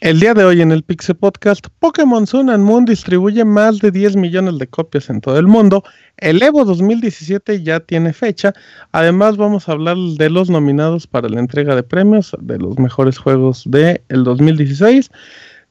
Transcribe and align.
El 0.00 0.18
día 0.18 0.32
de 0.32 0.44
hoy 0.44 0.62
en 0.62 0.72
el 0.72 0.82
Pixel 0.82 1.14
Podcast, 1.14 1.66
Pokémon 1.78 2.26
Sun 2.26 2.48
and 2.48 2.64
Moon 2.64 2.86
distribuye 2.86 3.44
más 3.44 3.80
de 3.80 3.90
10 3.90 4.16
millones 4.16 4.58
de 4.58 4.66
copias 4.66 5.10
en 5.10 5.20
todo 5.20 5.38
el 5.38 5.46
mundo. 5.46 5.84
El 6.16 6.42
Evo 6.42 6.64
2017 6.64 7.62
ya 7.62 7.80
tiene 7.80 8.14
fecha. 8.14 8.54
Además, 8.92 9.36
vamos 9.36 9.68
a 9.68 9.72
hablar 9.72 9.98
de 9.98 10.30
los 10.30 10.48
nominados 10.48 11.06
para 11.06 11.28
la 11.28 11.38
entrega 11.38 11.76
de 11.76 11.82
premios 11.82 12.34
de 12.40 12.56
los 12.56 12.78
mejores 12.78 13.18
juegos 13.18 13.64
del 13.66 14.00
el 14.08 14.24
2016. 14.24 15.10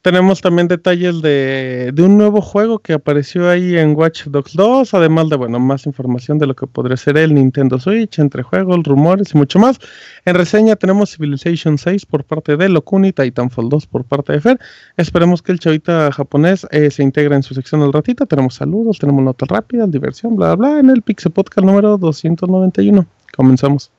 Tenemos 0.01 0.39
también 0.39 0.69
detalles 0.69 1.21
de, 1.21 1.93
un 1.97 2.17
nuevo 2.17 2.41
juego 2.41 2.79
que 2.79 2.93
apareció 2.93 3.49
ahí 3.49 3.77
en 3.77 3.97
Watch 3.97 4.27
Dogs 4.27 4.53
2, 4.53 4.93
además 4.93 5.27
de, 5.29 5.35
bueno, 5.35 5.59
más 5.59 5.85
información 5.85 6.39
de 6.39 6.47
lo 6.47 6.55
que 6.55 6.67
podría 6.67 6.95
ser 6.95 7.17
el 7.17 7.33
Nintendo 7.33 7.77
Switch, 7.77 8.17
entre 8.17 8.41
juegos, 8.43 8.81
rumores 8.83 9.33
y 9.33 9.37
mucho 9.37 9.59
más. 9.59 9.77
En 10.23 10.35
reseña 10.35 10.77
tenemos 10.77 11.11
Civilization 11.11 11.77
6 11.77 12.05
por 12.05 12.23
parte 12.23 12.55
de 12.55 12.69
Locuni, 12.69 13.11
Titanfall 13.11 13.67
2 13.67 13.87
por 13.87 14.05
parte 14.05 14.31
de 14.31 14.39
Fer. 14.39 14.59
Esperemos 14.95 15.41
que 15.41 15.51
el 15.51 15.59
chavita 15.59 16.13
japonés 16.13 16.65
eh, 16.71 16.89
se 16.91 17.03
integre 17.03 17.35
en 17.35 17.43
su 17.43 17.53
sección 17.53 17.81
al 17.81 17.91
ratito. 17.91 18.25
Tenemos 18.25 18.55
saludos, 18.55 18.99
tenemos 18.99 19.21
notas 19.21 19.49
rápidas, 19.49 19.91
diversión, 19.91 20.37
bla, 20.37 20.55
bla, 20.55 20.69
bla, 20.69 20.79
en 20.79 20.89
el 20.91 21.01
Pixel 21.01 21.33
Podcast 21.33 21.65
número 21.65 21.97
291. 21.97 23.05
Comenzamos. 23.35 23.98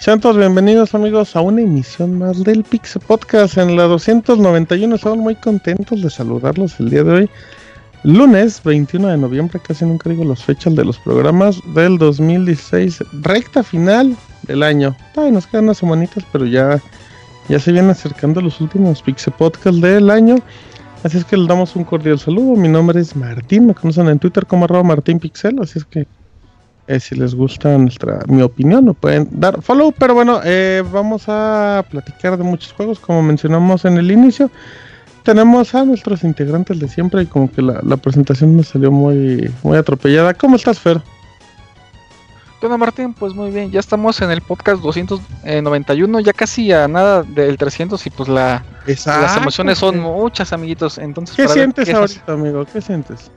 Sean 0.00 0.18
todos 0.18 0.38
bienvenidos 0.38 0.94
amigos 0.94 1.36
a 1.36 1.42
una 1.42 1.60
emisión 1.60 2.18
más 2.18 2.42
del 2.42 2.64
Pixel 2.64 3.02
Podcast 3.06 3.58
en 3.58 3.76
la 3.76 3.82
291. 3.82 4.94
Estamos 4.94 5.18
muy 5.18 5.34
contentos 5.34 6.00
de 6.00 6.08
saludarlos 6.08 6.80
el 6.80 6.88
día 6.88 7.04
de 7.04 7.12
hoy. 7.12 7.30
Lunes 8.02 8.62
21 8.64 9.08
de 9.08 9.18
noviembre, 9.18 9.60
casi 9.60 9.84
nunca 9.84 10.08
digo 10.08 10.24
las 10.24 10.42
fechas 10.42 10.74
de 10.74 10.86
los 10.86 10.98
programas 10.98 11.60
del 11.74 11.98
2016, 11.98 13.04
recta 13.20 13.62
final 13.62 14.16
del 14.44 14.62
año. 14.62 14.96
Ay, 15.18 15.32
nos 15.32 15.46
quedan 15.46 15.64
unas 15.64 15.76
semanitas, 15.76 16.24
pero 16.32 16.46
ya, 16.46 16.80
ya 17.50 17.58
se 17.58 17.70
vienen 17.70 17.90
acercando 17.90 18.40
los 18.40 18.58
últimos 18.62 19.02
Pixel 19.02 19.34
Podcast 19.34 19.80
del 19.80 20.08
año. 20.08 20.36
Así 21.04 21.18
es 21.18 21.26
que 21.26 21.36
les 21.36 21.46
damos 21.46 21.76
un 21.76 21.84
cordial 21.84 22.18
saludo. 22.18 22.56
Mi 22.56 22.68
nombre 22.68 22.98
es 22.98 23.14
Martín, 23.14 23.66
me 23.66 23.74
conocen 23.74 24.08
en 24.08 24.18
Twitter 24.18 24.46
como 24.46 24.64
arroba 24.64 24.82
Martín 24.82 25.20
así 25.60 25.78
es 25.78 25.84
que 25.84 26.06
eh, 26.90 26.98
si 26.98 27.14
les 27.14 27.36
gusta 27.36 27.78
nuestra 27.78 28.18
mi 28.26 28.42
opinión, 28.42 28.84
no 28.84 28.94
pueden 28.94 29.28
dar 29.30 29.62
follow. 29.62 29.92
Pero 29.92 30.14
bueno, 30.14 30.40
eh, 30.42 30.82
vamos 30.92 31.22
a 31.28 31.84
platicar 31.88 32.36
de 32.36 32.42
muchos 32.42 32.72
juegos, 32.72 32.98
como 32.98 33.22
mencionamos 33.22 33.84
en 33.84 33.96
el 33.96 34.10
inicio. 34.10 34.50
Tenemos 35.22 35.72
a 35.76 35.84
nuestros 35.84 36.24
integrantes 36.24 36.80
de 36.80 36.88
siempre 36.88 37.22
y 37.22 37.26
como 37.26 37.48
que 37.48 37.62
la, 37.62 37.96
presentación 37.98 38.56
me 38.56 38.64
salió 38.64 38.90
muy, 38.90 39.48
muy 39.62 39.78
atropellada. 39.78 40.34
¿Cómo 40.34 40.56
estás, 40.56 40.80
Fer? 40.80 41.00
Bueno, 42.60 42.76
Martín, 42.76 43.14
pues 43.14 43.34
muy 43.34 43.52
bien, 43.52 43.70
ya 43.70 43.78
estamos 43.78 44.20
en 44.20 44.32
el 44.32 44.40
podcast 44.42 44.82
291, 44.82 46.20
ya 46.20 46.32
casi 46.32 46.72
a 46.72 46.88
nada 46.88 47.22
del 47.22 47.56
300 47.56 48.04
y 48.04 48.10
pues 48.10 48.28
la, 48.28 48.64
las 48.84 49.36
emociones 49.36 49.78
son 49.78 50.00
muchas, 50.00 50.52
amiguitos. 50.52 50.98
Entonces, 50.98 51.36
¿Qué 51.36 51.46
sientes 51.46 51.88
ahorita, 51.88 52.32
amigo? 52.32 52.66
¿Qué 52.70 52.80
sientes? 52.80 53.30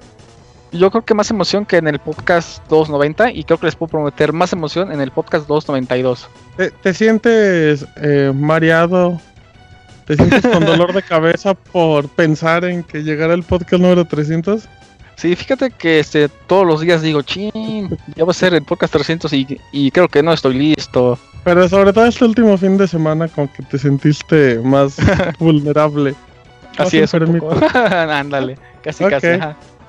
Yo 0.74 0.92
creo 0.92 1.06
que 1.06 1.14
más 1.14 1.30
emoción 1.30 1.66
que 1.66 1.78
en 1.78 1.88
el 1.88 2.00
podcast 2.00 2.62
290 2.68 3.32
y 3.32 3.44
creo 3.44 3.60
que 3.60 3.68
les 3.68 3.76
puedo 3.76 3.92
prometer 3.92 4.34
más 4.34 4.54
emoción 4.54 4.92
en 4.92 5.02
el 5.02 5.12
podcast 5.12 5.48
292. 5.48 6.28
¿Te, 6.58 6.72
te 6.72 6.94
sientes 6.94 7.86
eh, 7.98 8.32
mareado? 8.36 9.20
¿Te 10.06 10.16
sientes 10.16 10.42
con 10.42 10.66
dolor 10.66 10.94
de 10.94 11.02
cabeza 11.02 11.54
por 11.54 12.10
pensar 12.10 12.66
en 12.66 12.84
que 12.84 13.04
llegara 13.04 13.34
el 13.34 13.44
podcast 13.44 13.82
número 13.82 14.04
300? 14.06 14.68
Sí, 15.16 15.36
fíjate 15.36 15.70
que 15.72 16.00
este, 16.00 16.28
todos 16.28 16.66
los 16.66 16.82
días 16.82 17.02
digo, 17.02 17.22
ching, 17.22 17.96
ya 18.16 18.26
va 18.26 18.32
a 18.32 18.34
ser 18.34 18.54
el 18.54 18.64
podcast 18.64 18.94
300 18.94 19.32
y, 19.34 19.60
y 19.72 19.92
creo 19.92 20.08
que 20.08 20.24
no 20.24 20.34
estoy 20.34 20.56
listo. 20.56 21.18
Pero 21.44 21.70
sobre 21.70 21.94
todo 21.94 22.06
este 22.06 22.26
último 22.26 22.58
fin 22.58 22.78
de 22.78 22.88
semana 22.88 23.28
como 23.28 23.52
que 23.54 23.64
te 23.64 23.78
sentiste 23.78 24.60
más 24.60 24.98
vulnerable. 25.40 26.16
Así 26.78 26.98
es, 26.98 27.14
ándale, 27.74 28.58
casi 28.82 29.06
casi. 29.06 29.28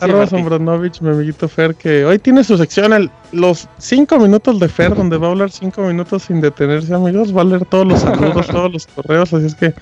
Arroba 0.00 0.26
Sombranovich, 0.26 1.00
mi 1.00 1.10
amiguito 1.10 1.48
Fer, 1.48 1.74
que 1.74 2.04
hoy 2.04 2.18
tiene 2.18 2.44
su 2.44 2.56
sección, 2.56 3.10
los 3.32 3.68
5 3.78 4.18
minutos 4.18 4.58
de 4.60 4.68
Fer, 4.68 4.94
donde 4.94 5.16
va 5.16 5.28
a 5.28 5.30
hablar 5.30 5.50
5 5.50 5.80
minutos 5.82 6.24
sin 6.24 6.40
detenerse, 6.40 6.94
amigos. 6.94 7.34
Va 7.36 7.42
a 7.42 7.44
leer 7.44 7.64
todos 7.66 7.86
los 7.86 8.00
saludos, 8.00 8.46
todos 8.50 8.72
los 8.72 8.86
correos, 8.86 9.32
así 9.32 9.46
es 9.46 9.54
que, 9.54 9.72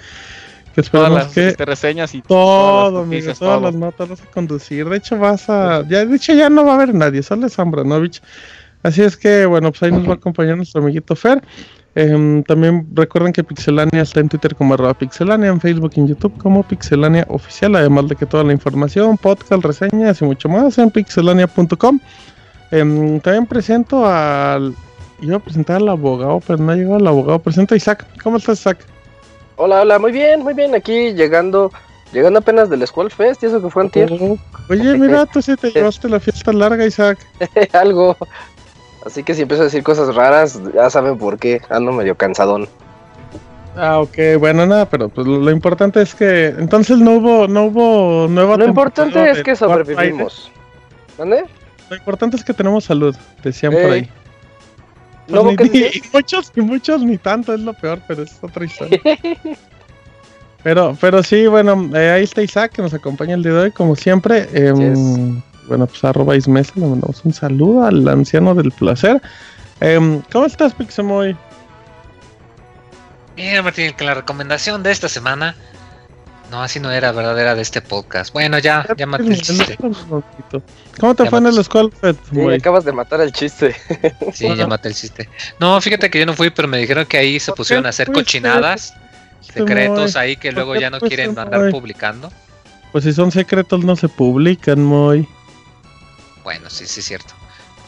que 0.75 0.81
esperamos 0.81 1.11
todas 1.11 1.25
las, 1.25 1.35
que. 1.35 1.49
Este, 1.49 1.65
reseñas 1.65 2.15
y 2.15 2.23
todo, 2.23 3.01
amigo, 3.01 3.33
todas 3.35 3.63
las 3.63 3.75
notas 3.75 4.09
vas 4.09 4.23
a 4.23 4.27
conducir. 4.27 4.89
De 4.89 4.97
hecho, 4.97 5.19
vas 5.19 5.49
a. 5.49 5.87
Ya, 5.89 6.05
de 6.05 6.17
hecho, 6.17 6.35
ya 6.35 6.51
no 6.51 6.65
va 6.65 6.73
a 6.73 6.75
haber 6.77 6.95
nadie, 6.95 7.23
solo 7.23 7.47
es 7.47 7.55
Sombranovich. 7.55 8.21
Así 8.83 9.03
es 9.03 9.17
que, 9.17 9.47
bueno, 9.47 9.71
pues 9.71 9.83
ahí 9.85 9.93
nos 9.93 10.07
va 10.07 10.13
a 10.13 10.17
acompañar 10.17 10.57
nuestro 10.57 10.83
amiguito 10.83 11.15
Fer. 11.15 11.43
Em, 11.95 12.43
también 12.45 12.87
recuerden 12.95 13.33
que 13.33 13.45
Pixelania 13.45 14.01
está 14.01 14.21
en 14.21 14.29
Twitter 14.29 14.55
como 14.57 14.75
arroba 14.75 14.95
Pixelania, 14.95 15.49
en 15.49 15.61
Facebook 15.61 15.93
y 15.97 16.01
en 16.01 16.09
YouTube 16.09 16.33
como 16.39 16.63
Pixelania 16.63 17.27
Oficial, 17.29 17.77
además 17.77 18.09
de 18.09 18.17
que 18.17 18.25
toda 18.25 18.45
la 18.45 18.53
información, 18.53 19.19
podcast, 19.19 19.63
reseñas 19.63 20.23
y 20.23 20.25
mucho 20.25 20.49
más 20.49 20.79
en 20.79 20.91
pixelania.com. 20.91 22.01
Em, 22.71 23.21
también 23.21 23.47
presento 23.47 24.07
al... 24.07 24.75
Iba 25.21 25.37
a 25.37 25.39
presentar 25.39 25.77
al 25.77 25.89
abogado, 25.89 26.41
pero 26.45 26.59
no 26.59 26.73
ha 26.73 26.75
llegado 26.75 26.97
el 26.97 27.07
abogado. 27.07 27.39
Presento 27.39 27.75
a 27.75 27.77
Isaac. 27.77 28.05
¿Cómo 28.25 28.39
estás, 28.39 28.59
Isaac? 28.59 28.85
Hola, 29.55 29.83
hola, 29.83 29.99
muy 30.01 30.11
bien, 30.11 30.43
muy 30.43 30.55
bien. 30.55 30.75
Aquí 30.75 31.13
llegando, 31.13 31.71
llegando 32.13 32.41
apenas 32.41 32.69
del 32.69 32.85
Squall 32.85 33.11
Fest 33.11 33.43
y 33.45 33.47
eso 33.47 33.63
que 33.63 33.71
fue 33.71 33.85
antier. 33.85 34.11
Oh, 34.21 34.37
oye, 34.69 34.99
mira, 34.99 35.27
tú 35.27 35.41
sí 35.41 35.55
te 35.55 35.71
llevaste 35.75 36.09
la 36.09 36.19
fiesta 36.19 36.53
larga, 36.53 36.85
Isaac. 36.85 37.19
Algo. 37.73 38.17
Así 39.05 39.23
que 39.23 39.35
si 39.35 39.43
empiezo 39.43 39.63
a 39.63 39.67
decir 39.67 39.83
cosas 39.83 40.15
raras, 40.15 40.61
ya 40.75 40.89
saben 40.91 41.19
por 41.19 41.39
qué. 41.39 41.61
Ando 41.69 41.93
medio 41.93 42.17
cansadón. 42.17 42.69
Ah, 43.77 44.01
ok, 44.01 44.39
bueno, 44.39 44.67
nada, 44.67 44.87
pero 44.87 45.09
pues 45.09 45.27
lo, 45.27 45.51
importante 45.51 46.03
es 46.03 46.15
que 46.15 46.49
entonces 46.49 46.99
no 46.99 47.13
hubo, 47.13 47.49
no 47.49 47.65
hubo 47.65 48.29
nueva. 48.29 48.57
Lo 48.59 48.67
importante 48.67 49.31
es 49.31 49.43
que 49.43 49.57
sobrevivimos. 49.57 50.53
¿Dónde? 51.17 51.45
Lo 51.89 51.97
importante 51.97 52.37
es 52.37 52.45
que 52.45 52.53
tenemos 52.53 52.85
salud, 52.85 53.17
decían 53.43 53.73
por 53.73 53.91
ahí. 53.91 54.11
Pues 55.27 55.75
y 55.75 56.03
muchos, 56.13 56.53
y 56.55 56.61
muchos 56.61 57.03
ni 57.03 57.17
tanto, 57.17 57.55
es 57.55 57.61
lo 57.61 57.73
peor, 57.73 58.01
pero 58.07 58.23
es 58.23 58.37
otra 58.43 58.65
historia. 58.67 59.01
pero, 60.63 60.97
pero 61.01 61.23
sí, 61.23 61.47
bueno, 61.47 61.91
eh, 61.97 62.11
ahí 62.11 62.25
está 62.25 62.43
Isaac 62.43 62.73
que 62.73 62.83
nos 62.83 62.93
acompaña 62.93 63.35
el 63.35 63.43
día 63.43 63.53
de 63.53 63.59
hoy, 63.59 63.71
como 63.71 63.97
siempre. 63.97 64.49
Eh, 64.53 64.73
bueno, 65.67 65.87
pues 65.87 66.03
arroba 66.05 66.37
Ismesa, 66.37 66.73
le 66.77 66.87
mandamos 66.87 67.25
un 67.25 67.33
saludo 67.33 67.85
al 67.85 68.07
anciano 68.09 68.55
del 68.55 68.71
placer. 68.73 69.21
Em, 69.81 70.23
¿Cómo 70.33 70.47
estás, 70.47 70.75
Pixemoy? 70.75 71.37
Bien, 73.37 73.65
Martín, 73.65 73.93
que 73.95 74.05
la 74.05 74.15
recomendación 74.15 74.83
de 74.83 74.93
esta 74.93 75.09
semana. 75.09 75.57
No, 76.53 76.63
así 76.63 76.79
no 76.79 76.91
era 76.91 77.13
verdadera 77.13 77.55
de 77.55 77.63
este 77.63 77.81
podcast. 77.81 78.31
Bueno, 78.35 78.59
ya, 78.59 78.87
ya 78.99 79.07
maté 79.07 79.29
el 79.29 79.41
chiste. 79.41 79.79
¿Cómo 81.01 81.15
te 81.15 81.29
fue 81.31 81.39
en 81.39 81.47
el 81.47 81.59
escuela, 81.59 81.89
sí, 82.31 82.41
acabas 82.53 82.85
de 82.85 82.93
matar 82.93 83.23
el 83.23 83.33
chiste. 83.33 83.75
Sí, 84.35 84.55
ya 84.55 84.67
maté 84.67 84.89
el 84.89 84.95
chiste. 84.95 85.31
No, 85.59 85.81
fíjate 85.81 86.11
que 86.11 86.19
yo 86.19 86.27
no 86.27 86.35
fui, 86.35 86.51
pero 86.51 86.69
me 86.69 86.77
dijeron 86.77 87.07
que 87.07 87.17
ahí 87.17 87.41
se 87.41 87.53
pusieron 87.53 87.87
a 87.87 87.89
hacer 87.89 88.13
cochinadas. 88.13 88.93
secretos 89.41 90.15
ahí 90.15 90.37
que 90.37 90.53
luego 90.53 90.77
ya 90.77 90.91
no 90.91 91.01
quieren 91.01 91.39
andar 91.39 91.71
publicando. 91.71 92.31
Pues 92.93 93.05
si 93.05 93.15
son 93.15 93.33
secretos 93.33 93.83
no 93.83 93.97
se 93.97 94.11
publican, 94.11 94.85
muy. 94.85 95.27
Bueno, 96.43 96.71
sí, 96.71 96.87
sí 96.87 97.01
es 97.01 97.07
cierto. 97.07 97.35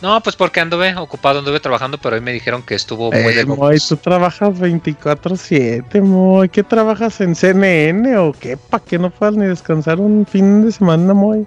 No, 0.03 0.21
pues 0.21 0.37
porque 0.37 0.61
anduve 0.61 0.95
ocupado, 0.97 1.39
anduve 1.39 1.61
trabajando, 1.61 1.99
pero 1.99 2.17
hoy 2.17 2.21
me 2.21 2.33
dijeron 2.33 2.63
que 2.63 2.75
estuvo 2.75 3.11
muy 3.11 3.21
eh, 3.21 3.37
de 3.37 3.47
Moy, 3.47 3.79
tú 3.79 3.97
trabajas 3.97 4.51
24-7, 4.51 6.03
Moy. 6.03 6.49
¿Qué 6.49 6.63
trabajas 6.63 7.21
en 7.21 7.35
CNN 7.35 8.17
o 8.19 8.33
qué? 8.33 8.57
¿Para 8.57 8.85
que 8.85 8.99
no 8.99 9.11
puedas 9.11 9.35
ni 9.37 9.47
descansar 9.47 10.01
un 10.01 10.27
fin 10.27 10.67
de 10.67 10.73
semana, 10.73 11.15
Moy? 11.15 11.47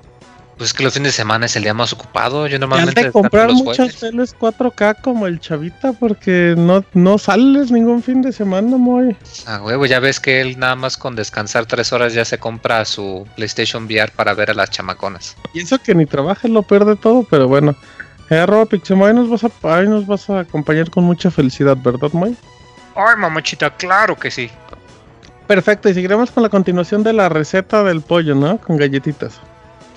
Pues 0.57 0.71
es 0.71 0.73
que 0.73 0.83
los 0.83 0.93
fines 0.93 1.13
de 1.13 1.15
semana 1.15 1.45
es 1.45 1.55
el 1.55 1.63
día 1.63 1.75
más 1.75 1.93
ocupado. 1.93 2.47
Yo 2.47 2.57
normalmente. 2.57 3.03
de 3.03 3.11
comprar 3.11 3.51
muchas 3.51 3.95
teles 3.95 4.35
4K 4.35 5.01
como 5.01 5.27
el 5.27 5.39
chavita 5.39 5.93
porque 5.93 6.55
no, 6.57 6.83
no 6.93 7.19
sales 7.19 7.69
ningún 7.69 8.01
fin 8.01 8.23
de 8.23 8.31
semana, 8.31 8.75
Moy. 8.75 9.15
Ah, 9.45 9.61
huevo, 9.61 9.85
ya 9.85 9.99
ves 9.99 10.19
que 10.19 10.41
él 10.41 10.57
nada 10.57 10.75
más 10.75 10.97
con 10.97 11.15
descansar 11.15 11.67
tres 11.67 11.93
horas 11.93 12.13
ya 12.13 12.25
se 12.25 12.39
compra 12.39 12.83
su 12.85 13.27
PlayStation 13.35 13.85
VR 13.85 14.11
para 14.15 14.33
ver 14.33 14.49
a 14.49 14.55
las 14.55 14.71
chamaconas. 14.71 15.37
Y 15.53 15.61
eso 15.61 15.77
que 15.77 15.93
ni 15.93 16.07
trabaja 16.07 16.47
lo 16.47 16.63
pierde 16.63 16.95
todo, 16.95 17.23
pero 17.29 17.47
bueno. 17.47 17.75
Eh, 18.29 18.37
arroba 18.37 18.65
Pixemoy, 18.65 19.13
nos 19.13 19.29
vas 19.29 19.43
a, 19.43 19.81
nos 19.83 20.07
vas 20.07 20.29
a 20.29 20.39
acompañar 20.39 20.89
con 20.89 21.03
mucha 21.03 21.29
felicidad, 21.29 21.77
¿verdad, 21.77 22.11
Moy? 22.13 22.35
Ay, 22.95 23.15
mamachita, 23.15 23.69
claro 23.75 24.15
que 24.15 24.31
sí. 24.31 24.49
Perfecto, 25.45 25.87
y 25.87 25.93
seguiremos 25.93 26.31
con 26.31 26.43
la 26.43 26.49
continuación 26.49 27.03
de 27.03 27.13
la 27.13 27.29
receta 27.29 27.83
del 27.83 28.01
pollo, 28.01 28.35
¿no? 28.35 28.57
Con 28.57 28.75
galletitas. 28.75 29.39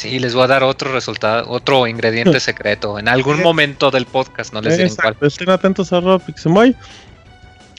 Sí, 0.00 0.19
les 0.19 0.35
voy 0.35 0.44
a 0.44 0.47
dar 0.47 0.62
otro 0.62 0.91
resultado, 0.94 1.44
otro 1.50 1.87
ingrediente 1.87 2.41
secreto 2.41 2.99
en 2.99 3.06
algún 3.06 3.43
momento 3.43 3.91
del 3.91 4.06
podcast, 4.06 4.55
no 4.55 4.62
les 4.62 4.79
diré 4.79 4.91
cuál. 4.97 5.14
Estén 5.20 5.50
atentos 5.50 5.93
a 5.93 6.19
Pixemoy. 6.19 6.75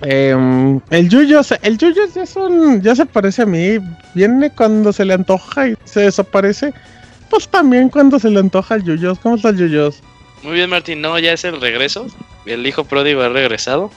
Em, 0.03 0.79
el 0.91 1.09
Yuyos, 1.09 1.51
el 1.63 1.79
Yuyos 1.79 2.13
ya 2.13 2.27
son, 2.27 2.79
ya 2.83 2.95
se 2.95 3.07
parece 3.07 3.41
a 3.41 3.47
mí. 3.47 3.79
Viene 4.13 4.51
cuando 4.51 4.93
se 4.93 5.03
le 5.03 5.15
antoja 5.15 5.69
y 5.69 5.75
se 5.83 6.01
desaparece. 6.01 6.75
Pues 7.31 7.47
también 7.47 7.89
cuando 7.89 8.19
se 8.19 8.29
le 8.29 8.39
antoja 8.39 8.75
el 8.75 8.83
Yuyos. 8.83 9.17
¿Cómo 9.17 9.37
está 9.37 9.49
el 9.49 9.57
Yuyos? 9.57 10.03
Muy 10.43 10.53
bien, 10.53 10.69
Martín. 10.69 11.01
No, 11.01 11.17
ya 11.17 11.33
es 11.33 11.43
el 11.43 11.59
regreso. 11.59 12.05
El 12.45 12.67
hijo 12.67 12.83
pródigo 12.83 13.23
ha 13.23 13.29
regresado. 13.29 13.89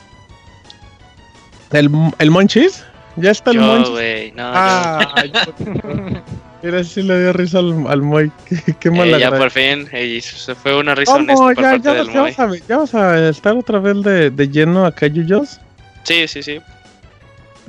¿El, 1.73 1.91
el 2.19 2.31
Monchis? 2.31 2.85
¿Ya 3.17 3.33
está 3.33 3.51
el 3.51 3.61
Monchis? 3.61 3.91
güey. 3.91 4.33
No, 4.33 4.45
ah, 4.47 5.15
Mira, 6.65 6.83
si 6.83 7.03
le 7.03 7.21
dio 7.21 7.33
risa 7.35 7.59
al, 7.59 7.87
al 7.89 8.01
Moy. 8.01 8.33
Qué, 8.49 8.75
qué 8.81 8.91
mala 8.91 9.19
eh, 9.19 9.21
Ya 9.21 9.31
por 9.31 9.51
fin. 9.51 9.87
Eh, 9.93 10.19
se 10.23 10.55
fue 10.55 10.75
una 10.79 10.95
risa 10.95 11.15
honesta 11.15 11.45
por 11.45 11.57
ya, 11.57 11.63
parte 11.63 11.83
ya, 11.89 11.95
del 11.95 12.07
ya, 12.07 12.21
Moy. 12.23 12.31
Vas 12.31 12.39
a, 12.41 12.67
¿Ya 12.67 12.79
vas 12.79 12.95
a 12.95 13.29
estar 13.29 13.55
otra 13.55 13.79
vez 13.81 14.03
de, 14.03 14.31
de 14.31 14.49
lleno 14.49 14.87
acá, 14.87 15.07
Yuyos? 15.07 15.61
Sí, 16.05 16.27
sí, 16.27 16.43
sí. 16.43 16.61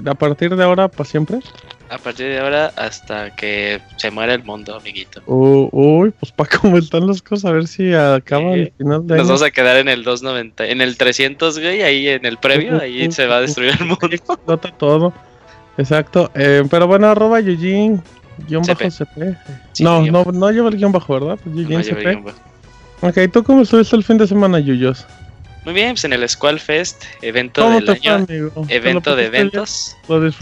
¿A 0.05 0.13
partir 0.13 0.55
de 0.55 0.63
ahora 0.63 0.87
para 0.87 1.09
siempre? 1.09 1.39
A 1.89 1.97
partir 1.97 2.27
de 2.27 2.39
ahora 2.39 2.71
hasta 2.77 3.35
que 3.35 3.81
se 3.97 4.11
muera 4.11 4.33
el 4.33 4.43
mundo, 4.43 4.75
amiguito. 4.75 5.21
uy, 5.27 6.11
pues 6.17 6.31
para 6.31 6.49
cómo 6.61 6.77
están 6.77 7.05
las 7.05 7.21
cosas, 7.21 7.45
a 7.45 7.51
ver 7.51 7.67
si 7.67 7.93
acaba 7.93 8.53
el 8.53 8.71
final 8.77 9.05
de 9.05 9.17
Nos 9.17 9.27
vamos 9.27 9.43
a 9.43 9.51
quedar 9.51 9.77
en 9.77 9.89
el 9.89 10.03
290, 10.03 10.67
en 10.67 10.81
el 10.81 10.97
300, 10.97 11.59
güey, 11.59 11.81
ahí 11.83 12.07
en 12.07 12.25
el 12.25 12.37
previo, 12.37 12.81
ahí 12.81 13.11
se 13.11 13.27
va 13.27 13.37
a 13.37 13.41
destruir 13.41 13.73
el 13.79 13.85
mundo. 13.87 14.07
Explota 14.09 14.71
todo. 14.71 15.13
Exacto. 15.77 16.31
Eh, 16.33 16.63
pero 16.69 16.87
bueno, 16.87 17.07
arroba 17.07 17.39
Yujin, 17.41 18.01
guion 18.47 18.63
bajo 18.63 18.89
CP. 18.89 19.37
no, 19.79 20.05
no, 20.05 20.23
no 20.25 20.51
lleva 20.51 20.69
el 20.69 20.77
guion 20.77 20.91
bajo, 20.91 21.13
¿verdad? 21.13 21.39
Yujin 21.45 21.83
CP. 21.83 22.23
Ok, 23.01 23.17
¿tú 23.31 23.43
cómo 23.43 23.61
estuviste 23.61 23.95
el 23.95 24.03
fin 24.03 24.17
de 24.17 24.27
semana, 24.27 24.59
Yuyos? 24.59 25.05
Muy 25.65 25.73
bien, 25.73 25.91
pues 25.91 26.05
en 26.05 26.13
el 26.13 26.27
Squall 26.29 26.59
Fest, 26.59 27.03
evento 27.21 27.69
del 27.69 27.89
año, 27.89 28.25
evento 28.69 29.15
de 29.15 29.25
eventos. 29.25 29.95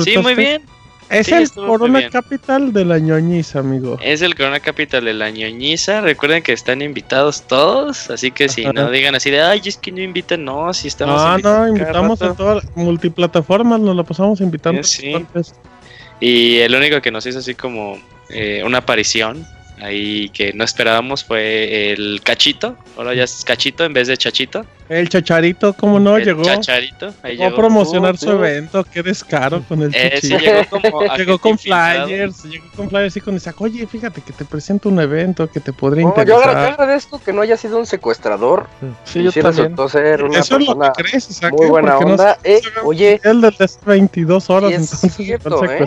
sí, 0.04 0.18
muy 0.18 0.36
bien. 0.36 0.62
Es 1.10 1.30
el 1.30 1.51
Corona 1.51 2.10
Capital 2.10 2.74
de 2.74 2.86
la 2.86 2.98
ñoñiza, 2.98 3.60
amigo. 3.60 4.00
Es 4.01 4.22
el 4.22 4.36
Corona 4.36 4.60
Capital 4.60 5.06
de 5.06 5.13
la 5.13 5.30
ñoñiza. 5.30 6.01
Recuerden 6.01 6.42
que 6.42 6.54
están 6.54 6.81
invitados 6.81 7.44
todos, 7.44 8.10
así 8.10 8.31
que 8.31 8.50
si 8.50 8.66
no 8.66 8.89
digan 8.89 9.13
así 9.13 9.30
de, 9.30 9.42
ay, 9.42 9.62
es 9.66 9.78
que 9.78 9.92
no 9.92 10.01
invitan, 10.01 10.44
no, 10.44 10.74
si 10.74 10.88
estamos. 10.88 11.22
No, 11.22 11.38
no, 11.38 11.68
invitamos 11.68 12.22
a 12.22 12.34
todas 12.34 12.63
las 12.63 12.75
multiplataformas, 12.75 13.80
nos 13.80 13.96
la 13.96 14.04
pasamos 14.04 14.42
invitando. 14.42 14.84
Sí. 14.84 15.13
Y 16.19 16.60
el 16.60 16.75
único 16.75 17.01
que 17.01 17.12
nos 17.12 17.25
hizo 17.25 17.39
así 17.39 17.56
como 17.56 18.01
eh, 18.30 18.62
una 18.63 18.80
aparición 18.80 19.45
ahí 19.81 20.30
que 20.30 20.54
no 20.54 20.63
esperábamos 20.63 21.24
fue 21.24 21.92
el 21.92 22.21
Cachito. 22.24 22.77
Ahora 22.98 23.13
ya 23.13 23.24
es 23.24 23.44
Cachito 23.44 23.83
en 23.83 23.94
vez 23.94 24.07
de 24.07 24.18
Chachito. 24.18 24.65
El 25.00 25.10
Chacharito, 25.10 25.74
¿cómo 25.74 26.00
no? 26.00 26.18
El 26.18 26.25
llegó. 26.25 26.44
Chacharito. 26.44 27.13
Ahí 27.24 27.38
llegó 27.38 27.54
a 27.54 27.56
promocionar 27.56 28.18
su 28.18 28.31
evento. 28.31 28.84
Qué 28.84 29.04
descaro 29.04 29.63
con 29.63 29.81
el 29.81 29.92
eh, 29.95 30.19
llegó, 30.22 30.69
como 30.69 31.01
llegó 31.18 31.38
con 31.40 31.57
flyers. 31.57 32.44
Llegó 32.44 32.66
con 32.75 32.90
flyers 32.90 33.18
y 33.18 33.22
con 33.22 33.36
esa. 33.36 33.54
Oye, 33.57 33.88
fíjate 33.88 34.22
que 34.22 34.34
te 34.34 34.45
presento 34.45 34.90
un 34.90 35.00
evento 35.00 35.50
que 35.50 35.60
te 35.60 35.74
podría 35.74 36.04
interesar. 36.04 36.44
Yo 36.44 36.72
agradezco 36.72 37.22
que 37.22 37.34
no 37.34 37.42
haya 37.42 37.57
sido 37.57 37.78
un 37.80 37.86
secuestrador. 37.86 38.68
Sí, 39.06 39.24
yo 39.24 39.31
sí 39.31 39.42
resultó 39.42 39.90
ser 39.90 40.24
una 40.24 40.40
Eso 40.40 40.57
persona 40.57 40.88
es 40.88 40.88
lo 40.88 40.94
que 40.94 41.04
crees, 41.04 41.30
o 41.30 41.34
sea, 41.34 41.50
muy 41.50 41.68
buena 41.68 41.98
onda. 41.98 42.38
No, 42.44 42.50
eh, 42.50 42.62
oye. 42.84 43.22
El 43.24 43.42
de 43.42 43.54
22 43.86 44.50
horas, 44.50 44.72
entonces 44.72 45.13
cierto, 45.13 45.63
¿eh? 45.66 45.86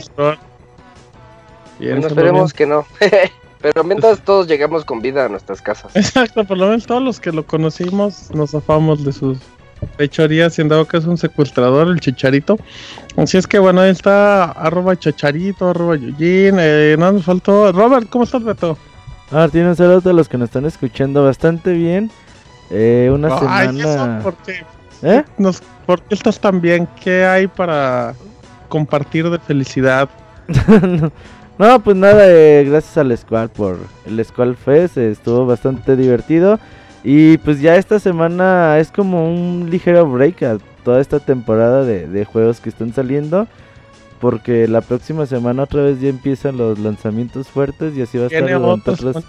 bueno, 1.78 2.06
esperemos 2.06 2.52
que 2.52 2.66
no. 2.66 2.86
Pero 3.72 3.82
mientras 3.82 4.20
todos 4.20 4.46
llegamos 4.46 4.84
con 4.84 5.00
vida 5.00 5.24
a 5.24 5.28
nuestras 5.28 5.60
casas. 5.60 5.90
Exacto, 5.96 6.44
por 6.44 6.56
lo 6.56 6.66
menos 6.66 6.86
todos 6.86 7.02
los 7.02 7.18
que 7.18 7.32
lo 7.32 7.44
conocimos 7.44 8.30
nos 8.32 8.54
afamos 8.54 9.04
de 9.04 9.12
sus 9.12 9.38
fechorías, 9.96 10.54
siendo 10.54 10.76
dado 10.76 10.86
que 10.86 10.98
es 10.98 11.04
un 11.04 11.18
secuestrador, 11.18 11.88
el 11.88 11.98
chicharito. 11.98 12.58
Así 13.16 13.36
es 13.38 13.48
que 13.48 13.58
bueno, 13.58 13.80
ahí 13.80 13.90
está 13.90 14.52
arroba 14.52 14.96
chacharito, 14.96 15.70
arroba 15.70 15.96
yuyin, 15.96 16.58
eh, 16.60 16.94
no 16.96 17.10
nos 17.10 17.24
faltó. 17.24 17.72
Robert, 17.72 18.08
¿cómo 18.08 18.22
estás, 18.22 18.44
Beto? 18.44 18.78
Martín, 19.32 19.66
un 19.66 19.74
saludo 19.74 20.10
a 20.10 20.12
los 20.12 20.28
que 20.28 20.38
nos 20.38 20.50
están 20.50 20.64
escuchando 20.64 21.24
bastante 21.24 21.72
bien. 21.72 22.08
Eh, 22.70 23.10
una 23.12 23.36
semana... 23.36 24.20
¿por 24.22 24.36
qué? 24.36 24.64
¿Eh? 25.02 25.24
Nos, 25.38 25.60
¿Por 25.86 26.02
qué 26.02 26.14
estás 26.14 26.38
tan 26.38 26.60
bien? 26.60 26.88
¿Qué 27.02 27.24
hay 27.24 27.48
para 27.48 28.14
compartir 28.68 29.28
de 29.28 29.40
felicidad? 29.40 30.08
No, 30.86 31.10
pues 31.82 31.96
nada, 31.96 32.28
eh, 32.28 32.64
gracias 32.64 32.96
al 32.98 33.16
Squad 33.16 33.50
por 33.50 33.78
el 34.04 34.22
Squad 34.24 34.54
Fest, 34.54 34.98
estuvo 34.98 35.46
bastante 35.46 35.96
divertido. 35.96 36.58
Y 37.02 37.38
pues 37.38 37.60
ya 37.60 37.76
esta 37.76 38.00
semana 38.00 38.78
es 38.78 38.90
como 38.90 39.30
un 39.30 39.70
ligero 39.70 40.06
break 40.06 40.42
a 40.42 40.58
toda 40.84 41.00
esta 41.00 41.20
temporada 41.20 41.84
de, 41.84 42.24
juegos 42.24 42.60
que 42.60 42.68
están 42.68 42.92
saliendo. 42.92 43.46
Porque 44.20 44.66
la 44.66 44.80
próxima 44.80 45.26
semana 45.26 45.64
otra 45.64 45.82
vez 45.82 46.00
ya 46.00 46.08
empiezan 46.08 46.56
los 46.56 46.78
lanzamientos 46.78 47.48
fuertes 47.48 47.96
y 47.96 48.02
así 48.02 48.16
va 48.16 48.24
a 48.24 48.26
estar 48.28 48.42
durante 48.60 48.90
otras 48.90 49.24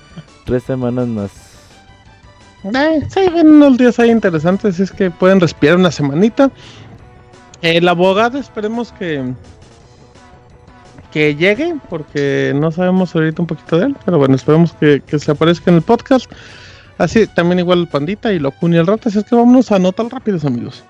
tres 0.46 0.64
semanas 0.64 1.08
más. 1.08 1.32
Eh, 2.64 3.06
sí, 3.10 3.22
ven 3.34 3.50
unos 3.50 3.78
días 3.78 4.00
ahí 4.00 4.10
interesantes, 4.10 4.80
es 4.80 4.92
que 4.92 5.12
pueden 5.12 5.40
respirar 5.40 5.76
una 5.76 5.92
semanita. 5.92 6.50
El 7.62 7.88
abogado 7.88 8.38
esperemos 8.38 8.92
que 8.94 9.34
que 11.18 11.36
llegue, 11.36 11.76
porque 11.90 12.54
no 12.56 12.72
sabemos 12.72 13.16
ahorita 13.16 13.42
un 13.42 13.48
poquito 13.48 13.80
de 13.80 13.88
él, 13.88 13.96
pero 14.06 14.20
bueno, 14.20 14.36
esperemos 14.36 14.74
que, 14.74 15.02
se 15.18 15.32
aparezca 15.32 15.72
en 15.72 15.78
el 15.78 15.82
podcast. 15.82 16.32
Así 17.00 17.26
también 17.26 17.58
igual 17.58 17.80
el 17.80 17.88
Pandita 17.88 18.32
y 18.32 18.38
Locuni 18.38 18.76
y 18.76 18.80
el 18.80 18.86
Rata, 18.86 19.10
así 19.10 19.18
es 19.18 19.24
que 19.26 19.36
vámonos 19.36 19.72
a 19.72 19.80
notas 19.80 20.12
rápidos 20.12 20.46
amigos. 20.46 20.84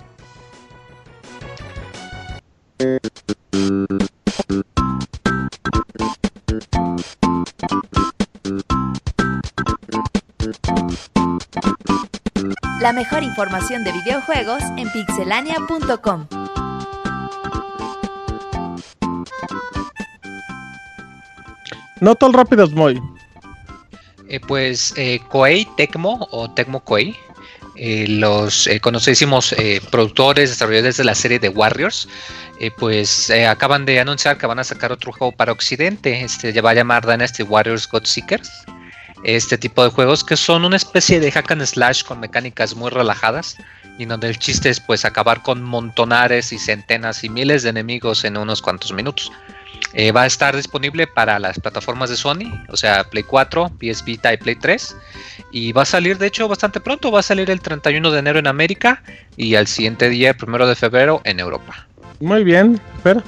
La 12.81 12.91
mejor 12.91 13.23
información 13.23 13.85
de 13.85 13.93
videojuegos 13.93 14.61
en 14.75 14.91
pixelania.com. 14.91 16.27
No 22.01 22.15
tan 22.15 22.33
rápidos, 22.33 22.71
muy. 22.71 23.01
Eh, 24.29 24.39
pues 24.39 24.93
eh, 24.97 25.19
Koei 25.29 25.65
Tecmo 25.77 26.27
o 26.31 26.49
Tecmo 26.51 26.81
Koei, 26.81 27.15
eh, 27.75 28.05
los 28.09 28.67
eh, 28.67 28.79
conocidísimos 28.79 29.55
productores, 29.89 30.49
desarrolladores 30.49 30.97
de 30.97 31.03
la 31.05 31.15
serie 31.15 31.39
de 31.39 31.49
Warriors, 31.49 32.09
pues 32.77 33.29
acaban 33.29 33.85
de 33.85 33.99
anunciar 33.99 34.37
que 34.37 34.47
van 34.47 34.59
a 34.59 34.63
sacar 34.63 34.91
otro 34.91 35.11
juego 35.11 35.31
para 35.31 35.51
Occidente. 35.51 36.21
Este 36.21 36.51
ya 36.51 36.61
va 36.61 36.71
a 36.71 36.73
llamar 36.73 37.05
Dynasty 37.05 37.43
Warriors 37.43 37.87
God 37.87 38.05
Seekers. 38.05 38.49
Este 39.23 39.57
tipo 39.57 39.83
de 39.83 39.89
juegos 39.89 40.23
que 40.23 40.35
son 40.35 40.65
una 40.65 40.75
especie 40.75 41.19
de 41.19 41.31
hack 41.31 41.51
and 41.51 41.65
slash 41.65 42.03
con 42.03 42.19
mecánicas 42.19 42.75
muy 42.75 42.89
relajadas 42.89 43.57
y 43.97 44.05
donde 44.05 44.27
el 44.27 44.37
chiste 44.39 44.69
es 44.69 44.79
pues 44.79 45.05
acabar 45.05 45.41
con 45.41 45.63
montonares 45.63 46.51
y 46.51 46.59
centenas 46.59 47.23
y 47.23 47.29
miles 47.29 47.63
de 47.63 47.69
enemigos 47.69 48.23
en 48.25 48.37
unos 48.37 48.61
cuantos 48.61 48.91
minutos. 48.91 49.31
Eh, 49.93 50.11
va 50.11 50.23
a 50.23 50.25
estar 50.25 50.55
disponible 50.55 51.07
para 51.07 51.39
las 51.39 51.59
plataformas 51.59 52.09
de 52.09 52.17
Sony, 52.17 52.51
o 52.69 52.77
sea, 52.77 53.03
Play 53.05 53.23
4, 53.23 53.71
PS 53.79 54.03
Vita 54.03 54.33
y 54.33 54.37
Play 54.37 54.55
3. 54.55 54.95
Y 55.51 55.71
va 55.71 55.83
a 55.83 55.85
salir, 55.85 56.17
de 56.17 56.27
hecho, 56.27 56.47
bastante 56.47 56.79
pronto. 56.79 57.11
Va 57.11 57.21
a 57.21 57.23
salir 57.23 57.49
el 57.49 57.61
31 57.61 58.11
de 58.11 58.19
enero 58.19 58.39
en 58.39 58.47
América 58.47 59.01
y 59.37 59.55
al 59.55 59.67
siguiente 59.67 60.09
día, 60.09 60.31
el 60.31 60.37
1 60.41 60.67
de 60.67 60.75
febrero, 60.75 61.21
en 61.23 61.39
Europa. 61.39 61.87
Muy 62.19 62.43
bien, 62.43 62.79
espera. 62.95 63.23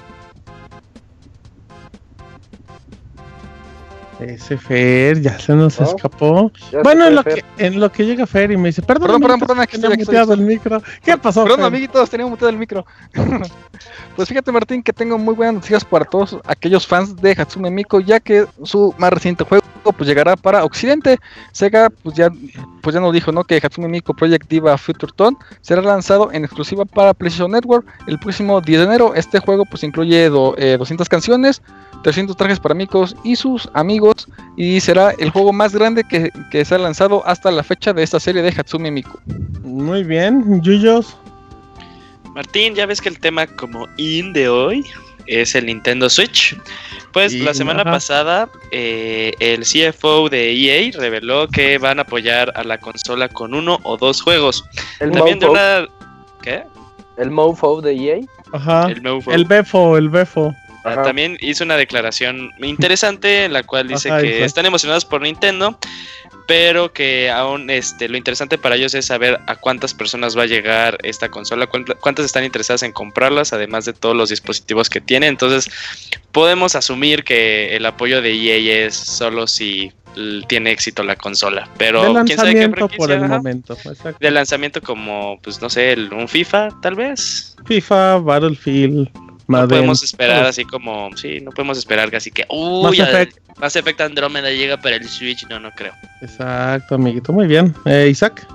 Ese 4.19 4.57
Fer 4.57 5.21
ya 5.21 5.39
se 5.39 5.53
nos 5.53 5.79
escapó. 5.79 6.51
bueno, 6.83 7.07
en 7.07 7.15
lo, 7.15 7.23
que, 7.23 7.43
en 7.57 7.79
lo 7.79 7.89
que 7.89 8.05
llega 8.05 8.27
Fer 8.27 8.51
y 8.51 8.57
me 8.57 8.69
dice, 8.69 8.81
perdón, 8.81 9.21
perdón, 9.21 9.39
perdón, 9.39 9.59
aquí 9.61 9.79
tenía 9.79 9.95
muteado 9.95 10.33
el 10.33 10.41
micro. 10.41 10.81
¿Qué 11.03 11.17
pasó? 11.17 11.43
Perdón, 11.43 11.63
amiguitos, 11.63 12.09
tenía 12.09 12.27
muteado 12.27 12.49
el 12.49 12.57
micro. 12.57 12.85
pues 14.15 14.27
fíjate, 14.27 14.51
Martín, 14.51 14.83
que 14.83 14.91
tengo 14.91 15.17
muy 15.17 15.33
buenas 15.35 15.55
noticias 15.55 15.85
para 15.85 16.03
todos 16.03 16.37
aquellos 16.45 16.85
fans 16.85 17.15
de 17.15 17.31
Hatsume 17.31 17.71
Miko, 17.71 18.01
ya 18.01 18.19
que 18.19 18.45
su 18.63 18.93
más 18.97 19.11
reciente 19.11 19.45
juego 19.45 19.63
pues 19.83 20.07
llegará 20.07 20.35
para 20.35 20.63
Occidente. 20.63 21.17
Sega 21.51 21.89
pues 21.89 22.15
ya 22.15 22.29
pues 22.81 22.93
ya 22.93 22.99
nos 22.99 23.13
dijo, 23.13 23.31
¿no? 23.31 23.43
Que 23.43 23.59
Hatsume 23.63 23.87
Miko 23.87 24.13
Project 24.13 24.49
Diva 24.49 24.77
Future 24.77 25.13
Tone 25.15 25.37
será 25.61 25.81
lanzado 25.81 26.31
en 26.31 26.43
exclusiva 26.43 26.85
para 26.85 27.13
PlayStation 27.13 27.51
Network 27.51 27.87
el 28.07 28.19
próximo 28.19 28.61
10 28.61 28.79
de 28.79 28.85
enero. 28.85 29.15
Este 29.15 29.39
juego 29.39 29.65
pues 29.65 29.83
incluye 29.83 30.29
200 30.29 30.57
eh, 30.59 31.09
canciones, 31.09 31.61
300 32.03 32.35
trajes 32.35 32.59
para 32.59 32.75
Mikos 32.75 33.15
y 33.23 33.35
sus 33.35 33.69
amigos 33.73 34.27
y 34.55 34.79
será 34.79 35.11
el 35.19 35.29
juego 35.29 35.53
más 35.53 35.73
grande 35.73 36.03
que, 36.03 36.31
que 36.51 36.65
se 36.65 36.75
ha 36.75 36.77
lanzado 36.77 37.25
hasta 37.25 37.51
la 37.51 37.63
fecha 37.63 37.93
de 37.93 38.03
esta 38.03 38.19
serie 38.19 38.41
de 38.41 38.49
Hatsume 38.49 38.91
Miku. 38.91 39.19
Muy 39.63 40.03
bien, 40.03 40.61
Yuyos. 40.61 41.17
Martín, 42.33 42.75
ya 42.75 42.85
ves 42.85 43.01
que 43.01 43.09
el 43.09 43.19
tema 43.19 43.47
como 43.47 43.87
in 43.97 44.33
de 44.33 44.47
hoy 44.49 44.85
es 45.25 45.55
el 45.55 45.65
Nintendo 45.65 46.09
Switch. 46.09 46.57
Pues 47.11 47.33
la 47.33 47.53
semana 47.53 47.83
pasada 47.83 48.49
eh, 48.71 49.33
el 49.39 49.61
CFO 49.61 50.29
de 50.29 50.51
EA 50.51 50.91
reveló 50.97 51.47
que 51.47 51.77
van 51.77 51.99
a 51.99 52.03
apoyar 52.03 52.51
a 52.55 52.63
la 52.63 52.77
consola 52.77 53.27
con 53.29 53.53
uno 53.53 53.79
o 53.83 53.97
dos 53.97 54.21
juegos. 54.21 54.63
El 54.99 55.11
También 55.11 55.39
de 55.39 55.47
una... 55.47 55.87
¿Qué? 56.41 56.63
El 57.17 57.31
Mofo 57.31 57.81
de 57.81 57.93
EA. 57.93 58.19
Ajá. 58.53 58.87
El, 58.89 59.05
el 59.27 59.45
Befo, 59.45 59.97
el 59.97 60.09
Befo. 60.09 60.53
Ah, 60.97 61.03
también 61.03 61.37
hizo 61.39 61.63
una 61.63 61.77
declaración 61.77 62.51
interesante 62.61 63.45
en 63.45 63.53
la 63.53 63.63
cual 63.63 63.87
dice 63.87 64.09
que 64.21 64.43
están 64.43 64.65
emocionados 64.65 65.05
por 65.05 65.21
Nintendo, 65.21 65.77
pero 66.47 66.93
que 66.93 67.29
aún 67.29 67.69
este, 67.69 68.09
lo 68.09 68.17
interesante 68.17 68.57
para 68.57 68.75
ellos 68.75 68.93
es 68.95 69.05
saber 69.05 69.39
a 69.45 69.55
cuántas 69.55 69.93
personas 69.93 70.37
va 70.37 70.43
a 70.43 70.47
llegar 70.47 70.97
esta 71.03 71.29
consola, 71.29 71.67
cuántas 71.67 72.25
están 72.25 72.43
interesadas 72.43 72.83
en 72.83 72.91
comprarlas, 72.91 73.53
además 73.53 73.85
de 73.85 73.93
todos 73.93 74.15
los 74.15 74.29
dispositivos 74.29 74.89
que 74.89 74.99
tiene. 74.99 75.27
Entonces, 75.27 75.69
podemos 76.31 76.75
asumir 76.75 77.23
que 77.23 77.75
el 77.75 77.85
apoyo 77.85 78.21
de 78.21 78.33
EA 78.33 78.87
es 78.87 78.95
solo 78.95 79.45
si 79.45 79.93
tiene 80.47 80.71
éxito 80.71 81.03
la 81.03 81.15
consola. 81.15 81.69
Pero 81.77 82.01
de 82.01 82.13
lanzamiento 82.13 82.87
por 82.89 83.11
el 83.11 83.27
momento. 83.27 83.77
De 84.19 84.31
lanzamiento 84.31 84.81
como, 84.81 85.39
pues 85.41 85.61
no 85.61 85.69
sé, 85.69 85.95
un 86.11 86.27
FIFA, 86.27 86.69
tal 86.81 86.95
vez. 86.95 87.55
FIFA, 87.65 88.17
Battlefield. 88.17 89.09
No 89.49 89.67
podemos 89.67 90.03
esperar 90.03 90.45
así 90.45 90.63
como, 90.63 91.09
sí, 91.17 91.39
no 91.41 91.51
podemos 91.51 91.77
esperar 91.77 92.11
casi 92.11 92.29
que, 92.29 92.45
uy, 92.49 93.01
Mass 93.57 93.75
Effect, 93.75 93.99
Andrómeda 93.99 94.51
llega 94.51 94.77
para 94.77 94.95
el 94.95 95.09
Switch, 95.09 95.45
no, 95.49 95.59
no 95.59 95.71
creo. 95.71 95.91
Exacto, 96.21 96.95
amiguito, 96.95 97.33
muy 97.33 97.47
bien. 97.47 97.73
Eh, 97.85 98.07
Isaac. 98.09 98.47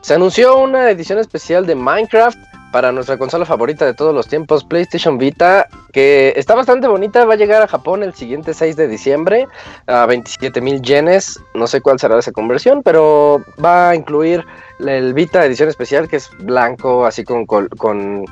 Se 0.00 0.14
anunció 0.14 0.58
una 0.58 0.90
edición 0.90 1.18
especial 1.18 1.66
de 1.66 1.74
Minecraft 1.74 2.38
para 2.72 2.90
nuestra 2.90 3.18
consola 3.18 3.44
favorita 3.44 3.84
de 3.84 3.92
todos 3.92 4.14
los 4.14 4.28
tiempos, 4.28 4.64
PlayStation 4.64 5.18
Vita, 5.18 5.68
que 5.92 6.32
está 6.36 6.54
bastante 6.54 6.88
bonita, 6.88 7.26
va 7.26 7.34
a 7.34 7.36
llegar 7.36 7.60
a 7.60 7.68
Japón 7.68 8.02
el 8.02 8.14
siguiente 8.14 8.54
6 8.54 8.76
de 8.76 8.88
diciembre 8.88 9.46
a 9.86 10.06
27 10.06 10.60
mil 10.62 10.80
yenes, 10.80 11.38
no 11.54 11.66
sé 11.66 11.82
cuál 11.82 11.98
será 11.98 12.18
esa 12.18 12.32
conversión, 12.32 12.82
pero 12.82 13.44
va 13.62 13.90
a 13.90 13.94
incluir 13.94 14.42
el 14.78 15.12
Vita 15.12 15.44
edición 15.44 15.68
especial 15.68 16.08
que 16.08 16.16
es 16.16 16.30
blanco, 16.38 17.04
así 17.04 17.24
con, 17.24 17.44
con 17.44 18.24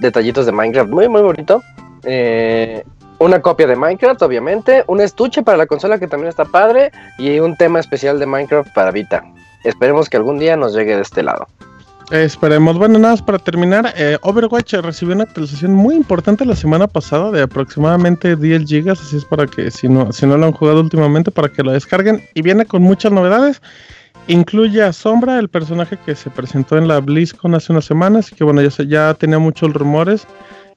detallitos 0.00 0.46
de 0.46 0.52
Minecraft 0.52 0.90
muy, 0.90 1.08
muy 1.08 1.22
bonito. 1.22 1.62
Eh, 2.04 2.84
una 3.18 3.40
copia 3.40 3.66
de 3.66 3.76
Minecraft, 3.76 4.22
obviamente. 4.22 4.84
Un 4.86 5.00
estuche 5.00 5.42
para 5.42 5.56
la 5.56 5.66
consola 5.66 5.98
que 5.98 6.06
también 6.06 6.28
está 6.28 6.44
padre. 6.44 6.90
Y 7.18 7.38
un 7.38 7.56
tema 7.56 7.80
especial 7.80 8.18
de 8.18 8.26
Minecraft 8.26 8.72
para 8.74 8.90
Vita. 8.90 9.24
Esperemos 9.64 10.08
que 10.08 10.16
algún 10.16 10.38
día 10.38 10.56
nos 10.56 10.74
llegue 10.74 10.96
de 10.96 11.02
este 11.02 11.22
lado. 11.22 11.46
esperemos. 12.10 12.78
Bueno, 12.78 12.98
nada 12.98 13.14
más 13.14 13.22
para 13.22 13.38
terminar. 13.38 13.92
Eh, 13.96 14.18
Overwatch 14.22 14.74
recibió 14.74 15.14
una 15.14 15.24
actualización 15.24 15.72
muy 15.72 15.94
importante 15.94 16.44
la 16.44 16.54
semana 16.54 16.86
pasada 16.86 17.30
de 17.30 17.42
aproximadamente 17.42 18.36
10 18.36 18.64
GB. 18.64 18.90
Así 18.90 19.16
es 19.16 19.24
para 19.24 19.46
que 19.46 19.70
si 19.70 19.88
no, 19.88 20.12
si 20.12 20.26
no 20.26 20.36
lo 20.36 20.46
han 20.46 20.52
jugado 20.52 20.80
últimamente, 20.80 21.30
para 21.30 21.48
que 21.48 21.62
lo 21.62 21.72
descarguen. 21.72 22.22
Y 22.34 22.42
viene 22.42 22.66
con 22.66 22.82
muchas 22.82 23.12
novedades. 23.12 23.62
Incluye 24.28 24.82
a 24.82 24.92
Sombra, 24.92 25.38
el 25.38 25.48
personaje 25.48 25.96
que 26.04 26.16
se 26.16 26.30
presentó 26.30 26.76
en 26.76 26.88
la 26.88 27.00
BlizzCon 27.00 27.54
hace 27.54 27.72
unas 27.72 27.84
semanas 27.84 28.30
que 28.30 28.42
bueno, 28.42 28.60
ya, 28.60 28.84
ya 28.84 29.14
tenía 29.14 29.38
muchos 29.38 29.72
rumores, 29.72 30.26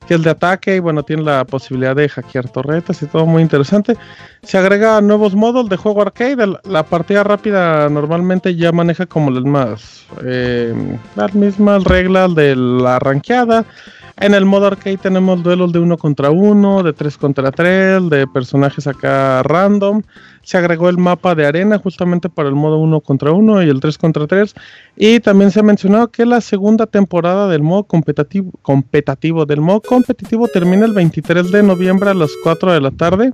que 0.08 0.16
es 0.16 0.24
de 0.24 0.30
ataque 0.30 0.76
y 0.76 0.80
bueno, 0.80 1.02
tiene 1.02 1.24
la 1.24 1.44
posibilidad 1.46 1.96
de 1.96 2.10
hackear 2.10 2.48
torretas 2.50 3.02
y 3.02 3.08
todo 3.08 3.26
muy 3.26 3.42
interesante. 3.42 3.98
Se 4.44 4.58
agrega 4.60 5.02
nuevos 5.02 5.34
modos 5.34 5.68
de 5.68 5.78
juego 5.78 6.04
arcade, 6.04 6.60
la 6.64 6.84
partida 6.84 7.24
rápida 7.24 7.90
normalmente 7.90 8.56
ya 8.56 8.72
maneja 8.72 9.08
como 9.08 9.32
las 9.32 9.44
más, 9.44 10.06
eh, 10.24 10.74
las 11.16 11.34
mismas 11.34 11.84
reglas 11.86 12.36
de 12.36 12.56
la 12.56 13.00
ranqueada. 13.00 13.66
En 14.22 14.34
el 14.34 14.46
modo 14.46 14.68
arcade 14.68 14.98
tenemos 14.98 15.42
duelos 15.42 15.72
de 15.72 15.80
uno 15.80 15.98
contra 15.98 16.30
uno, 16.30 16.84
de 16.84 16.94
tres 16.94 17.18
contra 17.18 17.52
tres, 17.52 18.10
de 18.10 18.28
personajes 18.28 18.86
acá 18.86 19.42
random. 19.44 20.04
Se 20.42 20.58
agregó 20.58 20.90
el 20.90 20.98
mapa 20.98 21.36
de 21.36 21.46
arena 21.46 21.78
justamente 21.80 22.30
para 22.30 22.50
el 22.50 22.56
modo 22.56 22.78
uno 22.78 23.02
contra 23.02 23.32
uno 23.32 23.62
y 23.64 23.70
el 23.70 23.80
3 23.80 23.98
contra 23.98 24.28
3. 24.28 24.56
Y 24.96 25.20
también 25.20 25.52
se 25.52 25.60
ha 25.60 25.64
mencionado 25.64 26.10
que 26.10 26.26
la 26.26 26.42
segunda 26.42 26.86
temporada 26.86 27.48
del 27.48 27.62
modo 27.62 27.84
competitivo, 27.84 28.52
competitivo 28.62 29.46
del 29.46 29.62
modo 29.62 29.82
competitivo 29.82 30.48
termina 30.48 30.86
el 30.86 30.94
23 30.94 31.52
de 31.52 31.64
noviembre 31.64 32.10
a 32.10 32.14
las 32.14 32.32
4 32.44 32.74
de 32.74 32.82
la 32.82 32.92
tarde. 32.92 33.34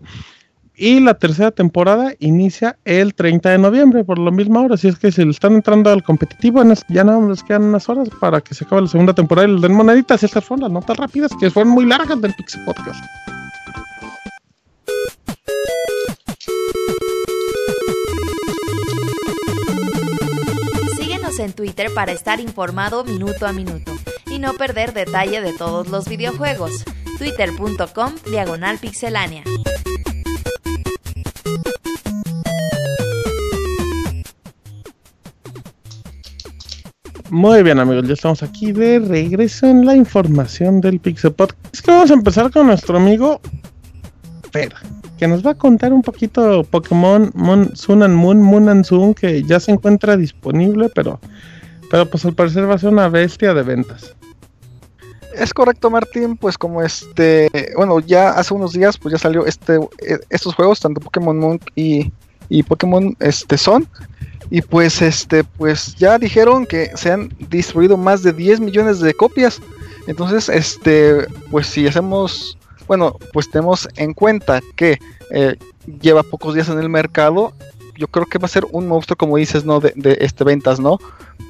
Y 0.77 0.99
la 0.99 1.13
tercera 1.13 1.51
temporada 1.51 2.13
inicia 2.19 2.77
el 2.83 3.15
30 3.15 3.49
de 3.49 3.57
noviembre, 3.57 4.03
por 4.03 4.19
lo 4.19 4.31
mismo 4.31 4.59
ahora. 4.59 4.75
Si 4.75 4.89
es 4.89 4.99
que 4.99 5.11
se 5.11 5.23
le 5.23 5.31
están 5.31 5.53
entrando 5.53 5.89
al 5.89 6.03
competitivo, 6.03 6.61
ya 6.89 7.03
nada 7.03 7.19
más 7.19 7.29
les 7.29 7.43
quedan 7.43 7.63
unas 7.63 7.87
horas 7.87 8.09
para 8.19 8.41
que 8.41 8.53
se 8.53 8.65
acabe 8.65 8.81
la 8.81 8.87
segunda 8.89 9.13
temporada. 9.13 9.47
Y 9.47 9.53
les 9.53 9.61
den 9.61 9.73
moneditas. 9.73 10.23
Estas 10.23 10.43
fueron 10.43 10.63
las 10.63 10.71
notas 10.71 10.97
rápidas 10.97 11.31
que 11.39 11.49
fueron 11.49 11.71
muy 11.71 11.85
largas 11.85 12.19
del 12.21 12.33
Pixel 12.33 12.65
Podcast. 12.65 13.01
En 21.37 21.51
Twitter 21.51 21.93
para 21.93 22.13
estar 22.13 22.39
informado 22.39 23.03
minuto 23.03 23.45
a 23.45 23.51
minuto 23.51 23.91
y 24.27 24.39
no 24.39 24.53
perder 24.53 24.93
detalle 24.93 25.41
de 25.41 25.51
todos 25.51 25.89
los 25.89 26.07
videojuegos. 26.07 26.85
Twitter.com 27.17 28.13
Diagonal 28.29 28.77
Pixelánea. 28.77 29.43
Muy 37.29 37.63
bien 37.63 37.79
amigos, 37.79 38.07
ya 38.07 38.13
estamos 38.13 38.41
aquí 38.41 38.71
de 38.71 38.99
regreso 38.99 39.67
en 39.67 39.85
la 39.85 39.95
información 39.95 40.79
del 40.79 40.99
Pixel 41.01 41.33
Podcast. 41.33 41.73
Es 41.73 41.81
que 41.81 41.91
vamos 41.91 42.11
a 42.11 42.13
empezar 42.13 42.49
con 42.49 42.67
nuestro 42.67 42.97
amigo 42.97 43.41
Fer, 44.51 44.73
que 45.17 45.27
nos 45.27 45.45
va 45.45 45.51
a 45.51 45.55
contar 45.55 45.93
un 45.93 46.01
poquito 46.01 46.63
Pokémon 46.63 47.31
Sun 47.73 48.03
and 48.03 48.15
Moon, 48.15 48.41
Moon 48.41 48.69
and 48.69 48.85
Sun, 48.85 49.13
que 49.13 49.43
ya 49.43 49.59
se 49.59 49.71
encuentra 49.71 50.17
disponible, 50.17 50.89
pero, 50.93 51.19
pero 51.89 52.05
pues 52.09 52.25
al 52.25 52.33
parecer 52.33 52.69
va 52.69 52.75
a 52.75 52.79
ser 52.79 52.89
una 52.89 53.07
bestia 53.07 53.53
de 53.53 53.63
ventas. 53.63 54.15
Es 55.33 55.53
correcto, 55.53 55.89
Martín, 55.89 56.37
pues 56.37 56.57
como 56.57 56.81
este, 56.81 57.49
bueno, 57.75 57.99
ya 57.99 58.29
hace 58.29 58.53
unos 58.53 58.71
días 58.73 58.97
pues 58.97 59.13
ya 59.13 59.17
salió 59.17 59.45
este 59.45 59.75
eh, 60.05 60.19
estos 60.29 60.55
juegos, 60.55 60.79
tanto 60.79 61.01
Pokémon 61.01 61.37
Moon 61.37 61.59
y, 61.75 62.11
y 62.47 62.63
Pokémon 62.63 63.15
este 63.19 63.57
Son 63.57 63.87
y 64.49 64.61
pues 64.61 65.01
este 65.01 65.43
pues 65.43 65.95
ya 65.95 66.17
dijeron 66.17 66.65
que 66.65 66.91
se 66.95 67.11
han 67.11 67.29
distribuido 67.49 67.97
más 67.97 68.23
de 68.23 68.33
10 68.33 68.59
millones 68.59 68.99
de 68.99 69.13
copias. 69.13 69.61
Entonces, 70.07 70.49
este 70.49 71.27
pues 71.51 71.67
si 71.67 71.87
hacemos 71.87 72.57
bueno, 72.87 73.15
pues 73.33 73.49
tenemos 73.49 73.87
en 73.95 74.13
cuenta 74.13 74.61
que 74.75 74.99
eh, 75.31 75.55
lleva 76.01 76.23
pocos 76.23 76.53
días 76.53 76.69
en 76.69 76.79
el 76.79 76.89
mercado, 76.89 77.53
yo 77.97 78.07
creo 78.07 78.25
que 78.25 78.39
va 78.39 78.45
a 78.45 78.49
ser 78.49 78.65
un 78.71 78.87
monstruo 78.87 79.17
como 79.17 79.37
dices, 79.37 79.65
¿no? 79.65 79.79
De, 79.79 79.93
de 79.95 80.17
este 80.21 80.43
ventas, 80.43 80.79
¿no? 80.79 80.99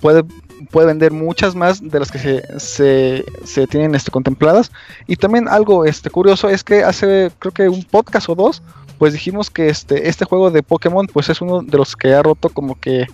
Puede 0.01 0.24
puede 0.72 0.88
vender 0.88 1.12
muchas 1.12 1.56
más 1.56 1.82
de 1.82 2.00
las 2.00 2.12
que 2.12 2.20
se, 2.20 2.60
se, 2.60 3.25
se, 3.44 3.68
tienen 3.68 3.96
este, 3.96 4.12
contempladas. 4.12 4.72
Y 5.08 5.15
también 5.15 5.48
algo 5.48 5.86
este, 5.86 6.10
curioso 6.10 6.50
es 6.50 6.63
que 6.63 6.84
hace 6.84 7.32
creo 7.39 7.51
que 7.51 7.70
un 7.70 7.84
podcast 7.84 8.30
o 8.30 8.36
dos 8.36 8.62
pues 8.98 9.13
dijimos 9.13 9.50
que 9.50 9.68
este, 9.68 10.08
este 10.08 10.25
juego 10.25 10.51
de 10.51 10.63
Pokémon 10.63 11.08
pues 11.08 11.30
es 11.30 11.42
uno 11.42 11.62
de 11.62 11.77
los 11.77 11.96
que 11.96 12.13
ha 12.13 12.24
roto 12.24 12.50
como 12.50 12.80
que 12.80 13.08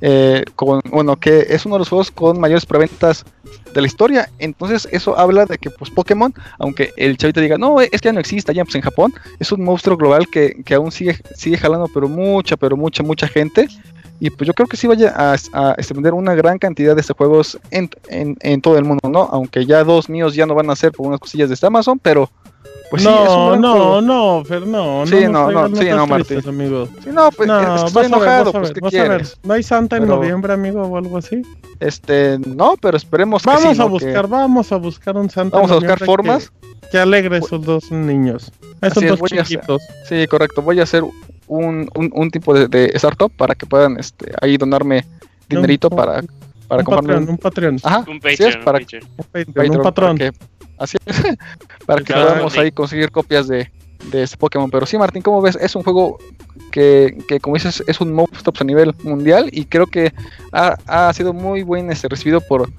eh, 0.00 0.44
con, 0.56 0.80
bueno, 0.90 1.16
que 1.16 1.46
es 1.48 1.64
uno 1.66 1.76
de 1.76 1.80
los 1.80 1.88
juegos 1.88 2.10
con 2.10 2.38
mayores 2.40 2.66
preventas 2.66 3.24
de 3.72 3.80
la 3.80 3.86
historia. 3.86 4.28
Entonces 4.38 4.88
eso 4.92 5.18
habla 5.18 5.46
de 5.46 5.58
que 5.58 5.70
pues 5.70 5.90
Pokémon, 5.90 6.32
aunque 6.58 6.92
el 6.96 7.16
chavito 7.16 7.40
diga, 7.40 7.58
no, 7.58 7.80
es 7.80 7.90
que 7.90 8.08
ya 8.08 8.12
no 8.12 8.20
existe 8.20 8.54
ya 8.54 8.64
pues 8.64 8.74
en 8.74 8.82
Japón, 8.82 9.12
es 9.38 9.52
un 9.52 9.62
monstruo 9.62 9.96
global 9.96 10.28
que, 10.28 10.62
aún 10.74 10.92
sigue, 10.92 11.18
sigue 11.34 11.56
jalando, 11.56 11.88
pero 11.92 12.08
mucha, 12.08 12.56
pero 12.56 12.76
mucha, 12.76 13.02
mucha 13.02 13.28
gente. 13.28 13.68
Y 14.20 14.30
pues 14.30 14.46
yo 14.46 14.54
creo 14.54 14.68
que 14.68 14.76
sí 14.76 14.86
vaya 14.86 15.12
a, 15.16 15.76
vender 15.92 16.14
una 16.14 16.34
gran 16.34 16.58
cantidad 16.58 16.94
de 16.94 17.00
estos 17.00 17.16
juegos 17.16 17.58
en, 17.70 17.90
en, 18.08 18.36
en, 18.40 18.60
todo 18.60 18.78
el 18.78 18.84
mundo, 18.84 19.08
¿no? 19.10 19.22
Aunque 19.24 19.66
ya 19.66 19.82
dos 19.82 20.08
míos 20.08 20.34
ya 20.34 20.46
no 20.46 20.54
van 20.54 20.70
a 20.70 20.76
ser 20.76 20.92
por 20.92 21.06
unas 21.06 21.20
cosillas 21.20 21.48
de 21.48 21.54
este 21.54 21.66
Amazon, 21.66 21.98
pero 21.98 22.30
Pues 22.90 23.02
no, 23.02 23.56
no, 23.56 24.00
no, 24.00 24.44
Fer, 24.44 24.66
no, 24.66 25.06
sí, 25.06 25.24
no, 25.28 25.50
no, 25.50 25.68
no, 25.68 25.76
sí, 25.76 25.88
no, 25.88 26.06
Martín. 26.06 26.40
amigo. 26.46 26.88
Sí, 27.02 27.10
no, 27.12 27.30
pues 27.30 27.48
no, 27.48 27.86
estoy 27.86 28.06
enojado, 28.06 28.52
pues, 28.52 28.72
¿qué 28.72 28.80
quieres? 28.82 29.38
¿No 29.42 29.54
hay 29.54 29.62
Santa 29.62 29.96
en 29.96 30.06
noviembre, 30.06 30.52
amigo, 30.52 30.82
o 30.82 30.96
algo 30.96 31.18
así? 31.18 31.42
Este, 31.80 32.38
no, 32.38 32.74
pero 32.80 32.96
esperemos 32.96 33.42
vamos 33.42 33.62
que 33.62 33.68
Vamos 33.68 33.80
a 33.80 33.84
buscar, 33.84 34.28
vamos 34.28 34.72
a 34.72 34.76
buscar 34.76 35.16
un 35.16 35.30
Santa 35.30 35.56
Vamos 35.56 35.70
a 35.72 35.74
buscar 35.74 36.04
formas. 36.04 36.52
Que, 36.90 36.98
alegre 36.98 37.38
esos 37.38 37.64
dos 37.64 37.90
niños. 37.90 38.52
Esos 38.80 39.04
dos 39.04 39.20
chiquitos. 39.22 39.82
sí, 40.08 40.26
correcto, 40.28 40.62
voy 40.62 40.78
a 40.78 40.84
hacer 40.84 41.02
un, 41.48 41.88
un, 41.94 42.10
un 42.14 42.30
tipo 42.30 42.54
de, 42.54 42.68
de, 42.68 42.90
startup 42.94 43.32
para 43.34 43.54
que 43.54 43.66
puedan 43.66 43.98
este, 43.98 44.32
ahí 44.40 44.56
donarme 44.56 45.04
dinerito 45.48 45.90
para, 45.90 46.22
para 46.68 46.80
un 46.80 46.84
comprarme 46.84 47.26
Patreon, 47.26 47.28
un 47.30 47.38
Patreon. 47.38 47.76
Ajá, 47.82 48.04
un 48.08 48.20
Patreon, 48.20 48.50
es, 48.50 48.56
para, 48.58 48.78
un, 48.78 48.84
Patreon. 48.84 49.04
un, 49.16 49.24
Patreon, 49.24 49.76
un 49.76 49.82
patrón. 49.82 50.18
Así 50.84 50.96
es, 51.06 51.16
para 51.86 52.02
que 52.02 52.12
podamos 52.12 52.56
ahí 52.56 52.70
conseguir 52.70 53.10
copias 53.10 53.48
de, 53.48 53.70
de 54.10 54.22
este 54.22 54.36
Pokémon. 54.36 54.70
Pero 54.70 54.86
sí, 54.86 54.98
Martín, 54.98 55.22
como 55.22 55.42
ves, 55.42 55.56
es 55.60 55.74
un 55.74 55.82
juego 55.82 56.18
que, 56.70 57.16
que 57.28 57.40
como 57.40 57.56
dices, 57.56 57.82
es 57.86 58.00
un 58.00 58.18
stop 58.36 58.56
a 58.60 58.64
nivel 58.64 58.94
mundial 59.02 59.48
y 59.52 59.64
creo 59.64 59.86
que 59.86 60.12
ha, 60.52 60.76
ha 60.86 61.12
sido 61.12 61.32
muy 61.32 61.64
bien 61.64 61.90
este, 61.90 62.08
recibido 62.08 62.40
por, 62.40 62.70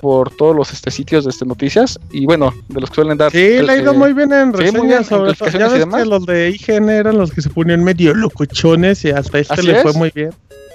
por 0.00 0.30
todos 0.30 0.54
los 0.54 0.72
este, 0.72 0.90
sitios 0.90 1.24
de 1.24 1.30
este, 1.30 1.44
noticias 1.44 1.98
y 2.12 2.26
bueno, 2.26 2.52
de 2.68 2.80
los 2.80 2.90
que 2.90 2.96
suelen 2.96 3.18
dar. 3.18 3.32
Sí, 3.32 3.62
le 3.62 3.72
ha 3.72 3.76
ido 3.76 3.94
muy 3.94 4.12
bien 4.12 4.32
en 4.32 4.52
reseñas 4.52 5.06
sobre 5.06 5.34
Ya 5.34 5.68
ves 5.68 5.86
que 5.86 6.04
los 6.04 6.26
de 6.26 6.50
IGN 6.50 6.90
eran 6.90 7.18
los 7.18 7.32
que 7.32 7.42
se 7.42 7.50
ponían 7.50 7.82
medio 7.82 8.14
locochones 8.14 9.04
y 9.04 9.10
hasta 9.10 9.38
este 9.38 9.62
le 9.62 9.82
fue 9.82 9.92
muy 9.94 10.10
bien. 10.14 10.30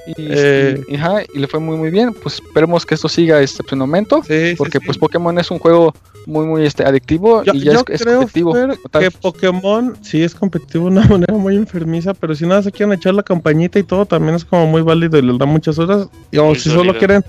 Y, 0.08 0.14
eh, 0.18 0.84
y, 0.88 1.40
le 1.40 1.48
fue 1.48 1.60
muy 1.60 1.78
muy 1.78 1.92
bien. 1.92 2.14
Pues 2.14 2.36
esperemos 2.36 2.86
que 2.86 2.96
esto 2.96 3.08
siga 3.08 3.40
este 3.42 3.64
pues, 3.64 3.78
momento. 3.78 4.22
porque 4.58 4.80
pues 4.80 4.98
Pokémon 4.98 5.38
es 5.38 5.52
un 5.52 5.60
juego 5.60 5.94
muy 6.26 6.46
muy 6.46 6.66
este 6.66 6.84
adictivo 6.84 7.44
y 7.46 7.62
ya 7.62 7.74
es, 7.88 8.04
competitivo. 8.04 8.54
que 9.00 9.12
Pokémon 9.12 9.96
sí 10.02 10.24
es 10.24 10.36
competitivo 10.36 10.86
de 10.86 10.92
una 10.92 11.08
manera 11.08 11.34
muy 11.34 11.56
enfermiza, 11.56 12.14
pero 12.14 12.36
si 12.36 12.46
nada 12.46 12.64
se 12.64 12.72
quieren 12.72 12.94
echar 12.94 13.14
la 13.14 13.24
campañita 13.24 13.80
y 13.80 13.84
todo, 13.84 14.06
también 14.06 14.36
es 14.36 14.46
como 14.46 14.68
muy 14.68 14.82
válido 14.82 15.18
y 15.18 15.22
les 15.22 15.38
da 15.38 15.46
muchas 15.46 15.78
horas. 15.80 16.08
o 16.38 16.56
si 16.56 16.70
solo 16.70 16.98
quieren 16.98 17.24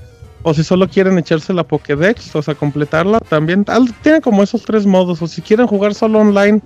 o 0.44 0.54
si 0.54 0.64
solo 0.64 0.88
quieren 0.88 1.18
echarse 1.18 1.52
la 1.52 1.62
Pokédex, 1.62 2.34
o 2.34 2.42
sea, 2.42 2.54
completarla, 2.54 3.20
también 3.20 3.64
tiene 4.02 4.20
como 4.20 4.42
esos 4.42 4.62
tres 4.62 4.86
modos. 4.86 5.22
O 5.22 5.28
si 5.28 5.40
quieren 5.40 5.66
jugar 5.66 5.94
solo 5.94 6.18
online 6.18 6.60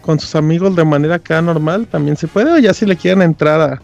con 0.00 0.18
sus 0.18 0.34
amigos 0.34 0.74
de 0.74 0.84
manera 0.84 1.16
acá 1.16 1.40
normal, 1.40 1.86
también 1.86 2.16
se 2.16 2.26
puede. 2.26 2.52
O 2.52 2.58
ya 2.58 2.74
si 2.74 2.86
le 2.86 2.96
quieren 2.96 3.22
entrar 3.22 3.60
a, 3.60 3.82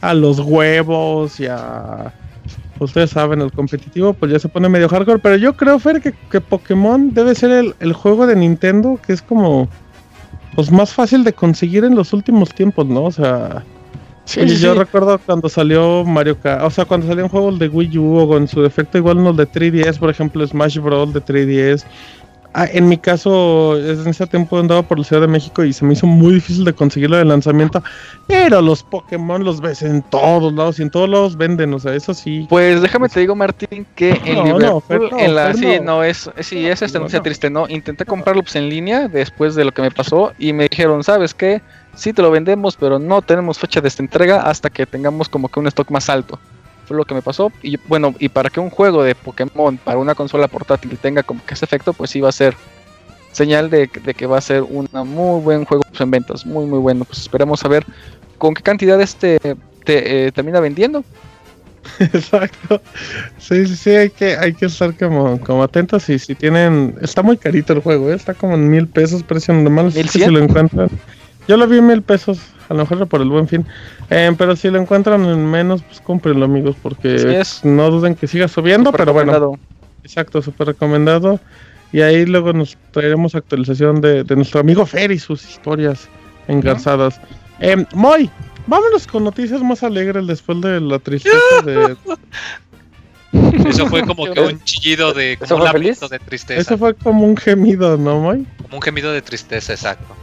a 0.00 0.14
los 0.14 0.38
huevos 0.40 1.40
y 1.40 1.46
a. 1.46 2.12
Ustedes 2.78 3.10
saben, 3.10 3.42
el 3.42 3.52
competitivo, 3.52 4.14
pues 4.14 4.32
ya 4.32 4.38
se 4.38 4.48
pone 4.48 4.68
medio 4.70 4.88
hardcore. 4.88 5.18
Pero 5.18 5.36
yo 5.36 5.54
creo, 5.54 5.78
Fer, 5.78 6.00
que, 6.00 6.14
que 6.30 6.40
Pokémon 6.40 7.12
debe 7.12 7.34
ser 7.34 7.50
el, 7.50 7.74
el, 7.78 7.92
juego 7.92 8.26
de 8.26 8.36
Nintendo 8.36 8.98
que 9.04 9.12
es 9.12 9.22
como. 9.22 9.68
Pues 10.54 10.72
más 10.72 10.92
fácil 10.92 11.22
de 11.22 11.32
conseguir 11.32 11.84
en 11.84 11.94
los 11.94 12.12
últimos 12.12 12.54
tiempos, 12.54 12.86
¿no? 12.86 13.04
O 13.04 13.12
sea. 13.12 13.64
Sí, 14.24 14.46
yo 14.58 14.74
recuerdo 14.74 15.18
cuando 15.18 15.48
salió 15.48 16.04
Mario 16.04 16.38
Kart, 16.38 16.62
o 16.62 16.70
sea, 16.70 16.84
cuando 16.84 17.06
salían 17.06 17.28
juegos 17.28 17.58
de 17.58 17.68
Wii 17.68 17.98
U 17.98 18.16
o 18.16 18.28
con 18.28 18.46
su 18.46 18.62
defecto 18.62 18.96
igual 18.96 19.18
unos 19.18 19.36
de 19.36 19.48
3DS, 19.48 19.98
por 19.98 20.08
ejemplo, 20.08 20.46
Smash 20.46 20.78
Bros. 20.78 21.12
de 21.12 21.20
3DS, 21.20 21.84
Ah, 22.52 22.66
en 22.72 22.88
mi 22.88 22.98
caso, 22.98 23.78
en 23.78 24.08
ese 24.08 24.26
tiempo 24.26 24.58
andaba 24.58 24.82
por 24.82 24.98
la 24.98 25.04
Ciudad 25.04 25.22
de 25.22 25.28
México 25.28 25.62
y 25.62 25.72
se 25.72 25.84
me 25.84 25.92
hizo 25.92 26.06
muy 26.06 26.34
difícil 26.34 26.64
de 26.64 26.72
conseguirlo 26.72 27.16
de 27.16 27.24
lanzamiento. 27.24 27.82
Pero 28.26 28.60
los 28.60 28.82
Pokémon 28.82 29.44
los 29.44 29.60
ves 29.60 29.82
en 29.82 30.02
todos 30.02 30.52
lados 30.52 30.80
y 30.80 30.82
en 30.82 30.90
todos 30.90 31.08
lados 31.08 31.36
venden, 31.36 31.72
o 31.74 31.78
sea, 31.78 31.94
eso 31.94 32.12
sí. 32.12 32.46
Pues 32.48 32.82
déjame 32.82 33.08
te 33.08 33.20
digo, 33.20 33.36
Martín, 33.36 33.86
que 33.94 34.20
en 34.24 34.44
Liverpool, 34.44 35.10
en 35.16 35.34
la, 35.36 35.54
sí, 35.54 35.78
no, 35.80 36.02
es, 36.02 36.28
sí, 36.40 36.66
es 36.66 36.82
esta 36.82 36.98
noticia 36.98 37.22
triste, 37.22 37.50
¿no? 37.50 37.68
Intenté 37.68 38.04
comprarlo 38.04 38.42
pues, 38.42 38.56
en 38.56 38.68
línea 38.68 39.06
después 39.06 39.54
de 39.54 39.64
lo 39.64 39.72
que 39.72 39.82
me 39.82 39.92
pasó 39.92 40.32
y 40.36 40.52
me 40.52 40.68
dijeron, 40.68 41.04
¿sabes 41.04 41.34
qué? 41.34 41.62
Sí 41.94 42.12
te 42.12 42.22
lo 42.22 42.32
vendemos, 42.32 42.76
pero 42.76 42.98
no 42.98 43.22
tenemos 43.22 43.58
fecha 43.58 43.80
de 43.80 43.88
esta 43.88 44.02
entrega 44.02 44.42
hasta 44.42 44.70
que 44.70 44.86
tengamos 44.86 45.28
como 45.28 45.48
que 45.48 45.60
un 45.60 45.68
stock 45.68 45.90
más 45.90 46.08
alto 46.10 46.38
lo 46.96 47.04
que 47.04 47.14
me 47.14 47.22
pasó. 47.22 47.52
Y 47.62 47.76
bueno, 47.88 48.14
y 48.18 48.28
para 48.28 48.50
que 48.50 48.60
un 48.60 48.70
juego 48.70 49.02
de 49.02 49.14
Pokémon 49.14 49.76
para 49.78 49.98
una 49.98 50.14
consola 50.14 50.48
portátil 50.48 50.96
tenga 50.98 51.22
como 51.22 51.44
que 51.44 51.54
ese 51.54 51.64
efecto, 51.64 51.92
pues 51.92 52.10
sí 52.10 52.20
va 52.20 52.28
a 52.28 52.32
ser 52.32 52.54
señal 53.32 53.70
de, 53.70 53.88
que 53.88 54.26
va 54.26 54.38
a 54.38 54.40
ser 54.40 54.62
un 54.62 54.88
muy 54.92 55.40
buen 55.40 55.64
juego 55.64 55.84
pues, 55.88 56.00
en 56.00 56.10
ventas, 56.10 56.46
muy 56.46 56.66
muy 56.66 56.78
bueno. 56.78 57.04
Pues 57.04 57.20
esperemos 57.20 57.64
a 57.64 57.68
ver 57.68 57.84
con 58.38 58.54
qué 58.54 58.62
cantidad 58.62 59.00
este 59.00 59.38
te, 59.84 60.26
eh, 60.26 60.32
termina 60.32 60.60
vendiendo. 60.60 61.04
Exacto. 61.98 62.80
Sí, 63.38 63.66
sí, 63.66 63.76
sí, 63.76 63.90
hay 63.90 64.10
que, 64.10 64.36
hay 64.36 64.52
que 64.52 64.66
estar 64.66 64.94
como, 64.96 65.40
como 65.40 65.62
atentos 65.62 66.08
y 66.08 66.18
si 66.18 66.34
tienen... 66.34 66.96
Está 67.00 67.22
muy 67.22 67.36
carito 67.36 67.72
el 67.72 67.80
juego, 67.80 68.10
¿eh? 68.10 68.14
está 68.14 68.34
como 68.34 68.54
en 68.54 68.68
mil 68.68 68.86
pesos, 68.86 69.22
precio 69.22 69.54
normal. 69.54 69.92
Si 69.92 70.26
lo 70.26 70.38
encuentran. 70.38 70.90
Yo 71.48 71.56
lo 71.56 71.66
vi 71.66 71.78
en 71.78 71.86
mil 71.86 72.02
pesos 72.02 72.38
a 72.70 72.74
lo 72.74 72.80
mejor 72.80 73.06
por 73.08 73.20
el 73.20 73.28
buen 73.28 73.48
fin. 73.48 73.66
Eh, 74.10 74.32
pero 74.38 74.54
si 74.54 74.70
lo 74.70 74.80
encuentran 74.80 75.24
en 75.24 75.44
menos, 75.44 75.82
pues 75.82 76.00
cómprenlo, 76.00 76.44
amigos, 76.44 76.76
porque 76.80 77.42
no 77.64 77.90
duden 77.90 78.14
que 78.14 78.28
siga 78.28 78.46
subiendo, 78.46 78.92
pero 78.92 79.12
bueno. 79.12 79.58
Exacto, 80.04 80.40
súper 80.40 80.68
recomendado. 80.68 81.40
Y 81.92 82.00
ahí 82.00 82.24
luego 82.24 82.52
nos 82.52 82.78
traeremos 82.92 83.34
actualización 83.34 84.00
de, 84.00 84.24
nuestro 84.36 84.60
amigo 84.60 84.86
Fer 84.86 85.10
y 85.10 85.18
sus 85.18 85.46
historias 85.48 86.08
engarzadas. 86.46 87.20
Eh, 87.58 87.84
Moy, 87.92 88.30
vámonos 88.68 89.08
con 89.08 89.24
noticias 89.24 89.60
más 89.62 89.82
alegres 89.82 90.24
después 90.28 90.60
de 90.60 90.80
la 90.80 91.00
tristeza 91.00 91.36
de... 91.64 91.96
Eso 93.68 93.86
fue 93.86 94.02
como 94.04 94.32
que 94.32 94.40
un 94.40 94.62
chillido 94.64 95.12
de, 95.12 95.36
como 95.36 95.64
un 95.64 95.72
de 95.82 96.18
tristeza. 96.18 96.60
Eso 96.60 96.78
fue 96.78 96.94
como 96.94 97.26
un 97.26 97.36
gemido, 97.36 97.96
¿no, 97.96 98.20
Moy? 98.20 98.46
Como 98.62 98.76
un 98.76 98.82
gemido 98.82 99.12
de 99.12 99.22
tristeza, 99.22 99.72
exacto. 99.72 100.16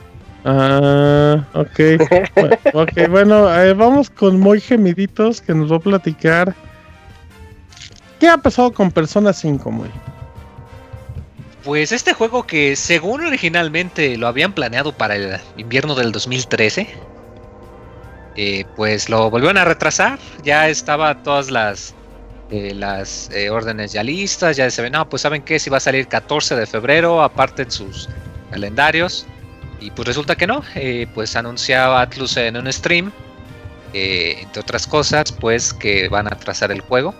Ah, 0.45 1.45
ok. 1.54 1.80
ok, 2.73 3.10
bueno, 3.10 3.54
eh, 3.62 3.73
vamos 3.73 4.10
con 4.10 4.39
Muy 4.39 4.62
Gemiditos 4.62 5.41
que 5.41 5.54
nos 5.54 5.71
va 5.71 5.78
a 5.78 5.80
platicar. 5.80 6.56
¿Qué 8.19 8.28
ha 8.28 8.38
pasado 8.38 8.71
con 8.71 8.91
Persona 8.91 9.34
5, 9.34 9.71
Muy? 9.71 9.89
Pues 11.63 11.91
este 11.91 12.13
juego 12.13 12.47
que 12.47 12.76
según 12.76 13.26
originalmente 13.26 14.17
lo 14.17 14.28
habían 14.28 14.54
planeado 14.54 14.93
para 14.93 15.15
el 15.15 15.38
invierno 15.58 15.95
del 15.95 16.13
2013, 16.13 16.88
eh, 18.38 18.65
pues 18.78 19.10
lo 19.10 19.30
volvieron 19.30 19.58
a 19.58 19.65
retrasar. 19.65 20.17
Ya 20.43 20.69
estaba 20.69 21.23
todas 21.23 21.52
las 21.52 21.93
eh, 22.50 22.73
las 22.73 23.30
órdenes 23.52 23.91
ya 23.91 24.04
listas, 24.04 24.56
ya 24.56 24.71
se 24.71 24.82
ven, 24.82 24.93
no, 24.93 25.10
pues 25.10 25.23
saben 25.23 25.41
que 25.41 25.60
si 25.60 25.69
va 25.69 25.78
a 25.78 25.82
salir 25.82 26.08
14 26.08 26.56
de 26.56 26.65
febrero, 26.65 27.21
aparte 27.21 27.63
en 27.63 27.71
sus 27.71 28.08
calendarios. 28.50 29.28
Y 29.79 29.91
pues 29.91 30.07
resulta 30.07 30.35
que 30.35 30.47
no, 30.47 30.63
eh, 30.75 31.07
pues 31.13 31.35
anunciaba 31.35 32.01
Atlus 32.01 32.37
en 32.37 32.57
un 32.57 32.71
stream, 32.71 33.11
eh, 33.93 34.37
entre 34.41 34.61
otras 34.61 34.87
cosas, 34.87 35.31
pues 35.31 35.73
que 35.73 36.09
van 36.09 36.27
a 36.27 36.31
trazar 36.31 36.71
el 36.71 36.81
juego. 36.81 37.13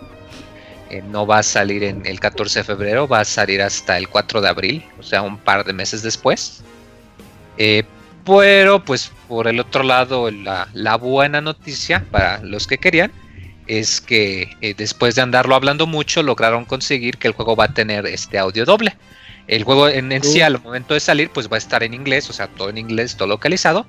Eh, 0.90 1.02
no 1.02 1.26
va 1.26 1.38
a 1.38 1.42
salir 1.42 1.84
en 1.84 2.04
el 2.06 2.18
14 2.18 2.60
de 2.60 2.64
febrero, 2.64 3.06
va 3.06 3.20
a 3.20 3.24
salir 3.24 3.62
hasta 3.62 3.96
el 3.96 4.08
4 4.08 4.40
de 4.40 4.48
abril, 4.48 4.84
o 4.98 5.02
sea, 5.02 5.22
un 5.22 5.38
par 5.38 5.64
de 5.64 5.72
meses 5.72 6.02
después. 6.02 6.62
pero 8.26 8.84
pues 8.84 9.10
por 9.26 9.48
el 9.48 9.60
otro 9.60 9.82
lado, 9.82 10.30
la, 10.30 10.68
la, 10.74 10.96
buena 10.96 11.40
noticia 11.40 12.04
para 12.10 12.40
los 12.42 12.66
que 12.66 12.78
querían 12.78 13.10
es 13.66 14.00
que 14.00 14.50
después 14.76 15.14
de 15.14 15.22
andarlo 15.22 15.54
hablando 15.54 15.86
mucho, 15.86 16.22
lograron 16.22 16.64
conseguir 16.64 17.18
que 17.18 17.28
el 17.28 17.34
juego 17.34 17.56
va 17.56 17.64
a 17.64 17.74
tener 17.74 18.06
este 18.06 18.38
audio 18.38 18.64
doble. 18.64 18.96
El 19.48 19.64
juego 19.64 19.88
en, 19.88 20.22
sí 20.22 20.42
al 20.42 20.60
momento 20.60 20.92
de 20.92 21.00
salir 21.00 21.30
pues 21.30 21.50
va 21.50 21.56
a 21.56 21.58
estar 21.58 21.82
en 21.82 21.94
inglés, 21.94 22.28
o 22.28 22.34
sea, 22.34 22.48
todo 22.48 22.68
en 22.68 22.76
inglés, 22.76 23.16
todo 23.16 23.28
localizado, 23.28 23.86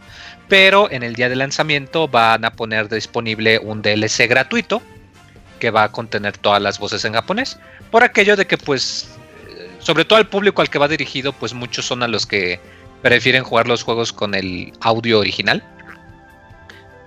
pero 0.47 0.89
en 0.89 1.03
el 1.03 1.15
día 1.15 1.27
de 1.27 1.35
lanzamiento 1.35 2.07
van 2.07 2.45
a 2.45 2.53
poner 2.53 2.87
disponible 2.87 3.59
un 3.59 3.81
DLC 3.81 4.29
gratuito 4.29 4.81
que 5.59 5.69
va 5.69 5.83
a 5.83 5.91
contener 5.91 6.37
todas 6.37 6.61
las 6.61 6.79
voces 6.79 7.03
en 7.03 7.13
japonés, 7.13 7.59
por 7.91 8.03
aquello 8.05 8.37
de 8.37 8.47
que 8.47 8.57
pues, 8.57 9.09
eh, 9.49 9.69
sobre 9.79 10.05
todo 10.05 10.17
al 10.17 10.29
público 10.29 10.61
al 10.61 10.69
que 10.69 10.79
va 10.79 10.87
dirigido, 10.87 11.33
pues 11.33 11.53
muchos 11.53 11.85
son 11.85 12.03
a 12.03 12.07
los 12.07 12.25
que 12.25 12.61
prefieren 13.01 13.43
jugar 13.43 13.67
los 13.67 13.83
juegos 13.83 14.13
con 14.13 14.35
el 14.35 14.71
audio 14.79 15.19
original. 15.19 15.61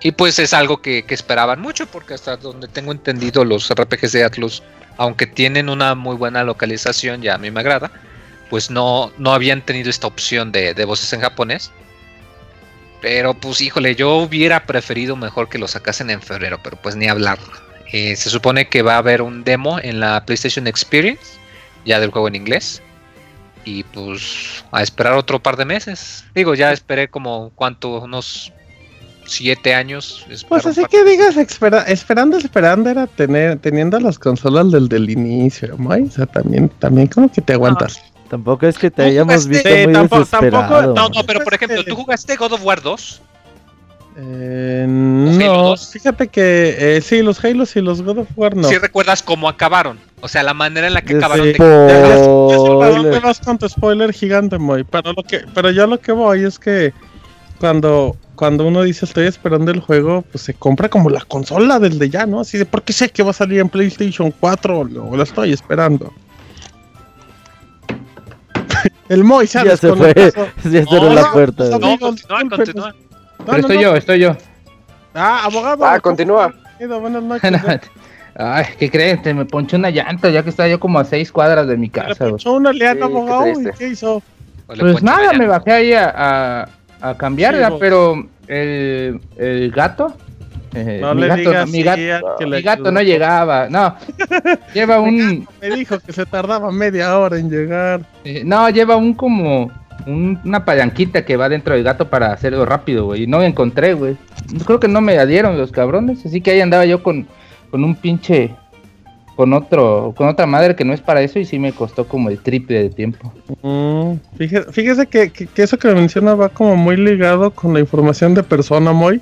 Y 0.01 0.11
pues 0.11 0.37
es 0.37 0.53
algo 0.53 0.81
que, 0.81 1.03
que 1.03 1.13
esperaban 1.15 1.59
mucho, 1.61 1.87
porque 1.87 2.13
hasta 2.13 2.37
donde 2.37 2.67
tengo 2.67 2.91
entendido 2.91 3.45
los 3.45 3.69
RPGs 3.73 4.11
de 4.11 4.23
Atlus, 4.23 4.61
aunque 4.97 5.25
tienen 5.25 5.69
una 5.69 5.95
muy 5.95 6.15
buena 6.15 6.43
localización, 6.43 7.21
ya 7.21 7.35
a 7.35 7.37
mí 7.37 7.49
me 7.49 7.61
agrada, 7.61 7.89
pues 8.53 8.69
no, 8.69 9.11
no 9.17 9.33
habían 9.33 9.63
tenido 9.63 9.89
esta 9.89 10.05
opción 10.05 10.51
de, 10.51 10.75
voces 10.85 11.11
en 11.11 11.21
japonés. 11.21 11.71
Pero 13.01 13.33
pues 13.33 13.59
híjole, 13.61 13.95
yo 13.95 14.17
hubiera 14.17 14.67
preferido 14.67 15.15
mejor 15.15 15.49
que 15.49 15.57
lo 15.57 15.67
sacasen 15.67 16.11
en 16.11 16.21
febrero, 16.21 16.59
pero 16.63 16.77
pues 16.79 16.95
ni 16.95 17.07
hablar. 17.07 17.39
Eh, 17.91 18.15
se 18.15 18.29
supone 18.29 18.69
que 18.69 18.83
va 18.83 18.93
a 18.93 18.97
haber 18.99 19.23
un 19.23 19.43
demo 19.43 19.79
en 19.79 19.99
la 19.99 20.23
PlayStation 20.23 20.67
Experience, 20.67 21.23
ya 21.83 21.99
del 21.99 22.11
juego 22.11 22.27
en 22.27 22.35
inglés. 22.35 22.83
Y 23.65 23.85
pues 23.85 24.63
a 24.71 24.83
esperar 24.83 25.13
otro 25.13 25.41
par 25.41 25.57
de 25.57 25.65
meses. 25.65 26.23
Digo, 26.35 26.53
ya 26.53 26.71
esperé 26.71 27.07
como 27.07 27.51
cuánto, 27.55 28.03
unos 28.03 28.53
siete 29.25 29.73
años. 29.73 30.27
Pues 30.47 30.67
así 30.67 30.85
que 30.91 31.03
digas, 31.03 31.37
esperando, 31.37 32.37
esperando 32.37 32.87
era 32.87 33.07
tener, 33.07 33.57
teniendo 33.57 33.99
las 33.99 34.19
consolas 34.19 34.71
del, 34.71 34.89
del 34.89 35.09
inicio, 35.09 35.75
O 35.75 36.11
sea, 36.11 36.27
también, 36.27 36.69
también 36.77 37.07
como 37.07 37.31
que 37.31 37.41
te 37.41 37.53
aguantas. 37.53 38.12
Tampoco 38.29 38.65
es 38.67 38.77
que 38.77 38.89
te 38.89 39.03
hayamos 39.03 39.47
visto 39.47 39.69
muy 39.69 39.93
tampoco, 39.93 40.19
desesperado. 40.23 40.93
no, 40.93 41.09
no, 41.09 41.23
pero 41.25 41.41
por 41.41 41.53
ejemplo, 41.53 41.83
¿tú 41.83 41.95
jugaste 41.95 42.35
God 42.35 42.53
of 42.53 42.65
War 42.65 42.81
2? 42.81 43.21
Eh, 44.15 44.85
no, 44.87 45.75
fíjate 45.75 46.27
que 46.27 46.75
eh, 46.97 47.01
sí, 47.01 47.21
los 47.23 47.43
Halo 47.43 47.63
y 47.73 47.79
los 47.81 48.01
God 48.01 48.19
of 48.19 48.27
War 48.35 48.55
no. 48.55 48.67
Si 48.67 48.77
recuerdas 48.77 49.23
cómo 49.23 49.49
acabaron, 49.49 49.99
o 50.21 50.27
sea, 50.27 50.43
la 50.43 50.53
manera 50.53 50.85
en 50.87 50.93
la 50.93 51.01
que 51.01 51.13
Sí, 51.13 51.17
acabaron. 51.17 51.45
sí. 51.47 51.53
de- 51.53 51.57
Spoiler. 51.57 53.11
me 53.11 53.19
vas 53.19 53.39
con 53.39 53.57
tu 53.57 53.67
spoiler 53.67 54.13
gigante, 54.13 54.57
muy. 54.59 54.83
Pero 54.83 55.13
lo 55.13 55.23
que, 55.23 55.41
pero 55.53 55.71
yo 55.71 55.87
lo 55.87 55.99
que 55.99 56.11
voy 56.11 56.43
es 56.43 56.59
que 56.59 56.93
cuando, 57.59 58.15
cuando 58.35 58.67
uno 58.67 58.83
dice 58.83 59.05
estoy 59.05 59.25
esperando 59.25 59.71
el 59.71 59.79
juego, 59.79 60.23
pues 60.31 60.43
se 60.43 60.53
compra 60.53 60.89
como 60.89 61.09
la 61.09 61.21
consola 61.21 61.79
del 61.79 61.97
de 61.97 62.09
ya, 62.11 62.25
¿no? 62.27 62.39
Así 62.41 62.57
de 62.59 62.65
porque 62.65 62.93
sé 62.93 63.09
que 63.09 63.23
va 63.23 63.31
a 63.31 63.33
salir 63.33 63.59
en 63.59 63.69
PlayStation 63.69 64.31
4, 64.39 64.79
o 64.79 64.83
lo, 64.83 65.15
lo 65.15 65.23
estoy 65.23 65.53
esperando. 65.53 66.13
El 69.09 69.23
Moy 69.23 69.49
ha 69.55 69.63
Ya 69.65 69.77
se 69.77 69.93
fue. 69.93 70.13
Ya 70.63 70.85
cerró 70.85 71.09
No, 71.09 71.13
la 71.13 71.31
puerta. 71.31 71.63
no, 71.65 71.79
continúa, 71.99 72.11
disculpen. 72.13 72.49
continúa. 72.49 72.89
No, 72.91 73.45
Pero 73.45 73.51
no, 73.51 73.57
estoy 73.57 73.81
yo, 73.81 73.95
estoy 73.95 74.19
yo. 74.19 74.37
Ah, 75.13 75.41
abogado. 75.45 75.85
Ah, 75.85 75.99
continúa. 75.99 76.53
Bienvenido, 76.79 76.99
Buenas 77.01 77.23
noches. 77.23 77.89
Ay, 78.35 78.65
¿qué 78.79 78.89
creen? 78.89 79.21
Te 79.21 79.33
me 79.33 79.45
ponché 79.45 79.75
una 79.75 79.91
llanta 79.91 80.29
ya 80.29 80.41
que 80.43 80.49
estaba 80.49 80.67
yo 80.67 80.79
como 80.79 80.97
a 80.99 81.03
seis 81.05 81.31
cuadras 81.31 81.67
de 81.67 81.77
mi 81.77 81.89
casa. 81.89 82.15
güey. 82.19 82.31
ponchó 82.31 82.53
una 82.53 82.71
Sí, 82.71 82.79
qué 82.79 82.87
abogado, 82.87 83.47
¿y 83.47 83.53
triste. 83.53 83.71
qué 83.77 83.87
hizo? 83.89 84.23
Pues 84.65 85.03
nada, 85.03 85.33
me 85.33 85.45
llanta. 85.45 85.59
bajé 85.59 85.71
ahí 85.71 85.93
a, 85.93 86.13
a, 86.15 87.09
a 87.09 87.17
cambiarla, 87.17 87.67
Sí, 87.67 87.71
vos. 87.73 87.79
pero 87.79 88.27
el, 88.47 89.21
el 89.37 89.71
gato, 89.71 90.15
eh, 90.75 90.99
No 91.01 91.13
mi 91.15 91.21
le 91.21 91.27
gato, 91.27 91.39
digas 91.41 91.69
mi 91.69 91.83
gato, 91.83 92.35
que 92.39 92.45
mi 92.45 92.91
no 92.91 93.01
llegaba, 93.01 93.67
no, 93.69 93.95
lleva 94.73 94.99
un, 94.99 95.47
Me 95.61 95.69
dijo 95.75 95.99
que 95.99 96.13
se 96.13 96.25
tardaba 96.25 96.71
media 96.71 97.17
hora 97.17 97.37
en 97.37 97.49
llegar. 97.49 98.01
eh, 98.23 98.43
no, 98.45 98.69
lleva 98.69 98.95
un 98.95 99.13
como, 99.13 99.71
un- 100.07 100.39
una 100.43 100.65
palanquita 100.65 101.23
que 101.25 101.37
va 101.37 101.49
dentro 101.49 101.75
del 101.75 101.83
gato 101.83 102.09
para 102.09 102.31
hacerlo 102.33 102.65
rápido, 102.65 103.05
güey, 103.05 103.23
y 103.23 103.27
no 103.27 103.41
encontré, 103.41 103.93
güey, 103.93 104.17
creo 104.65 104.79
que 104.79 104.87
no 104.87 105.01
me 105.01 105.15
la 105.15 105.25
dieron 105.25 105.57
los 105.57 105.71
cabrones, 105.71 106.25
así 106.25 106.41
que 106.41 106.51
ahí 106.51 106.61
andaba 106.61 106.85
yo 106.85 107.03
con, 107.03 107.27
con 107.71 107.83
un 107.83 107.95
pinche, 107.95 108.55
con 109.35 109.51
otro, 109.53 110.13
con 110.15 110.27
otra 110.27 110.45
madre 110.45 110.75
que 110.75 110.85
no 110.85 110.93
es 110.93 111.01
para 111.01 111.21
eso 111.21 111.39
y 111.39 111.45
sí 111.45 111.57
me 111.57 111.71
costó 111.71 112.07
como 112.07 112.29
el 112.29 112.39
triple 112.39 112.83
de 112.83 112.89
tiempo. 112.89 113.33
Mm, 113.63 114.13
fíjese, 114.37 114.71
fíjese 114.71 115.07
que, 115.07 115.31
que- 115.31 115.47
que 115.47 115.63
eso 115.63 115.77
que 115.77 115.87
menciona 115.93 116.35
va 116.35 116.49
como 116.49 116.75
muy 116.75 116.97
ligado 116.97 117.49
con 117.51 117.73
la 117.73 117.79
información 117.79 118.33
de 118.35 118.43
persona 118.43 118.91
muy. 118.91 119.21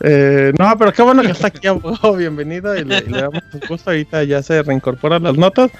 Eh, 0.00 0.52
no, 0.58 0.76
pero 0.78 0.92
qué 0.92 1.02
bueno 1.02 1.22
que 1.22 1.30
está 1.30 1.46
aquí, 1.48 1.66
abogado. 1.68 2.14
Bienvenido 2.16 2.76
y 2.76 2.84
le, 2.84 3.00
damos 3.02 3.42
un 3.52 3.60
gusto. 3.68 3.90
Ahorita 3.90 4.24
ya 4.24 4.42
se 4.42 4.62
reincorporan 4.62 5.22
las 5.22 5.36
notas. 5.36 5.70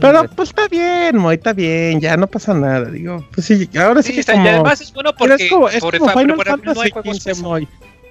Pero 0.00 0.24
pues 0.36 0.50
está 0.50 0.68
bien, 0.68 1.16
Moy, 1.16 1.34
está 1.36 1.52
bien. 1.52 2.00
Ya 2.00 2.16
no 2.16 2.26
pasa 2.26 2.54
nada. 2.54 2.84
Digo, 2.90 3.26
pues 3.34 3.46
sí, 3.46 3.68
ahora 3.78 4.02
sí, 4.02 4.08
Sí, 4.08 4.14
que 4.14 4.20
está- 4.20 4.36
y 4.36 4.46
además 4.46 4.80
es 4.80 4.92
bueno 4.92 5.14
porque 5.16 5.44
es 5.46 5.50
como, 5.50 5.68
es 5.68 5.80
por- 5.80 5.98
como 5.98 6.10
Final 6.12 6.36
por- 6.36 6.46
no 6.46 6.52
Fantasy 6.52 6.80
hay 6.80 6.90
juegos 6.90 7.12
15, 7.12 7.30
eso. 7.32 7.42
Moy. 7.42 7.68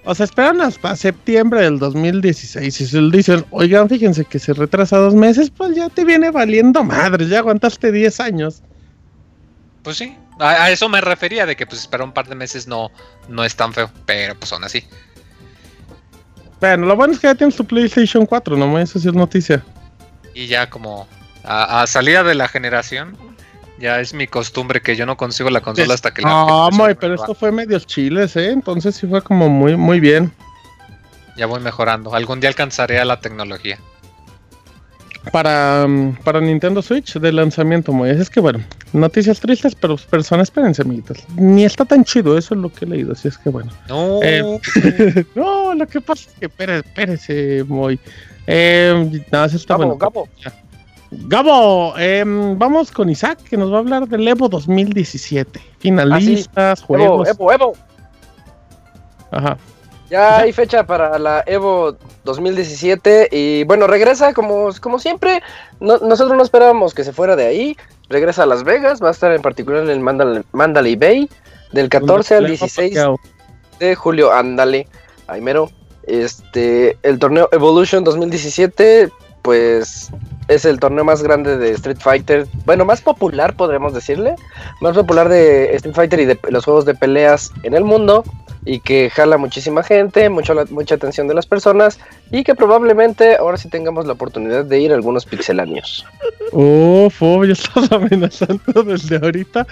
O 0.07 0.13
sea, 0.13 0.25
esperan 0.25 0.61
hasta 0.61 0.95
septiembre 0.95 1.61
del 1.61 1.79
2016 1.79 2.79
y 2.81 2.85
se 2.85 3.01
le 3.01 3.17
dicen, 3.17 3.43
oigan, 3.49 3.89
fíjense 3.89 4.23
que 4.25 4.37
se 4.37 4.53
retrasa 4.53 4.97
dos 4.97 5.15
meses, 5.15 5.49
pues 5.49 5.75
ya 5.75 5.89
te 5.89 6.05
viene 6.05 6.29
valiendo 6.29 6.83
madre, 6.83 7.27
ya 7.27 7.39
aguantaste 7.39 7.91
10 7.91 8.19
años. 8.19 8.61
Pues 9.81 9.97
sí, 9.97 10.15
a, 10.39 10.65
a 10.65 10.69
eso 10.69 10.89
me 10.89 11.01
refería, 11.01 11.47
de 11.47 11.55
que 11.55 11.65
pues 11.65 11.81
esperar 11.81 12.05
un 12.05 12.13
par 12.13 12.27
de 12.27 12.35
meses 12.35 12.67
no, 12.67 12.91
no 13.29 13.43
es 13.43 13.55
tan 13.55 13.73
feo, 13.73 13.89
pero 14.05 14.35
pues 14.35 14.53
aún 14.53 14.63
así. 14.63 14.83
Bueno, 16.65 16.87
lo 16.87 16.95
bueno 16.95 17.13
es 17.13 17.19
que 17.19 17.27
ya 17.27 17.35
tienes 17.35 17.55
tu 17.55 17.63
PlayStation 17.63 18.25
4, 18.25 18.57
no 18.57 18.79
eso 18.79 18.97
sí 18.97 19.07
es 19.07 19.13
noticia. 19.13 19.63
Y 20.33 20.47
ya 20.47 20.67
como 20.67 21.07
a, 21.43 21.83
a 21.83 21.87
salida 21.87 22.23
de 22.23 22.33
la 22.33 22.47
generación, 22.47 23.15
ya 23.77 23.99
es 23.99 24.15
mi 24.15 24.25
costumbre 24.25 24.81
que 24.81 24.95
yo 24.95 25.05
no 25.05 25.15
consigo 25.15 25.51
la 25.51 25.61
consola 25.61 25.93
hasta 25.93 26.11
que 26.11 26.23
la... 26.23 26.29
Moy, 26.29 26.71
nueva. 26.75 26.99
pero 26.99 27.13
esto 27.13 27.35
fue 27.35 27.51
medios 27.51 27.85
chiles, 27.85 28.35
¿eh? 28.35 28.49
Entonces 28.49 28.95
sí 28.95 29.05
fue 29.05 29.21
como 29.21 29.47
muy, 29.47 29.75
muy 29.75 29.99
bien. 29.99 30.33
Ya 31.37 31.45
voy 31.45 31.59
mejorando, 31.59 32.15
algún 32.15 32.39
día 32.39 32.49
alcanzaré 32.49 32.97
a 32.97 33.05
la 33.05 33.19
tecnología. 33.19 33.77
Para, 35.31 35.85
mm, 35.87 36.17
para 36.23 36.39
Nintendo 36.39 36.81
Switch 36.81 37.17
de 37.17 37.31
lanzamiento, 37.31 37.91
Moy. 37.91 38.09
Es 38.09 38.29
que 38.29 38.39
bueno, 38.39 38.59
noticias 38.93 39.39
tristes, 39.39 39.75
pero 39.75 39.97
personas, 39.97 40.47
espérense, 40.47 40.81
amiguitos. 40.81 41.17
Ni 41.35 41.65
está 41.65 41.85
tan 41.85 42.03
chido, 42.03 42.37
eso 42.37 42.53
es 42.53 42.61
lo 42.61 42.71
que 42.71 42.85
he 42.85 42.87
leído, 42.87 43.13
así 43.13 43.27
es 43.27 43.37
que 43.37 43.49
bueno. 43.49 43.71
No, 43.89 44.19
Eh, 44.23 44.59
no, 45.35 45.73
lo 45.73 45.87
que 45.87 46.01
pasa 46.01 46.29
es 46.29 46.39
que, 46.39 46.45
espérese, 46.45 46.87
espérese, 46.87 47.63
Moy. 47.67 47.99
Eh, 48.47 49.23
nada, 49.31 49.47
eso 49.47 49.57
está 49.57 49.75
Gabo, 49.77 49.95
bueno. 49.95 49.99
Gabo. 49.99 50.29
Gabo, 51.11 51.97
em, 51.97 52.57
vamos 52.57 52.91
con 52.91 53.09
Isaac, 53.09 53.39
que 53.43 53.57
nos 53.57 53.71
va 53.71 53.77
a 53.77 53.79
hablar 53.79 54.07
del 54.07 54.27
Evo 54.27 54.49
2017. 54.49 55.61
Finalistas, 55.79 56.79
Evo, 56.79 56.87
juegos. 56.87 57.29
Evo, 57.29 57.51
Evo. 57.53 57.73
Ajá. 59.31 59.57
Ya 60.09 60.37
hay 60.39 60.53
fecha 60.53 60.85
para 60.85 61.17
la 61.17 61.43
Evo 61.47 61.95
2017 62.25 63.29
y 63.31 63.63
bueno, 63.63 63.87
regresa 63.87 64.33
como, 64.33 64.69
como 64.79 64.99
siempre. 64.99 65.41
No- 65.79 65.97
nosotros 65.97 66.37
no 66.37 66.43
esperábamos 66.43 66.93
que 66.93 67.03
se 67.03 67.11
fuera 67.13 67.35
de 67.35 67.47
ahí. 67.47 67.77
Regresa 68.09 68.43
a 68.43 68.45
Las 68.45 68.63
Vegas, 68.63 69.01
va 69.03 69.07
a 69.07 69.11
estar 69.11 69.31
en 69.31 69.41
particular 69.41 69.83
en 69.83 69.89
el 69.89 69.99
Mandal- 70.01 70.43
Mandalay 70.51 70.95
Bay 70.95 71.29
del 71.71 71.89
14 71.89 72.35
al 72.35 72.43
Leo 72.43 72.49
16 72.49 72.89
Pacquiao. 72.89 73.19
de 73.79 73.95
julio. 73.95 74.31
Ándale, 74.31 74.87
ahí 75.27 75.41
mero. 75.41 75.69
Este, 76.03 76.97
el 77.01 77.17
torneo 77.17 77.49
Evolution 77.51 78.03
2017, 78.03 79.09
pues 79.41 80.11
es 80.47 80.65
el 80.65 80.79
torneo 80.79 81.03
más 81.03 81.23
grande 81.23 81.57
de 81.57 81.71
Street 81.71 81.97
Fighter. 81.99 82.45
Bueno, 82.65 82.85
más 82.85 83.01
popular, 83.01 83.55
podríamos 83.55 83.93
decirle. 83.93 84.35
Más 84.81 84.95
popular 84.95 85.29
de 85.29 85.75
Street 85.77 85.95
Fighter 85.95 86.19
y 86.19 86.25
de 86.25 86.39
los 86.49 86.63
juegos 86.63 86.85
de 86.85 86.93
peleas 86.93 87.51
en 87.63 87.73
el 87.73 87.83
mundo. 87.83 88.23
Y 88.65 88.79
que 88.79 89.11
jala 89.11 89.37
muchísima 89.37 89.83
gente, 89.83 90.27
mucho 90.29 90.53
la- 90.55 90.65
mucha 90.65 90.95
atención 90.95 91.27
de 91.27 91.35
las 91.35 91.45
personas. 91.45 91.99
Y 92.31 92.43
que 92.43 92.55
probablemente 92.55 93.35
ahora 93.35 93.57
sí 93.57 93.69
tengamos 93.69 94.07
la 94.07 94.13
oportunidad 94.13 94.65
de 94.65 94.79
ir 94.79 94.91
a 94.91 94.95
algunos 94.95 95.25
pixelanios. 95.25 96.03
Uf, 96.51 97.21
uf, 97.21 97.45
ya 97.45 97.53
estás 97.53 97.91
amenazando 97.91 98.83
desde 98.83 99.17
ahorita. 99.17 99.67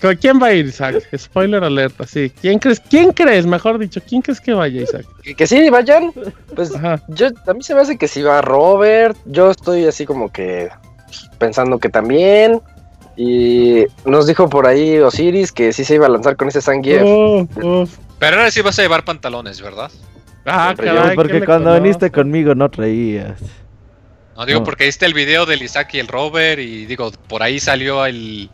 ¿Con 0.00 0.16
quién 0.16 0.40
va 0.42 0.48
a 0.48 0.52
ir, 0.54 0.66
Isaac? 0.66 0.96
Spoiler 1.16 1.62
alerta, 1.62 2.04
sí. 2.06 2.32
¿Quién 2.40 2.58
crees? 2.58 2.80
¿Quién 2.80 3.12
crees? 3.12 3.46
Mejor 3.46 3.78
dicho, 3.78 4.00
¿quién 4.06 4.22
crees 4.22 4.40
que 4.40 4.52
vaya, 4.54 4.82
Isaac? 4.82 5.06
Que, 5.22 5.34
que 5.34 5.46
sí, 5.46 5.70
vayan. 5.70 6.12
Pues 6.56 6.74
Ajá. 6.74 7.00
yo, 7.08 7.28
a 7.46 7.54
mí 7.54 7.62
se 7.62 7.74
me 7.74 7.80
hace 7.82 7.96
que 7.96 8.08
si 8.08 8.22
va 8.22 8.42
Robert, 8.42 9.16
yo 9.26 9.50
estoy 9.52 9.84
así 9.86 10.04
como 10.04 10.32
que 10.32 10.68
pensando 11.38 11.78
que 11.78 11.88
también. 11.88 12.60
Y 13.16 13.84
nos 14.04 14.26
dijo 14.26 14.48
por 14.48 14.66
ahí 14.66 14.98
Osiris 14.98 15.50
que 15.52 15.72
sí 15.72 15.84
se 15.84 15.94
iba 15.94 16.06
a 16.06 16.10
lanzar 16.10 16.36
con 16.36 16.48
ese 16.48 16.60
Zangief. 16.60 17.02
Uf, 17.02 17.56
uf. 17.64 17.96
pero 18.18 18.36
ahora 18.36 18.50
sí 18.50 18.60
vas 18.60 18.78
a 18.78 18.82
llevar 18.82 19.04
pantalones, 19.04 19.60
¿verdad? 19.62 19.90
Ah, 20.44 20.74
caray, 20.76 20.94
yo, 20.94 21.02
¿quién 21.02 21.14
Porque 21.16 21.44
cuando 21.44 21.64
conoce? 21.70 21.80
viniste 21.82 22.10
conmigo 22.12 22.54
no 22.54 22.68
traías. 22.70 23.40
No 24.36 24.44
digo 24.44 24.60
No. 24.60 24.64
porque 24.66 24.86
está 24.86 25.06
el 25.06 25.14
video 25.14 25.46
del 25.46 25.62
Isaac 25.62 25.94
y 25.94 25.98
el 25.98 26.08
Robert 26.08 26.60
y 26.60 26.84
digo, 26.86 27.10
por 27.26 27.42
ahí 27.42 27.58
salió 27.58 28.04
el, 28.04 28.50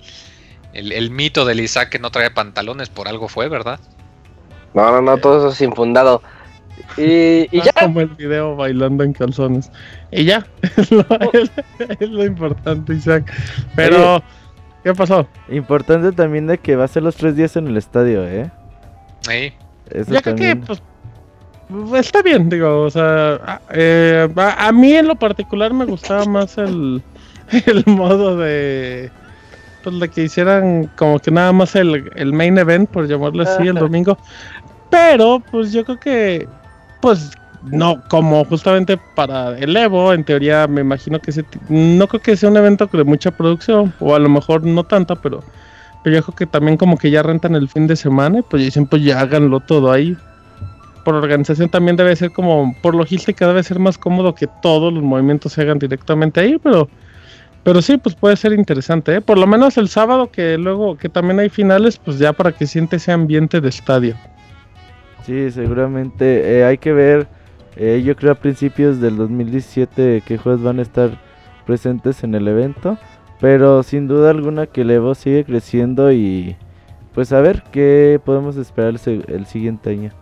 el, 0.75 0.93
el 0.93 1.11
mito 1.11 1.45
del 1.45 1.59
Isaac 1.61 1.89
que 1.91 1.99
no 1.99 2.11
trae 2.13 2.31
pantalones, 2.31 2.89
por 2.89 3.09
algo 3.09 3.29
fue, 3.29 3.49
¿verdad? 3.49 3.81
No, 4.75 4.91
no, 4.93 5.03
no, 5.03 5.19
todo 5.19 5.39
eso 5.39 5.49
es 5.49 5.61
infundado. 5.61 6.23
Y, 6.97 7.49
y 7.55 7.61
Ah, 7.61 7.65
ya, 7.65 7.73
Como 7.83 8.01
el 8.01 8.09
video 8.09 8.55
bailando 8.57 9.03
en 9.05 9.13
calzones. 9.13 9.71
Y 10.13 10.25
ya, 10.25 10.47
es 10.77 10.91
lo, 10.93 11.05
es- 11.33 11.51
es 12.01 12.09
lo 12.09 12.25
importante, 12.25 12.95
Isaac. 12.95 13.31
Pero, 13.77 14.23
¿qué 14.85 14.95
pasó? 14.95 15.27
Importante 15.49 16.13
también 16.13 16.47
de 16.47 16.59
que 16.59 16.77
va 16.77 16.85
a 16.85 16.89
ser 16.89 17.03
los 17.03 17.17
tres 17.17 17.37
días 17.37 17.57
en 17.57 17.67
el 17.69 17.77
estadio, 17.77 18.25
¿eh? 18.27 18.51
Sí. 19.21 19.53
Eso 19.91 20.13
Ya 20.13 20.21
creo 20.23 20.37
que, 20.37 20.55
también. 20.57 20.65
pues, 20.67 20.83
está 22.07 22.23
bien, 22.23 22.49
digo, 22.49 22.83
o 22.83 22.91
sea, 22.91 23.35
a, 23.35 23.61
eh, 23.73 24.29
a- 24.37 24.69
a 24.69 24.73
mí 24.73 24.93
en 24.93 25.09
lo 25.09 25.15
particular 25.17 25.73
me 25.73 25.85
gustaba 25.85 26.25
más 26.25 26.57
el, 26.59 27.03
el 27.67 27.85
modo 27.87 28.37
de, 28.37 29.11
pues, 29.83 29.99
de 30.01 30.09
que 30.09 30.25
hicieran 30.25 30.91
como 30.97 31.19
que 31.19 31.31
nada 31.31 31.53
más 31.53 31.75
el, 31.77 32.11
el 32.15 32.33
main 32.33 32.59
event, 32.59 32.89
por 32.91 33.07
llamarlo 33.07 33.43
así, 33.43 33.67
el 33.69 33.75
domingo. 33.75 34.17
Pero, 34.91 35.43
pues 35.51 35.73
yo 35.73 35.85
creo 35.85 35.99
que, 36.01 36.49
pues, 37.01 37.31
no, 37.63 38.03
como 38.09 38.45
justamente 38.45 38.97
para 38.97 39.57
el 39.59 39.77
Evo, 39.77 40.13
en 40.13 40.25
teoría 40.25 40.67
me 40.67 40.81
imagino 40.81 41.21
que 41.21 41.33
ti- 41.33 41.61
no 41.69 42.09
creo 42.09 42.21
que 42.21 42.37
sea 42.37 42.51
un 42.51 42.57
evento 42.57 42.89
de 42.93 43.05
mucha 43.05 43.31
producción, 43.31 43.95
o 44.01 44.15
a 44.15 44.19
lo 44.19 44.29
mejor 44.29 44.65
no 44.65 44.85
tanta, 44.85 45.15
pero, 45.17 45.43
pero 46.03 46.17
yo 46.17 46.23
creo 46.23 46.35
que 46.35 46.47
también 46.47 46.77
como 46.77 46.97
que 46.99 47.11
ya 47.11 47.23
rentan 47.23 47.55
el 47.55 47.69
fin 47.69 47.87
de 47.87 47.97
semana, 47.97 48.41
y 48.41 48.43
pues 48.43 48.63
dicen, 48.65 48.87
pues 48.87 49.03
ya 49.05 49.21
háganlo 49.21 49.61
todo 49.61 49.93
ahí. 49.93 50.17
Por 51.05 51.15
organización 51.15 51.69
también 51.69 51.97
debe 51.97 52.15
ser 52.15 52.31
como, 52.31 52.75
por 52.81 52.95
logística 52.95 53.47
debe 53.47 53.63
ser 53.63 53.79
más 53.79 53.99
cómodo 53.99 54.35
que 54.35 54.47
todos 54.47 54.93
los 54.93 55.03
movimientos 55.03 55.53
se 55.53 55.63
hagan 55.63 55.79
directamente 55.79 56.41
ahí, 56.41 56.57
pero, 56.63 56.89
pero 57.65 57.83
sí, 57.83 57.97
pues 57.97 58.15
puede 58.15 58.37
ser 58.37 58.53
interesante, 58.53 59.17
¿eh? 59.17 59.21
Por 59.21 59.39
lo 59.39 59.47
menos 59.47 59.77
el 59.79 59.89
sábado 59.89 60.31
que 60.31 60.59
luego, 60.59 60.97
que 60.97 61.09
también 61.09 61.41
hay 61.41 61.49
finales, 61.49 61.99
pues 61.99 62.19
ya 62.19 62.33
para 62.33 62.53
que 62.53 62.67
siente 62.67 62.97
ese 62.97 63.13
ambiente 63.13 63.61
de 63.61 63.69
estadio. 63.69 64.17
Sí, 65.25 65.51
seguramente 65.51 66.59
eh, 66.59 66.65
hay 66.65 66.79
que 66.79 66.93
ver. 66.93 67.29
Eh, 67.77 68.03
yo 68.05 68.17
creo 68.17 68.33
a 68.33 68.37
principios 68.37 69.01
del 69.01 69.17
2017 69.17 70.23
qué 70.27 70.39
juegos 70.39 70.63
van 70.63 70.79
a 70.79 70.83
estar 70.83 71.19
presentes 71.67 72.25
en 72.25 72.35
el 72.35 72.49
evento. 72.49 72.99
Pero 73.41 73.83
sin 73.83 74.07
duda 74.07 74.31
alguna 74.31 74.69
que 74.69 74.83
el 74.83 74.91
Evo 74.93 75.17
sigue 75.17 75.45
creciendo 75.45 76.13
y 76.13 76.57
pues 77.13 77.33
a 77.33 77.41
ver 77.41 77.65
qué 77.73 78.21
podemos 78.25 78.57
esperar 78.57 78.95
el, 79.05 79.47
siguiente 79.47 79.91
año. 79.91 80.13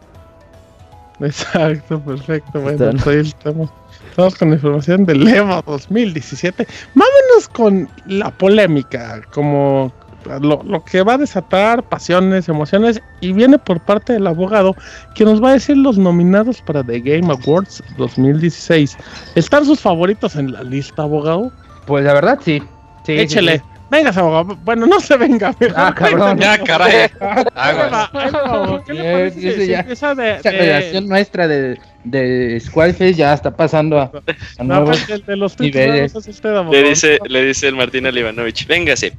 Exacto, 1.20 2.00
perfecto. 2.00 2.60
Bueno, 2.60 2.70
Están- 2.86 2.96
pues 2.96 3.06
ahí 3.06 3.20
estamos. 3.28 3.70
Estamos 4.08 4.34
con 4.36 4.48
la 4.48 4.54
información 4.56 5.04
del 5.04 5.28
EVO 5.28 5.62
2017. 5.66 6.66
Vámonos 6.94 7.48
con 7.52 7.88
la 8.06 8.30
polémica, 8.30 9.20
como 9.32 9.92
lo, 10.40 10.62
lo 10.64 10.84
que 10.84 11.02
va 11.02 11.14
a 11.14 11.18
desatar 11.18 11.82
pasiones, 11.88 12.48
emociones, 12.48 13.00
y 13.20 13.32
viene 13.32 13.58
por 13.58 13.80
parte 13.80 14.12
del 14.12 14.26
abogado 14.26 14.74
que 15.14 15.24
nos 15.24 15.42
va 15.42 15.50
a 15.50 15.52
decir 15.54 15.76
los 15.76 15.98
nominados 15.98 16.60
para 16.62 16.82
The 16.84 17.00
Game 17.00 17.32
Awards 17.32 17.82
2016. 17.96 18.96
¿Están 19.34 19.64
sus 19.64 19.80
favoritos 19.80 20.36
en 20.36 20.52
la 20.52 20.62
lista, 20.62 21.02
abogado? 21.02 21.52
Pues 21.86 22.04
la 22.04 22.14
verdad, 22.14 22.38
sí. 22.44 22.62
sí 23.04 23.12
Échele. 23.18 23.58
sí. 23.58 23.64
Venga, 23.90 24.10
abogado. 24.10 24.56
Bueno, 24.64 24.86
no 24.86 25.00
se 25.00 25.16
venga. 25.16 25.52
Ah, 25.74 25.92
cabrón. 25.92 26.38
Ya, 26.38 26.56
caray. 26.62 27.10
Ahí 27.20 27.74
Aguas. 27.74 27.92
va, 27.92 28.10
ahí 28.12 28.30
va, 28.30 28.38
abogado. 28.38 28.84
¿Qué 28.84 28.92
le 28.94 29.00
Eh, 29.00 29.12
parece 29.12 29.40
si- 29.40 29.48
ese 29.48 29.60
si 29.62 29.66
ya- 29.66 29.80
empieza 29.80 30.14
de- 30.14 30.36
Esa 30.36 30.50
de- 30.50 30.58
relación 30.58 31.08
nuestra 31.08 31.48
de, 31.48 31.78
de 32.04 32.60
Squadfest 32.64 33.18
ya 33.18 33.34
está 33.34 33.50
pasando 33.50 33.98
a, 33.98 34.12
a 34.58 34.62
No, 34.62 34.76
nuevos. 34.76 34.90
pues, 34.98 35.10
el 35.10 35.26
de 35.26 35.36
los 35.36 35.58
niveles. 35.58 36.12
nuevos 36.12 36.28
es 36.28 36.34
usted, 36.36 36.50
abogado. 36.50 36.70
Le 36.84 36.88
dice, 36.90 37.18
le 37.28 37.44
dice 37.44 37.66
el 37.66 37.74
Martín 37.74 38.06
Alivanovich, 38.06 38.64
véngase. 38.68 39.12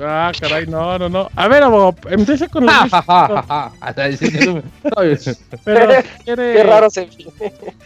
Ah, 0.00 0.30
caray, 0.38 0.66
no, 0.66 0.96
no, 0.98 1.08
no. 1.08 1.28
A 1.34 1.48
ver, 1.48 1.62
abogado, 1.62 1.94
empieza 2.08 2.46
con 2.48 2.64
la 2.66 2.86
Pero, 5.64 5.92
¿quiere, 6.24 6.52
Qué 6.54 6.62
raro 6.62 6.88
se 6.90 7.08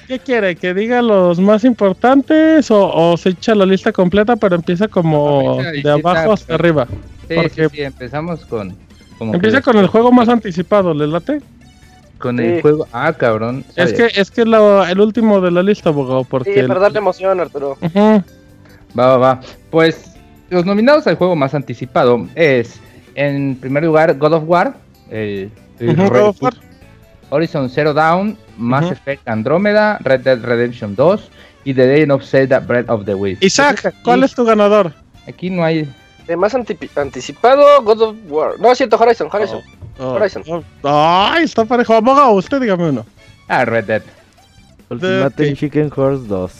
¿qué 0.06 0.18
quiere? 0.18 0.56
¿Que 0.56 0.74
diga 0.74 1.00
los 1.00 1.40
más 1.40 1.64
importantes 1.64 2.70
o, 2.70 2.90
o 3.12 3.16
se 3.16 3.30
echa 3.30 3.54
la 3.54 3.64
lista 3.64 3.92
completa, 3.92 4.36
pero 4.36 4.56
empieza 4.56 4.88
como 4.88 5.62
No, 5.62 5.70
de 5.70 5.90
abajo 5.90 6.32
hasta 6.32 6.54
arriba? 6.54 6.86
Sí, 7.28 7.34
Porque- 7.34 7.68
sí, 7.70 7.76
sí, 7.76 7.82
empezamos 7.82 8.44
con. 8.44 8.76
como 9.18 9.34
Empieza 9.34 9.58
que 9.58 9.64
con 9.64 9.78
el 9.78 9.86
juego 9.86 10.12
más 10.12 10.28
anticipado, 10.28 10.92
¿le 10.92 11.06
late? 11.06 11.40
Con 12.18 12.36
Sí. 12.36 12.44
el 12.44 12.62
juego. 12.62 12.86
Ah, 12.92 13.12
cabrón. 13.14 13.64
Es 13.74 13.92
que 13.94 14.08
es 14.14 14.30
que 14.30 14.44
la- 14.44 14.90
el 14.90 15.00
último 15.00 15.40
de 15.40 15.50
la 15.50 15.62
lista, 15.62 15.88
abogado, 15.88 16.24
porque... 16.24 16.52
Sí, 16.52 16.58
el- 16.60 16.68
para 16.68 16.80
darle 16.80 16.98
emoción, 16.98 17.40
Arturo. 17.40 17.78
Va, 18.98 19.06
va, 19.06 19.16
va. 19.16 19.40
Pues 19.70 20.11
los 20.52 20.66
nominados 20.66 21.06
al 21.06 21.16
juego 21.16 21.34
más 21.34 21.54
anticipado 21.54 22.26
es, 22.34 22.78
en 23.14 23.56
primer 23.56 23.84
lugar, 23.84 24.16
God 24.18 24.34
of 24.34 24.44
War, 24.46 24.74
el, 25.10 25.50
God 25.80 26.16
of 26.20 26.42
War. 26.42 26.54
Horizon 27.30 27.70
Zero 27.70 27.94
Dawn, 27.94 28.36
Mass. 28.58 28.90
Effect 28.92 29.26
Andromeda, 29.26 29.98
Red 30.02 30.20
Dead 30.20 30.38
Redemption 30.42 30.94
2 30.94 31.30
y 31.64 31.72
The 31.72 31.86
Legend 31.86 32.12
of 32.12 32.24
Zelda 32.24 32.60
Breath 32.60 32.90
of 32.90 33.06
the 33.06 33.14
Wild. 33.14 33.42
Isaac, 33.42 33.86
aquí- 33.86 33.96
¿cuál 34.04 34.22
es 34.24 34.34
tu 34.34 34.44
ganador? 34.44 34.92
Aquí 35.26 35.48
no 35.48 35.64
hay. 35.64 35.88
De 36.26 36.36
más 36.36 36.54
anticipado, 36.54 37.82
God 37.82 38.02
of 38.02 38.16
War. 38.28 38.60
No, 38.60 38.74
siento 38.74 38.96
Horizon, 38.98 39.28
Horizon. 39.32 39.60
Oh, 39.98 40.12
Horizon. 40.14 40.42
oh, 40.48 40.62
Ay, 40.84 41.44
está 41.44 41.64
parejo. 41.64 41.94
Abogado, 41.94 42.32
usted 42.32 42.60
dígame 42.60 42.90
uno. 42.90 43.06
Ah, 43.48 43.64
Red 43.64 43.84
Dead. 43.86 44.02
Ultimate. 44.90 45.54
Chicken 45.56 45.90
Horse 45.94 46.26
2. 46.28 46.52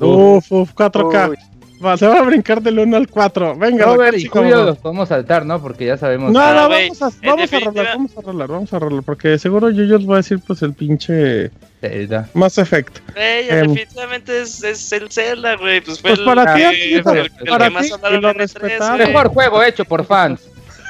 Uf, 0.00 0.52
uf, 0.52 0.72
4K. 0.74 1.30
Uy, 1.30 1.36
Va, 1.84 1.96
se 1.96 2.06
va 2.06 2.18
a 2.18 2.22
brincar 2.22 2.60
del 2.60 2.78
1 2.80 2.96
al 2.96 3.08
4. 3.08 3.56
Venga, 3.56 3.84
Robert 3.86 4.18
y 4.18 4.26
Julio 4.26 4.64
los 4.64 4.78
podemos 4.78 5.08
saltar, 5.08 5.46
¿no? 5.46 5.62
Porque 5.62 5.86
ya 5.86 5.96
sabemos. 5.96 6.32
No, 6.32 6.52
no, 6.54 6.66
güey, 6.68 6.88
vamos 6.88 7.02
a, 7.02 7.10
vamos 7.26 7.52
a 7.52 7.60
rolar, 7.60 7.86
vamos 7.94 8.16
a 8.16 8.20
rolar, 8.20 8.48
vamos 8.48 8.72
a 8.72 8.78
rolar, 8.80 9.02
porque 9.04 9.38
seguro 9.38 9.70
yo, 9.70 9.84
yo 9.84 9.96
les 9.98 10.06
voy 10.06 10.14
a 10.14 10.16
decir 10.16 10.40
pues 10.44 10.60
el 10.62 10.74
pinche 10.74 11.50
Zelda. 11.80 12.28
Mass 12.34 12.58
Effect. 12.58 12.98
Güey, 13.14 13.48
Em. 13.48 13.68
definitivamente 13.72 14.40
es, 14.42 14.62
es 14.64 14.90
el 14.92 15.10
Zelda, 15.12 15.54
güey. 15.56 15.80
Pues 15.80 16.00
fue 16.00 16.10
Pues 16.10 16.18
el, 16.20 16.24
para 16.24 16.54
ti, 16.54 16.62
amiguito, 16.64 17.10
el- 17.12 17.18
el 17.40 17.46
para 17.48 17.70
más 17.70 17.82
ti, 17.86 17.92
y 17.94 18.16
lo 18.20 18.30
en 18.30 18.36
E3, 18.36 18.36
respetable. 18.38 19.04
güey. 19.04 19.14
Mejor 19.14 19.28
juego 19.28 19.62
hecho 19.62 19.84
por 19.84 20.04
fans. 20.04 20.40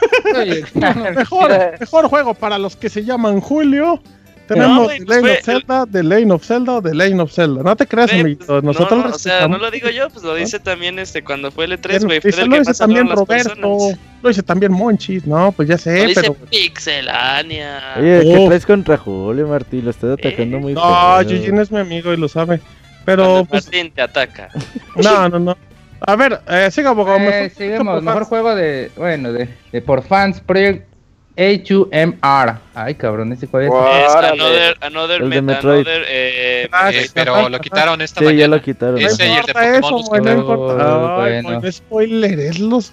Mejor, 1.14 1.50
mejor 1.80 2.08
juego 2.08 2.34
para 2.34 2.58
los 2.58 2.76
que 2.76 2.88
se 2.88 3.04
llaman 3.04 3.40
Julio. 3.40 4.00
Tenemos 4.48 4.88
The 4.88 4.96
pues 5.04 5.08
Lane 5.08 5.20
fue 5.20 5.32
of 5.38 5.44
Zelda, 5.44 5.86
The 5.90 6.02
Lane 6.02 6.32
of 6.32 6.44
Zelda 6.44 6.72
o 6.74 6.82
The 6.82 6.94
Lane 6.94 7.20
of 7.22 7.32
Zelda. 7.32 7.62
No 7.62 7.76
te 7.76 7.86
creas, 7.86 8.12
amiguito. 8.12 8.46
pues, 8.46 8.62
Nosotros 8.64 8.98
no, 8.98 9.08
lo 9.08 9.14
o 9.14 9.18
sea, 9.18 9.46
no 9.48 9.58
lo 9.58 9.70
digo 9.70 9.88
yo, 9.90 10.08
pues 10.10 10.24
lo 10.24 10.34
dice 10.34 10.58
también 10.58 10.98
este 10.98 11.22
cuando 11.22 11.50
fue 11.50 11.66
el 11.66 11.72
E3, 11.72 11.88
Bien, 11.88 12.02
güey. 12.04 12.16
Lo 12.18 12.50
que 12.50 12.58
dice 12.60 12.74
también 12.74 13.08
Roberto. 13.08 13.26
personas. 13.26 13.98
Lo 14.22 14.28
dice 14.28 14.42
también 14.42 14.72
Monchis. 14.72 15.26
No, 15.26 15.52
pues 15.52 15.68
ya 15.68 15.78
sé, 15.78 16.02
Lo 16.02 16.08
dice 16.08 16.20
pero. 16.22 16.34
Pixelania. 16.34 17.94
Oye, 17.98 18.20
¿qué 18.22 18.38
Uf. 18.38 18.48
traes 18.48 18.66
contra 18.66 18.96
Julio, 18.96 19.46
Martín? 19.46 19.84
Lo 19.84 19.90
estás 19.90 20.12
atacando 20.18 20.56
Eh, 20.56 20.60
muy 20.60 20.74
No. 20.74 21.20
Eugene 21.20 21.62
es 21.62 21.70
mi 21.70 21.78
amigo 21.78 22.12
y 22.12 22.16
lo 22.16 22.28
sabe. 22.28 22.60
Pero, 23.04 23.44
pues, 23.48 23.64
Martín 23.66 23.90
te 23.92 24.02
ataca. 24.02 24.48
no, 24.96 25.28
no, 25.28 25.38
no. 25.38 25.56
A 26.00 26.14
ver, 26.16 26.40
eh, 26.48 26.68
siga, 26.70 26.90
abogado. 26.90 27.18
Eh, 27.18 27.22
mejor- 27.22 27.50
sigamos, 27.56 28.02
mejor 28.02 28.24
juego 28.24 28.54
de, 28.54 28.90
bueno, 28.96 29.32
de, 29.32 29.48
de 29.72 29.82
por 29.82 30.02
fans, 30.02 30.40
Project 30.40 30.86
A2MR. 31.38 32.58
Ay, 32.74 32.94
cabrón, 32.96 33.32
ese 33.32 33.46
cuál 33.46 33.64
es. 33.64 33.68
Wow. 33.70 33.86
Es 33.86 34.14
another, 34.16 34.76
another, 34.80 35.22
El 35.22 35.30
de 35.30 35.42
meta- 35.42 35.56
Metroid. 35.56 35.86
another, 35.86 36.04
eh, 36.08 36.68
Ah, 36.72 36.90
Eh, 36.90 37.02
sí, 37.04 37.10
pero 37.14 37.34
ajá, 37.36 37.48
lo 37.48 37.58
quitaron 37.60 38.00
esta 38.02 38.18
Sí, 38.20 38.24
ya 38.26 38.30
mañana. 38.32 38.56
lo 38.56 38.62
quitaron. 38.62 38.98
Ese 38.98 39.26
y 39.26 39.30
el 39.30 39.34
de 39.34 39.38
importa 39.38 39.52
Pokémon 39.52 39.74
eso, 40.00 40.22
no 40.22 40.32
importa. 40.32 40.98
Oh, 40.98 41.20
Ay, 41.20 41.32
bueno. 41.42 41.60
pues, 41.60 41.62
no 41.62 41.86
spoiler, 41.86 42.38
es 42.40 42.58
los 42.58 42.92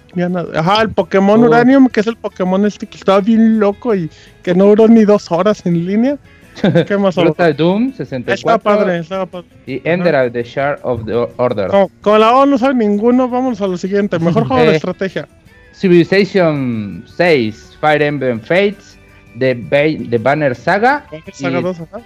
Ajá, 0.54 0.82
el 0.82 0.90
Pokémon 0.90 1.42
Oh. 1.42 1.46
Uranium, 1.48 1.88
que 1.88 2.00
es 2.00 2.06
el 2.06 2.16
Pokémon 2.16 2.64
este 2.66 2.86
que 2.86 2.96
estaba 2.96 3.20
bien 3.20 3.58
loco 3.58 3.94
y 3.94 4.08
que 4.42 4.54
no 4.54 4.66
duró 4.66 4.88
ni 4.88 5.04
dos 5.04 5.30
horas 5.32 5.64
en 5.66 5.86
línea. 5.86 6.16
¿Qué 6.86 6.96
más? 6.96 7.14
Brutal 7.16 7.54
Doom 7.54 7.88
Está 7.90 8.04
64 8.06 8.58
padre, 8.62 8.98
está 9.00 9.26
padre. 9.26 9.46
y 9.66 9.82
Ender 9.84 10.32
the 10.32 10.42
Shard 10.42 10.78
of 10.82 11.04
the 11.04 11.12
Order. 11.36 11.68
Como, 11.68 11.90
como 12.00 12.16
la 12.18 12.34
O 12.34 12.46
no 12.46 12.56
sabe 12.56 12.74
ninguno, 12.74 13.28
vamos 13.28 13.60
a 13.60 13.66
lo 13.66 13.76
siguiente. 13.76 14.18
Mejor 14.18 14.44
juego 14.48 14.62
de 14.64 14.72
Eh. 14.72 14.76
estrategia. 14.76 15.28
Civilization 15.76 17.04
6, 17.06 17.76
Fire 17.80 18.02
Emblem 18.02 18.40
Fates, 18.40 18.98
The, 19.38 19.54
Ba- 19.54 20.08
The 20.10 20.18
Banner 20.18 20.54
Saga, 20.54 21.04
Saga 21.32 21.58
y- 21.58 21.62
2, 21.62 21.80
ajá. 21.80 22.00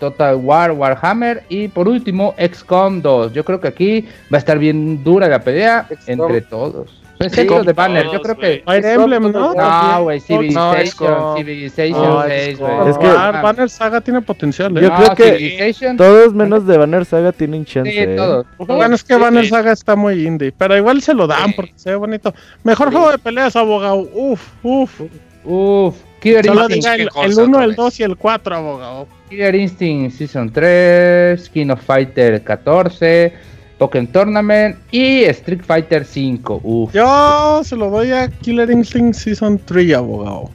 Total 0.00 0.36
War 0.36 0.72
Warhammer 0.72 1.44
y 1.48 1.68
por 1.68 1.88
último 1.88 2.34
XCOM 2.36 3.00
2. 3.00 3.32
Yo 3.32 3.44
creo 3.44 3.60
que 3.60 3.68
aquí 3.68 4.00
va 4.32 4.36
a 4.36 4.38
estar 4.38 4.58
bien 4.58 5.02
dura 5.02 5.28
la 5.28 5.40
pelea 5.40 5.86
entre 6.06 6.40
todos. 6.42 7.00
Pues 7.18 7.32
Sí, 7.32 7.46
The 7.46 7.72
Banner, 7.72 8.06
yo 8.12 8.20
creo 8.20 8.36
que... 8.36 8.62
Fire 8.64 8.84
Emblem, 8.84 9.30
¿no? 9.32 9.54
No, 9.54 10.02
güey, 10.02 10.18
No, 10.18 10.24
Civilization. 10.26 11.36
Civilization 11.36 12.02
No, 12.02 12.22
6, 12.26 12.56
XCOM. 12.58 12.76
güey. 12.78 12.90
Es 12.90 12.98
que- 12.98 13.06
Ah, 13.06 13.40
Banner 13.42 13.70
Saga 13.70 14.00
tiene 14.00 14.20
potencial, 14.20 14.76
¿eh? 14.76 14.82
Yo 14.82 14.94
creo 14.94 15.14
que 15.14 15.36
Civilization, 15.38 15.96
Todos 15.96 16.34
menos 16.34 16.66
de 16.66 16.76
Banner 16.76 17.04
Saga 17.04 17.32
tienen 17.32 17.64
chance. 17.64 17.90
sí, 17.90 17.98
¿eh? 17.98 18.14
todos. 18.16 18.46
Bueno, 18.58 18.94
es 18.96 19.04
que 19.04 19.14
Sí, 19.14 19.20
Banner 19.20 19.44
sí. 19.44 19.50
Saga 19.50 19.72
está 19.72 19.94
muy 19.96 20.26
indie, 20.26 20.52
pero 20.52 20.76
igual 20.76 21.00
se 21.02 21.14
lo 21.14 21.26
dan 21.26 21.48
Sí. 21.48 21.52
porque 21.56 21.72
se 21.76 21.90
ve 21.90 21.96
bonito. 21.96 22.34
Mejor 22.64 22.88
Sí. 22.88 22.94
juego 22.96 23.12
de 23.12 23.18
peleas, 23.18 23.54
abogado. 23.56 24.08
Uf, 24.12 24.42
uf. 24.62 25.00
Uf, 25.46 25.94
Killer 26.20 26.44
Solo 26.46 26.62
Instinct, 26.62 26.84
diga 26.84 26.94
el, 26.94 27.00
Chicken 27.08 27.22
el 27.22 27.26
Horse 27.28 27.42
1, 27.42 27.50
otra 27.56 27.64
el 27.64 27.68
vez. 27.70 27.76
2 27.76 28.00
y 28.00 28.02
el 28.02 28.16
4, 28.16 28.56
abogado. 28.56 29.06
Killer 29.28 29.54
Instinct 29.54 30.16
Season 30.16 30.50
3, 30.52 31.50
King 31.50 31.68
of 31.70 31.82
Fighter 31.82 32.42
14, 32.42 33.34
Pokémon 33.78 34.06
Tournament 34.06 34.76
y 34.90 35.24
Street 35.24 35.62
Fighter 35.66 36.04
5. 36.04 36.60
Uf, 36.62 36.92
Yo 36.94 37.60
se 37.64 37.76
lo 37.76 37.90
doy 37.90 38.12
a 38.12 38.28
Killer 38.28 38.70
Instinct 38.70 39.18
Season 39.18 39.58
3, 39.64 39.94
abogado. 39.94 40.50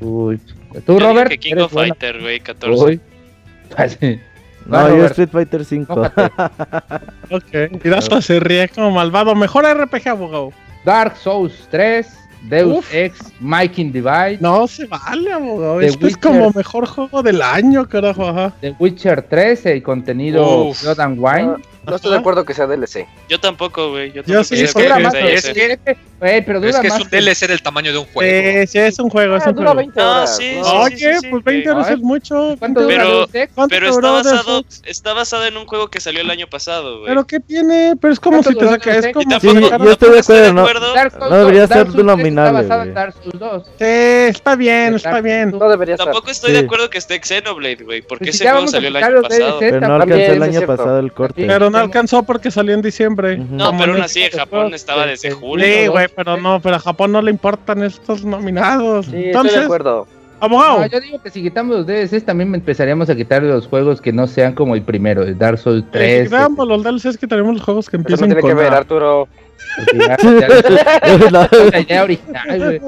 uy. 0.00 0.40
Tú, 0.84 0.98
Robert, 0.98 1.30
que 1.30 1.38
King 1.38 1.56
of. 1.58 1.72
Fighter, 1.72 2.20
güey, 2.20 2.40
14. 2.40 2.84
Uy. 2.84 3.00
Así. 3.76 4.18
No, 4.66 4.72
Va, 4.76 4.88
yo 4.88 4.94
Robert, 4.96 5.10
Street 5.12 5.28
Fighter 5.30 5.64
5. 5.64 5.94
mójate. 5.96 6.32
Ok. 7.30 7.84
Y 7.84 7.88
hasta 7.90 8.20
se 8.20 8.40
ríe 8.40 8.68
como 8.68 8.90
malvado. 8.90 9.34
Mejor 9.34 9.64
RPG, 9.64 10.08
abogado. 10.08 10.52
Dark 10.84 11.16
Souls 11.16 11.68
3, 11.70 12.06
Deus 12.48 12.78
Uf. 12.78 12.94
Ex, 12.94 13.18
Making 13.40 13.92
Divide, 13.92 14.38
No 14.40 14.66
se 14.66 14.86
vale, 14.86 15.32
abogado. 15.32 15.78
The 15.78 15.86
Este 15.86 16.06
es 16.08 16.16
como 16.16 16.50
mejor 16.54 16.86
juego 16.86 17.22
del 17.22 17.40
año, 17.40 17.88
carajo. 17.88 18.26
Ajá. 18.26 18.52
The 18.60 18.74
Witcher 18.78 19.22
3, 19.22 19.66
el 19.66 19.82
contenido. 19.82 20.72
Blood 20.82 21.00
and 21.00 21.18
Wine. 21.18 21.54
No 21.86 21.96
estoy 21.96 22.10
de 22.12 22.18
acuerdo 22.18 22.44
que 22.44 22.54
sea 22.54 22.66
DLC. 22.66 23.06
Yo 23.28 23.38
tampoco, 23.40 23.90
güey. 23.90 24.08
Yo 24.12 24.22
Yo 24.22 24.34
tampoco 24.42 24.44
sí, 24.44 24.62
es 24.62 24.74
que- 24.74 24.82
dura 24.82 24.96
es 24.98 25.02
más, 25.02 25.14
es 25.14 25.48
que- 25.50 25.78
Eh, 26.26 26.42
pero 26.46 26.58
dura 26.58 26.70
Es 26.70 26.78
que 26.78 26.86
es 26.86 26.92
más. 26.94 27.02
un 27.02 27.10
DLC 27.10 27.46
del 27.48 27.60
tamaño 27.62 27.92
de 27.92 27.98
un 27.98 28.06
juego. 28.06 28.60
Sí, 28.62 28.66
sí, 28.68 28.78
es 28.78 28.98
un 28.98 29.10
juego. 29.10 29.36
Es 29.36 29.44
Ah, 29.46 29.50
un 29.50 29.56
dura 29.56 29.72
juego. 29.72 29.78
20 29.78 30.00
No, 30.00 30.10
horas. 30.10 30.36
sí, 30.36 30.52
¿no? 30.56 30.64
sí, 30.64 30.70
Oye, 30.74 31.18
sí, 31.20 31.26
pues 31.30 31.44
20 31.44 31.70
güey. 31.70 31.76
horas 31.82 31.90
es 31.92 31.98
mucho. 32.00 32.56
¿Cuánto 32.58 32.80
dura 32.82 32.94
Pero- 32.96 33.26
Pero 33.68 33.88
está 33.90 34.10
basado, 34.10 34.64
está 34.86 35.12
basado 35.12 35.44
en 35.46 35.56
un 35.58 35.66
juego 35.66 35.88
que 35.88 36.00
salió 36.00 36.20
el 36.22 36.30
año 36.30 36.46
pasado, 36.46 37.00
güey. 37.00 37.08
Pero 37.08 37.26
qué 37.26 37.40
tiene, 37.40 37.94
pero 38.00 38.12
es 38.14 38.20
como 38.20 38.42
¿Cuánto 38.42 38.50
si 38.52 38.56
te 38.56 38.68
saca, 38.72 38.96
es 38.96 39.12
como 39.12 39.38
si 39.40 39.46
yo 39.52 39.90
estoy 39.90 40.10
de 40.10 40.18
acuerdo, 40.48 40.52
¿no? 40.54 41.28
No 41.28 41.36
debería 41.38 41.60
2, 41.62 41.68
ser 41.68 41.76
Dark 41.76 41.86
Souls 41.92 41.92
3 41.94 42.04
nominable, 42.06 42.60
Está 42.60 42.62
basado 42.62 42.78
güey. 42.80 42.88
en 42.88 42.94
Dark 42.94 43.14
Souls 43.22 43.38
2. 43.38 43.62
Sí, 43.78 43.84
está 43.84 44.56
bien, 44.56 44.94
está 44.94 45.20
bien. 45.20 45.50
No 45.50 45.68
debería 45.68 45.96
ser. 45.96 46.06
Tampoco 46.06 46.30
estoy 46.30 46.52
de 46.52 46.58
acuerdo 46.60 46.88
que 46.88 46.98
esté 46.98 47.20
Xenoblade, 47.22 47.84
güey, 47.84 48.00
porque 48.02 48.26
Pues 48.26 48.36
ese 48.36 48.48
juego 48.50 48.68
salió 48.68 48.88
el 48.88 48.96
año 48.96 49.22
pasado. 49.22 49.58
Pero 49.60 49.80
no 49.80 49.94
alcanzó 49.96 50.14
el 50.32 50.42
es 50.42 50.48
año 50.56 50.66
pasado 50.66 50.98
el 51.00 51.12
corte. 51.12 51.44
Pero 51.46 51.70
no 51.74 51.84
alcanzó 51.84 52.22
porque 52.22 52.50
salió 52.50 52.74
en 52.74 52.82
diciembre. 52.82 53.36
No, 53.36 53.76
pero 53.76 53.92
aún 53.92 54.02
así 54.02 54.22
en 54.22 54.30
Japón 54.30 54.72
estaba 54.74 55.06
desde 55.06 55.30
julio. 55.32 55.64
Sí, 55.66 55.86
güey, 55.88 56.06
pero 56.14 56.36
no, 56.36 56.60
pero 56.60 56.76
a 56.76 56.78
Japón 56.78 57.12
no 57.12 57.20
le 57.22 57.30
importan 57.30 57.82
estos 57.82 58.24
nominados. 58.24 59.06
Sí, 59.06 59.10
estoy 59.16 59.22
de 59.22 59.28
Entonces, 59.30 59.64
acuerdo. 59.64 60.06
abogado, 60.40 60.80
No, 60.80 60.86
yo 60.86 61.00
digo 61.00 61.22
que 61.22 61.30
si 61.30 61.42
quitamos 61.42 61.76
los 61.76 61.86
DLCs 61.86 62.24
también 62.24 62.54
empezaríamos 62.54 63.08
a 63.10 63.16
quitar 63.16 63.42
los 63.42 63.66
juegos 63.66 64.00
que 64.00 64.12
no 64.12 64.26
sean 64.26 64.54
como 64.54 64.74
el 64.74 64.82
primero, 64.82 65.22
el 65.22 65.36
Dark 65.38 65.58
Souls 65.58 65.84
eh, 65.84 65.88
3. 65.92 66.18
si 66.18 66.24
quitamos 66.34 66.68
los 66.68 66.82
DLCs, 66.82 67.18
quitaremos 67.18 67.54
los 67.54 67.62
juegos 67.62 67.88
que 67.90 67.96
Eso 67.96 68.02
no 68.02 68.02
empiezan 68.14 68.28
tiene 68.28 68.42
que 68.42 68.54
ver. 68.54 68.72
Arturo. 68.74 69.28
Porque 69.76 69.98
ya- 69.98 70.16
ya- 70.16 71.30
la 71.30 71.80
idea 71.80 72.02
original, 72.04 72.58
güey. 72.58 72.78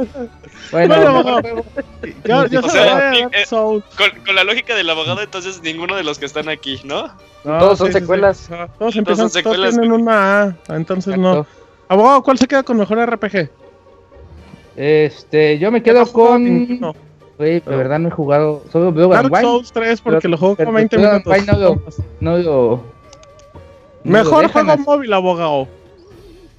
Bueno, 0.72 0.94
Bueno, 0.96 1.12
mejor 1.12 1.42
bueno. 1.42 1.42
juego- 1.42 1.64
Yo, 2.25 2.46
yo 2.46 2.61
O 2.61 2.62
se 2.64 2.70
sea, 2.70 2.85
lo 2.85 2.90
voy 2.92 3.01
a 3.03 3.12
sí, 3.14 3.22
dar 3.22 3.35
eh, 3.35 3.46
Souls. 3.46 3.85
Con, 3.96 4.25
con 4.25 4.35
la 4.35 4.44
lógica 4.44 4.75
del 4.75 4.90
abogado, 4.90 5.22
entonces 5.22 5.61
ninguno 5.62 5.96
de 5.96 6.03
los 6.05 6.18
que 6.18 6.27
están 6.27 6.49
aquí, 6.49 6.81
¿no? 6.85 7.09
No, 7.44 7.59
Todos 7.59 7.79
son 7.79 7.92
secuelas. 7.92 8.49
Todos 8.79 8.96
empiezan, 8.96 9.31
son 9.31 9.42
todos 9.42 9.55
secuelas, 9.55 9.70
tienen 9.75 9.90
güey. 9.90 10.03
una 10.03 10.42
A, 10.42 10.57
entonces 10.70 11.16
no. 11.16 11.46
Abogado, 11.88 12.22
¿cuál 12.22 12.38
se 12.38 12.49
queda 12.49 12.62
con 12.64 12.77
mejor 12.79 12.99
RPG? 12.99 13.49
Este, 14.77 15.59
yo 15.59 15.70
me 15.70 15.83
quedo 15.83 16.05
con. 16.12 16.79
Güey, 17.38 17.61
de 17.61 17.77
verdad 17.77 17.99
no 17.99 18.09
he 18.09 18.11
jugado. 18.11 18.62
Solo 18.72 18.92
veo 18.92 19.09
Dark 19.09 19.31
Wine. 19.31 19.42
Souls 19.42 19.70
3 19.72 20.01
porque 20.01 20.18
Pero- 20.20 20.31
lo 20.31 20.38
juego 20.38 20.57
como 20.57 20.72
20 20.72 20.96
Blood 20.96 21.11
and 21.11 21.27
minutos. 21.27 21.96
No 22.20 22.38
No 22.38 22.38
no 22.38 22.83
Mejor 24.05 24.49
juego 24.51 24.77
móvil, 24.79 25.12
abogado. 25.12 25.68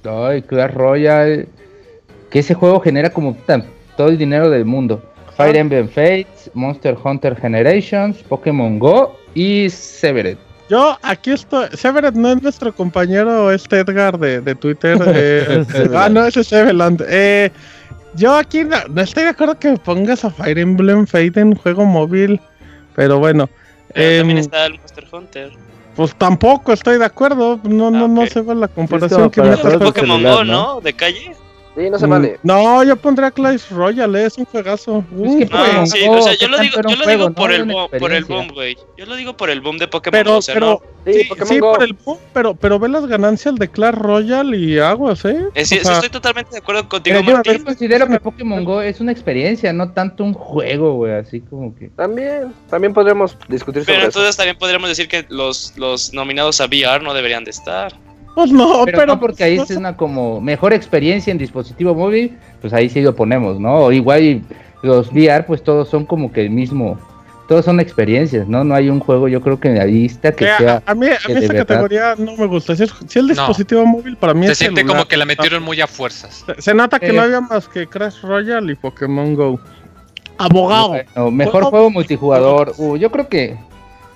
Ay, 0.08 0.42
Clash 0.42 0.72
Royale. 0.72 1.46
Que 2.30 2.40
ese 2.40 2.54
juego 2.54 2.80
genera 2.80 3.10
como 3.10 3.34
puta, 3.34 3.64
todo 3.96 4.08
el 4.08 4.18
dinero 4.18 4.50
del 4.50 4.64
mundo. 4.64 5.02
Fire 5.36 5.56
Emblem 5.56 5.88
Fates, 5.88 6.50
Monster 6.52 6.96
Hunter 7.02 7.36
Generations, 7.36 8.18
Pokémon 8.24 8.78
Go 8.78 9.16
y 9.34 9.70
Severed. 9.70 10.36
Yo 10.68 10.98
aquí 11.02 11.30
estoy. 11.30 11.68
Severed 11.72 12.14
no 12.14 12.32
es 12.32 12.42
nuestro 12.42 12.74
compañero 12.74 13.50
este 13.50 13.78
Edgar 13.78 14.18
de, 14.18 14.40
de 14.40 14.54
Twitter. 14.54 14.98
eh, 15.06 15.64
ah, 15.94 16.08
no, 16.08 16.26
ese 16.26 16.40
es 16.40 16.48
Seveland. 16.48 17.02
Eh, 17.08 17.50
yo 18.14 18.34
aquí 18.34 18.64
no, 18.64 18.76
no 18.90 19.00
estoy 19.00 19.22
de 19.24 19.30
acuerdo 19.30 19.58
que 19.58 19.70
me 19.70 19.76
pongas 19.78 20.24
a 20.24 20.30
Fire 20.30 20.58
Emblem 20.58 21.06
Fate 21.06 21.40
en 21.40 21.54
juego 21.54 21.84
móvil. 21.84 22.40
Pero 22.96 23.18
bueno. 23.18 23.48
Pero 23.94 24.10
em, 24.10 24.18
también 24.18 24.38
está 24.38 24.66
el 24.66 24.78
Monster 24.78 25.06
Hunter. 25.10 25.67
Pues 25.98 26.14
tampoco 26.14 26.72
estoy 26.72 26.96
de 26.96 27.04
acuerdo. 27.06 27.58
No, 27.64 27.90
no, 27.90 28.04
Ah, 28.04 28.08
no 28.08 28.22
ok. 28.22 28.28
se 28.28 28.40
ve 28.42 28.54
la 28.54 28.68
comparación 28.68 29.28
que 29.30 29.40
para 29.42 29.56
con- 29.60 29.78
Pokémon 29.80 30.18
celular, 30.18 30.34
Go, 30.36 30.44
¿no? 30.44 30.74
¿no? 30.74 30.80
De 30.80 30.92
calle. 30.92 31.34
Sí, 31.78 31.90
no 31.90 31.98
se 31.98 32.06
Mm, 32.06 32.10
vale. 32.10 32.40
No, 32.42 32.82
yo 32.82 32.96
pondría 32.96 33.30
Clash 33.30 33.70
Royale, 33.70 34.24
es 34.24 34.36
un 34.36 34.46
juegazo. 34.46 35.04
Un 35.12 35.38
que 35.38 35.44
No, 35.46 35.50
juego. 35.58 35.64
Pokémon 35.66 35.86
sí, 35.86 35.98
o 36.08 36.22
sea, 36.22 36.32
¿qué 36.32 36.38
yo 36.38 36.48
lo 36.48 36.58
digo, 36.58 36.74
yo 36.76 36.82
lo 36.82 36.88
un 36.88 36.94
digo 36.96 37.04
juego, 37.04 37.30
por 37.32 37.50
no? 37.50 37.54
el 37.56 37.64
boom, 37.64 37.88
por 38.00 38.12
el 38.12 38.24
boom, 38.24 38.48
güey. 38.48 38.76
Yo 38.96 39.06
lo 39.06 39.14
digo 39.14 39.36
por 39.36 39.48
el 39.50 39.60
boom 39.60 39.78
de 39.78 39.86
Pokémon, 39.86 40.10
Pero, 40.18 40.36
o 40.38 40.42
sea, 40.42 40.54
pero, 40.54 40.66
no. 40.66 41.12
Sí, 41.12 41.20
sí, 41.20 41.24
Pokémon 41.28 41.48
sí, 41.48 41.58
Go. 41.60 41.72
por 41.72 41.82
el 41.84 41.92
boom, 41.92 42.18
pero, 42.34 42.54
pero 42.56 42.78
ve 42.80 42.88
las 42.88 43.06
ganancias 43.06 43.54
de 43.54 43.68
Clash 43.68 43.94
Royale 43.94 44.56
y 44.56 44.78
aguas, 44.80 45.24
¿eh? 45.24 45.38
Eh, 45.54 45.64
sí, 45.64 45.76
O 45.76 45.78
sí, 45.78 45.84
sea, 45.84 45.94
estoy 45.94 46.10
totalmente 46.10 46.50
de 46.50 46.58
acuerdo 46.58 46.88
contigo, 46.88 47.16
Pero 47.20 47.28
yo, 47.30 47.36
Martín. 47.36 47.58
yo 47.58 47.64
considero 47.64 48.08
que 48.08 48.18
Pokémon 48.18 48.64
Go 48.64 48.82
es 48.82 49.00
una 49.00 49.12
experiencia, 49.12 49.72
no 49.72 49.92
tanto 49.92 50.24
un 50.24 50.34
juego, 50.34 50.94
güey. 50.94 51.12
Así 51.12 51.40
como 51.42 51.74
que. 51.76 51.90
También, 51.90 52.52
también 52.68 52.92
podríamos 52.92 53.36
discutir 53.48 53.84
sobre 53.84 53.94
Pero 53.98 54.08
eso. 54.08 54.18
entonces 54.18 54.36
también 54.36 54.58
podríamos 54.58 54.88
decir 54.88 55.06
que 55.06 55.24
los, 55.28 55.74
los 55.76 56.12
nominados 56.12 56.60
a 56.60 56.66
VR 56.66 57.02
no 57.04 57.14
deberían 57.14 57.44
de 57.44 57.50
estar. 57.52 57.92
Pues 58.38 58.52
no, 58.52 58.84
Pero, 58.84 58.98
pero, 58.98 59.06
no 59.14 59.18
porque 59.20 59.42
ahí 59.42 59.56
no 59.56 59.64
es 59.64 59.70
una 59.72 59.96
como 59.96 60.40
mejor 60.40 60.72
experiencia 60.72 61.32
en 61.32 61.38
dispositivo 61.38 61.92
móvil, 61.92 62.38
pues 62.60 62.72
ahí 62.72 62.88
sí 62.88 63.00
lo 63.00 63.12
ponemos, 63.16 63.58
¿no? 63.58 63.86
O 63.86 63.90
igual 63.90 64.42
los 64.84 65.10
VR, 65.10 65.44
pues 65.44 65.60
todos 65.64 65.88
son 65.88 66.06
como 66.06 66.30
que 66.30 66.42
el 66.42 66.50
mismo, 66.50 66.96
todos 67.48 67.64
son 67.64 67.80
experiencias, 67.80 68.46
¿no? 68.46 68.62
No 68.62 68.76
hay 68.76 68.90
un 68.90 69.00
juego, 69.00 69.26
yo 69.26 69.40
creo 69.40 69.58
que 69.58 69.66
en 69.70 69.78
la 69.78 69.86
lista 69.86 70.30
que 70.30 70.44
Eh, 70.44 70.50
sea. 70.56 70.82
a, 70.86 70.94
mí, 70.94 71.06
a 71.06 71.10
mí 71.10 71.16
esa 71.26 71.40
verdad- 71.40 71.56
categoría 71.66 72.14
no 72.16 72.36
me 72.36 72.46
gusta. 72.46 72.76
Si, 72.76 72.84
es- 72.84 72.94
si 73.08 73.18
el 73.18 73.26
No. 73.26 73.32
dispositivo 73.34 73.84
móvil 73.84 74.16
para 74.16 74.34
mí 74.34 74.46
Se 74.46 74.52
es 74.52 74.58
siente 74.58 74.82
celular. 74.82 74.98
como 74.98 75.08
que 75.08 75.16
la 75.16 75.24
metieron 75.24 75.64
muy 75.64 75.80
a 75.80 75.88
fuerzas. 75.88 76.44
Se, 76.46 76.62
se 76.62 76.74
nota 76.74 77.00
que 77.00 77.08
Eh. 77.08 77.12
no 77.14 77.22
había 77.22 77.40
más 77.40 77.66
que 77.68 77.88
Crash 77.88 78.20
Royale 78.22 78.70
y 78.70 78.76
Pokémon 78.76 79.34
Go. 79.34 79.58
Abogado. 80.38 80.94
No, 81.16 81.30
mejor 81.32 81.54
Juego- 81.54 81.70
juego 81.70 81.90
multijugador. 81.90 82.72
Uh, 82.78 82.96
yo 82.96 83.10
creo 83.10 83.28
que 83.28 83.56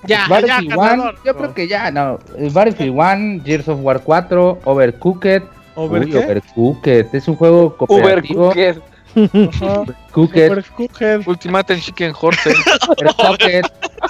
Ya, 0.07 0.25
ya, 0.25 0.29
Battlefield 0.29 0.77
One, 0.77 0.89
ganador. 0.89 1.15
yo 1.25 1.37
creo 1.37 1.55
que 1.55 1.69
ya, 1.69 1.91
no. 1.91 2.19
el 2.37 2.51
Battlefield 2.51 2.99
One, 2.99 3.41
Gears 3.45 3.69
of 3.69 3.81
War 3.83 4.01
4, 4.01 4.61
Overcooked. 4.65 5.43
¿Over 5.75 6.05
Uy? 6.05 6.15
Overcooked, 6.17 7.15
es 7.15 7.29
un 7.29 7.37
juego 7.37 7.77
cooperativo. 7.77 8.51
Ajá, 8.51 9.85
Cooked, 10.13 10.51
Overcooked. 10.51 11.27
Ultimate 11.27 11.81
Chicken 11.81 12.13
Horse. 12.13 12.51
Overcooked, 12.97 13.67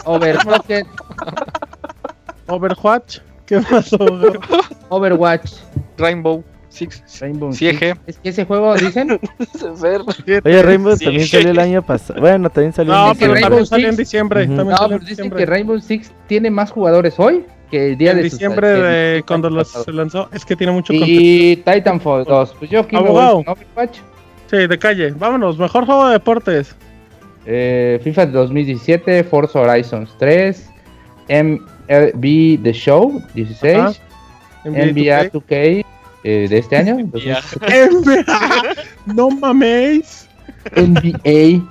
Overcooked, 0.06 0.86
Overwatch. 2.46 3.20
¿Qué 3.46 3.60
más, 3.60 3.92
abogado? 3.92 4.40
Overwatch, 4.88 5.52
Rainbow 5.98 6.42
Six. 6.72 7.20
Rainbow 7.20 7.52
Six. 7.52 7.72
eje. 7.82 7.94
Es 8.06 8.18
que 8.18 8.30
ese 8.30 8.44
juego, 8.44 8.74
dicen. 8.76 9.18
Oye, 10.44 10.62
Rainbow 10.62 10.96
Sí. 10.96 11.04
también 11.04 11.26
salió 11.26 11.50
el 11.50 11.58
año 11.58 11.82
pasado. 11.82 12.20
Bueno, 12.20 12.50
también 12.50 12.72
salió 12.72 12.92
No, 12.92 13.10
en 13.12 13.16
pero 13.18 13.32
Rainbow 13.34 13.48
también 13.50 13.66
salió 13.66 13.88
en 13.88 13.96
diciembre. 13.96 14.44
Ujú. 14.44 14.56
también 14.56 14.76
No, 14.80 14.86
pero 14.88 14.98
dicen 15.00 15.08
diciembre. 15.08 15.38
que 15.40 15.46
Rainbow 15.46 15.80
Six 15.80 16.12
tiene 16.26 16.50
más 16.50 16.70
jugadores 16.70 17.14
hoy 17.18 17.44
que 17.70 17.88
el 17.90 17.96
día 17.98 18.10
en 18.12 18.16
de 18.18 18.22
sus- 18.24 18.32
diciembre 18.32 18.66
que 18.74 18.80
de 18.82 19.16
el- 19.18 19.24
cuando 19.24 19.50
los 19.50 19.68
se 19.70 19.92
lanzó. 19.92 20.28
Es 20.32 20.44
que 20.44 20.56
tiene 20.56 20.72
mucho 20.72 20.92
contenido. 20.92 21.20
Y 21.22 21.56
Titanfall 21.56 22.24
2. 22.24 22.54
Pues 22.58 22.70
yo 22.70 22.80
aquí 22.80 22.96
me 22.96 23.00
voy 23.02 23.08
Abogado. 23.10 23.44
con 23.44 23.48
Overwatch. 23.54 23.98
Sí, 24.50 24.66
de 24.66 24.78
calle. 24.78 25.10
Vámonos. 25.12 25.58
Mejor 25.58 25.86
juego 25.86 26.06
de 26.06 26.12
deportes. 26.14 26.74
Eh, 27.46 28.00
FIFA 28.04 28.26
2017, 28.26 29.24
Forza 29.24 29.60
Horizons 29.60 30.14
3, 30.18 30.70
MLB 31.28 32.58
The 32.62 32.72
Show 32.72 33.20
16, 33.34 33.76
Ajá. 33.78 33.92
NBA 34.64 35.30
2K 35.30 35.84
eh, 36.24 36.46
de 36.48 36.58
este 36.58 36.76
año, 36.76 36.96
Ya. 37.14 37.40
2017, 37.42 37.90
NBA. 37.90 38.74
no 39.14 39.30
maméis. 39.30 40.28
NBA 40.76 41.62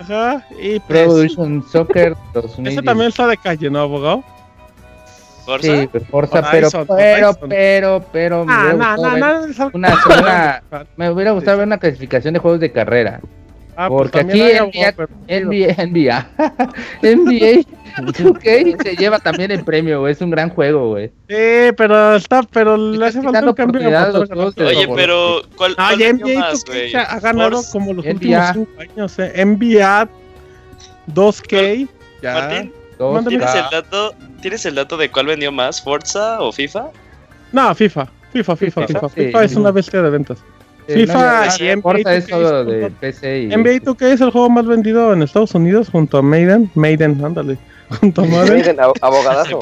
Ajá. 0.00 0.44
Y 0.60 0.78
Pro 0.80 0.86
pues, 0.88 1.00
Evolution 1.02 1.64
Soccer 1.70 2.14
2017. 2.34 2.70
ese 2.70 2.82
también 2.82 3.08
está 3.08 3.26
de 3.26 3.36
calle, 3.36 3.70
¿no, 3.70 3.80
abogado? 3.80 4.24
Forza. 5.44 5.66
Sí, 5.80 5.88
pues, 5.90 6.06
Forza, 6.08 6.48
pero, 6.50 6.68
Horizon, 6.68 6.86
pero, 6.96 7.34
pero, 7.48 8.04
pero, 8.12 8.44
me 8.44 8.52
Ah, 8.52 8.60
hubiera 8.60 8.72
no, 8.72 8.94
gustado 8.96 9.02
no, 9.02 9.12
ver 9.12 9.20
no. 9.20 9.44
es 9.46 9.60
algo- 9.60 9.76
una, 9.78 9.98
una- 10.70 10.86
me 10.96 11.10
hubiera 11.10 11.30
gustado 11.32 11.58
ver 11.58 11.66
una 11.66 11.78
clasificación 11.78 12.34
de 12.34 12.40
juegos 12.40 12.60
de 12.60 12.72
carrera. 12.72 13.20
Ah, 13.76 13.88
pues 13.88 14.10
porque 14.10 14.18
también 14.18 14.62
aquí 14.64 14.80
NBA 14.80 14.94
NBA, 15.28 15.74
NBA, 15.82 16.26
NBA 17.02 17.62
2K 18.02 18.82
se 18.82 18.96
lleva 18.96 19.18
también 19.18 19.50
el 19.50 19.64
premio, 19.64 20.00
güey. 20.00 20.12
Es 20.12 20.20
un 20.20 20.30
gran 20.30 20.50
juego, 20.50 20.90
güey. 20.90 21.08
Sí, 21.28 21.72
pero 21.76 22.16
está, 22.16 22.42
pero 22.42 22.76
le 22.76 23.06
hace 23.06 23.22
falta 23.22 23.44
un 23.44 23.52
cambio 23.54 23.80
de 23.80 23.86
Oye, 23.86 24.82
favor. 24.84 24.96
pero 24.96 25.42
¿cuál, 25.56 25.74
Ah, 25.78 25.92
cuál 25.96 26.16
NBA 26.18 26.38
más, 26.40 26.64
2K 26.64 26.66
güey? 26.68 26.94
ha 26.96 27.20
ganado 27.20 27.60
como 27.72 27.92
los 27.94 28.04
NBA. 28.04 28.12
últimos 28.12 28.68
5 28.76 28.80
años, 28.80 29.18
eh. 29.18 29.44
NBA 29.44 30.08
2K. 31.14 31.88
Ya. 32.22 32.32
Martín, 32.34 32.72
Dos, 32.98 33.24
¿tienes 33.26 33.54
el 33.54 33.64
dato? 33.70 34.14
¿Tienes 34.40 34.66
el 34.66 34.74
dato 34.74 34.96
de 34.96 35.10
cuál 35.10 35.26
vendió 35.26 35.50
más, 35.50 35.82
Forza 35.82 36.40
o 36.40 36.52
FIFA? 36.52 36.90
No, 37.52 37.74
FIFA. 37.74 38.06
FIFA, 38.32 38.56
FIFA, 38.56 38.86
FIFA. 38.86 39.08
Sí. 39.08 39.14
FIFA 39.26 39.44
es 39.44 39.56
una 39.56 39.70
bestia 39.72 40.00
de 40.02 40.10
ventas. 40.10 40.38
Eh, 40.88 40.94
FIFA 40.94 41.46
no, 41.46 41.64
y 41.64 41.76
NBA 41.76 41.82
Forza 41.82 42.14
es 42.14 42.26
2K 42.26 42.30
solo 42.30 42.48
son 42.48 42.66
de. 42.66 42.90
PC 42.90 43.42
y... 43.42 43.46
NBA 43.48 43.70
2K 43.82 44.02
es 44.06 44.20
el 44.20 44.30
juego 44.30 44.50
más 44.50 44.66
vendido 44.66 45.12
en 45.12 45.22
Estados 45.22 45.54
Unidos 45.54 45.88
junto 45.90 46.18
a 46.18 46.22
Maiden. 46.22 46.70
Maiden, 46.74 47.24
ándale. 47.24 47.56
Junto 48.00 48.22
a 48.22 48.24
Maiden. 48.24 48.76
Abogadazo. 49.02 49.60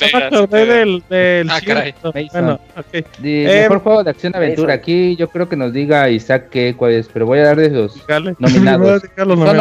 Del, 0.51 1.03
del 1.11 1.51
Ah, 1.51 1.61
caray. 1.67 1.93
Bueno, 2.33 2.61
de 2.93 3.45
Eh, 3.45 3.63
mejor 3.63 3.81
juego 3.81 4.05
de 4.05 4.11
acción 4.11 4.37
aventura. 4.37 4.75
Aquí 4.75 5.17
yo 5.17 5.29
creo 5.29 5.49
que 5.49 5.57
nos 5.57 5.73
diga 5.73 6.09
Isaac 6.09 6.47
qué, 6.51 6.75
cuál 6.77 6.93
es, 6.93 7.09
pero 7.13 7.27
voy 7.27 7.41
a 7.41 7.47
darles 7.47 7.73
los 7.73 8.07
Dale. 8.07 8.37
Nominados. 8.39 9.03
Los 9.17 9.39
Son 9.39 9.57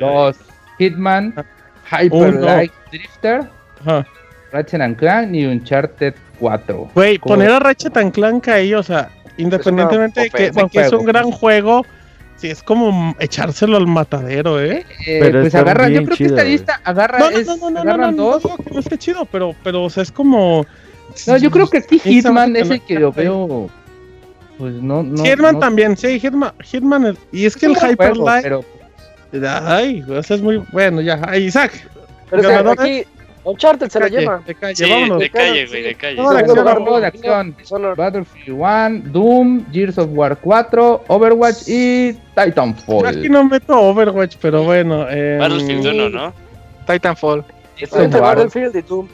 dos 0.00 0.36
Hitman, 0.78 1.34
Hyper 1.90 2.12
Uno. 2.12 2.40
Light 2.40 2.72
Drifter, 2.90 3.42
Ajá. 3.80 4.06
Ratchet 4.52 4.80
and 4.80 4.96
Clank 4.96 5.34
y 5.34 5.44
Uncharted 5.44 6.14
4. 6.38 6.90
Güey, 6.94 7.18
¿Cómo 7.18 7.34
poner 7.34 7.50
a 7.50 7.58
Ratchet 7.58 7.96
and 7.96 8.12
Clank 8.12 8.48
ahí, 8.48 8.72
o 8.74 8.82
sea, 8.82 9.10
independientemente 9.38 10.20
de 10.22 10.30
que, 10.30 10.36
ofensa. 10.50 10.62
de 10.62 10.68
que 10.68 10.80
es 10.80 10.92
un 10.92 11.04
gran 11.04 11.30
juego, 11.30 11.84
sí 12.36 12.48
es 12.48 12.62
como 12.62 13.14
echárselo 13.18 13.76
al 13.76 13.86
matadero, 13.86 14.60
¿eh? 14.62 14.84
Eh, 15.06 15.18
Pero 15.20 15.40
pues 15.40 15.46
está 15.46 15.60
agarran, 15.60 15.92
yo 15.92 16.04
creo 16.04 16.16
chido, 16.16 16.36
que 16.36 16.40
esta 16.42 16.48
lista 16.48 16.80
agarra, 16.84 17.18
No, 17.18 17.30
no, 17.30 17.36
es- 17.38 17.46
no, 17.46 17.56
no, 17.56 17.70
no, 17.70 17.70
no, 17.70 17.80
agarran 17.80 18.16
no, 18.16 18.22
dos. 18.24 18.44
no, 18.44 18.56
que 18.58 18.70
no 18.70 18.80
esté 18.80 18.98
chido, 18.98 19.24
pero, 19.26 19.54
pero, 19.64 19.84
o 19.84 19.90
sea, 19.90 20.02
es 20.02 20.12
como... 20.12 20.64
No, 21.26 21.36
yo 21.38 21.50
creo 21.50 21.66
que 21.68 21.78
aquí 21.78 21.98
Sí, 21.98 22.14
Hitman 22.20 22.54
es 22.54 22.68
el 22.70 22.80
que 22.82 22.98
lo 22.98 23.08
hace- 23.08 23.22
veo. 23.22 23.70
Pues 24.58 24.74
no, 24.74 25.02
no. 25.02 25.24
Hitman 25.24 25.54
no- 25.54 25.58
también, 25.60 25.96
sí, 25.96 26.18
Hitman, 26.20 26.52
Hitman, 26.62 27.06
es- 27.06 27.16
y 27.32 27.46
es 27.46 27.56
que 27.56 27.66
es 27.66 27.70
el 27.70 27.70
un 27.70 27.74
buen 27.80 27.92
Hyper 27.92 28.08
juego, 28.10 28.26
Light, 28.26 28.42
Pero 28.42 28.64
ay, 29.66 30.02
o 30.08 30.22
sea, 30.22 30.36
es 30.36 30.42
muy 30.42 30.58
bueno, 30.72 31.00
ya, 31.00 31.20
ay, 31.26 31.44
Isaac, 31.44 31.72
Pero 32.30 32.42
es 32.42 32.48
que 32.48 32.52
ganadores. 32.54 32.80
aquí 32.80 33.04
Uncharted 33.48 33.88
se 33.88 33.98
la 33.98 34.06
calle, 34.06 34.20
lleva. 34.20 34.42
de 34.46 34.54
calle, 34.54 34.84
de 34.84 35.30
calle, 35.30 35.66
güey, 35.66 35.82
de 35.82 35.94
calle. 35.94 36.16
No, 36.16 36.30
de 36.30 36.38
acción, 36.40 36.58
lugar, 36.58 36.78
juego 36.78 37.00
de 37.00 37.06
acción. 37.06 37.56
Dishonored. 37.56 37.96
Battlefield 37.96 38.60
1, 38.60 39.02
Doom, 39.12 39.72
Gears 39.72 39.96
of 39.96 40.10
War 40.12 40.36
4, 40.36 41.04
Overwatch 41.08 41.62
y 41.66 42.12
Titanfall. 42.34 43.02
Yo 43.02 43.08
aquí 43.08 43.28
no 43.30 43.44
meto 43.44 43.80
Overwatch, 43.80 44.36
pero 44.40 44.64
bueno. 44.64 45.06
Eh, 45.08 45.38
Battlefield 45.40 45.86
1, 45.86 46.08
¿no? 46.10 46.34
Titanfall. 46.86 47.44
Eso 47.78 47.96
Ahorita 47.96 48.16
es 48.16 48.22
raro. 48.22 48.36
Battlefield 48.44 48.76
y 48.76 48.82
Doom. 48.82 49.08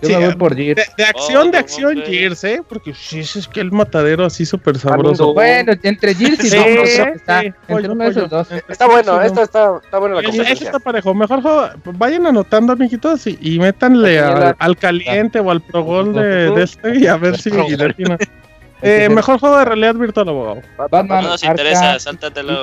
Yo 0.00 0.08
Sí, 0.08 0.14
me 0.14 0.24
voy 0.26 0.32
eh, 0.32 0.36
por 0.36 0.54
Gears. 0.56 0.76
De, 0.76 1.02
de 1.02 1.08
acción, 1.08 1.42
Oh, 1.42 1.44
de 1.46 1.50
no, 1.52 1.58
acción, 1.58 1.94
güey. 1.94 2.06
Gears, 2.06 2.44
¿eh? 2.44 2.62
Porque 2.68 2.94
sí, 2.94 3.20
es 3.20 3.48
que 3.48 3.60
el 3.60 3.72
matadero 3.72 4.24
así 4.24 4.46
súper 4.46 4.78
sabroso. 4.78 5.34
Bueno, 5.34 5.72
entre 5.82 6.14
Gears 6.14 6.44
y 6.44 6.48
Sí, 6.50 6.56
está. 6.56 7.40
sí, 7.40 7.46
entre 7.46 7.74
pollo, 7.74 7.92
uno 7.92 8.04
de 8.04 8.10
esos 8.10 8.22
pollo. 8.24 8.36
dos. 8.36 8.50
Entre 8.52 8.72
Está 8.72 8.86
bueno, 8.86 9.22
y 9.22 9.26
esta 9.26 9.42
está, 9.42 9.80
está 9.82 9.98
buena 9.98 10.14
la 10.16 10.22
competencia. 10.22 10.66
está 10.66 10.78
parejo. 10.78 11.14
Mejor. 11.14 11.72
Vayan 11.94 12.26
anotando, 12.26 12.72
amiguitos, 12.72 13.26
y, 13.26 13.38
y 13.40 13.58
métanle 13.58 14.20
al, 14.20 14.76
caliente 14.76 15.40
o 15.40 15.50
al 15.50 15.60
pro 15.62 15.82
gol 15.82 16.12
de, 16.14 16.50
de 16.52 16.62
este 16.62 16.98
y 16.98 17.06
a 17.06 17.16
ver 17.16 17.36
si 17.38 17.50
Eh, 18.80 19.08
mejor 19.08 19.40
juego 19.40 19.58
de 19.58 19.64
realidad 19.64 19.94
virtual, 19.96 20.28
abogado. 20.28 20.62
Batman, 20.90 21.22
No 21.24 21.28
nos 21.30 21.42
Arkham, 21.42 21.50
interesa, 21.66 21.98
sáltatelo. 21.98 22.62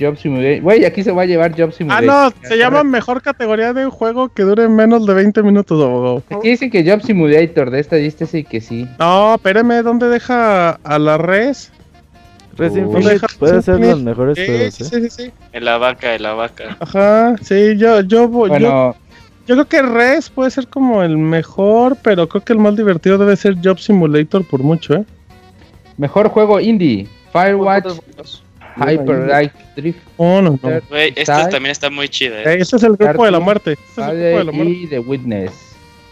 Job 0.00 0.16
Simulator. 0.16 0.60
Güey, 0.62 0.84
aquí 0.84 1.02
se 1.02 1.10
va 1.10 1.22
a 1.22 1.26
llevar 1.26 1.50
Job 1.58 1.70
Ah, 1.70 1.76
Simulator. 1.76 2.04
no, 2.06 2.48
se 2.48 2.56
llama 2.56 2.84
mejor 2.84 3.22
categoría 3.22 3.72
de 3.72 3.84
un 3.86 3.90
juego 3.90 4.28
que 4.28 4.44
dure 4.44 4.68
menos 4.68 5.04
de 5.06 5.14
20 5.14 5.42
minutos, 5.42 5.82
abogado. 5.82 6.22
Aquí 6.30 6.50
dicen 6.50 6.70
que 6.70 6.88
Job 6.88 7.02
Simulator 7.02 7.70
de 7.70 7.80
esta 7.80 7.96
lista 7.96 8.24
sí 8.26 8.44
que 8.44 8.60
sí. 8.60 8.86
No, 9.00 9.34
espérame, 9.34 9.82
¿dónde 9.82 10.08
deja 10.08 10.70
a 10.84 10.98
la 10.98 11.18
res? 11.18 11.72
Res. 12.56 12.76
Infinite 12.76 13.20
puede 13.38 13.62
ser 13.62 13.78
los 13.80 14.00
mejores 14.02 14.36
Sí, 14.38 14.46
juegos, 14.46 14.74
sí, 14.74 14.84
¿eh? 14.84 14.86
sí, 14.86 15.00
sí, 15.02 15.10
sí. 15.24 15.32
En 15.52 15.64
la 15.64 15.78
vaca, 15.78 16.14
en 16.14 16.22
la 16.22 16.34
vaca. 16.34 16.76
Ajá, 16.80 17.36
sí, 17.42 17.76
yo, 17.76 18.00
yo, 18.00 18.28
voy- 18.28 18.48
yo, 18.50 18.54
Bueno, 18.54 18.96
yo 19.46 19.54
creo 19.54 19.64
que 19.66 19.82
Res 19.82 20.28
puede 20.30 20.50
ser 20.50 20.66
como 20.68 21.02
el 21.02 21.18
mejor, 21.18 21.96
pero 22.02 22.28
creo 22.28 22.44
que 22.44 22.52
el 22.52 22.58
más 22.60 22.74
divertido 22.76 23.16
debe 23.18 23.36
ser 23.36 23.56
Job 23.62 23.78
Simulator 23.78 24.44
por 24.44 24.60
mucho, 24.62 24.94
¿eh? 24.94 25.04
Mejor 25.98 26.28
juego 26.30 26.58
indie. 26.60 27.06
Firewatch, 27.32 27.86
Hyper 28.76 29.26
Light 29.28 29.52
Drift, 29.76 29.98
Oh, 30.16 30.40
no, 30.40 30.58
no. 30.62 30.80
Güey, 30.88 31.08
este 31.10 31.26
¿Sabes? 31.26 31.50
también 31.50 31.72
está 31.72 31.90
muy 31.90 32.08
chido, 32.08 32.36
Eh, 32.36 32.44
eh. 32.46 32.56
Este 32.60 32.76
es 32.76 32.82
el 32.84 32.96
grupo 32.96 33.24
de 33.24 33.30
la 33.30 33.40
muerte. 33.40 33.72
Este 33.72 33.84
es 33.90 33.98
el 33.98 34.04
grupo 34.14 34.38
de 34.38 34.44
la 34.44 34.52
muerte. 34.52 34.72
y 34.72 34.86
The 34.86 34.98
Witness. 35.00 35.52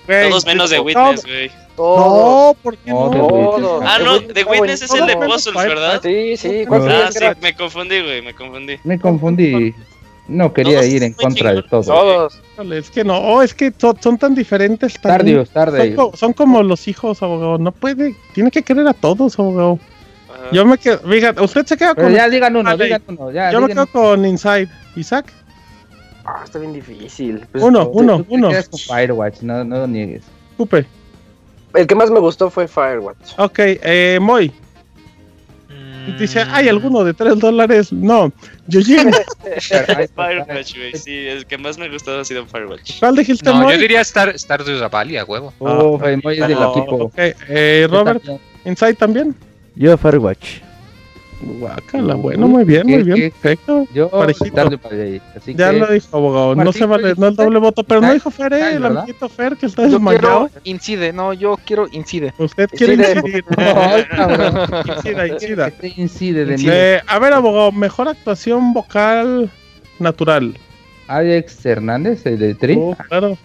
Güey, 0.07 0.29
Todos 0.29 0.47
menos 0.47 0.71
de 0.71 0.77
no, 0.77 0.83
Witness, 0.83 1.25
güey. 1.25 1.51
Todos. 1.75 2.55
No, 2.55 2.57
¿por 2.63 2.77
qué 2.77 2.91
No, 2.91 3.11
no? 3.11 3.79
The. 3.81 3.87
Ah, 3.87 3.99
no, 4.05 4.21
The 4.21 4.35
The 4.35 4.45
Witness 4.45 4.83
es 4.83 4.95
el 4.95 5.07
de 5.07 5.17
Puzzles, 5.17 5.55
¿verdad? 5.67 6.01
Sí, 6.03 6.37
sí. 6.37 6.63
Ah, 6.63 6.69
¿cuál 6.69 6.91
Ah, 6.91 7.09
sí, 7.13 7.25
me 7.41 7.55
confundí, 7.55 8.01
güey, 8.01 8.23
me 8.23 8.35
confundí. 8.35 8.77
Me 8.85 8.99
confundí. 8.99 9.75
No 10.29 10.53
quería 10.53 10.81
Todos 10.81 10.91
ir 10.93 11.03
en 11.05 11.13
contra 11.13 11.53
de. 11.55 11.63
Todos. 11.63 12.41
Híjole, 12.55 12.79
Es 12.79 12.91
que 12.91 13.05
no, 13.05 13.43
es 13.43 13.55
que 13.55 13.73
son, 13.77 14.01
son 14.03 14.19
tan 14.19 14.35
diferentes. 14.35 14.95
tan- 14.95 15.13
Tardios, 15.19 15.49
Son, 15.49 15.55
tarde. 15.55 15.95
co- 15.95 16.13
son 16.17 16.33
como 16.33 16.63
los 16.63 16.89
hijos, 16.89 17.23
abogado. 17.23 17.59
No 17.59 17.71
puede, 17.73 18.17
tiene 18.35 18.51
que 18.51 18.63
querer 18.63 18.89
a 18.89 18.93
todos, 18.93 19.39
abogado. 19.39 19.79
Ajá. 20.29 20.49
Yo 20.53 20.65
me 20.67 20.79
quedo, 20.79 20.99
fíjate, 20.99 21.41
usted 21.43 21.65
se 21.67 21.77
queda 21.77 21.95
Pero 21.95 22.09
con. 22.09 22.17
ya 22.17 22.29
digan 22.29 22.57
uno, 22.57 22.77
digan 22.77 23.03
uno. 23.07 23.31
Ya, 23.31 23.53
yo 23.53 23.61
me 23.61 23.69
quedo 23.69 23.87
con 23.87 24.25
Inside. 24.25 24.69
Isaac, 24.97 25.27
Ah, 26.29 26.41
está 26.45 26.59
bien 26.59 26.73
difícil. 26.73 27.47
Pues, 27.53 27.63
uno, 27.63 27.85
tú- 27.87 27.99
uno, 28.01 28.19
Tú 28.19 28.27
uno. 28.31 28.49
con 28.49 28.81
Firewatch, 28.81 29.43
no, 29.43 29.63
no 29.65 29.79
lo 29.79 29.87
niegues. 29.87 30.25
Cupe. 30.57 30.85
El 31.73 31.87
que 31.87 31.95
más 31.95 32.11
me 32.11 32.19
gustó 32.19 32.51
fue 32.51 32.67
Firewatch. 32.67 33.39
Ok, 33.39 33.59
eh, 33.61 34.19
Moy. 34.21 34.53
Dice, 36.19 36.41
¿hay 36.51 36.69
alguno 36.69 37.05
de 37.05 37.15
3 37.15 37.39
dólares? 37.39 37.93
No. 37.93 38.33
Yojin, 38.69 39.11
Firewatch, 40.15 40.77
güey, 40.77 40.93
sí, 40.95 41.27
el 41.27 41.47
que 41.47 41.59
más 41.59 41.79
me 41.79 41.87
ha 41.87 41.89
gustado 41.89 42.21
ha 42.21 42.25
sido 42.25 42.47
Firewatch. 42.47 42.99
¿cuál 42.99 43.17
dijiste, 43.17 43.45
No, 43.51 43.57
Moy? 43.57 43.75
yo 43.75 43.81
diría 43.81 44.01
Star, 44.03 44.37
Stardew 44.39 44.89
Valley, 44.91 45.17
a 45.17 45.25
huevo. 45.25 45.53
Oh, 45.59 45.99
Moy 45.99 46.35
es 46.41 46.49
del 46.49 46.53
equipo. 46.63 47.13
eh, 47.17 47.87
Robert. 47.91 48.23
Inside 48.65 48.95
también. 48.95 49.35
Yo 49.75 49.97
Firewatch. 49.97 50.61
Guácala, 51.41 52.15
bueno, 52.15 52.49
muy 52.49 52.65
bien, 52.65 52.87
muy 52.87 52.97
¿Qué- 53.05 53.13
bien, 53.15 53.31
perfecto. 53.31 53.87
Yo 53.93 54.09
Parejito. 54.09 54.47
Stardew 54.47 54.79
Valley, 54.83 55.21
así 55.37 55.55
Ya 55.55 55.71
que 55.71 55.79
lo 55.79 55.87
dijo, 55.93 56.17
abogado. 56.17 56.55
No 56.55 56.73
se 56.73 56.87
vale, 56.87 57.15
¿tú 57.15 57.21
no 57.21 57.27
el 57.29 57.37
doble 57.37 57.59
voto, 57.59 57.85
pero 57.85 58.01
no 58.01 58.13
dijo 58.15 58.31
Fer, 58.31 58.53
eh, 58.55 58.75
el 58.77 58.87
amiguito 58.87 59.29
Fer, 59.29 59.57
que 59.57 59.67
está 59.67 59.83
Yo 59.83 59.91
desmayado. 59.91 60.49
quiero 60.49 60.51
incide, 60.65 61.13
no, 61.13 61.33
yo 61.35 61.59
quiero 61.65 61.87
incide. 61.93 62.33
Usted 62.39 62.69
quiere 62.71 62.95
incidir. 62.95 63.45
Incida, 64.97 65.27
incida. 65.29 65.73
Incide 65.97 66.45
de. 66.47 66.57
Eh, 66.97 67.01
a 67.07 67.19
ver, 67.19 67.33
abogado, 67.33 67.73
mejor 67.73 68.09
actuación 68.09 68.73
vocal 68.73 69.51
natural. 69.99 70.57
Alex 71.09 71.65
Hernández, 71.65 72.27
el 72.27 72.39
de 72.39 72.55
Tri. 72.55 72.77
Oh, 72.79 72.97
claro. 73.09 73.39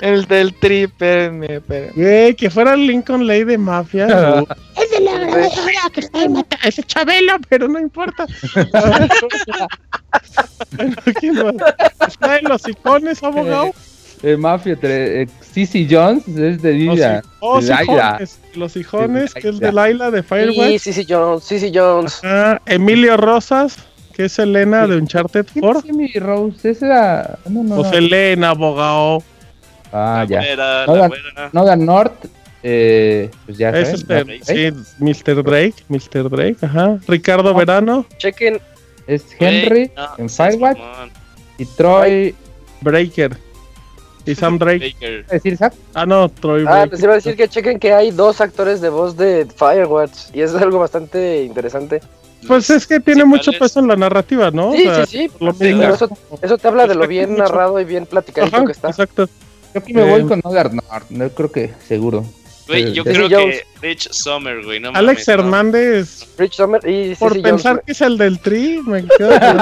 El 0.00 0.26
del 0.26 0.54
tri, 0.54 0.82
espérenme, 0.82 1.56
espérenme. 1.56 1.92
Güey, 1.94 2.34
que 2.34 2.50
fuera 2.50 2.74
el 2.74 2.86
Lincoln 2.86 3.26
Ley 3.26 3.44
de 3.44 3.58
Mafia. 3.58 4.06
Es 4.76 4.90
de 4.90 5.00
la 5.00 5.12
grabadora 5.18 5.90
que 5.92 6.00
está 6.00 6.28
de. 6.28 6.44
Ese 6.62 6.82
Chabelo, 6.82 7.38
pero 7.48 7.66
no 7.66 7.78
importa. 7.80 8.26
Está 12.06 12.38
en 12.38 12.48
los 12.48 12.68
icones, 12.68 13.22
abogado. 13.22 13.72
El 14.22 14.38
Mafia 14.38 14.76
3. 14.80 15.30
Cici 15.52 15.86
Jones 15.90 16.26
es 16.28 16.60
de 16.62 16.72
Lidia. 16.72 17.22
Oh, 17.40 17.60
de 17.60 17.68
Laila. 17.68 18.16
hijones. 18.18 18.38
Los 18.54 18.76
hijones, 18.76 19.34
que 19.34 19.48
es 19.48 19.58
de 19.58 19.72
Laila 19.72 20.10
de 20.10 20.22
Firewatch. 20.22 20.78
sí, 20.80 20.92
sí, 20.92 21.06
Jones. 21.08 21.44
Sí, 21.44 21.72
Jones. 21.74 22.20
Ah, 22.22 22.60
Emilio 22.66 23.16
Rosas, 23.16 23.76
que 24.16 24.24
es 24.24 24.38
Elena 24.38 24.86
de 24.86 24.96
Uncharted 24.96 25.44
¿Quién 25.52 25.62
4. 25.62 25.80
es 25.80 25.88
Emily 25.90 26.18
Rose? 26.18 26.70
Esa 26.70 26.86
era. 26.86 27.38
No, 27.48 27.62
no, 27.62 27.74
O 27.76 27.82
no. 27.82 27.90
Selena, 27.90 28.50
abogado. 28.50 29.22
Ah, 29.92 30.18
La 30.20 30.24
ya. 30.24 30.38
güera, 30.40 30.86
No, 30.86 30.96
la 30.96 31.08
la-. 31.08 31.50
Nolan 31.52 31.84
North. 31.86 32.24
Eh, 32.62 33.30
pues 33.44 33.58
ya 33.58 33.70
Es 33.70 33.88
sabes, 34.00 34.24
este, 34.42 34.72
sí, 34.72 34.84
Mr. 34.98 35.42
Drake, 35.44 35.74
Mr. 35.88 36.28
Drake, 36.30 36.56
ajá. 36.62 36.98
Ricardo 37.06 37.54
Verano, 37.54 38.06
Chequen. 38.18 38.58
Es 39.06 39.24
Henry 39.38 39.92
en 40.18 40.28
Firewatch 40.28 40.78
y 41.58 41.64
Troy. 41.76 42.34
Breaker. 42.80 43.36
Y 44.24 44.34
Sam 44.34 44.58
Drake. 44.58 44.92
Baker. 44.94 45.24
¿Puedo 45.26 45.34
decir 45.34 45.56
Zack? 45.56 45.74
Ah, 45.94 46.04
no, 46.04 46.28
Troy 46.28 46.64
Ah, 46.66 46.70
Breaker. 46.72 46.92
les 46.92 47.02
iba 47.04 47.12
a 47.12 47.14
decir 47.16 47.36
que 47.36 47.48
chequen 47.48 47.78
que 47.78 47.92
hay 47.92 48.10
dos 48.10 48.40
actores 48.40 48.80
de 48.80 48.88
voz 48.88 49.16
de 49.16 49.46
Firewatch. 49.56 50.34
Y 50.34 50.40
eso 50.40 50.56
es 50.56 50.62
algo 50.62 50.80
bastante 50.80 51.44
interesante. 51.44 52.00
Pues 52.46 52.70
es 52.70 52.86
que 52.86 53.00
tiene 53.00 53.24
mucho 53.24 53.52
peso 53.52 53.80
en 53.80 53.88
la 53.88 53.96
narrativa, 53.96 54.50
¿no? 54.50 54.72
Sí, 54.72 54.86
O 54.86 54.94
sea, 54.94 55.06
sí, 55.06 55.28
sí. 55.28 55.30
lo 55.40 55.52
Sí, 55.52 55.64
mismo. 55.64 55.80
pero 55.80 55.94
eso, 55.94 56.08
eso 56.42 56.58
te 56.58 56.68
habla 56.68 56.86
de 56.86 56.94
lo 56.94 57.06
bien 57.08 57.36
narrado 57.36 57.80
y 57.80 57.84
bien 57.84 58.06
platicadito 58.06 58.56
Ajá, 58.56 58.66
que 58.66 58.72
está. 58.72 58.88
exacto. 58.90 59.28
Yo 59.74 59.80
aquí 59.80 59.92
me 59.92 60.04
voy 60.04 60.20
Eh, 60.22 60.26
con 60.26 60.40
Nolan 60.44 60.76
North. 60.76 61.10
No 61.10 61.28
creo 61.30 61.50
que 61.52 61.72
seguro. 61.88 62.24
Güey, 62.68 62.92
yo 62.92 63.04
Sí, 63.04 63.10
creo 63.10 63.28
Jones. 63.30 63.62
que 63.80 63.86
Rich 63.86 64.08
Summer, 64.10 64.64
güey, 64.64 64.80
no 64.80 64.88
Alex 64.88 65.28
mames, 65.28 65.28
no. 65.28 65.34
Hernández, 65.34 66.26
Rich 66.36 66.54
Sommer 66.54 66.88
y 66.88 67.10
sí, 67.10 67.14
por 67.16 67.32
sí, 67.34 67.38
pensar 67.40 67.72
Jones, 67.74 67.84
que 67.86 67.92
es 67.92 68.00
el 68.00 68.18
del 68.18 68.40
Tri, 68.40 68.80
me 68.84 69.04
quedo 69.18 69.28
con... 69.30 69.58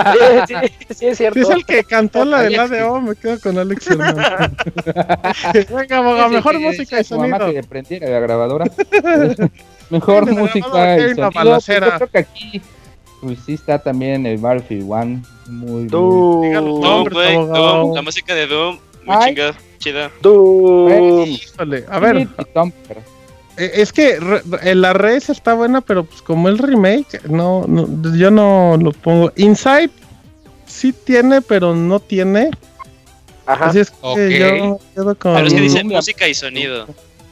Sí, 0.48 0.54
sí, 0.88 0.94
sí, 0.94 1.06
es 1.08 1.18
cierto. 1.18 1.34
Si 1.38 1.40
es 1.42 1.50
el 1.50 1.66
que 1.66 1.84
cantó 1.84 2.24
la 2.24 2.40
del 2.42 2.58
ADO, 2.58 3.02
me 3.02 3.14
quedo 3.14 3.38
con 3.40 3.58
Alex 3.58 3.86
Hernández. 3.88 4.24
Venga, 5.70 6.24
Ese 6.24 6.28
mejor 6.34 6.52
que 6.52 6.58
música 6.60 7.00
y 7.00 7.04
sonido. 7.04 7.52
que 7.52 7.62
prendiera 7.62 8.08
la 8.08 8.20
grabadora. 8.20 8.64
Mejor 9.90 10.28
Sí, 10.28 10.34
música 10.34 10.96
y 10.96 11.00
sonido. 11.00 11.16
pues, 11.30 11.34
balacera. 11.34 11.86
yo 11.86 11.96
creo 11.96 12.10
que 12.10 12.18
aquí 12.18 12.62
pues 13.20 13.38
sí 13.46 13.54
está 13.54 13.78
también 13.78 14.26
el 14.26 14.36
Battlefield 14.38 14.90
One. 14.90 15.22
Muy, 15.46 15.86
Doom. 15.86 16.52
Doom, 17.10 17.94
la 17.94 18.02
música 18.02 18.34
de 18.34 18.46
Doom, 18.46 18.78
muy 19.04 19.16
Ay. 19.18 19.28
chingada, 19.34 19.54
chida. 19.78 20.10
Híjole, 21.26 21.84
a 21.88 21.98
ver, 21.98 22.28
eh, 23.56 23.70
es 23.74 23.92
que 23.92 24.18
la 24.74 24.92
res 24.92 25.30
está 25.30 25.54
buena, 25.54 25.80
pero 25.80 26.04
pues 26.04 26.20
como 26.22 26.48
el 26.48 26.58
remake, 26.58 27.20
no, 27.28 27.64
no, 27.66 27.86
yo 28.16 28.30
no 28.30 28.76
lo 28.80 28.92
pongo. 28.92 29.32
Inside 29.36 29.90
sí 30.66 30.92
tiene, 30.92 31.40
pero 31.40 31.74
no 31.74 32.00
tiene. 32.00 32.50
Ajá. 33.46 33.66
Así 33.66 33.80
es 33.80 33.90
que 33.90 33.96
Ok. 34.00 34.18
yo 34.18 34.78
quedo 34.94 35.14
con... 35.16 35.34
Pero 35.34 35.46
es 35.46 35.54
que 35.54 35.60
dice 35.60 35.78
Doom. 35.80 35.92
música 35.92 36.26
y 36.28 36.34
sonido. 36.34 36.86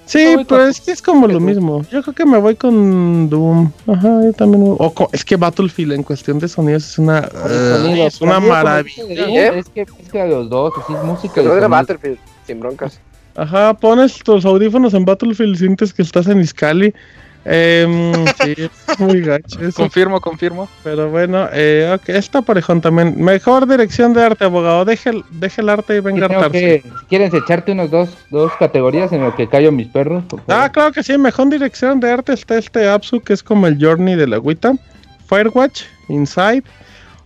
Sí, 0.07 0.35
voy 0.35 0.45
pero 0.45 0.61
con- 0.63 0.69
es 0.71 0.81
que 0.81 0.91
es 0.93 1.01
como 1.01 1.27
lo 1.27 1.35
Doom. 1.35 1.45
mismo. 1.45 1.83
Yo 1.91 2.03
creo 2.03 2.15
que 2.15 2.27
me 2.27 2.39
voy 2.39 2.57
con 2.57 3.31
Doom. 3.31 3.71
Ajá, 3.87 4.21
yo 4.25 4.33
también. 4.33 4.75
O 4.79 5.09
es 5.13 5.25
que 5.25 5.37
Battlefield 5.37 5.93
en 5.93 6.03
cuestión 6.03 6.39
de 6.39 6.49
sonidos 6.49 6.85
es 6.85 6.99
una, 6.99 7.21
eh, 7.21 7.77
sonido, 7.79 8.07
es 8.09 8.21
una 8.21 8.41
maravilla. 8.41 9.05
¿Eh? 9.29 9.59
Es 9.59 9.69
que 9.69 9.87
mezcla 9.99 10.27
los 10.27 10.51
dos, 10.51 10.75
así 10.83 10.93
música 11.05 11.41
y 11.41 11.45
Pero 11.45 11.53
era 11.53 11.63
sonido. 11.63 11.69
Battlefield, 11.71 12.19
sin 12.47 12.61
broncas. 12.61 13.01
Ajá, 13.35 13.73
pones 13.75 14.19
tus 14.19 14.45
audífonos 14.45 14.93
en 14.93 15.05
Battlefield, 15.07 15.57
sientes 15.57 15.95
que 15.95 16.03
estás 16.03 16.27
en 16.27 16.41
Iscali. 16.41 16.93
Em, 17.45 18.13
sí, 18.43 18.55
es 18.57 18.99
muy 19.01 19.21
gacho 19.21 19.61
eso. 19.61 19.77
Confirmo, 19.77 20.21
confirmo. 20.21 20.69
Pero 20.85 21.11
bueno, 21.11 21.49
eh, 21.53 21.93
ok, 21.95 22.09
está 22.11 22.43
parejón 22.43 22.81
también. 22.81 23.15
Mejor 23.23 23.67
dirección 23.67 24.13
de 24.13 24.23
arte, 24.23 24.45
abogado. 24.45 24.85
Deje 24.85 25.11
el, 25.11 25.25
deje 25.31 25.61
el 25.61 25.69
arte 25.69 25.95
y 25.95 25.97
Sí, 25.97 26.01
venga 26.03 26.27
a 26.27 26.51
si 26.51 26.83
quieres 27.09 27.35
echarte 27.35 27.73
unos 27.73 27.91
dos, 27.91 28.11
dos 28.31 28.53
categorías 28.59 29.13
en 29.13 29.23
lo 29.25 29.35
que 29.35 29.49
callo 29.49 29.73
mis 29.73 29.89
perros. 29.89 30.25
Ah, 30.49 30.71
claro 30.73 30.93
que 30.93 31.03
sí, 31.03 31.19
mejor 31.19 31.49
dirección 31.51 31.99
de 32.01 32.11
arte 32.13 32.33
está 32.33 32.59
este 32.59 32.89
Apsu, 32.89 33.21
que 33.21 33.33
es 33.33 33.43
como 33.43 33.67
el 33.67 33.77
Journey 33.85 34.15
de 34.15 34.27
la 34.29 34.37
agüita. 34.37 34.75
Firewatch, 35.29 35.83
Inside, 36.09 36.63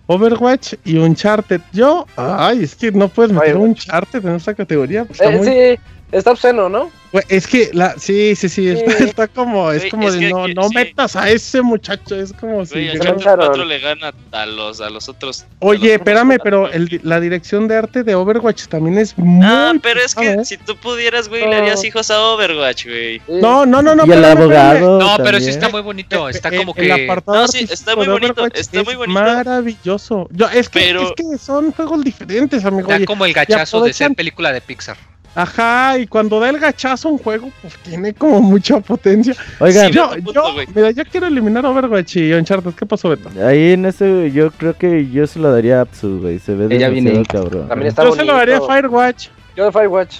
Overwatch 0.07 0.75
y 0.85 0.99
Uncharted. 0.99 1.61
Yo, 1.73 2.07
ay, 2.17 2.63
es 2.63 2.75
que 2.77 2.93
no 2.93 3.09
puedes 3.09 3.33
meter 3.33 3.49
Firewatch. 3.49 3.69
Uncharted 3.87 4.25
en 4.27 4.35
esta 4.37 4.55
categoría. 4.55 5.05
pues, 5.05 5.21
está 5.21 5.33
Eh, 5.33 5.37
muy- 5.39 5.47
sí, 5.47 5.83
está 6.13 6.31
obsceno, 6.33 6.69
¿no? 6.69 6.91
Güey, 7.13 7.25
es 7.29 7.47
que, 7.47 7.71
la, 7.73 7.95
sí, 7.99 8.35
sí, 8.35 8.49
sí, 8.49 8.69
está, 8.69 8.91
Sí. 8.99 9.05
está 9.05 9.29
como, 9.29 9.71
es 9.71 9.83
Güey, 9.83 9.91
como 9.91 10.09
es 10.09 10.15
de 10.15 10.21
que 10.21 10.31
no, 10.31 10.45
aquí- 10.45 10.55
no 10.55 10.69
sí. 10.69 10.75
metas 10.75 11.15
a 11.17 11.31
ese 11.31 11.63
muchacho, 11.63 12.17
es 12.17 12.33
como 12.33 12.67
si... 12.67 12.75
Güey, 12.75 12.99
Claro. 12.99 13.47
4 13.47 13.65
le 13.65 13.79
gana 13.79 14.13
a 14.33 14.45
los, 14.47 14.81
a 14.81 14.91
los 14.91 15.09
otros. 15.09 15.47
Oye, 15.61 15.95
espérame, 15.95 16.37
pero 16.43 16.71
el- 16.71 17.01
la 17.05 17.21
dirección 17.21 17.69
de 17.69 17.77
arte 17.77 18.03
de 18.03 18.15
Overwatch 18.17 18.67
también 18.67 18.99
es 18.99 19.17
muy... 19.17 19.47
Ah, 19.47 19.73
pero 19.81 20.01
es 20.01 20.15
que 20.15 20.33
¿eh? 20.33 20.45
si 20.45 20.57
tú 20.59 20.77
pudieras, 20.77 21.29
güey, 21.29 21.49
le 21.49 21.55
harías 21.57 21.83
hijos 21.85 22.11
a 22.11 22.21
Overwatch, 22.21 22.87
güey. 22.87 23.23
No, 23.29 23.65
no, 23.65 23.81
no, 23.83 23.95
no. 23.95 24.05
y 24.05 24.11
el 24.11 24.19
espérame, 24.25 24.43
espérame. 24.43 24.77
abogado. 24.83 24.99
No, 24.99 25.25
pero 25.25 25.39
sí 25.41 25.49
está 25.51 25.69
muy 25.69 25.81
bonito. 25.83 26.29
Está 26.29 26.49
El- 26.49 26.57
como 26.59 26.75
el 26.77 26.87
que. 26.87 27.05
apartado 27.05 27.39
No, 27.39 27.49
sí, 27.49 27.59
artístico 27.59 27.75
está 27.75 27.97
muy 27.97 28.07
de 28.07 28.13
bonito, 28.13 28.33
Overwatch 28.33 28.59
está 28.59 28.81
es 28.81 28.85
muy 28.85 28.95
bonito. 28.97 29.21
Maravilloso. 29.21 30.29
Yo, 30.33 30.49
es, 30.51 30.69
que, 30.69 30.81
Pero- 30.81 31.03
es 31.03 31.13
que 31.13 31.39
son 31.39 31.73
juegos 31.73 32.03
diferentes, 32.05 32.65
amigo. 32.65 32.89
Da 32.89 32.97
Oye, 32.97 33.05
como 33.07 33.25
el 33.25 33.33
gachazo 33.33 33.83
de 33.85 33.93
ser 33.93 34.09
aprovechan- 34.11 34.17
película 34.17 34.53
de 34.53 34.61
Pixar. 34.61 34.97
Ajá, 35.37 35.99
y 35.99 36.07
cuando 36.07 36.41
da 36.41 36.49
el 36.49 36.59
gachazo 36.59 37.09
a 37.09 37.13
un 37.13 37.19
juego, 37.19 37.51
pues 37.61 37.75
tiene 37.85 38.15
como 38.15 38.41
mucha 38.41 38.81
potencia. 38.81 39.35
Oigan, 39.61 39.89
Sí, 39.89 39.93
Yo, 39.99 40.11
punto, 40.11 40.33
yo, 40.33 40.53
güey. 40.55 40.67
mira, 40.75 40.91
yo 40.93 41.05
quiero 41.05 41.27
eliminar 41.27 41.65
Overwatch 41.67 42.17
y 42.17 42.33
Uncharted. 42.33 42.73
¿Qué 42.73 42.87
pasó, 42.87 43.11
Beto? 43.11 43.29
ahí 43.47 43.73
en 43.73 43.85
ese 43.85 44.33
yo 44.33 44.51
creo 44.51 44.73
que 44.75 45.09
yo 45.11 45.27
se 45.27 45.39
lo 45.39 45.53
daría 45.53 45.79
a 45.79 45.83
Apsu, 45.83 46.21
güey. 46.21 46.39
Se 46.39 46.55
ve 46.55 46.65
Ella 46.75 46.89
demasiado 46.89 47.13
viene. 47.13 47.25
cabrón. 47.27 47.69
También 47.69 47.89
está 47.89 48.03
Yo 48.03 48.09
bonito. 48.09 48.25
se 48.25 48.33
lo 48.33 48.39
daría 48.39 48.57
a 48.57 48.61
Firewatch. 48.63 49.29
Yo 49.57 49.65
de 49.67 49.73
Firewatch. 49.73 50.17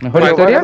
¿Mejor 0.00 0.22
a 0.22 0.30
historia? 0.30 0.62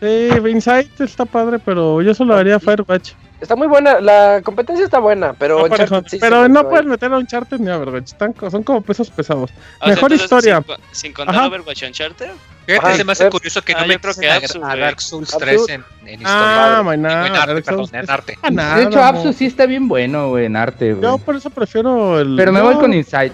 Sí, 0.00 0.28
Inside 0.48 0.88
está 1.00 1.24
padre, 1.26 1.58
pero 1.58 2.00
yo 2.00 2.14
se 2.14 2.24
lo 2.24 2.34
daría 2.34 2.56
a 2.56 2.60
Firewatch. 2.60 3.10
Está 3.40 3.56
muy 3.56 3.68
buena, 3.68 4.00
la 4.00 4.42
competencia 4.44 4.84
está 4.84 4.98
buena, 4.98 5.32
pero 5.32 5.66
No, 5.66 6.02
sí 6.06 6.18
pero 6.20 6.46
no 6.48 6.68
puedes 6.68 6.84
meter 6.84 7.10
a 7.12 7.16
Uncharted 7.18 7.58
ni 7.58 7.70
a 7.70 7.78
Overwatch. 7.78 8.12
Están, 8.12 8.34
son 8.50 8.62
como 8.62 8.82
pesos 8.82 9.08
pesados. 9.10 9.50
O 9.50 9.86
sea, 9.86 9.94
Mejor 9.94 10.12
entonces, 10.12 10.24
historia. 10.24 10.62
Sin, 10.66 10.76
sin 10.92 11.12
contar 11.14 11.34
Ajá. 11.36 11.46
Overwatch 11.46 11.82
y 11.82 11.86
Uncharted. 11.86 12.30
Fíjate, 12.66 12.96
se 12.98 13.04
me 13.04 13.12
hace 13.12 13.26
eh, 13.26 13.30
curioso 13.30 13.62
que 13.62 13.72
ah, 13.72 13.80
no 13.80 13.86
me 13.86 13.98
creo 13.98 14.14
que 14.14 14.30
a, 14.30 14.36
Absu, 14.36 14.62
a. 14.64 14.76
Dark 14.76 15.00
Souls 15.00 15.32
Absu. 15.32 15.38
3 15.44 15.68
en, 15.70 15.84
en 16.06 16.20
historia. 16.20 16.78
Ah, 16.78 16.82
my 16.84 16.90
Digo, 16.90 17.02
nada. 17.02 17.26
en 17.26 17.34
arte, 17.34 17.62
perdón, 17.62 17.86
en 17.92 18.10
arte. 18.10 18.38
nada, 18.52 18.76
De 18.76 18.82
hecho, 18.84 18.98
mo. 18.98 19.04
Apsu 19.04 19.32
sí 19.32 19.46
está 19.46 19.66
bien 19.66 19.88
bueno, 19.88 20.28
güey, 20.28 20.44
en 20.44 20.56
arte, 20.56 20.92
güey. 20.92 21.02
Yo 21.02 21.18
por 21.18 21.34
eso 21.34 21.48
prefiero 21.50 22.20
el. 22.20 22.36
Pero 22.36 22.52
me 22.52 22.60
yo- 22.60 22.66
voy 22.66 22.74
con 22.76 22.92
Inside. 22.92 23.32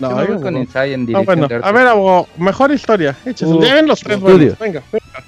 No, 0.00 0.10
Yo 0.10 0.16
me 0.16 0.24
voy 0.24 0.42
con 0.42 0.54
no. 0.54 0.60
Inside 0.60 0.92
en 0.94 1.02
Ah, 1.02 1.06
dirección 1.06 1.24
bueno, 1.40 1.66
a 1.66 1.72
ver, 1.72 1.86
abogado, 1.86 2.26
mejor 2.38 2.72
historia. 2.72 3.14
Échese. 3.24 3.46
Uh, 3.46 3.60
Lleven 3.60 3.86
los 3.86 4.00
tres 4.00 4.18
buenos. 4.18 4.58
Venga, 4.58 4.82
venga. 4.90 5.24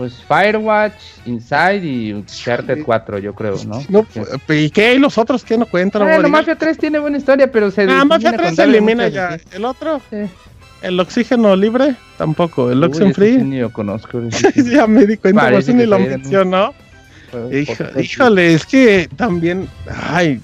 Pues 0.00 0.14
Firewatch, 0.26 0.94
Inside 1.26 1.84
y 1.84 2.12
Uncharted 2.14 2.84
4, 2.86 3.18
yo 3.18 3.34
creo, 3.34 3.54
¿no? 3.66 3.82
No, 3.90 4.06
¿Y 4.48 4.70
qué? 4.70 4.94
¿Y 4.94 4.98
los 4.98 5.18
otros 5.18 5.44
qué 5.44 5.58
no 5.58 5.66
cuentan? 5.66 6.00
Bueno, 6.00 6.14
abogado? 6.14 6.32
Mafia 6.32 6.56
3 6.56 6.78
tiene 6.78 6.98
buena 6.98 7.18
historia, 7.18 7.52
pero 7.52 7.70
se 7.70 7.82
Ah, 7.82 8.02
Mafia 8.06 8.30
viene 8.30 8.36
3 8.38 8.48
con 8.48 8.56
se 8.56 8.62
elimina 8.62 9.08
ya. 9.08 9.38
El 9.52 9.62
otro, 9.66 10.00
Sí. 10.08 10.16
el 10.80 10.98
oxígeno 10.98 11.54
libre, 11.54 11.96
tampoco. 12.16 12.70
El 12.70 12.82
Oxen 12.82 13.12
Free, 13.12 13.34
sí 13.40 13.42
ni 13.42 13.58
lo 13.60 13.70
conozco. 13.70 14.22
sí. 14.30 14.70
ya 14.72 14.86
me 14.86 15.04
di 15.04 15.18
cuenta, 15.18 15.50
por 15.50 15.52
eso 15.58 15.72
ni 15.72 15.80
que 15.80 15.86
lo 15.86 15.98
mencionó. 15.98 16.72
Híjole, 18.00 18.54
es 18.54 18.64
que 18.64 19.06
también. 19.16 19.68
Ay, 19.86 20.40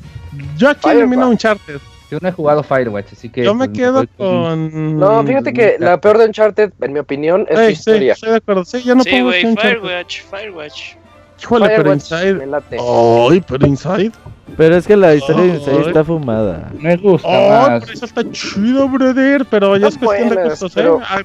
yo 0.59 0.69
aquí 0.69 0.81
Firewatch. 0.83 0.99
elimino 1.03 1.29
Uncharted. 1.31 1.79
Yo 2.11 2.19
no 2.21 2.29
he 2.29 2.33
jugado 2.33 2.63
Firewatch, 2.63 3.13
así 3.13 3.29
que. 3.29 3.45
Yo 3.45 3.55
me 3.55 3.67
pues, 3.67 3.79
quedo 3.79 4.05
con. 4.17 4.99
No, 4.99 5.25
fíjate 5.25 5.53
que 5.53 5.77
la 5.79 6.01
peor 6.01 6.19
de 6.19 6.27
Uncharted, 6.27 6.73
en 6.81 6.93
mi 6.93 7.01
opinión, 7.01 7.47
es 7.49 7.57
su 7.57 7.63
Ey, 7.63 7.75
sí, 7.75 7.81
historia. 7.81 8.13
estoy 8.13 8.31
de 8.31 8.37
acuerdo. 8.37 8.65
Sí, 8.65 8.83
yo 8.83 8.95
no 8.95 9.03
sí, 9.03 9.11
puedo 9.11 9.25
güey. 9.25 9.57
Firewatch, 9.57 10.23
Firewatch. 10.23 10.95
Híjole, 11.43 11.69
pero 11.77 11.93
Inside. 11.93 12.43
Ay, 12.81 13.45
pero 13.47 13.67
Inside. 13.67 14.13
Pero 14.57 14.77
es 14.77 14.87
que 14.87 14.97
la 14.97 15.15
historia 15.15 15.43
de 15.43 15.49
Inside 15.59 15.89
está 15.89 16.05
fumada. 16.05 16.71
Me 16.79 16.97
gusta 16.97 17.29
más. 17.29 17.81
pero 17.81 17.93
eso 17.93 18.05
está 18.05 18.31
chido, 18.31 18.89
brother. 18.89 19.45
Pero 19.51 19.77
ya 19.77 19.89
es 19.89 19.99
cuestión 19.99 20.29
de 20.31 20.35
buenas, 20.37 20.53
gustos, 20.61 20.73
pero- 20.75 21.01
¿eh? 21.01 21.25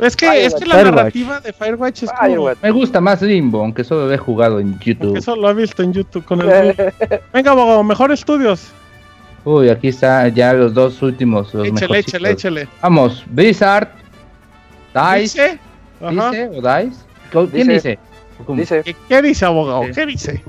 Es 0.00 0.14
que, 0.16 0.46
es 0.46 0.54
que 0.54 0.64
la 0.64 0.76
Firewatch. 0.76 0.94
narrativa 0.96 1.40
de 1.40 1.52
Firewatch 1.52 2.02
es 2.04 2.12
como. 2.12 2.50
Me 2.62 2.70
gusta 2.70 3.00
más 3.00 3.20
Limbo, 3.20 3.60
aunque 3.60 3.84
solo 3.84 4.06
lo 4.06 4.14
he 4.14 4.18
jugado 4.18 4.60
en 4.60 4.78
YouTube. 4.78 5.16
eso 5.16 5.34
lo 5.36 5.48
ha 5.48 5.52
visto 5.52 5.82
en 5.82 5.92
YouTube 5.92 6.24
con 6.24 6.40
el. 6.40 6.74
Venga, 7.32 7.50
abogado, 7.50 7.82
mejor 7.84 8.12
estudios. 8.12 8.72
Uy, 9.48 9.70
aquí 9.70 9.88
está 9.88 10.28
ya 10.28 10.52
los 10.52 10.74
dos 10.74 11.00
últimos. 11.00 11.54
Los 11.54 11.66
Échale, 11.68 11.80
mejorcitos. 11.80 12.08
échale, 12.14 12.30
échale. 12.32 12.68
Vamos, 12.82 13.24
Blizzard, 13.30 13.88
DICE, 14.94 15.20
¿Dice? 15.22 15.58
Ajá. 16.02 16.30
¿dice? 16.30 16.50
¿O 16.52 16.60
DICE? 16.60 16.96
¿Quién 17.30 17.68
Dice. 17.68 17.98
dice? 18.56 18.82
¿Qué, 18.82 18.96
qué 19.08 19.22
dice, 19.22 19.44
abogado? 19.46 19.82
¿Qué 19.94 20.04
dice? 20.04 20.42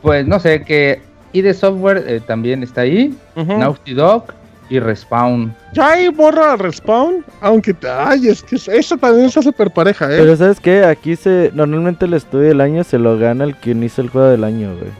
Pues 0.00 0.24
no 0.26 0.38
sé, 0.38 0.62
que 0.62 1.00
ID 1.32 1.52
Software 1.54 2.04
eh, 2.06 2.20
también 2.20 2.62
está 2.62 2.82
ahí, 2.82 3.16
Ujú. 3.34 3.58
Naughty 3.58 3.94
Dog 3.94 4.26
y 4.68 4.78
Respawn. 4.78 5.52
Ya 5.74 5.90
ahí 5.90 6.08
borra 6.08 6.54
Respawn. 6.56 7.24
Aunque, 7.40 7.74
ay, 7.98 8.28
es 8.28 8.44
que 8.44 8.56
eso 8.56 8.96
también 8.96 9.26
está 9.26 9.42
súper 9.42 9.70
pareja, 9.72 10.06
¿eh? 10.06 10.18
Pero 10.18 10.36
¿sabes 10.36 10.60
qué? 10.60 10.84
Aquí 10.84 11.16
se 11.16 11.50
normalmente 11.52 12.04
el 12.04 12.14
estudio 12.14 12.46
del 12.48 12.60
año 12.60 12.84
se 12.84 12.98
lo 12.98 13.18
gana 13.18 13.42
el 13.42 13.56
quien 13.56 13.82
hizo 13.82 14.02
el 14.02 14.08
juego 14.08 14.28
del 14.28 14.44
año, 14.44 14.74
güey. 14.78 14.90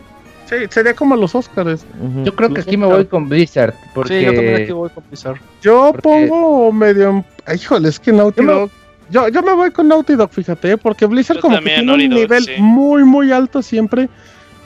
Sí, 0.52 0.66
sería 0.70 0.94
como 0.94 1.16
los 1.16 1.34
Oscars. 1.34 1.84
Ujú. 2.00 2.24
Yo 2.24 2.34
creo 2.36 2.52
que 2.52 2.60
aquí 2.60 2.76
me 2.76 2.86
voy 2.86 3.06
con 3.06 3.28
Blizzard, 3.28 3.74
porque 3.94 4.18
Sí, 4.20 4.24
yo 4.26 4.34
también 4.34 4.62
aquí 4.62 4.72
voy 4.72 4.90
con 4.90 5.04
Blizzard. 5.08 5.36
Yo 5.62 5.92
Porque- 5.92 6.02
pongo 6.28 6.70
medio. 6.72 7.24
Híjole, 7.54 7.88
es 7.88 7.98
que 7.98 8.12
Naughty 8.12 8.36
Yo 8.40 8.42
me- 8.46 8.52
Dog. 8.52 8.70
Yo, 9.10 9.28
yo 9.28 9.42
me 9.42 9.52
voy 9.54 9.70
con 9.72 9.88
Naughty 9.88 10.14
Dog, 10.14 10.30
fíjate, 10.30 10.72
¿eh? 10.72 10.76
porque 10.78 11.06
Blizzard 11.06 11.36
Yo 11.36 11.42
como 11.42 11.58
que 11.58 11.64
tiene 11.64 11.80
un 11.92 11.98
Dog, 11.98 12.08
nivel 12.20 12.44
sí. 12.44 12.52
muy, 12.58 13.04
muy 13.04 13.32
alto 13.32 13.62
siempre. 13.62 14.08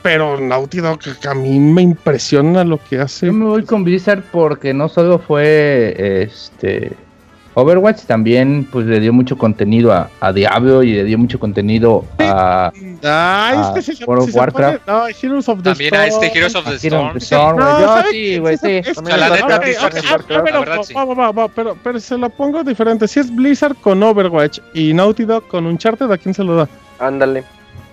Pero 0.03 0.39
Naughty 0.39 0.77
Dog 0.79 0.99
que 0.99 1.27
a 1.27 1.33
mí 1.33 1.59
me 1.59 1.81
impresiona 1.81 2.63
lo 2.63 2.79
que 2.81 2.99
hace. 2.99 3.25
yo 3.25 3.33
me 3.33 3.45
voy 3.45 3.63
con 3.63 3.83
Blizzard 3.83 4.23
porque 4.31 4.73
no 4.73 4.87
solo 4.89 5.19
fue 5.19 6.21
este 6.23 6.91
Overwatch, 7.59 8.01
también 8.03 8.67
pues 8.71 8.85
le 8.85 8.99
dio 8.99 9.11
mucho 9.11 9.35
contenido 9.35 9.91
a, 9.91 10.11
a 10.19 10.31
Diablo 10.31 10.83
y 10.83 10.93
le 10.93 11.03
dio 11.05 11.17
mucho 11.17 11.39
contenido 11.39 12.05
a, 12.19 12.71
Ay, 12.75 12.99
Ah, 13.03 13.73
es 13.77 13.85
que 13.87 13.95
se, 13.95 14.05
World 14.05 14.25
of 14.25 14.29
se 14.31 14.37
Warcraft. 14.37 14.83
pone- 14.85 14.99
no, 14.99 15.07
Heroes 15.07 15.49
of 15.49 15.57
the 15.63 15.69
También 15.71 15.95
a 15.95 16.05
este. 16.05 16.37
Heroes 16.37 16.53
of 16.55 16.65
the 16.65 16.75
Storm. 16.75 17.17
Storm. 17.17 17.57
No, 17.57 17.79
Yo 17.79 17.87
¿sabe 17.87 18.09
sí, 18.11 18.37
güey, 18.37 18.57
sí. 18.57 18.81
la 19.05 19.29
neta, 19.29 19.59
pero, 21.55 21.75
pero 21.83 21.99
se 21.99 22.17
la 22.17 22.29
pongo 22.29 22.63
diferente. 22.63 23.07
Si 23.07 23.19
es 23.19 23.33
Blizzard 23.35 23.75
con 23.77 24.03
Overwatch 24.03 24.59
y 24.75 24.93
Naughty 24.93 25.25
Dog 25.25 25.47
con 25.47 25.65
Uncharted, 25.65 26.11
¿a 26.11 26.17
quién 26.17 26.33
se 26.35 26.43
lo 26.43 26.55
da? 26.57 26.69
ándale, 26.99 27.43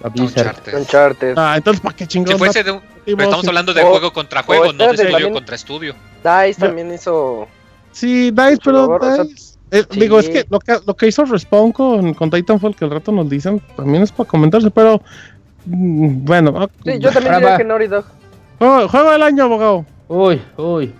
A 0.02 0.08
Blizzard. 0.10 0.46
Uncharted. 0.48 0.78
Uncharted. 0.78 1.34
Ah, 1.38 1.54
entonces, 1.56 1.80
¿para 1.80 1.96
qué 1.96 2.06
chingón? 2.06 2.32
Si 2.34 2.38
fuese 2.38 2.62
de 2.62 2.70
un- 2.72 2.80
Sí, 2.80 3.12
pero 3.16 3.22
estamos 3.24 3.46
hablando 3.48 3.72
de 3.74 3.82
O- 3.82 3.90
juego 3.90 4.12
contra 4.12 4.42
juego, 4.42 4.72
no 4.72 4.72
de 4.72 4.84
espérate, 4.84 5.08
estudio 5.10 5.32
contra 5.32 5.54
estudio. 5.56 5.94
DICE 6.22 6.60
también 6.60 6.92
hizo. 6.92 7.46
Sí, 7.92 8.30
DICE, 8.30 8.58
pero 8.64 8.98
DICE. 8.98 9.53
Eh, 9.70 9.84
sí. 9.90 10.00
Digo, 10.00 10.18
es 10.18 10.28
que 10.28 10.44
lo, 10.50 10.58
que 10.60 10.76
lo 10.86 10.94
que 10.96 11.06
hizo 11.08 11.24
Respawn 11.24 11.72
con, 11.72 12.14
con 12.14 12.30
Titanfall, 12.30 12.74
que 12.76 12.84
al 12.84 12.90
rato 12.92 13.10
nos 13.12 13.28
dicen, 13.28 13.60
también 13.76 14.02
es 14.02 14.12
para 14.12 14.28
comentarse, 14.28 14.70
pero. 14.70 15.00
mm, 15.66 16.24
Bueno, 16.24 16.54
ah, 16.56 16.68
Sí, 16.84 16.98
yo 16.98 17.10
también 17.10 17.34
diría 17.36 17.56
que 17.56 17.64
Naughty 17.64 17.86
Dog. 17.88 18.04
juego, 18.58 18.88
juego 18.88 19.10
del 19.12 19.22
año, 19.22 19.44
abogado. 19.44 19.84
Uy, 20.08 20.40
uy. 20.56 20.84
En 20.86 20.92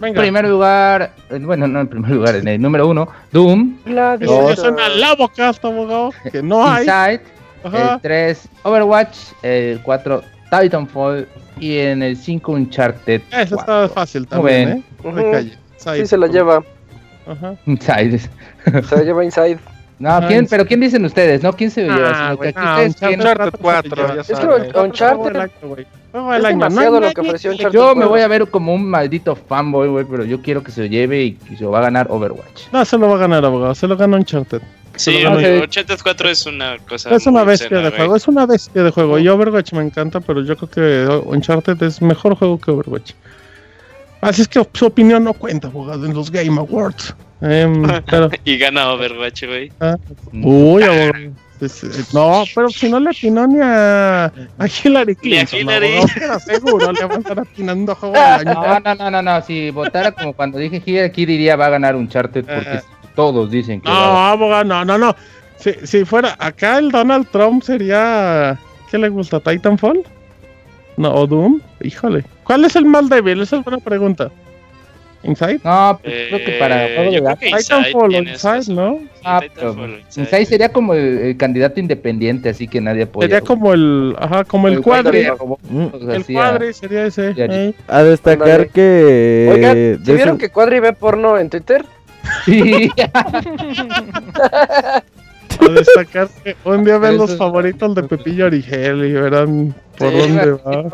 Venga. 0.00 0.20
primer 0.20 0.46
lugar, 0.48 1.12
eh, 1.28 1.38
bueno, 1.40 1.66
no 1.66 1.80
en 1.80 1.88
primer 1.88 2.10
lugar, 2.12 2.36
en 2.36 2.46
el 2.46 2.60
número 2.62 2.86
uno, 2.86 3.08
Doom, 3.32 3.78
Eso 4.20 4.54
suena 4.56 4.88
la 4.90 5.16
boca 5.16 5.48
hasta 5.48 5.66
abogado, 5.66 6.12
que 6.30 6.40
no 6.40 6.64
hay. 6.64 6.82
Inside, 6.86 7.20
Ajá. 7.64 7.94
el 7.94 8.00
3, 8.00 8.48
Overwatch, 8.62 9.16
el 9.42 9.80
4, 9.82 10.22
Titanfall 10.52 11.26
y 11.58 11.78
en 11.78 12.04
el 12.04 12.16
5, 12.16 12.52
Uncharted. 12.52 13.22
Eso 13.32 13.56
4. 13.56 13.84
está 13.84 13.88
fácil 13.94 14.26
también, 14.28 14.68
¿eh? 14.68 14.82
Calle. 15.32 15.58
Sí, 15.98 16.06
se 16.06 16.16
la 16.16 16.28
lleva. 16.28 16.62
Ajá. 17.28 17.54
Inside. 17.66 18.20
Se 18.88 19.04
lleva 19.04 19.24
Inside. 19.24 19.58
No, 20.00 20.20
¿quién, 20.28 20.46
pero 20.46 20.64
¿quién 20.64 20.78
dicen 20.78 21.04
ustedes? 21.04 21.42
¿No? 21.42 21.52
¿Quién 21.52 21.72
se 21.72 21.84
lo 21.84 21.92
lleva? 21.96 22.10
Ah, 22.10 22.14
Sino 22.14 22.28
que 22.30 22.36
güey, 22.36 22.48
aquí 22.50 22.58
no, 22.60 22.70
ustedes 22.70 22.88
Uncharted 22.94 23.08
quién- 23.08 23.20
Uncharted 23.20 23.58
4, 23.60 23.82
se 23.90 23.96
lleva. 23.96 24.14
ya 24.14 24.20
Es 24.20 24.28
que. 24.28 24.78
Uncharted- 24.78 25.50
Es 26.36 26.42
demasiado 26.44 27.00
lo 27.00 27.10
que 27.12 27.20
ofreció 27.20 27.50
Uncharted. 27.50 27.72
Yo 27.76 27.94
me 27.96 28.04
voy 28.06 28.20
a 28.20 28.28
ver 28.28 28.46
como 28.48 28.72
un 28.74 28.88
maldito 28.88 29.34
fanboy, 29.34 29.88
güey, 29.88 30.04
pero 30.08 30.24
yo 30.24 30.40
quiero 30.40 30.62
que 30.62 30.70
se 30.70 30.82
lo 30.82 30.86
lleve 30.86 31.22
y 31.24 31.32
que 31.32 31.56
se 31.56 31.64
lo 31.64 31.72
va 31.72 31.80
a 31.80 31.82
ganar 31.82 32.06
Overwatch. 32.10 32.68
No, 32.72 32.84
se 32.84 32.96
lo 32.96 33.08
va 33.08 33.16
a 33.16 33.18
ganar, 33.18 33.44
abogado. 33.44 33.74
Se 33.74 33.88
lo 33.88 33.96
gana 33.96 34.16
Uncharted. 34.16 34.62
Sí, 34.94 35.18
lo 35.20 35.34
gana. 35.34 35.48
Ok. 35.58 35.62
84 35.64 36.28
es 36.30 36.46
una 36.46 36.76
cosa. 36.88 37.10
Es 37.14 37.26
una 37.26 37.42
bestia 37.42 37.66
obscena, 37.66 37.90
de 37.90 37.96
juego, 37.96 38.14
es 38.14 38.28
una 38.28 38.46
bestia 38.46 38.82
de 38.84 38.90
juego. 38.92 39.18
Y 39.18 39.26
Overwatch 39.28 39.72
me 39.72 39.82
encanta, 39.82 40.20
pero 40.20 40.42
yo 40.44 40.56
creo 40.56 40.70
que 40.70 41.22
Uncharted 41.28 41.82
es 41.82 42.00
mejor 42.00 42.36
juego 42.36 42.60
que 42.60 42.70
Overwatch. 42.70 43.14
Así 44.20 44.42
es 44.42 44.48
que 44.48 44.66
su 44.74 44.86
opinión 44.86 45.24
no 45.24 45.32
cuenta, 45.32 45.68
abogado, 45.68 46.04
en 46.06 46.14
los 46.14 46.30
Game 46.30 46.58
Awards. 46.58 47.14
Em, 47.40 47.82
pero, 48.10 48.30
Y 48.44 48.58
gana 48.58 48.90
Overwatch, 48.92 49.44
güey. 49.46 49.72
uy, 50.32 50.82
abogado. 50.82 51.12
es- 51.60 51.84
eh, 51.84 52.04
no, 52.12 52.44
pero 52.54 52.68
si 52.68 52.88
no 52.88 52.98
le 53.00 53.10
atinó 53.10 53.46
ni 53.46 53.60
a, 53.60 54.24
a 54.26 54.66
Hillary 54.66 55.16
Ni 55.22 55.38
a 55.38 55.44
Clinton, 55.46 55.60
Hillary. 55.60 55.96
abogado, 55.98 56.08
era 56.16 56.40
seguro 56.40 56.92
le 56.92 57.04
va 57.04 57.14
a 57.14 57.18
estar 57.18 57.38
atinando 57.40 57.94
juego. 57.94 58.14
No, 58.44 58.80
no, 58.80 58.94
no, 58.94 59.10
no, 59.10 59.22
no, 59.22 59.42
si 59.42 59.70
votara 59.70 60.12
como 60.12 60.32
cuando 60.32 60.58
dije 60.58 60.82
Here, 60.84 61.04
aquí 61.06 61.24
diría 61.26 61.56
va 61.56 61.66
a 61.66 61.70
ganar 61.70 61.94
Uncharted 61.96 62.44
porque 62.44 62.68
Ajá. 62.68 62.82
todos 63.14 63.50
dicen 63.50 63.80
que 63.80 63.88
No, 63.88 63.94
va 63.94 64.28
a 64.28 64.32
abogado, 64.32 64.64
no, 64.64 64.84
no, 64.84 64.98
no. 64.98 65.14
Si, 65.58 65.72
si 65.84 66.04
fuera 66.04 66.36
acá 66.38 66.78
el 66.78 66.90
Donald 66.92 67.26
Trump 67.30 67.62
sería. 67.64 68.58
¿Qué 68.90 68.96
le 68.98 69.08
gusta? 69.08 69.38
¿Titanfall? 69.40 70.02
No, 70.98 71.14
o 71.14 71.26
Doom. 71.26 71.60
Híjole. 71.80 72.24
¿Cuál 72.44 72.64
es 72.64 72.76
el 72.76 72.84
más 72.84 73.08
débil? 73.08 73.40
Esa 73.40 73.56
es 73.58 73.64
buena 73.64 73.78
pregunta. 73.78 74.30
¿Inside? 75.22 75.60
No, 75.64 75.98
pues 76.02 76.14
creo 76.28 76.44
que 76.44 76.52
para 76.60 76.86
Eh, 76.86 76.94
juego 76.96 77.10
de 77.10 77.18
Inside 77.48 77.58
Titanfall 77.62 78.04
o 78.04 78.08
tiene 78.08 78.30
Inside, 78.30 78.58
esas- 78.58 78.68
¿no? 78.68 78.98
Sí, 79.00 79.08
Ah, 79.24 79.40
Titanfall 79.42 79.74
pero 79.74 79.98
Inside. 79.98 80.22
Inside 80.24 80.46
sería 80.46 80.68
como 80.72 80.94
el, 80.94 81.18
el 81.18 81.36
candidato 81.36 81.80
independiente, 81.80 82.48
así 82.50 82.68
que 82.68 82.80
nadie 82.80 83.02
apoya. 83.02 83.26
Sería 83.28 83.40
como 83.40 83.74
el. 83.74 84.14
Ajá, 84.18 84.44
como 84.44 84.68
el, 84.68 84.80
cuadri. 84.80 85.26
cuadri. 85.26 85.54
Mm. 85.70 86.10
El 86.10 86.24
cuadri 86.24 86.72
sería 86.72 87.06
ese. 87.06 87.34
Eh. 87.36 87.74
A 87.88 88.02
destacar 88.04 88.68
que. 88.68 89.50
Oigan, 89.54 89.74
¿sí 90.04 90.12
vieron 90.12 90.36
ese- 90.36 90.46
que 90.46 90.50
Cuadri 90.50 90.78
ve 90.80 90.92
porno 90.92 91.36
en 91.36 91.50
Twitter? 91.50 91.84
Sí. 92.44 92.88
A 95.68 95.72
destacar 95.72 96.28
que 96.42 96.56
un 96.64 96.84
día 96.84 96.98
ven 96.98 97.14
Eso 97.14 97.26
los 97.26 97.36
favoritos 97.36 97.94
de 97.94 98.02
Pepillo 98.04 98.46
Origel 98.46 99.04
y 99.04 99.12
verán 99.12 99.74
por 99.96 100.10
Sí, 100.10 100.18
dónde 100.18 100.52
va. 100.52 100.84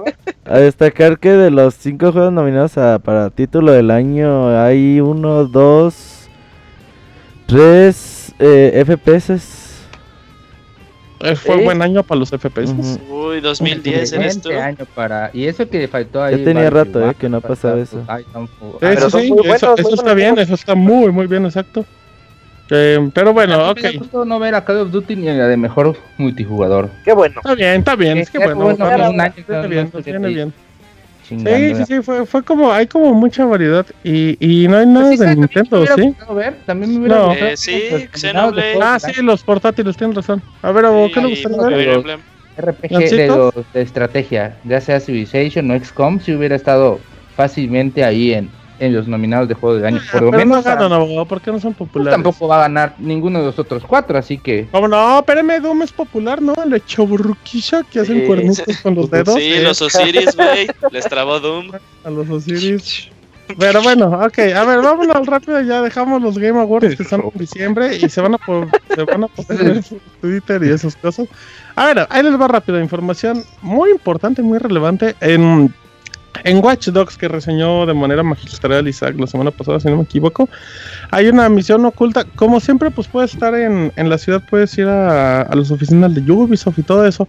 A 0.45 0.59
destacar 0.59 1.19
que 1.19 1.31
de 1.33 1.51
los 1.51 1.75
cinco 1.75 2.13
juegos 2.13 2.33
nominados 2.33 2.77
a- 2.79 2.99
para 2.99 3.31
título 3.31 3.73
del 3.73 3.91
año 3.91 4.49
hay 4.61 5.01
uno, 5.01 5.45
dos, 5.45 6.29
tres, 7.47 8.35
eh, 8.39 8.73
FPS. 8.85 9.35
Eh, 11.21 11.37
fue 11.37 11.57
Sí. 11.59 11.65
buen 11.65 11.81
año 11.81 12.03
para 12.03 12.19
los 12.19 12.33
FPS. 12.33 12.73
Ujú. 12.73 13.29
Uy, 13.29 13.41
2010 13.41 14.13
eres 14.13 14.41
tú. 14.43 14.49
Excelente 14.51 14.61
año 14.61 14.87
para... 14.95 15.31
Y 15.33 15.45
eso 15.47 15.67
que 15.69 15.89
faltó 15.89 16.23
ahí... 16.23 16.39
Ya 16.39 16.45
tenía 16.45 16.69
rato, 16.69 17.09
eh, 17.11 17.15
que 17.19 17.29
no 17.31 17.41
pasaba 17.41 17.79
eso. 17.81 18.01
Titanfall. 18.01 18.79
Sí, 19.11 19.33
eso, 19.49 19.75
eso 19.77 19.95
está 19.95 20.13
bien, 20.13 20.39
eso 20.39 20.55
está 20.55 20.75
muy, 20.75 21.11
muy 21.13 21.27
bien, 21.27 21.47
exacto. 21.47 21.87
Eh, 22.71 23.11
pero 23.13 23.33
bueno, 23.33 23.71
ok. 23.71 23.77
Me 23.77 23.93
da 23.93 23.99
gusto 23.99 24.25
no 24.25 24.39
ver 24.39 24.55
a 24.55 24.65
Call 24.65 24.79
of 24.79 24.91
Duty 24.91 25.17
ni 25.17 25.29
a 25.29 25.35
la 25.35 25.49
de 25.49 25.57
mejor 25.57 25.97
multijugador. 26.17 26.91
Qué 27.05 27.13
bueno. 27.13 27.37
Está 27.37 27.55
bien, 27.55 27.79
está 27.81 27.97
bien. 27.97 28.19
Es 28.19 28.31
que 28.31 28.39
bueno, 28.39 28.57
bueno, 28.57 28.85
bueno, 28.85 29.11
un 29.11 29.21
año 29.21 29.35
no 29.49 29.69
bien, 29.69 29.91
viene 30.05 30.29
bien. 30.29 30.55
Sí, 31.21 31.39
sí, 31.75 31.85
sí, 31.87 32.03
fue, 32.03 32.27
fue 32.27 32.43
como, 32.43 32.71
hay 32.71 32.87
como 32.87 33.15
mucha 33.15 33.47
variedad 33.47 33.87
y, 34.03 34.37
y 34.45 34.69
no 34.69 34.77
hay 34.77 34.87
nada 34.87 35.07
Pues 35.07 35.21
sí, 35.21 35.27
de. 35.27 35.37
Nintendo, 35.37 35.87
¿sí? 35.87 36.15
ver, 36.35 36.63
También 36.67 36.93
me 36.93 36.99
hubiera 37.01 37.19
No. 37.19 37.29
gustado 37.31 37.51
Eh, 37.51 37.57
sí, 37.57 37.73
de 37.73 38.11
Xenoblade. 38.13 38.79
Ah, 38.83 38.99
sí, 39.01 39.23
los 39.23 39.43
portátiles, 39.43 39.97
tienes 39.97 40.17
razón. 40.17 40.43
A 40.61 40.71
ver, 40.73 40.85
Abo, 40.85 41.11
¿qué 41.11 41.21
le 41.21 41.35
Sí, 41.35 41.45
gustaría 41.45 41.77
ver? 41.77 42.05
RPG 42.57 42.91
de, 42.91 43.29
¿Lancito? 43.29 43.53
los- 43.55 43.73
de 43.73 43.83
estrategia, 43.83 44.61
ya 44.65 44.81
sea 44.81 45.01
Civilization 45.01 45.71
o 45.71 45.75
XCOM, 45.75 46.21
si 46.21 46.35
hubiera 46.35 46.55
estado 46.57 47.01
fácilmente 47.35 48.05
ahí 48.05 48.33
en, 48.35 48.51
en 48.79 48.95
los 48.95 49.07
nominados 49.09 49.49
de 49.49 49.55
juego 49.55 49.77
del 49.77 49.87
año. 49.87 50.01
Por 50.13 50.23
lo 50.23 50.31
pero 50.31 50.45
no 50.45 50.49
menos 50.55 50.65
ganan, 50.65 50.93
ah, 50.93 50.97
abogado, 50.97 51.25
¿por 51.27 51.41
qué 51.41 51.53
no 51.53 51.61
son 51.61 51.75
pues, 51.75 51.89
populares? 51.89 52.15
tampoco 52.15 52.49
va 52.49 52.57
a 52.57 52.61
ganar 52.63 52.95
ninguno 52.99 53.39
de 53.41 53.47
los 53.47 53.59
otros 53.59 53.85
cuatro, 53.87 54.19
así 54.19 54.39
que 54.39 54.67
¿Cómo 54.73 54.89
no? 54.89 55.19
Espérame, 55.19 55.61
Doom 55.63 55.83
es 55.83 55.93
popular, 55.93 56.43
¿no? 56.43 56.55
El 56.65 56.85
chaburruquilla 56.85 57.83
que 57.91 58.01
hacen 58.01 58.21
Sí, 58.21 58.27
cuernitos 58.27 58.79
con 58.83 58.95
los 58.95 59.11
dedos. 59.11 59.35
Sí, 59.35 59.55
los 59.61 59.81
Osiris, 59.81 60.37
güey. 60.37 60.67
Les 60.91 61.05
trabó 61.07 61.41
Doom. 61.41 61.71
A 62.05 62.11
los 62.11 62.29
Osiris. 62.29 63.09
Pero 63.59 63.83
bueno, 63.83 64.07
ok, 64.07 64.39
a 64.57 64.65
ver, 64.65 64.81
vámonos 64.81 65.27
rápido, 65.27 65.61
ya 65.61 65.83
dejamos 65.83 66.23
los 66.23 66.39
Game 66.39 66.59
Awards 66.59 66.97
que 66.97 67.03
están 67.03 67.21
en 67.21 67.31
diciembre 67.39 67.95
y 67.95 68.09
se 68.09 68.23
van 68.23 68.35
a, 68.35 68.39
po- 68.39 68.67
se 68.95 69.03
van 69.05 69.25
a 69.25 69.29
poder 69.29 69.65
ver 69.65 69.83
por 69.85 69.99
Twitter 70.23 70.65
y 70.65 70.71
esas 70.71 70.97
cosas. 70.97 71.29
A 71.77 71.85
ver, 71.85 72.07
ahí 72.09 72.23
les 72.23 72.41
va 72.41 72.49
rápido, 72.49 72.81
información 72.81 73.45
muy 73.61 73.91
importante, 73.91 74.41
muy 74.41 74.57
relevante. 74.57 75.15
En, 75.21 75.75
en 76.43 76.65
Watch 76.65 76.89
Dogs, 76.89 77.17
que 77.17 77.29
reseñó 77.29 77.87
de 77.87 77.95
manera 77.95 78.23
magistral 78.23 78.87
Isaac 78.89 79.15
la 79.19 79.27
semana 79.27 79.51
pasada, 79.51 79.79
si 79.81 79.89
no 79.89 79.99
me 79.99 80.03
equivoco, 80.03 80.49
hay 81.11 81.29
una 81.29 81.49
misión 81.49 81.85
oculta. 81.85 82.25
Como 82.37 82.61
siempre, 82.61 82.91
pues 82.91 83.07
puedes 83.07 83.33
estar 83.35 83.55
en, 83.55 83.93
en 83.97 84.09
la 84.09 84.19
ciudad, 84.19 84.43
puedes 84.49 84.77
ir 84.77 84.87
a, 84.87 85.43
a 85.43 85.55
las 85.55 85.71
oficinas 85.71 86.15
de 86.15 86.31
Ubisoft 86.31 86.79
y 86.79 86.83
todo 86.83 87.07
eso. 87.07 87.29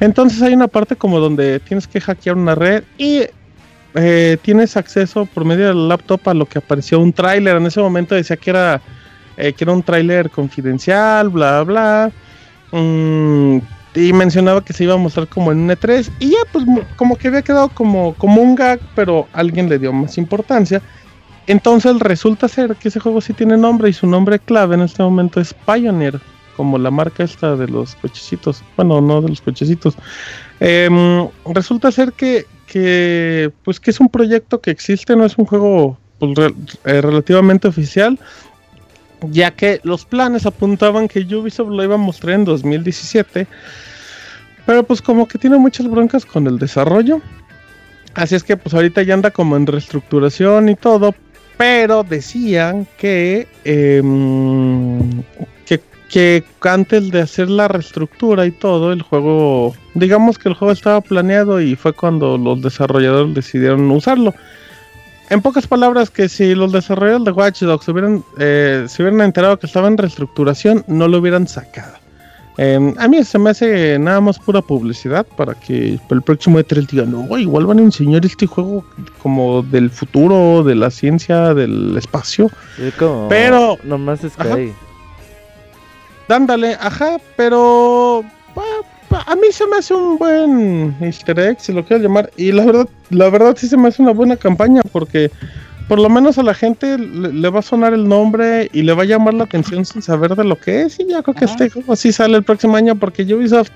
Entonces 0.00 0.40
hay 0.42 0.54
una 0.54 0.68
parte 0.68 0.96
como 0.96 1.20
donde 1.20 1.60
tienes 1.60 1.86
que 1.86 2.00
hackear 2.00 2.36
una 2.36 2.54
red 2.54 2.84
y 2.96 3.24
eh, 3.98 4.36
tienes 4.42 4.76
acceso 4.76 5.24
por 5.24 5.46
medio 5.46 5.68
del 5.68 5.88
laptop 5.88 6.28
a 6.28 6.34
lo 6.34 6.44
que 6.46 6.58
apareció 6.58 7.00
un 7.00 7.12
tráiler. 7.12 7.56
En 7.56 7.66
ese 7.66 7.80
momento 7.80 8.14
decía 8.14 8.36
que 8.36 8.50
era, 8.50 8.80
eh, 9.36 9.54
que 9.54 9.64
era 9.64 9.72
un 9.72 9.82
tráiler 9.82 10.28
confidencial, 10.30 11.30
bla, 11.30 11.62
bla. 11.62 12.12
Mm, 12.72 13.58
y 13.96 14.12
mencionaba 14.12 14.62
que 14.62 14.74
se 14.74 14.84
iba 14.84 14.94
a 14.94 14.98
mostrar 14.98 15.26
como 15.26 15.50
en 15.50 15.58
un 15.58 15.70
E3. 15.70 16.10
Y 16.20 16.30
ya, 16.30 16.38
pues 16.52 16.64
como 16.96 17.16
que 17.16 17.28
había 17.28 17.42
quedado 17.42 17.70
como, 17.70 18.14
como 18.14 18.42
un 18.42 18.54
gag, 18.54 18.78
pero 18.94 19.26
alguien 19.32 19.68
le 19.68 19.78
dio 19.78 19.92
más 19.92 20.18
importancia. 20.18 20.82
Entonces 21.46 21.98
resulta 22.00 22.46
ser 22.48 22.76
que 22.76 22.88
ese 22.88 23.00
juego 23.00 23.20
sí 23.20 23.32
tiene 23.32 23.56
nombre 23.56 23.88
y 23.88 23.92
su 23.92 24.06
nombre 24.06 24.38
clave 24.38 24.74
en 24.74 24.82
este 24.82 25.02
momento 25.02 25.40
es 25.40 25.54
Pioneer, 25.54 26.20
como 26.56 26.76
la 26.76 26.90
marca 26.90 27.24
esta 27.24 27.56
de 27.56 27.68
los 27.68 27.94
cochecitos. 27.94 28.62
Bueno, 28.76 29.00
no 29.00 29.22
de 29.22 29.30
los 29.30 29.40
cochecitos. 29.40 29.96
Em, 30.60 31.28
resulta 31.46 31.90
ser 31.90 32.12
que, 32.12 32.46
que, 32.66 33.50
pues 33.64 33.80
que 33.80 33.92
es 33.92 34.00
un 34.00 34.08
proyecto 34.10 34.60
que 34.60 34.70
existe, 34.70 35.16
no 35.16 35.24
es 35.24 35.38
un 35.38 35.46
juego 35.46 35.96
pues, 36.18 36.32
eh, 36.84 37.00
relativamente 37.00 37.68
oficial, 37.68 38.18
ya 39.30 39.50
que 39.50 39.80
los 39.82 40.04
planes 40.04 40.46
apuntaban 40.46 41.08
que 41.08 41.20
Ubisoft 41.20 41.70
lo 41.70 41.82
iba 41.82 41.94
a 41.94 41.98
mostrar 41.98 42.34
en 42.34 42.44
2017, 42.44 43.46
pero 44.64 44.82
pues 44.82 45.00
como 45.00 45.26
que 45.28 45.38
tiene 45.38 45.58
muchas 45.58 45.88
broncas 45.88 46.24
con 46.26 46.46
el 46.46 46.58
desarrollo, 46.58 47.20
así 48.14 48.34
es 48.34 48.42
que 48.42 48.56
pues 48.56 48.74
ahorita 48.74 49.02
ya 49.02 49.14
anda 49.14 49.30
como 49.30 49.56
en 49.56 49.66
reestructuración 49.66 50.68
y 50.68 50.74
todo, 50.74 51.14
pero 51.56 52.02
decían 52.02 52.86
que, 52.98 53.48
em, 53.64 55.22
que 56.08 56.44
antes 56.62 57.10
de 57.10 57.20
hacer 57.20 57.50
la 57.50 57.68
reestructura 57.68 58.46
y 58.46 58.52
todo, 58.52 58.92
el 58.92 59.02
juego, 59.02 59.74
digamos 59.94 60.38
que 60.38 60.48
el 60.48 60.54
juego 60.54 60.72
estaba 60.72 61.00
planeado 61.00 61.60
y 61.60 61.74
fue 61.74 61.92
cuando 61.92 62.38
los 62.38 62.62
desarrolladores 62.62 63.34
decidieron 63.34 63.90
usarlo. 63.90 64.32
En 65.28 65.42
pocas 65.42 65.66
palabras, 65.66 66.10
que 66.10 66.28
si 66.28 66.54
los 66.54 66.70
desarrolladores 66.72 67.24
de 67.24 67.32
Watch 67.32 67.62
Dogs 67.62 67.88
hubieran, 67.88 68.24
eh, 68.38 68.84
se 68.88 69.02
hubieran 69.02 69.20
enterado 69.22 69.58
que 69.58 69.66
estaba 69.66 69.88
en 69.88 69.98
reestructuración, 69.98 70.84
no 70.86 71.08
lo 71.08 71.18
hubieran 71.18 71.48
sacado. 71.48 71.94
Eh, 72.58 72.94
a 72.96 73.08
mí 73.08 73.22
se 73.24 73.38
me 73.38 73.50
hace 73.50 73.98
nada 73.98 74.20
más 74.20 74.38
pura 74.38 74.62
publicidad 74.62 75.26
para 75.36 75.54
que 75.54 75.98
el 76.08 76.22
próximo 76.22 76.58
E3 76.58 76.86
digan, 76.86 77.10
no, 77.10 77.36
igual 77.36 77.66
van 77.66 77.80
a 77.80 77.82
enseñar 77.82 78.24
este 78.24 78.46
juego 78.46 78.82
como 79.22 79.62
del 79.62 79.90
futuro, 79.90 80.62
de 80.62 80.74
la 80.74 80.90
ciencia, 80.90 81.52
del 81.54 81.96
espacio. 81.98 82.50
Es 82.78 82.94
como. 82.94 83.28
Pero- 83.28 83.76
Nomás 83.82 84.24
es 84.24 84.32
Ajá. 84.38 84.52
Sky. 84.54 84.72
Dándole, 86.28 86.76
ajá, 86.80 87.18
pero 87.36 88.24
a 89.10 89.36
mí 89.36 89.48
se 89.50 89.66
me 89.66 89.76
hace 89.76 89.94
un 89.94 90.18
buen 90.18 90.96
easter 91.00 91.38
egg, 91.38 91.60
si 91.60 91.72
lo 91.72 91.84
quiero 91.84 92.02
llamar, 92.02 92.30
y 92.36 92.52
la 92.52 92.64
verdad, 92.64 92.88
la 93.10 93.30
verdad 93.30 93.56
sí 93.56 93.68
se 93.68 93.76
me 93.76 93.88
hace 93.88 94.02
una 94.02 94.12
buena 94.12 94.36
campaña 94.36 94.82
porque 94.92 95.30
por 95.88 96.00
lo 96.00 96.08
menos 96.08 96.38
a 96.38 96.42
la 96.42 96.54
gente 96.54 96.98
le, 96.98 97.32
le 97.32 97.48
va 97.48 97.60
a 97.60 97.62
sonar 97.62 97.94
el 97.94 98.08
nombre 98.08 98.68
y 98.72 98.82
le 98.82 98.92
va 98.92 99.02
a 99.02 99.06
llamar 99.06 99.34
la 99.34 99.44
atención 99.44 99.84
sin 99.84 100.02
saber 100.02 100.34
de 100.34 100.44
lo 100.44 100.56
que 100.58 100.82
es 100.82 100.98
y 100.98 101.06
ya 101.06 101.22
creo 101.22 101.34
que 101.34 101.44
Ajá. 101.44 101.54
este 101.54 101.70
juego 101.70 101.94
sí 101.94 102.12
sale 102.12 102.36
el 102.36 102.42
próximo 102.42 102.76
año 102.76 102.96
porque 102.96 103.22
Ubisoft 103.22 103.70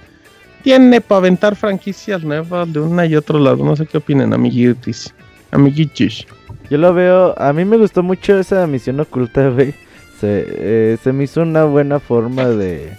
tiene 0.62 1.00
para 1.00 1.18
aventar 1.18 1.56
franquicias 1.56 2.22
nuevas 2.22 2.72
de 2.72 2.80
una 2.80 3.06
y 3.06 3.16
otro 3.16 3.38
lado, 3.38 3.64
no 3.64 3.76
sé 3.76 3.86
qué 3.86 3.98
opinen 3.98 4.34
amiguitis, 4.34 5.14
amiguitis. 5.52 6.26
Yo 6.68 6.78
lo 6.78 6.92
veo, 6.94 7.34
a 7.38 7.52
mí 7.52 7.64
me 7.64 7.76
gustó 7.76 8.02
mucho 8.02 8.38
esa 8.38 8.66
misión 8.66 9.00
oculta, 9.00 9.48
güey. 9.48 9.74
Se, 10.20 10.44
eh, 10.46 10.98
se 11.02 11.12
me 11.12 11.24
hizo 11.24 11.42
una 11.42 11.64
buena 11.64 11.98
forma 11.98 12.44
de, 12.44 12.92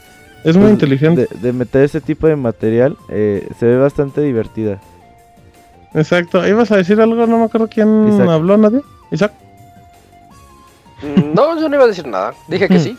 Es 0.43 0.55
muy 0.55 0.63
pues, 0.63 0.73
inteligente. 0.73 1.27
de, 1.31 1.39
de 1.39 1.53
meter 1.53 1.83
ese 1.83 2.01
tipo 2.01 2.27
de 2.27 2.35
material. 2.35 2.97
eh, 3.09 3.47
se 3.59 3.65
ve 3.65 3.77
bastante 3.77 4.21
divertida. 4.21 4.79
Exacto, 5.93 6.47
ibas 6.47 6.71
a 6.71 6.77
decir 6.77 6.99
algo, 7.01 7.27
no 7.27 7.37
me 7.37 7.45
acuerdo 7.45 7.67
quién 7.67 8.07
Isaac. 8.07 8.29
habló, 8.29 8.57
nadie. 8.57 8.81
Isaac. 9.11 9.33
Mm, 11.01 11.33
No, 11.33 11.59
yo 11.59 11.67
no 11.69 11.75
iba 11.75 11.83
a 11.83 11.87
decir 11.87 12.07
nada. 12.07 12.33
Dije 12.47 12.67
que 12.67 12.75
Hmm. 12.77 12.79
sí. 12.83 12.97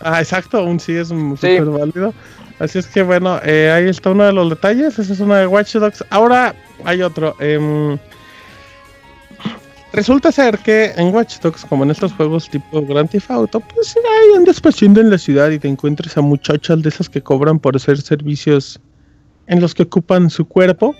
Ah, 0.00 0.20
exacto, 0.20 0.62
un 0.62 0.78
sí 0.78 0.92
es 0.94 1.08
Sí. 1.08 1.14
súper 1.36 1.64
válido. 1.64 2.14
Así 2.60 2.78
es 2.78 2.86
que 2.86 3.02
bueno, 3.02 3.40
eh, 3.44 3.70
ahí 3.74 3.88
está 3.88 4.10
uno 4.10 4.24
de 4.24 4.32
los 4.32 4.48
detalles. 4.50 4.98
Esa 4.98 5.12
es 5.12 5.20
una 5.20 5.38
de 5.38 5.46
Watch 5.46 5.74
Dogs. 5.76 6.04
Ahora 6.10 6.54
hay 6.84 7.02
otro. 7.02 7.34
em, 7.40 7.98
resulta 9.92 10.32
ser 10.32 10.58
que 10.58 10.92
en 10.96 11.14
Watch 11.14 11.38
Dogs, 11.40 11.64
como 11.64 11.84
en 11.84 11.90
estos 11.90 12.12
juegos 12.12 12.48
tipo 12.48 12.84
Grand 12.86 13.08
Theft 13.08 13.30
Auto, 13.30 13.60
pues 13.60 13.96
ahí 13.96 14.36
andas 14.36 14.60
paseando 14.60 15.00
en 15.00 15.10
la 15.10 15.18
ciudad 15.18 15.50
y 15.50 15.58
te 15.58 15.68
encuentras 15.68 16.16
a 16.16 16.20
muchachas 16.20 16.82
de 16.82 16.88
esas 16.88 17.08
que 17.08 17.22
cobran 17.22 17.58
por 17.58 17.76
hacer 17.76 18.00
servicios 18.00 18.80
en 19.46 19.60
los 19.60 19.74
que 19.74 19.84
ocupan 19.84 20.30
su 20.30 20.46
cuerpo. 20.46 20.94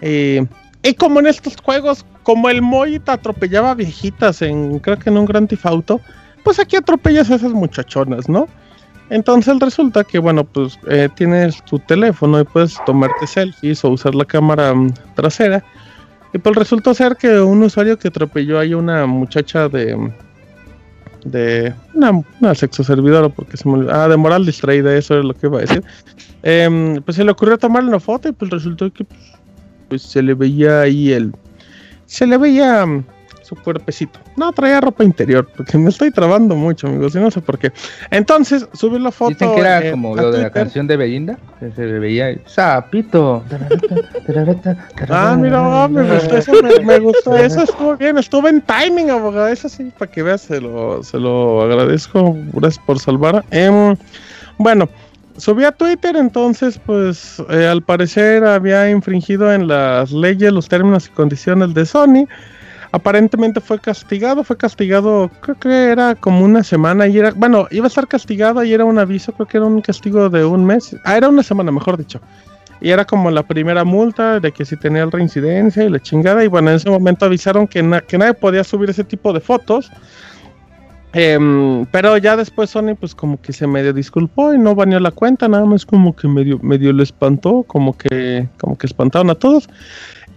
Eh, 0.00 0.46
y 0.82 0.94
como 0.94 1.20
en 1.20 1.26
estos 1.26 1.56
juegos, 1.62 2.04
como 2.22 2.48
el 2.48 2.62
Moy 2.62 2.98
te 2.98 3.10
atropellaba 3.10 3.74
viejitas 3.74 4.42
en, 4.42 4.78
creo 4.78 4.98
que 4.98 5.10
en 5.10 5.18
un 5.18 5.26
Grand 5.26 5.48
Theft 5.48 5.66
Auto, 5.66 6.00
pues 6.44 6.58
aquí 6.58 6.76
atropellas 6.76 7.30
a 7.30 7.34
esas 7.36 7.52
muchachonas, 7.52 8.28
¿no? 8.28 8.46
Entonces 9.10 9.58
resulta 9.58 10.04
que, 10.04 10.18
bueno, 10.20 10.44
pues 10.44 10.78
eh, 10.88 11.08
tienes 11.16 11.62
tu 11.64 11.80
teléfono 11.80 12.40
y 12.40 12.44
puedes 12.44 12.78
tomarte 12.86 13.26
selfies 13.26 13.84
o 13.84 13.90
usar 13.90 14.14
la 14.14 14.24
cámara 14.24 14.72
mm, 14.72 14.94
trasera. 15.16 15.64
Y 16.32 16.38
pues 16.38 16.56
resultó 16.56 16.94
ser 16.94 17.16
que 17.16 17.40
un 17.40 17.62
usuario 17.62 17.98
que 17.98 18.08
atropelló 18.08 18.58
ahí 18.58 18.74
una 18.74 19.06
muchacha 19.06 19.68
de... 19.68 20.12
de 21.24 21.74
una, 21.94 22.54
sexo 22.54 22.84
servidora, 22.84 23.28
porque 23.28 23.56
se 23.56 23.68
me 23.68 23.90
Ah, 23.90 24.08
de 24.08 24.16
moral 24.16 24.46
distraída, 24.46 24.94
eso 24.96 25.18
es 25.18 25.24
lo 25.24 25.34
que 25.34 25.46
iba 25.46 25.58
a 25.58 25.62
decir. 25.62 25.82
Em, 26.42 27.02
pues 27.02 27.16
se 27.16 27.24
le 27.24 27.32
ocurrió 27.32 27.58
tomarle 27.58 27.88
una 27.88 28.00
foto 28.00 28.28
y 28.28 28.32
pues 28.32 28.50
resultó 28.50 28.90
que 28.92 29.04
pues, 29.04 29.20
pues, 29.88 30.02
se 30.02 30.22
le 30.22 30.34
veía 30.34 30.82
ahí 30.82 31.12
el... 31.12 31.34
Se 32.06 32.26
le 32.26 32.38
veía 32.38 32.86
su 33.50 33.56
cuerpecito. 33.56 34.20
No, 34.36 34.52
traía 34.52 34.80
ropa 34.80 35.02
interior, 35.02 35.46
porque 35.56 35.76
me 35.76 35.90
estoy 35.90 36.12
trabando 36.12 36.54
mucho, 36.54 36.86
amigos, 36.86 37.16
y 37.16 37.18
no 37.18 37.30
sé 37.32 37.40
por 37.40 37.58
qué. 37.58 37.72
Entonces, 38.10 38.66
subí 38.72 38.98
la 39.00 39.10
foto. 39.10 39.30
Dicen 39.30 39.54
que 39.54 39.60
era 39.60 39.86
eh, 39.86 39.90
como 39.90 40.14
lo 40.14 40.30
de 40.30 40.42
la 40.42 40.50
canción 40.50 40.86
de 40.86 40.96
Belinda, 40.96 41.36
que 41.58 41.72
se 41.72 41.84
veía 41.98 42.38
sapito. 42.46 43.42
Ah, 45.08 45.36
mira, 45.36 45.84
ah, 45.84 45.88
me 45.88 46.02
gustó 46.08 46.36
eso, 46.36 46.52
me, 46.62 46.84
me 46.84 46.98
gustó 47.00 47.36
eso, 47.36 47.62
estuvo 47.62 47.96
bien, 47.96 48.18
estuvo 48.18 48.46
en 48.46 48.60
timing, 48.60 49.10
abogado, 49.10 49.48
eso 49.48 49.68
sí, 49.68 49.90
para 49.98 50.10
que 50.10 50.22
veas, 50.22 50.42
se 50.42 50.60
lo, 50.60 51.02
se 51.02 51.18
lo 51.18 51.62
agradezco, 51.62 52.36
gracias 52.52 52.84
por 52.86 53.00
salvar. 53.00 53.44
Em, 53.50 53.96
bueno, 54.58 54.88
subí 55.36 55.64
a 55.64 55.72
Twitter, 55.72 56.14
entonces, 56.16 56.78
pues, 56.84 57.42
eh, 57.50 57.66
al 57.66 57.82
parecer 57.82 58.44
había 58.44 58.88
infringido 58.90 59.52
en 59.52 59.66
las 59.66 60.12
leyes 60.12 60.52
los 60.52 60.68
términos 60.68 61.06
y 61.06 61.10
condiciones 61.10 61.74
de 61.74 61.86
Sony, 61.86 62.26
aparentemente 62.92 63.60
fue 63.60 63.78
castigado, 63.78 64.44
fue 64.44 64.56
castigado, 64.56 65.30
creo 65.40 65.58
que 65.58 65.90
era 65.90 66.14
como 66.14 66.44
una 66.44 66.62
semana 66.64 67.06
y 67.06 67.18
era, 67.18 67.32
bueno, 67.32 67.66
iba 67.70 67.86
a 67.86 67.88
estar 67.88 68.08
castigado 68.08 68.64
y 68.64 68.72
era 68.72 68.84
un 68.84 68.98
aviso, 68.98 69.32
creo 69.32 69.46
que 69.46 69.56
era 69.58 69.66
un 69.66 69.80
castigo 69.80 70.28
de 70.28 70.44
un 70.44 70.64
mes, 70.64 70.96
ah, 71.04 71.16
era 71.16 71.28
una 71.28 71.42
semana, 71.42 71.70
mejor 71.70 71.96
dicho. 71.96 72.20
Y 72.80 72.90
era 72.90 73.04
como 73.04 73.30
la 73.30 73.42
primera 73.42 73.84
multa 73.84 74.40
de 74.40 74.52
que 74.52 74.64
si 74.64 74.74
tenía 74.76 75.04
reincidencia 75.04 75.84
y 75.84 75.90
la 75.90 76.00
chingada. 76.00 76.42
Y 76.42 76.48
bueno, 76.48 76.70
en 76.70 76.76
ese 76.76 76.88
momento 76.88 77.26
avisaron 77.26 77.68
que, 77.68 78.02
que 78.08 78.16
nadie 78.16 78.32
podía 78.32 78.64
subir 78.64 78.88
ese 78.88 79.04
tipo 79.04 79.34
de 79.34 79.40
fotos. 79.40 79.90
Em, 81.12 81.86
pero 81.86 82.16
ya 82.18 82.36
después 82.36 82.70
Sony 82.70 82.94
pues 82.98 83.16
como 83.16 83.40
que 83.40 83.52
se 83.52 83.66
medio 83.66 83.92
disculpó 83.92 84.54
y 84.54 84.58
no 84.58 84.76
baneó 84.76 85.00
la 85.00 85.10
cuenta, 85.10 85.48
nada 85.48 85.64
más 85.64 85.84
como 85.84 86.14
que 86.14 86.28
medio, 86.28 86.60
medio 86.60 86.92
lo 86.92 87.02
espantó, 87.02 87.64
como 87.64 87.96
que, 87.98 88.48
como 88.58 88.78
que 88.78 88.86
espantaron 88.86 89.28
a 89.30 89.34
todos. 89.34 89.68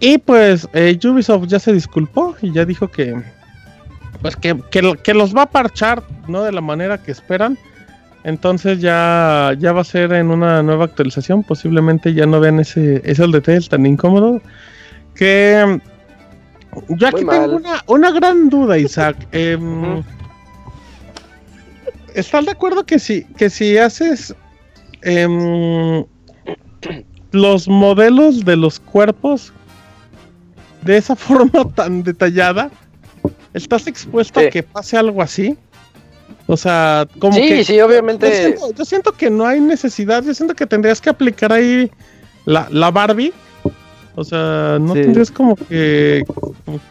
Y 0.04 0.18
pues 0.18 0.68
eh, 0.74 0.98
Ubisoft 1.02 1.46
ya 1.46 1.58
se 1.58 1.72
disculpó 1.72 2.36
y 2.42 2.52
ya 2.52 2.66
dijo 2.66 2.88
que 2.88 3.22
pues 4.20 4.36
que, 4.36 4.54
que, 4.70 5.14
los 5.14 5.34
va 5.34 5.42
a 5.42 5.50
parchar, 5.50 6.02
¿no? 6.28 6.42
De 6.42 6.52
la 6.52 6.60
manera 6.60 6.98
que 6.98 7.10
esperan. 7.10 7.56
Entonces 8.22 8.82
ya, 8.82 9.54
ya 9.58 9.72
va 9.72 9.80
a 9.80 9.84
ser 9.84 10.12
en 10.12 10.30
una 10.30 10.62
nueva 10.62 10.84
actualización. 10.84 11.42
Posiblemente 11.42 12.12
ya 12.12 12.26
no 12.26 12.38
vean 12.38 12.60
ese, 12.60 13.00
ese 13.02 13.26
detalle 13.28 13.66
tan 13.66 13.86
incómodo. 13.86 14.42
Que 15.14 15.80
yo 16.90 17.08
aquí 17.08 17.24
tengo 17.24 17.56
una, 17.56 17.82
una, 17.86 18.10
gran 18.10 18.50
duda, 18.50 18.76
Isaac. 18.76 19.16
Eh, 19.32 19.58
¿Estás 22.14 22.44
de 22.44 22.50
acuerdo 22.50 22.84
que 22.84 22.98
si, 22.98 23.24
que 23.38 23.48
si 23.48 23.78
haces 23.78 24.34
em, 25.00 26.04
los 27.32 27.68
modelos 27.68 28.44
de 28.44 28.56
los 28.56 28.78
cuerpos 28.80 29.54
de 30.84 30.96
esa 30.96 31.16
forma 31.16 31.64
tan 31.74 32.02
detallada, 32.02 32.70
estás 33.52 33.86
expuesto 33.86 34.40
a 34.40 34.48
que 34.48 34.62
pase 34.62 34.96
algo 34.96 35.22
así? 35.22 35.56
O 36.46 36.56
sea, 36.56 37.06
como 37.18 37.34
sí, 37.34 37.48
que. 37.48 37.64
Sí, 37.64 37.80
obviamente. 37.80 38.56
Yo 38.76 38.84
siento, 38.84 39.12
que 39.12 39.30
no 39.30 39.46
hay 39.46 39.60
necesidad. 39.60 40.22
Yo 40.22 40.34
siento 40.34 40.54
que 40.54 40.66
tendrías 40.66 41.00
que 41.00 41.08
aplicar 41.08 41.52
ahí 41.52 41.90
la, 42.44 42.68
la 42.70 42.90
Barbie. 42.90 43.32
O 44.14 44.24
sea, 44.24 44.78
no 44.80 44.92
tendrías 44.92 45.30
como 45.30 45.56
que. 45.56 46.22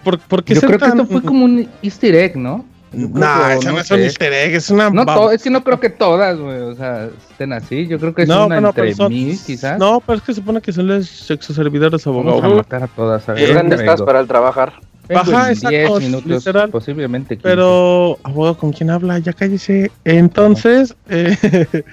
Por, 0.03 0.19
porque 0.19 0.55
yo 0.55 0.61
creo 0.61 0.79
que 0.79 0.85
esto 0.85 1.05
fue 1.05 1.21
como 1.21 1.45
un 1.45 1.69
easter 1.81 2.15
egg, 2.15 2.35
¿no? 2.35 2.65
No, 2.93 3.49
eso 3.49 3.71
no, 3.71 3.79
es 3.79 3.91
un 3.91 4.01
easter 4.01 4.31
egg, 4.31 4.55
es 4.55 4.69
una. 4.69 4.89
No, 4.89 5.31
es 5.31 5.41
que 5.41 5.49
no 5.49 5.63
creo 5.63 5.79
que 5.79 5.89
todas, 5.89 6.37
güey, 6.37 6.59
o 6.59 6.75
sea, 6.75 7.09
estén 7.31 7.51
así. 7.53 7.87
Yo 7.87 7.99
creo 7.99 8.13
que 8.13 8.23
es 8.23 8.27
no, 8.27 8.45
una 8.45 8.57
entre 8.59 8.93
mil, 9.09 9.39
quizás. 9.43 9.79
No, 9.79 10.01
pero 10.05 10.17
es 10.17 10.23
que 10.23 10.33
se 10.33 10.41
supone 10.41 10.61
que 10.61 10.71
son 10.71 10.87
los 10.87 11.07
sexoservidores 11.07 12.05
abogados. 12.05 12.41
Vamos 12.41 12.53
a 12.53 12.57
matar 12.57 12.83
a 12.83 12.87
todas. 12.87 13.27
A 13.27 13.33
ver, 13.33 13.53
¿Dónde 13.53 13.75
estás 13.77 14.01
para 14.01 14.19
el 14.19 14.27
trabajar? 14.27 14.73
Baja, 15.09 15.51
exacto, 15.51 15.99
minutos, 15.99 16.25
literal. 16.25 16.69
Posiblemente. 16.69 17.35
15. 17.35 17.43
Pero, 17.43 18.17
abogado, 18.23 18.57
¿con 18.57 18.71
quién 18.71 18.89
habla? 18.89 19.19
Ya 19.19 19.33
cállese. 19.33 19.91
Entonces, 20.05 20.95
eh, 21.09 21.35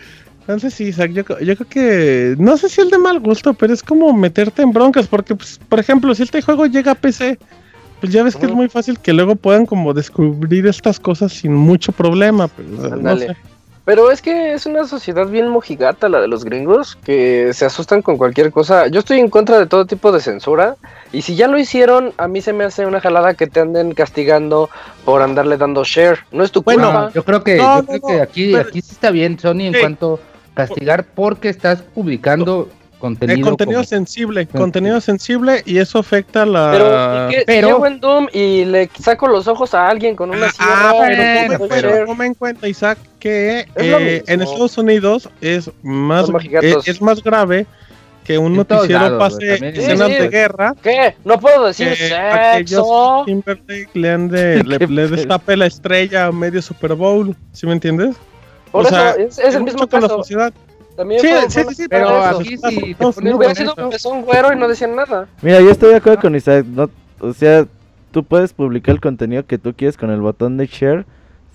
entonces 0.40 0.74
sí, 0.74 0.84
Isaac, 0.84 1.10
yo, 1.12 1.22
yo, 1.40 1.56
creo 1.56 1.68
que, 1.68 2.34
no 2.38 2.56
sé 2.56 2.68
si 2.68 2.80
es 2.80 2.90
de 2.90 2.98
mal 2.98 3.18
gusto, 3.20 3.54
pero 3.54 3.72
es 3.72 3.82
como 3.82 4.12
meterte 4.12 4.62
en 4.62 4.72
broncas, 4.72 5.08
porque, 5.08 5.34
pues, 5.34 5.58
por 5.68 5.80
ejemplo, 5.80 6.14
si 6.14 6.22
este 6.22 6.42
juego 6.42 6.66
llega 6.66 6.92
a 6.92 6.94
PC, 6.94 7.38
pues 8.00 8.12
ya 8.12 8.22
ves 8.22 8.36
que 8.36 8.46
es 8.46 8.52
muy 8.52 8.68
fácil 8.68 8.98
que 8.98 9.12
luego 9.12 9.36
puedan 9.36 9.66
como 9.66 9.92
descubrir 9.92 10.66
estas 10.66 10.98
cosas 10.98 11.32
sin 11.32 11.54
mucho 11.54 11.92
problema. 11.92 12.48
Pero, 12.48 12.96
no 12.96 13.16
sé. 13.16 13.36
pero 13.84 14.10
es 14.10 14.22
que 14.22 14.54
es 14.54 14.66
una 14.66 14.86
sociedad 14.86 15.26
bien 15.26 15.48
mojigata 15.48 16.08
la 16.08 16.20
de 16.20 16.28
los 16.28 16.44
gringos, 16.44 16.96
que 17.04 17.52
se 17.52 17.66
asustan 17.66 18.02
con 18.02 18.16
cualquier 18.16 18.50
cosa. 18.50 18.86
Yo 18.88 19.00
estoy 19.00 19.20
en 19.20 19.28
contra 19.28 19.58
de 19.58 19.66
todo 19.66 19.84
tipo 19.84 20.12
de 20.12 20.20
censura. 20.20 20.76
Y 21.12 21.22
si 21.22 21.34
ya 21.34 21.48
lo 21.48 21.58
hicieron, 21.58 22.12
a 22.16 22.26
mí 22.28 22.40
se 22.40 22.52
me 22.52 22.64
hace 22.64 22.86
una 22.86 23.00
jalada 23.00 23.34
que 23.34 23.46
te 23.46 23.60
anden 23.60 23.92
castigando 23.92 24.70
por 25.04 25.22
andarle 25.22 25.56
dando 25.56 25.84
share. 25.84 26.20
No 26.32 26.42
es 26.42 26.52
tu 26.52 26.62
bueno, 26.62 26.84
culpa. 26.84 27.10
Yo 27.14 27.24
creo 27.24 27.44
que, 27.44 27.56
yo 27.58 27.84
creo 27.86 28.00
que 28.00 28.20
aquí, 28.20 28.54
aquí 28.54 28.80
sí 28.80 28.92
está 28.92 29.10
bien, 29.10 29.38
Sony, 29.38 29.62
en 29.62 29.74
cuanto 29.78 30.20
castigar 30.54 31.04
porque 31.04 31.48
estás 31.48 31.82
publicando 31.82 32.68
contenido, 33.00 33.48
contenido 33.48 33.82
sensible, 33.82 34.46
contenido 34.46 35.00
sensible 35.00 35.62
y 35.66 35.78
eso 35.78 35.98
afecta 35.98 36.46
la. 36.46 36.70
Pero, 36.70 37.40
¿y 37.40 37.44
pero... 37.44 37.86
en 37.86 37.98
Doom 37.98 38.28
y 38.32 38.64
le 38.66 38.88
saco 39.00 39.26
los 39.26 39.48
ojos 39.48 39.74
a 39.74 39.88
alguien 39.88 40.14
con 40.14 40.30
una 40.30 40.46
ah, 40.46 40.52
sierra. 40.52 41.56
Ah, 41.56 41.66
pero, 41.68 42.06
toma 42.06 42.26
en 42.26 42.34
cuenta, 42.34 42.68
Isaac, 42.68 42.98
que 43.18 43.66
eh, 43.74 44.22
en 44.26 44.42
Estados 44.42 44.78
Unidos 44.78 45.28
es 45.40 45.70
más, 45.82 46.28
eh, 46.28 46.76
es, 46.84 47.02
más 47.02 47.22
grave 47.22 47.66
que 48.24 48.38
un 48.38 48.54
noticiero 48.54 49.18
pase 49.18 49.54
escenas 49.54 50.08
de 50.08 50.28
guerra. 50.28 50.74
¿Qué? 50.80 51.16
No 51.24 51.40
puedo 51.40 51.66
decir 51.66 51.96
sexo. 51.96 53.24
le, 53.94 54.10
ande, 54.10 54.62
le, 54.64 54.78
le 54.86 55.08
destape 55.08 55.56
la 55.56 55.66
estrella 55.66 56.26
a 56.26 56.32
medio 56.32 56.62
Super 56.62 56.94
Bowl, 56.94 57.34
¿sí 57.52 57.66
me 57.66 57.72
entiendes? 57.72 58.14
Por 58.70 58.84
o 58.84 58.88
eso 58.88 58.94
sea, 58.94 59.10
es, 59.12 59.38
es 59.38 59.54
el 59.54 59.64
mismo 59.64 59.86
caso. 59.88 60.06
La 60.06 60.08
sociedad. 60.08 60.52
También 60.96 61.20
sí, 61.20 61.28
sí, 61.48 61.74
sí, 61.74 61.88
pero 61.88 62.22
aquí 62.22 62.56
sí 62.56 62.96
no, 62.98 63.36
hubiera 63.36 63.54
sido 63.54 63.74
un 64.04 64.22
güero 64.22 64.52
y 64.52 64.56
no 64.56 64.68
decían 64.68 64.94
nada. 64.94 65.28
Mira, 65.42 65.60
yo 65.60 65.70
estoy 65.70 65.90
de 65.90 65.96
acuerdo 65.96 66.20
con 66.20 66.34
Isaac. 66.34 66.66
No, 66.66 66.90
o 67.20 67.32
sea, 67.32 67.66
tú 68.10 68.24
puedes 68.24 68.52
publicar 68.52 68.94
el 68.94 69.00
contenido 69.00 69.46
que 69.46 69.58
tú 69.58 69.74
quieres 69.74 69.96
con 69.96 70.10
el 70.10 70.20
botón 70.20 70.56
de 70.56 70.66
share 70.66 71.04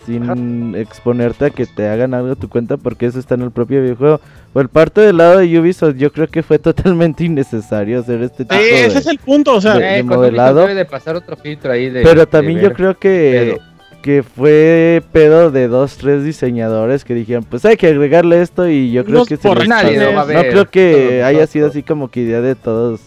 sin 0.05 0.75
exponerte 0.75 1.45
a 1.45 1.49
que 1.49 1.65
te 1.65 1.87
hagan 1.87 2.13
algo 2.13 2.33
a 2.33 2.35
tu 2.35 2.47
cuenta 2.47 2.77
porque 2.77 3.07
eso 3.07 3.17
está 3.19 3.35
en 3.35 3.41
el 3.41 3.51
propio 3.51 3.81
videojuego. 3.81 4.19
Por 4.53 4.69
parte 4.69 5.01
del 5.01 5.17
lado 5.17 5.39
de 5.39 5.59
Ubisoft, 5.59 5.95
yo 5.95 6.11
creo 6.11 6.27
que 6.27 6.43
fue 6.43 6.59
totalmente 6.59 7.23
innecesario 7.23 7.99
hacer 7.99 8.21
este 8.21 8.45
tipo 8.45 8.55
sí, 8.55 8.69
ese 8.69 8.99
es 8.99 9.07
el 9.07 9.17
punto, 9.17 9.55
o 9.55 9.61
sea, 9.61 9.75
de, 9.75 10.03
modelado. 10.03 10.61
Debe 10.61 10.75
de 10.75 10.85
pasar 10.85 11.15
otro 11.15 11.35
filtro 11.35 11.71
ahí 11.71 11.89
de, 11.89 12.03
pero 12.03 12.27
también 12.27 12.59
yo 12.59 12.73
creo 12.73 12.97
que 12.97 13.57
que 14.05 14.21
fue 14.21 15.01
pedo 15.11 15.49
de 15.49 15.67
dos, 15.67 15.97
tres 15.97 16.23
diseñadores 16.23 17.03
que 17.03 17.15
dijeron, 17.15 17.43
pues 17.43 17.65
hay 17.65 17.75
que 17.75 17.87
agregarle 17.87 18.39
esto 18.39 18.69
y 18.69 18.91
yo 18.91 19.03
creo 19.03 19.25
que 19.25 19.35
por 19.35 19.67
nadie 19.67 19.97
no, 19.97 20.13
va 20.13 20.21
a 20.21 20.25
no 20.25 20.41
creo 20.41 20.69
que 20.69 21.23
haya 21.23 21.47
sido 21.47 21.69
así 21.69 21.81
como 21.81 22.11
que 22.11 22.19
idea 22.19 22.39
de 22.39 22.53
todos. 22.53 23.01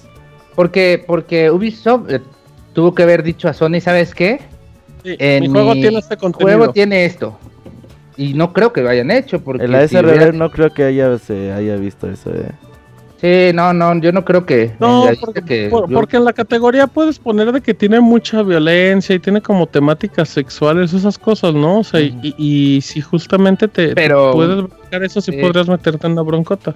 Porque 0.56 1.04
porque 1.06 1.52
Ubisoft 1.52 2.10
eh, 2.10 2.20
tuvo 2.72 2.96
que 2.96 3.04
haber 3.04 3.22
dicho 3.22 3.48
a 3.48 3.52
Sony, 3.52 3.80
¿sabes 3.80 4.12
qué? 4.12 4.40
en 5.04 5.44
mi 5.44 5.48
juego 5.50 5.74
tiene 5.74 5.98
este 6.00 6.16
contenido. 6.16 6.58
juego 6.58 6.72
tiene 6.72 7.04
esto. 7.04 7.38
Y 8.16 8.34
no 8.34 8.52
creo 8.52 8.72
que 8.72 8.80
lo 8.80 8.88
hayan 8.88 9.12
hecho 9.12 9.38
porque 9.38 9.66
en 9.66 9.70
la 9.70 9.86
SRR 9.86 10.34
no 10.34 10.50
creo 10.50 10.74
que 10.74 10.82
haya 10.82 11.16
se 11.18 11.52
haya 11.52 11.76
visto 11.76 12.10
eso. 12.10 12.30
Eh. 12.34 12.50
Sí, 13.20 13.50
no, 13.52 13.72
no, 13.72 14.00
yo 14.00 14.12
no 14.12 14.24
creo 14.24 14.46
que. 14.46 14.72
No, 14.78 15.06
porque, 15.20 15.68
porque 15.92 16.16
en 16.16 16.24
la 16.24 16.32
categoría 16.32 16.86
puedes 16.86 17.18
poner 17.18 17.50
de 17.50 17.60
que 17.60 17.74
tiene 17.74 18.00
mucha 18.00 18.42
violencia 18.42 19.16
y 19.16 19.18
tiene 19.18 19.42
como 19.42 19.66
temáticas 19.66 20.28
sexuales, 20.28 20.92
esas 20.92 21.18
cosas, 21.18 21.52
¿no? 21.52 21.80
O 21.80 21.84
sea, 21.84 22.00
y, 22.00 22.80
si 22.80 23.00
justamente 23.00 23.66
te, 23.66 23.92
puedes 23.94 24.62
buscar 24.62 25.02
eso, 25.02 25.20
sí, 25.20 25.32
podrías 25.32 25.68
meterte 25.68 26.06
en 26.06 26.14
la 26.14 26.22
broncota. 26.22 26.74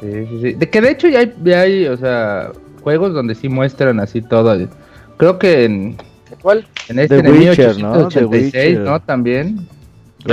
Sí, 0.00 0.26
sí, 0.28 0.40
sí. 0.42 0.52
De 0.52 0.68
que 0.68 0.80
de 0.82 0.90
hecho 0.90 1.08
ya 1.08 1.20
hay, 1.20 1.34
ya 1.42 1.60
hay, 1.62 1.86
o 1.86 1.96
sea, 1.96 2.52
juegos 2.82 3.14
donde 3.14 3.34
sí 3.34 3.48
muestran 3.48 3.98
así 3.98 4.20
todo. 4.20 4.68
Creo 5.16 5.38
que 5.38 5.64
en. 5.64 5.96
¿Cuál? 6.42 6.66
En 6.88 6.98
este 6.98 7.22
The 7.22 7.30
Witcher, 7.32 7.78
¿no? 7.78 8.08
¿no? 8.84 9.00
También. 9.00 9.66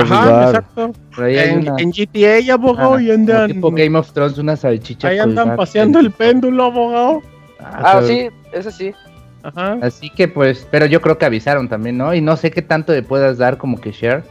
Ajá, 0.02 0.46
exacto. 0.46 0.94
En, 1.18 1.68
en, 1.80 1.92
GTA, 1.92 2.54
abogado, 2.54 3.00
y 3.00 3.12
andan. 3.12 3.52
Tipo 3.52 3.72
Game 3.72 3.98
of 3.98 4.12
Thrones, 4.12 4.38
una 4.38 4.56
salchicha. 4.56 5.08
Ahí 5.08 5.20
andan 5.20 5.56
paseando 5.56 6.00
el 6.00 6.12
péndulo, 6.12 6.66
abogado. 6.66 7.22
Ah, 7.60 8.02
sí, 8.06 8.30
ese 8.52 8.72
sí. 8.72 8.94
Ajá. 9.44 9.78
Así 9.82 10.10
que 10.10 10.28
pues, 10.28 10.68
pero 10.72 10.86
yo 10.86 11.02
creo 11.02 11.18
que 11.18 11.26
avisaron 11.26 11.68
también, 11.68 11.98
¿no? 11.98 12.14
Y 12.14 12.22
no 12.22 12.38
sé 12.38 12.52
qué 12.52 12.62
tanto 12.62 12.94
le 12.94 13.04
puedas 13.04 13.38
dar 13.38 13.58
como 13.58 13.80
que 13.80 13.92
share. 13.92 14.24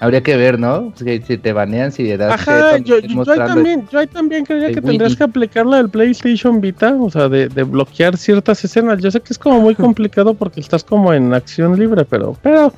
Habría 0.00 0.22
que 0.22 0.34
ver, 0.34 0.58
¿no? 0.58 0.92
Si, 0.96 1.20
te 1.20 1.52
banean, 1.52 1.92
si 1.92 2.04
le 2.04 2.16
das. 2.16 2.32
Ajá, 2.32 2.78
yo, 2.78 2.98
yo, 3.00 3.20
ahí 3.30 3.38
también, 3.38 3.86
yo 3.92 3.98
ahí 3.98 4.06
también 4.06 4.46
creía 4.46 4.68
que 4.72 4.80
tendrías 4.80 5.14
que 5.14 5.24
aplicar 5.24 5.66
la 5.66 5.76
del 5.76 5.90
PlayStation 5.90 6.58
Vita, 6.58 6.96
o 6.98 7.10
sea, 7.10 7.28
de, 7.28 7.48
de, 7.48 7.62
bloquear 7.64 8.16
ciertas 8.16 8.64
escenas. 8.64 8.98
Yo 9.02 9.10
sé 9.10 9.20
que 9.20 9.34
es 9.34 9.38
como 9.38 9.60
muy 9.60 9.74
complicado 9.74 10.32
porque 10.32 10.60
estás 10.60 10.82
como 10.82 11.12
en 11.12 11.34
acción 11.34 11.78
libre, 11.78 12.06
pero, 12.06 12.34
pero 12.42 12.72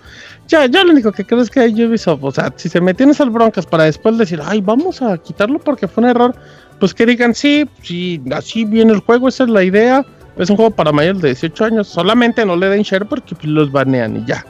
ya, 0.49 0.66
ya 0.66 0.85
lo 0.85 0.93
único 0.93 1.12
que 1.12 1.25
creo 1.25 1.41
es 1.41 1.51
que 1.51 1.61
hay 1.61 1.85
Ubisoft, 1.85 2.23
o 2.23 2.31
sea, 2.31 2.53
si 2.57 2.68
se 2.68 2.81
metienes 2.81 3.20
al 3.20 3.31
broncas 3.31 3.66
para 3.66 3.85
después 3.85 4.18
decir, 4.18 4.41
ay, 4.45 4.61
vamos 4.61 5.01
a 5.01 5.16
quitarlo 5.16 5.59
porque 5.59 5.89
fue 5.89 6.05
un 6.05 6.11
error, 6.11 6.35
pues 6.81 6.93
que 6.93 7.07
digan, 7.07 7.35
sí, 7.35 7.68
sí, 7.83 8.20
así 8.35 8.64
viene 8.64 8.93
el 8.93 9.01
juego, 9.01 9.29
esa 9.29 9.45
es 9.45 9.51
la 9.51 9.62
idea, 9.62 10.05
es 10.37 10.51
un 10.51 10.57
juego 10.57 10.70
para 10.70 10.93
mayores 10.93 11.23
de 11.23 11.29
18 11.29 11.64
años, 11.64 11.89
solamente 11.89 12.45
no 12.45 12.57
le 12.57 12.68
den 12.68 12.83
share 12.83 13.07
porque 13.07 13.35
los 13.45 13.70
banean 13.70 14.16
y 14.16 14.27
ya, 14.27 14.45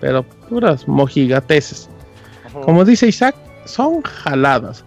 pero 0.00 0.24
puras 0.48 0.88
mojigateses. 0.88 1.88
Como 2.62 2.84
dice 2.84 3.08
Isaac, 3.08 3.34
son 3.64 4.02
jaladas. 4.02 4.84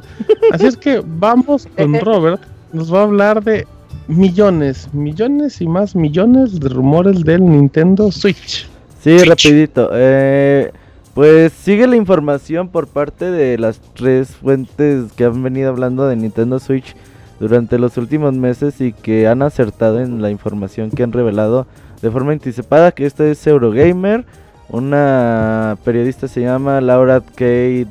Así 0.51 0.68
es 0.68 0.78
que 0.78 1.01
vamos 1.05 1.68
con 1.76 1.99
Robert, 2.01 2.41
nos 2.72 2.93
va 2.93 2.99
a 2.99 3.03
hablar 3.03 3.43
de 3.43 3.68
millones, 4.07 4.89
millones 4.93 5.61
y 5.61 5.68
más 5.68 5.95
millones 5.95 6.59
de 6.59 6.70
rumores 6.70 7.24
del 7.24 7.45
Nintendo 7.45 8.11
Switch. 8.11 8.68
Sí, 9.01 9.18
rapidito. 9.20 9.89
Eh, 9.93 10.72
pues 11.13 11.53
sigue 11.53 11.88
la 11.88 11.95
información 11.95 12.70
por 12.70 12.88
parte 12.88 13.32
de 13.32 13.57
las 13.57 13.80
tres 13.95 14.30
fuentes 14.30 15.11
que 15.13 15.26
han 15.26 15.41
venido 15.41 15.70
hablando 15.70 16.07
de 16.07 16.15
Nintendo 16.15 16.59
Switch. 16.59 16.95
durante 17.39 17.78
los 17.78 17.97
últimos 17.97 18.34
meses 18.34 18.82
y 18.82 18.93
que 18.93 19.28
han 19.28 19.43
acertado 19.43 19.99
en 19.99 20.24
la 20.24 20.32
información 20.32 20.89
que 20.89 21.03
han 21.03 21.11
revelado 21.11 21.68
de 22.01 22.09
forma 22.09 22.32
anticipada, 22.32 22.91
que 22.91 23.05
esta 23.05 23.28
es 23.28 23.45
Eurogamer, 23.45 24.26
una 24.70 25.78
periodista 25.84 26.28
se 26.28 26.41
llama 26.41 26.82
Laura 26.82 27.22
K. 27.22 27.45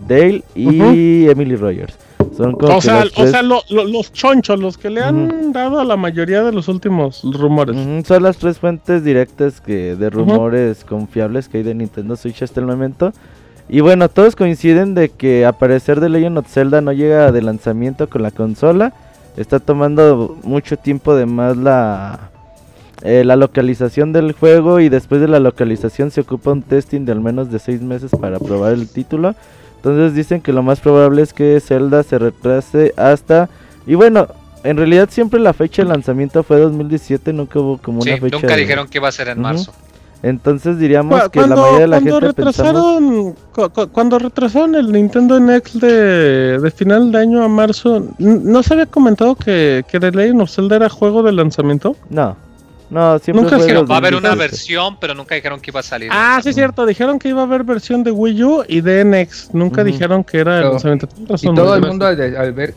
Dale 0.09 0.43
y 0.55 1.29
Emily 1.29 1.57
Rogers. 1.57 1.97
Son 2.37 2.53
como 2.53 2.77
O 2.77 2.81
sea, 2.83 3.05
o 3.17 3.27
sea 3.27 3.43
lo- 3.43 3.63
lo- 3.71 3.85
los 3.85 4.13
chonchos, 4.13 4.61
los 4.61 4.77
que 4.77 4.91
le 4.91 5.01
han 5.01 5.53
dado 5.53 5.81
a 5.81 5.85
la 5.85 5.97
mayoría 5.97 6.43
de 6.43 6.53
los 6.53 6.69
últimos 6.69 7.23
rumores. 7.25 7.77
Son 8.07 8.23
las 8.23 8.37
tres 8.37 8.59
fuentes 8.59 9.03
directas 9.05 9.61
que 9.61 9.97
de 9.97 10.11
rumores 10.11 10.85
confiables 10.85 11.49
que 11.49 11.59
hay 11.59 11.63
de 11.65 11.75
Nintendo 11.75 12.15
Switch 12.17 12.43
hasta 12.43 12.61
el 12.61 12.67
momento. 12.67 13.13
Y 13.69 13.81
bueno, 13.81 14.09
todos 14.11 14.37
coinciden 14.37 14.95
de 14.95 15.09
que 15.09 15.47
a 15.47 15.53
parecer 15.53 16.01
de 16.01 16.09
Legend 16.11 16.39
of 16.39 16.47
Zelda 16.49 16.81
no 16.83 16.93
llega 16.93 17.33
de 17.33 17.43
lanzamiento 17.43 18.09
con 18.09 18.23
la 18.23 18.31
consola. 18.31 18.93
Está 19.37 19.59
tomando 19.59 20.37
mucho 20.45 20.77
tiempo 20.77 21.15
de 21.15 21.27
más 21.27 21.57
la, 21.57 22.31
eh, 23.03 23.25
la 23.25 23.37
localización 23.37 24.13
del 24.13 24.33
juego 24.33 24.81
y 24.81 24.89
después 24.89 25.21
de 25.21 25.29
la 25.29 25.39
localización 25.41 26.11
se 26.11 26.23
ocupa 26.23 26.53
un 26.53 26.63
testing 26.63 27.05
de 27.05 27.13
al 27.13 27.21
menos 27.21 27.51
de 27.51 27.59
6 27.59 27.83
meses 27.83 28.11
para 28.19 28.39
probar 28.39 28.73
el 28.73 28.89
título. 28.89 29.35
Entonces 29.77 30.15
dicen 30.15 30.41
que 30.41 30.53
lo 30.53 30.63
más 30.63 30.81
probable 30.81 31.23
es 31.23 31.33
que 31.33 31.61
Zelda 31.61 32.03
se 32.03 32.19
retrase 32.19 32.93
hasta... 32.97 33.49
Y 33.87 33.95
bueno, 33.95 34.27
en 34.65 34.77
realidad 34.79 35.09
siempre 35.11 35.39
la 35.39 35.53
fecha 35.53 35.83
de 35.83 35.89
lanzamiento 35.89 36.43
fue 36.43 36.59
2017, 36.59 37.33
nunca 37.33 37.61
hubo 37.61 37.79
como 37.79 38.03
Sí, 38.03 38.09
una 38.11 38.19
fecha... 38.21 38.37
nunca 38.37 38.55
de- 38.55 38.61
dijeron 38.63 38.89
que 38.89 38.99
iba 38.99 39.09
a 39.09 39.13
ser 39.13 39.29
en 39.29 39.41
marzo. 39.41 39.73
Entonces 40.23 40.79
diríamos 40.79 41.29
que 41.29 41.41
la 41.41 41.55
mayoría 41.55 41.81
de 41.81 41.87
la 41.87 41.97
cuando 42.01 42.21
gente 42.21 42.43
pensamos... 42.43 42.57
retrasaron, 42.75 43.35
cu- 43.55 43.71
cu- 43.71 43.89
cuando 43.93 44.19
retrasaron 44.19 44.75
el 44.75 44.91
Nintendo 44.91 45.39
NX 45.39 45.79
de, 45.79 46.59
de 46.59 46.71
final 46.73 47.13
de 47.13 47.19
año 47.19 47.43
a 47.45 47.49
marzo, 47.49 47.99
n- 48.19 48.41
¿no 48.43 48.63
se 48.63 48.73
había 48.75 48.87
comentado 48.87 49.37
que, 49.37 49.85
que 49.89 50.01
The 50.01 50.11
Legend 50.11 50.41
of 50.41 50.51
Zelda 50.51 50.77
era 50.77 50.89
juego 50.89 51.23
de 51.23 51.33
lanzamiento? 51.33 51.95
No, 52.11 52.35
no, 52.89 53.19
siempre 53.19 53.43
Nunca 53.43 53.57
fue 53.57 53.67
Dijeron, 53.67 53.87
va 53.91 53.95
a 53.97 53.99
haber 53.99 54.15
una 54.15 54.29
2017. 54.31 54.39
versión, 54.57 54.97
pero 55.01 55.15
nunca 55.15 55.35
dijeron 55.35 55.61
que 55.61 55.71
iba 55.71 55.81
a 55.81 55.83
salir. 55.83 56.09
Ah, 56.13 56.39
sí 56.43 56.51
es 56.51 56.55
cierto, 56.55 56.87
dijeron 56.87 57.19
que 57.19 57.29
iba 57.29 57.41
a 57.41 57.45
haber 57.45 57.65
versión 57.65 58.05
de 58.05 58.11
Wii 58.13 58.45
U 58.45 58.65
y 58.69 58.81
de 58.81 59.05
NX, 59.05 59.51
nunca 59.55 59.83
dijeron 59.83 60.23
que 60.23 60.39
era 60.39 60.59
el 60.61 60.69
lanzamiento. 60.71 61.09
Y 61.43 61.55
todo 61.55 61.75
el 61.75 61.83
mundo 61.83 62.07
al, 62.07 62.37
al 62.37 62.53
ver 62.53 62.75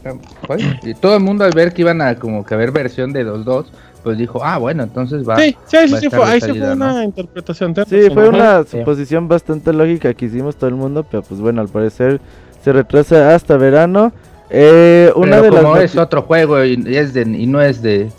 ¿cuál? 0.48 0.80
y 0.84 0.94
todo 0.96 1.16
el 1.16 1.22
mundo 1.22 1.46
al 1.46 1.52
ver 1.52 1.74
que 1.74 1.82
iban 1.84 2.02
a 2.02 2.16
como 2.16 2.44
que 2.46 2.54
haber 2.56 2.72
versión 2.72 3.14
de 3.14 3.24
los 3.24 3.46
dos, 3.46 3.68
pues 4.04 4.18
dijo, 4.18 4.44
ah 4.44 4.58
bueno, 4.58 4.82
entonces 4.84 5.28
va. 5.28 5.38
Sí, 5.38 5.56
sí, 5.68 5.78
sí, 5.88 5.96
sí, 6.00 6.10
fue, 6.10 6.24
ahí 6.26 6.40
sí 6.42 6.50
fue 6.54 6.60
¿no? 6.60 6.74
una 6.74 7.04
interpretación. 7.04 7.76
Sí, 7.76 7.82
razón, 8.08 8.14
fue 8.14 8.30
una 8.30 8.64
Sí. 8.64 8.80
suposición 8.80 9.28
bastante 9.28 9.74
lógica 9.74 10.14
que 10.14 10.26
hicimos 10.26 10.56
todo 10.56 10.70
el 10.70 10.76
mundo, 10.76 11.06
pero 11.10 11.22
pues 11.22 11.40
bueno, 11.42 11.62
al 11.62 11.68
parecer 11.68 12.20
se 12.64 12.72
retrasa 12.74 13.36
hasta 13.36 13.58
verano. 13.58 14.12
Eh, 14.50 15.12
una 15.16 15.42
Pero 15.42 15.44
de 15.44 15.52
las 15.52 15.62
como 15.64 15.76
noti- 15.76 15.84
es 15.84 15.96
otro 15.98 16.22
juego 16.24 16.64
y, 16.64 16.82
y 16.88 16.96
es 16.96 17.14
de, 17.14 17.22
y 17.22 17.46
no 17.46 17.62
es 17.62 17.84
de, 17.84 18.10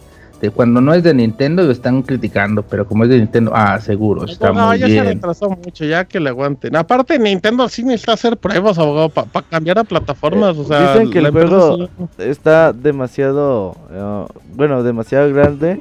de 0.41 0.51
cuando 0.51 0.81
no 0.81 0.95
es 0.95 1.03
de 1.03 1.13
Nintendo 1.13 1.63
lo 1.63 1.71
están 1.71 2.03
criticando, 2.03 2.63
pero 2.63 2.87
como 2.87 3.05
es 3.05 3.11
de 3.11 3.19
Nintendo, 3.19 3.53
ah, 3.55 3.79
seguro, 3.79 4.25
está 4.25 4.53
no, 4.53 4.69
muy 4.69 4.79
ya 4.79 4.87
se 4.87 4.93
bien. 4.93 5.05
retrasó 5.05 5.51
mucho, 5.51 5.85
ya 5.85 6.05
que 6.07 6.19
le 6.19 6.31
aguanten. 6.31 6.75
Aparte, 6.77 7.19
Nintendo 7.19 7.69
sí 7.69 7.83
necesita 7.85 8.15
hacer 8.15 8.37
pruebas, 8.39 8.79
abogado, 8.79 9.11
para 9.11 9.47
cambiar 9.47 9.79
a 9.79 9.85
plataformas. 9.85 10.57
o 10.57 10.65
sea, 10.65 10.93
Dicen 10.93 11.11
que 11.11 11.19
el 11.19 11.27
empresa 11.27 11.49
juego 11.49 11.89
está 12.19 12.73
demasiado, 12.73 13.77
eh, 13.93 14.25
bueno, 14.55 14.83
demasiado 14.83 15.33
grande 15.33 15.81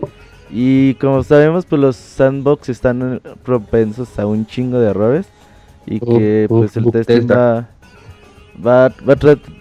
y 0.51 0.95
como 0.95 1.23
sabemos, 1.23 1.65
pues 1.65 1.81
los 1.81 1.95
sandbox 1.95 2.69
están 2.69 3.21
eh, 3.23 3.29
propensos 3.43 4.17
a 4.19 4.25
un 4.25 4.45
chingo 4.45 4.79
de 4.79 4.89
errores 4.89 5.27
y 5.85 5.99
que 5.99 6.45
pues 6.49 6.75
el 6.75 6.85
uf, 6.85 6.93
testing 6.93 7.27
va, 7.29 7.67
va, 8.65 8.89
va, 8.89 9.15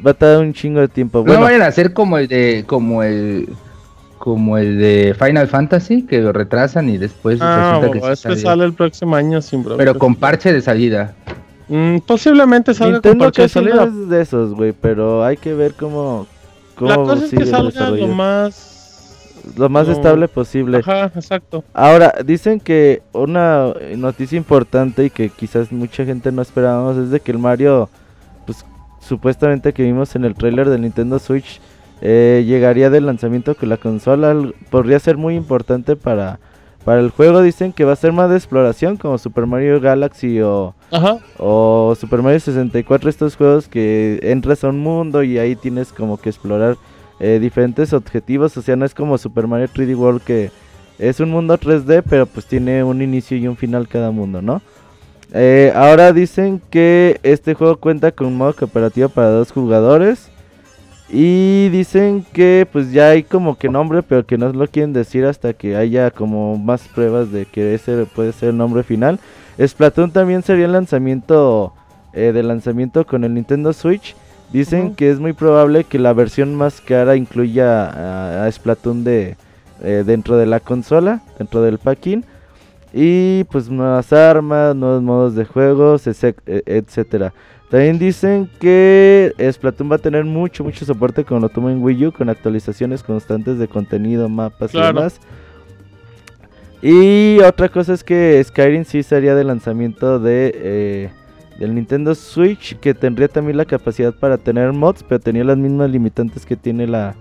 va 0.04 0.10
a 0.10 0.14
tardar 0.14 0.40
un 0.40 0.52
chingo 0.52 0.80
de 0.80 0.88
tiempo. 0.88 1.18
No 1.18 1.24
Bueno, 1.24 1.42
vayan 1.42 1.62
a 1.62 1.66
hacer 1.66 1.92
como 1.92 2.18
el 2.18 2.26
de, 2.26 2.64
como 2.66 3.02
el, 3.02 3.48
como 4.28 4.58
el 4.58 4.78
de 4.78 5.16
Final 5.18 5.48
Fantasy, 5.48 6.02
que 6.02 6.20
lo 6.20 6.32
retrasan 6.32 6.88
y 6.90 6.98
después 6.98 7.38
Ah, 7.40 7.78
resulta 7.80 8.06
que 8.06 8.12
este 8.12 8.36
sale 8.36 8.64
el 8.64 8.74
próximo 8.74 9.16
año 9.16 9.40
sin 9.40 9.62
problema. 9.62 9.78
Pero 9.78 9.98
con 9.98 10.14
parche 10.14 10.52
de 10.52 10.60
salida. 10.60 11.14
Mm, 11.68 11.98
posiblemente 12.06 12.74
salga 12.74 13.00
con 13.00 13.12
Nintendo 13.12 13.24
parche 13.24 13.42
de 13.42 13.48
casi 13.48 13.58
no 13.64 13.70
salida. 13.76 13.84
es 14.04 14.08
de 14.08 14.20
esos, 14.22 14.54
güey, 14.54 14.72
pero 14.72 15.24
hay 15.24 15.36
que 15.36 15.54
ver 15.54 15.74
cómo, 15.74 16.26
cómo 16.74 16.90
La 16.90 16.96
cosa 16.96 17.24
es 17.24 17.30
que 17.30 17.46
salga 17.46 17.90
lo 17.90 18.06
más. 18.08 18.74
Lo 19.56 19.68
más 19.70 19.86
no- 19.86 19.92
estable 19.94 20.28
posible. 20.28 20.78
Ajá, 20.78 21.10
exacto. 21.14 21.64
Ahora, 21.72 22.12
dicen 22.24 22.60
que 22.60 23.00
una 23.12 23.72
noticia 23.96 24.36
importante 24.36 25.06
y 25.06 25.10
que 25.10 25.30
quizás 25.30 25.72
mucha 25.72 26.04
gente 26.04 26.30
no 26.32 26.42
esperábamos 26.42 26.98
es 26.98 27.10
de 27.10 27.20
que 27.20 27.32
el 27.32 27.38
Mario, 27.38 27.88
pues 28.44 28.64
supuestamente 29.00 29.72
que 29.72 29.82
vimos 29.84 30.14
en 30.16 30.24
el 30.26 30.34
tráiler 30.34 30.68
de 30.68 30.78
Nintendo 30.78 31.18
Switch, 31.18 31.60
eh, 32.00 32.44
llegaría 32.46 32.90
del 32.90 33.06
lanzamiento 33.06 33.54
con 33.54 33.68
la 33.68 33.76
consola. 33.76 34.34
Podría 34.70 34.98
ser 34.98 35.16
muy 35.16 35.34
importante 35.36 35.96
para, 35.96 36.38
para 36.84 37.00
el 37.00 37.10
juego. 37.10 37.42
Dicen 37.42 37.72
que 37.72 37.84
va 37.84 37.92
a 37.92 37.96
ser 37.96 38.12
más 38.12 38.30
de 38.30 38.36
exploración 38.36 38.96
como 38.96 39.18
Super 39.18 39.46
Mario 39.46 39.80
Galaxy 39.80 40.40
o, 40.40 40.74
Ajá. 40.90 41.18
o 41.38 41.94
Super 41.98 42.22
Mario 42.22 42.40
64, 42.40 43.10
estos 43.10 43.36
juegos 43.36 43.68
que 43.68 44.20
entras 44.22 44.64
a 44.64 44.68
un 44.68 44.80
mundo 44.80 45.22
y 45.22 45.38
ahí 45.38 45.56
tienes 45.56 45.92
como 45.92 46.18
que 46.18 46.30
explorar 46.30 46.76
eh, 47.20 47.38
diferentes 47.40 47.92
objetivos, 47.92 48.56
o 48.56 48.62
sea, 48.62 48.76
no 48.76 48.84
es 48.84 48.94
como 48.94 49.18
Super 49.18 49.48
Mario 49.48 49.66
3D 49.74 49.96
World 49.96 50.22
que 50.22 50.52
es 51.00 51.18
un 51.18 51.30
mundo 51.30 51.58
3D, 51.58 52.04
pero 52.08 52.26
pues 52.26 52.46
tiene 52.46 52.84
un 52.84 53.02
inicio 53.02 53.36
y 53.36 53.48
un 53.48 53.56
final 53.56 53.88
cada 53.88 54.12
mundo, 54.12 54.40
¿no? 54.40 54.62
Eh, 55.32 55.72
ahora 55.74 56.12
dicen 56.12 56.62
que 56.70 57.20
este 57.22 57.54
juego 57.54 57.76
cuenta 57.76 58.12
con 58.12 58.28
un 58.28 58.36
modo 58.36 58.54
cooperativo 58.54 59.08
para 59.08 59.30
dos 59.30 59.52
jugadores. 59.52 60.30
Y 61.10 61.70
dicen 61.70 62.24
que 62.34 62.66
pues 62.70 62.92
ya 62.92 63.08
hay 63.10 63.22
como 63.22 63.56
que 63.56 63.68
nombre, 63.70 64.02
pero 64.02 64.26
que 64.26 64.36
no 64.36 64.52
lo 64.52 64.66
quieren 64.68 64.92
decir 64.92 65.24
hasta 65.24 65.54
que 65.54 65.74
haya 65.74 66.10
como 66.10 66.58
más 66.58 66.82
pruebas 66.88 67.32
de 67.32 67.46
que 67.46 67.74
ese 67.74 68.04
puede 68.14 68.32
ser 68.32 68.50
el 68.50 68.58
nombre 68.58 68.82
final. 68.82 69.18
Splatoon 69.58 70.10
también 70.10 70.42
sería 70.42 70.66
el 70.66 70.72
lanzamiento 70.72 71.72
eh, 72.12 72.32
de 72.32 72.42
lanzamiento 72.42 73.06
con 73.06 73.24
el 73.24 73.32
Nintendo 73.34 73.72
Switch. 73.72 74.14
Dicen 74.52 74.94
que 74.94 75.10
es 75.10 75.18
muy 75.18 75.32
probable 75.32 75.84
que 75.84 75.98
la 75.98 76.12
versión 76.12 76.54
más 76.54 76.80
cara 76.80 77.16
incluya 77.16 77.86
a, 77.86 78.44
a 78.44 78.52
Splatoon 78.52 79.02
de, 79.04 79.36
eh, 79.82 80.02
dentro 80.06 80.36
de 80.36 80.46
la 80.46 80.60
consola, 80.60 81.20
dentro 81.38 81.62
del 81.62 81.78
packing. 81.78 82.24
Y 82.92 83.44
pues 83.44 83.68
nuevas 83.68 84.12
armas, 84.12 84.74
nuevos 84.74 85.02
modos 85.02 85.34
de 85.34 85.44
juegos, 85.44 86.06
ese- 86.06 86.34
e- 86.46 86.62
etcétera. 86.66 87.32
También 87.70 87.98
dicen 87.98 88.48
que 88.58 89.34
Splatoon 89.38 89.90
va 89.90 89.96
a 89.96 89.98
tener 89.98 90.24
mucho, 90.24 90.64
mucho 90.64 90.86
soporte 90.86 91.24
como 91.24 91.40
lo 91.40 91.48
tuvo 91.50 91.68
en 91.68 91.82
Wii 91.82 92.06
U, 92.06 92.12
con 92.12 92.30
actualizaciones 92.30 93.02
constantes 93.02 93.58
de 93.58 93.68
contenido, 93.68 94.28
mapas 94.28 94.74
y 94.74 94.80
demás. 94.80 95.20
Y 96.80 97.40
otra 97.40 97.68
cosa 97.68 97.92
es 97.92 98.02
que 98.04 98.42
Skyrim 98.42 98.84
sí 98.84 99.02
sería 99.02 99.34
de 99.34 99.44
lanzamiento 99.44 100.18
de 100.18 100.52
eh, 100.54 101.10
del 101.58 101.74
Nintendo 101.74 102.14
Switch, 102.14 102.78
que 102.78 102.94
tendría 102.94 103.28
también 103.28 103.56
la 103.56 103.64
capacidad 103.64 104.14
para 104.14 104.38
tener 104.38 104.72
mods, 104.72 105.02
pero 105.02 105.18
tenía 105.18 105.42
las 105.44 105.58
mismas 105.58 105.90
limitantes 105.90 106.46
que 106.46 106.56
tiene 106.56 106.86
la, 106.86 107.16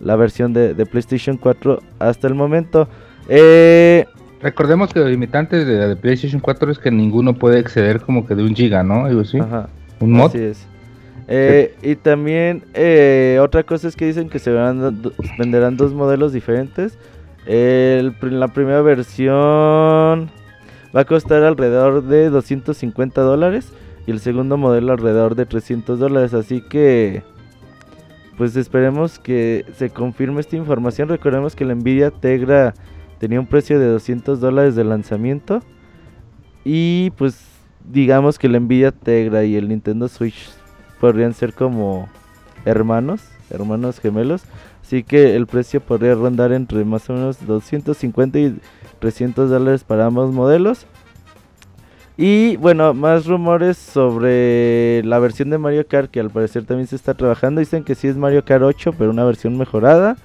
la 0.00 0.14
versión 0.14 0.52
de, 0.52 0.74
de 0.74 0.86
PlayStation 0.86 1.38
4 1.38 1.80
hasta 1.98 2.28
el 2.28 2.34
momento. 2.34 2.86
Eh, 3.28 4.04
Recordemos 4.42 4.92
que 4.92 5.00
los 5.00 5.10
limitantes 5.10 5.66
de 5.66 5.78
la 5.78 5.88
de 5.88 5.96
PlayStation 5.96 6.40
4 6.40 6.70
es 6.70 6.78
que 6.78 6.90
ninguno 6.90 7.34
puede 7.34 7.58
exceder 7.58 8.00
como 8.00 8.26
que 8.26 8.34
de 8.34 8.42
un 8.44 8.54
giga, 8.54 8.82
¿no? 8.82 9.06
Algo 9.06 9.22
así. 9.22 9.38
ajá. 9.38 9.68
Un 10.00 10.12
mod. 10.12 10.26
Así 10.28 10.38
es. 10.38 10.66
Eh, 11.30 11.74
y 11.82 11.96
también 11.96 12.64
eh, 12.72 13.38
otra 13.42 13.62
cosa 13.62 13.86
es 13.88 13.96
que 13.96 14.06
dicen 14.06 14.30
que 14.30 14.38
se 14.38 14.50
verán 14.50 15.02
do- 15.02 15.12
venderán 15.38 15.76
dos 15.76 15.92
modelos 15.92 16.32
diferentes. 16.32 16.98
El 17.46 18.14
la 18.20 18.48
primera 18.48 18.80
versión 18.82 20.30
va 20.94 21.00
a 21.00 21.04
costar 21.04 21.42
alrededor 21.42 22.02
de 22.04 22.30
250 22.30 23.20
dólares 23.20 23.72
y 24.06 24.10
el 24.10 24.20
segundo 24.20 24.56
modelo 24.56 24.92
alrededor 24.92 25.34
de 25.34 25.44
300 25.46 25.98
dólares. 25.98 26.32
Así 26.34 26.62
que 26.62 27.22
pues 28.38 28.54
esperemos 28.56 29.18
que 29.18 29.64
se 29.74 29.90
confirme 29.90 30.40
esta 30.40 30.56
información. 30.56 31.08
Recordemos 31.08 31.56
que 31.56 31.64
la 31.64 31.74
Nvidia 31.74 32.10
Tegra 32.10 32.72
tenía 33.18 33.40
un 33.40 33.46
precio 33.46 33.78
de 33.80 33.86
200 33.88 34.40
dólares 34.40 34.76
de 34.76 34.84
lanzamiento 34.84 35.60
y 36.64 37.10
pues 37.16 37.34
digamos 37.90 38.38
que 38.38 38.48
la 38.48 38.60
Nvidia 38.60 38.92
Tegra 38.92 39.44
y 39.44 39.56
el 39.56 39.68
Nintendo 39.68 40.08
Switch 40.08 40.50
podrían 41.00 41.34
ser 41.34 41.52
como 41.52 42.08
hermanos, 42.64 43.22
hermanos 43.50 44.00
gemelos. 44.00 44.42
Así 44.82 45.02
que 45.02 45.36
el 45.36 45.46
precio 45.46 45.80
podría 45.80 46.14
rondar 46.14 46.52
entre 46.52 46.84
más 46.84 47.08
o 47.10 47.12
menos 47.12 47.46
250 47.46 48.38
y 48.38 48.58
300 49.00 49.50
dólares 49.50 49.84
para 49.84 50.06
ambos 50.06 50.32
modelos. 50.32 50.86
Y 52.16 52.56
bueno, 52.56 52.94
más 52.94 53.26
rumores 53.26 53.76
sobre 53.76 55.04
la 55.04 55.20
versión 55.20 55.50
de 55.50 55.58
Mario 55.58 55.86
Kart 55.86 56.10
que 56.10 56.18
al 56.18 56.30
parecer 56.30 56.64
también 56.64 56.88
se 56.88 56.96
está 56.96 57.14
trabajando. 57.14 57.60
Dicen 57.60 57.84
que 57.84 57.94
sí 57.94 58.08
es 58.08 58.16
Mario 58.16 58.44
Kart 58.44 58.64
8, 58.64 58.94
pero 58.98 59.10
una 59.10 59.24
versión 59.24 59.56
mejorada. 59.56 60.16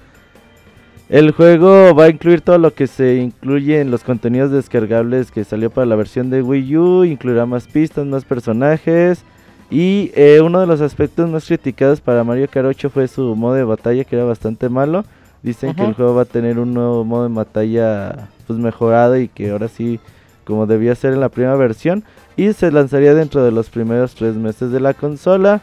El 1.14 1.30
juego 1.30 1.94
va 1.94 2.06
a 2.06 2.08
incluir 2.08 2.40
todo 2.40 2.58
lo 2.58 2.74
que 2.74 2.88
se 2.88 3.18
incluye 3.18 3.80
en 3.80 3.92
los 3.92 4.02
contenidos 4.02 4.50
descargables 4.50 5.30
que 5.30 5.44
salió 5.44 5.70
para 5.70 5.86
la 5.86 5.94
versión 5.94 6.28
de 6.28 6.42
Wii 6.42 6.76
U. 6.76 7.04
Incluirá 7.04 7.46
más 7.46 7.68
pistas, 7.68 8.04
más 8.04 8.24
personajes. 8.24 9.22
Y 9.70 10.10
eh, 10.16 10.40
uno 10.40 10.58
de 10.58 10.66
los 10.66 10.80
aspectos 10.80 11.30
más 11.30 11.46
criticados 11.46 12.00
para 12.00 12.24
Mario 12.24 12.48
Kart 12.50 12.66
8 12.66 12.90
fue 12.90 13.06
su 13.06 13.36
modo 13.36 13.54
de 13.54 13.62
batalla, 13.62 14.02
que 14.02 14.16
era 14.16 14.24
bastante 14.24 14.68
malo. 14.68 15.04
Dicen 15.40 15.72
que 15.76 15.84
el 15.84 15.94
juego 15.94 16.16
va 16.16 16.22
a 16.22 16.24
tener 16.24 16.58
un 16.58 16.74
nuevo 16.74 17.04
modo 17.04 17.28
de 17.28 17.32
batalla 17.32 18.28
pues 18.48 18.58
mejorado 18.58 19.16
y 19.16 19.28
que 19.28 19.50
ahora 19.50 19.68
sí, 19.68 20.00
como 20.42 20.66
debía 20.66 20.96
ser 20.96 21.12
en 21.12 21.20
la 21.20 21.28
primera 21.28 21.54
versión. 21.54 22.02
Y 22.36 22.52
se 22.54 22.72
lanzaría 22.72 23.14
dentro 23.14 23.44
de 23.44 23.52
los 23.52 23.70
primeros 23.70 24.16
tres 24.16 24.34
meses 24.34 24.72
de 24.72 24.80
la 24.80 24.94
consola. 24.94 25.62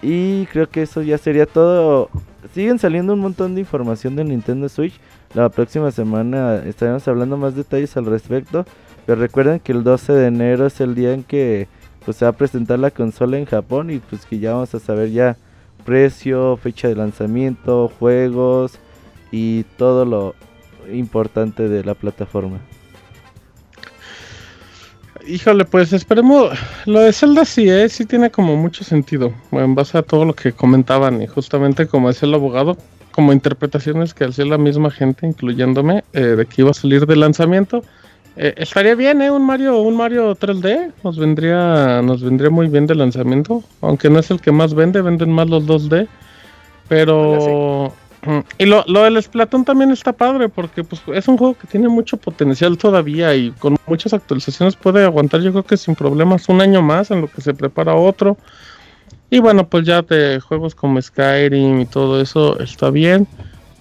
Y 0.00 0.46
creo 0.46 0.68
que 0.68 0.82
eso 0.82 1.02
ya 1.02 1.18
sería 1.18 1.46
todo. 1.46 2.08
Siguen 2.54 2.78
saliendo 2.78 3.14
un 3.14 3.20
montón 3.20 3.54
de 3.54 3.60
información 3.60 4.16
de 4.16 4.24
Nintendo 4.24 4.68
Switch. 4.68 4.98
La 5.34 5.48
próxima 5.48 5.90
semana 5.90 6.56
estaremos 6.56 7.06
hablando 7.06 7.36
más 7.36 7.54
detalles 7.54 7.96
al 7.96 8.06
respecto. 8.06 8.66
Pero 9.06 9.20
recuerden 9.20 9.60
que 9.60 9.72
el 9.72 9.84
12 9.84 10.12
de 10.12 10.26
enero 10.26 10.66
es 10.66 10.80
el 10.80 10.94
día 10.94 11.12
en 11.14 11.22
que 11.22 11.68
pues, 12.04 12.16
se 12.16 12.24
va 12.24 12.30
a 12.30 12.36
presentar 12.36 12.78
la 12.78 12.90
consola 12.90 13.38
en 13.38 13.46
Japón. 13.46 13.90
Y 13.90 13.98
pues 13.98 14.26
que 14.26 14.38
ya 14.38 14.54
vamos 14.54 14.74
a 14.74 14.80
saber 14.80 15.10
ya 15.10 15.36
precio, 15.84 16.56
fecha 16.56 16.88
de 16.88 16.96
lanzamiento, 16.96 17.90
juegos 17.98 18.78
y 19.30 19.62
todo 19.76 20.04
lo 20.04 20.34
importante 20.92 21.68
de 21.68 21.84
la 21.84 21.94
plataforma. 21.94 22.58
Híjole, 25.26 25.64
pues 25.64 25.92
esperemos. 25.92 26.58
Lo 26.86 27.00
de 27.00 27.12
Zelda 27.12 27.44
sí, 27.44 27.68
¿eh? 27.68 27.88
sí 27.88 28.04
tiene 28.06 28.30
como 28.30 28.56
mucho 28.56 28.82
sentido. 28.82 29.32
En 29.52 29.74
base 29.74 29.98
a 29.98 30.02
todo 30.02 30.24
lo 30.24 30.34
que 30.34 30.52
comentaban 30.52 31.22
y 31.22 31.26
justamente 31.26 31.86
como 31.86 32.10
es 32.10 32.22
el 32.22 32.34
abogado, 32.34 32.76
como 33.12 33.32
interpretaciones 33.32 34.14
que 34.14 34.24
hacía 34.24 34.44
la 34.46 34.58
misma 34.58 34.90
gente, 34.90 35.26
incluyéndome, 35.26 36.04
eh, 36.12 36.20
de 36.20 36.46
que 36.46 36.62
iba 36.62 36.70
a 36.70 36.74
salir 36.74 37.06
de 37.06 37.16
lanzamiento. 37.16 37.84
Eh, 38.36 38.54
estaría 38.56 38.94
bien, 38.94 39.22
¿eh? 39.22 39.30
Un 39.30 39.44
Mario, 39.44 39.80
un 39.82 39.96
Mario 39.96 40.34
3D 40.34 40.92
nos 41.04 41.18
vendría, 41.18 42.00
nos 42.02 42.22
vendría 42.22 42.50
muy 42.50 42.68
bien 42.68 42.86
de 42.86 42.94
lanzamiento, 42.94 43.62
aunque 43.80 44.08
no 44.08 44.18
es 44.18 44.30
el 44.30 44.40
que 44.40 44.50
más 44.50 44.74
vende, 44.74 45.02
venden 45.02 45.30
más 45.30 45.48
los 45.48 45.66
2D, 45.66 46.08
pero 46.88 47.92
y 48.58 48.66
lo, 48.66 48.84
lo 48.86 49.02
del 49.02 49.20
Splatoon 49.20 49.64
también 49.64 49.90
está 49.90 50.12
padre 50.12 50.48
porque 50.48 50.84
pues 50.84 51.02
es 51.12 51.26
un 51.26 51.36
juego 51.36 51.54
que 51.54 51.66
tiene 51.66 51.88
mucho 51.88 52.16
potencial 52.16 52.78
todavía 52.78 53.34
y 53.34 53.50
con 53.50 53.76
muchas 53.86 54.12
actualizaciones 54.12 54.76
puede 54.76 55.04
aguantar 55.04 55.40
yo 55.40 55.50
creo 55.50 55.64
que 55.64 55.76
sin 55.76 55.96
problemas 55.96 56.48
un 56.48 56.60
año 56.60 56.82
más 56.82 57.10
en 57.10 57.22
lo 57.22 57.28
que 57.28 57.40
se 57.40 57.52
prepara 57.52 57.94
otro. 57.94 58.36
Y 59.28 59.40
bueno, 59.40 59.66
pues 59.66 59.86
ya 59.86 60.02
de 60.02 60.40
juegos 60.40 60.74
como 60.74 61.00
Skyrim 61.00 61.80
y 61.80 61.86
todo 61.86 62.20
eso 62.20 62.60
está 62.60 62.90
bien. 62.90 63.26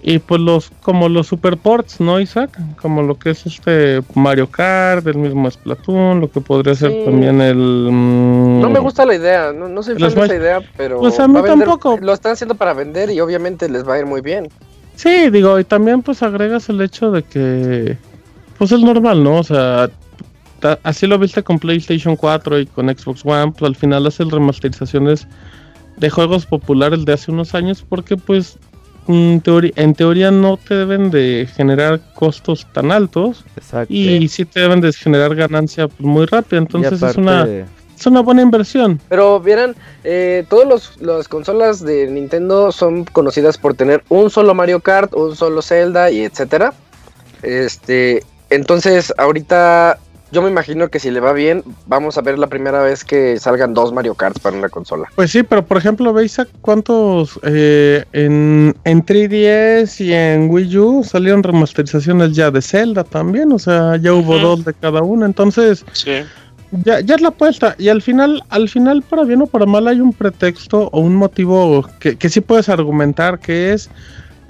Y 0.03 0.17
pues 0.17 0.41
los, 0.41 0.71
como 0.81 1.09
los 1.09 1.27
superports, 1.27 1.99
¿no, 1.99 2.19
Isaac? 2.19 2.57
Como 2.81 3.03
lo 3.03 3.19
que 3.19 3.31
es 3.31 3.45
este 3.45 4.01
Mario 4.15 4.49
Kart, 4.49 5.05
el 5.05 5.17
mismo 5.17 5.49
Splatoon, 5.49 6.21
lo 6.21 6.31
que 6.31 6.41
podría 6.41 6.73
ser 6.73 7.05
también 7.05 7.39
el... 7.39 7.85
no 7.85 8.69
me 8.69 8.79
mm, 8.79 8.83
gusta 8.83 9.05
la 9.05 9.13
idea, 9.13 9.53
no, 9.53 9.67
no 9.69 9.83
soy 9.83 9.99
fan 9.99 10.13
de 10.15 10.25
esa 10.25 10.35
idea, 10.35 10.59
pero... 10.75 10.99
Pues 10.99 11.19
a 11.19 11.27
mí 11.27 11.39
tampoco. 11.45 11.99
Lo 12.01 12.13
están 12.13 12.31
haciendo 12.31 12.55
para 12.55 12.73
vender 12.73 13.11
y 13.11 13.19
obviamente 13.19 13.69
les 13.69 13.87
va 13.87 13.93
a 13.93 13.99
ir 13.99 14.07
muy 14.07 14.21
bien. 14.21 14.49
Sí, 14.95 15.29
digo, 15.29 15.59
y 15.59 15.63
también 15.63 16.01
pues 16.01 16.23
agregas 16.23 16.67
el 16.69 16.81
hecho 16.81 17.11
de 17.11 17.21
que... 17.21 17.97
Pues 18.57 18.71
es 18.71 18.79
normal, 18.79 19.23
¿no? 19.23 19.37
O 19.37 19.43
sea, 19.43 19.87
así 20.81 21.05
lo 21.05 21.19
viste 21.19 21.43
con 21.43 21.59
PlayStation 21.59 22.15
4 22.15 22.59
y 22.59 22.65
con 22.65 22.89
Xbox 22.89 23.23
One, 23.23 23.51
pues 23.51 23.69
al 23.69 23.75
final 23.75 24.07
haces 24.07 24.27
remasterizaciones 24.29 25.27
de 25.97 26.09
juegos 26.09 26.47
populares 26.47 27.05
de 27.05 27.13
hace 27.13 27.31
unos 27.31 27.53
años 27.53 27.85
porque 27.87 28.17
pues 28.17 28.57
en 29.07 29.41
teoría, 29.41 29.71
en 29.75 29.93
teoría 29.93 30.31
no 30.31 30.57
te 30.57 30.75
deben 30.75 31.11
de 31.11 31.47
generar 31.55 31.99
costos 32.13 32.67
tan 32.71 32.91
altos 32.91 33.45
y 33.89 34.27
sí 34.27 34.45
te 34.45 34.59
deben 34.59 34.81
de 34.81 34.93
generar 34.93 35.35
ganancia 35.35 35.87
muy 35.99 36.25
rápida, 36.25 36.59
entonces 36.59 37.01
es 37.01 37.17
una 37.17 37.47
es 38.01 38.07
una 38.07 38.21
buena 38.21 38.41
inversión. 38.41 38.99
Pero 39.09 39.39
vieran, 39.39 39.75
eh, 40.03 40.43
todas 40.49 40.97
las 40.99 41.27
consolas 41.27 41.83
de 41.83 42.07
Nintendo 42.07 42.71
son 42.71 43.05
conocidas 43.05 43.59
por 43.59 43.75
tener 43.75 44.03
un 44.09 44.31
solo 44.31 44.55
Mario 44.55 44.79
Kart, 44.79 45.13
un 45.13 45.35
solo 45.35 45.61
Zelda 45.61 46.09
y 46.09 46.21
etcétera. 46.21 46.73
Este, 47.43 48.23
entonces 48.49 49.13
ahorita 49.17 49.99
yo 50.31 50.41
me 50.41 50.49
imagino 50.49 50.89
que 50.89 50.99
si 50.99 51.11
le 51.11 51.19
va 51.19 51.33
bien, 51.33 51.63
vamos 51.87 52.17
a 52.17 52.21
ver 52.21 52.39
la 52.39 52.47
primera 52.47 52.81
vez 52.81 53.03
que 53.03 53.37
salgan 53.37 53.73
dos 53.73 53.91
Mario 53.93 54.15
Kart 54.15 54.39
para 54.39 54.57
una 54.57 54.69
consola. 54.69 55.09
Pues 55.15 55.31
sí, 55.31 55.43
pero 55.43 55.65
por 55.65 55.77
ejemplo, 55.77 56.13
¿veis 56.13 56.39
a 56.39 56.47
cuántos 56.61 57.39
eh, 57.43 58.03
en, 58.13 58.75
en 58.85 59.05
3DS 59.05 59.99
y 60.05 60.13
en 60.13 60.49
Wii 60.49 60.77
U 60.77 61.03
salieron 61.03 61.43
remasterizaciones 61.43 62.33
ya 62.33 62.49
de 62.51 62.61
Zelda 62.61 63.03
también? 63.03 63.51
O 63.51 63.59
sea, 63.59 63.97
ya 63.97 64.13
hubo 64.13 64.37
dos 64.39 64.65
de 64.65 64.73
cada 64.73 65.01
uno, 65.01 65.25
entonces... 65.25 65.85
Ya, 66.85 67.01
ya 67.01 67.15
es 67.15 67.21
la 67.21 67.27
apuesta. 67.27 67.75
Y 67.77 67.89
al 67.89 68.01
final, 68.01 68.41
al 68.47 68.69
final, 68.69 69.01
para 69.01 69.25
bien 69.25 69.41
o 69.41 69.45
para 69.45 69.65
mal, 69.65 69.89
hay 69.89 69.99
un 69.99 70.13
pretexto 70.13 70.87
o 70.93 71.01
un 71.01 71.15
motivo 71.15 71.85
que, 71.99 72.15
que 72.15 72.29
sí 72.29 72.39
puedes 72.39 72.69
argumentar, 72.69 73.39
que 73.39 73.73
es 73.73 73.89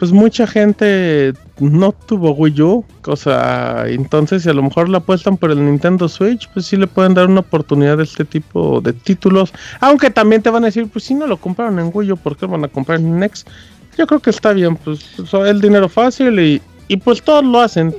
pues 0.01 0.11
mucha 0.11 0.47
gente 0.47 1.31
no 1.59 1.91
tuvo 1.91 2.31
Wii 2.31 2.61
U, 2.63 2.83
o 3.05 3.15
sea, 3.15 3.83
entonces 3.85 4.41
si 4.41 4.49
a 4.49 4.53
lo 4.53 4.63
mejor 4.63 4.89
la 4.89 4.97
apuestan 4.97 5.37
por 5.37 5.51
el 5.51 5.63
Nintendo 5.63 6.09
Switch, 6.09 6.49
pues 6.55 6.65
sí 6.65 6.75
le 6.75 6.87
pueden 6.87 7.13
dar 7.13 7.27
una 7.27 7.41
oportunidad 7.41 7.97
de 7.97 8.05
este 8.05 8.25
tipo 8.25 8.81
de 8.81 8.93
títulos, 8.93 9.53
aunque 9.79 10.09
también 10.09 10.41
te 10.41 10.49
van 10.49 10.63
a 10.63 10.65
decir, 10.65 10.87
pues 10.87 11.05
si 11.05 11.13
no 11.13 11.27
lo 11.27 11.37
compraron 11.37 11.77
en 11.77 11.91
Wii 11.93 12.13
U, 12.13 12.17
¿por 12.17 12.35
qué 12.35 12.47
lo 12.47 12.53
van 12.53 12.65
a 12.65 12.67
comprar 12.67 12.99
en 12.99 13.19
Next? 13.19 13.47
Yo 13.95 14.07
creo 14.07 14.19
que 14.19 14.31
está 14.31 14.53
bien, 14.53 14.75
pues 14.75 15.05
el 15.33 15.61
dinero 15.61 15.87
fácil 15.87 16.39
y, 16.39 16.59
y 16.87 16.97
pues 16.97 17.21
todos 17.21 17.45
lo 17.45 17.59
hacen, 17.59 17.95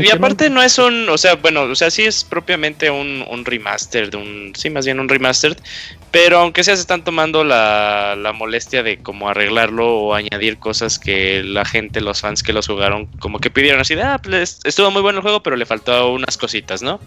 y 0.00 0.10
aparte 0.10 0.48
no... 0.48 0.62
es 0.62 0.78
un, 0.78 1.08
o 1.08 1.18
sea, 1.18 1.34
bueno, 1.34 1.64
o 1.64 1.74
sea, 1.74 1.90
sí 1.90 2.02
es 2.02 2.24
propiamente 2.24 2.90
un, 2.90 3.24
un 3.30 3.44
remaster, 3.44 4.10
de 4.10 4.16
un, 4.16 4.52
sí, 4.56 4.70
más 4.70 4.86
bien 4.86 5.00
un 5.00 5.08
remaster, 5.08 5.56
pero 6.12 6.38
aunque 6.38 6.62
sea 6.62 6.76
se 6.76 6.82
están 6.82 7.02
tomando 7.02 7.42
la, 7.42 8.14
la 8.16 8.32
molestia 8.32 8.82
de 8.82 8.98
como 8.98 9.30
arreglarlo 9.30 9.98
o 9.98 10.14
añadir 10.14 10.58
cosas 10.58 10.98
que 10.98 11.42
la 11.42 11.64
gente, 11.64 12.02
los 12.02 12.20
fans 12.20 12.42
que 12.42 12.52
los 12.52 12.66
jugaron, 12.66 13.06
como 13.18 13.40
que 13.40 13.50
pidieron 13.50 13.80
así 13.80 13.94
de, 13.94 14.02
ah, 14.02 14.20
pues 14.22 14.60
estuvo 14.64 14.90
muy 14.90 15.00
bueno 15.00 15.18
el 15.18 15.22
juego, 15.22 15.42
pero 15.42 15.56
le 15.56 15.66
faltó 15.66 16.12
unas 16.12 16.36
cositas, 16.36 16.82
¿no? 16.82 17.00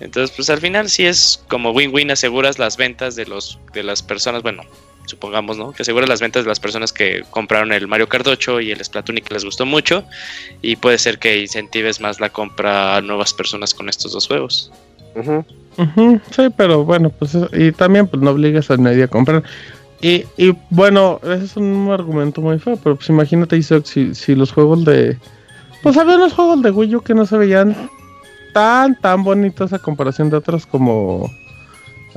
Entonces, 0.00 0.34
pues 0.34 0.50
al 0.50 0.58
final 0.58 0.90
sí 0.90 1.06
es 1.06 1.44
como 1.48 1.70
win-win, 1.70 2.10
aseguras 2.10 2.58
las 2.58 2.76
ventas 2.76 3.14
de 3.14 3.26
los 3.26 3.58
de 3.72 3.84
las 3.84 4.02
personas, 4.02 4.42
bueno, 4.42 4.64
supongamos, 5.06 5.56
¿no? 5.56 5.72
Que 5.72 5.82
asegura 5.82 6.06
las 6.06 6.20
ventas 6.20 6.44
de 6.44 6.48
las 6.48 6.58
personas 6.58 6.92
que 6.92 7.22
compraron 7.30 7.70
el 7.72 7.86
Mario 7.86 8.08
8 8.10 8.60
y 8.60 8.72
el 8.72 8.84
Splatoon 8.84 9.18
y 9.18 9.20
que 9.20 9.34
les 9.34 9.44
gustó 9.44 9.66
mucho. 9.66 10.04
Y 10.62 10.76
puede 10.76 10.98
ser 10.98 11.18
que 11.18 11.38
incentives 11.38 12.00
más 12.00 12.18
la 12.18 12.30
compra 12.30 12.96
a 12.96 13.02
nuevas 13.02 13.34
personas 13.34 13.74
con 13.74 13.88
estos 13.88 14.12
dos 14.12 14.26
juegos. 14.26 14.72
Sí, 15.76 16.48
pero 16.56 16.84
bueno, 16.84 17.10
pues 17.10 17.36
y 17.52 17.72
también 17.72 18.06
pues 18.06 18.22
no 18.22 18.30
obligas 18.30 18.70
a 18.70 18.76
nadie 18.76 19.04
a 19.04 19.08
comprar. 19.08 19.42
Y, 20.02 20.24
y 20.36 20.56
bueno, 20.70 21.20
ese 21.22 21.44
es 21.44 21.56
un 21.56 21.90
argumento 21.90 22.40
muy 22.40 22.58
feo, 22.58 22.78
pero 22.82 22.96
pues 22.96 23.08
imagínate, 23.10 23.60
si, 23.62 24.14
si 24.14 24.34
los 24.34 24.52
juegos 24.52 24.84
de... 24.84 25.18
Pues 25.82 25.96
había 25.96 26.16
los 26.16 26.32
juegos 26.32 26.62
de 26.62 26.70
Wii 26.70 26.96
U 26.96 27.00
que 27.02 27.14
no 27.14 27.26
se 27.26 27.36
veían 27.36 27.76
tan, 28.54 28.98
tan 29.00 29.22
bonitos 29.22 29.72
a 29.72 29.78
comparación 29.78 30.30
de 30.30 30.36
otros 30.36 30.66
como 30.66 31.30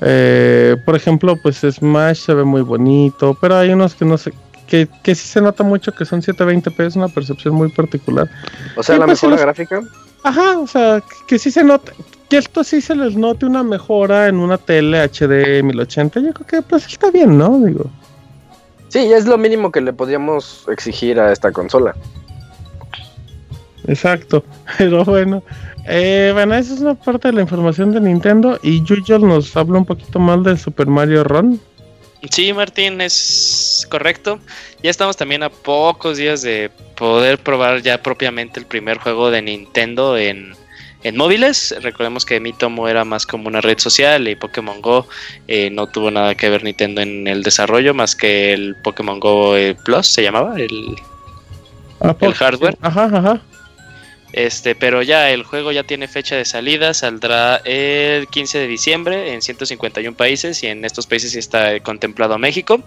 eh, 0.01 0.75
por 0.85 0.95
ejemplo, 0.95 1.35
pues 1.41 1.61
Smash 1.61 2.17
se 2.17 2.33
ve 2.33 2.43
muy 2.43 2.61
bonito, 2.61 3.37
pero 3.39 3.57
hay 3.57 3.71
unos 3.71 3.93
que 3.95 4.05
no 4.05 4.17
sé, 4.17 4.33
que, 4.67 4.87
que 5.03 5.13
sí 5.13 5.27
se 5.27 5.41
nota 5.41 5.63
mucho 5.63 5.91
que 5.91 6.05
son 6.05 6.21
720p, 6.21 6.85
es 6.85 6.95
una 6.95 7.07
percepción 7.07 7.53
muy 7.55 7.69
particular. 7.69 8.29
O 8.75 8.83
sea, 8.83 8.97
la 8.97 9.05
pues, 9.05 9.23
mejora 9.23 9.41
gráfica. 9.41 9.81
Ajá, 10.23 10.57
o 10.57 10.67
sea, 10.67 11.03
que, 11.27 11.37
sí 11.37 11.51
se 11.51 11.63
nota, 11.63 11.91
que 12.29 12.37
esto 12.37 12.63
sí 12.63 12.81
se 12.81 12.95
les 12.95 13.15
note 13.15 13.45
una 13.45 13.63
mejora 13.63 14.27
en 14.27 14.37
una 14.37 14.57
tele 14.57 14.99
HD 15.03 15.63
1080, 15.63 16.19
yo 16.19 16.33
creo 16.33 16.47
que 16.47 16.61
pues 16.61 16.87
está 16.87 17.11
bien, 17.11 17.37
¿no? 17.37 17.59
Digo. 17.59 17.89
Sí, 18.89 19.11
es 19.11 19.25
lo 19.25 19.37
mínimo 19.37 19.71
que 19.71 19.81
le 19.81 19.93
podríamos 19.93 20.65
exigir 20.67 21.19
a 21.19 21.31
esta 21.31 21.51
consola. 21.51 21.95
Exacto, 23.87 24.43
pero 24.77 25.03
bueno, 25.03 25.43
eh, 25.85 26.31
bueno, 26.33 26.55
esa 26.55 26.73
es 26.73 26.79
una 26.79 26.95
parte 26.95 27.27
de 27.27 27.33
la 27.33 27.41
información 27.41 27.91
de 27.91 27.99
Nintendo 27.99 28.59
y 28.63 28.83
Yuyol 28.83 29.27
nos 29.27 29.55
habla 29.57 29.79
un 29.79 29.85
poquito 29.85 30.19
más 30.19 30.43
de 30.43 30.57
Super 30.57 30.87
Mario 30.87 31.23
Run. 31.23 31.59
Sí, 32.31 32.53
Martín, 32.53 33.01
es 33.01 33.85
correcto. 33.89 34.39
Ya 34.81 34.89
estamos 34.89 35.17
también 35.17 35.43
a 35.43 35.49
pocos 35.49 36.17
días 36.17 36.41
de 36.41 36.71
poder 36.95 37.37
probar 37.37 37.81
ya 37.81 38.01
propiamente 38.01 38.61
el 38.61 38.65
primer 38.65 38.97
juego 38.97 39.29
de 39.29 39.41
Nintendo 39.41 40.17
en, 40.17 40.53
móviles. 41.11 41.75
Recordemos 41.81 42.25
que 42.25 42.39
Mi 42.39 42.53
Tomo 42.53 42.87
era 42.87 43.03
más 43.03 43.25
como 43.25 43.47
una 43.47 43.61
red 43.61 43.79
social 43.79 44.27
y 44.27 44.35
Pokémon 44.35 44.81
Go 44.81 45.07
eh, 45.47 45.69
no 45.69 45.87
tuvo 45.87 46.11
nada 46.11 46.35
que 46.35 46.49
ver 46.49 46.63
Nintendo 46.63 47.01
en 47.01 47.27
el 47.27 47.43
desarrollo 47.43 47.93
más 47.93 48.15
que 48.15 48.53
el 48.53 48.75
Pokémon 48.83 49.19
Go 49.19 49.57
eh, 49.57 49.75
Plus 49.83 50.07
se 50.07 50.23
llamaba, 50.23 50.55
el, 50.57 50.95
ah, 51.99 52.15
el 52.19 52.33
hardware. 52.33 52.77
Ajá, 52.81 53.05
ajá. 53.05 53.41
Este, 54.33 54.73
pero 54.73 55.03
ya 55.03 55.29
el 55.29 55.43
juego 55.43 55.71
ya 55.71 55.83
tiene 55.83 56.07
fecha 56.07 56.35
de 56.35 56.43
salida, 56.43 56.95
saldrá 56.95 57.57
el 57.65 58.27
15 58.27 58.57
de 58.57 58.67
diciembre 58.67 59.33
en 59.33 59.43
151 59.43 60.17
países 60.17 60.63
y 60.63 60.67
en 60.67 60.83
estos 60.85 61.05
países 61.05 61.31
sí 61.31 61.39
está 61.39 61.79
contemplado 61.81 62.39
México. 62.39 62.81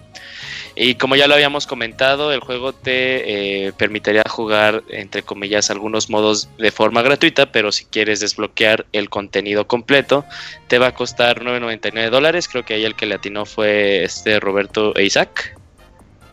Y 0.75 0.97
como 0.97 1.15
ya 1.17 1.29
lo 1.29 1.35
habíamos 1.35 1.67
comentado, 1.67 2.33
el 2.33 2.41
juego 2.41 2.75
te 2.75 3.67
eh, 3.67 3.73
permitiría 3.73 4.25
jugar, 4.29 4.83
entre 4.91 5.23
comillas, 5.23 5.71
algunos 5.71 6.11
modos 6.11 6.51
de 6.59 6.71
forma 6.71 7.01
gratuita, 7.01 7.51
pero 7.51 7.73
si 7.73 7.87
quieres 7.87 8.21
desbloquear 8.21 8.85
el 8.93 9.09
contenido 9.09 9.67
completo, 9.67 10.27
te 10.67 10.79
va 10.79 10.89
a 10.89 10.95
costar 10.95 11.43
9.99 11.43 12.11
dólares. 12.11 12.49
Creo 12.49 12.65
que 12.65 12.75
ahí 12.75 12.85
el 12.85 12.97
que 12.97 13.07
le 13.07 13.15
atinó 13.15 13.47
fue 13.47 14.05
este 14.05 14.39
Roberto 14.41 14.95
e 14.97 15.05
Isaac 15.05 15.57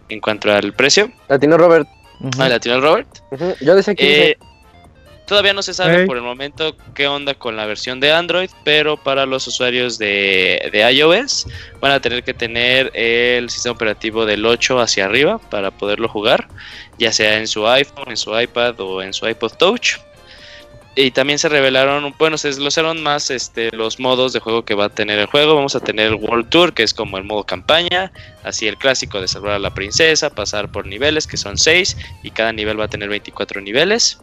en 0.09 0.19
cuanto 0.19 0.51
al 0.51 0.73
precio. 0.73 1.11
Latino 1.29 1.57
Robert. 1.57 1.87
Ah, 2.37 2.49
latino 2.49 2.81
Robert. 2.81 3.07
Yo 3.61 3.75
decía 3.75 3.95
que 3.95 4.31
Eh, 4.31 4.37
todavía 5.25 5.53
no 5.53 5.61
se 5.61 5.73
sabe 5.73 6.05
por 6.05 6.17
el 6.17 6.23
momento 6.23 6.75
qué 6.93 7.07
onda 7.07 7.33
con 7.33 7.55
la 7.55 7.65
versión 7.65 7.99
de 7.99 8.11
Android, 8.11 8.49
pero 8.63 8.97
para 8.97 9.25
los 9.25 9.47
usuarios 9.47 9.97
de, 9.97 10.69
de 10.71 10.91
iOS 10.91 11.47
van 11.79 11.91
a 11.91 11.99
tener 11.99 12.23
que 12.23 12.33
tener 12.33 12.91
el 12.93 13.49
sistema 13.49 13.73
operativo 13.73 14.25
del 14.25 14.45
8 14.45 14.79
hacia 14.79 15.05
arriba 15.05 15.39
para 15.49 15.71
poderlo 15.71 16.07
jugar, 16.07 16.47
ya 16.97 17.11
sea 17.11 17.37
en 17.37 17.47
su 17.47 17.67
iPhone, 17.67 18.09
en 18.09 18.17
su 18.17 18.39
iPad 18.39 18.79
o 18.79 19.01
en 19.01 19.13
su 19.13 19.27
iPod 19.27 19.53
Touch. 19.53 19.97
Y 20.95 21.09
también 21.09 21.39
se 21.39 21.49
revelaron, 21.49 22.13
bueno, 22.19 22.37
se 22.37 22.49
desglosaron 22.49 23.01
más 23.01 23.31
este, 23.31 23.75
los 23.75 23.99
modos 23.99 24.31
de 24.31 24.39
juego 24.39 24.63
que 24.63 24.75
va 24.75 24.85
a 24.85 24.89
tener 24.89 25.17
el 25.17 25.25
juego. 25.25 25.55
Vamos 25.55 25.75
a 25.75 25.79
tener 25.79 26.07
el 26.07 26.15
World 26.15 26.49
Tour, 26.49 26.73
que 26.73 26.83
es 26.83 26.93
como 26.93 27.17
el 27.17 27.23
modo 27.23 27.45
campaña, 27.45 28.11
así 28.43 28.67
el 28.67 28.77
clásico 28.77 29.19
de 29.19 29.27
salvar 29.27 29.53
a 29.53 29.59
la 29.59 29.73
princesa, 29.73 30.29
pasar 30.29 30.71
por 30.71 30.85
niveles, 30.85 31.25
que 31.25 31.37
son 31.37 31.57
6, 31.57 31.97
y 32.21 32.29
cada 32.29 32.53
nivel 32.53 32.79
va 32.79 32.85
a 32.85 32.89
tener 32.89 33.09
24 33.09 33.59
niveles. 33.61 34.19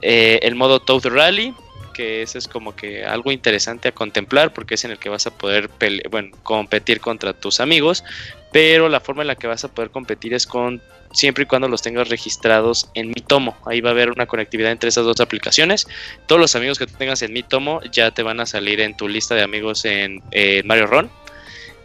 Eh, 0.00 0.38
el 0.42 0.54
modo 0.54 0.80
Toad 0.80 1.06
Rally, 1.06 1.54
que 1.92 2.22
ese 2.22 2.38
es 2.38 2.48
como 2.48 2.74
que 2.74 3.04
algo 3.04 3.30
interesante 3.30 3.88
a 3.88 3.92
contemplar, 3.92 4.54
porque 4.54 4.74
es 4.74 4.84
en 4.86 4.92
el 4.92 4.98
que 4.98 5.10
vas 5.10 5.26
a 5.26 5.36
poder 5.36 5.68
bueno, 6.10 6.34
competir 6.42 7.00
contra 7.00 7.34
tus 7.34 7.60
amigos, 7.60 8.04
pero 8.52 8.88
la 8.88 9.00
forma 9.00 9.22
en 9.22 9.28
la 9.28 9.36
que 9.36 9.46
vas 9.46 9.64
a 9.64 9.68
poder 9.68 9.90
competir 9.90 10.32
es 10.32 10.46
con 10.46 10.80
siempre 11.12 11.44
y 11.44 11.46
cuando 11.46 11.68
los 11.68 11.82
tengas 11.82 12.08
registrados 12.08 12.90
en 12.94 13.08
Mi 13.08 13.14
Tomo. 13.14 13.56
Ahí 13.66 13.80
va 13.80 13.90
a 13.90 13.92
haber 13.92 14.10
una 14.10 14.26
conectividad 14.26 14.72
entre 14.72 14.88
esas 14.88 15.04
dos 15.04 15.20
aplicaciones. 15.20 15.86
Todos 16.26 16.40
los 16.40 16.56
amigos 16.56 16.78
que 16.78 16.86
tengas 16.86 17.22
en 17.22 17.32
Mi 17.32 17.42
Tomo 17.42 17.80
ya 17.90 18.10
te 18.10 18.22
van 18.22 18.40
a 18.40 18.46
salir 18.46 18.80
en 18.80 18.96
tu 18.96 19.08
lista 19.08 19.34
de 19.34 19.42
amigos 19.42 19.84
en 19.84 20.22
eh, 20.30 20.62
Mario 20.64 20.86
Run. 20.86 21.10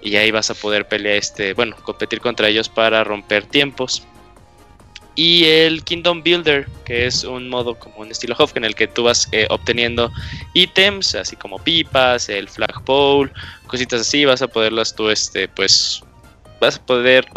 Y 0.02 0.16
ahí 0.16 0.32
vas 0.32 0.50
a 0.50 0.56
poder 0.56 0.88
pelear, 0.88 1.18
este, 1.18 1.54
bueno, 1.54 1.76
competir 1.84 2.22
contra 2.22 2.48
ellos 2.48 2.70
para 2.70 3.04
romper 3.04 3.46
tiempos. 3.46 4.04
Y 5.16 5.46
el 5.46 5.84
Kingdom 5.84 6.24
Builder, 6.24 6.68
que 6.86 7.06
es 7.06 7.24
un 7.24 7.50
modo 7.50 7.76
como 7.76 7.98
un 7.98 8.12
estilo 8.12 8.36
Hof, 8.38 8.56
en 8.56 8.64
el 8.64 8.76
que 8.76 8.88
tú 8.88 9.04
vas 9.04 9.28
eh, 9.34 9.46
obteniendo 9.50 10.12
ítems, 10.54 11.16
así 11.16 11.36
como 11.36 11.60
pipas, 11.60 12.30
el 12.30 12.48
flagpole, 12.48 13.32
cositas 13.68 14.02
así, 14.02 14.24
vas 14.24 14.42
a 14.42 14.48
poderlas 14.48 14.96
tú, 14.96 15.10
este, 15.10 15.50
pues, 15.50 16.02
vas 16.62 16.78
a 16.78 16.86
poder 16.86 17.28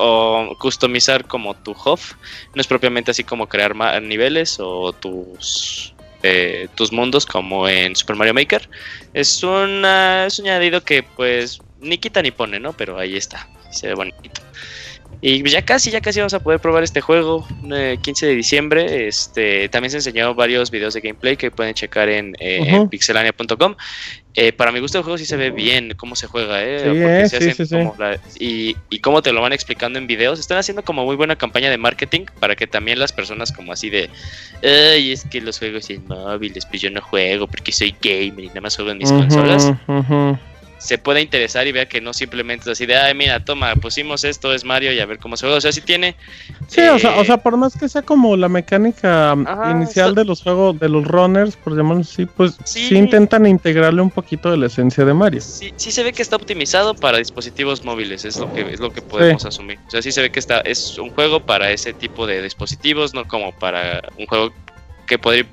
customizar 0.58 1.26
como 1.26 1.54
tu 1.54 1.72
Hof. 1.72 2.12
No 2.54 2.60
es 2.60 2.66
propiamente 2.66 3.10
así 3.10 3.24
como 3.24 3.48
crear 3.48 3.74
niveles 4.02 4.58
o 4.60 4.92
tus 4.92 5.94
eh, 6.22 6.68
tus 6.74 6.92
mundos 6.92 7.26
como 7.26 7.68
en 7.68 7.96
Super 7.96 8.16
Mario 8.16 8.34
Maker. 8.34 8.68
Es, 9.12 9.42
una, 9.42 10.26
es 10.26 10.38
un 10.38 10.46
añadido 10.46 10.82
que 10.82 11.02
pues 11.02 11.60
ni 11.80 11.98
quita 11.98 12.22
ni 12.22 12.30
pone, 12.30 12.60
¿no? 12.60 12.72
Pero 12.74 12.98
ahí 12.98 13.16
está, 13.16 13.48
se 13.70 13.88
ve 13.88 13.94
bonito. 13.94 14.42
Y 15.20 15.42
ya 15.48 15.62
casi, 15.64 15.90
ya 15.90 16.02
casi 16.02 16.20
vamos 16.20 16.34
a 16.34 16.40
poder 16.40 16.60
probar 16.60 16.82
este 16.82 17.00
juego, 17.00 17.46
eh, 17.72 17.96
15 18.02 18.26
de 18.26 18.34
diciembre. 18.34 19.08
Este, 19.08 19.70
también 19.70 19.90
se 19.90 19.96
enseñó 19.98 20.34
varios 20.34 20.70
videos 20.70 20.92
de 20.92 21.00
gameplay 21.00 21.36
que 21.36 21.50
pueden 21.50 21.72
checar 21.72 22.10
en, 22.10 22.34
eh, 22.38 22.58
en 22.66 22.74
Ujú. 22.80 22.90
pixelania.com. 22.90 23.74
Eh, 24.36 24.52
para 24.52 24.72
mi 24.72 24.80
gusto 24.80 24.98
el 24.98 25.04
juego 25.04 25.16
sí 25.16 25.26
se 25.26 25.36
ve 25.36 25.52
bien 25.52 25.94
cómo 25.96 26.16
se 26.16 26.26
juega, 26.26 26.60
¿eh? 26.64 26.80
Sí, 26.80 26.86
Porque 27.00 27.20
eh, 27.22 27.28
se 27.28 27.36
hacen 27.36 27.54
sí, 27.54 27.66
sí. 27.66 27.74
como 27.76 27.94
la- 27.98 28.18
y, 28.40 28.76
y 28.90 28.98
cómo 28.98 29.22
te 29.22 29.32
lo 29.32 29.40
van 29.40 29.52
explicando 29.52 29.96
en 29.98 30.08
videos. 30.08 30.40
Están 30.40 30.58
haciendo 30.58 30.82
como 30.82 31.04
muy 31.04 31.14
buena 31.14 31.36
campaña 31.36 31.70
de 31.70 31.78
marketing 31.78 32.22
para 32.40 32.56
que 32.56 32.66
también 32.66 32.98
las 32.98 33.12
personas 33.12 33.52
como 33.52 33.72
así 33.72 33.90
de, 33.90 34.10
ay, 34.62 35.12
es 35.12 35.24
que 35.24 35.40
los 35.40 35.58
juegos 35.60 35.88
en 35.90 36.08
móviles, 36.08 36.66
pues 36.66 36.82
yo 36.82 36.90
no 36.90 37.00
juego 37.00 37.46
porque 37.46 37.70
soy 37.70 37.94
gamer 38.02 38.44
y 38.44 38.48
nada 38.48 38.62
más 38.62 38.74
juego 38.74 38.90
en 38.90 38.98
mis 38.98 39.10
consolas 39.18 39.72
ujú. 39.86 40.36
Se 40.84 40.98
pueda 40.98 41.18
interesar 41.18 41.66
y 41.66 41.72
vea 41.72 41.88
que 41.88 42.02
no 42.02 42.12
simplemente 42.12 42.64
es 42.64 42.72
así 42.72 42.84
de, 42.84 42.94
ay, 42.94 43.14
mira, 43.14 43.42
toma, 43.42 43.74
pusimos 43.76 44.22
esto, 44.22 44.52
es 44.52 44.66
Mario 44.66 44.92
y 44.92 45.00
a 45.00 45.06
ver 45.06 45.18
cómo 45.18 45.34
se 45.34 45.46
juega. 45.46 45.56
O 45.56 45.60
sea, 45.62 45.72
sí 45.72 45.80
tiene. 45.80 46.14
Sí, 46.68 46.82
o, 46.82 46.98
sea, 46.98 47.16
o 47.16 47.22
eh, 47.22 47.24
sea, 47.24 47.38
por 47.38 47.56
más 47.56 47.74
que 47.74 47.88
sea 47.88 48.02
como 48.02 48.36
la 48.36 48.50
mecánica 48.50 49.32
um, 49.32 49.46
Ajá, 49.46 49.70
inicial 49.70 50.14
de 50.14 50.26
los 50.26 50.42
juegos, 50.42 50.78
de 50.78 50.90
los 50.90 51.06
runners, 51.06 51.56
por 51.56 51.74
llamarlo 51.74 52.02
así, 52.02 52.26
pues 52.26 52.58
sí. 52.64 52.88
Sí. 52.88 52.96
intentan 52.96 53.46
integrarle 53.46 54.02
un 54.02 54.10
poquito 54.10 54.50
de 54.50 54.58
la 54.58 54.66
esencia 54.66 55.06
de 55.06 55.14
Mario. 55.14 55.40
Sí, 55.40 55.72
sí 55.76 55.90
se 55.90 56.02
ve 56.02 56.12
que 56.12 56.20
está 56.20 56.36
optimizado 56.36 56.92
para 56.92 57.16
dispositivos 57.16 57.82
móviles, 57.82 58.26
es 58.26 58.36
lo 58.36 58.52
que 58.52 58.60
es 58.70 58.78
lo 58.78 58.92
que 58.92 59.00
podemos 59.00 59.46
asumir. 59.46 59.78
O 59.86 59.90
sea, 59.90 60.02
sí 60.02 60.12
se 60.12 60.20
ve 60.20 60.30
que 60.30 60.38
está 60.38 60.60
es 60.60 60.98
un 60.98 61.08
juego 61.08 61.40
para 61.40 61.70
ese 61.70 61.94
tipo 61.94 62.26
de 62.26 62.42
dispositivos, 62.42 63.14
no 63.14 63.26
como 63.26 63.52
para 63.52 64.02
un 64.18 64.26
juego 64.26 64.52
que 65.06 65.18
podría 65.18 65.44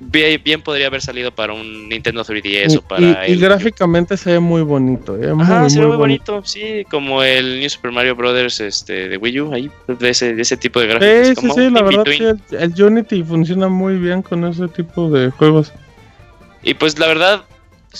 bien, 0.42 0.62
podría 0.62 0.86
haber 0.86 1.00
salido 1.02 1.30
para 1.30 1.52
un 1.52 1.88
Nintendo 1.88 2.24
3DS 2.24 2.72
Y, 2.72 2.76
o 2.76 2.82
para 2.82 3.28
y- 3.28 3.32
y 3.32 3.36
gráficamente 3.38 4.16
se 4.16 4.32
ve 4.32 4.40
muy 4.40 4.62
bonito, 4.62 5.16
¿eh? 5.22 5.32
Muy, 5.32 5.42
Ajá, 5.44 5.68
se 5.68 5.80
ve 5.80 5.86
muy 5.86 5.96
bonito, 5.96 6.42
sí, 6.44 6.84
como 6.90 7.22
el 7.22 7.60
New 7.60 7.68
Super 7.70 7.92
Mario 7.92 8.14
Brothers 8.16 8.60
este, 8.60 9.08
de 9.08 9.16
Wii 9.16 9.40
U, 9.40 9.52
ahí, 9.52 9.70
de 9.86 10.08
ese, 10.10 10.34
de 10.34 10.42
ese 10.42 10.56
tipo 10.56 10.80
de 10.80 10.86
gráficos. 10.86 11.16
Sí, 11.28 11.34
sí, 11.34 11.34
como 11.34 11.54
sí, 11.54 11.60
la 11.70 11.80
in 11.80 11.86
verdad 11.86 12.04
sí, 12.06 12.24
el, 12.24 12.72
el 12.72 12.82
Unity 12.82 13.22
funciona 13.22 13.68
muy 13.68 13.96
bien 13.98 14.22
con 14.22 14.44
ese 14.44 14.68
tipo 14.68 15.10
de 15.10 15.30
juegos. 15.30 15.72
Y 16.62 16.74
pues 16.74 16.98
la 16.98 17.06
verdad, 17.08 17.42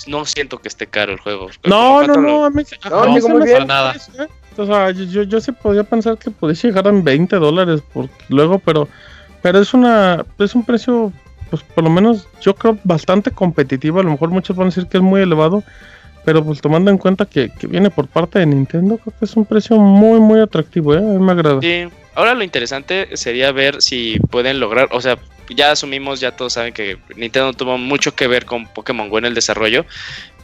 no 0.06 0.24
siento 0.24 0.58
que 0.58 0.68
esté 0.68 0.86
caro 0.86 1.12
el 1.12 1.18
juego. 1.18 1.48
No, 1.64 2.06
no, 2.06 2.16
no, 2.16 2.44
a 2.46 2.50
mí, 2.50 2.62
a- 2.82 2.88
No, 2.90 3.02
a 3.02 3.06
mí 3.12 3.20
se 3.20 3.32
me 3.34 3.44
bien. 3.44 3.66
nada. 3.66 3.94
¿eh? 4.18 4.26
O 4.56 4.66
sea, 4.66 4.90
yo, 4.90 5.04
yo, 5.04 5.22
yo 5.24 5.40
sí 5.40 5.50
podía 5.52 5.82
pensar 5.82 6.16
que 6.18 6.30
podía 6.30 6.54
llegar 6.54 6.86
en 6.86 7.02
20 7.02 7.36
dólares, 7.36 7.82
por, 7.92 8.08
luego, 8.28 8.58
pero, 8.58 8.86
pero 9.42 9.58
es 9.60 9.72
una, 9.74 10.24
es 10.38 10.54
un 10.54 10.64
precio, 10.64 11.10
pues 11.52 11.62
por 11.62 11.84
lo 11.84 11.90
menos 11.90 12.26
yo 12.40 12.54
creo 12.54 12.78
bastante 12.82 13.30
competitivo. 13.30 14.00
A 14.00 14.02
lo 14.02 14.10
mejor 14.12 14.30
muchos 14.30 14.56
van 14.56 14.68
a 14.68 14.70
decir 14.70 14.86
que 14.86 14.96
es 14.96 15.02
muy 15.02 15.20
elevado, 15.20 15.62
pero 16.24 16.42
pues 16.42 16.62
tomando 16.62 16.90
en 16.90 16.96
cuenta 16.96 17.26
que, 17.26 17.50
que 17.50 17.66
viene 17.66 17.90
por 17.90 18.08
parte 18.08 18.38
de 18.38 18.46
Nintendo, 18.46 18.96
creo 18.96 19.12
que 19.18 19.26
es 19.26 19.36
un 19.36 19.44
precio 19.44 19.76
muy, 19.76 20.18
muy 20.18 20.40
atractivo, 20.40 20.94
¿eh? 20.94 20.98
A 20.98 21.02
mí 21.02 21.18
me 21.18 21.32
agrada. 21.32 21.60
Sí. 21.60 21.88
Ahora 22.14 22.32
lo 22.32 22.42
interesante 22.42 23.18
sería 23.18 23.52
ver 23.52 23.82
si 23.82 24.18
pueden 24.30 24.60
lograr, 24.60 24.88
o 24.92 25.00
sea, 25.02 25.18
ya 25.50 25.72
asumimos, 25.72 26.20
ya 26.20 26.30
todos 26.30 26.54
saben 26.54 26.72
que 26.72 26.96
Nintendo 27.16 27.52
tuvo 27.52 27.76
mucho 27.76 28.14
que 28.14 28.28
ver 28.28 28.46
con 28.46 28.66
Pokémon 28.66 29.10
Go 29.10 29.18
en 29.18 29.26
el 29.26 29.34
desarrollo, 29.34 29.84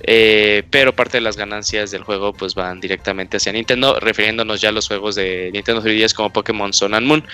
eh, 0.03 0.63
pero 0.71 0.95
parte 0.95 1.17
de 1.17 1.23
las 1.23 1.39
ganancias 1.39 1.91
del 1.91 2.05
juego 2.05 2.35
pues 2.35 2.55
van 2.55 2.81
directamente 2.81 3.39
hacia 3.39 3.53
Nintendo, 3.53 3.99
refiriéndonos 3.99 4.61
ya 4.61 4.69
a 4.69 4.73
los 4.73 4.89
juegos 4.89 5.15
de 5.15 5.51
Nintendo 5.55 5.83
3DS 5.83 6.13
como 6.13 6.33
Pokémon 6.33 6.73
Sun 6.75 6.93
and 6.93 7.07
Moon, 7.07 7.25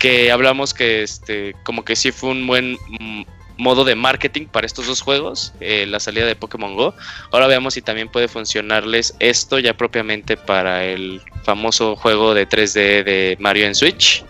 que 0.00 0.32
hablamos 0.32 0.72
que 0.72 1.02
este 1.02 1.54
como 1.62 1.84
que 1.84 1.94
sí 1.94 2.10
fue 2.10 2.30
un 2.30 2.46
buen 2.46 2.72
mm, 2.72 3.22
modo 3.58 3.84
de 3.84 3.94
marketing 3.94 4.46
para 4.46 4.66
estos 4.66 4.86
dos 4.86 5.02
juegos, 5.02 5.52
eh, 5.60 5.84
la 5.86 6.00
salida 6.00 6.24
de 6.24 6.34
Pokémon 6.34 6.74
Go. 6.74 6.94
Ahora 7.30 7.46
veamos 7.46 7.74
si 7.74 7.82
también 7.82 8.08
puede 8.08 8.26
funcionarles 8.26 9.14
esto 9.20 9.58
ya 9.58 9.76
propiamente 9.76 10.38
para 10.38 10.86
el 10.86 11.20
famoso 11.44 11.94
juego 11.94 12.32
de 12.32 12.48
3D 12.48 13.04
de 13.04 13.36
Mario 13.38 13.66
en 13.66 13.74
Switch, 13.74 14.24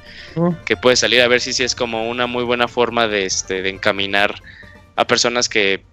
que 0.67 0.77
puede 0.77 0.97
salir 0.97 1.23
a 1.23 1.29
ver 1.29 1.41
si, 1.41 1.53
si 1.53 1.63
es 1.63 1.77
como 1.77 2.11
una 2.11 2.27
muy 2.27 2.43
buena 2.43 2.67
forma 2.67 3.07
de, 3.07 3.25
este, 3.25 3.63
de 3.63 3.71
encaminar 3.71 4.35
a 4.97 5.07
personas 5.07 5.49
que 5.49 5.85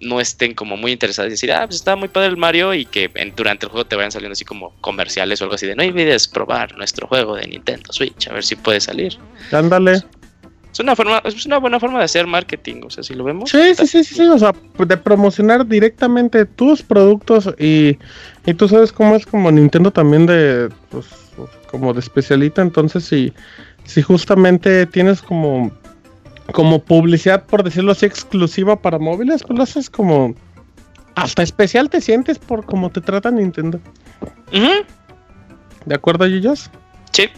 no 0.00 0.20
estén 0.20 0.54
como 0.54 0.76
muy 0.76 0.92
interesadas 0.92 1.28
y 1.28 1.32
decir, 1.32 1.52
ah, 1.52 1.64
pues 1.66 1.76
está 1.76 1.96
muy 1.96 2.08
padre 2.08 2.28
el 2.28 2.36
Mario 2.36 2.74
y 2.74 2.84
que 2.84 3.10
en- 3.14 3.34
durante 3.34 3.66
el 3.66 3.70
juego 3.72 3.86
te 3.86 3.96
vayan 3.96 4.12
saliendo 4.12 4.32
así 4.34 4.44
como 4.44 4.74
comerciales 4.80 5.40
o 5.40 5.44
algo 5.44 5.54
así 5.54 5.66
de 5.66 5.74
no 5.74 5.82
olvides 5.84 6.28
probar 6.28 6.76
nuestro 6.76 7.06
juego 7.06 7.36
de 7.36 7.46
Nintendo 7.46 7.92
Switch, 7.92 8.28
a 8.28 8.34
ver 8.34 8.44
si 8.44 8.56
puede 8.56 8.80
salir. 8.80 9.18
Ándale. 9.52 10.02
Es 10.72 10.80
una 10.80 10.94
forma, 10.94 11.22
es 11.24 11.46
una 11.46 11.56
buena 11.56 11.80
forma 11.80 11.98
de 12.00 12.04
hacer 12.04 12.26
marketing, 12.26 12.82
o 12.84 12.90
sea, 12.90 13.02
si 13.02 13.14
lo 13.14 13.24
vemos. 13.24 13.48
Sí, 13.48 13.74
sí, 13.74 13.86
sí, 13.86 14.04
sí, 14.04 14.14
sí, 14.16 14.22
o 14.26 14.38
sea, 14.38 14.52
de 14.78 14.96
promocionar 14.98 15.66
directamente 15.66 16.44
tus 16.44 16.82
productos 16.82 17.48
y, 17.58 17.96
y 18.44 18.52
tú 18.52 18.68
sabes 18.68 18.92
cómo 18.92 19.16
es 19.16 19.24
como 19.24 19.50
Nintendo 19.50 19.90
también 19.90 20.26
de, 20.26 20.68
pues, 20.90 21.06
como 21.70 21.94
de 21.94 22.00
especialita, 22.00 22.60
entonces 22.60 23.04
si, 23.06 23.32
si 23.84 24.02
justamente 24.02 24.84
tienes 24.84 25.22
como, 25.22 25.72
como 26.52 26.78
publicidad, 26.82 27.44
por 27.44 27.62
decirlo 27.64 27.92
así, 27.92 28.06
exclusiva 28.06 28.76
para 28.80 28.98
móviles, 28.98 29.42
pues 29.42 29.56
lo 29.56 29.62
haces 29.62 29.90
como, 29.90 30.34
hasta 31.14 31.42
especial 31.42 31.90
te 31.90 32.00
sientes 32.00 32.38
por 32.38 32.64
cómo 32.64 32.90
te 32.90 33.00
trata 33.00 33.30
Nintendo. 33.30 33.80
¿De 35.84 35.94
acuerdo, 35.94 36.26
Yuyos? 36.26 36.70
Sí, 37.12 37.28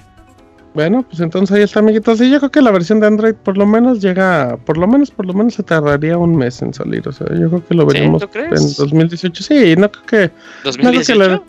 Bueno, 0.74 1.02
pues 1.02 1.20
entonces 1.20 1.56
ahí 1.56 1.62
está, 1.62 1.80
amiguitos. 1.80 2.20
Y 2.20 2.30
yo 2.30 2.38
creo 2.38 2.50
que 2.50 2.60
la 2.62 2.70
versión 2.70 3.00
de 3.00 3.06
Android 3.06 3.34
por 3.34 3.56
lo 3.58 3.66
menos 3.66 4.00
llega, 4.00 4.56
por 4.64 4.76
lo 4.78 4.86
menos, 4.86 5.10
por 5.10 5.26
lo 5.26 5.32
menos 5.34 5.54
se 5.54 5.62
tardaría 5.62 6.16
un 6.18 6.36
mes 6.36 6.62
en 6.62 6.72
salir. 6.74 7.06
O 7.08 7.12
sea, 7.12 7.26
yo 7.34 7.48
creo 7.48 7.66
que 7.66 7.74
lo 7.74 7.82
¿Sí? 7.90 7.94
veremos 7.94 8.22
¿Tú 8.22 8.28
crees? 8.28 8.78
en 8.78 8.84
2018. 8.84 9.42
Sí, 9.42 9.74
no 9.76 9.90
creo 9.90 10.04
que... 10.06 10.32
No 10.64 10.72
creo 10.72 10.72
que 10.72 10.98
2018. 10.98 11.18
la- 11.18 11.42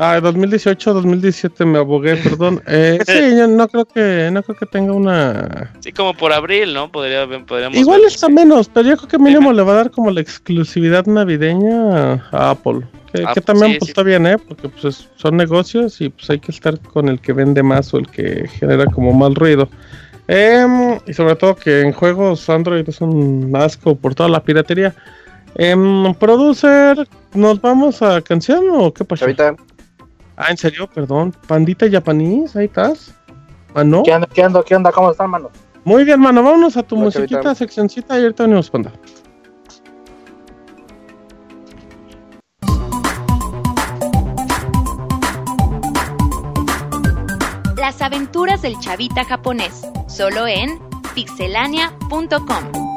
Ah, 0.00 0.20
2018, 0.20 0.94
2017 0.94 1.64
me 1.64 1.78
abogué, 1.78 2.14
perdón. 2.22 2.62
Eh, 2.68 2.98
sí, 3.04 3.36
yo 3.36 3.48
no 3.48 3.66
creo 3.66 3.84
que, 3.84 4.30
no 4.32 4.42
creo 4.44 4.56
que 4.56 4.66
tenga 4.66 4.92
una... 4.92 5.72
Sí, 5.80 5.90
como 5.92 6.14
por 6.14 6.32
abril, 6.32 6.72
¿no? 6.72 6.90
Podría, 6.92 7.26
podríamos 7.44 7.76
Igual 7.76 8.02
ver, 8.02 8.08
está 8.08 8.28
sí. 8.28 8.32
menos, 8.32 8.68
pero 8.68 8.88
yo 8.88 8.96
creo 8.96 9.08
que 9.08 9.18
mínimo 9.18 9.52
le 9.52 9.62
va 9.62 9.72
a 9.72 9.76
dar 9.76 9.90
como 9.90 10.10
la 10.12 10.20
exclusividad 10.20 11.04
navideña 11.06 12.14
a 12.30 12.50
Apple. 12.50 12.82
Que, 13.12 13.24
Ah, 13.26 13.32
que 13.34 13.40
también 13.40 13.72
sí, 13.72 13.78
pues 13.78 13.86
sí. 13.86 13.90
está 13.92 14.02
bien, 14.04 14.26
¿eh? 14.26 14.36
Porque 14.38 14.68
pues 14.68 14.84
es- 14.84 15.08
son 15.16 15.36
negocios 15.36 16.00
y 16.00 16.10
pues 16.10 16.30
hay 16.30 16.38
que 16.38 16.52
estar 16.52 16.78
con 16.78 17.08
el 17.08 17.20
que 17.20 17.32
vende 17.32 17.62
más 17.62 17.92
o 17.92 17.98
el 17.98 18.06
que 18.06 18.46
genera 18.48 18.84
como 18.86 19.12
mal 19.12 19.34
ruido. 19.34 19.68
Em, 20.28 20.98
y 21.06 21.12
sobre 21.14 21.34
todo 21.36 21.56
que 21.56 21.80
en 21.80 21.92
juegos 21.92 22.48
Android 22.50 22.86
es 22.86 23.00
un 23.00 23.50
asco 23.56 23.96
por 23.96 24.14
toda 24.14 24.28
la 24.28 24.42
piratería. 24.44 24.94
Em, 25.54 26.12
producer, 26.14 27.08
¿nos 27.34 27.60
vamos 27.60 28.02
a 28.02 28.20
canción 28.20 28.64
o 28.74 28.92
qué 28.92 29.04
pasó? 29.04 29.24
Ahorita, 29.24 29.56
Ah, 30.40 30.50
¿en 30.50 30.56
serio? 30.56 30.88
Perdón. 30.88 31.34
Pandita 31.48 31.90
japonés, 31.90 32.54
ahí 32.54 32.66
estás. 32.66 33.12
Ah, 33.74 33.82
no. 33.82 34.04
¿Qué 34.04 34.14
onda, 34.14 34.28
qué 34.32 34.46
onda, 34.46 34.62
qué 34.64 34.76
onda? 34.76 34.92
¿Cómo 34.92 35.10
están, 35.10 35.30
mano? 35.30 35.50
Muy 35.84 36.04
bien, 36.04 36.20
mano. 36.20 36.44
Vámonos 36.44 36.76
a 36.76 36.84
tu 36.84 36.96
musiquita, 36.96 37.42
chavita. 37.42 37.54
seccioncita 37.56 38.16
y 38.18 38.22
ahorita 38.22 38.44
venimos, 38.44 38.70
panda. 38.70 38.92
Las 47.76 48.00
aventuras 48.00 48.62
del 48.62 48.78
chavita 48.78 49.24
japonés, 49.24 49.82
solo 50.06 50.46
en 50.46 50.78
pixelania.com. 51.16 52.87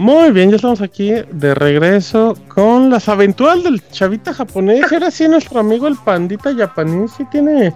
Muy 0.00 0.30
bien, 0.30 0.48
ya 0.48 0.56
estamos 0.56 0.80
aquí 0.80 1.12
de 1.30 1.54
regreso 1.54 2.34
con 2.48 2.88
las 2.88 3.06
aventuras 3.10 3.62
del 3.62 3.86
chavita 3.90 4.32
japonés. 4.32 4.90
Ahora 4.90 5.10
sí, 5.10 5.28
nuestro 5.28 5.60
amigo 5.60 5.86
el 5.86 5.96
pandita 5.96 6.54
japonés 6.56 7.10
sí 7.18 7.26
tiene 7.30 7.74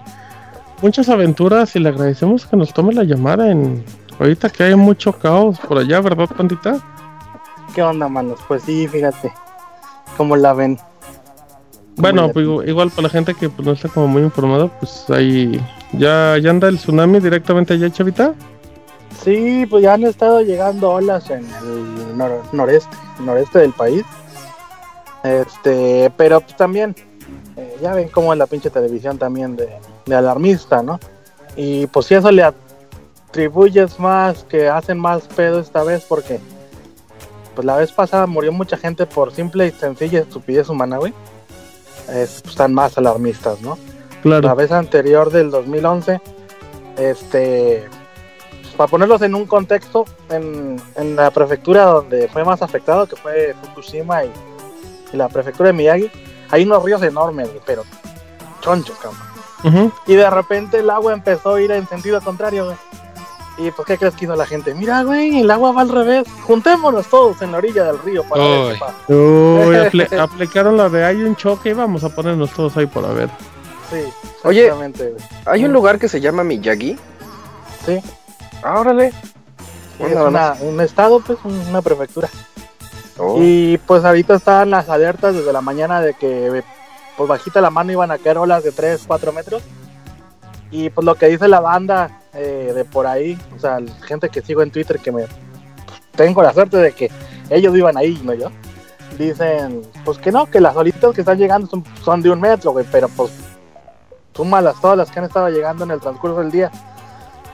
muchas 0.81 1.11
aventuras 1.11 1.77
y 1.77 1.81
le 1.81 1.91
agradecemos 1.91 2.47
que 2.47 2.57
nos 2.57 2.73
tome 2.73 2.95
la 2.95 3.05
llamada 3.05 3.51
en 3.51 3.85
ahorita 4.19 4.49
que 4.49 4.63
hay 4.65 4.75
mucho 4.75 5.13
caos 5.13 5.59
por 5.61 5.77
allá, 5.77 6.01
¿verdad, 6.01 6.27
pandita? 6.35 6.79
¿Qué 7.75 7.83
onda, 7.83 8.09
manos? 8.09 8.41
Pues 8.49 8.63
sí, 8.63 8.89
fíjate. 8.89 9.31
¿Cómo 10.17 10.35
la 10.35 10.55
ven? 10.55 10.79
Bueno, 11.97 12.31
pues, 12.33 12.47
igual- 12.47 12.67
igual 12.71 12.89
para 12.91 13.03
la 13.03 13.09
gente 13.11 13.35
que 13.35 13.51
pues, 13.51 13.67
no 13.67 13.73
está 13.73 13.91
como 13.91 14.09
muy 14.09 14.23
informada, 14.23 14.69
pues 14.81 15.05
ahí 15.11 15.61
ya, 15.93 16.39
ya 16.39 16.49
anda 16.49 16.69
el 16.69 16.79
tsunami 16.79 17.21
directamente 17.21 17.75
allá, 17.75 17.91
chavita. 17.91 18.33
Sí, 19.23 19.67
pues 19.67 19.83
ya 19.83 19.95
han 19.95 20.05
estado 20.05 20.41
llegando 20.43 20.91
olas 20.91 21.31
en 21.31 21.45
el 21.45 22.17
nor- 22.17 22.43
noreste, 22.53 22.97
noreste 23.21 23.59
del 23.61 23.73
país. 23.73 24.05
Este, 25.23 26.13
pero 26.17 26.41
pues 26.41 26.57
también, 26.57 26.95
eh, 27.57 27.77
ya 27.81 27.95
ven 27.95 28.09
cómo 28.09 28.33
es 28.33 28.39
la 28.39 28.47
pinche 28.47 28.71
televisión 28.71 29.17
también 29.19 29.57
de, 29.57 29.69
de 30.05 30.15
alarmista, 30.15 30.83
¿no? 30.83 31.01
Y 31.57 31.87
pues 31.87 32.07
si 32.07 32.15
eso 32.15 32.31
le 32.31 32.43
atribuyes 32.43 33.99
más, 33.99 34.45
que 34.45 34.69
hacen 34.69 34.99
más 34.99 35.23
pedo 35.29 35.61
esta 35.61 35.83
vez, 35.83 36.05
porque 36.09 36.41
pues 37.55 37.65
la 37.65 37.77
vez 37.77 37.93
pasada 37.93 38.27
murió 38.27 38.53
mucha 38.53 38.77
gente 38.77 39.07
por 39.07 39.33
simple 39.33 39.69
y 39.69 39.71
sencilla 39.71 40.21
estupidez 40.21 40.69
humana, 40.69 40.99
güey. 40.99 41.15
Es, 42.09 42.41
pues, 42.43 42.53
están 42.53 42.75
más 42.75 42.99
alarmistas, 42.99 43.61
¿no? 43.63 43.79
La 44.25 44.41
Claro. 44.41 44.57
vez 44.57 44.73
anterior 44.73 45.31
del 45.31 45.51
2011, 45.51 46.21
este, 46.99 47.85
para 48.77 48.89
ponerlos 48.89 49.23
en 49.23 49.35
un 49.35 49.47
contexto, 49.47 50.05
en, 50.31 50.81
en 50.97 51.17
la 51.17 51.31
prefectura 51.31 51.85
donde 51.85 52.29
fue 52.29 52.45
más 52.45 52.63
afectado, 52.63 53.07
que 53.07 53.17
fue 53.17 53.55
Fukushima 53.63 54.25
y, 54.25 54.33
y 55.13 55.17
la 55.17 55.29
prefectura 55.29 55.69
de 55.69 55.73
Miyagi, 55.73 56.11
hay 56.51 56.65
unos 56.65 56.83
ríos 56.83 57.03
enormes, 57.03 57.49
pero 57.67 57.85
chonchos, 58.61 58.97
cabrón. 58.99 59.93
Y 60.07 60.15
de 60.15 60.29
repente 60.29 60.81
el 60.81 60.91
agua 60.91 61.15
empezó 61.15 61.55
a 61.55 61.61
ir 61.63 61.71
en 61.73 61.89
sentido 61.89 62.21
contrario, 62.21 62.67
güey. 62.67 62.77
Y 63.57 63.71
pues, 63.71 63.87
¿qué 63.87 63.97
crees 63.97 64.15
que 64.15 64.25
hizo 64.25 64.35
la 64.37 64.45
gente? 64.47 64.75
Mira, 64.75 65.05
güey, 65.05 65.41
el 65.41 65.51
agua 65.51 65.71
va 65.73 65.81
al 65.83 65.89
revés. 65.89 66.27
Juntémonos 66.43 67.07
todos 67.07 67.41
en 67.41 67.53
la 67.53 67.59
orilla 67.59 67.85
del 67.85 67.99
río 68.01 68.25
para 68.25 68.43
ver 68.45 68.59
Uy. 68.67 68.73
qué 68.73 68.79
pasa. 68.81 68.95
Uy, 69.09 69.15
apli- 69.77 70.19
aplicaron 70.21 70.77
la 70.77 70.89
de 70.89 71.05
hay 71.05 71.23
un 71.23 71.35
choque 71.37 71.71
y 71.71 71.73
vamos 71.73 72.03
a 72.05 72.09
ponernos 72.09 72.51
todos 72.51 72.77
ahí 72.77 72.87
por 72.87 73.05
a 73.07 73.13
ver. 73.13 73.31
Sí, 73.91 74.01
Oye. 74.43 74.71
güey. 74.71 74.93
hay 75.47 75.65
un 75.65 75.73
lugar 75.73 75.99
que 75.99 76.09
se 76.09 76.21
llama 76.21 76.43
Miyagi. 76.45 76.99
Sí. 77.87 78.01
Ah, 78.65 78.81
órale. 78.81 79.13
Es 79.99 80.17
una- 80.17 80.57
un 80.61 80.81
estado, 80.81 81.21
pues, 81.21 81.39
un- 81.45 81.59
una 81.69 81.83
prefectura. 81.83 82.29
Oh. 83.19 83.37
Y 83.41 83.79
pues 83.87 84.05
ahorita 84.05 84.35
están 84.35 84.71
las 84.71 84.89
alertas 84.89 85.35
desde 85.35 85.53
la 85.53 85.61
mañana 85.61 86.01
de 86.01 86.15
que 86.15 86.65
pues 87.17 87.29
bajita 87.29 87.61
la 87.61 87.71
mano 87.71 87.93
iban 87.93 88.11
a 88.11 88.19
caer 88.19 88.39
olas 88.39 88.65
de 88.65 88.73
3, 88.73 89.05
4 89.07 89.33
metros. 89.33 89.63
Y 90.73 90.91
pues 90.91 91.05
lo 91.05 91.15
que 91.15 91.29
dice 91.29 91.47
la 91.47 91.61
banda 91.61 92.21
eh, 92.33 92.73
de 92.75 92.85
por 92.85 93.07
ahí, 93.07 93.39
o 93.55 93.61
sea, 93.61 93.79
la 93.79 93.93
gente 94.07 94.29
que 94.31 94.43
sigo 94.43 94.63
en 94.63 94.73
Twitter 94.73 94.99
que 94.99 95.13
me 95.13 95.27
tengo 96.17 96.43
la 96.43 96.53
suerte 96.53 96.79
de 96.79 96.91
que 96.91 97.09
ellos 97.51 97.77
iban 97.77 97.97
ahí, 97.97 98.21
no 98.25 98.35
yo. 98.35 98.49
Dicen, 99.17 99.83
pues 100.05 100.19
que 100.19 100.33
no, 100.33 100.47
que 100.47 100.61
las 100.61 100.75
olitas 100.75 101.15
que 101.15 101.21
están 101.21 101.39
llegando 101.39 101.69
son, 101.69 101.85
son 102.03 102.21
de 102.21 102.31
un 102.31 102.41
metro, 102.41 102.73
güey, 102.73 102.85
pero 102.91 103.09
pues 103.09 103.31
súmalas 104.35 104.81
todas 104.81 104.99
las 104.99 105.09
que 105.13 105.21
han 105.21 105.27
estado 105.27 105.49
llegando 105.51 105.85
en 105.85 105.93
el 105.93 106.01
transcurso 106.01 106.41
del 106.41 106.51
día. 106.51 106.73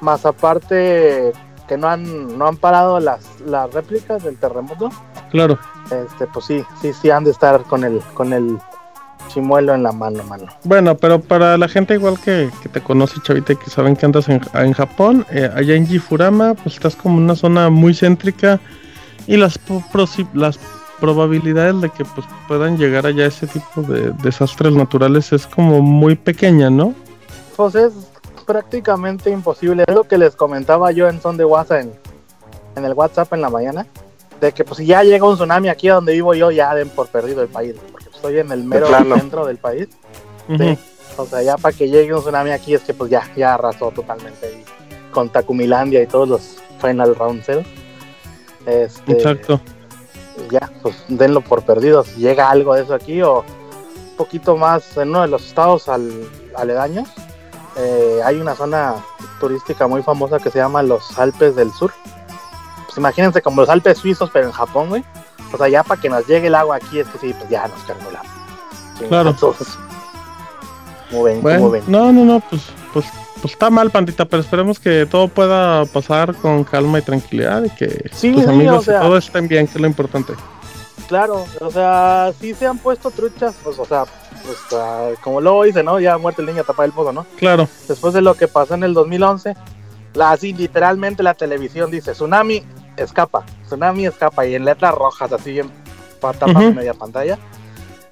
Más 0.01 0.25
aparte 0.25 1.33
que 1.69 1.77
no 1.77 1.89
han, 1.89 2.37
no 2.37 2.49
han 2.49 2.57
parado 2.57 2.99
las, 2.99 3.41
las 3.47 3.73
réplicas 3.73 4.25
del 4.25 4.37
terremoto 4.37 4.91
Claro. 5.31 5.59
este, 5.85 6.27
pues 6.27 6.47
sí, 6.47 6.65
sí, 6.83 6.93
sí 6.93 7.11
han 7.11 7.25
de 7.25 7.31
estar 7.31 7.63
con 7.63 7.85
el, 7.85 8.01
con 8.15 8.33
el 8.33 8.59
chimuelo 9.29 9.75
en 9.75 9.85
la 9.85 9.93
mano, 9.93 10.25
mano. 10.25 10.47
Bueno, 10.65 10.97
pero 10.97 11.21
para 11.21 11.57
la 11.57 11.69
gente 11.69 11.95
igual 11.95 12.19
que, 12.19 12.51
que 12.63 12.69
te 12.69 12.81
conoce, 12.81 13.21
Chavita, 13.23 13.53
y 13.53 13.57
que 13.57 13.71
saben 13.71 13.95
que 13.95 14.07
andas 14.07 14.29
en, 14.29 14.41
en 14.55 14.73
Japón, 14.73 15.25
eh, 15.31 15.49
allá 15.55 15.75
en 15.77 15.87
Jifurama, 15.87 16.55
pues 16.55 16.75
estás 16.75 16.97
como 16.97 17.19
en 17.19 17.25
una 17.25 17.37
zona 17.37 17.71
muy 17.71 17.95
céntrica 17.95 18.59
y 19.29 19.37
las, 19.37 19.61
las 20.35 20.59
probabilidades 20.99 21.81
de 21.81 21.91
que 21.91 22.05
pues, 22.05 22.27
puedan 22.49 22.77
llegar 22.77 23.07
allá 23.07 23.27
ese 23.27 23.47
tipo 23.47 23.83
de 23.83 24.13
desastres 24.23 24.75
naturales 24.75 25.33
es 25.33 25.47
como 25.47 25.81
muy 25.81 26.17
pequeña, 26.17 26.69
¿no? 26.69 26.95
Pues 27.57 27.75
es 27.75 27.93
prácticamente 28.41 29.31
imposible. 29.31 29.85
Es 29.87 29.95
lo 29.95 30.05
que 30.05 30.19
les 30.19 30.37
comentaba 30.37 30.91
yo 30.93 31.09
en 31.09 31.21
son 31.21 31.37
de 31.37 31.45
WhatsApp 31.45 31.81
en, 31.81 31.93
en 32.77 32.85
el 32.85 32.93
WhatsApp 32.95 33.33
en 33.33 33.41
la 33.41 33.51
mañana. 33.51 33.87
De 34.41 34.53
que 34.53 34.65
pues 34.65 34.79
si 34.79 34.87
ya 34.87 35.03
llega 35.03 35.27
un 35.27 35.35
tsunami 35.37 35.69
aquí 35.69 35.89
a 35.89 35.95
donde 35.95 36.13
vivo 36.13 36.35
yo, 36.35 36.51
ya 36.51 36.75
den 36.75 36.89
por 36.89 37.09
perdido 37.09 37.43
el 37.43 37.49
país. 37.49 37.75
Porque 37.93 38.09
estoy 38.13 38.39
en 38.39 38.51
el 38.53 38.65
mero 38.65 38.87
centro 38.87 39.45
del 39.47 39.59
país. 39.59 39.89
Sí. 40.49 40.79
O 41.17 41.27
sea, 41.27 41.43
ya 41.43 41.57
para 41.57 41.77
que 41.77 41.89
llegue 41.89 42.15
un 42.15 42.21
tsunami 42.21 42.51
aquí 42.51 42.75
es 42.75 42.81
que 42.83 42.95
pues 42.95 43.11
ya, 43.11 43.23
ya 43.37 43.55
arrasó 43.55 43.91
totalmente 43.91 44.65
con 45.13 45.29
Tacumilandia 45.29 46.03
y 46.03 46.07
todos 46.07 46.29
los 46.29 46.57
Final 46.81 47.15
Round 47.15 47.43
Zero. 47.45 47.63
Este, 48.65 49.13
Exacto. 49.13 49.61
ya, 50.51 50.71
pues 50.83 50.95
denlo 51.09 51.41
por 51.41 51.63
perdido. 51.63 52.05
Si 52.05 52.21
llega 52.21 52.51
algo 52.51 52.75
de 52.75 52.83
eso 52.83 52.95
aquí 52.95 53.21
o 53.23 53.41
un 53.41 54.17
poquito 54.17 54.57
más 54.57 54.97
en 54.97 55.11
uno 55.11 55.23
de 55.23 55.29
los 55.29 55.47
estados 55.47 55.89
al- 55.89 56.29
aledaños, 56.57 57.09
eh, 57.77 58.21
hay 58.25 58.41
una 58.41 58.55
zona 58.55 58.95
turística 59.39 59.87
muy 59.87 60.03
famosa 60.03 60.39
que 60.39 60.51
se 60.51 60.59
llama 60.59 60.83
los 60.83 61.19
Alpes 61.19 61.55
del 61.57 61.73
Sur. 61.73 61.93
Pues 62.87 62.99
imagínense 62.99 63.41
como 63.43 63.61
los 63.63 63.71
Alpes 63.71 63.99
suizos, 63.99 64.31
pero 64.33 64.47
en 64.47 64.53
Japón, 64.53 64.89
güey. 64.89 65.05
O 65.53 65.57
sea, 65.59 65.69
ya 65.69 65.83
para 65.83 66.01
que 66.01 66.09
nos 66.09 66.27
llegue 66.27 66.47
el 66.49 66.55
agua 66.55 66.77
aquí 66.77 66.99
es 67.01 67.09
que 67.09 67.19
sí, 67.19 67.35
pues 67.35 67.49
ya 67.49 67.67
nos 67.69 67.83
cargó 67.83 68.11
la. 68.11 68.23
Claro. 69.09 69.31
Entonces, 69.31 69.69
¿Cómo 71.11 71.25
ven? 71.25 71.43
Bueno, 71.43 71.59
¿Cómo 71.61 71.71
ven? 71.73 71.83
no, 71.89 72.13
no, 72.13 72.25
no, 72.25 72.41
pues, 72.41 72.63
pues, 72.93 73.07
pues 73.41 73.53
está 73.55 73.69
mal, 73.71 73.91
pandita, 73.91 74.25
pero 74.27 74.43
esperemos 74.43 74.79
que 74.79 75.07
todo 75.07 75.27
pueda 75.29 75.85
pasar 75.87 76.35
con 76.37 76.63
calma 76.65 76.99
y 76.99 77.03
tranquilidad 77.03 77.65
y 77.65 77.71
que 77.71 78.11
Sí, 78.13 78.33
tus 78.33 78.45
sí, 78.45 78.49
amigos 78.49 78.79
o 78.79 78.83
sea- 78.83 78.99
y 79.01 79.03
todo 79.03 79.17
estén 79.17 79.49
bien, 79.49 79.67
que 79.67 79.75
es 79.75 79.81
lo 79.81 79.87
importante. 79.89 80.35
Claro, 81.09 81.45
o 81.61 81.71
sea, 81.71 82.33
sí 82.41 82.55
se 82.55 82.67
han 82.67 82.79
puesto 82.79 83.11
truchas, 83.11 83.57
pues, 83.65 83.77
o 83.79 83.85
sea, 83.85 84.05
pues, 84.45 85.19
como 85.21 85.41
luego 85.41 85.65
dice, 85.65 85.83
¿no? 85.83 86.01
Ya 86.01 86.19
muerto 86.19 86.43
el 86.43 86.47
niño, 86.49 86.65
tapa 86.65 86.85
el 86.85 86.93
pozo, 86.93 87.13
¿no? 87.13 87.27
Claro. 87.37 87.69
después 87.89 88.15
de 88.15 88.23
lo 88.23 88.35
que 88.35 88.49
pasó 88.49 88.75
en 88.75 88.85
el 88.85 88.95
2011, 88.95 89.55
la, 90.15 90.33
así 90.33 90.53
literalmente 90.53 91.23
la 91.23 91.35
televisión 91.35 91.91
dice, 91.91 92.13
tsunami 92.13 92.65
escapa, 92.97 93.45
tsunami 93.67 94.07
escapa, 94.07 94.47
y 94.47 94.55
en 94.55 94.65
letras 94.65 94.95
rojas, 94.95 95.33
así 95.33 95.53
bien 95.53 95.71
para 96.21 96.39
tapar 96.39 96.65
Ujú. 96.65 96.75
media 96.75 96.95
pantalla. 96.95 97.39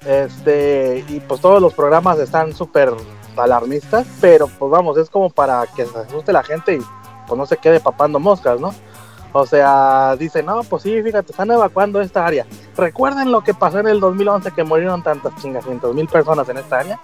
Este, 0.05 1.03
y 1.09 1.19
pues 1.19 1.41
todos 1.41 1.61
los 1.61 1.73
programas 1.73 2.17
están 2.19 2.53
súper 2.53 2.93
alarmistas, 3.35 4.07
pero 4.19 4.47
pues 4.47 4.71
vamos, 4.71 4.97
es 4.97 5.09
como 5.09 5.29
para 5.29 5.65
que 5.75 5.85
se 5.85 5.97
asuste 5.97 6.33
la 6.33 6.43
gente 6.43 6.75
y 6.75 6.79
pues 7.27 7.37
no 7.37 7.45
se 7.45 7.57
quede 7.57 7.79
papando 7.79 8.19
moscas, 8.19 8.59
¿no? 8.59 8.73
O 9.31 9.45
sea, 9.45 10.15
dice, 10.17 10.41
no, 10.41 10.63
pues 10.63 10.83
sí, 10.83 11.01
fíjate, 11.03 11.31
están 11.31 11.51
evacuando 11.51 12.01
esta 12.01 12.25
área. 12.25 12.45
Recuerden 12.75 13.31
lo 13.31 13.41
que 13.41 13.53
pasó 13.53 13.79
en 13.79 13.87
el 13.87 13.99
2011, 13.99 14.51
que 14.51 14.63
murieron 14.63 15.03
tantas 15.03 15.35
chingacientos 15.35 15.93
mil 15.93 16.07
personas 16.07 16.49
en 16.49 16.57
esta 16.57 16.79
área. 16.79 16.99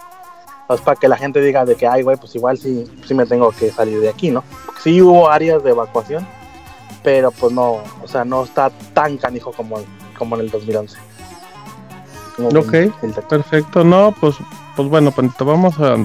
Pues 0.68 0.82
para 0.82 1.00
que 1.00 1.08
la 1.08 1.18
gente 1.18 1.40
diga 1.42 1.64
de 1.64 1.76
que, 1.76 1.86
ay, 1.86 2.02
güey, 2.02 2.18
pues 2.18 2.34
igual 2.36 2.58
sí, 2.58 2.92
sí 3.06 3.14
me 3.14 3.28
tengo 3.28 3.52
que 3.52 3.70
salir 3.70 4.00
de 4.00 4.10
aquí, 4.10 4.32
¿no? 4.32 4.44
Porque 4.66 4.82
sí 4.82 5.02
hubo 5.02 5.30
áreas 5.30 5.64
de 5.64 5.70
evacuación, 5.70 6.28
pero 7.04 7.30
pues 7.30 7.54
no, 7.54 7.84
o 8.04 8.08
sea, 8.08 8.26
no 8.26 8.44
está 8.44 8.72
tan 8.96 9.18
canijo 9.18 9.52
como, 9.52 9.78
como 10.18 10.36
en 10.36 10.42
el 10.42 10.50
2011. 10.50 10.98
Como 12.36 12.50
Ok, 12.50 12.74
el 12.74 13.14
perfecto. 13.30 13.84
No, 13.84 14.16
pues, 14.20 14.36
pues 14.76 14.90
bueno, 14.90 15.12
pandita, 15.12 15.44
vamos 15.44 15.80
a, 15.80 15.98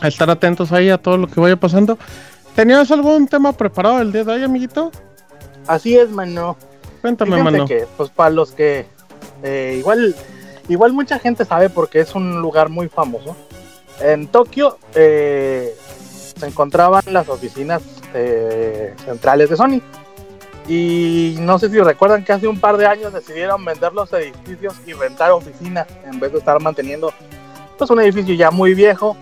a 0.00 0.08
estar 0.08 0.30
atentos 0.30 0.72
ahí 0.72 0.88
a 0.88 0.96
todo 0.96 1.18
lo 1.18 1.26
que 1.26 1.38
vaya 1.38 1.56
pasando. 1.56 1.98
¿Tenías 2.56 2.90
algún 2.90 3.28
tema 3.28 3.52
preparado 3.52 4.00
el 4.00 4.10
día 4.10 4.24
de 4.24 4.32
hoy, 4.32 4.42
amiguito? 4.42 4.90
Así 5.66 5.96
es, 5.96 6.10
mano. 6.10 6.56
Cuéntame, 7.00 7.36
Fíjense 7.36 7.50
mano. 7.52 7.66
que, 7.66 7.86
pues 7.96 8.10
para 8.10 8.30
los 8.30 8.52
que 8.52 8.86
Eh, 9.42 9.76
igual, 9.78 10.14
igual 10.68 10.92
mucha 10.92 11.18
gente 11.18 11.44
sabe 11.44 11.68
porque 11.68 12.00
es 12.00 12.14
un 12.14 12.40
lugar 12.40 12.68
muy 12.68 12.88
famoso. 12.88 13.36
En 14.00 14.28
Tokio 14.28 14.78
eh, 14.94 15.74
se 16.38 16.46
encontraban 16.46 17.02
las 17.06 17.28
oficinas 17.28 17.82
eh, 18.14 18.94
centrales 19.04 19.50
de 19.50 19.56
Sony. 19.56 19.80
Y 20.68 21.36
no 21.40 21.58
sé 21.58 21.68
si 21.70 21.80
recuerdan 21.80 22.24
que 22.24 22.32
hace 22.32 22.46
un 22.46 22.60
par 22.60 22.76
de 22.76 22.86
años 22.86 23.12
decidieron 23.12 23.64
vender 23.64 23.92
los 23.92 24.12
edificios 24.12 24.74
y 24.86 24.92
rentar 24.92 25.32
oficinas 25.32 25.88
en 26.04 26.20
vez 26.20 26.30
de 26.30 26.38
estar 26.38 26.60
manteniendo 26.60 27.12
pues 27.76 27.90
un 27.90 28.00
edificio 28.00 28.34
ya 28.36 28.52
muy 28.52 28.74
viejo 28.74 29.16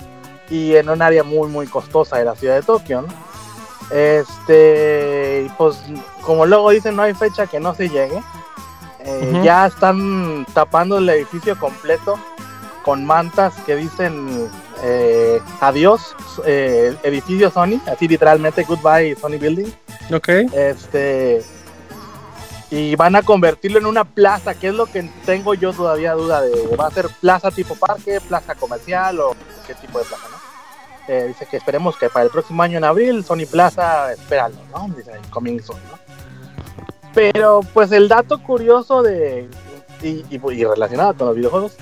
y 0.51 0.77
en 0.77 0.91
un 0.91 1.01
área 1.01 1.23
muy 1.23 1.49
muy 1.49 1.67
costosa 1.67 2.19
de 2.19 2.27
la 2.27 2.35
ciudad 2.37 2.57
de 2.57 2.63
Tokio, 2.63 3.03
¿no? 3.03 3.09
Este, 3.91 5.51
pues 5.59 5.79
como 6.23 6.47
luego 6.47 6.71
dicen, 6.71 6.97
no 6.97 7.03
hay 7.03 7.15
fecha 7.15 7.47
que 7.47 7.61
no 7.61 7.75
se 7.75 7.89
llegue. 7.89 8.23
Eh. 9.01 9.41
Ya 9.43 9.67
están 9.67 10.45
tapando 10.53 10.99
el 10.99 11.09
edificio 11.09 11.59
completo 11.59 12.19
con 12.83 13.05
mantas 13.05 13.55
que 13.67 13.77
dicen 13.77 14.51
eh, 14.83 15.41
adiós, 15.61 16.15
eh, 16.45 16.97
edificio 17.03 17.51
Sony, 17.51 17.81
así 17.87 18.09
literalmente 18.09 18.65
goodbye 18.65 19.17
Sony 19.17 19.39
Building. 19.39 19.73
Ok. 20.13 20.29
Este, 20.53 21.43
y 22.71 22.95
van 22.95 23.17
a 23.17 23.23
convertirlo 23.23 23.79
en 23.79 23.87
una 23.87 24.05
plaza, 24.05 24.55
que 24.55 24.69
es 24.69 24.75
lo 24.75 24.87
que 24.87 25.03
tengo 25.27 25.55
yo 25.55 25.73
todavía 25.73 26.13
duda 26.13 26.41
de, 26.43 26.77
¿va 26.77 26.87
a 26.87 26.91
ser 26.91 27.09
plaza 27.21 27.51
tipo 27.51 27.75
parque, 27.75 28.21
plaza 28.21 28.55
comercial 28.55 29.21
o 29.21 29.37
qué 29.67 29.75
tipo 29.75 29.99
de 29.99 30.05
plaza, 30.05 30.29
no? 30.31 30.50
Eh, 31.13 31.25
dice 31.27 31.45
que 31.45 31.57
esperemos 31.57 31.97
que 31.97 32.09
para 32.09 32.25
el 32.25 32.31
próximo 32.31 32.63
año 32.63 32.79
en 32.79 32.85
abril, 32.85 33.25
Sony 33.25 33.45
Plaza, 33.51 34.13
espéralo, 34.13 34.55
¿no? 34.73 34.95
Dice, 34.97 35.11
coming 35.31 35.59
soon, 35.61 35.81
¿no? 35.91 35.99
Pero 37.13 37.63
pues 37.75 37.91
el 37.91 38.07
dato 38.07 38.41
curioso 38.41 39.03
de, 39.03 39.49
y, 40.03 40.39
relacionado 40.65 41.13
con 41.17 41.27
los 41.27 41.35
videojuegos, 41.37 41.77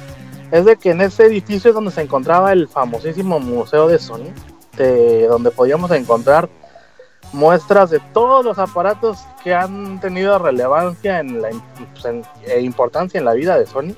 es 0.50 0.64
de 0.64 0.76
que 0.76 0.92
en 0.92 1.02
ese 1.02 1.26
edificio 1.26 1.68
es 1.68 1.74
donde 1.74 1.90
se 1.90 2.00
encontraba 2.00 2.52
el 2.54 2.68
famosísimo 2.68 3.38
museo 3.38 3.86
de 3.86 3.98
Sony, 3.98 4.32
de- 4.78 5.26
donde 5.26 5.50
podíamos 5.50 5.90
encontrar 5.90 6.48
muestras 7.34 7.90
de 7.90 8.00
todos 8.14 8.42
los 8.42 8.58
aparatos 8.58 9.18
que 9.44 9.54
han 9.54 10.00
tenido 10.00 10.38
relevancia 10.38 11.20
en 11.20 11.42
la 11.42 11.50
pues, 11.92 12.14
e 12.46 12.60
importancia 12.62 13.18
en 13.18 13.26
la 13.26 13.34
vida 13.34 13.58
de 13.58 13.66
Sony. 13.66 13.94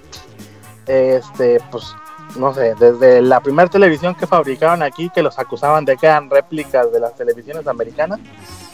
Este, 0.88 1.60
pues, 1.70 1.94
no 2.36 2.54
sé, 2.54 2.74
desde 2.74 3.22
la 3.22 3.40
primera 3.40 3.68
televisión 3.68 4.14
que 4.14 4.26
fabricaron 4.26 4.82
aquí, 4.82 5.10
que 5.10 5.22
los 5.22 5.38
acusaban 5.38 5.84
de 5.84 5.96
que 5.96 6.06
eran 6.06 6.30
réplicas 6.30 6.90
de 6.92 7.00
las 7.00 7.14
televisiones 7.14 7.66
americanas, 7.66 8.20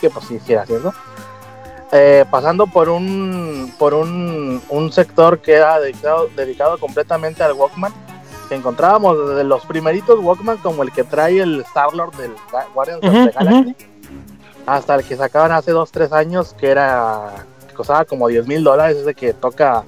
que 0.01 0.11
pues 0.11 0.27
sí, 0.27 0.41
sí 0.45 0.53
era 0.53 0.67
cierto. 0.67 0.93
Eh, 1.93 2.25
pasando 2.31 2.67
por 2.67 2.89
un 2.89 3.73
por 3.79 3.95
un, 3.95 4.61
un 4.69 4.93
sector 4.93 5.39
que 5.39 5.53
era 5.55 5.79
dedicado, 5.79 6.29
dedicado 6.35 6.79
completamente 6.79 7.45
al 7.45 7.53
Walkman, 7.53 7.93
que 8.49 8.57
encontrábamos 8.57 9.29
desde 9.29 9.45
los 9.45 9.65
primeritos 9.67 10.19
Walkman 10.21 10.59
como 10.59 10.83
el 10.83 10.93
que 10.93 11.05
trae 11.05 11.41
el 11.41 11.61
Star-Lord 11.61 12.17
del 12.17 12.33
Guardians 12.75 13.05
of 13.05 13.15
Ujú, 13.15 13.27
the 13.27 13.33
Galaxy, 13.33 13.77
hasta 14.67 14.95
el 14.97 15.05
que 15.05 15.17
sacaban 15.17 15.53
hace 15.53 15.73
2-3 15.73 16.13
años 16.13 16.55
que 16.59 16.69
era 16.69 17.31
que 17.69 17.75
costaba 17.75 18.05
como 18.05 18.27
10 18.27 18.49
mil 18.49 18.65
dólares, 18.65 18.97
ese 18.97 19.15
que 19.15 19.33
toca 19.33 19.85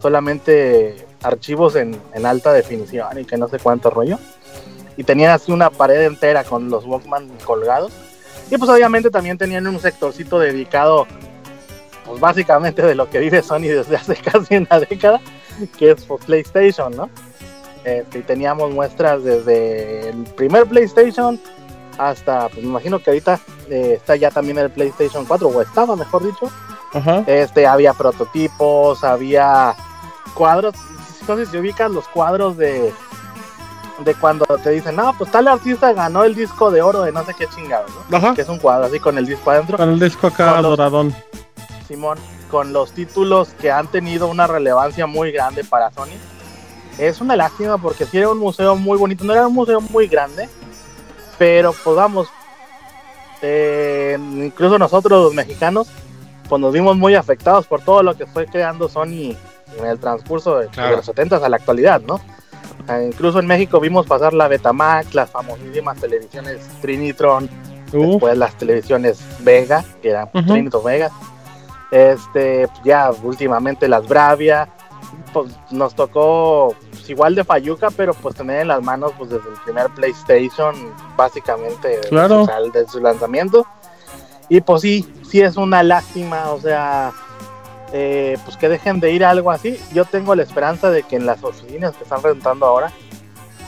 solamente 0.00 1.06
archivos 1.22 1.76
en, 1.76 2.00
en 2.14 2.26
alta 2.26 2.52
definición 2.52 3.18
y 3.18 3.24
que 3.24 3.36
no 3.36 3.48
sé 3.48 3.58
cuánto 3.58 3.90
rollo. 3.90 4.18
Y 4.96 5.04
tenían 5.04 5.30
así 5.30 5.52
una 5.52 5.70
pared 5.70 6.02
entera 6.02 6.44
con 6.44 6.68
los 6.70 6.84
Walkman 6.84 7.28
colgados. 7.44 7.92
Y 8.50 8.58
pues 8.58 8.70
obviamente 8.70 9.10
también 9.10 9.38
tenían 9.38 9.66
un 9.66 9.80
sectorcito 9.80 10.38
dedicado, 10.38 11.06
pues 12.04 12.20
básicamente 12.20 12.82
de 12.82 12.94
lo 12.94 13.08
que 13.08 13.18
vive 13.18 13.42
Sony 13.42 13.60
desde 13.60 13.96
hace 13.96 14.14
casi 14.24 14.56
una 14.56 14.80
década, 14.80 15.20
que 15.78 15.92
es 15.92 16.04
pues, 16.04 16.24
PlayStation, 16.24 16.94
¿no? 16.94 17.08
Este, 17.84 18.18
y 18.18 18.22
teníamos 18.22 18.70
muestras 18.70 19.24
desde 19.24 20.10
el 20.10 20.24
primer 20.36 20.66
PlayStation 20.66 21.40
hasta, 21.98 22.48
pues 22.48 22.62
me 22.62 22.70
imagino 22.70 22.98
que 23.00 23.10
ahorita 23.10 23.40
eh, 23.68 23.94
está 23.96 24.16
ya 24.16 24.30
también 24.30 24.58
el 24.58 24.70
PlayStation 24.70 25.24
4, 25.24 25.48
o 25.48 25.62
estaba 25.62 25.96
mejor 25.96 26.24
dicho. 26.24 26.50
Ajá. 26.92 27.24
Este, 27.26 27.66
había 27.66 27.94
prototipos, 27.94 29.02
había 29.02 29.74
cuadros, 30.34 30.74
sé 31.36 31.46
si 31.46 31.56
ubican 31.58 31.92
los 31.94 32.06
cuadros 32.08 32.56
de 32.56 32.92
de 34.04 34.14
cuando 34.16 34.44
te 34.64 34.70
dicen, 34.70 34.96
no, 34.96 35.14
pues 35.16 35.30
tal 35.30 35.46
artista 35.46 35.92
ganó 35.92 36.24
el 36.24 36.34
disco 36.34 36.70
de 36.72 36.82
oro 36.82 37.02
de 37.02 37.12
no 37.12 37.24
sé 37.24 37.34
qué 37.38 37.46
chingado, 37.46 37.86
¿no? 38.08 38.16
Ajá. 38.16 38.34
Que 38.34 38.40
es 38.40 38.48
un 38.48 38.58
cuadro 38.58 38.86
así 38.86 38.98
con 38.98 39.16
el 39.16 39.26
disco 39.26 39.50
adentro. 39.50 39.76
Con 39.76 39.90
el 39.90 40.00
disco 40.00 40.26
acá 40.26 40.54
los- 40.60 40.70
doradón. 40.70 41.14
Simón, 41.86 42.18
con 42.50 42.72
los 42.72 42.92
títulos 42.92 43.50
que 43.60 43.70
han 43.70 43.86
tenido 43.86 44.26
una 44.28 44.46
relevancia 44.48 45.06
muy 45.06 45.30
grande 45.30 45.62
para 45.62 45.92
Sony. 45.92 46.16
Es 46.98 47.20
una 47.20 47.36
lástima 47.36 47.78
porque 47.78 48.04
sí 48.06 48.18
era 48.18 48.30
un 48.30 48.38
museo 48.38 48.74
muy 48.74 48.98
bonito, 48.98 49.24
no 49.24 49.34
era 49.34 49.46
un 49.46 49.54
museo 49.54 49.80
muy 49.80 50.08
grande, 50.08 50.48
pero 51.38 51.72
pues 51.84 51.94
vamos, 51.96 52.28
eh, 53.40 54.16
incluso 54.18 54.78
nosotros 54.78 55.22
los 55.24 55.34
mexicanos, 55.34 55.88
pues 56.48 56.60
nos 56.60 56.72
vimos 56.72 56.96
muy 56.96 57.14
afectados 57.14 57.66
por 57.66 57.82
todo 57.82 58.02
lo 58.02 58.16
que 58.16 58.26
fue 58.26 58.46
creando 58.46 58.88
Sony 58.88 59.36
en 59.78 59.86
el 59.86 59.98
transcurso 59.98 60.58
de, 60.58 60.68
Claro. 60.68 60.90
de 60.90 60.96
los 60.96 61.06
70 61.06 61.36
a 61.36 61.48
la 61.48 61.56
actualidad, 61.56 62.00
¿no? 62.02 62.20
Eh, 62.88 63.08
incluso 63.12 63.38
en 63.38 63.46
México 63.46 63.78
vimos 63.80 64.06
pasar 64.06 64.32
la 64.32 64.48
Betamax, 64.48 65.14
las 65.14 65.30
famosísimas 65.30 65.98
televisiones 65.98 66.66
Trinitron, 66.80 67.48
Uh, 67.94 68.12
después 68.12 68.38
las 68.38 68.54
televisiones 68.56 69.20
Vega, 69.40 69.84
que 70.00 70.08
eran 70.10 70.28
Ujú. 70.32 70.46
Trinitron 70.46 70.82
Vega, 70.84 71.10
este, 71.90 72.66
ya 72.84 73.10
últimamente 73.22 73.86
las 73.88 74.08
Bravia, 74.08 74.68
pues 75.34 75.52
nos 75.70 75.94
tocó 75.94 76.74
pues, 76.90 77.08
igual 77.10 77.34
de 77.34 77.44
Fayuca, 77.44 77.88
pero 77.90 78.14
pues 78.14 78.34
tener 78.34 78.62
en 78.62 78.68
las 78.68 78.82
manos 78.82 79.12
pues 79.18 79.30
desde 79.30 79.48
el 79.48 79.56
primer 79.64 79.88
PlayStation, 79.90 80.74
básicamente 81.16 82.00
Claro. 82.08 82.46
su 82.46 82.70
desde 82.72 82.88
su 82.88 83.00
lanzamiento, 83.00 83.66
y 84.48 84.60
pues 84.62 84.82
sí, 84.82 85.12
sí 85.28 85.40
es 85.42 85.56
una 85.56 85.82
lástima, 85.82 86.50
o 86.50 86.60
sea, 86.60 87.12
eh, 87.92 88.38
pues 88.44 88.56
que 88.56 88.68
dejen 88.68 89.00
de 89.00 89.12
ir 89.12 89.24
a 89.24 89.30
algo 89.30 89.50
así. 89.50 89.78
Yo 89.92 90.04
tengo 90.04 90.34
la 90.34 90.42
esperanza 90.42 90.90
de 90.90 91.02
que 91.02 91.16
en 91.16 91.26
las 91.26 91.42
oficinas 91.44 91.94
que 91.96 92.04
están 92.04 92.22
rentando 92.22 92.66
ahora 92.66 92.92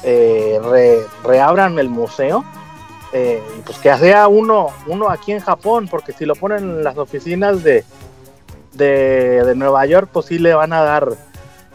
eh, 0.03 0.59
re- 0.63 1.05
reabran 1.23 1.79
el 1.79 1.89
museo 1.89 2.45
eh, 3.13 3.41
pues 3.65 3.79
que 3.79 3.97
sea 3.97 4.27
uno, 4.29 4.69
uno 4.87 5.09
aquí 5.09 5.33
en 5.33 5.41
Japón, 5.41 5.87
porque 5.89 6.13
si 6.13 6.25
lo 6.25 6.35
ponen 6.35 6.59
en 6.59 6.85
las 6.85 6.99
oficinas 6.99 7.63
de, 7.63 7.85
de, 8.73 9.45
de 9.45 9.55
Nueva 9.55 9.87
York, 9.87 10.09
pues 10.13 10.27
sí 10.27 10.39
le 10.39 10.53
van 10.53 10.73
a 10.73 10.83
dar 10.83 11.11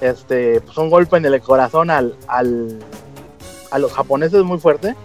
este 0.01 0.59
pues 0.61 0.77
un 0.77 0.89
golpe 0.89 1.17
en 1.17 1.25
el 1.25 1.41
corazón 1.41 1.89
al, 1.89 2.15
al 2.27 2.79
a 3.71 3.79
los 3.79 3.93
japoneses 3.93 4.43
muy 4.43 4.59
fuerte. 4.59 4.95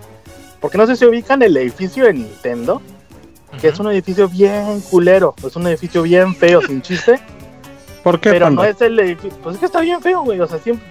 Porque 0.61 0.79
no 0.79 0.87
sé 0.87 0.97
si 0.97 1.05
ubican 1.05 1.43
el 1.43 1.57
edificio 1.57 2.07
de 2.07 2.15
Nintendo, 2.15 2.81
que 3.61 3.69
es 3.69 3.79
un 3.79 3.91
edificio 3.91 4.29
bien 4.29 4.81
culero, 4.91 5.35
es 5.45 5.57
un 5.57 5.67
edificio 5.67 6.03
bien 6.03 6.35
feo, 6.35 6.61
sin 6.63 6.83
chiste. 6.83 7.21
¿Por 8.03 8.21
qué, 8.21 8.31
Pero 8.31 8.47
Panda? 8.47 8.63
no 8.63 8.69
es 8.69 8.81
el 8.81 8.99
edificio. 9.01 9.39
Pues 9.43 9.55
es 9.55 9.61
que 9.61 9.67
está 9.67 9.81
bien 9.81 10.01
feo, 10.03 10.23
güey. 10.23 10.39
O 10.41 10.47
sea, 10.47 10.59
siempre. 10.59 10.87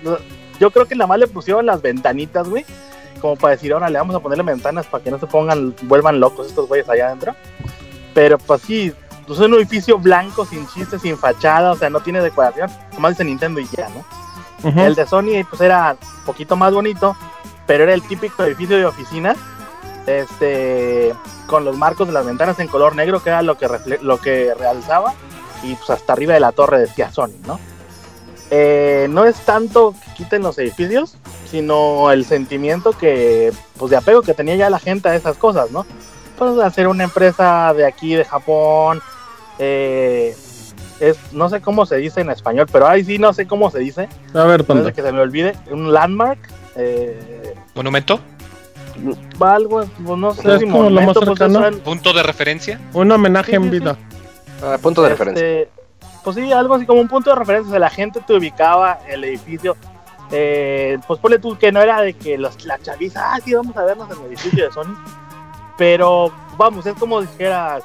Yo 0.60 0.72
creo 0.72 0.88
que 0.88 0.96
nada 0.96 1.08
más 1.08 1.20
le 1.20 1.28
pusieron 1.28 1.66
las 1.66 1.82
ventanitas, 1.82 2.50
güey. 2.50 2.66
Como 3.22 3.36
para 3.36 3.52
decir, 3.52 3.72
ahora 3.72 3.90
le 3.90 4.00
vamos 4.00 4.16
a 4.16 4.20
ponerle 4.20 4.44
ventanas 4.44 4.86
para 4.88 5.04
que 5.04 5.12
no 5.12 5.20
se 5.20 5.28
pongan, 5.28 5.76
vuelvan 5.84 6.20
locos 6.20 6.48
estos 6.48 6.68
güeyes 6.68 6.90
allá 6.90 7.08
adentro. 7.08 7.36
Pero 8.14 8.38
pues 8.38 8.62
sí, 8.62 8.92
pues 9.28 9.40
es 9.40 9.46
un 9.46 9.54
edificio 9.54 9.98
blanco, 9.98 10.46
sin 10.46 10.68
chistes, 10.68 11.02
sin 11.02 11.18
fachada, 11.18 11.72
o 11.72 11.76
sea, 11.76 11.90
no 11.90 12.00
tiene 12.02 12.22
decoración. 12.22 12.70
Nomás 12.94 13.12
dice 13.14 13.24
Nintendo 13.24 13.60
y 13.60 13.68
ya, 13.76 13.90
¿no? 13.90 14.84
El 14.84 14.96
de 14.96 15.06
Sony, 15.06 15.46
pues 15.50 15.62
era 15.62 15.98
un 16.20 16.26
poquito 16.26 16.56
más 16.56 16.74
bonito, 16.74 17.16
pero 17.68 17.84
era 17.84 17.94
el 17.94 18.02
típico 18.02 18.44
edificio 18.44 18.78
de 18.78 18.86
oficina. 18.86 19.36
Este, 20.06 21.14
con 21.48 21.64
los 21.66 21.78
marcos 21.78 22.08
de 22.08 22.14
las 22.14 22.26
ventanas 22.26 22.60
en 22.60 22.68
color 22.68 22.96
negro, 22.96 23.24
que 23.24 23.30
era 23.30 23.42
lo 23.42 23.58
que, 23.58 23.68
refle- 23.68 24.02
lo 24.02 24.18
que 24.20 24.54
realzaba 24.54 25.14
y 25.64 25.76
pues 25.76 25.90
hasta 25.92 26.12
arriba 26.14 26.34
de 26.34 26.42
la 26.42 26.52
torre 26.52 26.80
decía 26.80 27.12
Sony, 27.12 27.32
¿no? 27.48 27.60
Eh, 28.52 29.08
no 29.10 29.24
es 29.26 29.38
tanto 29.38 29.94
que 29.94 30.14
quiten 30.24 30.42
los 30.44 30.58
edificios, 30.60 31.16
sino 31.50 32.12
el 32.12 32.26
sentimiento 32.26 32.92
que, 32.92 33.54
pues 33.78 33.90
de 33.92 33.98
apego 33.98 34.22
que 34.22 34.34
tenía 34.34 34.56
ya 34.56 34.70
la 34.70 34.80
gente 34.80 35.08
a 35.10 35.16
esas 35.16 35.38
cosas, 35.38 35.72
¿no? 35.72 35.86
Pues 36.38 36.60
hacer 36.60 36.88
una 36.88 37.06
empresa 37.06 37.74
de 37.74 37.86
aquí, 37.86 38.14
de 38.16 38.26
Japón, 38.26 39.02
eh, 39.60 40.36
es, 41.00 41.18
no 41.32 41.48
sé 41.50 41.62
cómo 41.62 41.86
se 41.86 41.96
dice 41.98 42.22
en 42.22 42.30
español, 42.30 42.68
pero 42.72 42.88
ahí 42.88 43.04
sí 43.06 43.18
no 43.20 43.32
sé 43.34 43.48
cómo 43.48 43.72
se 43.72 43.80
dice, 43.80 44.10
A 44.34 44.44
ver, 44.44 44.52
antes 44.62 44.68
Panda. 44.68 44.84
de 44.84 44.94
que 44.94 45.02
se 45.02 45.12
me 45.12 45.22
olvide, 45.22 45.56
un 45.72 45.94
landmark, 45.94 46.40
eh, 46.76 47.54
¿Monumento? 47.76 48.20
Algo, 49.40 49.84
pues 50.06 50.20
no 50.20 50.34
sé 50.34 50.54
Es 50.54 50.60
si 50.60 50.66
como 50.66 50.90
lo 50.90 51.02
más 51.02 51.14
pues, 51.14 51.26
cercano. 51.26 51.68
en- 51.68 51.80
¿Punto 51.80 52.14
de 52.14 52.24
referencia? 52.24 52.80
Un 52.94 53.12
homenaje 53.12 53.52
Sí, 53.52 53.56
en 53.58 53.64
sí, 53.64 53.70
sí. 53.70 53.80
vida. 53.80 53.98
Ah, 54.64 54.78
punto 54.82 55.02
de 55.02 55.12
Este, 55.12 55.24
referencia. 55.26 55.68
Pues 56.24 56.36
sí, 56.38 56.52
algo 56.54 56.76
así 56.76 56.86
como 56.86 57.02
un 57.02 57.08
punto 57.08 57.30
de 57.32 57.36
referencia. 57.36 57.68
O 57.68 57.72
sea, 57.72 57.80
la 57.80 57.90
gente 57.90 58.22
te 58.26 58.34
ubicaba 58.34 59.00
el 59.10 59.24
edificio. 59.26 59.76
Eh, 60.32 60.98
pues 61.06 61.20
ponle 61.20 61.38
tú 61.38 61.58
que 61.58 61.72
no 61.72 61.82
era 61.82 62.02
de 62.02 62.14
que 62.14 62.38
los, 62.38 62.64
la 62.66 62.80
chaviza, 62.80 63.34
ah, 63.36 63.40
sí, 63.44 63.54
vamos 63.54 63.76
a 63.78 63.84
vernos 63.84 64.10
en 64.12 64.20
el 64.22 64.28
edificio 64.28 64.66
de 64.66 64.72
Sony. 64.72 64.96
Pero 65.78 66.32
vamos, 66.58 66.86
es 66.86 66.94
como 66.96 67.22
dijeras, 67.22 67.84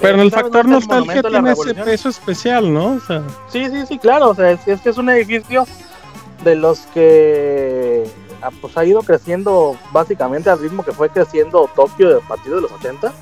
Pero 0.00 0.20
el 0.20 0.30
¿Sabes 0.30 0.42
factor 0.44 0.66
el 0.66 0.70
nostalgia 0.72 1.22
tiene 1.22 1.52
ese 1.52 1.74
peso 1.74 2.08
especial, 2.10 2.72
¿no? 2.72 2.94
O 2.94 3.00
sea, 3.00 3.22
Sí, 3.48 3.66
sí, 3.70 3.86
sí, 3.86 3.98
claro. 3.98 4.30
O 4.30 4.34
sea, 4.34 4.50
es, 4.50 4.66
es 4.68 4.80
que 4.82 4.90
es 4.90 4.98
un 4.98 5.08
edificio 5.10 5.64
de 6.44 6.54
los 6.56 6.80
que 6.92 8.04
pues, 8.60 8.76
ha 8.76 8.84
ido 8.84 9.02
creciendo 9.02 9.76
básicamente 9.92 10.50
al 10.50 10.58
ritmo 10.58 10.84
que 10.84 10.92
fue 10.92 11.08
creciendo 11.08 11.68
Tokio 11.74 12.18
a 12.18 12.20
partir 12.20 12.54
de 12.54 12.60
los 12.60 12.72
80. 12.72 13.12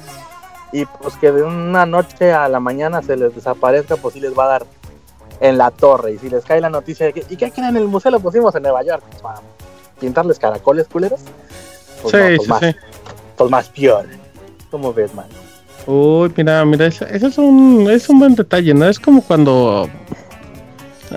Y 0.73 0.87
pues 0.87 1.17
que 1.17 1.31
de 1.31 1.43
una 1.43 1.85
noche 1.85 2.33
a 2.33 2.49
la 2.49 2.59
mañana 2.59 3.03
se 3.03 3.17
les 3.17 3.35
desaparezca, 3.35 3.97
pues 3.97 4.15
sí 4.15 4.21
les 4.21 4.37
va 4.37 4.45
a 4.45 4.49
dar 4.49 4.67
en 5.41 5.59
la 5.59 5.71
torre. 5.71 6.13
Y 6.13 6.19
si 6.19 6.31
les 6.31 6.45
cae 6.45 6.61
la 6.61 6.71
noticia 6.71 7.07
de 7.07 7.13
que, 7.13 7.25
¿y 7.29 7.37
qué 7.37 7.51
creen? 7.51 7.71
En 7.71 7.77
el 7.77 7.89
museo 7.89 8.11
lo 8.11 8.21
pusimos 8.21 8.55
en 8.55 8.63
Nueva 8.63 8.83
York. 8.83 9.03
Para 9.21 9.41
pintarles 10.01 10.39
caracoles 10.39 10.89
culeros. 10.89 11.21
Pues 12.01 12.13
sí, 12.13 12.19
no, 12.19 12.27
pues 12.37 12.43
sí, 12.43 12.49
más, 12.49 12.61
sí. 12.61 12.77
pues 13.37 13.51
más 13.51 13.69
peor. 13.69 14.07
¿Cómo 14.71 14.95
ves, 14.95 15.15
man? 15.15 15.27
Uy, 15.87 16.33
mira, 16.37 16.65
mira, 16.65 16.87
ese, 16.87 17.05
ese 17.15 17.27
es 17.27 17.39
un 17.39 17.91
es 17.91 18.09
un 18.09 18.21
buen 18.21 18.35
detalle, 18.35 18.73
¿no? 18.73 18.89
Es 18.89 19.01
como 19.01 19.23
cuando 19.23 19.89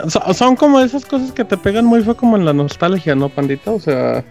so- 0.08 0.34
son 0.34 0.56
como 0.56 0.80
esas 0.80 1.06
cosas 1.06 1.32
que 1.32 1.44
te 1.46 1.58
pegan 1.58 1.86
muy 1.86 2.02
fue 2.04 2.16
como 2.16 2.38
en 2.38 2.46
la 2.46 2.54
nostalgia, 2.54 3.16
¿no, 3.16 3.30
pandita? 3.30 3.72
O 3.72 3.80
sea, 3.80 4.24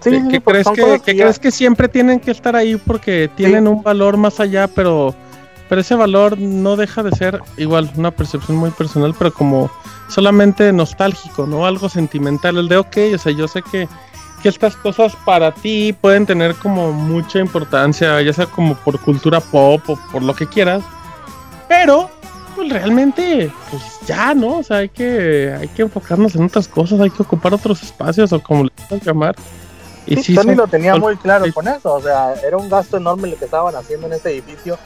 Sí, 0.00 0.10
sí, 0.30 0.38
porque 0.38 0.62
crees 0.62 0.68
que, 0.68 1.00
que 1.12 1.18
crees 1.20 1.38
que 1.40 1.50
siempre 1.50 1.88
tienen 1.88 2.20
que 2.20 2.30
estar 2.30 2.54
ahí 2.54 2.76
porque 2.76 3.28
tienen 3.34 3.66
un 3.66 3.82
valor 3.82 4.16
más 4.16 4.38
allá, 4.40 4.68
pero 4.68 5.14
pero 5.68 5.82
ese 5.82 5.94
valor 5.96 6.38
no 6.38 6.76
deja 6.76 7.02
de 7.02 7.10
ser 7.14 7.42
igual 7.58 7.90
una 7.96 8.10
percepción 8.10 8.56
muy 8.56 8.70
personal, 8.70 9.14
pero 9.18 9.32
como 9.34 9.70
solamente 10.08 10.72
nostálgico, 10.72 11.46
¿no? 11.46 11.66
Algo 11.66 11.88
sentimental, 11.90 12.56
el 12.56 12.68
de 12.68 12.78
ok, 12.78 12.96
o 13.14 13.18
sea, 13.18 13.32
yo 13.32 13.48
sé 13.48 13.62
que 13.62 13.88
que 14.42 14.48
estas 14.48 14.76
cosas 14.76 15.16
para 15.24 15.52
ti 15.52 15.92
pueden 16.00 16.24
tener 16.24 16.54
como 16.54 16.92
mucha 16.92 17.40
importancia, 17.40 18.22
ya 18.22 18.32
sea 18.32 18.46
como 18.46 18.76
por 18.76 19.00
cultura 19.00 19.40
pop 19.40 19.82
o 19.88 19.98
por 20.12 20.22
lo 20.22 20.32
que 20.34 20.46
quieras, 20.46 20.82
pero 21.68 22.08
pues 22.58 22.70
realmente 22.70 23.52
pues 23.70 23.82
ya, 24.06 24.34
¿no? 24.34 24.58
O 24.58 24.62
sea, 24.64 24.78
hay 24.78 24.88
que 24.88 25.54
hay 25.58 25.68
que 25.68 25.82
enfocarnos 25.82 26.34
en 26.34 26.44
otras 26.44 26.66
cosas, 26.66 26.98
hay 27.00 27.10
que 27.10 27.22
ocupar 27.22 27.54
otros 27.54 27.82
espacios 27.82 28.32
o 28.32 28.42
como 28.42 28.64
le 28.64 28.70
quieras 28.70 29.06
llamar. 29.06 29.36
Y 30.06 30.16
Sí, 30.16 30.22
sí, 30.22 30.34
Sony 30.34 30.42
son- 30.42 30.56
lo 30.56 30.66
tenía 30.66 30.92
son- 30.92 31.02
muy 31.02 31.16
claro 31.16 31.44
sí. 31.44 31.52
con 31.52 31.68
eso, 31.68 31.94
o 31.94 32.02
sea, 32.02 32.34
era 32.46 32.56
un 32.56 32.68
gasto 32.68 32.96
enorme 32.96 33.28
lo 33.28 33.36
que 33.38 33.44
estaban 33.44 33.76
haciendo 33.76 34.06
en 34.08 34.14
ese 34.14 34.30
edificio 34.30 34.76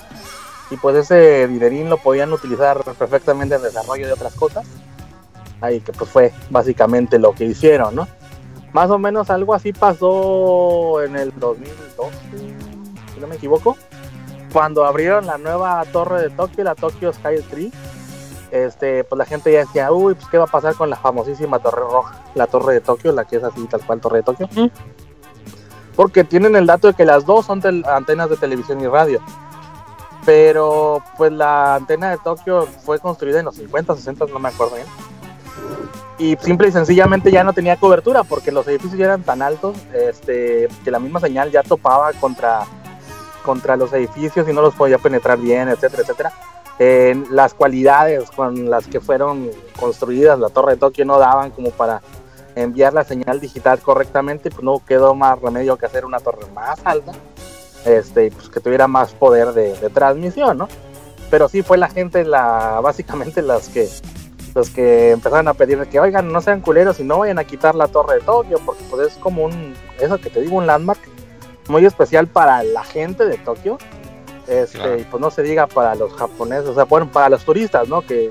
y 0.71 0.77
pues 0.77 0.97
ese 0.97 1.47
dinerín 1.49 1.89
lo 1.89 1.97
podían 1.97 2.33
utilizar 2.33 2.83
perfectamente 2.99 3.55
en 3.55 3.63
desarrollo 3.63 4.07
de 4.07 4.13
otras 4.13 4.35
cosas. 4.35 4.67
Ahí 5.61 5.81
que 5.81 5.93
pues 5.93 6.11
fue 6.11 6.33
básicamente 6.51 7.19
lo 7.19 7.33
que 7.33 7.45
hicieron, 7.47 7.95
¿no? 7.95 8.07
Más 8.73 8.91
o 8.91 8.99
menos 8.99 9.31
algo 9.31 9.55
así 9.55 9.73
pasó 9.73 11.03
en 11.03 11.17
el 11.17 11.33
2002, 11.39 12.09
si 13.15 13.21
no 13.21 13.27
me 13.29 13.37
equivoco, 13.37 13.77
cuando 14.53 14.85
abrieron 14.85 15.27
la 15.27 15.39
nueva 15.39 15.85
torre 15.93 16.23
de 16.23 16.31
Tokio, 16.31 16.65
la 16.65 16.75
Tokyo 16.75 17.13
Sky 17.13 17.41
Tree. 17.51 17.73
Este, 18.51 19.03
pues 19.05 19.19
la 19.19 19.25
gente 19.25 19.51
ya 19.51 19.61
decía, 19.61 19.91
uy, 19.93 20.15
pues 20.15 20.27
qué 20.29 20.37
va 20.37 20.45
a 20.45 20.47
pasar 20.47 20.75
con 20.75 20.91
la 20.91 20.97
famosísima 20.97 21.59
torre 21.59 21.81
roja, 21.81 22.23
la 22.35 22.47
torre 22.47 22.75
de 22.75 22.81
Tokio, 22.81 23.11
la 23.13 23.25
que 23.25 23.37
es 23.37 23.45
así 23.45 23.67
tal 23.67 23.81
cual 23.87 24.01
torre 24.01 24.19
de 24.19 24.23
Tokio 24.25 24.49
porque 25.97 26.25
tienen 26.25 26.57
el 26.57 26.67
dato 26.67 26.89
de 26.89 26.95
que 26.95 27.05
las 27.05 27.27
dos 27.27 27.47
son 27.47 27.63
antenas 27.87 28.31
de 28.31 28.37
televisión 28.37 28.81
y 28.81 28.87
radio. 28.87 29.21
Pero 30.25 31.03
pues 31.17 31.33
la 31.33 31.75
antena 31.77 32.11
de 32.11 32.19
Tokio 32.19 32.67
fue 32.85 32.99
construida 32.99 33.41
en 33.41 33.47
los 33.47 33.57
50, 33.57 33.97
60, 33.97 34.27
no 34.27 34.39
me 34.39 34.49
acuerdo 34.49 34.77
bien. 34.77 34.87
Y 36.19 36.37
simple 36.37 36.69
y 36.69 36.73
sencillamente 36.73 37.33
ya 37.33 37.43
no 37.43 37.53
tenía 37.53 37.77
cobertura 37.77 38.23
porque 38.23 38.53
los 38.53 38.67
edificios 38.69 38.99
ya 38.99 39.07
eran 39.07 39.23
tan 39.23 39.43
altos 39.43 39.77
este, 39.93 40.69
que 40.85 40.91
la 40.91 41.01
misma 41.01 41.19
señal 41.19 41.51
ya 41.51 41.63
topaba 41.63 42.13
contra, 42.13 42.61
contra 43.43 43.77
los 43.77 43.93
edificios 43.93 44.49
y 44.49 44.53
no 44.53 44.63
los 44.63 44.75
podía 44.75 44.99
penetrar 44.99 45.39
bien, 45.39 45.69
etcétera, 45.69 46.03
etcétera. 46.03 46.33
Eh, 46.79 47.23
las 47.31 47.55
cualidades 47.55 48.31
con 48.31 48.71
las 48.71 48.87
que 48.87 49.01
fueron 49.01 49.51
construidas 49.79 50.39
la 50.39 50.49
torre 50.49 50.73
de 50.73 50.79
Tokio 50.79 51.05
no 51.05 51.19
daban 51.19 51.51
como 51.51 51.71
para 51.71 52.01
enviar 52.55 52.93
la 52.93 53.05
señal 53.05 53.41
digital 53.41 53.81
correctamente, 53.81 54.51
pues 54.51 54.63
no 54.63 54.83
quedó 54.85 55.15
más 55.15 55.41
remedio 55.41 55.77
que 55.77 55.87
hacer 55.87 56.05
una 56.05 56.21
torre 56.21 56.47
más 56.55 56.81
alta, 56.85 57.13
este, 57.85 58.31
pues 58.31 58.49
que 58.49 58.61
tuviera 58.61 58.87
más 58.87 59.13
poder 59.13 59.53
de, 59.53 59.75
de 59.75 59.91
transmisión, 59.91 60.59
¿no? 60.59 60.69
Pero 61.31 61.49
sí 61.49 61.63
fue 61.63 61.79
la 61.79 61.89
gente, 61.89 62.25
la, 62.25 62.81
básicamente 62.83 63.43
las 63.43 63.69
que, 63.69 63.89
los 64.55 64.71
que 64.71 65.13
empezaron 65.13 65.49
a 65.49 65.55
pedir 65.55 65.79
que, 65.87 66.01
oigan, 66.01 66.31
no 66.31 66.41
sean 66.41 66.61
culeros 66.61 67.01
y 67.01 67.05
no 67.05 67.19
vayan 67.19 67.39
a 67.39 67.45
quitar 67.45 67.75
la 67.75 67.89
torre 67.89 68.17
de 68.17 68.21
Tokio, 68.21 68.59
porque 68.65 68.83
pues 68.91 69.13
es 69.13 69.19
como 69.19 69.45
un, 69.45 69.75
eso 69.99 70.19
que 70.19 70.31
te 70.31 70.41
digo, 70.41 70.57
un 70.57 70.67
landmark 70.67 71.01
muy 71.69 71.85
especial 71.87 72.27
para 72.27 72.63
la 72.63 72.85
gente 72.85 73.25
de 73.27 73.39
Tokio, 73.39 73.79
este, 74.49 74.79
Claro. 74.79 74.99
y 74.99 75.05
pues 75.05 75.21
no 75.21 75.31
se 75.31 75.43
diga 75.43 75.67
para 75.67 75.95
los 75.95 76.13
japoneses, 76.15 76.69
o 76.69 76.75
sea, 76.75 76.85
bueno, 76.85 77.11
para 77.11 77.29
los 77.29 77.45
turistas, 77.45 77.89
¿no? 77.89 78.03
Que 78.03 78.31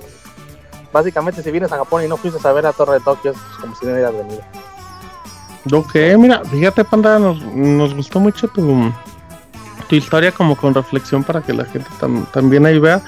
básicamente 0.91 1.41
si 1.41 1.52
vienes 1.52 1.72
a 1.72 1.78
Japón 1.78 2.03
y 2.03 2.08
no 2.08 2.18
fuiste 2.18 2.45
a 2.48 2.52
ver 2.52 2.66
la 2.66 2.74
torre 2.74 2.94
de 2.95 2.99
Tokio, 3.02 3.32
es 3.32 3.38
pues, 3.38 3.58
como 3.62 3.76
si 3.76 3.86
no 3.86 3.94
hubieras 3.94 4.14
venido. 4.14 4.41
Ok, 5.74 5.95
mira, 6.18 6.41
fíjate, 6.45 6.84
Panda, 6.84 7.20
nos, 7.20 7.41
nos 7.44 7.94
gustó 7.94 8.20
mucho 8.20 8.48
tu, 8.48 8.91
tu 9.88 9.95
historia 9.95 10.32
como 10.32 10.56
con 10.56 10.74
reflexión 10.74 11.24
para 11.24 11.41
que 11.41 11.53
la 11.53 11.66
gente 11.66 11.88
tam- 11.99 12.26
también 12.32 12.66
ahí 12.66 12.80
vea. 12.80 12.99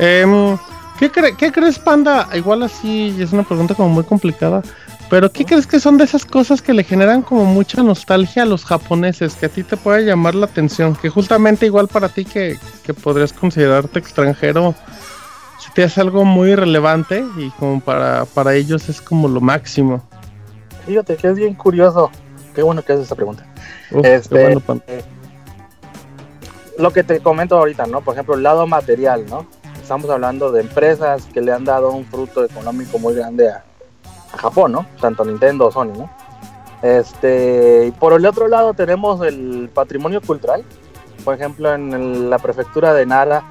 Em, 0.00 0.58
¿qué, 0.98 1.12
cre- 1.12 1.36
¿Qué 1.36 1.52
crees, 1.52 1.78
Panda? 1.78 2.28
Igual 2.34 2.64
así 2.64 3.16
es 3.20 3.32
una 3.32 3.44
pregunta 3.44 3.74
como 3.76 3.88
muy 3.88 4.02
complicada, 4.04 4.62
pero 5.12 5.30
¿qué 5.30 5.44
crees 5.44 5.66
que 5.66 5.78
son 5.78 5.98
de 5.98 6.04
esas 6.04 6.24
cosas 6.24 6.62
que 6.62 6.72
le 6.72 6.84
generan 6.84 7.20
como 7.20 7.44
mucha 7.44 7.82
nostalgia 7.82 8.44
a 8.44 8.46
los 8.46 8.64
japoneses, 8.64 9.34
que 9.34 9.44
a 9.44 9.48
ti 9.50 9.62
te 9.62 9.76
puede 9.76 10.06
llamar 10.06 10.34
la 10.34 10.46
atención? 10.46 10.96
Que 10.96 11.10
justamente 11.10 11.66
igual 11.66 11.86
para 11.86 12.08
ti 12.08 12.24
que, 12.24 12.56
que 12.82 12.94
podrías 12.94 13.30
considerarte 13.34 13.98
extranjero, 13.98 14.74
si 15.58 15.70
te 15.72 15.84
hace 15.84 16.00
algo 16.00 16.24
muy 16.24 16.54
relevante 16.54 17.26
y 17.36 17.50
como 17.50 17.82
para, 17.82 18.24
para 18.24 18.54
ellos 18.54 18.88
es 18.88 19.02
como 19.02 19.28
lo 19.28 19.42
máximo. 19.42 20.02
Fíjate 20.86 21.16
que 21.16 21.28
es 21.28 21.34
bien 21.36 21.56
curioso. 21.56 22.10
Qué 22.54 22.62
bueno 22.62 22.82
que 22.82 22.94
haces 22.94 23.04
esa 23.04 23.14
pregunta. 23.14 23.44
Uf, 23.90 24.06
Este, 24.06 24.44
bueno, 24.46 24.60
Panda. 24.60 24.84
Lo 26.78 26.90
que 26.90 27.04
te 27.04 27.20
comento 27.20 27.58
ahorita, 27.58 27.84
¿no? 27.84 28.00
Por 28.00 28.14
ejemplo, 28.14 28.34
el 28.34 28.42
lado 28.42 28.66
material, 28.66 29.26
¿no? 29.28 29.46
Estamos 29.78 30.08
hablando 30.08 30.52
de 30.52 30.62
empresas 30.62 31.26
que 31.34 31.42
le 31.42 31.52
han 31.52 31.66
dado 31.66 31.92
un 31.92 32.06
fruto 32.06 32.46
económico 32.46 32.98
muy 32.98 33.14
grande 33.14 33.50
a, 33.50 33.62
Japón, 34.36 34.72
¿no? 34.72 34.86
Tanto 35.00 35.24
Nintendo 35.24 35.66
o 35.66 35.72
Sony, 35.72 35.92
¿no? 35.96 36.10
Este, 36.82 37.86
y 37.86 37.90
por 37.92 38.12
el 38.12 38.26
otro 38.26 38.48
lado 38.48 38.74
tenemos 38.74 39.20
el 39.22 39.70
patrimonio 39.72 40.20
cultural. 40.20 40.64
Por 41.24 41.34
ejemplo, 41.34 41.72
en 41.72 42.28
la 42.28 42.38
prefectura 42.38 42.92
de 42.92 43.06
Nara, 43.06 43.44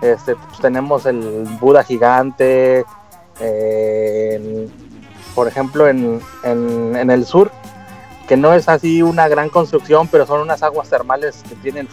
este, 0.00 0.34
pues, 0.34 0.58
tenemos 0.60 1.04
el 1.06 1.46
Buda 1.60 1.84
gigante. 1.84 2.84
eh, 3.40 4.68
por 5.34 5.48
ejemplo, 5.48 5.88
en, 5.88 6.20
el 6.44 7.24
sur, 7.24 7.50
que 8.28 8.36
no 8.36 8.52
es 8.52 8.68
así 8.68 9.02
una 9.02 9.28
gran 9.28 9.48
construcción, 9.48 10.08
pero 10.08 10.26
son 10.26 10.40
unas 10.40 10.62
aguas 10.62 10.88
termales 10.88 11.42
que 11.48 11.54
tienen 11.56 11.88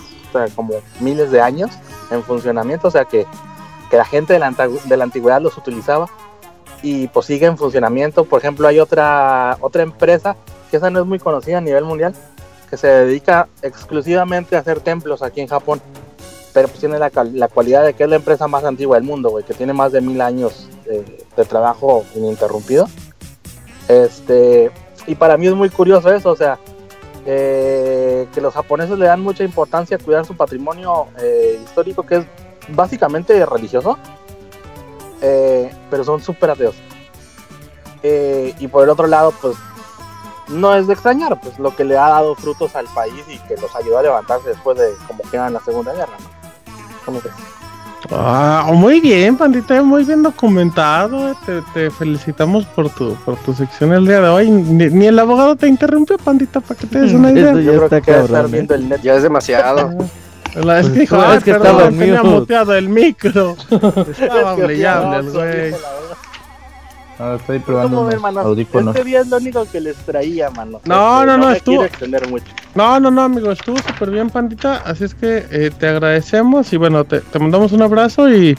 como 0.55 0.73
miles 0.99 1.31
de 1.31 1.41
años 1.41 1.71
en 2.11 2.23
funcionamiento, 2.23 2.89
o 2.89 2.91
sea 2.91 3.05
que, 3.05 3.25
que 3.89 3.97
la 3.97 4.05
gente 4.05 4.33
de 4.33 4.39
la, 4.39 4.51
de 4.51 4.97
la 4.97 5.03
antigüedad 5.03 5.41
los 5.41 5.57
utilizaba 5.57 6.09
y 6.81 7.07
pues 7.07 7.25
sigue 7.25 7.45
en 7.45 7.57
funcionamiento. 7.57 8.25
Por 8.25 8.39
ejemplo, 8.39 8.67
hay 8.67 8.79
otra, 8.79 9.57
otra 9.61 9.83
empresa 9.83 10.35
que 10.69 10.77
esa 10.77 10.89
no 10.89 10.99
es 10.99 11.05
muy 11.05 11.19
conocida 11.19 11.59
a 11.59 11.61
nivel 11.61 11.85
mundial, 11.85 12.13
que 12.69 12.77
se 12.77 12.87
dedica 12.87 13.47
exclusivamente 13.61 14.55
a 14.55 14.59
hacer 14.59 14.81
templos 14.81 15.21
aquí 15.21 15.41
en 15.41 15.47
Japón, 15.47 15.81
pero 16.53 16.67
pues 16.67 16.79
tiene 16.79 16.99
la, 16.99 17.11
la 17.33 17.47
cualidad 17.47 17.85
de 17.85 17.93
que 17.93 18.03
es 18.03 18.09
la 18.09 18.17
empresa 18.17 18.47
más 18.47 18.63
antigua 18.63 18.97
del 18.97 19.05
mundo, 19.05 19.29
güey, 19.29 19.45
que 19.45 19.53
tiene 19.53 19.73
más 19.73 19.91
de 19.91 20.01
mil 20.01 20.19
años 20.21 20.67
de 20.85 21.45
trabajo 21.45 22.05
ininterrumpido. 22.15 22.87
Este, 23.87 24.71
y 25.05 25.15
para 25.15 25.37
mí 25.37 25.47
es 25.47 25.53
muy 25.53 25.69
curioso 25.69 26.11
eso, 26.11 26.31
o 26.31 26.35
sea, 26.35 26.59
eh, 27.25 28.27
que 28.33 28.41
los 28.41 28.53
japoneses 28.53 28.97
le 28.97 29.05
dan 29.05 29.21
mucha 29.21 29.43
importancia 29.43 29.97
a 29.97 29.99
cuidar 29.99 30.25
su 30.25 30.35
patrimonio 30.35 31.07
eh, 31.21 31.59
histórico, 31.63 32.03
que 32.03 32.15
es 32.17 32.25
básicamente 32.69 33.45
religioso, 33.45 33.97
eh, 35.21 35.71
pero 35.89 36.03
son 36.03 36.21
súper 36.21 36.51
ateos. 36.51 36.75
Eh, 38.03 38.53
y 38.59 38.67
por 38.67 38.83
el 38.83 38.89
otro 38.89 39.07
lado, 39.07 39.33
pues 39.41 39.55
no 40.49 40.73
es 40.75 40.87
de 40.87 40.93
extrañar, 40.93 41.39
pues 41.41 41.59
lo 41.59 41.75
que 41.75 41.83
le 41.83 41.97
ha 41.97 42.07
dado 42.09 42.35
frutos 42.35 42.75
al 42.75 42.85
país 42.95 43.13
y 43.27 43.37
que 43.47 43.57
los 43.59 43.75
ayudó 43.75 43.97
a 43.97 44.03
levantarse 44.03 44.49
después 44.49 44.77
de 44.77 44.89
como 45.07 45.23
queda 45.29 45.47
en 45.47 45.53
la 45.53 45.59
Segunda 45.61 45.93
Guerra. 45.93 46.13
¿no? 46.19 46.29
¿Cómo 47.05 47.21
ves? 47.21 47.33
Ah, 48.11 48.69
muy 48.73 49.01
bien, 49.01 49.35
pandita, 49.35 49.81
muy 49.81 50.03
bien 50.05 50.23
documentado. 50.23 51.31
eh, 51.31 51.35
Te, 51.45 51.61
te 51.73 51.91
felicitamos 51.91 52.65
por 52.67 52.89
tu, 52.91 53.15
por 53.25 53.35
tu 53.37 53.53
sección 53.53 53.91
el 53.91 54.05
día 54.05 54.21
de 54.21 54.29
hoy. 54.29 54.49
Ni, 54.49 54.85
ni 54.89 55.07
el 55.07 55.19
abogado 55.19 55.55
te 55.57 55.67
interrumpió, 55.67 56.17
pandita, 56.17 56.61
para 56.61 56.79
que 56.79 56.87
te 56.87 56.99
des 57.01 57.11
una 57.13 57.31
idea. 57.31 57.53
Ya 57.53 57.59
Yo 57.59 57.71
creo 57.71 57.83
está 57.85 57.99
que 57.99 58.05
queda 58.05 58.17
estar 58.21 58.31
cabrón. 58.33 58.51
viendo 58.51 58.75
el 58.75 58.87
net. 58.87 59.01
Ya 59.01 59.15
es 59.15 59.23
demasiado. 59.23 59.89
La 60.63 60.79
es 60.79 60.89
que 60.89 60.99
dijo, 60.99 61.15
Pues, 61.15 61.27
"Ay, 61.29 61.37
es 61.37 61.43
que 61.43 61.51
perdón, 61.53 61.67
estaba 61.67 61.87
en 61.89 61.97
tenía 61.99 62.23
mute". 62.23 62.39
muteado 62.39 62.73
el 62.75 62.89
micro. 62.89 63.55
Estaba 63.69 64.53
y 64.53 64.57
no, 64.57 65.15
el 65.19 65.25
no, 65.25 65.31
güey. 65.33 65.75
No, 67.19 67.33
estoy 67.35 67.57
probando 67.59 68.09
audífonos. 68.41 68.95
Este 68.95 69.07
día 69.07 69.21
es 69.21 69.27
lo 69.27 69.37
único 69.37 69.65
que 69.71 69.81
les 69.81 69.95
traía, 69.97 70.51
mano. 70.51 70.79
No, 70.85 71.21
Este, 71.21 71.25
no, 71.25 71.37
no, 71.37 71.47
me 71.47 71.53
estuvo- 71.57 71.81
mucho. 72.29 72.45
No, 72.75 72.99
no, 72.99 73.09
no, 73.09 73.23
amigo, 73.23 73.51
estuvo 73.51 73.77
súper 73.79 74.11
bien, 74.11 74.29
pandita. 74.29 74.83
Así 74.85 75.03
es 75.05 75.15
que 75.15 75.43
eh, 75.49 75.71
te 75.77 75.87
agradecemos 75.87 76.71
y 76.73 76.77
bueno, 76.77 77.05
te, 77.05 77.21
te 77.21 77.39
mandamos 77.39 77.71
un 77.71 77.81
abrazo 77.81 78.29
y, 78.31 78.55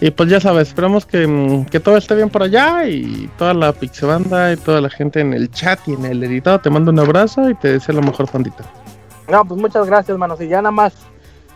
y 0.00 0.10
pues 0.10 0.28
ya 0.28 0.40
sabes, 0.40 0.66
esperamos 0.68 1.06
que, 1.06 1.24
mm, 1.24 1.66
que 1.66 1.78
todo 1.78 1.96
esté 1.96 2.16
bien 2.16 2.30
por 2.30 2.42
allá 2.42 2.84
y 2.88 3.30
toda 3.38 3.54
la 3.54 3.72
pixebanda 3.72 4.52
y 4.52 4.56
toda 4.56 4.80
la 4.80 4.90
gente 4.90 5.20
en 5.20 5.32
el 5.32 5.48
chat 5.52 5.78
y 5.86 5.92
en 5.92 6.04
el 6.04 6.24
editado 6.24 6.58
te 6.58 6.70
mando 6.70 6.90
un 6.90 6.98
abrazo 6.98 7.48
y 7.48 7.54
te 7.54 7.74
deseo 7.74 7.94
lo 7.94 8.02
mejor, 8.02 8.26
pandita. 8.28 8.64
No, 9.30 9.44
pues 9.44 9.60
muchas 9.60 9.86
gracias, 9.86 10.18
mano. 10.18 10.36
Si 10.36 10.48
ya 10.48 10.56
nada 10.60 10.72
más, 10.72 10.94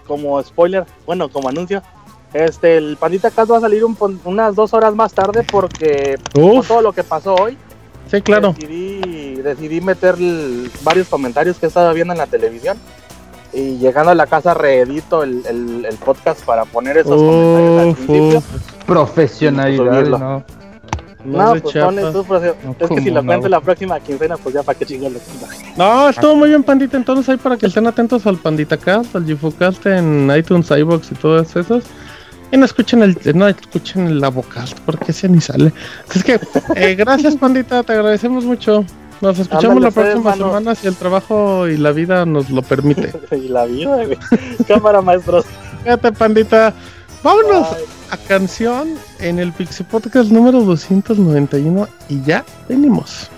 como 0.09 0.43
spoiler, 0.43 0.85
bueno, 1.07 1.29
como 1.29 1.49
anuncio, 1.49 1.81
este, 2.35 2.77
el 2.79 2.97
Pandita 2.97 3.31
Cast 3.31 3.51
va 3.53 3.59
a 3.59 3.61
salir 3.61 3.85
un 3.85 3.97
unas 4.25 4.55
dos 4.57 4.75
horas 4.75 4.95
más 4.95 5.13
tarde 5.13 5.45
porque 5.49 6.19
con 6.35 6.59
Uf. 6.59 6.67
todo 6.69 6.83
lo 6.83 6.93
que 6.93 7.05
pasó 7.05 7.35
hoy, 7.37 7.57
Sí, 8.11 8.21
claro. 8.23 8.55
decidí, 8.59 9.37
decidí 9.37 9.81
meter 9.83 10.17
varios 10.83 11.09
comentarios 11.09 11.59
que 11.59 11.67
estaba 11.67 11.93
viendo 11.93 12.13
en 12.15 12.19
la 12.19 12.27
televisión. 12.27 12.77
Y 13.53 13.79
llegando 13.79 14.11
a 14.11 14.15
la 14.15 14.27
casa 14.27 14.53
reedito 14.53 15.23
el, 15.23 15.45
el- 15.47 15.85
el 15.87 15.97
podcast 15.97 16.45
para 16.45 16.65
poner 16.67 16.99
esos 16.99 17.17
comentarios 17.17 17.81
al 17.81 17.89
Uf, 17.89 17.97
principio. 17.97 18.39
uf. 18.39 18.85
Profesionalidad, 18.87 20.07
no. 20.19 20.45
No, 21.29 21.55
pues 21.61 21.75
No, 21.75 21.91
Es 21.91 22.89
que 22.89 22.89
si 22.89 22.89
¿cómo 22.89 23.11
lo 23.11 23.23
no? 23.23 23.27
cuento 23.27 23.49
la 23.49 23.61
próxima 23.61 24.01
quincena, 24.01 24.37
pues 24.37 24.55
ya 24.55 24.63
para 24.63 24.79
qué 24.79 24.87
chingados 24.87 25.15
lo 25.15 25.21
cuento. 25.21 25.47
No, 25.77 26.09
estuvo 26.09 26.37
muy 26.37 26.49
bien, 26.49 26.63
pandita. 26.63 26.97
Entonces 26.97 27.29
ahí 27.29 27.37
para 27.37 27.57
que 27.57 27.67
estén 27.67 27.87
atentos 27.87 28.27
al 28.27 28.37
Pandita 28.39 28.77
Cast, 28.77 29.15
al 29.15 29.25
Gifocast 29.25 29.87
en 29.87 30.31
iTunes, 30.37 30.71
iBox 30.71 31.13
y 31.13 31.15
todas 31.15 31.55
esas. 31.57 31.85
Y 32.51 32.57
no 32.57 32.65
escuchen 32.65 33.03
el, 33.03 33.17
no 33.35 33.47
escuchen 33.47 34.07
el 34.07 34.25
Avocast, 34.25 34.79
porque 34.87 35.13
ese 35.13 35.29
ni 35.29 35.41
sale. 35.41 35.73
Así 36.09 36.21
es 36.21 36.25
que, 36.25 36.41
eh, 36.77 36.95
gracias, 36.99 37.37
pandita, 37.37 37.83
te 37.83 37.93
agradecemos 37.93 38.45
mucho. 38.45 38.85
Nos 39.21 39.39
escuchamos 39.39 39.77
Ándale, 39.77 39.87
la 39.87 39.91
pues, 39.91 40.07
próxima 40.07 40.37
semana 40.37 40.75
si 40.75 40.87
el 40.87 40.97
trabajo 40.97 41.69
y 41.69 41.77
la 41.77 41.93
vida 41.93 42.25
nos 42.25 42.51
lo 42.51 42.63
permite. 42.63 43.13
y 43.33 43.49
la 43.49 43.67
vida, 43.67 43.97
güey. 44.05 44.19
Cámara, 44.67 45.03
maestros. 45.03 45.45
Fíjate, 45.83 46.13
pandita. 46.13 46.73
Vámonos 47.23 47.71
Bye. 47.71 47.85
a 48.11 48.17
canción 48.17 48.95
en 49.19 49.39
el 49.39 49.53
Pixie 49.53 49.85
Podcast 49.85 50.31
número 50.31 50.63
291 50.63 51.89
y 52.09 52.23
ya 52.23 52.45
venimos. 52.69 53.31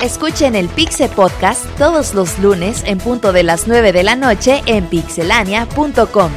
Escuchen 0.00 0.54
el 0.54 0.68
Pixe 0.68 1.08
Podcast 1.08 1.66
todos 1.76 2.14
los 2.14 2.38
lunes 2.38 2.82
en 2.86 2.98
punto 2.98 3.32
de 3.32 3.42
las 3.42 3.66
9 3.66 3.92
de 3.92 4.04
la 4.04 4.16
noche 4.16 4.62
en 4.66 4.86
pixelania.com. 4.86 6.30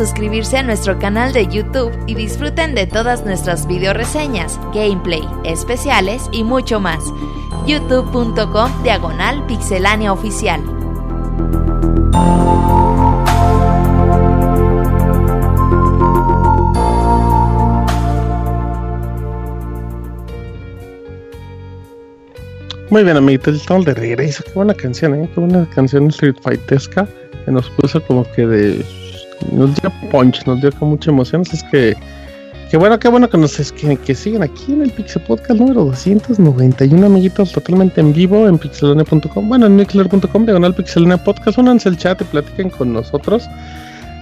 suscribirse 0.00 0.56
a 0.56 0.62
nuestro 0.62 0.98
canal 0.98 1.34
de 1.34 1.46
YouTube 1.46 1.92
y 2.06 2.14
disfruten 2.14 2.74
de 2.74 2.86
todas 2.86 3.26
nuestras 3.26 3.66
video 3.66 3.92
reseñas, 3.92 4.58
gameplay, 4.72 5.22
especiales 5.44 6.22
y 6.32 6.42
mucho 6.42 6.80
más. 6.80 7.04
youtube.com 7.66 8.82
diagonal 8.82 9.44
pixelánea 9.46 10.10
oficial. 10.10 10.62
Muy 22.88 23.04
bien, 23.04 23.18
amiguitos, 23.18 23.54
estamos 23.54 23.84
de 23.84 23.92
regreso. 23.92 24.42
Qué 24.44 24.52
buena 24.54 24.72
canción, 24.72 25.14
¿eh? 25.14 25.28
Qué 25.34 25.40
buena 25.40 25.68
canción 25.74 26.06
Street 26.06 26.36
Fightesca 26.42 27.06
que 27.44 27.52
nos 27.52 27.68
puso 27.68 28.02
como 28.02 28.24
que 28.32 28.46
de. 28.46 28.99
Punch, 30.10 30.44
nos 30.46 30.60
dio 30.60 30.70
con 30.72 30.88
mucha 30.90 31.10
emoción. 31.10 31.42
Es 31.52 31.62
que. 31.64 31.96
Qué 32.70 32.76
bueno, 32.76 33.00
qué 33.00 33.08
bueno 33.08 33.28
que 33.28 33.36
nos 33.36 33.56
que, 33.72 33.96
que 33.96 34.14
siguen 34.14 34.44
aquí 34.44 34.72
en 34.72 34.82
el 34.82 34.90
Pixel 34.92 35.22
Podcast 35.22 35.58
número 35.58 35.86
291, 35.86 37.04
amiguitos, 37.04 37.50
totalmente 37.50 38.00
en 38.00 38.12
vivo 38.12 38.46
en 38.46 38.58
pixelone.com. 38.58 39.48
Bueno, 39.48 39.66
en 39.66 39.74
mixler.com, 39.74 40.44
diagonal 40.44 40.72
pixelone 40.76 41.18
podcast. 41.18 41.58
Únanse 41.58 41.88
el 41.88 41.96
chat 41.96 42.20
y 42.20 42.24
platiquen 42.26 42.70
con 42.70 42.92
nosotros. 42.92 43.42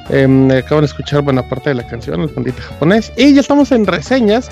Eh, 0.09 0.25
acaban 0.65 0.81
de 0.81 0.87
escuchar 0.87 1.21
buena 1.21 1.47
parte 1.47 1.69
de 1.69 1.75
la 1.75 1.87
canción, 1.87 2.23
el 2.23 2.31
pandita 2.31 2.63
japonés. 2.63 3.13
Y 3.19 3.35
ya 3.35 3.43
estamos 3.43 3.71
en 3.71 3.87
reseñas. 3.87 4.49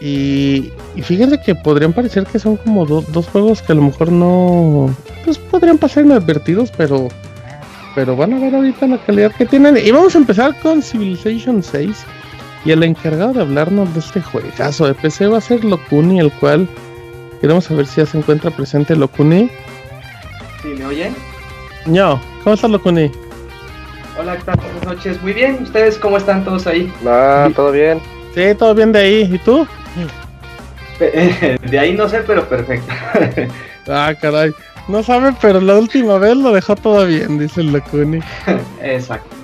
Y, 0.00 0.70
y 0.94 1.02
fíjense 1.02 1.40
que 1.40 1.56
podrían 1.56 1.92
parecer 1.92 2.26
que 2.26 2.38
son 2.38 2.56
como 2.58 2.86
do- 2.86 3.04
dos 3.12 3.26
juegos 3.26 3.60
que 3.60 3.72
a 3.72 3.74
lo 3.74 3.82
mejor 3.82 4.12
no. 4.12 4.94
Pues 5.24 5.36
podrían 5.38 5.78
pasar 5.78 6.04
inadvertidos, 6.04 6.70
pero. 6.76 7.08
Pero 7.96 8.14
van 8.14 8.34
a 8.34 8.38
ver 8.38 8.54
ahorita 8.54 8.86
la 8.86 8.98
calidad 8.98 9.32
que 9.32 9.46
tienen. 9.46 9.78
Y 9.78 9.90
vamos 9.90 10.14
a 10.14 10.18
empezar 10.18 10.54
con 10.60 10.82
Civilization 10.82 11.62
6. 11.62 12.04
Y 12.66 12.70
el 12.72 12.82
encargado 12.82 13.32
de 13.32 13.40
hablarnos 13.40 13.92
de 13.94 14.00
este 14.00 14.20
juegazo 14.20 14.86
de 14.86 14.94
PC 14.94 15.28
va 15.28 15.38
a 15.38 15.40
ser 15.40 15.64
Locuni, 15.64 16.20
el 16.20 16.30
cual 16.32 16.68
queremos 17.40 17.64
saber 17.64 17.86
si 17.86 18.02
ya 18.02 18.06
se 18.06 18.18
encuentra 18.18 18.50
presente 18.50 18.94
Locuni. 18.94 19.50
¿Sí 20.60 20.68
me 20.68 20.84
oyen? 20.84 21.16
No, 21.86 22.20
¿cómo 22.44 22.54
estás 22.54 22.70
Locuni? 22.70 23.10
Hola, 24.20 24.36
¿qué 24.36 24.42
tal? 24.42 24.56
Buenas 24.56 24.84
noches. 24.84 25.22
Muy 25.22 25.32
bien, 25.32 25.62
¿ustedes 25.62 25.96
cómo 25.96 26.18
están 26.18 26.44
todos 26.44 26.66
ahí? 26.66 26.92
Ah, 27.06 27.48
todo 27.56 27.72
bien. 27.72 27.98
Sí, 28.34 28.54
todo 28.58 28.74
bien 28.74 28.92
de 28.92 28.98
ahí. 28.98 29.30
¿Y 29.32 29.38
tú? 29.38 29.66
De 31.70 31.78
ahí 31.78 31.94
no 31.94 32.08
sé, 32.08 32.20
pero 32.26 32.46
perfecto. 32.48 32.92
Ah, 33.88 34.12
caray. 34.20 34.52
No 34.88 35.02
sabe, 35.02 35.34
pero 35.40 35.60
la 35.60 35.76
última 35.76 36.18
vez 36.18 36.36
lo 36.36 36.52
dejó 36.52 36.76
todo 36.76 37.06
bien, 37.06 37.38
dice 37.38 37.60
el 37.60 37.72
Locuni. 37.72 38.20
Exacto. 38.82 39.34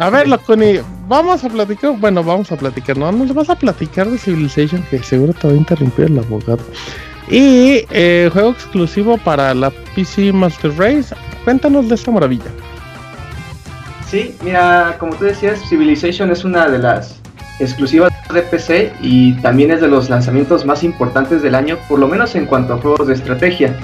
A 0.00 0.10
ver, 0.10 0.28
Locuni, 0.28 0.80
vamos 1.08 1.42
a 1.42 1.48
platicar. 1.48 1.96
Bueno, 1.98 2.22
vamos 2.22 2.52
a 2.52 2.56
platicar, 2.56 2.96
¿no? 2.96 3.10
Nos 3.10 3.34
vas 3.34 3.50
a 3.50 3.56
platicar 3.56 4.08
de 4.08 4.18
Civilization, 4.18 4.82
que 4.90 5.02
seguro 5.02 5.32
te 5.32 5.48
va 5.48 5.54
a 5.54 5.56
interrumpir 5.56 6.06
el 6.06 6.18
abogado. 6.18 6.60
Y 7.28 7.84
eh, 7.90 8.30
juego 8.32 8.50
exclusivo 8.50 9.18
para 9.18 9.52
la 9.54 9.70
PC 9.94 10.32
Master 10.32 10.72
Race. 10.76 11.14
Cuéntanos 11.44 11.88
de 11.88 11.94
esta 11.96 12.10
maravilla. 12.10 12.50
Sí, 14.08 14.36
mira, 14.44 14.96
como 15.00 15.16
tú 15.16 15.24
decías, 15.24 15.60
Civilization 15.68 16.30
es 16.30 16.44
una 16.44 16.68
de 16.68 16.78
las 16.78 17.20
exclusivas 17.58 18.12
de 18.32 18.42
PC 18.42 18.92
y 19.00 19.32
también 19.40 19.70
es 19.70 19.80
de 19.80 19.88
los 19.88 20.10
lanzamientos 20.10 20.64
más 20.64 20.84
importantes 20.84 21.42
del 21.42 21.54
año, 21.54 21.78
por 21.88 21.98
lo 21.98 22.06
menos 22.06 22.34
en 22.36 22.46
cuanto 22.46 22.74
a 22.74 22.78
juegos 22.78 23.08
de 23.08 23.14
estrategia. 23.14 23.74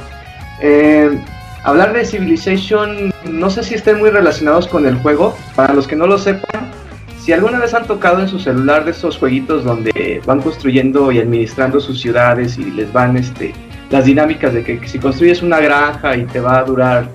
Eh, 0.63 1.19
hablar 1.65 1.93
de 1.93 2.05
Civilization, 2.05 3.13
no 3.29 3.51
sé 3.51 3.65
si 3.65 3.75
estén 3.75 3.99
muy 3.99 4.11
relacionados 4.11 4.69
con 4.69 4.87
el 4.87 4.97
juego. 4.97 5.37
Para 5.57 5.75
los 5.75 5.89
que 5.89 5.97
no 5.97 6.07
lo 6.07 6.19
sepan, 6.19 6.71
si 7.19 7.33
alguna 7.33 7.59
vez 7.59 7.75
han 7.75 7.87
tocado 7.87 8.21
en 8.21 8.29
su 8.29 8.39
celular 8.39 8.85
de 8.85 8.93
esos 8.93 9.19
jueguitos 9.19 9.65
donde 9.65 10.23
van 10.25 10.41
construyendo 10.41 11.13
y 11.13 11.19
administrando 11.19 11.81
sus 11.81 12.01
ciudades 12.01 12.59
y 12.59 12.65
les 12.71 12.93
van 12.93 13.17
este, 13.17 13.53
las 13.91 14.05
dinámicas 14.07 14.55
de 14.55 14.63
que 14.63 14.89
si 14.89 14.99
construyes 14.99 15.43
una 15.43 15.61
granja 15.61 16.17
y 16.17 16.25
te 16.25 16.41
va 16.41 16.59
a 16.59 16.65
durar 16.65 17.09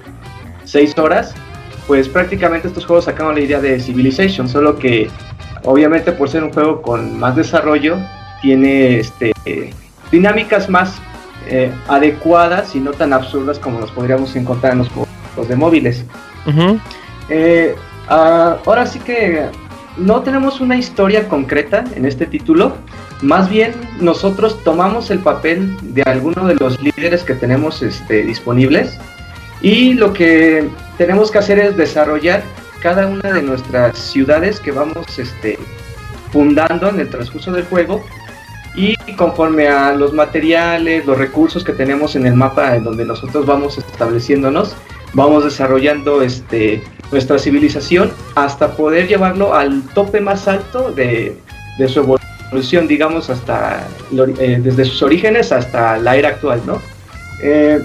6 0.66 0.98
horas, 0.98 1.34
pues 1.88 2.10
prácticamente 2.10 2.68
estos 2.68 2.86
juegos 2.86 3.06
sacaron 3.06 3.36
la 3.36 3.42
idea 3.42 3.62
de 3.62 3.80
Civilization, 3.80 4.50
solo 4.50 4.78
que 4.78 5.10
obviamente 5.64 6.12
por 6.12 6.30
ser 6.30 6.44
un 6.44 6.52
juego 6.52 6.82
con 6.82 7.18
más 7.18 7.36
desarrollo, 7.38 7.98
tiene 8.42 9.00
este, 9.00 9.32
dinámicas 10.12 10.70
más 10.70 11.02
eh, 11.50 11.72
adecuadas 11.88 12.76
y 12.76 12.80
no 12.80 12.92
tan 12.92 13.14
absurdas 13.14 13.60
como 13.60 13.80
nos 13.80 13.92
podríamos 13.92 14.36
encontrar 14.36 14.74
en 14.74 14.80
los 14.80 14.90
juegos 14.90 15.48
de 15.48 15.56
móviles. 15.56 16.06
Eh, 17.30 17.76
ah, 18.10 18.58
ahora 18.66 18.86
sí 18.86 19.00
que 19.00 19.46
no 19.98 20.22
tenemos 20.22 20.62
una 20.62 20.78
historia 20.78 21.28
concreta 21.28 21.84
en 21.96 22.06
este 22.06 22.26
título, 22.26 22.74
más 23.22 23.50
bien 23.50 23.74
nosotros 24.00 24.64
tomamos 24.64 25.10
el 25.10 25.20
papel 25.20 25.76
de 25.82 26.04
alguno 26.04 26.46
de 26.46 26.56
los 26.56 26.80
líderes 26.82 27.24
que 27.24 27.34
tenemos 27.34 27.82
este, 27.82 28.24
disponibles. 28.24 28.98
Y 29.62 29.94
lo 29.94 30.14
que 30.14 30.68
tenemos 30.98 31.32
que 31.32 31.40
hacer 31.40 31.58
es 31.58 31.76
desarrollar 31.76 32.44
cada 32.80 33.08
una 33.08 33.34
de 33.34 33.42
nuestras 33.42 33.98
ciudades 33.98 34.60
que 34.60 34.72
vamos 34.72 35.18
este, 35.18 35.58
fundando 36.32 36.90
en 36.90 37.00
el 37.00 37.10
transcurso 37.10 37.52
del 37.52 37.66
juego 37.66 38.04
y 38.78 38.96
conforme 39.16 39.68
a 39.68 39.92
los 39.94 40.14
materiales, 40.14 41.06
los 41.06 41.18
recursos 41.18 41.64
que 41.64 41.74
tenemos 41.74 42.16
en 42.16 42.28
el 42.28 42.36
mapa 42.36 42.76
en 42.76 42.84
donde 42.84 43.06
nosotros 43.06 43.46
vamos 43.46 43.80
estableciéndonos, 43.80 44.76
vamos 45.14 45.44
desarrollando 45.44 46.22
este, 46.22 46.84
nuestra 47.12 47.40
civilización 47.40 48.12
hasta 48.36 48.74
poder 48.74 49.08
llevarlo 49.08 49.56
al 49.56 49.82
tope 49.96 50.22
más 50.22 50.48
alto 50.48 50.92
de, 50.92 51.36
de 51.80 51.88
su 51.88 52.20
evolución, 52.52 52.88
digamos, 52.88 53.32
hasta 53.32 53.88
eh, 54.40 54.60
desde 54.62 54.86
sus 54.86 55.02
orígenes 55.02 55.52
hasta 55.52 55.98
la 55.98 56.16
era 56.16 56.30
actual, 56.30 56.62
¿no? 56.68 56.80
Eh, 57.42 57.80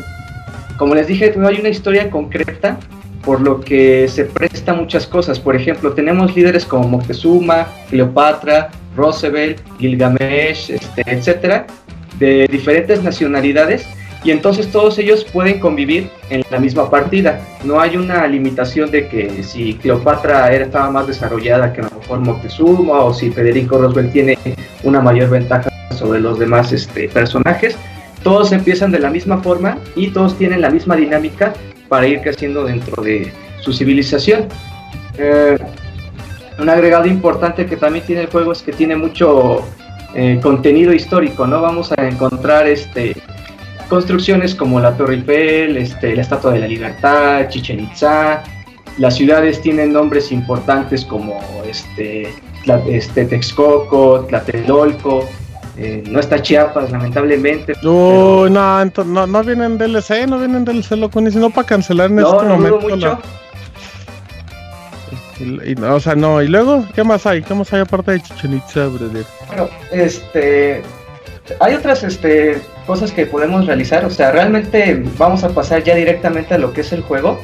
como 0.76 0.94
les 0.94 1.06
dije, 1.06 1.32
no 1.36 1.48
hay 1.48 1.58
una 1.58 1.70
historia 1.70 2.10
concreta, 2.10 2.78
por 3.24 3.40
lo 3.40 3.60
que 3.60 4.08
se 4.08 4.26
presta 4.26 4.74
muchas 4.74 5.06
cosas. 5.06 5.38
Por 5.40 5.56
ejemplo, 5.56 5.92
tenemos 5.92 6.34
líderes 6.36 6.66
como 6.66 6.86
Moctezuma, 6.88 7.68
Cleopatra, 7.88 8.70
Roosevelt, 8.96 9.58
Gilgamesh, 9.78 10.70
este, 10.70 11.02
etcétera, 11.06 11.66
de 12.18 12.46
diferentes 12.50 13.02
nacionalidades, 13.02 13.86
y 14.24 14.30
entonces 14.30 14.70
todos 14.70 14.98
ellos 14.98 15.24
pueden 15.24 15.58
convivir 15.58 16.08
en 16.30 16.44
la 16.50 16.60
misma 16.60 16.88
partida. 16.88 17.40
No 17.64 17.80
hay 17.80 17.96
una 17.96 18.26
limitación 18.28 18.90
de 18.90 19.08
que 19.08 19.42
si 19.42 19.74
Cleopatra 19.74 20.52
era, 20.52 20.66
estaba 20.66 20.90
más 20.90 21.08
desarrollada 21.08 21.72
que 21.72 21.80
a 21.80 21.84
lo 21.84 21.98
mejor 21.98 22.20
Moctezuma, 22.20 23.00
o 23.00 23.12
si 23.12 23.30
Federico 23.30 23.78
Roosevelt 23.78 24.12
tiene 24.12 24.38
una 24.84 25.00
mayor 25.00 25.30
ventaja 25.30 25.70
sobre 25.90 26.20
los 26.20 26.38
demás 26.38 26.72
este, 26.72 27.08
personajes. 27.08 27.76
Todos 28.22 28.52
empiezan 28.52 28.92
de 28.92 29.00
la 29.00 29.10
misma 29.10 29.38
forma 29.42 29.78
y 29.96 30.08
todos 30.08 30.38
tienen 30.38 30.60
la 30.60 30.70
misma 30.70 30.94
dinámica 30.94 31.52
para 31.88 32.06
ir 32.06 32.20
creciendo 32.20 32.64
dentro 32.64 33.02
de 33.02 33.32
su 33.60 33.72
civilización. 33.72 34.46
Eh, 35.18 35.58
un 36.58 36.68
agregado 36.68 37.06
importante 37.06 37.66
que 37.66 37.76
también 37.76 38.04
tiene 38.04 38.22
el 38.22 38.28
juego 38.28 38.52
es 38.52 38.62
que 38.62 38.72
tiene 38.72 38.96
mucho 38.96 39.62
eh, 40.14 40.38
contenido 40.42 40.92
histórico, 40.92 41.46
¿no? 41.46 41.60
Vamos 41.62 41.92
a 41.96 42.06
encontrar 42.06 42.66
este, 42.66 43.16
construcciones 43.88 44.54
como 44.54 44.80
la 44.80 44.96
Torre 44.96 45.14
Eiffel, 45.14 45.76
este, 45.76 46.14
la 46.16 46.22
Estatua 46.22 46.52
de 46.52 46.60
la 46.60 46.66
Libertad, 46.68 47.48
Chichen 47.48 47.80
Itza. 47.80 48.42
Las 48.98 49.16
ciudades 49.16 49.60
tienen 49.62 49.92
nombres 49.92 50.30
importantes 50.32 51.04
como 51.04 51.40
este, 51.66 52.28
este 52.88 53.24
Texcoco, 53.24 54.26
Tlatelolco. 54.28 55.26
Eh, 55.78 56.04
no 56.06 56.20
está 56.20 56.42
Chiapas, 56.42 56.90
lamentablemente. 56.90 57.72
No, 57.82 58.46
ento- 58.46 59.06
no, 59.06 59.26
no 59.26 59.42
vienen 59.42 59.78
DLC, 59.78 60.26
no 60.28 60.38
vienen 60.38 60.66
DLC, 60.66 60.92
loco, 60.92 61.18
ni 61.22 61.30
sino 61.30 61.48
para 61.48 61.66
cancelar 61.66 62.10
en 62.10 62.16
No, 62.16 62.34
este 62.34 62.46
no 62.46 62.56
momento. 62.56 62.80
mucho. 62.80 62.96
la- 62.96 63.18
Y, 65.42 65.74
o 65.80 66.00
sea, 66.00 66.14
no, 66.14 66.40
y 66.40 66.48
luego, 66.48 66.86
¿qué 66.94 67.02
más 67.04 67.26
hay? 67.26 67.42
¿Qué 67.42 67.54
más 67.54 67.72
hay 67.72 67.80
aparte 67.80 68.12
de 68.12 68.22
Chichen 68.22 68.54
Itza, 68.54 68.86
brother? 68.86 69.24
Bueno, 69.48 69.68
este, 69.90 70.82
hay 71.60 71.74
otras 71.74 72.02
este, 72.04 72.60
cosas 72.86 73.10
que 73.12 73.26
podemos 73.26 73.66
realizar, 73.66 74.04
o 74.04 74.10
sea, 74.10 74.30
realmente 74.30 75.02
vamos 75.18 75.42
a 75.44 75.48
pasar 75.48 75.82
ya 75.82 75.94
directamente 75.94 76.54
a 76.54 76.58
lo 76.58 76.72
que 76.72 76.82
es 76.82 76.92
el 76.92 77.02
juego. 77.02 77.40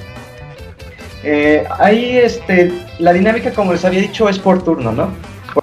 Eh, 1.24 1.64
ahí, 1.78 2.16
este, 2.16 2.72
la 2.98 3.12
dinámica, 3.12 3.52
como 3.52 3.72
les 3.72 3.84
había 3.84 4.00
dicho, 4.00 4.28
es 4.28 4.38
por 4.38 4.62
turno, 4.62 4.92
¿no? 4.92 5.10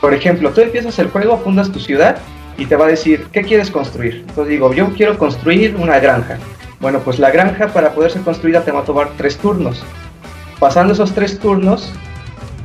Por 0.02 0.14
ejemplo, 0.14 0.52
tú 0.52 0.62
empiezas 0.62 1.00
el 1.00 1.10
juego, 1.10 1.38
fundas 1.38 1.72
tu 1.72 1.80
ciudad 1.80 2.18
y 2.58 2.66
te 2.66 2.76
va 2.76 2.86
a 2.86 2.90
decir, 2.90 3.28
¿qué 3.32 3.44
quieres 3.44 3.72
construir? 3.72 4.26
Entonces 4.28 4.50
digo, 4.50 4.74
yo 4.74 4.94
quiero 4.94 5.18
construir 5.18 5.76
una 5.78 6.00
granja. 6.00 6.38
Bueno, 6.80 7.00
pues 7.00 7.20
la 7.20 7.32
granja 7.32 7.68
para 7.68 7.94
poder 7.94 8.12
ser 8.12 8.22
construida 8.24 8.62
te 8.62 8.72
va 8.72 8.82
a 8.82 8.84
tomar 8.84 9.10
tres 9.18 9.38
turnos. 9.38 9.82
Pasando 10.60 10.94
esos 10.94 11.14
tres 11.14 11.40
turnos, 11.40 11.92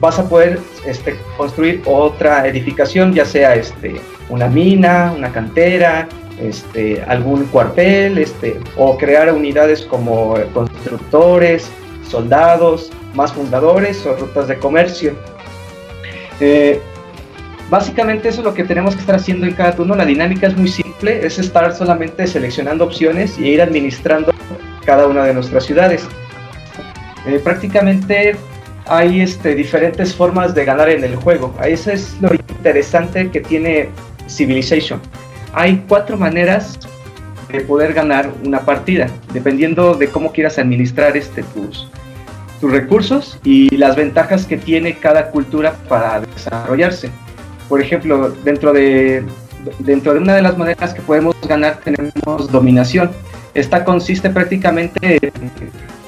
vas 0.01 0.19
a 0.19 0.29
poder 0.29 0.59
este, 0.87 1.17
construir 1.37 1.83
otra 1.85 2.47
edificación, 2.47 3.13
ya 3.13 3.25
sea 3.25 3.55
este, 3.55 4.01
una 4.29 4.49
mina, 4.49 5.13
una 5.17 5.31
cantera, 5.31 6.09
este, 6.41 7.03
algún 7.03 7.45
cuartel, 7.47 8.25
o 8.77 8.97
crear 8.97 9.33
unidades 9.33 9.83
como 9.83 10.35
constructores, 10.55 11.71
soldados, 12.09 12.91
más 13.15 13.33
fundadores 13.33 14.05
o 14.07 14.17
rutas 14.17 14.49
de 14.49 14.57
comercio. 14.57 15.15
Eh, 16.41 16.81
básicamente 17.69 18.31
eso 18.31 18.41
es 18.41 18.45
lo 18.45 18.55
que 18.55 18.65
tenemos 18.65 18.95
que 18.95 19.01
estar 19.01 19.17
haciendo 19.17 19.47
en 19.47 19.53
cada 19.53 19.77
turno. 19.77 19.95
La 19.95 20.07
dinámica 20.07 20.47
es 20.47 20.57
muy 20.57 20.69
simple, 20.69 21.25
es 21.25 21.39
estar 21.39 21.75
solamente 21.77 22.27
seleccionando 22.27 22.85
opciones 22.85 23.39
y 23.39 23.49
ir 23.49 23.61
administrando 23.61 24.33
cada 24.85 25.07
una 25.07 25.25
de 25.25 25.35
nuestras 25.35 25.65
ciudades. 25.65 26.09
Eh, 27.27 27.39
prácticamente 27.45 28.37
hay 28.87 29.21
este, 29.21 29.55
diferentes 29.55 30.15
formas 30.15 30.55
de 30.55 30.65
ganar 30.65 30.89
en 30.89 31.05
el 31.05 31.17
juego. 31.17 31.55
Eso 31.65 31.91
es 31.91 32.17
lo 32.21 32.33
interesante 32.35 33.31
que 33.31 33.41
tiene 33.41 33.89
Civilization. 34.29 35.01
Hay 35.53 35.85
cuatro 35.89 36.17
maneras 36.17 36.79
de 37.51 37.61
poder 37.63 37.93
ganar 37.93 38.31
una 38.45 38.61
partida, 38.61 39.09
dependiendo 39.33 39.95
de 39.95 40.09
cómo 40.09 40.33
quieras 40.33 40.59
administrar 40.59 41.17
este, 41.17 41.43
tus, 41.43 41.91
tus 42.61 42.71
recursos 42.71 43.39
y 43.43 43.75
las 43.77 43.97
ventajas 43.97 44.47
que 44.47 44.57
tiene 44.57 44.95
cada 44.95 45.31
cultura 45.31 45.75
para 45.89 46.21
desarrollarse. 46.21 47.11
Por 47.69 47.81
ejemplo, 47.81 48.31
dentro 48.45 48.73
de, 48.73 49.25
dentro 49.81 50.15
de 50.15 50.21
una 50.21 50.35
de 50.35 50.43
las 50.43 50.57
maneras 50.57 50.95
que 50.95 51.03
podemos 51.03 51.35
ganar 51.49 51.81
tenemos 51.83 52.51
dominación. 52.51 53.11
Esta 53.55 53.85
consiste 53.85 54.31
prácticamente 54.31 55.19
en 55.23 55.51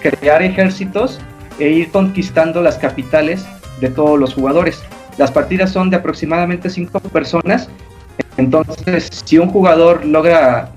crear 0.01 0.43
ejércitos 0.43 1.21
e 1.59 1.69
ir 1.69 1.91
conquistando 1.91 2.63
las 2.63 2.79
capitales 2.79 3.45
de 3.81 3.91
todos 3.91 4.19
los 4.19 4.35
jugadores. 4.35 4.83
Las 5.19 5.31
partidas 5.31 5.71
son 5.71 5.91
de 5.91 5.97
aproximadamente 5.97 6.71
5 6.71 7.01
personas, 7.01 7.69
entonces 8.37 9.23
si 9.25 9.39
un 9.39 9.49
jugador 9.49 10.05
logra 10.05 10.71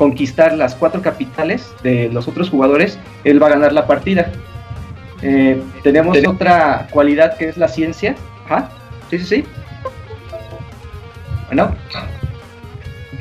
conquistar 0.00 0.54
las 0.54 0.74
cuatro 0.74 1.02
capitales 1.02 1.68
de 1.82 2.08
los 2.08 2.26
otros 2.26 2.48
jugadores, 2.48 2.98
él 3.24 3.42
va 3.42 3.48
a 3.48 3.50
ganar 3.50 3.72
la 3.74 3.86
partida. 3.86 4.30
Eh, 5.20 5.62
tenemos 5.82 6.16
otra 6.26 6.88
cualidad 6.90 7.36
que 7.36 7.48
es 7.50 7.58
la 7.58 7.68
ciencia. 7.68 8.16
Ajá. 8.46 8.70
Sí, 9.10 9.18
sí, 9.18 9.26
sí. 9.26 9.44
Bueno. 11.48 11.74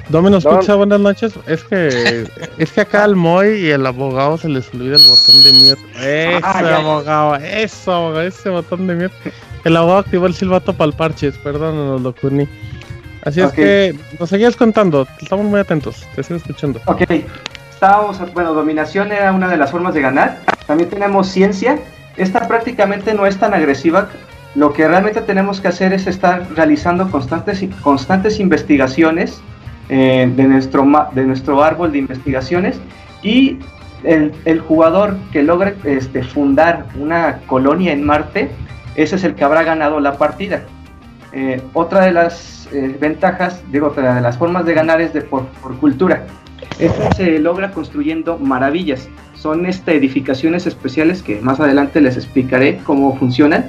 Dominos 0.10 0.44
Pizza, 0.44 0.73
buenas 0.73 0.99
noches. 0.99 1.34
Es 1.45 1.64
que 1.64 2.27
es 2.57 2.72
que 2.72 2.81
acá 2.81 3.03
al 3.03 3.15
Moy 3.15 3.48
y 3.48 3.69
el 3.69 3.86
abogado 3.86 4.38
se 4.38 4.49
les 4.49 4.73
olvida 4.73 4.95
el 4.95 5.03
botón 5.03 5.44
de 5.44 5.52
mierda. 5.52 6.41
Ah, 6.44 6.61
ya. 6.64 6.77
abogado, 6.77 7.36
eso, 7.36 7.94
abogado, 7.94 8.22
ese 8.23 8.49
botón 8.49 8.88
de 8.88 8.95
mierda. 8.95 9.15
El 9.64 9.77
abogado 9.77 9.99
activó 9.99 10.26
el 10.26 10.34
silbato 10.34 10.73
para 10.73 10.90
el 10.90 10.94
parches, 10.94 11.38
perdónanos, 11.38 12.02
Locuni. 12.02 12.48
Así 13.23 13.41
es 13.41 13.52
que 13.52 13.95
nos 14.19 14.30
seguías 14.30 14.56
contando, 14.56 15.06
estamos 15.22 15.45
muy 15.45 15.60
atentos, 15.60 16.07
te 16.15 16.23
sigo 16.23 16.38
escuchando. 16.38 16.80
Ok, 16.86 17.03
estábamos, 17.69 18.19
bueno, 18.34 18.53
dominación 18.53 19.11
era 19.11 19.31
una 19.31 19.48
de 19.48 19.57
las 19.57 19.69
formas 19.69 19.94
de 19.94 20.02
ganar. 20.02 20.40
También 20.65 20.90
tenemos 20.90 21.27
ciencia. 21.27 21.77
Esta 22.18 22.48
prácticamente 22.48 23.14
no 23.14 23.27
es 23.27 23.38
tan 23.38 23.53
agresiva. 23.53 24.10
Lo 24.56 24.73
que 24.73 24.88
realmente 24.88 25.22
tenemos 25.22 25.61
que 25.61 25.68
hacer 25.68 25.94
es 25.94 26.07
estar 26.07 26.48
realizando 26.56 27.11
constantes, 27.11 27.64
constantes 27.84 28.40
investigaciones 28.40 29.41
eh, 29.89 30.31
de, 30.35 30.43
nuestro, 30.43 30.85
de 31.13 31.23
nuestro 31.25 31.63
árbol 31.63 31.91
de 31.91 31.97
investigaciones 31.99 32.79
y 33.21 33.59
el, 34.03 34.59
jugador 34.61 35.17
que 35.31 35.43
logre 35.43 35.75
este, 35.83 36.23
fundar 36.23 36.85
una 36.97 37.39
colonia 37.47 37.91
en 37.91 38.05
Marte, 38.05 38.49
ese 38.95 39.17
es 39.17 39.23
el 39.23 39.35
que 39.35 39.43
habrá 39.43 39.63
ganado 39.63 39.99
la 39.99 40.17
partida. 40.17 40.63
Eh, 41.33 41.61
otra 41.73 42.05
de 42.05 42.11
las 42.11 42.67
eh, 42.71 42.95
ventajas, 42.99 43.61
digo, 43.71 43.87
otra 43.87 44.15
de 44.15 44.21
las 44.21 44.37
formas 44.37 44.65
de 44.65 44.73
ganar 44.73 45.01
es 45.01 45.13
de 45.13 45.21
por, 45.21 45.45
por 45.61 45.77
cultura. 45.77 46.25
Esto 46.79 47.09
se 47.15 47.39
logra 47.39 47.71
construyendo 47.71 48.37
maravillas. 48.37 49.09
Son 49.35 49.65
este, 49.65 49.95
edificaciones 49.95 50.65
especiales 50.65 51.21
que 51.21 51.41
más 51.41 51.59
adelante 51.59 51.99
les 52.01 52.15
explicaré 52.15 52.77
cómo 52.85 53.17
funcionan. 53.17 53.65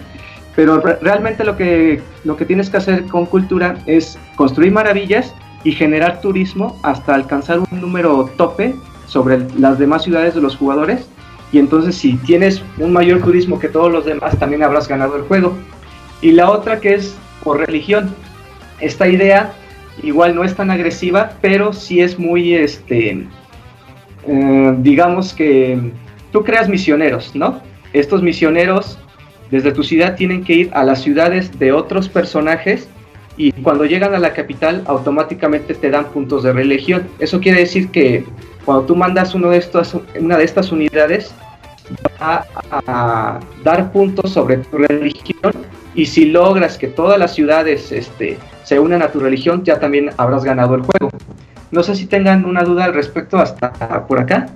Pero 0.56 0.80
re- 0.80 0.98
realmente 1.00 1.44
lo 1.44 1.56
que, 1.56 2.00
lo 2.24 2.36
que 2.36 2.44
tienes 2.44 2.70
que 2.70 2.76
hacer 2.76 3.04
con 3.06 3.26
cultura 3.26 3.76
es 3.86 4.18
construir 4.36 4.72
maravillas 4.72 5.34
y 5.64 5.72
generar 5.72 6.20
turismo 6.20 6.78
hasta 6.82 7.14
alcanzar 7.14 7.60
un 7.60 7.80
número 7.80 8.30
tope 8.36 8.74
sobre 9.06 9.38
las 9.58 9.78
demás 9.78 10.04
ciudades 10.04 10.34
de 10.34 10.40
los 10.40 10.56
jugadores. 10.56 11.06
Y 11.52 11.58
entonces 11.58 11.96
si 11.96 12.16
tienes 12.18 12.62
un 12.78 12.92
mayor 12.92 13.20
turismo 13.20 13.58
que 13.58 13.68
todos 13.68 13.92
los 13.92 14.04
demás, 14.04 14.38
también 14.38 14.62
habrás 14.62 14.88
ganado 14.88 15.16
el 15.16 15.22
juego. 15.22 15.54
Y 16.22 16.32
la 16.32 16.50
otra 16.50 16.80
que 16.80 16.94
es 16.94 17.16
por 17.42 17.58
religión. 17.58 18.14
Esta 18.80 19.08
idea 19.08 19.52
igual 20.02 20.34
no 20.34 20.44
es 20.44 20.54
tan 20.54 20.70
agresiva, 20.70 21.32
pero 21.40 21.72
sí 21.72 22.00
es 22.00 22.18
muy, 22.18 22.54
este, 22.54 23.26
eh, 24.26 24.74
digamos 24.78 25.34
que 25.34 25.78
tú 26.32 26.44
creas 26.44 26.68
misioneros, 26.68 27.34
¿no? 27.34 27.60
Estos 27.92 28.22
misioneros 28.22 28.98
desde 29.50 29.72
tu 29.72 29.82
ciudad 29.82 30.16
tienen 30.16 30.44
que 30.44 30.52
ir 30.52 30.70
a 30.72 30.84
las 30.84 31.02
ciudades 31.02 31.58
de 31.58 31.72
otros 31.72 32.08
personajes 32.08 32.88
y 33.48 33.52
cuando 33.62 33.84
llegan 33.86 34.14
a 34.14 34.18
la 34.18 34.32
capital 34.34 34.82
automáticamente 34.86 35.74
te 35.74 35.90
dan 35.90 36.04
puntos 36.06 36.42
de 36.42 36.52
religión. 36.52 37.08
Eso 37.18 37.40
quiere 37.40 37.60
decir 37.60 37.88
que 37.90 38.24
cuando 38.64 38.84
tú 38.84 38.94
mandas 38.96 39.34
uno 39.34 39.48
de 39.50 39.56
estos, 39.58 39.96
una 40.18 40.36
de 40.36 40.44
estas 40.44 40.70
unidades 40.72 41.32
va 42.20 42.44
a 42.86 43.40
dar 43.64 43.90
puntos 43.92 44.30
sobre 44.32 44.58
tu 44.58 44.76
religión 44.78 45.52
y 45.94 46.06
si 46.06 46.26
logras 46.26 46.76
que 46.78 46.86
todas 46.88 47.18
las 47.18 47.34
ciudades 47.34 47.90
este, 47.92 48.38
se 48.64 48.78
unan 48.78 49.02
a 49.02 49.08
tu 49.08 49.20
religión 49.20 49.64
ya 49.64 49.80
también 49.80 50.10
habrás 50.18 50.44
ganado 50.44 50.74
el 50.74 50.82
juego. 50.82 51.10
No 51.70 51.82
sé 51.82 51.94
si 51.94 52.06
tengan 52.06 52.44
una 52.44 52.62
duda 52.62 52.84
al 52.84 52.94
respecto 52.94 53.38
hasta 53.38 53.72
por 54.06 54.18
acá. 54.20 54.48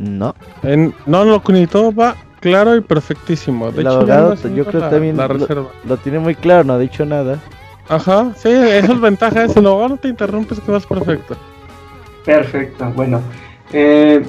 No. 0.00 0.34
En, 0.62 0.92
no, 1.06 1.24
Locuni, 1.24 1.66
todo 1.66 1.94
va 1.94 2.16
claro 2.40 2.76
y 2.76 2.80
perfectísimo. 2.80 3.70
De 3.70 3.80
El 3.80 3.86
hecho, 3.86 3.96
abogado, 3.98 4.34
yo 4.54 4.64
creo 4.64 4.80
la- 4.80 4.90
también 4.90 5.16
la 5.16 5.28
lo, 5.28 5.34
reserva. 5.34 5.68
lo 5.84 5.96
tiene 5.98 6.18
muy 6.18 6.34
claro, 6.34 6.64
no 6.64 6.72
ha 6.74 6.78
dicho 6.78 7.04
nada. 7.06 7.38
Ajá, 7.88 8.32
sí, 8.36 8.48
eso 8.50 8.92
es 8.92 9.00
ventaja, 9.00 9.44
eso. 9.44 9.60
El 9.60 9.66
abogado 9.66 9.90
no 9.90 9.96
te 9.96 10.08
interrumpes 10.08 10.58
que 10.60 10.70
vas 10.72 10.86
perfecto. 10.86 11.36
Perfecto, 12.24 12.84
bueno. 12.96 13.20
Eh, 13.72 14.24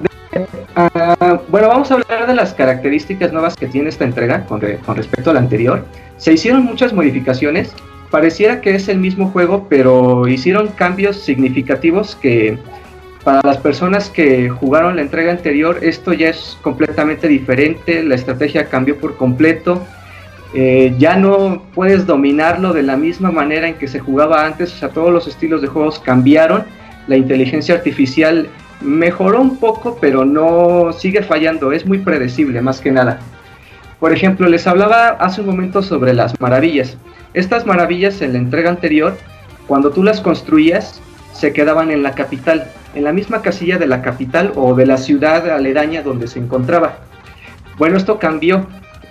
de- 0.00 0.46
ah, 0.76 1.40
bueno, 1.48 1.68
vamos 1.68 1.90
a 1.90 1.94
hablar 1.94 2.26
de 2.26 2.34
las 2.34 2.52
características 2.52 3.32
nuevas 3.32 3.56
que 3.56 3.66
tiene 3.66 3.88
esta 3.88 4.04
entrega 4.04 4.44
con, 4.44 4.60
con 4.84 4.96
respecto 4.96 5.30
a 5.30 5.34
la 5.34 5.40
anterior. 5.40 5.84
Se 6.18 6.32
hicieron 6.32 6.64
muchas 6.64 6.92
modificaciones. 6.92 7.72
Pareciera 8.10 8.60
que 8.62 8.74
es 8.74 8.88
el 8.88 8.98
mismo 8.98 9.30
juego, 9.30 9.66
pero 9.68 10.26
hicieron 10.28 10.68
cambios 10.68 11.16
significativos 11.18 12.16
que 12.16 12.58
para 13.22 13.40
las 13.44 13.58
personas 13.58 14.08
que 14.08 14.48
jugaron 14.48 14.96
la 14.96 15.02
entrega 15.02 15.30
anterior, 15.32 15.78
esto 15.82 16.14
ya 16.14 16.28
es 16.30 16.56
completamente 16.62 17.28
diferente. 17.28 18.02
La 18.02 18.14
estrategia 18.14 18.66
cambió 18.70 18.98
por 18.98 19.16
completo. 19.16 19.86
Eh, 20.54 20.94
ya 20.98 21.16
no 21.16 21.62
puedes 21.74 22.06
dominarlo 22.06 22.72
de 22.72 22.82
la 22.82 22.96
misma 22.96 23.30
manera 23.30 23.68
en 23.68 23.74
que 23.74 23.86
se 23.86 24.00
jugaba 24.00 24.46
antes, 24.46 24.72
o 24.72 24.76
sea, 24.76 24.88
todos 24.88 25.12
los 25.12 25.26
estilos 25.28 25.60
de 25.60 25.68
juegos 25.68 25.98
cambiaron, 25.98 26.64
la 27.06 27.16
inteligencia 27.16 27.74
artificial 27.74 28.48
mejoró 28.80 29.40
un 29.40 29.58
poco, 29.58 29.98
pero 30.00 30.24
no 30.24 30.92
sigue 30.92 31.22
fallando, 31.22 31.72
es 31.72 31.84
muy 31.84 31.98
predecible 31.98 32.60
más 32.62 32.80
que 32.80 32.92
nada. 32.92 33.18
Por 34.00 34.12
ejemplo, 34.12 34.48
les 34.48 34.66
hablaba 34.66 35.08
hace 35.08 35.40
un 35.40 35.48
momento 35.48 35.82
sobre 35.82 36.14
las 36.14 36.40
maravillas. 36.40 36.96
Estas 37.34 37.66
maravillas 37.66 38.22
en 38.22 38.32
la 38.32 38.38
entrega 38.38 38.70
anterior, 38.70 39.16
cuando 39.66 39.90
tú 39.90 40.02
las 40.02 40.20
construías, 40.20 41.02
se 41.32 41.52
quedaban 41.52 41.90
en 41.90 42.02
la 42.02 42.14
capital, 42.14 42.70
en 42.94 43.04
la 43.04 43.12
misma 43.12 43.42
casilla 43.42 43.76
de 43.78 43.86
la 43.86 44.02
capital 44.02 44.52
o 44.56 44.74
de 44.74 44.86
la 44.86 44.96
ciudad 44.96 45.48
aledaña 45.50 46.02
donde 46.02 46.26
se 46.26 46.38
encontraba. 46.38 46.98
Bueno, 47.76 47.96
esto 47.96 48.18
cambió. 48.18 48.66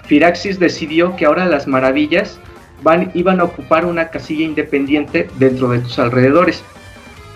Firaxis 0.08 0.60
decidió 0.60 1.16
que 1.16 1.26
ahora 1.26 1.46
las 1.46 1.68
maravillas 1.68 2.40
van, 2.82 3.12
iban 3.14 3.40
a 3.40 3.44
ocupar 3.44 3.86
una 3.86 4.10
casilla 4.10 4.46
independiente 4.46 5.28
dentro 5.38 5.70
de 5.70 5.80
tus 5.80 6.00
alrededores. 6.00 6.64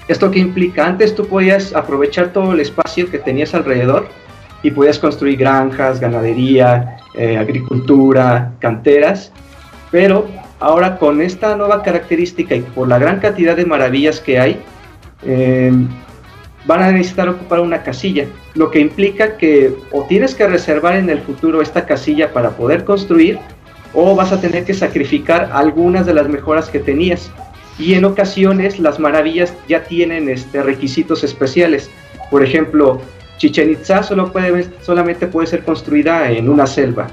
¿Esto 0.07 0.31
qué 0.31 0.39
implica? 0.39 0.88
Antes 0.88 1.15
tú 1.15 1.27
podías 1.27 1.73
aprovechar 1.73 2.34
todo 2.34 2.53
el 2.53 2.60
espacio 2.60 3.10
que 3.10 3.19
tenías 3.19 3.53
alrededor 3.53 4.07
y 4.64 4.72
podías 4.72 4.99
construir 4.99 5.38
granjas, 5.38 5.99
ganadería, 5.99 6.98
eh, 7.14 7.38
agricultura, 7.38 8.53
canteras, 8.60 9.31
pero 9.89 10.27
ahora 10.60 10.98
con 10.98 11.22
esta 11.22 11.56
nueva 11.56 11.84
característica 11.84 12.56
y 12.56 12.61
por 12.61 12.88
la 12.88 12.99
gran 12.99 13.19
cantidad 13.19 13.56
de 13.56 13.65
maravillas 13.65 14.19
que 14.19 14.39
hay, 14.39 14.61
eh, 15.23 15.72
van 16.65 16.83
a 16.83 16.91
necesitar 16.91 17.29
ocupar 17.29 17.59
una 17.59 17.83
casilla, 17.83 18.25
lo 18.53 18.69
que 18.69 18.79
implica 18.79 19.38
que 19.38 19.75
o 19.91 20.03
tienes 20.03 20.35
que 20.35 20.47
reservar 20.47 20.95
en 20.95 21.09
el 21.09 21.19
futuro 21.19 21.61
esta 21.61 21.85
casilla 21.85 22.31
para 22.33 22.51
poder 22.51 22.83
construir 22.83 23.39
o 23.93 24.15
vas 24.15 24.31
a 24.31 24.39
tener 24.39 24.63
que 24.63 24.73
sacrificar 24.73 25.49
algunas 25.53 26.05
de 26.05 26.13
las 26.13 26.27
mejoras 26.27 26.69
que 26.69 26.79
tenías. 26.79 27.31
Y 27.77 27.93
en 27.95 28.05
ocasiones 28.05 28.79
las 28.79 28.99
maravillas 28.99 29.53
ya 29.67 29.83
tienen 29.83 30.29
este, 30.29 30.61
requisitos 30.61 31.23
especiales. 31.23 31.89
Por 32.29 32.43
ejemplo, 32.43 33.01
Chichen 33.38 33.71
Itza 33.71 34.03
solo 34.03 34.31
puede, 34.31 34.67
solamente 34.81 35.27
puede 35.27 35.47
ser 35.47 35.63
construida 35.63 36.29
en 36.31 36.47
una 36.47 36.67
selva. 36.67 37.07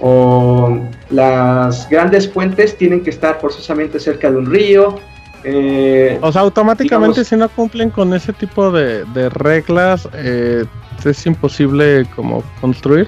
O 0.00 0.78
las 1.10 1.88
grandes 1.88 2.28
fuentes 2.28 2.76
tienen 2.76 3.02
que 3.02 3.10
estar 3.10 3.38
forzosamente 3.40 4.00
cerca 4.00 4.30
de 4.30 4.38
un 4.38 4.46
río. 4.46 4.98
Eh, 5.44 6.18
O 6.22 6.32
sea, 6.32 6.42
automáticamente 6.42 7.20
digamos- 7.20 7.28
si 7.28 7.36
no 7.36 7.48
cumplen 7.48 7.90
con 7.90 8.14
ese 8.14 8.32
tipo 8.32 8.70
de, 8.70 9.04
de 9.06 9.28
reglas, 9.28 10.08
eh, 10.14 10.64
es 11.04 11.26
imposible 11.26 12.06
como 12.16 12.42
construir. 12.60 13.06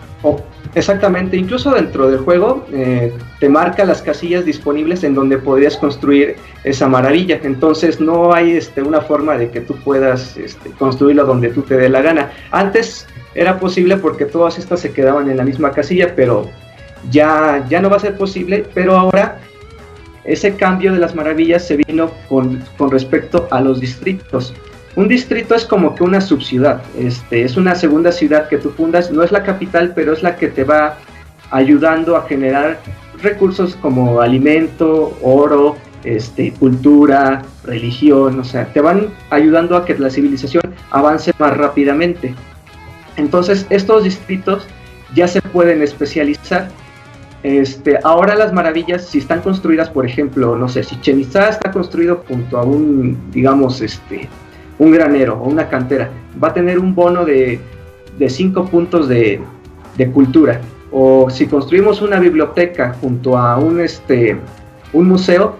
Exactamente, 0.74 1.36
incluso 1.38 1.70
dentro 1.70 2.10
del 2.10 2.18
juego 2.18 2.66
eh, 2.70 3.14
te 3.40 3.48
marca 3.48 3.84
las 3.86 4.02
casillas 4.02 4.44
disponibles 4.44 5.02
en 5.04 5.14
donde 5.14 5.38
podrías 5.38 5.76
construir 5.78 6.36
esa 6.64 6.88
maravilla. 6.88 7.40
Entonces 7.42 8.00
no 8.00 8.34
hay 8.34 8.50
este, 8.52 8.82
una 8.82 9.00
forma 9.00 9.38
de 9.38 9.50
que 9.50 9.62
tú 9.62 9.74
puedas 9.76 10.36
este, 10.36 10.70
construirlo 10.72 11.24
donde 11.24 11.48
tú 11.48 11.62
te 11.62 11.78
dé 11.78 11.88
la 11.88 12.02
gana. 12.02 12.30
Antes 12.50 13.06
era 13.34 13.58
posible 13.58 13.96
porque 13.96 14.26
todas 14.26 14.58
estas 14.58 14.80
se 14.80 14.92
quedaban 14.92 15.30
en 15.30 15.38
la 15.38 15.44
misma 15.44 15.70
casilla, 15.72 16.14
pero 16.14 16.50
ya, 17.10 17.64
ya 17.70 17.80
no 17.80 17.88
va 17.88 17.96
a 17.96 18.00
ser 18.00 18.16
posible. 18.18 18.66
Pero 18.74 18.94
ahora 18.96 19.38
ese 20.26 20.56
cambio 20.56 20.92
de 20.92 20.98
las 20.98 21.14
maravillas 21.14 21.66
se 21.66 21.76
vino 21.76 22.10
con, 22.28 22.62
con 22.76 22.90
respecto 22.90 23.48
a 23.50 23.60
los 23.60 23.80
distritos. 23.80 24.54
Un 24.96 25.08
distrito 25.08 25.54
es 25.54 25.64
como 25.64 25.94
que 25.94 26.04
una 26.04 26.20
subciudad, 26.20 26.82
este, 26.98 27.42
es 27.42 27.56
una 27.56 27.74
segunda 27.74 28.12
ciudad 28.12 28.48
que 28.48 28.56
tú 28.56 28.70
fundas, 28.70 29.10
no 29.10 29.22
es 29.22 29.30
la 29.30 29.42
capital, 29.42 29.92
pero 29.94 30.12
es 30.12 30.22
la 30.22 30.36
que 30.36 30.48
te 30.48 30.64
va 30.64 30.96
ayudando 31.50 32.16
a 32.16 32.22
generar 32.22 32.80
recursos 33.22 33.76
como 33.76 34.20
alimento, 34.20 35.16
oro, 35.22 35.76
este, 36.04 36.52
cultura, 36.52 37.42
religión, 37.64 38.40
o 38.40 38.44
sea, 38.44 38.66
te 38.72 38.80
van 38.80 39.08
ayudando 39.30 39.76
a 39.76 39.84
que 39.84 39.98
la 39.98 40.08
civilización 40.08 40.62
avance 40.90 41.32
más 41.38 41.56
rápidamente. 41.56 42.34
Entonces, 43.16 43.66
estos 43.70 44.04
distritos 44.04 44.66
ya 45.14 45.26
se 45.28 45.42
pueden 45.42 45.82
especializar. 45.82 46.68
Este, 47.46 47.96
ahora 48.02 48.34
las 48.34 48.52
maravillas, 48.52 49.06
si 49.06 49.18
están 49.18 49.40
construidas, 49.40 49.88
por 49.88 50.04
ejemplo, 50.04 50.56
no 50.56 50.68
sé, 50.68 50.82
si 50.82 51.00
Chenizá 51.00 51.48
está 51.48 51.70
construido 51.70 52.24
junto 52.26 52.58
a 52.58 52.64
un, 52.64 53.16
digamos, 53.30 53.80
este, 53.80 54.28
un 54.80 54.90
granero 54.90 55.38
o 55.40 55.48
una 55.48 55.68
cantera, 55.68 56.10
va 56.42 56.48
a 56.48 56.52
tener 56.52 56.80
un 56.80 56.92
bono 56.92 57.24
de 57.24 57.60
5 58.26 58.64
puntos 58.64 59.08
de, 59.08 59.40
cultura. 60.12 60.60
O 60.90 61.30
si 61.30 61.46
construimos 61.46 62.02
una 62.02 62.18
biblioteca 62.18 62.96
junto 63.00 63.38
a 63.38 63.56
un, 63.58 63.78
este, 63.78 64.36
un 64.92 65.06
museo, 65.06 65.54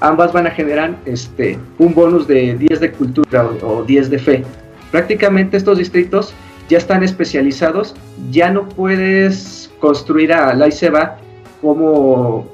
ambas 0.00 0.32
van 0.32 0.48
a 0.48 0.50
generar 0.50 0.96
este, 1.04 1.56
un 1.78 1.94
bonus 1.94 2.26
de 2.26 2.56
10 2.56 2.80
de 2.80 2.90
cultura 2.90 3.48
o, 3.62 3.84
10 3.84 4.10
de 4.10 4.18
fe. 4.18 4.44
Prácticamente 4.90 5.56
estos 5.56 5.78
distritos 5.78 6.34
ya 6.68 6.78
están 6.78 7.04
especializados, 7.04 7.94
ya 8.32 8.50
no 8.50 8.68
puedes 8.68 9.70
construir 9.78 10.32
a 10.32 10.52
la 10.54 10.66
ICEBA 10.66 11.18
como, 11.60 12.46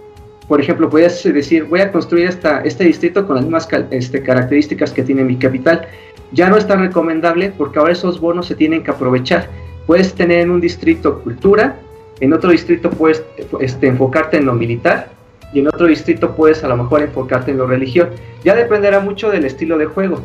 por 0.48 0.60
ejemplo, 0.60 0.88
puedes 0.88 1.22
decir, 1.24 1.64
voy 1.64 1.80
a 1.80 1.92
construir 1.92 2.26
esta, 2.26 2.60
este 2.62 2.84
distrito 2.84 3.26
con 3.26 3.36
las 3.36 3.44
mismas 3.44 3.68
este, 3.90 4.22
características 4.22 4.92
que 4.92 5.02
tiene 5.02 5.24
mi 5.24 5.36
capital, 5.36 5.86
ya 6.32 6.48
no 6.48 6.56
es 6.56 6.66
tan 6.66 6.80
recomendable 6.80 7.52
porque 7.56 7.78
ahora 7.78 7.92
esos 7.92 8.20
bonos 8.20 8.46
se 8.46 8.54
tienen 8.54 8.82
que 8.82 8.90
aprovechar. 8.90 9.48
Puedes 9.86 10.14
tener 10.14 10.40
en 10.40 10.50
un 10.50 10.60
distrito 10.60 11.20
cultura, 11.20 11.76
en 12.20 12.32
otro 12.32 12.50
distrito 12.50 12.90
puedes 12.90 13.22
este, 13.60 13.86
enfocarte 13.86 14.38
en 14.38 14.46
lo 14.46 14.54
militar 14.54 15.10
y 15.52 15.60
en 15.60 15.68
otro 15.68 15.86
distrito 15.86 16.34
puedes 16.34 16.64
a 16.64 16.68
lo 16.68 16.76
mejor 16.76 17.02
enfocarte 17.02 17.50
en 17.50 17.58
lo 17.58 17.66
religión. 17.66 18.10
Ya 18.42 18.54
dependerá 18.54 19.00
mucho 19.00 19.30
del 19.30 19.44
estilo 19.44 19.78
de 19.78 19.86
juego. 19.86 20.20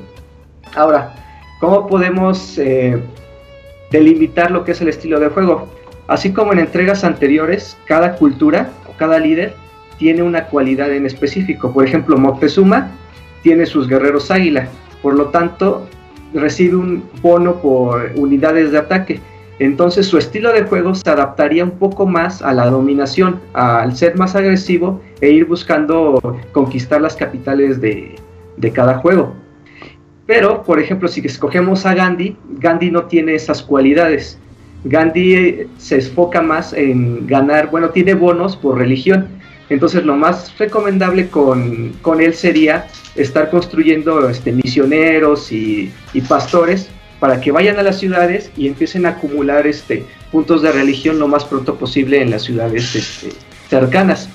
Ahora, 0.75 1.13
¿cómo 1.59 1.87
podemos 1.87 2.57
eh, 2.57 2.99
delimitar 3.91 4.51
lo 4.51 4.63
que 4.63 4.71
es 4.71 4.81
el 4.81 4.89
estilo 4.89 5.19
de 5.19 5.29
juego? 5.29 5.67
Así 6.09 6.33
como 6.33 6.53
en 6.53 6.59
entregas 6.59 7.03
anteriores, 7.03 7.77
cada 7.85 8.15
cultura 8.15 8.71
o 8.89 8.97
cada 8.97 9.19
líder 9.19 9.53
tiene 9.99 10.23
una 10.23 10.45
cualidad 10.45 10.91
en 10.91 11.05
específico. 11.05 11.71
Por 11.71 11.85
ejemplo, 11.85 12.17
Moctezuma 12.17 12.89
tiene 13.43 13.67
sus 13.67 13.87
guerreros 13.87 14.31
águila, 14.31 14.67
por 15.03 15.13
lo 15.13 15.25
tanto, 15.27 15.87
recibe 16.33 16.77
un 16.77 17.03
bono 17.21 17.61
por 17.61 18.11
unidades 18.15 18.71
de 18.71 18.79
ataque. 18.79 19.19
Entonces 19.59 20.07
su 20.07 20.17
estilo 20.17 20.51
de 20.51 20.63
juego 20.63 20.95
se 20.95 21.07
adaptaría 21.07 21.63
un 21.63 21.77
poco 21.77 22.07
más 22.07 22.41
a 22.41 22.53
la 22.53 22.65
dominación, 22.71 23.39
al 23.53 23.95
ser 23.95 24.17
más 24.17 24.35
agresivo 24.35 25.01
e 25.21 25.29
ir 25.29 25.45
buscando 25.45 26.39
conquistar 26.53 27.01
las 27.01 27.15
capitales 27.15 27.79
de, 27.79 28.15
cada 28.73 28.95
juego. 28.95 29.35
Pero, 30.25 30.63
por 30.63 30.79
ejemplo, 30.79 31.07
si 31.07 31.21
escogemos 31.23 31.85
a 31.85 31.93
Gandhi, 31.93 32.35
Gandhi 32.57 32.89
no 32.89 33.03
tiene 33.03 33.35
esas 33.35 33.61
cualidades. 33.61 34.39
Gandhi 34.83 35.35
eh, 35.35 35.67
se 35.77 35.95
enfoca 35.95 36.41
más 36.41 36.73
en 36.73 37.27
ganar, 37.27 37.69
bueno, 37.69 37.89
tiene 37.89 38.13
bonos 38.13 38.55
por 38.55 38.77
religión. 38.77 39.27
Entonces 39.69 40.03
lo 40.03 40.15
más 40.15 40.57
recomendable 40.57 41.29
con, 41.29 41.93
con 42.01 42.21
él 42.21 42.33
sería 42.33 42.87
estar 43.15 43.49
construyendo 43.51 44.27
este, 44.29 44.51
misioneros 44.51 45.51
y, 45.51 45.91
pastores 46.27 46.89
para 47.19 47.39
que 47.39 47.51
vayan 47.51 47.77
a 47.77 47.83
las 47.83 47.99
ciudades 47.99 48.51
y 48.57 48.67
empiecen 48.67 49.05
a 49.05 49.09
acumular 49.09 49.67
este, 49.67 50.05
puntos 50.31 50.61
de 50.61 50.71
religión 50.71 51.19
lo 51.19 51.27
más 51.27 51.43
pronto 51.43 51.75
posible 51.75 52.21
en 52.21 52.31
las 52.31 52.43
ciudades 52.43 52.95
este, 52.95 53.29
cercanas. 53.69 54.29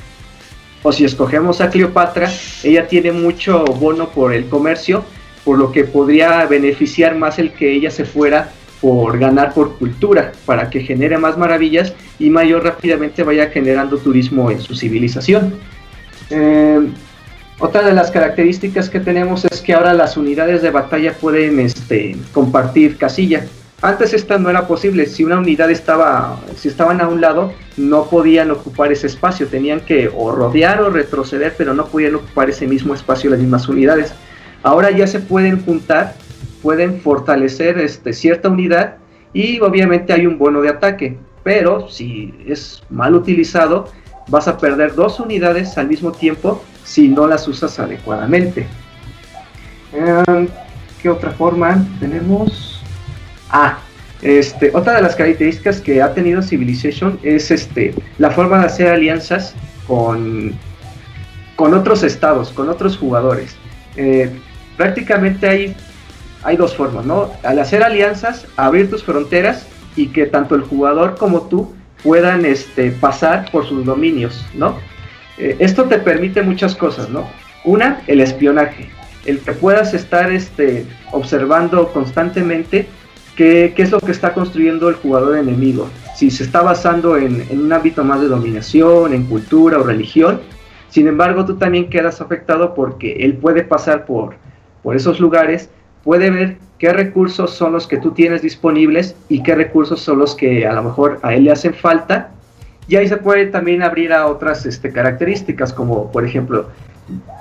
O 0.82 0.92
si 0.92 1.04
escogemos 1.04 1.60
a 1.60 1.70
Cleopatra, 1.70 2.30
ella 2.62 2.86
tiene 2.86 3.10
mucho 3.10 3.64
bono 3.64 4.10
por 4.10 4.34
el 4.34 4.46
comercio, 4.46 5.02
por 5.44 5.58
lo 5.58 5.72
que 5.72 5.84
podría 5.84 6.44
beneficiar 6.44 7.16
más 7.16 7.38
el 7.38 7.52
que 7.52 7.72
ella 7.72 7.90
se 7.90 8.04
fuera 8.04 8.52
por 8.84 9.18
ganar 9.18 9.54
por 9.54 9.78
cultura, 9.78 10.32
para 10.44 10.68
que 10.68 10.80
genere 10.80 11.16
más 11.16 11.38
maravillas 11.38 11.94
y 12.18 12.28
mayor 12.28 12.64
rápidamente 12.64 13.22
vaya 13.22 13.46
generando 13.46 13.96
turismo 13.96 14.50
en 14.50 14.60
su 14.60 14.74
civilización. 14.74 15.54
Eh, 16.28 16.80
otra 17.60 17.80
de 17.82 17.94
las 17.94 18.10
características 18.10 18.90
que 18.90 19.00
tenemos 19.00 19.46
es 19.46 19.62
que 19.62 19.72
ahora 19.72 19.94
las 19.94 20.18
unidades 20.18 20.60
de 20.60 20.70
batalla 20.70 21.14
pueden 21.14 21.60
este, 21.60 22.14
compartir 22.34 22.98
casilla. 22.98 23.46
Antes 23.80 24.12
esta 24.12 24.36
no 24.36 24.50
era 24.50 24.66
posible, 24.66 25.06
si 25.06 25.24
una 25.24 25.38
unidad 25.38 25.70
estaba, 25.70 26.38
si 26.54 26.68
estaban 26.68 27.00
a 27.00 27.08
un 27.08 27.22
lado, 27.22 27.54
no 27.78 28.04
podían 28.10 28.50
ocupar 28.50 28.92
ese 28.92 29.06
espacio, 29.06 29.46
tenían 29.46 29.80
que 29.80 30.08
rodear 30.08 30.82
o 30.82 30.90
retroceder, 30.90 31.54
pero 31.56 31.72
no 31.72 31.86
podían 31.86 32.16
ocupar 32.16 32.50
ese 32.50 32.66
mismo 32.66 32.92
espacio 32.92 33.30
las 33.30 33.40
mismas 33.40 33.66
unidades. 33.66 34.12
Ahora 34.62 34.90
ya 34.90 35.06
se 35.06 35.20
pueden 35.20 35.64
juntar, 35.64 36.16
pueden 36.64 37.02
fortalecer 37.02 37.78
este, 37.78 38.14
cierta 38.14 38.48
unidad 38.48 38.96
y 39.34 39.60
obviamente 39.60 40.14
hay 40.14 40.26
un 40.26 40.38
bono 40.38 40.62
de 40.62 40.70
ataque, 40.70 41.18
pero 41.42 41.90
si 41.90 42.32
es 42.46 42.82
mal 42.88 43.14
utilizado, 43.14 43.88
vas 44.28 44.48
a 44.48 44.56
perder 44.56 44.94
dos 44.94 45.20
unidades 45.20 45.76
al 45.76 45.88
mismo 45.88 46.10
tiempo 46.10 46.64
si 46.82 47.08
no 47.08 47.26
las 47.26 47.46
usas 47.46 47.78
adecuadamente. 47.78 48.66
Em, 49.92 50.48
¿Qué 51.02 51.10
otra 51.10 51.32
forma 51.32 51.86
tenemos? 52.00 52.82
Ah, 53.50 53.78
este, 54.22 54.70
otra 54.72 54.94
de 54.94 55.02
las 55.02 55.14
características 55.16 55.82
que 55.82 56.00
ha 56.00 56.14
tenido 56.14 56.40
Civilization 56.40 57.18
es 57.22 57.50
este, 57.50 57.94
la 58.16 58.30
forma 58.30 58.60
de 58.60 58.66
hacer 58.66 58.88
alianzas 58.88 59.54
con, 59.86 60.54
con 61.56 61.74
otros 61.74 62.02
estados, 62.02 62.50
con 62.52 62.70
otros 62.70 62.96
jugadores. 62.96 63.54
Eh, 63.96 64.30
prácticamente 64.78 65.46
hay, 65.46 65.76
hay 66.44 66.56
dos 66.56 66.76
formas, 66.76 67.04
¿no? 67.06 67.30
Al 67.42 67.58
hacer 67.58 67.82
alianzas, 67.82 68.46
abrir 68.56 68.90
tus 68.90 69.02
fronteras 69.02 69.66
y 69.96 70.08
que 70.08 70.26
tanto 70.26 70.54
el 70.54 70.62
jugador 70.62 71.16
como 71.16 71.42
tú 71.42 71.74
puedan 72.02 72.44
este, 72.44 72.90
pasar 72.92 73.50
por 73.50 73.66
sus 73.66 73.84
dominios, 73.84 74.44
¿no? 74.54 74.76
Eh, 75.38 75.56
esto 75.58 75.84
te 75.84 75.98
permite 75.98 76.42
muchas 76.42 76.76
cosas, 76.76 77.08
¿no? 77.08 77.26
Una, 77.64 78.02
el 78.06 78.20
espionaje, 78.20 78.90
el 79.24 79.40
que 79.40 79.52
puedas 79.52 79.94
estar 79.94 80.30
este, 80.30 80.86
observando 81.12 81.88
constantemente 81.92 82.86
qué, 83.36 83.72
es 83.76 83.90
lo 83.90 83.98
que 84.00 84.12
está 84.12 84.34
construyendo 84.34 84.90
el 84.90 84.96
jugador 84.96 85.38
enemigo. 85.38 85.88
Si 86.14 86.30
se 86.30 86.44
está 86.44 86.60
basando 86.60 87.16
en, 87.16 87.46
un 87.50 87.72
ámbito 87.72 88.04
más 88.04 88.20
de 88.20 88.28
dominación, 88.28 89.14
en 89.14 89.24
cultura 89.24 89.78
o 89.78 89.82
religión, 89.82 90.40
sin 90.90 91.08
embargo 91.08 91.44
tú 91.46 91.56
también 91.56 91.88
quedas 91.88 92.20
afectado 92.20 92.74
porque 92.74 93.12
él 93.20 93.34
puede 93.38 93.64
pasar 93.64 94.04
por, 94.04 94.36
por 94.82 94.94
esos 94.94 95.18
lugares, 95.18 95.70
puede 96.04 96.30
ver 96.30 96.58
qué 96.78 96.92
recursos 96.92 97.50
son 97.50 97.72
los 97.72 97.86
que 97.86 97.96
tú 97.96 98.12
tienes 98.12 98.42
disponibles 98.42 99.16
y 99.28 99.42
qué 99.42 99.54
recursos 99.54 100.00
son 100.00 100.18
los 100.18 100.34
que 100.34 100.66
a 100.66 100.72
lo 100.74 100.82
mejor 100.84 101.18
a 101.22 101.34
él 101.34 101.44
le 101.44 101.52
hacen 101.52 101.74
falta 101.74 102.30
y 102.86 102.96
ahí 102.96 103.08
se 103.08 103.16
puede 103.16 103.46
también 103.46 103.82
abrir 103.82 104.12
a 104.12 104.26
otras 104.26 104.66
este, 104.66 104.92
características, 104.92 105.72
como 105.72 106.12
por 106.12 106.24
ejemplo, 106.24 106.68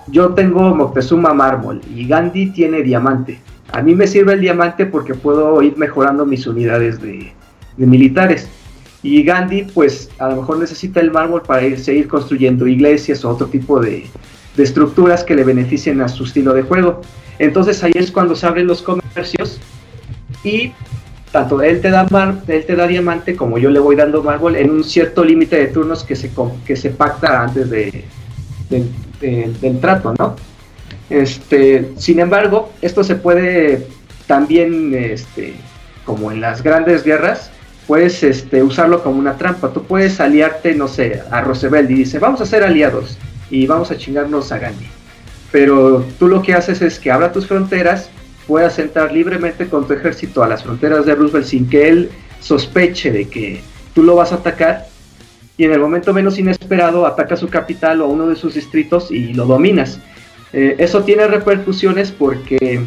yo 0.08 0.34
tengo 0.34 0.74
Moctezuma 0.74 1.34
mármol 1.34 1.82
y 1.94 2.08
Gandhi 2.08 2.52
tiene 2.52 2.82
diamante. 2.82 3.40
A 3.72 3.82
mí 3.82 3.96
me 3.96 4.08
sirve 4.08 4.34
el 4.34 4.42
diamante 4.42 4.86
porque 4.86 5.14
puedo 5.14 5.62
ir 5.62 5.78
mejorando 5.78 6.26
mis 6.26 6.48
unidades 6.48 7.02
de, 7.02 7.32
militares. 7.78 8.48
Y 9.02 9.24
Gandhi, 9.24 9.64
pues 9.64 10.10
a 10.20 10.30
lo 10.30 10.38
mejor 10.38 10.60
necesita 10.60 11.02
el 11.02 11.12
mármol 11.12 11.42
para 11.42 11.64
ir, 11.64 11.80
seguir 11.80 12.08
construyendo 12.08 12.68
iglesias 12.68 13.26
o 13.26 13.30
otro 13.30 13.48
tipo 13.48 13.80
de, 13.80 14.06
de 14.56 14.64
estructuras 14.64 15.24
que 15.24 15.36
le 15.36 15.44
beneficien 15.44 16.02
a 16.02 16.08
su 16.08 16.26
estilo 16.26 16.54
de 16.54 16.64
juego. 16.64 17.02
Entonces 17.40 17.84
ahí 17.84 17.92
es 17.96 18.12
cuando 18.12 18.36
se 18.36 18.46
abren 18.46 18.68
los 18.68 18.82
comercios 18.82 19.60
y 20.44 20.72
tanto 21.32 21.62
él 21.62 21.82
te 21.82 21.90
da 21.90 22.06
él 22.48 22.66
te 22.66 22.76
da 22.76 22.86
diamante 22.86 23.36
como 23.36 23.58
yo 23.58 23.72
le 23.72 23.80
voy 23.80 23.96
dando 23.96 24.22
mármol 24.22 24.56
en 24.56 24.70
un 24.70 24.84
cierto 24.84 25.24
límite 25.24 25.56
de 25.56 25.68
turnos 25.68 26.04
que 26.04 26.16
se, 26.16 26.30
que 26.66 26.76
se 26.76 26.92
pacta 26.92 27.42
antes 27.42 27.70
de, 27.70 28.06
del 28.70 29.80
trato, 29.80 30.14
¿no? 30.18 30.36
Este, 31.10 31.92
sin 31.98 32.20
embargo, 32.20 32.72
esto 32.82 33.04
se 33.04 33.16
puede 33.16 33.88
también, 34.28 34.94
este, 34.94 35.56
como 36.06 36.32
en 36.32 36.40
las 36.40 36.64
grandes 36.64 37.04
guerras, 37.04 37.52
puedes 37.88 38.24
este, 38.24 38.64
usarlo 38.64 39.04
como 39.04 39.20
una 39.20 39.38
trampa. 39.38 39.74
Tú 39.74 39.84
puedes 39.84 40.20
aliarte, 40.20 40.76
no 40.76 40.88
sé, 40.88 41.22
a 41.30 41.42
Roosevelt 41.42 41.90
y 41.92 41.96
dice, 41.96 42.20
vamos 42.20 42.42
a 42.42 42.46
ser 42.46 42.64
aliados 42.64 43.18
y 43.54 43.68
vamos 43.68 43.92
a 43.92 43.98
chingarnos 43.98 44.52
a 44.52 44.58
Gandhi. 44.58 44.88
Pero 45.52 46.04
tú 46.18 46.28
lo 46.28 46.42
que 46.42 46.56
haces 46.56 46.82
es 46.82 46.98
que 46.98 47.12
abra 47.12 47.32
tus 47.32 47.46
fronteras, 47.46 48.10
puedas 48.48 48.80
entrar 48.80 49.14
libremente 49.14 49.68
con 49.68 49.86
tu 49.86 49.94
ejército 49.94 50.44
a 50.44 50.48
las 50.48 50.64
fronteras 50.64 51.06
de 51.06 51.14
Roosevelt 51.14 51.46
sin 51.46 51.70
que 51.70 51.88
él 51.88 52.10
sospeche 52.40 53.12
de 53.12 53.30
que 53.30 53.62
tú 53.94 54.02
lo 54.02 54.16
vas 54.16 54.32
a 54.32 54.36
atacar 54.36 54.88
y 55.56 55.66
en 55.66 55.72
el 55.72 55.80
momento 55.80 56.16
menos 56.16 56.40
inesperado 56.40 57.06
ataca 57.06 57.38
su 57.38 57.48
capital 57.48 58.02
o 58.02 58.08
uno 58.08 58.26
de 58.26 58.36
sus 58.36 58.56
distritos 58.56 59.12
y 59.12 59.34
lo 59.36 59.46
dominas. 59.46 60.00
Eh, 60.52 60.76
eso 60.80 61.04
tiene 61.04 61.28
repercusiones 61.28 62.12
porque 62.12 62.82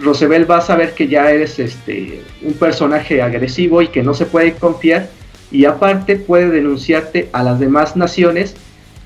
Roosevelt 0.00 0.48
va 0.48 0.58
a 0.58 0.60
saber 0.60 0.94
que 0.94 1.08
ya 1.08 1.32
eres 1.32 1.58
este, 1.58 2.22
un 2.42 2.52
personaje 2.52 3.22
agresivo 3.22 3.82
y 3.82 3.88
que 3.88 4.04
no 4.04 4.14
se 4.14 4.26
puede 4.26 4.52
confiar 4.52 5.10
y 5.50 5.64
aparte 5.64 6.14
puede 6.14 6.50
denunciarte 6.50 7.28
a 7.32 7.42
las 7.42 7.58
demás 7.58 7.96
naciones 7.96 8.54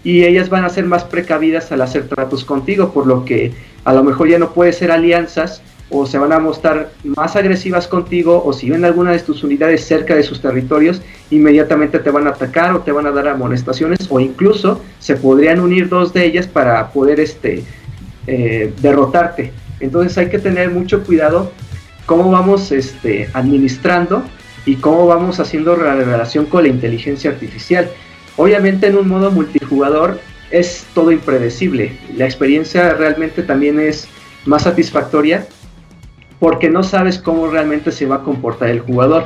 y 0.02 0.24
ellas 0.24 0.48
van 0.48 0.64
a 0.64 0.70
ser 0.70 0.86
más 0.86 1.04
precavidas 1.04 1.72
al 1.72 1.82
hacer 1.82 2.08
tratos 2.08 2.44
contigo, 2.44 2.92
por 2.92 3.06
lo 3.06 3.24
que 3.24 3.52
a 3.84 3.92
lo 3.92 4.02
mejor 4.02 4.28
ya 4.28 4.38
no 4.38 4.52
puede 4.52 4.72
ser 4.72 4.90
alianzas 4.90 5.62
o 5.90 6.06
se 6.06 6.18
van 6.18 6.32
a 6.32 6.38
mostrar 6.38 6.92
más 7.04 7.34
agresivas 7.34 7.88
contigo 7.88 8.42
o 8.44 8.52
si 8.52 8.70
ven 8.70 8.84
alguna 8.84 9.10
de 9.10 9.18
tus 9.18 9.42
unidades 9.42 9.84
cerca 9.84 10.14
de 10.14 10.22
sus 10.22 10.40
territorios, 10.40 11.02
inmediatamente 11.30 11.98
te 11.98 12.10
van 12.10 12.26
a 12.28 12.30
atacar 12.30 12.72
o 12.74 12.80
te 12.80 12.92
van 12.92 13.06
a 13.06 13.10
dar 13.10 13.28
amonestaciones 13.28 14.06
o 14.08 14.20
incluso 14.20 14.80
se 15.00 15.16
podrían 15.16 15.60
unir 15.60 15.88
dos 15.88 16.12
de 16.12 16.24
ellas 16.24 16.46
para 16.46 16.92
poder 16.92 17.18
este, 17.18 17.64
eh, 18.26 18.72
derrotarte. 18.80 19.52
Entonces 19.80 20.16
hay 20.16 20.28
que 20.28 20.38
tener 20.38 20.70
mucho 20.70 21.02
cuidado 21.02 21.50
cómo 22.06 22.30
vamos 22.30 22.70
este, 22.70 23.28
administrando 23.32 24.22
y 24.66 24.76
cómo 24.76 25.06
vamos 25.06 25.40
haciendo 25.40 25.76
la 25.76 25.94
relación 25.94 26.46
con 26.46 26.62
la 26.62 26.68
inteligencia 26.68 27.30
artificial. 27.30 27.90
Obviamente 28.36 28.86
en 28.86 28.96
un 28.96 29.08
modo 29.08 29.30
multijugador 29.30 30.20
es 30.50 30.86
todo 30.94 31.12
impredecible. 31.12 31.96
La 32.16 32.24
experiencia 32.24 32.94
realmente 32.94 33.42
también 33.42 33.78
es 33.78 34.08
más 34.46 34.62
satisfactoria 34.62 35.46
porque 36.38 36.70
no 36.70 36.82
sabes 36.82 37.18
cómo 37.18 37.46
realmente 37.48 37.92
se 37.92 38.06
va 38.06 38.16
a 38.16 38.22
comportar 38.22 38.70
el 38.70 38.80
jugador. 38.80 39.24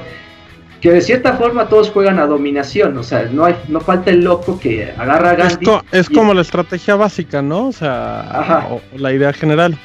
Que 0.81 0.91
de 0.91 1.01
cierta 1.01 1.35
forma 1.35 1.69
todos 1.69 1.91
juegan 1.91 2.19
a 2.19 2.27
dominación, 2.27 2.99
o 2.99 3.03
sea, 3.03 3.23
no, 3.33 3.47
hay, 3.47 3.57
no 3.69 3.81
falta 3.81 4.11
el 4.11 4.23
loco 4.23 4.59
que 4.61 4.93
agarra 4.99 5.31
a 5.31 5.35
Gandhi. 5.35 5.67
Es, 5.93 6.11
como 6.11 6.35
la 6.35 6.43
estrategia 6.43 6.95
básica, 6.97 7.41
¿no? 7.41 7.69
O 7.69 7.73
sea, 7.73 8.81
la 8.95 9.13
idea 9.13 9.33
general. 9.33 9.79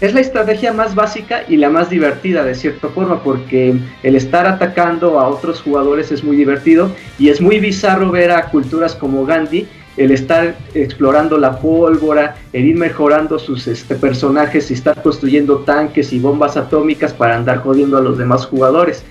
Es 0.00 0.12
la 0.12 0.20
estrategia 0.20 0.72
más 0.72 0.94
básica 0.94 1.44
y 1.48 1.56
la 1.56 1.70
más 1.70 1.88
divertida 1.88 2.44
de 2.44 2.54
cierta 2.54 2.88
forma, 2.88 3.22
porque 3.22 3.74
el 4.02 4.14
estar 4.14 4.46
atacando 4.46 5.18
a 5.18 5.28
otros 5.28 5.62
jugadores 5.62 6.12
es 6.12 6.22
muy 6.22 6.36
divertido 6.36 6.90
y 7.18 7.30
es 7.30 7.40
muy 7.40 7.60
bizarro 7.60 8.10
ver 8.10 8.30
a 8.30 8.50
culturas 8.50 8.94
como 8.94 9.24
Gandhi 9.24 9.66
el 9.96 10.10
estar 10.10 10.54
explorando 10.74 11.38
la 11.38 11.58
pólvora, 11.58 12.36
el 12.52 12.66
ir 12.66 12.76
mejorando 12.76 13.38
sus 13.38 13.66
este, 13.66 13.94
personajes 13.94 14.70
y 14.70 14.74
estar 14.74 15.02
construyendo 15.02 15.58
tanques 15.60 16.12
y 16.12 16.18
bombas 16.18 16.56
atómicas 16.56 17.12
para 17.12 17.36
andar 17.36 17.58
jodiendo 17.58 17.96
a 17.96 18.02
los 18.02 18.18
demás 18.18 18.44
jugadores. 18.46 19.04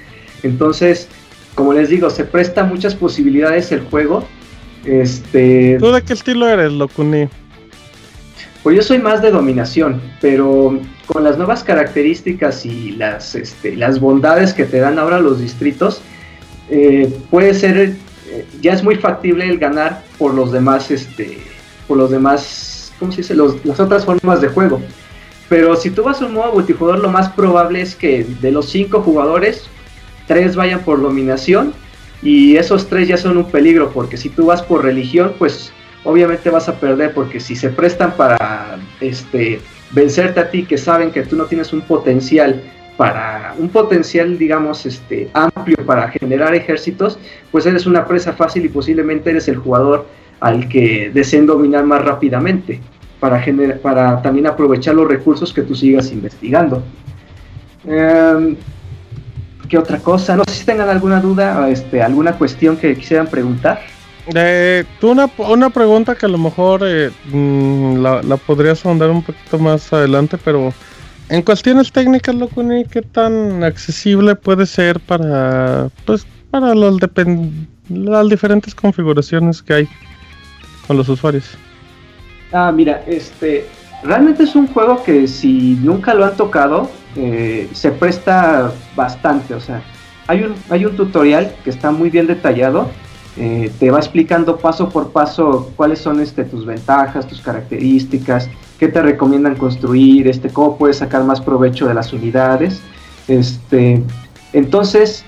Entonces, 0.43 1.07
como 1.55 1.73
les 1.73 1.89
digo, 1.89 2.09
se 2.09 2.23
presta 2.23 2.63
muchas 2.63 2.93
posibilidades 2.93 3.71
el 3.71 3.81
juego. 3.81 4.27
Este... 4.85 5.77
¿Tú 5.79 5.91
de 5.91 6.03
qué 6.03 6.13
estilo 6.13 6.47
eres, 6.47 6.71
Locuni? 6.71 7.27
Pues 8.65 8.77
yo 8.77 8.81
soy 8.81 8.97
más 8.97 9.21
de 9.21 9.29
dominación, 9.29 10.01
pero 10.19 10.79
con 11.05 11.23
las 11.23 11.37
nuevas 11.37 11.63
características 11.63 12.65
y 12.65 12.93
las, 12.93 13.35
este, 13.35 13.75
las 13.75 13.99
bondades 13.99 14.55
que 14.55 14.65
te 14.65 14.79
dan 14.79 14.97
ahora 14.97 15.19
los 15.19 15.39
distritos, 15.39 16.01
eh, 16.71 17.15
puede 17.29 17.53
ser 17.53 17.93
ya 18.61 18.73
es 18.73 18.83
muy 18.83 18.95
factible 18.95 19.47
el 19.47 19.59
ganar 19.59 20.03
por 20.17 20.33
los 20.33 20.51
demás, 20.51 20.89
este, 20.89 21.37
por 21.87 21.97
los 21.97 22.09
demás, 22.09 22.91
¿cómo 22.97 23.11
se 23.11 23.17
dice? 23.17 23.35
las 23.35 23.79
otras 23.79 24.03
formas 24.03 24.41
de 24.41 24.47
juego. 24.47 24.81
Pero 25.47 25.75
si 25.75 25.91
tú 25.91 26.01
vas 26.01 26.19
a 26.23 26.25
un 26.25 26.33
modo 26.33 26.53
multijugador, 26.53 27.03
lo 27.03 27.11
más 27.11 27.29
probable 27.29 27.81
es 27.81 27.93
que 27.93 28.23
de 28.23 28.51
los 28.51 28.67
cinco 28.67 29.03
jugadores, 29.03 29.67
tres 30.25 30.55
vayan 30.55 30.79
por 30.79 31.03
dominación 31.03 31.71
y 32.23 32.55
esos 32.55 32.87
tres 32.87 33.07
ya 33.07 33.17
son 33.17 33.37
un 33.37 33.45
peligro, 33.45 33.91
porque 33.91 34.17
si 34.17 34.29
tú 34.29 34.47
vas 34.47 34.63
por 34.63 34.83
religión, 34.83 35.33
pues 35.37 35.71
obviamente 36.05 36.49
vas 36.49 36.69
a 36.69 36.79
perder, 36.79 37.13
porque 37.13 37.39
si 37.39 37.55
se 37.55 37.69
prestan 37.69 38.13
para 38.15 38.77
este, 39.01 39.59
vencerte 39.91 40.39
a 40.39 40.49
ti, 40.49 40.63
que 40.63 40.77
saben 40.77 41.11
que 41.11 41.23
tú 41.23 41.35
no 41.35 41.45
tienes 41.45 41.73
un 41.73 41.81
potencial 41.81 42.61
para 42.97 43.53
un 43.57 43.67
potencial, 43.67 44.37
digamos, 44.37 44.85
este, 44.85 45.29
amplio 45.33 45.77
para 45.85 46.09
generar 46.09 46.55
ejércitos, 46.55 47.19
pues 47.51 47.65
eres 47.65 47.85
una 47.85 48.05
presa 48.05 48.31
fácil 48.31 48.63
y 48.63 48.69
posiblemente 48.69 49.31
eres 49.31 49.49
el 49.49 49.57
jugador 49.57 50.05
al 50.39 50.69
que 50.69 51.11
deseen 51.13 51.45
dominar 51.45 51.83
más 51.83 52.05
rápidamente 52.05 52.79
para, 53.19 53.43
para 53.81 54.21
también 54.21 54.47
aprovechar 54.47 54.95
los 54.95 55.07
recursos 55.07 55.53
que 55.53 55.61
tú 55.63 55.75
sigas 55.75 56.11
investigando. 56.11 56.83
Em, 57.85 58.55
¿Qué 59.67 59.77
otra 59.77 59.97
cosa? 59.97 60.35
No 60.35 60.43
sé 60.47 60.53
si 60.53 60.65
tengan 60.65 60.89
alguna 60.89 61.19
duda, 61.19 61.69
este, 61.69 62.01
alguna 62.01 62.33
cuestión 62.33 62.77
que 62.77 62.95
quisieran 62.95 63.27
preguntar. 63.27 63.81
Eh, 64.33 64.85
tú 64.99 65.11
una, 65.11 65.29
una 65.37 65.69
pregunta 65.69 66.15
que 66.15 66.25
a 66.25 66.29
lo 66.29 66.37
mejor 66.37 66.81
eh, 66.83 67.11
mm, 67.31 67.97
la, 67.97 68.23
la 68.23 68.37
podrías 68.37 68.83
ahondar 68.85 69.11
un 69.11 69.21
poquito 69.21 69.59
más 69.59 69.93
adelante, 69.93 70.37
pero 70.43 70.73
en 71.29 71.41
cuestiones 71.41 71.91
técnicas, 71.91 72.35
Locuni, 72.35 72.85
¿qué 72.85 73.01
tan 73.01 73.63
accesible 73.63 74.35
puede 74.35 74.67
ser 74.67 74.99
para, 74.99 75.89
pues, 76.05 76.25
para 76.51 76.75
las, 76.75 76.95
las 77.89 78.29
diferentes 78.29 78.75
configuraciones 78.75 79.61
que 79.63 79.73
hay 79.73 79.89
con 80.85 80.97
los 80.97 81.09
usuarios? 81.09 81.45
Ah, 82.51 82.71
mira, 82.71 83.03
este, 83.07 83.65
realmente 84.03 84.43
es 84.43 84.55
un 84.55 84.67
juego 84.67 85.03
que 85.03 85.27
si 85.27 85.79
nunca 85.81 86.13
lo 86.13 86.25
han 86.25 86.37
tocado, 86.37 86.91
eh, 87.15 87.69
se 87.73 87.91
presta 87.91 88.71
bastante, 88.95 89.55
o 89.55 89.59
sea, 89.59 89.81
hay 90.27 90.43
un, 90.43 90.53
hay 90.69 90.85
un 90.85 90.95
tutorial 90.95 91.55
que 91.63 91.71
está 91.71 91.89
muy 91.89 92.11
bien 92.11 92.27
detallado, 92.27 92.91
eh, 93.37 93.71
te 93.79 93.91
va 93.91 93.99
explicando 93.99 94.57
paso 94.57 94.89
por 94.89 95.11
paso 95.11 95.71
cuáles 95.75 95.99
son 95.99 96.21
este, 96.21 96.45
tus 96.45 96.65
ventajas, 96.65 97.27
tus 97.27 97.41
características, 97.41 98.49
qué 98.79 98.87
te 98.87 99.01
recomiendan 99.01 99.55
construir, 99.55 100.27
este, 100.27 100.49
cómo 100.49 100.77
puedes 100.77 100.97
sacar 100.97 101.23
más 101.23 101.41
provecho 101.41 101.87
de 101.87 101.93
las 101.93 102.13
unidades. 102.13 102.81
Este, 103.27 104.01
entonces, 104.53 105.25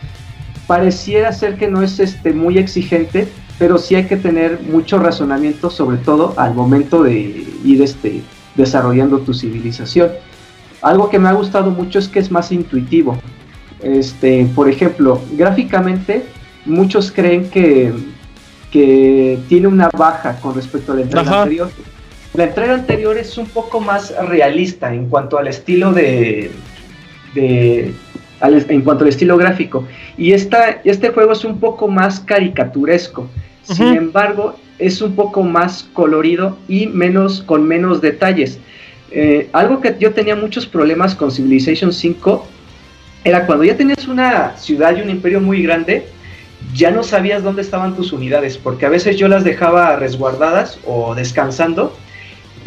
pareciera 0.67 1.34
ser 1.34 1.57
que 1.57 1.67
no 1.67 1.81
es 1.81 1.99
este, 1.99 2.34
muy 2.34 2.57
exigente, 2.57 3.27
pero 3.59 3.77
sí 3.77 3.95
hay 3.95 4.05
que 4.05 4.17
tener 4.17 4.61
mucho 4.61 4.99
razonamiento, 4.99 5.69
sobre 5.69 5.97
todo 5.97 6.34
al 6.38 6.53
momento 6.53 7.03
de 7.03 7.45
ir 7.63 7.81
este, 7.81 8.21
desarrollando 8.55 9.19
tu 9.19 9.34
civilización. 9.34 10.11
Algo 10.81 11.09
que 11.09 11.19
me 11.19 11.27
ha 11.27 11.34
gustado 11.34 11.71
mucho 11.71 11.99
es 11.99 12.07
que 12.07 12.19
es 12.19 12.31
más 12.31 12.51
intuitivo. 12.51 13.17
Este, 13.81 14.47
por 14.55 14.69
ejemplo, 14.69 15.21
gráficamente, 15.34 16.25
muchos 16.68 17.11
creen 17.11 17.49
que, 17.49 17.91
que 18.72 19.39
tiene 19.49 19.68
una 19.68 19.89
baja 19.89 20.39
con 20.39 20.53
respecto 20.53 20.91
al 20.91 21.03
anterior 21.03 21.72
la 22.38 22.44
entrega 22.44 22.76
anterior 22.76 23.18
es 23.18 23.35
un 23.39 23.48
poco 23.48 23.80
más 23.80 24.14
realista 24.27 24.94
en 24.94 25.10
cuanto 25.10 25.39
al 25.39 25.48
estilo 25.48 25.91
de, 25.91 26.52
en 27.35 28.81
cuanto 28.84 29.03
al 29.03 29.10
estilo 29.10 29.38
gráfico. 29.38 29.88
Y 30.18 30.34
esta, 30.34 30.81
este 30.84 31.10
juego 31.10 31.31
es 31.31 31.44
un 31.44 31.60
poco 31.60 31.88
más 31.88 32.19
caricaturesco. 32.19 33.27
Sin 33.64 33.88
embargo, 33.88 34.56
es 34.77 35.02
un 35.02 35.15
poco 35.15 35.41
más 35.41 35.89
colorido 35.94 36.57
y 36.68 36.85
menos 36.85 37.41
con 37.41 37.68
menos 37.68 38.02
detalles. 38.02 38.60
Eh, 39.10 39.49
algo 39.52 39.81
que 39.81 39.95
yo 39.99 40.14
tenía 40.14 40.35
muchos 40.35 40.68
problemas 40.68 41.15
con 41.15 41.31
Civilization 41.31 41.91
5 41.91 42.45
era 43.23 43.48
cuando 43.48 43.64
ya 43.64 43.76
tenías 43.76 44.07
una 44.07 44.56
ciudad 44.57 44.95
y 44.95 45.02
un 45.02 45.10
imperio 45.10 45.41
muy 45.41 45.64
grande, 45.64 46.06
ya 46.73 46.91
no 46.91 47.03
sabías 47.03 47.43
dónde 47.43 47.61
estaban 47.61 47.95
tus 47.95 48.13
unidades, 48.13 48.57
porque 48.57 48.85
a 48.85 48.89
veces 48.89 49.17
yo 49.17 49.27
las 49.27 49.43
dejaba 49.43 49.95
resguardadas 49.95 50.79
o 50.85 51.15
descansando 51.15 51.93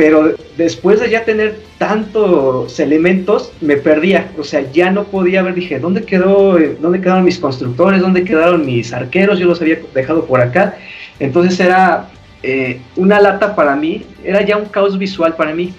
pero 0.01 0.35
después 0.57 0.99
de 0.99 1.11
ya 1.11 1.27
tener 1.27 1.61
tantos 1.77 2.81
elementos, 2.81 3.53
me 3.61 3.77
perdía, 3.77 4.31
o 4.39 4.45
sea, 4.45 4.63
ya 4.73 4.91
no 4.91 5.05
podía 5.05 5.43
ver, 5.43 5.53
dije, 5.53 5.79
¿dónde 5.79 6.05
quedó, 6.05 6.59
dónde 6.81 7.03
quedaron 7.03 7.23
mis 7.23 7.39
constructores, 7.39 8.01
dónde 8.01 8.25
quedaron 8.25 8.65
mis 8.65 8.95
arqueros? 8.95 9.39
Yo 9.39 9.47
los 9.47 9.61
había 9.61 9.79
dejado 9.95 10.25
por 10.25 10.41
acá, 10.41 10.79
entonces 11.19 11.61
era 11.61 12.09
eh, 12.43 12.81
una 12.97 13.21
lata 13.21 13.55
para 13.55 13.77
mí, 13.77 14.07
era 14.25 14.41
ya 14.41 14.57
un 14.57 14.71
caos 14.71 14.97
visual 14.97 15.37
para 15.37 15.55
mí. 15.55 15.75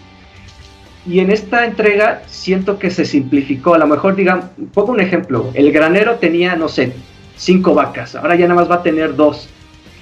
Y 1.07 1.17
en 1.17 1.31
esta 1.31 1.65
entrega 1.65 2.21
siento 2.27 2.77
que 2.77 2.91
se 2.91 3.05
simplificó, 3.05 3.73
a 3.73 3.79
lo 3.79 3.87
mejor 3.87 4.15
digamos, 4.15 4.45
pongo 4.71 4.91
un 4.91 4.99
ejemplo, 4.99 5.49
el 5.55 5.71
granero 5.71 6.17
tenía, 6.17 6.55
no 6.55 6.69
sé, 6.69 6.93
cinco 7.37 7.73
vacas, 7.73 8.15
ahora 8.15 8.35
ya 8.35 8.47
nada 8.47 8.61
más 8.61 8.69
va 8.69 8.75
a 8.75 8.83
tener 8.83 9.15
dos 9.15 9.49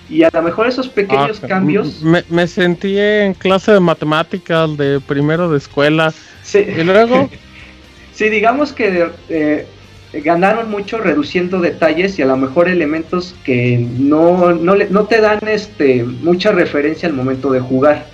y 0.09 0.23
a 0.23 0.29
lo 0.33 0.41
mejor 0.41 0.67
esos 0.67 0.89
pequeños 0.89 1.39
ah, 1.43 1.47
cambios... 1.47 2.01
Me, 2.01 2.47
sentí 2.47 2.97
en 2.97 3.35
clase 3.35 3.73
de 3.73 3.79
matemáticas 3.79 4.75
de 4.75 4.99
primero 4.99 5.51
de 5.51 5.59
escuela. 5.59 6.11
Sí. 6.41 6.59
Y 6.59 6.83
luego... 6.83 7.29
sí, 8.13 8.29
digamos 8.29 8.73
que 8.73 9.07
eh, 9.29 9.67
ganaron 10.13 10.71
mucho 10.71 10.97
reduciendo 10.97 11.61
detalles 11.61 12.17
y 12.17 12.23
a 12.23 12.25
lo 12.25 12.37
mejor 12.37 12.67
elementos 12.69 13.35
que 13.43 13.77
no, 13.99 14.53
no, 14.53 14.75
le- 14.75 14.89
no 14.89 15.05
te 15.05 15.21
dan 15.21 15.39
este, 15.47 16.03
mucha 16.03 16.51
referencia 16.51 17.07
al 17.07 17.13
momento 17.13 17.51
de 17.51 17.59
jugar. 17.59 18.07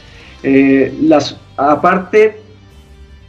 Eh, 0.43 0.93
las, 1.01 1.37
aparte, 1.55 2.41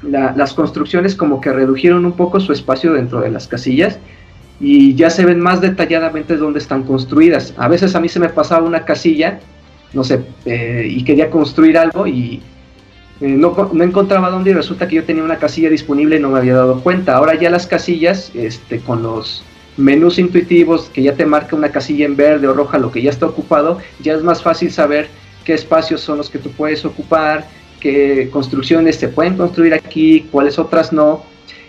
la- 0.03 0.35
las 0.37 0.55
construcciones 0.55 1.15
como 1.15 1.41
que 1.41 1.53
redujeron 1.53 2.05
un 2.05 2.13
poco 2.15 2.41
su 2.41 2.53
espacio 2.53 2.95
dentro 2.95 3.21
de 3.21 3.31
las 3.31 3.47
casillas 3.47 4.01
y 4.61 4.95
ya 4.95 5.11
se 5.11 5.24
ven 5.24 5.41
más 5.41 5.61
detalladamente 5.61 6.37
dónde 6.37 6.59
están 6.59 6.83
construidas. 6.83 7.55
A 7.57 7.69
veces 7.69 7.95
a 7.95 8.01
mí 8.01 8.09
se 8.09 8.20
me 8.20 8.28
pasaba 8.28 8.66
una 8.66 8.85
casilla, 8.85 9.41
no 9.93 10.05
sé, 10.05 10.20
eh, 10.45 10.87
y 10.91 11.05
quería 11.05 11.31
construir 11.31 11.78
algo 11.78 12.07
y 12.07 12.41
eh, 13.20 13.28
no, 13.28 13.70
no 13.73 13.85
encontraba 13.85 14.31
dónde 14.31 14.51
y 14.51 14.55
resulta 14.55 14.89
que 14.89 14.97
yo 14.97 15.05
tenía 15.05 15.23
una 15.23 15.39
casilla 15.39 15.70
disponible 15.70 16.16
y 16.16 16.20
no 16.20 16.31
me 16.31 16.39
había 16.39 16.55
dado 16.55 16.81
cuenta. 16.81 17.16
Ahora 17.16 17.35
ya 17.35 17.51
las 17.51 17.66
casillas, 17.66 18.31
este, 18.35 18.81
con 18.81 19.03
los 19.03 19.43
menús 19.77 20.19
intuitivos 20.19 20.91
que 20.93 21.03
ya 21.03 21.15
te 21.15 21.27
marca 21.27 21.55
una 21.55 21.70
casilla 21.70 22.07
en 22.07 22.16
verde 22.16 22.49
o 22.49 22.55
roja, 22.55 22.78
lo 22.78 22.91
que 22.91 23.03
ya 23.03 23.11
está 23.11 23.27
ocupado, 23.27 23.78
ya 24.01 24.15
es 24.15 24.23
más 24.23 24.43
fácil 24.43 24.70
saber 24.70 25.09
qué 25.45 25.55
espacios 25.55 26.01
son 26.01 26.19
los 26.19 26.31
que 26.31 26.39
tú 26.39 26.51
puedes 26.51 26.85
ocupar, 26.85 27.47
qué 27.81 28.28
construcciones 28.33 28.97
se 28.97 29.09
pueden 29.09 29.37
construir 29.37 29.74
aquí, 29.74 30.27
cuáles 30.31 30.59
otras 30.59 30.93
no. 30.93 31.24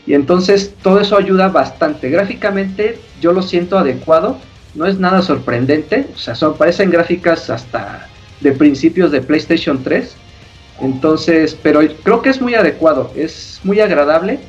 Y 0.08 0.14
entonces 0.14 0.74
todo 0.82 1.02
eso 1.02 1.18
ayuda 1.18 1.50
bastante. 1.50 2.10
Gráficamente 2.10 2.98
yo 3.22 3.34
lo 3.34 3.42
siento 3.42 3.78
adecuado, 3.78 4.38
no 4.74 4.86
es 4.86 4.98
nada 5.00 5.22
sorprendente, 5.22 6.08
o 6.16 6.18
sea, 6.18 6.34
son, 6.34 6.58
parecen 6.58 6.90
gráficas 6.90 7.50
hasta 7.50 8.08
de 8.40 8.54
principios 8.54 9.12
de 9.12 9.22
PlayStation 9.22 9.84
3. 9.84 10.16
Entonces, 10.82 11.58
pero 11.62 11.82
creo 12.04 12.22
que 12.22 12.30
es 12.30 12.42
muy 12.42 12.56
adecuado, 12.56 13.12
es 13.16 13.60
muy 13.64 13.82
agradable, 13.82 14.40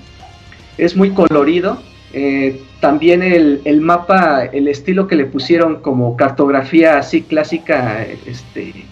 es 0.78 0.96
muy 0.96 1.10
colorido. 1.10 1.82
eh, 2.12 2.62
también 2.80 3.22
el, 3.22 3.60
el 3.64 3.80
mapa, 3.80 4.44
el 4.44 4.68
estilo 4.68 5.08
que 5.08 5.16
le 5.16 5.26
pusieron 5.26 5.80
como 5.82 6.16
cartografía 6.16 6.98
así 6.98 7.22
clásica, 7.22 8.06
este, 8.24 8.86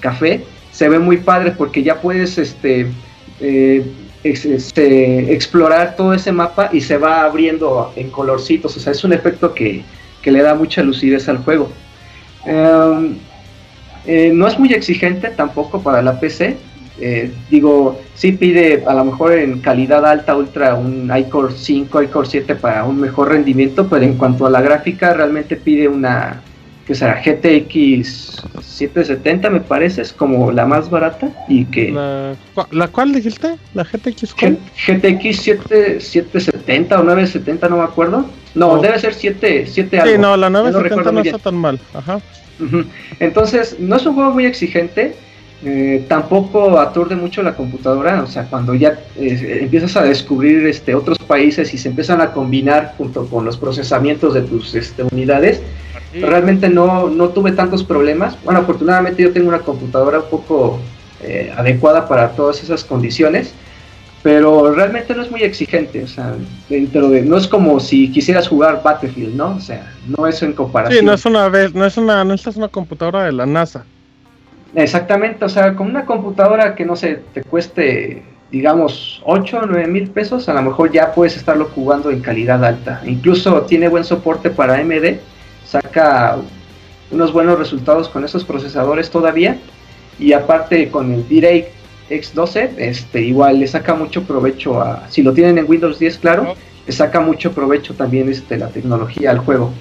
café, 0.00 0.44
se 0.70 0.88
ve 0.88 0.98
muy 0.98 1.16
padre 1.16 1.52
porque 1.52 1.82
ya 1.82 2.00
puedes 2.00 2.38
este, 2.38 2.86
eh, 3.40 3.84
este, 4.30 5.32
explorar 5.32 5.96
todo 5.96 6.14
ese 6.14 6.32
mapa 6.32 6.70
y 6.72 6.80
se 6.80 6.96
va 6.96 7.22
abriendo 7.22 7.92
en 7.96 8.10
colorcitos. 8.10 8.76
O 8.76 8.80
sea, 8.80 8.92
es 8.92 9.04
un 9.04 9.12
efecto 9.12 9.54
que, 9.54 9.82
que 10.22 10.30
le 10.30 10.42
da 10.42 10.54
mucha 10.54 10.82
lucidez 10.82 11.28
al 11.28 11.38
juego. 11.38 11.70
Em, 12.44 13.16
eh, 14.06 14.30
no 14.32 14.46
es 14.46 14.58
muy 14.58 14.72
exigente 14.72 15.30
tampoco 15.30 15.82
para 15.82 16.00
la 16.02 16.18
PC. 16.20 16.56
Eh, 16.98 17.30
digo, 17.50 18.00
sí 18.14 18.32
pide 18.32 18.84
a 18.86 18.94
lo 18.94 19.04
mejor 19.04 19.32
en 19.32 19.60
calidad 19.60 20.06
alta 20.06 20.34
ultra 20.34 20.74
un 20.74 21.10
iCore 21.14 21.52
5, 21.54 22.02
iCore 22.04 22.28
7 22.28 22.54
para 22.54 22.84
un 22.84 23.00
mejor 23.00 23.28
rendimiento, 23.30 23.86
pero 23.88 24.04
en 24.04 24.16
cuanto 24.16 24.46
a 24.46 24.50
la 24.50 24.62
gráfica 24.62 25.12
realmente 25.12 25.56
pide 25.56 25.88
una 25.88 26.40
que 26.86 26.94
será 26.94 27.20
GTX 27.20 28.42
770 28.62 29.50
me 29.50 29.60
parece, 29.60 30.02
es 30.02 30.12
como 30.12 30.52
la 30.52 30.66
más 30.66 30.88
barata 30.88 31.30
y 31.48 31.64
que 31.64 31.90
¿La, 31.90 32.36
¿La 32.70 32.88
cuál 32.88 33.12
dijiste? 33.12 33.56
¿La 33.74 33.82
GTX 33.84 34.34
cuál? 34.34 34.58
GTX 34.86 35.36
7, 35.42 36.00
770 36.00 37.00
o 37.00 37.02
970 37.02 37.68
no 37.68 37.78
me 37.78 37.82
acuerdo. 37.84 38.26
No, 38.54 38.68
Oh. 38.70 38.78
debe 38.80 38.98
ser 38.98 39.14
7, 39.14 39.66
7 39.66 39.90
Sí, 39.90 40.08
algo. 40.10 40.22
no, 40.22 40.36
la 40.36 40.46
Ya 40.46 40.50
no 40.50 40.62
970 40.62 40.88
recuerdo 40.88 41.12
no 41.12 41.20
está 41.20 41.38
tan 41.38 41.54
mal. 41.56 41.80
Ajá. 41.92 42.20
Entonces, 43.20 43.76
no 43.78 43.96
es 43.96 44.06
un 44.06 44.14
juego 44.14 44.30
muy 44.30 44.46
exigente, 44.46 45.14
eh, 45.64 46.04
tampoco 46.08 46.78
aturde 46.78 47.16
mucho 47.16 47.42
la 47.42 47.54
computadora, 47.54 48.22
o 48.22 48.26
sea, 48.26 48.44
cuando 48.44 48.74
ya 48.74 48.98
eh, 49.16 49.58
empiezas 49.62 49.96
a 49.96 50.02
descubrir 50.02 50.66
este, 50.66 50.94
otros 50.94 51.18
países 51.18 51.72
y 51.74 51.78
se 51.78 51.88
empiezan 51.88 52.20
a 52.20 52.32
combinar 52.32 52.94
junto 52.96 53.26
con 53.26 53.44
los 53.44 53.56
procesamientos 53.56 54.34
de 54.34 54.42
tus 54.42 54.74
este, 54.74 55.02
unidades, 55.02 55.60
realmente 56.14 56.68
no, 56.68 57.08
no 57.08 57.28
tuve 57.30 57.52
tantos 57.52 57.84
problemas. 57.84 58.36
Bueno, 58.44 58.60
afortunadamente 58.60 59.22
yo 59.22 59.32
tengo 59.32 59.48
una 59.48 59.60
computadora 59.60 60.20
un 60.20 60.30
poco 60.30 60.78
eh, 61.20 61.52
adecuada 61.56 62.06
para 62.08 62.30
todas 62.30 62.62
esas 62.62 62.84
condiciones, 62.84 63.54
pero 64.22 64.74
realmente 64.74 65.14
no 65.14 65.22
es 65.22 65.30
muy 65.30 65.42
exigente, 65.42 66.02
o 66.02 66.06
sea, 66.06 66.34
dentro 66.68 67.08
de, 67.08 67.22
no 67.22 67.36
es 67.36 67.46
como 67.46 67.78
si 67.80 68.10
quisieras 68.10 68.48
jugar 68.48 68.82
Battlefield, 68.82 69.34
¿no? 69.34 69.56
O 69.56 69.60
sea, 69.60 69.92
no 70.06 70.26
es 70.26 70.42
en 70.42 70.52
comparación. 70.52 70.98
Sí, 70.98 71.04
no 71.04 71.12
es 71.14 71.24
una 71.24 71.48
vez, 71.48 71.74
no 71.74 71.86
es 71.86 71.96
una, 71.96 72.24
no 72.24 72.34
es 72.34 72.46
una 72.46 72.68
computadora 72.68 73.24
de 73.24 73.32
la 73.32 73.46
NASA. 73.46 73.84
Exactamente, 74.74 75.44
o 75.44 75.48
sea, 75.48 75.74
con 75.74 75.86
una 75.88 76.04
computadora 76.04 76.74
que 76.74 76.84
no 76.84 76.96
sé, 76.96 77.22
te 77.32 77.42
cueste, 77.42 78.22
digamos, 78.50 79.22
8 79.24 79.60
o 79.62 79.66
9 79.66 79.86
mil 79.86 80.10
pesos, 80.10 80.48
a 80.48 80.54
lo 80.54 80.62
mejor 80.62 80.92
ya 80.92 81.12
puedes 81.12 81.36
estarlo 81.36 81.70
jugando 81.74 82.10
en 82.10 82.20
calidad 82.20 82.64
alta. 82.64 83.00
Incluso 83.06 83.62
tiene 83.62 83.88
buen 83.88 84.04
soporte 84.04 84.50
para 84.50 84.74
AMD, 84.74 85.18
saca 85.66 86.36
unos 87.10 87.32
buenos 87.32 87.58
resultados 87.58 88.08
con 88.08 88.24
esos 88.24 88.44
procesadores 88.44 89.10
todavía. 89.10 89.58
Y 90.18 90.32
aparte 90.32 90.88
con 90.90 91.12
el 91.12 91.28
DirectX 91.28 92.34
12, 92.34 92.70
este, 92.78 93.20
igual 93.22 93.60
le 93.60 93.66
saca 93.66 93.94
mucho 93.94 94.22
provecho 94.22 94.80
a, 94.80 95.06
si 95.10 95.22
lo 95.22 95.32
tienen 95.32 95.58
en 95.58 95.66
Windows 95.68 95.98
10, 95.98 96.18
claro, 96.18 96.54
le 96.86 96.92
saca 96.92 97.20
mucho 97.20 97.52
provecho 97.52 97.94
también 97.94 98.28
este, 98.30 98.56
la 98.56 98.68
tecnología 98.68 99.30
al 99.30 99.38
juego. 99.40 99.72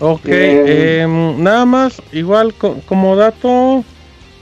Ok, 0.00 0.26
Eh, 0.26 1.00
em, 1.02 1.42
nada 1.42 1.64
más, 1.64 2.02
igual 2.12 2.52
co- 2.54 2.80
como 2.86 3.16
dato, 3.16 3.84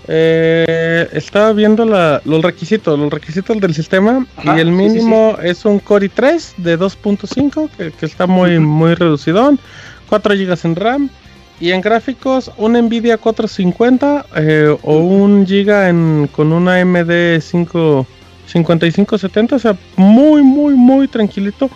eh, 0.08 1.08
estaba 1.12 1.52
viendo 1.52 1.84
la- 1.84 2.20
los 2.24 2.42
requisitos, 2.42 2.98
los 2.98 3.12
requisitos 3.12 3.60
del 3.60 3.74
sistema 3.74 4.26
Ajá, 4.36 4.56
y 4.56 4.60
el 4.60 4.68
sí, 4.68 4.72
sí, 4.72 4.76
mínimo 4.76 5.36
es 5.42 5.64
un 5.64 5.78
Core 5.78 6.06
i3 6.06 6.54
de 6.56 6.76
2.5, 6.76 7.68
que, 7.76 7.92
que 7.92 8.06
está 8.06 8.26
muy, 8.26 8.58
muy 8.58 8.94
reducidón, 8.94 9.60
4 10.12 10.34
GB 10.34 10.58
en 10.64 10.76
RAM 10.76 11.10
y 11.58 11.70
en 11.70 11.80
gráficos 11.80 12.50
un 12.58 12.74
Nvidia 12.74 13.16
450 13.16 14.26
eh, 14.36 14.76
o 14.82 14.98
un 14.98 15.46
GB 15.46 15.88
en, 15.88 16.28
con 16.30 16.52
una 16.52 16.82
AMD 16.82 17.40
5, 17.40 18.06
5570, 18.46 19.56
o 19.56 19.58
sea, 19.58 19.74
muy, 19.96 20.42
muy, 20.42 20.74
muy 20.74 21.08
tranquilito. 21.08 21.70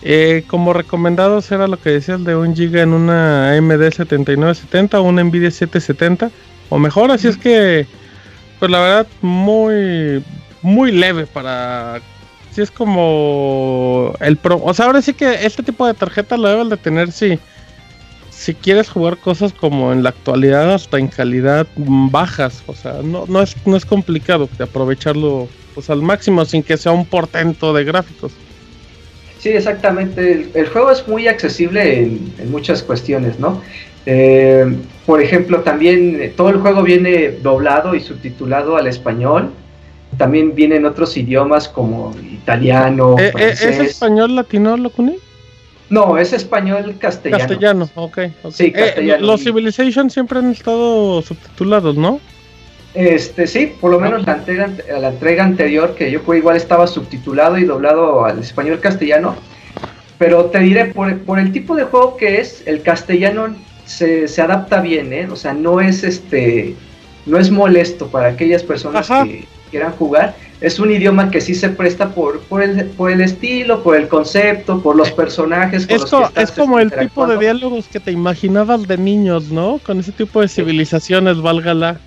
Eh, 0.00 0.44
como 0.46 0.72
recomendados 0.72 1.52
era 1.52 1.66
lo 1.66 1.78
que 1.78 1.90
decías 1.90 2.24
de 2.24 2.34
un 2.34 2.56
giga 2.56 2.80
en 2.80 2.94
una 2.94 3.52
AMD 3.54 3.92
7970 3.92 5.00
o 5.00 5.02
una 5.02 5.22
Nvidia 5.22 5.50
770 5.50 6.30
o 6.70 6.78
mejor, 6.78 7.10
así 7.10 7.28
es 7.28 7.36
que 7.36 7.86
pues 8.60 8.70
la 8.70 8.80
verdad 8.80 9.06
muy 9.20 10.24
muy 10.62 10.90
leve 10.90 11.26
para 11.26 12.00
si 12.50 12.62
es 12.62 12.70
como 12.70 14.14
el 14.20 14.38
pro, 14.38 14.62
o 14.64 14.72
sea, 14.72 14.86
ahora 14.86 15.02
sí 15.02 15.12
que 15.12 15.44
este 15.44 15.62
tipo 15.62 15.86
de 15.86 15.92
tarjeta 15.92 16.38
lo 16.38 16.48
debes 16.48 16.70
de 16.70 16.76
tener 16.78 17.12
si 17.12 17.38
si 18.44 18.52
quieres 18.54 18.90
jugar 18.90 19.16
cosas 19.16 19.54
como 19.54 19.92
en 19.94 20.02
la 20.02 20.10
actualidad 20.10 20.74
hasta 20.74 20.98
en 20.98 21.08
calidad 21.08 21.66
bajas, 21.76 22.62
o 22.66 22.74
sea, 22.74 23.00
no, 23.02 23.24
no 23.26 23.40
es 23.40 23.56
no 23.64 23.74
es 23.76 23.86
complicado 23.86 24.48
de 24.58 24.64
aprovecharlo 24.64 25.48
pues 25.74 25.88
al 25.88 26.02
máximo 26.02 26.44
sin 26.44 26.62
que 26.62 26.76
sea 26.76 26.92
un 26.92 27.06
portento 27.06 27.72
de 27.72 27.84
gráficos. 27.84 28.32
Sí, 29.38 29.48
exactamente. 29.48 30.20
El, 30.32 30.50
el 30.54 30.66
juego 30.68 30.90
es 30.90 31.08
muy 31.08 31.26
accesible 31.26 31.80
en, 32.00 32.32
en 32.38 32.50
muchas 32.50 32.82
cuestiones, 32.82 33.38
¿no? 33.38 33.62
Eh, 34.06 34.66
por 35.06 35.22
ejemplo, 35.22 35.60
también 35.60 36.20
eh, 36.20 36.32
todo 36.36 36.50
el 36.50 36.58
juego 36.58 36.82
viene 36.82 37.30
doblado 37.42 37.94
y 37.94 38.00
subtitulado 38.00 38.76
al 38.76 38.86
español. 38.86 39.50
También 40.18 40.54
vienen 40.54 40.84
otros 40.84 41.16
idiomas 41.16 41.68
como 41.68 42.14
italiano, 42.40 43.16
Eh, 43.18 43.32
eh, 43.38 43.50
¿Es 43.52 43.60
francés. 43.60 43.90
español 43.90 44.36
latino, 44.36 44.76
Locuni? 44.76 45.16
No, 45.94 46.18
es 46.18 46.32
español 46.32 46.96
castellano. 46.98 47.38
Castellano, 47.46 47.90
ok. 47.94 48.18
ok. 48.42 48.52
Sí, 48.52 48.66
Eh, 48.66 48.72
castellano. 48.72 49.26
los 49.26 49.42
Civilization 49.44 50.10
siempre 50.10 50.38
han 50.40 50.50
estado 50.50 51.22
subtitulados, 51.22 51.96
¿no? 51.96 52.20
Este, 52.94 53.46
sí, 53.46 53.72
por 53.80 53.90
lo 53.90 53.98
menos 53.98 54.24
la 54.24 54.34
entrega, 54.34 54.70
la 55.00 55.08
entrega 55.08 55.44
anterior, 55.44 55.94
que 55.96 56.10
yo 56.10 56.22
creo 56.22 56.34
igual 56.36 56.56
estaba 56.56 56.86
subtitulado 56.86 57.58
y 57.58 57.64
doblado 57.64 58.24
al 58.24 58.38
español 58.38 58.78
castellano. 58.80 59.34
Pero 60.18 60.44
te 60.46 60.60
diré, 60.60 60.86
por, 60.86 61.18
por 61.20 61.38
el 61.40 61.50
tipo 61.52 61.74
de 61.74 61.84
juego 61.84 62.16
que 62.16 62.40
es, 62.40 62.62
el 62.66 62.82
castellano 62.82 63.54
se, 63.84 64.28
se 64.28 64.40
adapta 64.42 64.80
bien, 64.80 65.12
¿eh? 65.12 65.26
O 65.30 65.36
sea, 65.36 65.54
no 65.54 65.80
es 65.80 66.04
este. 66.04 66.74
No 67.26 67.38
es 67.38 67.50
molesto 67.50 68.06
para 68.08 68.28
aquellas 68.28 68.62
personas 68.62 69.10
Ajá. 69.10 69.24
que 69.24 69.44
quieran 69.70 69.92
jugar. 69.92 70.34
Es 70.64 70.78
un 70.78 70.90
idioma 70.90 71.30
que 71.30 71.42
sí 71.42 71.54
se 71.54 71.68
presta 71.68 72.14
por, 72.14 72.40
por, 72.40 72.62
el, 72.62 72.86
por 72.86 73.10
el 73.10 73.20
estilo, 73.20 73.82
por 73.82 73.96
el 73.96 74.08
concepto, 74.08 74.80
por 74.80 74.96
los 74.96 75.10
personajes. 75.10 75.86
con 75.86 75.96
Es, 75.96 76.00
los 76.02 76.10
co- 76.10 76.18
que 76.20 76.24
estás, 76.24 76.44
es 76.44 76.50
como 76.52 76.78
el 76.78 76.90
tipo 76.90 77.26
de 77.26 77.36
diálogos 77.36 77.86
que 77.88 78.00
te 78.00 78.10
imaginabas 78.12 78.88
de 78.88 78.96
niños, 78.96 79.50
¿no? 79.52 79.78
Con 79.84 80.00
ese 80.00 80.12
tipo 80.12 80.40
de 80.40 80.48
civilizaciones, 80.48 81.38
válgala. 81.42 82.00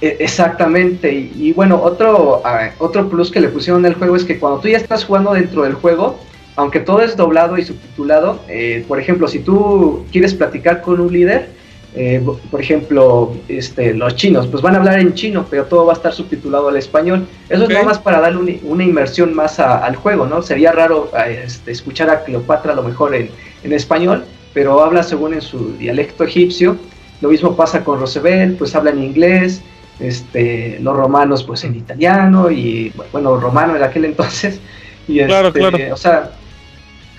E- 0.00 0.16
Exactamente, 0.18 1.12
y, 1.12 1.30
y 1.38 1.52
bueno, 1.52 1.78
otro, 1.82 2.40
ah, 2.42 2.70
otro 2.78 3.06
plus 3.10 3.30
que 3.30 3.40
le 3.40 3.48
pusieron 3.48 3.84
al 3.84 3.94
juego 3.96 4.16
es 4.16 4.24
que 4.24 4.38
cuando 4.38 4.60
tú 4.60 4.68
ya 4.68 4.78
estás 4.78 5.04
jugando 5.04 5.34
dentro 5.34 5.62
del 5.64 5.74
juego, 5.74 6.18
aunque 6.56 6.80
todo 6.80 7.02
es 7.02 7.18
doblado 7.18 7.58
y 7.58 7.64
subtitulado, 7.64 8.40
eh, 8.48 8.82
por 8.88 8.98
ejemplo, 8.98 9.28
si 9.28 9.40
tú 9.40 10.06
quieres 10.10 10.32
platicar 10.32 10.80
con 10.80 11.00
un 11.00 11.12
líder, 11.12 11.50
eh, 11.94 12.22
por 12.50 12.60
ejemplo, 12.60 13.34
este, 13.48 13.94
los 13.94 14.14
chinos, 14.14 14.46
pues 14.46 14.62
van 14.62 14.74
a 14.74 14.78
hablar 14.78 14.98
en 15.00 15.14
chino, 15.14 15.46
pero 15.50 15.64
todo 15.64 15.86
va 15.86 15.94
a 15.94 15.96
estar 15.96 16.12
subtitulado 16.12 16.68
al 16.68 16.76
español. 16.76 17.26
Eso 17.48 17.62
es 17.64 17.68
nada 17.70 17.84
más 17.84 17.98
para 17.98 18.20
darle 18.20 18.38
un- 18.38 18.60
una 18.64 18.84
inmersión 18.84 19.34
más 19.34 19.58
a- 19.58 19.78
al 19.84 19.96
juego, 19.96 20.26
¿no? 20.26 20.42
Sería 20.42 20.72
raro 20.72 21.10
eh, 21.26 21.42
este, 21.46 21.70
escuchar 21.72 22.10
a 22.10 22.24
Cleopatra 22.24 22.72
a 22.72 22.76
lo 22.76 22.82
mejor 22.82 23.14
en, 23.14 23.30
en 23.64 23.72
español, 23.72 24.24
pero 24.54 24.82
habla 24.82 25.02
según 25.02 25.34
en 25.34 25.40
su 25.40 25.72
dialecto 25.78 26.24
egipcio. 26.24 26.76
Lo 27.20 27.30
mismo 27.30 27.56
pasa 27.56 27.82
con 27.82 27.98
Roosevelt, 27.98 28.58
pues 28.58 28.74
habla 28.76 28.90
en 28.90 29.02
inglés, 29.02 29.62
este, 29.98 30.78
los 30.80 30.96
romanos 30.96 31.42
pues 31.42 31.64
en 31.64 31.74
italiano 31.74 32.50
y 32.50 32.92
bueno, 33.12 33.36
romano 33.38 33.74
en 33.76 33.82
aquel 33.82 34.04
entonces. 34.04 34.60
Y 35.08 35.24
Claro, 35.24 35.48
este, 35.48 35.58
claro. 35.60 35.78
O 35.92 35.96
sea, 35.96 36.30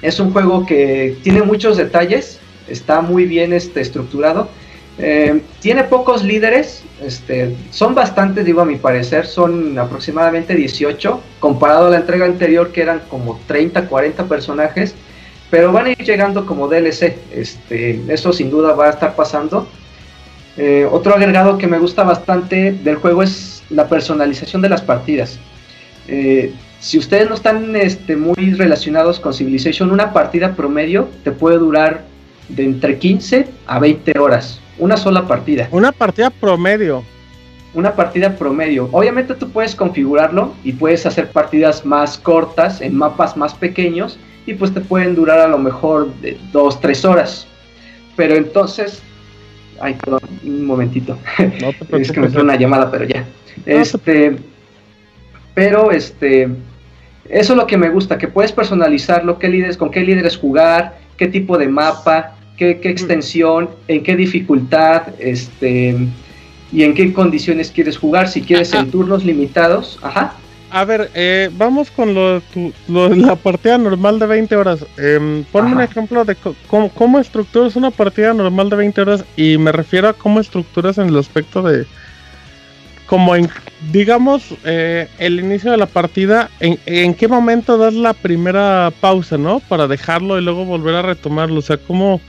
es 0.01 0.19
un 0.19 0.31
juego 0.31 0.65
que 0.65 1.17
tiene 1.23 1.41
muchos 1.41 1.75
detalles, 1.75 2.39
está 2.69 3.01
muy 3.01 3.25
bien 3.25 3.53
este, 3.53 3.81
estructurado. 3.81 4.49
Eh, 5.01 5.41
tiene 5.61 5.85
pocos 5.85 6.25
líderes, 6.25 6.83
este, 7.01 7.55
son 7.71 7.95
bastantes, 7.95 8.43
digo 8.43 8.61
a 8.61 8.65
mi 8.65 8.75
parecer, 8.75 9.25
son 9.25 9.79
aproximadamente 9.79 10.55
18, 10.55 11.21
comparado 11.39 11.87
a 11.87 11.89
la 11.89 11.97
entrega 11.97 12.25
anterior 12.25 12.73
que 12.73 12.81
eran 12.81 13.01
como 13.09 13.39
30, 13.47 13.87
40 13.87 14.25
personajes, 14.25 14.93
pero 15.49 15.71
van 15.71 15.85
a 15.85 15.91
ir 15.91 16.03
llegando 16.03 16.45
como 16.45 16.67
DLC, 16.67 17.15
este, 17.33 18.01
eso 18.09 18.33
sin 18.33 18.49
duda 18.49 18.73
va 18.73 18.87
a 18.87 18.89
estar 18.89 19.15
pasando. 19.15 19.67
Eh, 20.57 20.85
otro 20.91 21.15
agregado 21.15 21.57
que 21.57 21.67
me 21.67 21.79
gusta 21.79 22.03
bastante 22.03 22.73
del 22.73 22.97
juego 22.97 23.23
es 23.23 23.63
la 23.69 23.87
personalización 23.87 24.61
de 24.61 24.67
las 24.67 24.81
partidas. 24.81 25.39
Eh, 26.09 26.51
si 26.81 26.97
ustedes 26.97 27.29
no 27.29 27.35
están 27.35 27.75
este, 27.77 28.17
muy 28.17 28.53
relacionados 28.53 29.21
con 29.21 29.33
Civilization, 29.33 29.91
una 29.91 30.11
partida 30.11 30.55
promedio 30.55 31.07
te 31.23 31.31
puede 31.31 31.57
durar 31.57 32.03
de 32.49 32.65
entre 32.65 32.97
15 32.97 33.47
a 33.67 33.80
20 33.80 34.19
horas. 34.19 34.59
Una 34.77 34.97
sola 34.97 35.27
partida. 35.27 35.67
Una 35.71 35.91
partida 35.91 36.30
promedio. 36.30 37.03
Una 37.73 37.95
partida 37.95 38.35
promedio. 38.35 38.89
Obviamente 38.91 39.35
tú 39.35 39.49
puedes 39.51 39.76
configurarlo 39.76 40.53
y 40.63 40.73
puedes 40.73 41.05
hacer 41.05 41.30
partidas 41.31 41.85
más 41.85 42.17
cortas 42.17 42.81
en 42.81 42.95
mapas 42.95 43.38
más 43.38 43.53
pequeños 43.53 44.17
y 44.45 44.53
pues 44.55 44.73
te 44.73 44.81
pueden 44.81 45.15
durar 45.15 45.39
a 45.39 45.47
lo 45.47 45.57
mejor 45.57 46.13
de 46.15 46.38
2, 46.51 46.81
3 46.81 47.05
horas. 47.05 47.47
Pero 48.15 48.35
entonces... 48.35 49.01
Ay, 49.81 49.93
perdón, 49.93 50.21
un 50.43 50.65
momentito. 50.65 51.17
No 51.61 51.71
te 51.88 52.01
es 52.01 52.11
que 52.11 52.19
me 52.19 52.26
entró 52.26 52.41
una 52.41 52.55
llamada, 52.55 52.89
pero 52.91 53.05
ya. 53.05 53.26
Este, 53.65 54.35
pero 55.53 55.91
este, 55.91 56.49
eso 57.30 57.53
es 57.53 57.57
lo 57.57 57.67
que 57.67 57.77
me 57.77 57.89
gusta, 57.89 58.17
que 58.17 58.27
puedes 58.27 58.51
personalizarlo, 58.51 59.38
qué 59.38 59.49
líderes, 59.49 59.77
con 59.77 59.91
qué 59.91 60.01
líderes 60.01 60.38
jugar, 60.38 60.97
qué 61.15 61.27
tipo 61.27 61.57
de 61.57 61.67
mapa, 61.67 62.35
qué, 62.60 62.80
qué 62.80 62.90
extensión, 62.90 63.69
en 63.88 64.03
qué 64.03 64.15
dificultad, 64.15 65.03
este, 65.18 65.95
y 66.72 66.84
en 66.84 66.94
qué 66.94 67.11
condiciones 67.14 67.72
quieres 67.72 67.98
jugar, 67.98 68.27
si 68.27 68.41
quieres 68.41 68.73
en 68.73 68.91
turnos 68.91 69.23
limitados, 69.26 69.98
ajá. 70.03 70.34
A 70.72 70.86
ver, 70.86 71.10
eh, 71.15 71.49
vamos 71.57 71.90
con 71.90 72.14
lo, 72.14 72.34
de 72.36 72.41
tu- 72.53 72.73
lo 72.88 73.10
la 73.10 73.36
partida 73.36 73.80
normal 73.80 74.19
de 74.19 74.27
20 74.27 74.56
horas. 74.56 74.86
Em, 74.99 75.44
ponme 75.45 75.73
un 75.73 75.81
ejemplo 75.81 76.23
de 76.26 76.36
cómo, 76.68 76.90
cómo 76.90 77.18
estructuras 77.18 77.76
una 77.76 77.90
partida 77.90 78.34
normal 78.36 78.69
de 78.69 78.76
20 78.76 79.02
horas 79.02 79.26
y 79.36 79.57
me 79.57 79.72
refiero 79.72 80.10
a 80.10 80.14
cómo 80.14 80.40
estructuras 80.40 80.99
en 80.99 81.07
el 81.07 81.18
aspecto 81.18 81.64
de... 81.64 81.88
Como 83.07 83.36
en, 83.36 83.49
digamos, 83.91 84.53
eh, 84.64 85.07
el 85.18 85.40
inicio 85.40 85.72
de 85.72 85.77
la 85.77 85.88
partida, 85.88 86.52
en, 86.60 86.77
en 86.86 87.15
qué 87.15 87.27
momento 87.27 87.80
das 87.80 87.95
la 87.95 88.14
primera 88.14 88.94
pausa, 89.02 89.36
¿no? 89.40 89.61
Para 89.61 89.88
dejarlo 89.88 90.38
y 90.38 90.44
luego 90.44 90.65
volver 90.65 90.94
a 90.94 91.02
retomarlo. 91.02 91.57
O 91.57 91.64
sea, 91.64 91.77
cómo, 91.77 92.22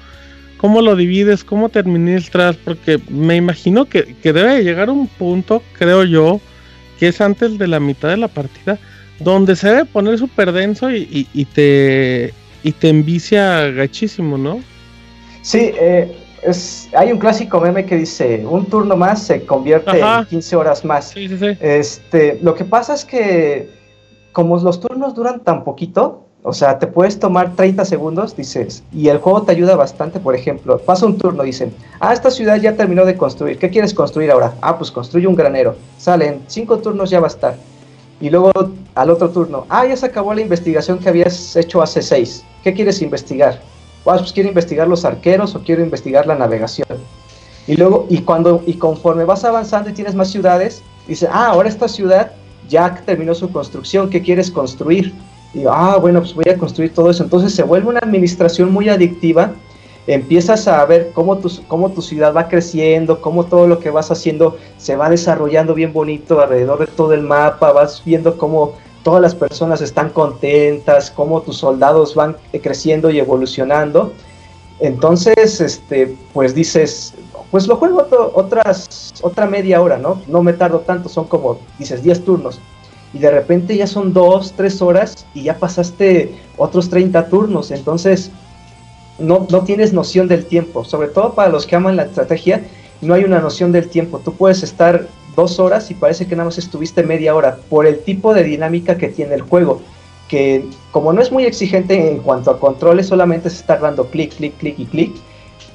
cómo 0.61 0.83
lo 0.83 0.95
divides, 0.95 1.43
cómo 1.43 1.71
te 1.71 1.79
administras, 1.79 2.57
porque 2.57 3.01
me 3.09 3.37
imagino 3.37 3.87
que, 3.87 4.15
que 4.23 4.33
debe 4.35 4.57
de 4.57 4.63
llegar 4.65 4.91
un 4.91 5.07
punto, 5.07 5.63
creo 5.79 6.05
yo, 6.05 6.39
que 6.99 7.09
es 7.09 7.21
antes 7.23 7.57
de 7.59 7.67
la 7.67 7.81
mitad 7.81 8.11
de 8.11 8.19
la 8.19 8.29
partida, 8.29 8.79
donde 9.19 9.57
se 9.57 9.69
debe 9.69 9.85
poner 9.87 10.19
súper 10.19 10.53
denso 10.53 10.91
y, 10.91 10.99
y- 11.11 11.29
y 11.33 11.45
te 11.47 12.35
y 12.63 12.73
te 12.73 12.91
envicia 12.91 13.71
gachísimo, 13.71 14.37
¿no? 14.37 14.61
Sí, 15.41 15.71
eh, 15.81 16.15
es, 16.43 16.91
hay 16.95 17.11
un 17.11 17.19
clásico 17.19 17.59
meme 17.59 17.87
que 17.87 17.97
dice, 17.97 18.45
un 18.47 18.67
turno 18.67 18.97
más 18.97 19.23
se 19.23 19.47
convierte 19.47 20.03
Ajá. 20.03 20.21
en 20.21 20.27
15 20.27 20.57
horas 20.57 20.85
más. 20.85 21.09
Sí, 21.09 21.27
sí, 21.27 21.39
sí. 21.39 21.57
Este, 21.59 22.39
lo 22.43 22.55
que 22.55 22.67
pasa 22.67 22.93
es 22.93 23.07
que 23.07 23.71
como 24.33 24.59
los 24.59 24.79
turnos 24.79 25.15
duran 25.15 25.41
tan 25.43 25.65
poquito, 25.65 26.27
o 26.43 26.53
sea, 26.55 26.79
te 26.79 26.87
puedes 26.87 27.19
tomar 27.19 27.55
30 27.55 27.85
segundos, 27.85 28.35
dices, 28.35 28.83
y 28.93 29.09
el 29.09 29.19
juego 29.19 29.43
te 29.43 29.53
ayuda 29.53 29.77
bastante, 29.77 30.21
por 30.21 30.35
ejemplo, 30.35 30.79
pasa 30.79 31.05
un 31.05 31.19
turno, 31.19 31.43
dicen, 31.43 31.75
ah, 32.01 32.15
esta 32.15 32.31
ciudad 32.31 32.57
ya 32.57 32.77
terminó 32.77 33.05
de 33.05 33.17
construir, 33.17 33.59
¿qué 33.59 33.69
quieres 33.69 33.93
construir 33.93 34.31
ahora? 34.31 34.55
Ah, 34.63 34.79
pues 34.79 34.91
construye 34.91 35.27
un 35.27 35.35
granero, 35.35 35.77
salen, 35.99 36.43
cinco 36.47 36.79
turnos 36.79 37.11
ya 37.11 37.21
va 37.21 37.27
a 37.27 37.31
estar. 37.31 37.57
Y 38.23 38.31
luego 38.31 38.53
al 38.95 39.11
otro 39.11 39.31
turno, 39.31 39.67
ah, 39.69 39.87
ya 39.87 39.97
se 39.97 40.07
acabó 40.07 40.33
la 40.33 40.41
investigación 40.41 40.99
que 40.99 41.11
habías 41.11 41.57
hecho 41.57 41.83
hace 41.83 42.01
seis, 42.01 42.43
¿qué 42.65 42.73
quieres 42.73 43.03
investigar? 43.03 43.61
Ah, 44.07 44.17
pues 44.19 44.33
quiero 44.33 44.49
investigar 44.49 44.89
los 44.89 45.05
arqueros 45.05 45.55
o 45.55 45.61
quiero 45.63 45.83
investigar 45.83 46.27
la 46.27 46.35
navegación. 46.35 46.99
Y 47.67 47.77
luego, 47.77 48.07
y 48.09 48.19
cuando, 48.23 48.63
y 48.67 48.75
conforme 48.75 49.25
vas 49.25 49.45
avanzando 49.45 49.91
y 49.91 49.93
tienes 49.93 50.15
más 50.15 50.31
ciudades, 50.31 50.83
dice, 51.07 51.29
ah, 51.31 51.49
ahora 51.49 51.69
esta 51.69 51.87
ciudad 51.87 52.33
ya 52.69 52.95
terminó 53.05 53.35
su 53.35 53.53
construcción, 53.53 54.09
¿qué 54.09 54.23
quieres 54.23 54.51
construir? 54.51 55.13
Y 55.53 55.65
ah, 55.69 55.97
bueno, 56.01 56.21
pues 56.21 56.35
voy 56.35 56.49
a 56.49 56.57
construir 56.57 56.95
todo 56.95 57.11
eso. 57.11 57.25
Entonces 57.25 57.55
se 57.55 57.63
vuelve 57.63 57.89
una 57.89 58.01
administración 58.01 58.73
muy 58.73 58.89
adictiva. 58.89 59.53
Empiezas 60.07 60.67
a 60.69 60.85
ver 60.87 61.11
cómo 61.13 61.39
tu, 61.39 61.51
cómo 61.69 61.91
tu 61.91 62.03
ciudad 62.03 62.35
va 62.35 62.49
creciendo, 62.49 63.21
cómo 63.21 63.45
todo 63.45 63.67
lo 63.67 63.81
que 63.81 63.91
vas 63.91 64.11
haciendo 64.11 64.57
se 64.79 64.97
va 64.97 65.11
desarrollando 65.11 65.75
bien 65.75 65.93
bonito 65.93 66.41
alrededor 66.41 66.81
de 66.81 66.87
todo 66.87 67.13
el 67.15 67.23
mapa. 67.23 67.73
Vas 67.73 68.03
viendo 68.05 68.39
cómo 68.39 68.75
todas 69.03 69.21
las 69.21 69.35
personas 69.35 69.81
están 69.81 70.11
contentas, 70.11 71.11
cómo 71.11 71.43
tus 71.43 71.59
soldados 71.59 72.15
van 72.15 72.37
creciendo 72.63 73.11
y 73.11 73.19
evolucionando. 73.19 74.13
Entonces, 74.81 75.61
este, 75.61 76.17
pues 76.33 76.55
dices, 76.55 77.15
pues 77.51 77.67
lo 77.67 77.77
juego 77.77 78.07
otras, 78.35 79.13
otra 79.21 79.47
media 79.47 79.83
hora, 79.83 79.99
¿no? 79.99 80.23
No 80.27 80.43
me 80.43 80.53
tardo 80.53 80.81
tanto, 80.81 81.09
son 81.09 81.27
como, 81.27 81.59
dices, 81.79 82.03
10 82.03 82.25
turnos. 82.25 82.61
Y 83.13 83.19
de 83.19 83.31
repente 83.31 83.77
ya 83.77 83.87
son 83.87 84.13
2, 84.13 84.55
3 84.57 84.83
horas 84.83 85.27
y 85.35 85.43
ya 85.43 85.59
pasaste 85.59 86.33
otros 86.57 86.89
30 86.91 87.29
turnos. 87.29 87.71
Entonces, 87.71 88.31
no, 89.19 89.47
no 89.51 89.63
tienes 89.63 89.93
noción 89.93 90.29
del 90.29 90.47
tiempo. 90.47 90.85
Sobre 90.85 91.09
todo 91.09 91.35
para 91.35 91.49
los 91.49 91.67
que 91.67 91.77
aman 91.77 91.97
la 91.97 92.05
estrategia, 92.05 92.63
no 93.01 93.15
hay 93.15 93.25
una 93.25 93.41
noción 93.41 93.73
del 93.73 93.89
tiempo. 93.89 94.21
Tú 94.21 94.35
puedes 94.35 94.63
estar 94.63 95.09
dos 95.37 95.59
horas 95.59 95.91
y 95.91 95.95
parece 95.95 96.27
que 96.27 96.37
nada 96.37 96.47
más 96.47 96.59
estuviste 96.59 97.03
media 97.03 97.35
hora 97.35 97.59
por 97.69 97.87
el 97.87 98.01
tipo 98.01 98.35
de 98.35 98.45
dinámica 98.45 98.97
que 98.97 99.09
tiene 99.09 99.35
el 99.35 99.43
juego. 99.43 99.81
Que 100.29 100.65
como 100.93 101.13
no 101.13 101.21
es 101.21 101.33
muy 101.33 101.45
exigente 101.45 102.13
en 102.13 102.19
cuanto 102.19 102.51
a 102.51 102.61
controles, 102.61 103.07
solamente 103.09 103.51
se 103.51 103.57
está 103.57 103.77
dando 103.77 104.07
clic, 104.07 104.35
clic, 104.37 104.57
clic 104.59 104.79
y 104.79 104.87
clic. 104.87 105.13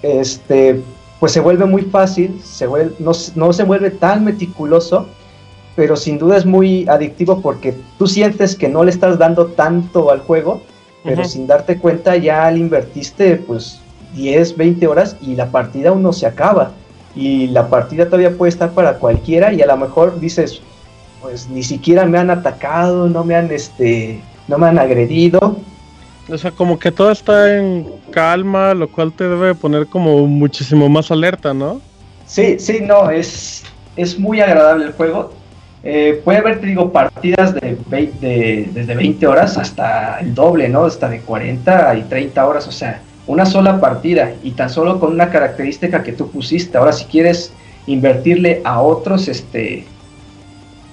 Este, 0.02 0.82
pues 1.20 1.32
se 1.32 1.40
vuelve 1.40 1.66
muy 1.66 1.84
fácil, 1.84 2.40
se 2.44 2.68
vuelve, 2.68 2.96
no, 3.00 3.12
no 3.36 3.54
se 3.54 3.64
vuelve 3.64 3.92
tan 3.92 4.24
meticuloso, 4.24 5.08
pero 5.76 5.96
sin 5.96 6.18
duda 6.18 6.38
es 6.38 6.46
muy 6.46 6.88
adictivo 6.88 7.42
porque 7.42 7.76
tú 7.98 8.08
sientes 8.08 8.56
que 8.56 8.70
no 8.70 8.84
le 8.84 8.92
estás 8.92 9.18
dando 9.20 9.48
tanto 9.48 10.10
al 10.10 10.20
juego, 10.20 10.62
pero 11.04 11.24
sin 11.26 11.46
darte 11.46 11.78
cuenta 11.78 12.16
ya 12.16 12.50
le 12.50 12.60
invertiste 12.60 13.36
pues 13.36 13.80
10, 14.16 14.58
20 14.58 14.88
horas 14.88 15.18
y 15.22 15.36
la 15.36 15.48
partida 15.48 15.90
aún 15.90 16.02
no 16.02 16.14
se 16.14 16.26
acaba. 16.26 16.72
Y 17.16 17.48
la 17.48 17.70
partida 17.70 18.06
todavía 18.06 18.38
puede 18.38 18.50
estar 18.50 18.72
para 18.72 18.98
cualquiera 18.98 19.54
y 19.54 19.62
a 19.62 19.68
lo 19.68 19.78
mejor 19.78 20.20
dices, 20.20 20.62
pues 21.22 21.48
ni 21.50 21.64
siquiera 21.64 22.06
me 22.06 22.18
han 22.18 22.30
atacado, 22.30 23.08
no 23.08 23.24
me 23.24 23.36
han 23.36 23.52
este, 23.52 24.22
no 24.48 24.58
me 24.58 24.68
han 24.68 24.80
agredido. 24.80 25.58
O 26.30 26.38
sea, 26.38 26.52
como 26.52 26.80
que 26.80 26.92
todo 26.92 27.12
está 27.12 27.56
en 27.56 27.88
calma, 28.12 28.74
lo 28.74 28.90
cual 28.90 29.14
te 29.14 29.26
debe 29.28 29.54
poner 29.54 29.86
como 29.88 30.26
muchísimo 30.26 30.90
más 30.90 31.12
alerta, 31.12 31.54
¿no? 31.54 31.82
Sí, 32.26 32.58
sí, 32.58 32.80
no, 32.82 33.12
es, 33.12 33.64
es 33.96 34.18
muy 34.18 34.42
agradable 34.42 34.86
el 34.86 34.94
juego. 34.94 35.32
Eh, 35.88 36.20
puede 36.26 36.40
haber, 36.40 36.60
te 36.60 36.66
digo, 36.66 36.92
partidas 36.92 37.54
de, 37.54 37.78
de- 38.20 38.70
desde 38.74 38.96
20 38.96 39.28
horas 39.28 39.56
hasta 39.58 40.20
el 40.20 40.34
doble, 40.34 40.68
¿no? 40.68 40.86
Hasta 40.86 41.08
de 41.08 41.20
40 41.20 41.96
y 41.96 42.02
30 42.04 42.48
horas, 42.48 42.68
o 42.68 42.72
sea, 42.72 43.02
una 43.28 43.46
sola 43.46 43.80
partida 43.80 44.34
y 44.44 44.52
tan 44.52 44.70
solo 44.72 45.00
con 45.00 45.14
una 45.14 45.30
característica 45.30 46.02
que 46.02 46.12
tú 46.12 46.32
pusiste. 46.32 46.76
Ahora, 46.78 46.92
si 46.92 47.06
quieres 47.06 47.54
invertirle 47.86 48.62
a 48.64 48.82
otros, 48.82 49.28
este, 49.28 49.86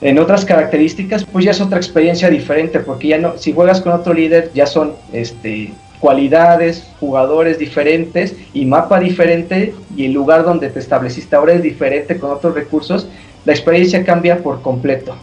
en 0.02 0.18
otras 0.18 0.44
características, 0.44 1.24
pues 1.24 1.46
ya 1.46 1.52
es 1.52 1.60
otra 1.62 1.78
experiencia 1.78 2.28
diferente, 2.28 2.78
porque 2.80 3.08
ya 3.08 3.18
no, 3.18 3.38
si 3.38 3.54
juegas 3.54 3.80
con 3.80 3.92
otro 3.92 4.12
líder, 4.12 4.50
ya 4.52 4.66
son, 4.66 4.92
este, 5.12 5.72
cualidades, 6.00 6.84
jugadores 6.98 7.58
diferentes 7.58 8.34
y 8.52 8.66
mapa 8.66 8.98
diferente 8.98 9.72
y 9.96 10.06
el 10.06 10.12
lugar 10.12 10.42
donde 10.42 10.68
te 10.68 10.80
estableciste 10.80 11.36
ahora 11.36 11.52
es 11.52 11.62
diferente 11.62 12.18
con 12.18 12.32
otros 12.32 12.56
recursos, 12.56 13.06
la 13.44 13.52
experiencia 13.52 14.04
cambia 14.04 14.38
por 14.38 14.62
completo. 14.62 15.16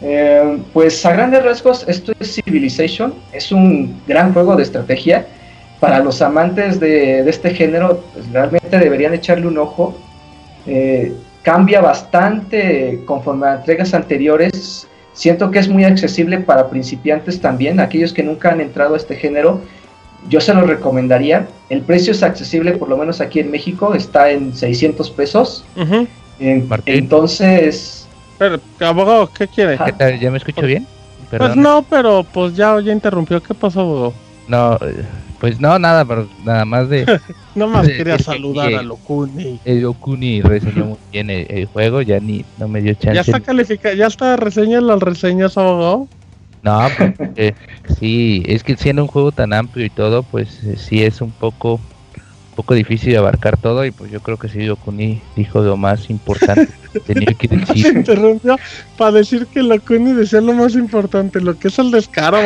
Eh, 0.00 0.58
pues 0.72 1.04
a 1.06 1.12
grandes 1.12 1.42
rasgos 1.42 1.84
esto 1.88 2.12
es 2.20 2.34
Civilization, 2.34 3.14
es 3.32 3.50
un 3.50 4.00
gran 4.06 4.32
juego 4.32 4.56
de 4.56 4.62
estrategia. 4.62 5.26
para 5.80 5.98
los 5.98 6.22
amantes 6.22 6.80
de, 6.80 7.28
este 7.28 7.50
género, 7.50 8.02
pues 8.14 8.30
realmente 8.32 8.78
deberían 8.78 9.12
echarle 9.12 9.46
un 9.46 9.58
ojo. 9.58 9.94
Eh, 10.66 11.12
cambia 11.42 11.82
bastante 11.82 13.02
conforme 13.04 13.46
a 13.46 13.54
entregas 13.56 13.92
anteriores. 13.92 14.88
Siento 15.12 15.50
que 15.50 15.58
es 15.58 15.68
muy 15.68 15.84
accesible 15.84 16.38
para 16.38 16.70
principiantes 16.70 17.42
también, 17.42 17.78
aquellos 17.78 18.14
que 18.14 18.22
nunca 18.22 18.52
han 18.52 18.62
entrado 18.62 18.94
a 18.94 18.96
este 18.96 19.16
género. 19.16 19.60
Yo 20.30 20.40
se 20.40 20.54
lo 20.54 20.62
recomendaría. 20.62 21.46
El 21.68 21.82
precio 21.82 22.12
es 22.12 22.22
accesible, 22.22 22.72
por 22.72 22.88
lo 22.88 22.96
menos 22.96 23.20
aquí 23.20 23.40
en 23.40 23.50
México, 23.50 23.94
está 23.94 24.30
en 24.30 24.56
600 24.56 25.10
pesos. 25.10 25.64
Ujú. 25.76 26.06
En- 26.38 26.68
Martín. 26.68 26.94
entonces, 26.94 28.08
Pero, 28.38 28.60
abogado, 28.80 29.30
¿qué 29.32 29.48
quiere? 29.48 29.78
¿Qué 29.78 29.92
tal? 29.92 30.20
¿Ya 30.20 30.30
me 30.30 30.38
escucho 30.38 30.62
bien? 30.62 30.86
Pues 31.38 31.56
no, 31.56 31.84
pero 31.88 32.24
pues 32.32 32.54
ya, 32.54 32.80
ya 32.80 32.92
interrumpió. 32.92 33.42
¿Qué 33.42 33.54
pasó, 33.54 33.80
abogado? 33.80 34.14
No, 34.46 34.74
eh, 34.76 35.04
pues 35.40 35.60
no, 35.60 35.78
nada, 35.78 36.04
pero 36.04 36.28
nada 36.44 36.64
más 36.64 36.88
de. 36.88 37.06
Nada 37.54 37.70
más 37.72 37.86
de 37.86 37.96
quería 37.96 38.18
que 38.18 38.22
saludar 38.22 38.66
aquí, 38.66 38.74
a 38.74 38.82
Locuni. 38.82 39.58
El 39.64 39.86
Okuni 39.86 40.42
reseñó 40.42 40.84
muy 40.84 40.98
bien 41.10 41.30
el, 41.30 41.46
el 41.48 41.64
juego, 41.64 42.02
ya 42.02 42.20
ni 42.20 42.44
no 42.58 42.68
me 42.68 42.82
dio 42.82 42.92
chance. 42.92 43.14
¿Ya 43.14 43.20
está 43.22 43.40
calificado? 43.40 43.94
¿Ya 43.94 44.08
está 44.08 44.36
reseña 44.36 44.78
las 44.82 45.00
reseñas, 45.00 45.56
abogado? 45.56 46.06
No, 46.62 46.86
porque 46.98 47.54
sí, 47.98 48.42
es 48.46 48.62
que 48.62 48.76
siendo 48.76 49.00
un 49.02 49.08
juego 49.08 49.32
tan 49.32 49.54
amplio 49.54 49.86
y 49.86 49.90
todo, 49.90 50.22
pues 50.22 50.62
eh, 50.64 50.76
sí 50.76 51.02
es 51.02 51.22
un 51.22 51.32
poco 51.32 51.80
poco 52.56 52.74
difícil 52.74 53.12
de 53.12 53.18
abarcar 53.18 53.56
todo 53.56 53.84
y 53.84 53.90
pues 53.92 54.10
yo 54.10 54.20
creo 54.20 54.36
que 54.38 54.48
sí 54.48 54.68
Okuni 54.68 55.20
dijo 55.36 55.60
lo 55.60 55.76
más 55.76 56.10
importante 56.10 56.68
que 56.92 57.00
tenía 57.00 57.34
que 57.34 57.46
Se 57.48 57.56
decir. 57.56 57.96
interrumpió 57.98 58.56
para 58.96 59.12
decir 59.12 59.46
que 59.46 59.62
Locuni 59.62 60.12
decía 60.14 60.40
lo 60.40 60.52
más 60.54 60.74
importante, 60.74 61.40
lo 61.40 61.56
que 61.58 61.68
es 61.68 61.78
el 61.78 61.90
descaro. 61.92 62.38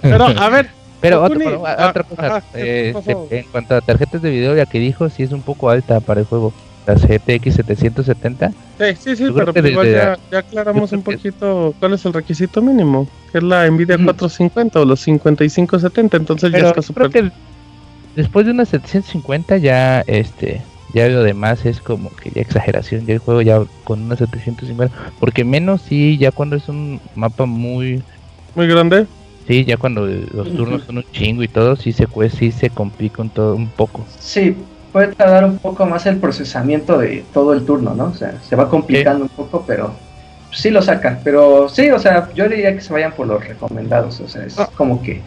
Pero, 0.00 0.24
a 0.26 0.48
ver. 0.48 0.68
Pero 1.00 1.24
ah, 1.24 1.88
otra 1.90 2.02
cosa, 2.04 2.26
ajá, 2.26 2.42
¿qué 2.52 2.90
eh, 2.90 2.94
se- 3.04 3.38
en 3.38 3.44
cuanto 3.50 3.74
a 3.74 3.80
tarjetas 3.80 4.22
de 4.22 4.30
video, 4.30 4.54
la 4.54 4.66
que 4.66 4.78
dijo, 4.78 5.08
sí 5.10 5.24
es 5.24 5.32
un 5.32 5.42
poco 5.42 5.68
alta 5.68 6.00
para 6.00 6.20
el 6.20 6.26
juego. 6.26 6.52
La 6.86 6.94
GTX 6.94 7.54
770. 7.54 8.48
Sí, 8.50 8.84
sí, 8.98 9.16
sí, 9.16 9.26
pero 9.32 9.52
pues 9.52 9.64
igual 9.70 9.92
ya, 9.92 10.18
ya 10.32 10.38
aclaramos 10.38 10.90
un 10.90 11.02
poquito 11.02 11.74
cuál 11.78 11.92
es 11.94 12.04
el 12.04 12.12
requisito 12.12 12.60
mínimo, 12.60 13.06
que 13.30 13.38
es 13.38 13.44
la 13.44 13.68
Nvidia 13.70 13.96
450 13.98 14.80
o 14.80 14.84
los 14.84 14.98
5570, 15.00 16.16
entonces 16.16 16.50
ya 16.50 16.56
Pero 16.58 16.68
está 16.68 16.80
yo 16.80 16.82
súper... 16.82 17.32
después 18.16 18.46
de 18.46 18.52
unas 18.52 18.68
750 18.68 19.56
ya 19.58 20.00
este 20.06 20.60
ya 20.94 21.08
lo 21.08 21.22
demás 21.22 21.64
es 21.64 21.80
como 21.80 22.10
que 22.10 22.30
ya 22.30 22.42
exageración 22.42 23.06
ya 23.06 23.14
el 23.14 23.18
juego 23.18 23.40
ya 23.42 23.62
con 23.84 24.02
unas 24.02 24.18
750 24.18 24.94
porque 25.18 25.44
menos 25.44 25.80
sí 25.82 26.18
ya 26.18 26.30
cuando 26.32 26.56
es 26.56 26.68
un 26.68 27.00
mapa 27.14 27.46
muy 27.46 28.02
Muy 28.54 28.66
grande. 28.66 29.06
sí 29.46 29.64
ya 29.64 29.76
cuando 29.76 30.06
los 30.06 30.54
turnos 30.54 30.82
son 30.84 30.98
un 30.98 31.04
chingo 31.12 31.42
y 31.42 31.48
todo 31.48 31.76
sí 31.76 31.92
se 31.92 32.06
pues 32.06 32.34
sí 32.34 32.52
se 32.52 32.68
complica 32.70 33.22
un 33.22 33.30
todo 33.30 33.54
un 33.54 33.68
poco 33.68 34.04
sí, 34.18 34.54
puede 34.92 35.14
tardar 35.14 35.44
un 35.46 35.56
poco 35.58 35.86
más 35.86 36.04
el 36.06 36.18
procesamiento 36.18 36.98
de 36.98 37.24
todo 37.32 37.54
el 37.54 37.64
turno, 37.64 37.94
¿no? 37.94 38.04
O 38.08 38.14
sea, 38.14 38.34
se 38.46 38.54
va 38.56 38.68
complicando 38.68 39.24
un 39.24 39.30
poco, 39.30 39.64
pero 39.66 39.94
sí 40.50 40.68
lo 40.68 40.82
sacan. 40.82 41.20
Pero 41.24 41.66
sí, 41.70 41.88
o 41.90 41.98
sea, 41.98 42.28
yo 42.34 42.46
diría 42.46 42.74
que 42.74 42.82
se 42.82 42.92
vayan 42.92 43.12
por 43.12 43.26
los 43.26 43.42
recomendados, 43.42 44.20
o 44.20 44.28
sea, 44.28 44.44
es 44.44 44.58
Ah. 44.58 44.68
como 44.76 45.00
que 45.02 45.22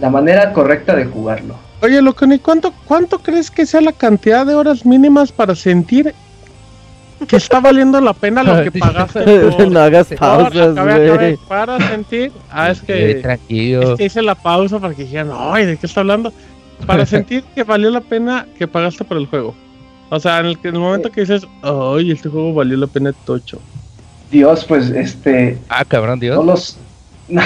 la 0.00 0.08
manera 0.08 0.54
correcta 0.54 0.96
de 0.96 1.04
jugarlo. 1.04 1.54
Oye, 1.84 2.00
Locuni, 2.00 2.38
¿cuánto, 2.38 2.72
¿cuánto 2.86 3.18
crees 3.18 3.50
que 3.50 3.66
sea 3.66 3.82
la 3.82 3.92
cantidad 3.92 4.46
de 4.46 4.54
horas 4.54 4.86
mínimas 4.86 5.30
para 5.30 5.54
sentir 5.54 6.14
que 7.28 7.36
está 7.36 7.60
valiendo 7.60 8.00
la 8.00 8.14
pena 8.14 8.42
lo 8.42 8.62
que 8.62 8.72
pagaste 8.80 9.20
por... 9.22 9.70
no 9.70 9.80
hagas 9.80 10.06
pausas, 10.18 10.74
güey. 10.74 11.36
para 11.46 11.78
sentir... 11.88 12.32
Ah, 12.50 12.70
es 12.70 12.80
que... 12.80 13.16
tranquilo 13.16 13.92
Es 13.92 13.98
que 13.98 14.04
hice 14.06 14.22
la 14.22 14.34
pausa 14.34 14.78
para 14.78 14.94
que 14.94 15.04
dijeran, 15.04 15.30
ay, 15.38 15.66
¿de 15.66 15.76
qué 15.76 15.84
está 15.84 16.00
hablando? 16.00 16.32
Para 16.86 17.04
sentir 17.14 17.44
que 17.54 17.64
valió 17.64 17.90
la 17.90 18.00
pena 18.00 18.46
que 18.58 18.66
pagaste 18.66 19.04
por 19.04 19.18
el 19.18 19.26
juego. 19.26 19.54
O 20.08 20.18
sea, 20.18 20.40
en 20.40 20.46
el, 20.46 20.58
que- 20.58 20.68
en 20.68 20.76
el 20.76 20.80
momento 20.80 21.12
que 21.12 21.20
dices, 21.20 21.46
ay, 21.62 22.12
este 22.12 22.30
juego 22.30 22.54
valió 22.54 22.78
la 22.78 22.86
pena 22.86 23.12
tocho. 23.26 23.60
Dios, 24.30 24.64
pues, 24.64 24.88
este, 24.88 25.58
ah 25.68 25.84
cabrón 25.84 26.18
dios 26.18 26.36
no 26.36 26.44
los... 26.44 26.78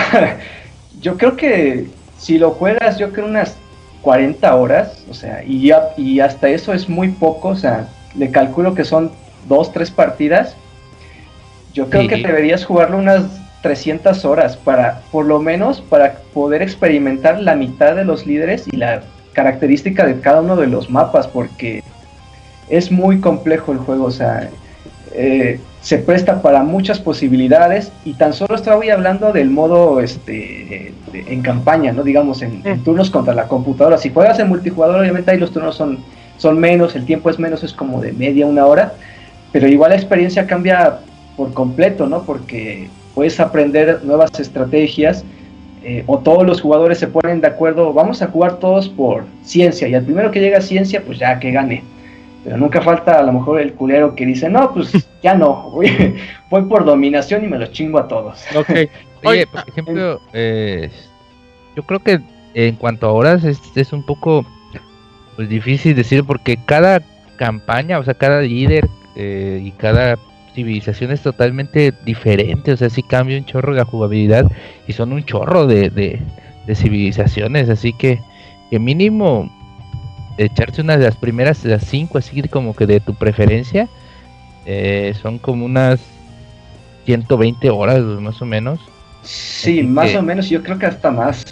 yo 1.00 1.16
creo 1.16 1.36
que 1.36 1.88
si 2.18 2.38
lo 2.38 2.52
juegas, 2.52 2.98
yo 2.98 3.10
creo 3.12 3.26
unas 3.26 3.56
40 4.02 4.54
horas, 4.54 5.04
o 5.10 5.14
sea, 5.14 5.42
y, 5.44 5.66
ya, 5.68 5.90
y 5.96 6.20
hasta 6.20 6.48
eso 6.48 6.72
es 6.72 6.88
muy 6.88 7.08
poco, 7.08 7.48
o 7.48 7.56
sea, 7.56 7.88
le 8.14 8.30
calculo 8.30 8.74
que 8.74 8.84
son 8.84 9.10
dos, 9.48 9.72
tres 9.72 9.90
partidas. 9.90 10.54
Yo 11.74 11.88
creo 11.90 12.02
Sí. 12.02 12.08
que 12.08 12.16
deberías 12.16 12.64
jugarlo 12.64 12.98
unas 12.98 13.24
300 13.62 14.24
horas 14.24 14.56
para, 14.56 15.00
por 15.10 15.26
lo 15.26 15.40
menos, 15.40 15.80
para 15.80 16.14
poder 16.32 16.62
experimentar 16.62 17.40
la 17.40 17.54
mitad 17.54 17.94
de 17.96 18.04
los 18.04 18.26
líderes 18.26 18.66
y 18.70 18.76
la 18.76 19.02
característica 19.32 20.06
de 20.06 20.20
cada 20.20 20.40
uno 20.40 20.56
de 20.56 20.66
los 20.68 20.90
mapas, 20.90 21.26
porque 21.26 21.82
es 22.68 22.90
muy 22.90 23.20
complejo 23.20 23.72
el 23.72 23.78
juego, 23.78 24.04
o 24.06 24.10
sea, 24.10 24.48
eh, 25.20 25.58
se 25.80 25.98
presta 25.98 26.40
para 26.42 26.62
muchas 26.62 26.98
posibilidades 27.00 27.90
y 28.04 28.12
tan 28.14 28.32
solo 28.32 28.54
estoy 28.54 28.90
hablando 28.90 29.32
del 29.32 29.50
modo 29.50 30.00
este 30.00 30.92
de- 31.12 31.24
en 31.26 31.42
campaña, 31.42 31.92
no 31.92 32.02
digamos 32.04 32.40
en, 32.42 32.60
en 32.64 32.82
turnos 32.84 33.10
contra 33.10 33.34
la 33.34 33.48
computadora. 33.48 33.98
Si 33.98 34.10
juegas 34.10 34.38
en 34.38 34.48
multijugador, 34.48 35.00
obviamente 35.00 35.30
ahí 35.30 35.38
los 35.38 35.50
turnos 35.52 35.74
son, 35.76 35.98
son 36.36 36.58
menos, 36.60 36.94
el 36.94 37.04
tiempo 37.04 37.30
es 37.30 37.38
menos, 37.38 37.64
es 37.64 37.72
como 37.72 38.00
de 38.00 38.12
media, 38.12 38.46
una 38.46 38.64
hora, 38.66 38.92
pero 39.52 39.66
igual 39.66 39.90
la 39.90 39.96
experiencia 39.96 40.46
cambia 40.46 41.00
por 41.36 41.52
completo, 41.52 42.06
¿no? 42.06 42.22
Porque 42.22 42.88
puedes 43.14 43.40
aprender 43.40 44.00
nuevas 44.04 44.30
estrategias 44.38 45.24
eh, 45.82 46.04
o 46.06 46.18
todos 46.18 46.46
los 46.46 46.60
jugadores 46.60 46.98
se 46.98 47.06
ponen 47.08 47.40
de 47.40 47.46
acuerdo, 47.48 47.92
vamos 47.92 48.20
a 48.22 48.26
jugar 48.28 48.58
todos 48.58 48.88
por 48.88 49.24
ciencia 49.42 49.88
y 49.88 49.94
al 49.94 50.02
primero 50.04 50.30
que 50.30 50.40
llega 50.40 50.58
a 50.58 50.60
ciencia, 50.60 51.02
pues 51.04 51.18
ya 51.18 51.38
que 51.40 51.50
gane. 51.50 51.82
Pero 52.48 52.60
nunca 52.60 52.80
falta 52.80 53.18
a 53.18 53.22
lo 53.22 53.30
mejor 53.34 53.60
el 53.60 53.74
culero 53.74 54.14
que 54.14 54.24
dice, 54.24 54.48
no, 54.48 54.72
pues 54.72 54.90
ya 55.22 55.34
no, 55.34 55.68
voy, 55.70 56.16
voy 56.48 56.62
por 56.62 56.86
dominación 56.86 57.44
y 57.44 57.46
me 57.46 57.58
los 57.58 57.72
chingo 57.72 57.98
a 57.98 58.08
todos. 58.08 58.42
Ok. 58.56 58.70
Oye, 59.24 59.46
por 59.46 59.68
ejemplo, 59.68 60.18
eh, 60.32 60.88
yo 61.76 61.82
creo 61.82 61.98
que 61.98 62.20
en 62.54 62.76
cuanto 62.76 63.06
a 63.06 63.12
horas 63.12 63.44
es, 63.44 63.60
es 63.76 63.92
un 63.92 64.02
poco 64.02 64.46
pues 65.36 65.50
difícil 65.50 65.94
decir 65.94 66.24
porque 66.24 66.56
cada 66.64 67.02
campaña, 67.36 67.98
o 67.98 68.04
sea, 68.04 68.14
cada 68.14 68.40
líder 68.40 68.88
eh, 69.14 69.60
y 69.62 69.72
cada 69.72 70.16
civilización 70.54 71.12
es 71.12 71.20
totalmente 71.20 71.92
diferente, 72.06 72.72
o 72.72 72.78
sea, 72.78 72.88
sí 72.88 73.02
cambia 73.02 73.36
un 73.36 73.44
chorro 73.44 73.74
la 73.74 73.84
jugabilidad 73.84 74.50
y 74.86 74.94
son 74.94 75.12
un 75.12 75.22
chorro 75.22 75.66
de, 75.66 75.90
de, 75.90 76.18
de 76.66 76.74
civilizaciones, 76.74 77.68
así 77.68 77.92
que, 77.92 78.18
que 78.70 78.78
mínimo 78.78 79.50
echarse 80.38 80.80
una 80.80 80.96
de 80.96 81.04
las 81.04 81.16
primeras, 81.16 81.64
las 81.64 81.84
cinco, 81.84 82.18
así 82.18 82.40
como 82.48 82.74
que 82.74 82.86
de 82.86 83.00
tu 83.00 83.14
preferencia, 83.14 83.88
eh, 84.66 85.14
son 85.20 85.38
como 85.38 85.64
unas 85.64 86.00
120 87.06 87.70
horas 87.70 88.00
más 88.00 88.40
o 88.40 88.46
menos. 88.46 88.78
Sí, 89.22 89.80
Así 89.80 89.82
más 89.86 90.10
que- 90.10 90.18
o 90.18 90.22
menos, 90.22 90.48
yo 90.48 90.62
creo 90.62 90.78
que 90.78 90.86
hasta 90.86 91.10
más. 91.10 91.44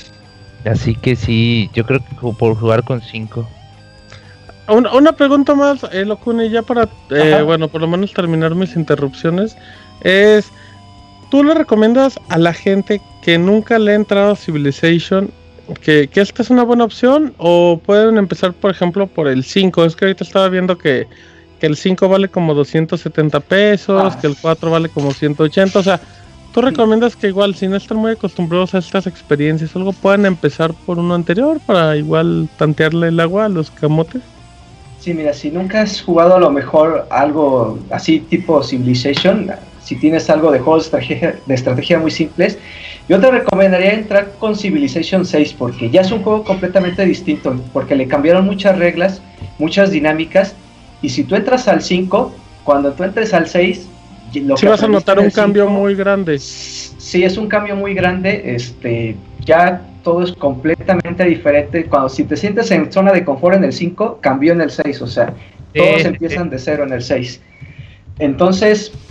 Así 0.65 0.95
que 0.95 1.17
sí, 1.17 1.71
yo 1.75 1.85
creo 1.85 2.01
que 2.01 2.15
por 2.39 2.57
jugar 2.57 2.83
con 2.85 3.01
5. 3.01 3.47
Una, 4.69 4.93
una 4.95 5.13
pregunta 5.13 5.55
más, 5.55 5.85
eh, 5.93 6.05
Locuni, 6.05 6.51
ya 6.51 6.63
para, 6.63 6.89
eh, 7.11 7.41
bueno, 7.45 7.69
por 7.69 7.81
lo 7.81 7.87
menos 7.87 8.13
terminar 8.13 8.55
mis 8.57 8.75
interrupciones, 8.75 9.57
es, 10.01 10.51
¿tú 11.31 11.45
le 11.45 11.55
recomiendas 11.55 12.19
a 12.29 12.39
la 12.39 12.53
gente 12.53 13.01
que 13.23 13.39
nunca 13.39 13.79
le 13.79 13.93
ha 13.93 13.95
entrado 13.95 14.33
a 14.33 14.37
Civilization 14.37 15.31
que, 15.75 16.09
que 16.09 16.21
esta 16.21 16.43
es 16.43 16.51
una 16.51 16.63
buena 16.63 16.85
opción 16.85 17.35
o 17.39 17.81
pueden 17.85 18.19
empezar, 18.19 18.53
por 18.53 18.71
ejemplo, 18.71 19.07
por 19.07 19.29
el 19.29 19.45
5? 19.45 19.85
Es 19.85 19.97
que 19.97 20.05
ahorita 20.07 20.25
estaba 20.25 20.49
viendo 20.49 20.79
que, 20.79 21.07
que 21.61 21.67
el 21.67 21.77
5 21.77 22.09
vale 22.09 22.29
como 22.29 22.55
270 22.55 23.41
pesos, 23.41 24.15
Ah. 24.15 24.19
que 24.21 24.27
el 24.27 24.37
4 24.41 24.71
vale 24.71 24.89
como 24.89 25.13
180, 25.13 25.79
o 25.79 25.83
sea, 25.83 26.01
¿tú 26.55 26.63
recomiendas 26.63 27.17
que 27.17 27.29
igual, 27.29 27.55
si 27.55 27.67
no 27.69 27.77
están 27.77 27.99
muy 27.99 28.13
acostumbrados 28.13 28.75
a 28.75 28.79
estas 28.79 29.07
experiencias, 29.07 29.75
algo 29.77 29.93
puedan 29.93 30.27
empezar 30.27 30.73
por 30.87 30.99
uno 30.99 31.15
anterior 31.15 31.59
para 31.67 31.97
igual 31.97 32.49
tantearle 32.57 33.09
el 33.09 33.21
agua 33.21 33.47
a 33.47 33.49
los 33.49 33.71
camotes? 33.71 34.23
Sí, 35.01 35.15
mira, 35.15 35.33
si 35.33 35.51
nunca 35.51 35.83
has 35.83 36.01
jugado 36.03 36.35
a 36.37 36.41
lo 36.41 36.51
mejor 36.51 37.07
algo 37.11 37.79
así 37.91 38.19
tipo 38.21 38.63
Civilization, 38.63 39.51
si 39.87 39.95
tienes 39.95 40.29
algo 40.29 40.51
de 40.51 40.59
juegos 40.59 40.83
de 40.83 40.99
estrategia, 40.99 41.37
de 41.47 41.55
estrategia 41.55 41.99
muy 42.01 42.11
simples, 42.11 42.59
yo 43.09 43.21
te 43.21 43.31
recomendaría 43.31 43.93
entrar 43.93 44.33
con 44.41 44.57
Civilization 44.57 45.25
6 45.25 45.55
porque 45.57 45.91
ya 45.91 46.01
es 46.01 46.11
un 46.11 46.25
juego 46.25 46.43
completamente 46.43 47.05
distinto, 47.05 47.55
porque 47.73 47.95
le 47.95 48.09
cambiaron 48.09 48.45
muchas 48.45 48.77
reglas, 48.77 49.23
muchas 49.61 49.93
dinámicas, 49.93 50.57
y 51.03 51.11
si 51.11 51.23
tú 51.23 51.37
entras 51.37 51.69
al 51.69 51.83
5, 51.83 52.35
cuando 52.65 52.93
tú 52.95 53.05
entres 53.05 53.33
al 53.33 53.47
6, 53.47 53.89
lo 54.35 54.57
que 54.57 54.69
vas 54.69 54.83
a 54.83 54.89
notar 54.89 55.21
un 55.21 55.31
cambio 55.31 55.67
5, 55.69 55.79
muy 55.79 55.95
grande. 55.95 56.41
Sí, 56.41 57.23
es 57.23 57.39
un 57.39 57.47
cambio 57.47 57.77
muy 57.77 57.95
grande. 57.95 58.43
Este, 58.45 59.15
ya 59.45 59.83
todo 60.03 60.25
es 60.25 60.33
completamente 60.33 61.25
diferente. 61.25 61.85
Cuando 61.85 62.09
si 62.09 62.25
te 62.25 62.37
sientes 62.37 62.73
en 62.73 62.91
zona 62.91 63.13
de 63.13 63.25
confort 63.25 63.57
en 63.57 63.65
el 63.65 63.73
5, 63.73 64.19
cambió 64.21 64.53
en 64.53 64.63
el 64.63 64.71
6. 64.71 65.03
O 65.03 65.07
sea, 65.07 65.33
todos 65.73 66.03
Sí, 66.03 66.09
empiezan 66.09 66.51
de 66.51 66.59
cero 66.59 66.83
en 66.83 66.93
el 66.93 67.03
6. 67.03 67.41
Entonces, 68.19 68.89
eh, 68.89 69.06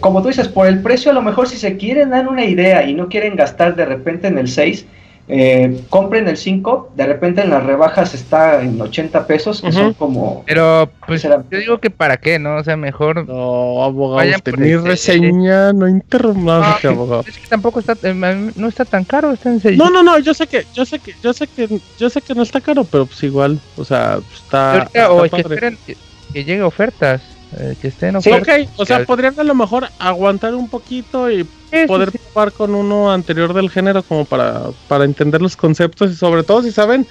como 0.00 0.20
tú 0.22 0.28
dices, 0.28 0.48
por 0.48 0.66
el 0.66 0.80
precio, 0.82 1.10
a 1.12 1.14
lo 1.14 1.22
mejor 1.22 1.48
si 1.48 1.56
se 1.56 1.76
quieren 1.76 2.10
dar 2.10 2.28
una 2.28 2.44
idea 2.44 2.84
y 2.88 2.94
no 2.94 3.08
quieren 3.08 3.36
gastar 3.36 3.76
de 3.76 3.84
repente 3.84 4.26
en 4.26 4.38
el 4.38 4.48
6, 4.48 4.84
eh, 5.28 5.80
compren 5.90 6.28
el 6.28 6.36
5, 6.36 6.92
de 6.94 7.04
repente 7.06 7.40
en 7.42 7.50
las 7.50 7.64
rebajas 7.64 8.14
está 8.14 8.62
en 8.62 8.80
80 8.80 9.26
pesos, 9.26 9.60
que 9.60 9.72
son 9.72 9.92
como... 9.94 10.44
Pero, 10.46 10.88
pues, 11.06 11.22
yo 11.22 11.58
digo 11.58 11.78
que 11.78 11.90
para 11.90 12.16
qué, 12.16 12.38
¿no? 12.38 12.56
O 12.56 12.64
sea, 12.64 12.76
mejor... 12.76 13.26
No, 13.26 13.82
abogado, 13.82 14.16
Vayan 14.16 14.40
tenés 14.40 14.70
el- 14.70 14.84
reseña, 14.84 15.72
no 15.72 15.88
interrumpas, 15.88 16.82
No, 16.84 16.90
abogado. 16.90 17.24
Es 17.26 17.38
que 17.38 17.46
tampoco 17.48 17.80
está, 17.80 17.96
eh, 18.02 18.14
no 18.54 18.68
está 18.68 18.84
tan 18.84 19.04
caro, 19.04 19.32
está 19.32 19.50
en 19.50 19.60
6. 19.60 19.76
No, 19.78 19.90
no, 19.90 20.02
no, 20.04 20.18
yo 20.20 20.32
sé 20.32 20.46
que, 20.46 20.64
yo 20.72 20.84
sé 20.84 21.00
que, 21.00 21.12
yo 21.22 21.32
sé 21.32 21.48
que, 21.48 21.68
yo 21.98 22.08
sé 22.10 22.20
que 22.22 22.34
no 22.34 22.42
está 22.42 22.60
caro, 22.60 22.84
pero 22.84 23.06
pues 23.06 23.20
igual, 23.24 23.58
o 23.76 23.84
sea, 23.84 24.18
está. 24.32 24.72
Ahorita, 24.74 25.12
o 25.12 25.24
es 25.24 25.30
que 25.32 25.40
esperen 25.40 25.78
que, 25.86 25.96
que 26.32 26.44
llegue 26.44 26.62
ofertas, 26.62 27.20
eh, 27.52 27.76
que 27.78 27.88
estén 27.88 28.20
Sí, 28.20 28.30
ok, 28.30 28.48
o 28.76 28.84
sea, 28.86 29.04
podrían 29.04 29.38
a 29.38 29.44
lo 29.44 29.54
mejor 29.54 29.88
aguantar 29.98 30.54
un 30.54 30.68
poquito 30.68 31.30
y 31.30 31.44
sí, 31.70 31.86
poder 31.86 32.10
sí. 32.10 32.18
probar 32.18 32.52
con 32.52 32.74
uno 32.74 33.12
anterior 33.12 33.54
del 33.54 33.70
género 33.70 34.02
como 34.02 34.24
para, 34.24 34.72
para 34.88 35.04
entender 35.04 35.40
los 35.42 35.56
conceptos 35.56 36.10
y 36.10 36.14
sobre 36.14 36.42
todo 36.42 36.62
si 36.62 36.72
saben 36.72 37.06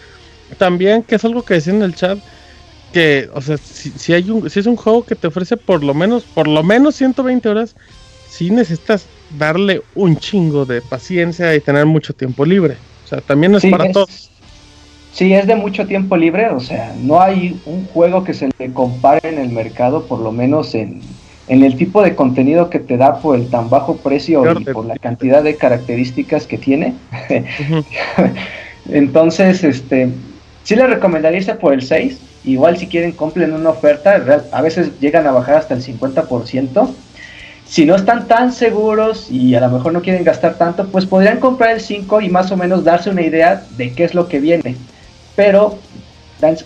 también 0.57 1.03
que 1.03 1.16
es 1.16 1.26
algo 1.26 1.44
que 1.44 1.56
decían 1.56 1.78
en 1.78 1.84
el 1.84 1.95
chat 1.95 2.20
que, 2.91 3.30
o 3.34 3.41
sea, 3.41 3.57
si, 3.57 3.91
si 3.91 4.14
hay 4.14 4.30
un, 4.30 4.49
si 4.49 4.60
es 4.60 4.66
un 4.68 4.76
juego 4.78 5.06
que 5.06 5.16
te 5.16 5.28
ofrece 5.28 5.57
por 5.57 5.84
lo 5.84 5.94
menos, 5.94 6.26
por 6.26 6.48
lo 6.48 6.64
menos 6.64 6.95
120 6.95 7.49
horas, 7.49 7.76
si 8.30 8.49
necesitas 8.49 9.10
darle 9.30 9.84
un 9.94 10.18
chingo 10.18 10.66
de 10.66 10.82
paciencia 10.82 11.53
y 11.56 11.62
tener 11.62 11.86
mucho 11.86 12.14
tiempo 12.14 12.45
libre. 12.45 12.78
O 13.03 13.07
sea, 13.07 13.22
también 13.22 13.52
no 13.52 13.57
es 13.57 13.64
Sí, 13.64 13.70
para 13.70 13.86
es- 13.86 13.94
todos. 13.94 14.32
Sí, 15.16 15.34
es 15.34 15.48
de 15.48 15.56
mucho 15.56 15.88
tiempo 15.88 16.18
libre, 16.18 16.50
o 16.50 16.60
sea, 16.60 16.94
no 17.02 17.22
hay 17.22 17.58
un 17.66 17.86
juego 17.86 18.26
que 18.26 18.34
se 18.34 18.50
le 18.60 18.74
compare 18.74 19.30
en 19.30 19.40
el 19.40 19.48
mercado, 19.48 20.08
por 20.08 20.20
lo 20.20 20.34
menos 20.34 20.76
en, 20.76 21.00
en 21.48 21.64
el 21.64 21.78
tipo 21.78 22.04
de 22.04 22.16
contenido 22.16 22.70
que 22.70 22.80
te 22.80 22.98
da 22.98 23.22
por 23.22 23.38
el 23.38 23.50
tan 23.50 23.70
bajo 23.70 23.96
precio 23.96 24.44
y 24.60 24.66
por 24.66 24.86
la 24.86 24.98
cantidad 24.98 25.42
de 25.42 25.56
características 25.56 26.46
que 26.48 26.58
tiene. 26.58 26.96
Entonces, 28.90 29.64
este, 29.64 30.10
sí 30.66 30.76
le 30.76 30.86
recomendaría 30.86 31.40
irse 31.40 31.56
por 31.56 31.72
el 31.72 31.82
6. 31.82 32.20
Igual 32.44 32.78
si 32.78 32.88
quieren 32.88 33.14
compren 33.14 33.54
una 33.54 33.70
oferta, 33.70 34.22
a 34.52 34.62
veces 34.62 35.00
llegan 35.00 35.26
a 35.28 35.32
bajar 35.32 35.56
hasta 35.56 35.76
el 35.76 35.82
50%. 35.82 36.90
Si 37.66 37.86
no 37.86 37.96
están 37.96 38.28
tan 38.28 38.52
seguros 38.52 39.32
y 39.32 39.56
a 39.56 39.62
lo 39.62 39.70
mejor 39.70 39.94
no 39.94 40.02
quieren 40.02 40.26
gastar 40.26 40.56
tanto, 40.56 40.88
pues 40.88 41.06
podrían 41.06 41.40
comprar 41.40 41.72
el 41.72 41.80
5 41.80 42.20
y 42.20 42.28
más 42.28 42.52
o 42.52 42.58
menos 42.58 42.84
darse 42.84 43.10
una 43.10 43.22
idea 43.22 43.64
de 43.78 43.94
qué 43.94 44.04
es 44.04 44.14
lo 44.14 44.28
que 44.28 44.42
viene. 44.42 44.76
Pero, 45.36 45.78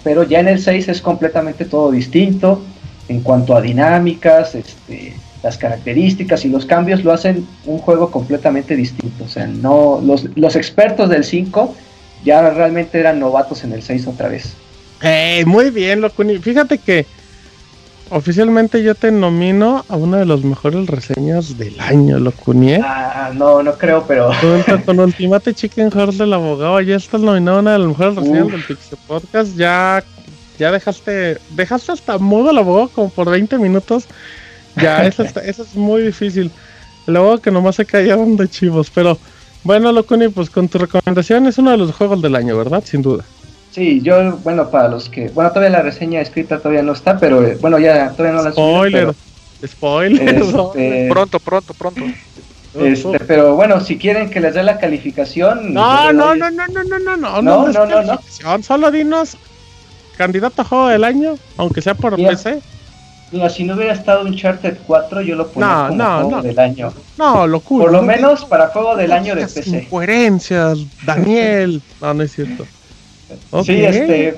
pero 0.03 0.23
ya 0.23 0.39
en 0.39 0.47
el 0.47 0.59
6 0.59 0.89
es 0.89 1.01
completamente 1.01 1.65
todo 1.65 1.91
distinto 1.91 2.61
en 3.07 3.21
cuanto 3.21 3.55
a 3.55 3.61
dinámicas, 3.61 4.55
este, 4.55 5.15
las 5.41 5.57
características 5.57 6.45
y 6.45 6.49
los 6.49 6.65
cambios 6.65 7.03
lo 7.03 7.11
hacen 7.11 7.47
un 7.65 7.79
juego 7.79 8.11
completamente 8.11 8.75
distinto. 8.75 9.23
O 9.23 9.27
sea, 9.27 9.47
no 9.47 10.01
los, 10.03 10.25
los 10.35 10.55
expertos 10.55 11.09
del 11.09 11.23
5 11.23 11.75
ya 12.23 12.49
realmente 12.49 12.99
eran 12.99 13.19
novatos 13.19 13.63
en 13.63 13.73
el 13.73 13.81
6 13.81 14.07
otra 14.07 14.29
vez. 14.29 14.53
Ey, 15.01 15.45
muy 15.45 15.69
bien, 15.69 16.01
Locuni. 16.01 16.37
Fíjate 16.37 16.77
que 16.77 17.05
oficialmente 18.11 18.81
yo 18.83 18.95
te 18.95 19.11
nomino 19.11 19.85
a 19.89 19.95
una 19.95 20.17
de 20.17 20.25
las 20.25 20.41
mejores 20.41 20.87
reseñas 20.87 21.57
del 21.57 21.79
año, 21.79 22.19
Locuni. 22.19 22.73
¿eh? 22.73 22.81
Ah, 22.83 23.31
no, 23.33 23.61
no 23.63 23.73
creo, 23.77 24.03
pero 24.07 24.31
con 24.85 24.99
Ultimate 24.99 25.53
Chicken 25.53 25.89
Horse 25.95 26.19
del 26.19 26.33
abogado, 26.33 26.79
ya 26.81 26.95
estás 26.95 27.21
nominado 27.21 27.57
a 27.57 27.61
una 27.61 27.71
de 27.73 27.79
las 27.79 27.87
mejores 27.87 28.15
reseñas 28.15 28.45
Uf. 28.45 28.51
del 28.51 28.63
Pixel 28.63 28.97
Podcast. 29.07 29.55
Ya, 29.55 30.03
ya 30.57 30.71
dejaste, 30.71 31.37
dejaste 31.51 31.91
hasta 31.91 32.17
mudo 32.17 32.49
al 32.49 32.57
abogado 32.57 32.89
como 32.89 33.09
por 33.09 33.29
20 33.29 33.57
minutos. 33.57 34.05
Ya, 34.75 35.03
eso, 35.07 35.23
está- 35.23 35.41
eso 35.41 35.63
es 35.63 35.75
muy 35.75 36.01
difícil. 36.01 36.51
El 37.07 37.15
abogado 37.17 37.41
que 37.41 37.51
nomás 37.51 37.75
se 37.75 37.85
callaron 37.85 38.37
de 38.37 38.47
chivos, 38.47 38.89
pero 38.93 39.17
bueno, 39.63 39.91
Locuni, 39.91 40.29
pues 40.29 40.49
con 40.49 40.67
tu 40.69 40.77
recomendación 40.77 41.47
es 41.47 41.57
uno 41.57 41.71
de 41.71 41.77
los 41.77 41.91
juegos 41.93 42.21
del 42.21 42.35
año, 42.35 42.57
¿verdad? 42.57 42.83
Sin 42.85 43.01
duda. 43.01 43.23
Sí, 43.71 44.01
yo, 44.01 44.37
bueno, 44.37 44.69
para 44.69 44.87
los 44.87 45.09
que, 45.09 45.29
bueno, 45.29 45.49
todavía 45.51 45.69
la 45.77 45.81
reseña 45.83 46.21
escrita 46.21 46.57
todavía 46.59 46.81
no 46.83 46.93
está, 46.93 47.17
pero 47.17 47.45
eh, 47.45 47.57
bueno, 47.61 47.79
ya 47.79 48.09
todavía 48.11 48.37
no 48.37 48.43
la 48.43 48.51
Spoiler, 48.51 49.13
pero, 49.61 49.67
spoiler. 49.67 50.35
este, 50.35 51.07
Pronto, 51.09 51.39
pronto, 51.39 51.73
pronto. 51.73 52.01
este, 52.75 53.19
pero 53.21 53.55
bueno, 53.55 53.79
si 53.81 53.97
quieren 53.97 54.29
que 54.29 54.39
les 54.39 54.53
dé 54.53 54.63
la 54.63 54.77
calificación, 54.77 55.73
No, 55.73 56.11
no, 56.13 56.35
no, 56.35 56.49
no, 56.51 56.67
no, 56.67 56.83
no, 56.83 56.99
no, 56.99 57.17
no, 57.17 57.41
No, 57.41 57.67
no, 57.67 57.67
no, 57.71 57.85
no. 57.85 58.17
calificación, 58.17 58.63
Solo 58.63 58.91
dinos 58.91 59.37
candidato 60.17 60.61
a 60.61 60.65
juego 60.65 60.87
del 60.89 61.03
año, 61.03 61.35
aunque 61.57 61.81
sea 61.81 61.93
por 61.93 62.17
Mira, 62.17 62.31
PC. 62.31 62.59
Mira, 63.31 63.49
si 63.49 63.63
no 63.63 63.75
hubiera 63.75 63.93
estado 63.93 64.23
Uncharted 64.25 64.77
4, 64.87 65.21
yo 65.21 65.35
lo 65.35 65.47
ponía 65.47 65.67
No, 65.67 65.87
como 65.89 65.97
no, 66.03 66.15
juego 66.15 66.31
no. 66.31 66.41
del 66.41 66.59
año. 66.59 66.93
No, 67.17 67.47
locura. 67.47 67.83
Por 67.85 67.91
lo 67.93 68.01
no 68.01 68.07
menos 68.07 68.43
para 68.45 68.67
juego 68.67 68.95
del 68.95 69.11
año 69.11 69.35
de 69.35 69.43
PC. 69.47 69.83
Incoherencias, 69.83 70.79
Daniel. 71.05 71.81
no, 72.01 72.13
no 72.13 72.23
es 72.23 72.31
cierto. 72.33 72.65
Sí, 73.65 73.83
este, 73.83 74.35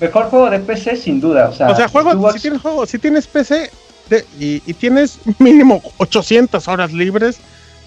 mejor 0.00 0.26
juego 0.26 0.50
de 0.50 0.58
PC 0.60 0.96
sin 0.96 1.20
duda. 1.20 1.48
O 1.48 1.52
sea, 1.54 1.68
O 1.70 1.76
sea, 1.76 1.88
juego, 1.88 2.32
si 2.32 2.40
tienes 2.40 2.60
juego, 2.60 2.86
si 2.86 2.98
tienes 2.98 3.26
PC 3.26 3.70
de- 4.10 4.24
y, 4.38 4.62
y 4.66 4.74
tienes 4.74 5.18
mínimo 5.38 5.82
800 5.98 6.68
horas 6.68 6.92
libres, 6.92 7.38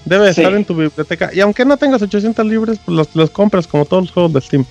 debe 0.06 0.34
Sí. 0.34 0.42
estar 0.42 0.54
en 0.56 0.66
tu 0.66 0.74
biblioteca. 0.76 1.30
Y 1.34 1.40
aunque 1.42 1.66
no 1.66 1.78
tengas 1.78 2.02
800 2.02 2.46
libres, 2.46 2.80
pues 2.84 2.96
los, 2.98 3.16
los 3.16 3.30
compras 3.30 3.68
como 3.68 3.86
todos 3.86 4.04
los 4.04 4.12
juegos 4.12 4.34
de 4.34 4.42
Steam. 4.42 4.66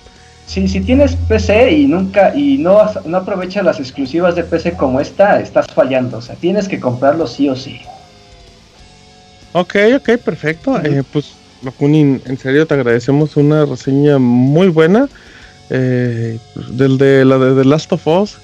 Si, 0.47 0.65
si 0.67 0.79
tienes 0.79 1.15
PC 1.27 1.71
y 1.73 1.87
nunca 1.87 2.33
y 2.35 2.57
no, 2.57 2.81
no 3.05 3.17
aprovechas 3.17 3.65
las 3.65 3.79
exclusivas 3.81 4.33
de 4.35 4.43
PC 4.43 4.73
como 4.73 4.99
esta, 5.01 5.39
estás 5.41 5.67
fallando. 5.67 6.17
O 6.17 6.21
sea, 6.21 6.35
tienes 6.35 6.67
que 6.69 6.79
comprarlo 6.79 7.27
sí 7.27 7.49
o 7.49 7.55
sí. 7.55 7.81
Ok, 9.53 9.75
ok, 9.97 10.09
perfecto. 10.23 10.79
Eh, 10.83 11.03
pues, 11.11 11.33
Makunin, 11.61 12.21
en 12.25 12.37
serio 12.37 12.65
te 12.67 12.73
agradecemos 12.75 13.35
una 13.37 13.65
reseña 13.65 14.19
muy 14.19 14.67
buena. 14.67 15.09
Eh, 15.69 16.39
del 16.71 16.97
de 16.97 17.25
la 17.25 17.37
de 17.37 17.61
The 17.61 17.67
Last 17.67 17.91
of 17.91 18.07
Us. 18.07 18.37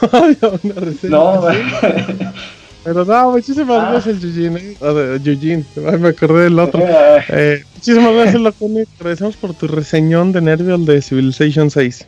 Había 0.12 0.58
una 0.62 0.74
reseña 0.80 1.10
No, 1.10 1.46
así. 1.46 1.58
Pero 2.84 3.04
no, 3.04 3.30
muchísimas 3.30 3.78
Ah. 3.80 3.90
gracias, 3.92 4.24
Eugene. 4.24 4.58
eh. 4.60 4.76
Ah, 4.80 5.18
Eugene, 5.24 5.64
ay, 5.88 5.98
me 5.98 6.08
acordé 6.08 6.44
del 6.44 6.58
otro. 6.58 6.82
Ah. 6.88 7.22
Eh, 7.28 7.62
muchísimas 7.74 8.12
gracias, 8.14 8.40
Lacuni. 8.40 8.84
Te 8.84 8.90
agradecemos 8.98 9.36
por 9.36 9.54
tu 9.54 9.68
reseñón 9.68 10.32
de 10.32 10.40
nervio 10.40 10.74
al 10.74 10.84
de 10.84 11.00
Civilization 11.00 11.70
6. 11.70 12.06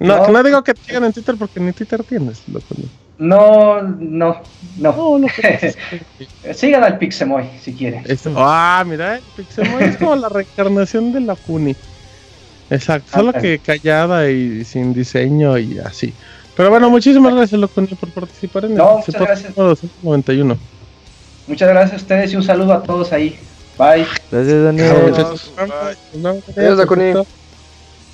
No, 0.00 0.18
No. 0.18 0.28
no 0.32 0.42
digo 0.42 0.62
que 0.62 0.74
te 0.74 0.80
sigan 0.84 1.04
en 1.04 1.12
Twitter 1.12 1.34
porque 1.38 1.58
ni 1.60 1.72
Twitter 1.72 2.02
tienes, 2.04 2.42
Lacuni. 2.52 2.88
No, 3.18 3.82
no, 3.82 4.40
no. 4.78 5.18
No, 5.18 5.26
que- 5.36 5.74
Sigan 6.54 6.82
al 6.82 6.98
Pixemoy 6.98 7.44
si 7.62 7.72
quieren. 7.72 8.02
Esto- 8.06 8.32
ah, 8.36 8.84
mira, 8.86 9.16
el 9.16 9.22
Pixemoy 9.36 9.84
es 9.84 9.96
como 9.96 10.16
la 10.16 10.28
reencarnación 10.28 11.12
de 11.12 11.20
la 11.20 11.34
Kuni. 11.36 11.74
Exacto, 12.72 13.10
solo 13.12 13.32
que 13.32 13.58
callada 13.58 14.30
y 14.30 14.64
sin 14.64 14.94
diseño 14.94 15.58
y 15.58 15.78
así. 15.78 16.12
Pero 16.56 16.70
bueno, 16.70 16.88
muchísimas 16.90 17.34
gracias, 17.34 17.60
Locuni, 17.60 17.88
por 17.88 18.10
participar 18.10 18.64
en 18.64 18.74
No, 18.74 18.90
el 18.90 18.96
muchas 19.06 19.20
gracias. 19.20 19.52
Podcast 19.52 19.82
291. 19.82 20.58
Muchas 21.46 21.68
gracias 21.68 21.92
a 21.92 21.96
ustedes 21.96 22.32
y 22.32 22.36
un 22.36 22.42
saludo 22.42 22.72
a 22.72 22.82
todos 22.82 23.12
ahí. 23.12 23.38
Bye. 23.78 24.06
Gracias, 24.30 24.64
Daniel. 24.64 24.92
Adiós, 26.56 26.78
Dakuni. 26.78 27.12
Perfecto. 27.12 27.26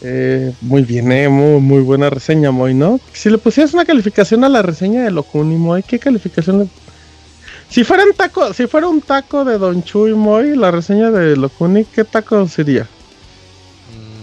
Eh, 0.01 0.53
muy 0.61 0.83
bien, 0.83 1.11
eh, 1.11 1.29
muy, 1.29 1.61
muy 1.61 1.83
buena 1.83 2.09
reseña, 2.09 2.53
Moy, 2.53 2.73
¿no? 2.73 3.01
Si 3.13 3.31
le 3.31 3.39
pusieras 3.39 3.75
una 3.75 3.85
calificación 3.85 4.45
a 4.45 4.49
la 4.49 4.63
reseña 4.63 5.03
de 5.03 5.11
Locuni, 5.11 5.57
Moy, 5.57 5.83
¿qué 5.83 5.99
calificación 5.99 6.61
le... 6.61 6.69
Si 7.69 7.85
fuera 7.85 8.05
un 8.05 8.15
taco, 8.15 8.55
si 8.55 8.67
fuera 8.67 8.87
un 8.89 9.03
taco 9.03 9.45
de 9.45 9.59
Don 9.59 9.83
Chuy, 9.83 10.15
Moy, 10.15 10.57
la 10.57 10.71
reseña 10.71 11.11
de 11.11 11.37
Locuni, 11.37 11.85
¿qué 11.85 12.05
taco 12.05 12.47
sería? 12.47 12.87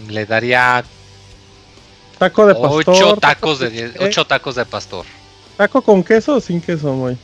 Le 0.09 0.25
daría 0.25 0.83
Taco 2.17 2.47
de 2.47 2.55
pastor. 2.55 2.83
8 2.87 2.93
taco 2.93 3.19
tacos 3.19 3.59
de 3.59 3.67
con 3.67 3.75
10, 3.75 3.91
qué, 3.91 4.05
8 4.05 4.25
tacos 4.25 4.55
de 4.55 4.65
pastor. 4.65 5.05
¿Taco 5.57 5.81
con 5.81 6.03
queso 6.03 6.35
o 6.35 6.41
sin 6.41 6.61
queso, 6.61 6.93
Moy? 6.93 7.17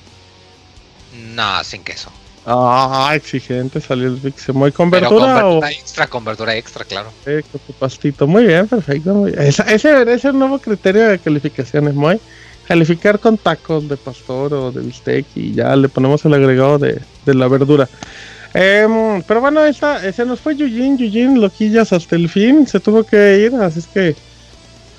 No, 1.33 1.63
sin 1.63 1.83
queso. 1.83 2.11
Ah, 2.45 3.11
exigente 3.13 3.79
salió 3.79 4.07
el 4.07 4.17
Pixel 4.17 4.55
Moy. 4.55 4.71
¿Con 4.71 4.89
verdura 4.89 5.45
o 5.47 5.63
extra, 5.65 6.07
con 6.07 6.25
verdura 6.25 6.55
extra, 6.55 6.83
claro. 6.85 7.11
con 7.23 7.61
tu 7.61 7.73
pastito? 7.73 8.27
Muy 8.27 8.45
bien, 8.45 8.67
perfecto. 8.67 9.13
Muy 9.13 9.31
bien. 9.31 9.43
Ese 9.43 9.89
debería 9.89 10.17
ser 10.17 10.33
un 10.33 10.39
nuevo 10.39 10.59
criterio 10.59 11.07
de 11.07 11.19
calificaciones, 11.19 11.93
Moy. 11.93 12.19
Calificar 12.67 13.19
con 13.19 13.37
tacos 13.37 13.87
de 13.87 13.97
pastor 13.97 14.53
o 14.53 14.71
de 14.71 14.81
bistec 14.81 15.25
y 15.35 15.53
ya 15.53 15.75
le 15.75 15.89
ponemos 15.89 16.23
el 16.25 16.33
agregado 16.33 16.79
de, 16.79 17.01
de 17.25 17.33
la 17.33 17.47
verdura. 17.47 17.87
Em, 18.53 19.21
pero 19.23 19.39
bueno, 19.41 19.63
esta, 19.65 20.05
eh, 20.05 20.11
se 20.11 20.25
nos 20.25 20.39
fue 20.41 20.55
Yujin, 20.55 20.97
Yujin, 20.97 21.39
loquillas 21.39 21.93
hasta 21.93 22.15
el 22.15 22.27
fin, 22.27 22.67
se 22.67 22.79
tuvo 22.79 23.03
que 23.05 23.39
ir, 23.39 23.55
así 23.55 23.79
es 23.79 23.87
que, 23.87 24.15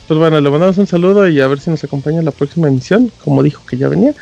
pues 0.09 0.19
bueno, 0.19 0.41
le 0.41 0.51
mandamos 0.51 0.79
un 0.79 0.87
saludo 0.87 1.29
y 1.29 1.41
a 1.41 1.47
ver 1.49 1.61
si 1.61 1.69
nos 1.71 1.85
acompaña 1.85 2.21
en 2.21 2.25
la 2.25 2.31
próxima 2.31 2.69
emisión, 2.69 3.13
como 3.23 3.43
dijo 3.43 3.63
que 3.67 3.77
ya 3.77 3.89
venía. 3.89 4.15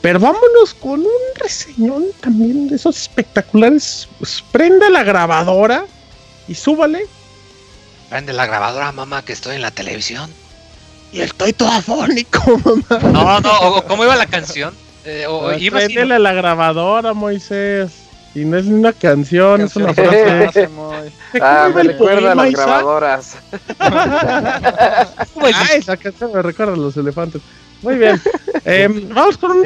Pero 0.00 0.20
vámonos 0.20 0.72
con 0.80 1.00
un 1.00 1.06
reseñón 1.40 2.04
también 2.20 2.68
de 2.68 2.76
esos 2.76 2.96
espectaculares. 2.96 4.08
Pues, 4.18 4.42
prenda 4.52 4.88
la 4.88 5.02
grabadora 5.02 5.84
y 6.48 6.54
súbale. 6.54 7.00
Prende 8.08 8.32
la 8.32 8.46
grabadora, 8.46 8.92
mamá, 8.92 9.22
que 9.22 9.32
estoy 9.32 9.56
en 9.56 9.62
la 9.62 9.70
televisión. 9.72 10.30
Y 11.12 11.20
estoy 11.20 11.52
todo 11.52 11.70
afónico, 11.70 12.40
mamá. 12.64 13.10
No, 13.12 13.40
no, 13.40 13.60
o- 13.60 13.82
¿cómo 13.84 14.04
iba 14.04 14.14
la 14.16 14.26
canción? 14.26 14.72
Eh, 15.04 15.26
o- 15.28 15.40
Pues, 15.42 15.56
así, 15.56 15.70
préndele 15.70 16.18
la 16.20 16.32
grabadora, 16.32 17.12
Moisés. 17.12 18.05
Y 18.36 18.44
no 18.44 18.58
es 18.58 18.66
ni 18.66 18.74
una 18.74 18.92
canción, 18.92 19.62
es 19.62 19.74
una 19.76 19.94
frase. 19.94 20.68
ah, 21.40 21.70
me 21.74 21.84
recuerda 21.84 22.32
a 22.32 22.34
las 22.34 22.50
grabadoras. 22.52 23.36
ah, 23.78 25.06
esa 25.74 25.96
canción 25.96 26.32
me 26.34 26.42
recuerda 26.42 26.74
a 26.74 26.76
los 26.76 26.94
elefantes. 26.98 27.40
Muy 27.82 27.96
bien. 27.96 28.20
Eh, 28.68 28.88
vamos 29.14 29.38
con 29.38 29.52
un 29.52 29.62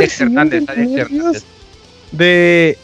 de 2.13 2.79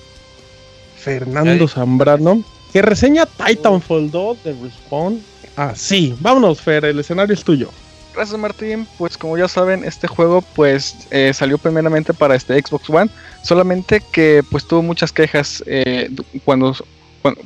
Fernando 0.97 1.69
Zambrano 1.69 2.43
que 2.73 2.81
reseña 2.81 3.27
Titanfall 3.27 4.11
2 4.11 4.45
de 4.45 4.55
Respawn. 4.55 5.21
Ah, 5.59 5.75
sí. 5.77 6.17
Vámonos, 6.21 6.63
Fer, 6.63 6.87
el 6.87 7.01
escenario 7.01 7.35
es 7.35 7.45
tuyo. 7.45 7.71
Gracias 8.17 8.41
Martín, 8.41 8.87
pues 8.97 9.19
como 9.19 9.37
ya 9.37 9.47
saben, 9.47 9.85
este 9.85 10.07
juego 10.09 10.41
pues 10.55 11.07
eh, 11.11 11.35
salió 11.35 11.59
primeramente 11.59 12.15
para 12.15 12.35
este 12.35 12.59
Xbox 12.59 12.89
One, 12.89 13.11
solamente 13.43 14.01
que 14.11 14.43
pues 14.51 14.67
tuvo 14.67 14.81
muchas 14.81 15.13
quejas 15.13 15.63
eh, 15.67 16.09
cuando, 16.47 16.75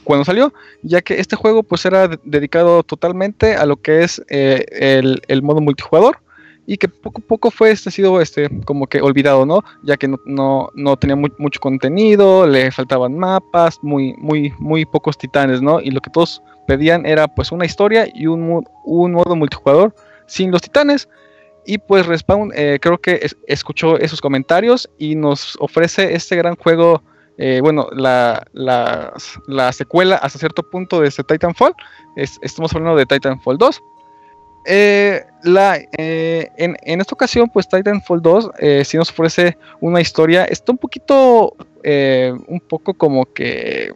cuando, 0.05 0.25
salió, 0.25 0.55
ya 0.83 1.03
que 1.03 1.19
este 1.19 1.35
juego 1.35 1.65
pues 1.65 1.85
era 1.87 2.07
dedicado 2.23 2.85
totalmente 2.85 3.57
a 3.57 3.67
lo 3.67 3.79
que 3.79 4.05
es 4.05 4.23
eh, 4.29 4.65
el, 4.71 5.21
el, 5.27 5.43
modo 5.43 5.61
multijugador 5.61 6.19
y 6.69 6.77
que 6.77 6.87
poco 6.87 7.21
a 7.21 7.27
poco 7.27 7.51
fue 7.51 7.73
este 7.73 7.91
sido 7.91 8.21
este 8.21 8.49
como 8.65 8.87
que 8.87 9.01
olvidado, 9.01 9.45
¿no? 9.45 9.65
Ya 9.83 9.97
que 9.97 10.07
no, 10.07 10.21
no, 10.25 10.71
no 10.75 10.97
tenía 10.97 11.17
mucho 11.17 11.59
contenido, 11.59 12.47
le 12.47 12.71
faltaban 12.71 13.19
mapas, 13.19 13.81
muy, 13.83 14.15
muy, 14.19 14.53
muy 14.61 14.85
pocos 14.85 15.19
titanes, 15.19 15.61
¿no? 15.61 15.81
Y 15.81 15.91
lo 15.91 16.01
que 16.01 16.11
todos 16.11 16.41
pedían 16.69 17.07
era 17.07 17.27
pues 17.27 17.51
una 17.51 17.67
historia 17.67 18.07
y 18.15 18.29
un, 18.29 18.65
un 18.85 19.13
modo 19.13 19.35
multijugador 19.35 19.93
sin 20.31 20.51
los 20.51 20.63
titanes. 20.63 21.09
Y 21.67 21.79
pues 21.79 22.07
Respawn 22.07 22.53
eh, 22.55 22.79
creo 22.81 22.99
que 22.99 23.29
escuchó 23.47 23.99
esos 23.99 24.21
comentarios 24.21 24.89
y 24.97 25.15
nos 25.15 25.57
ofrece 25.61 26.15
este 26.15 26.37
gran 26.37 26.57
juego, 26.57 27.03
eh, 27.37 27.61
bueno, 27.63 27.89
la, 27.93 28.47
la, 28.53 29.73
secuela 29.73 30.17
hasta 30.17 30.39
cierto 30.39 30.63
punto 30.63 31.01
de 31.01 31.09
este 31.09 31.23
Titanfall. 31.23 31.75
estamos 32.17 32.75
hablando 32.75 32.97
de 32.97 33.07
Titanfall 33.07 33.59
2. 33.59 33.83
Eh, 34.67 35.25
la, 35.43 35.79
en, 35.93 36.77
en, 36.83 37.01
esta 37.01 37.15
ocasión, 37.15 37.51
pues 37.53 37.69
Titanfall 37.69 38.23
2 38.23 38.51
sí 38.85 38.97
nos 38.97 39.11
ofrece 39.11 39.57
una 39.81 40.01
historia, 40.01 40.45
está 40.45 40.73
un 40.73 40.79
poquito, 40.79 41.55
un 41.85 42.61
poco 42.69 42.95
como 42.95 43.27
que, 43.27 43.93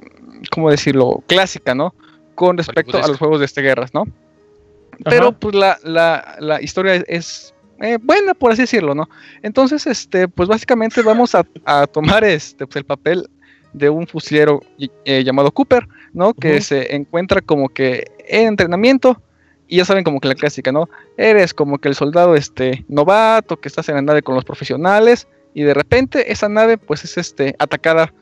¿cómo 0.51 0.71
decirlo? 0.71 1.23
Clásica, 1.27 1.75
¿no? 1.75 1.95
Con 2.35 2.59
respecto 2.59 2.99
a 2.99 3.09
los 3.09 3.19
juegos 3.19 3.39
de 3.39 3.47
este 3.47 3.63
guerras, 3.63 3.95
¿no? 3.95 4.07
Pero 5.05 5.33
pues 5.33 5.55
la, 5.55 5.79
la, 5.83 6.37
la 6.39 6.63
historia 6.63 6.95
es, 6.95 7.55
eh, 7.81 7.99
buena, 8.01 8.35
por 8.35 8.53
así 8.53 8.63
decirlo, 8.63 8.95
¿no? 8.95 9.09
Entonces, 9.43 9.87
este, 9.87 10.29
pues 10.29 10.49
básicamente 10.49 11.03
vamos 11.03 11.35
a, 11.35 11.45
a 11.65 11.87
tomar 11.87 12.25
este, 12.25 12.67
pues, 12.67 12.77
el 12.77 12.85
papel 12.85 13.29
de 13.75 13.91
un 13.91 14.07
fusilero 14.07 14.63
eh, 15.05 15.25
llamado 15.25 15.51
Cooper, 15.51 15.87
¿no? 16.13 16.33
Que 16.33 16.61
se 16.61 16.95
encuentra 16.95 17.43
como 17.43 17.69
que 17.69 18.05
en 18.27 18.49
entrenamiento. 18.49 19.21
Y 19.67 19.79
ya 19.79 19.85
saben 19.85 20.05
como 20.05 20.21
que 20.21 20.29
la 20.29 20.35
clásica, 20.35 20.73
¿no? 20.73 20.89
Eres 21.17 21.53
como 21.53 21.79
que 21.79 21.89
el 21.89 21.95
soldado 21.95 22.37
este 22.37 22.85
novato 22.89 23.59
que 23.59 23.69
estás 23.69 23.89
en 23.89 23.97
la 23.97 24.03
nave 24.03 24.23
con 24.23 24.35
los 24.35 24.45
profesionales 24.45 25.27
y 25.55 25.63
de 25.63 25.73
repente 25.73 26.31
esa 26.31 26.49
nave 26.49 26.77
pues 26.77 27.05
es 27.05 27.17
este 27.17 27.57
atacada 27.59 28.13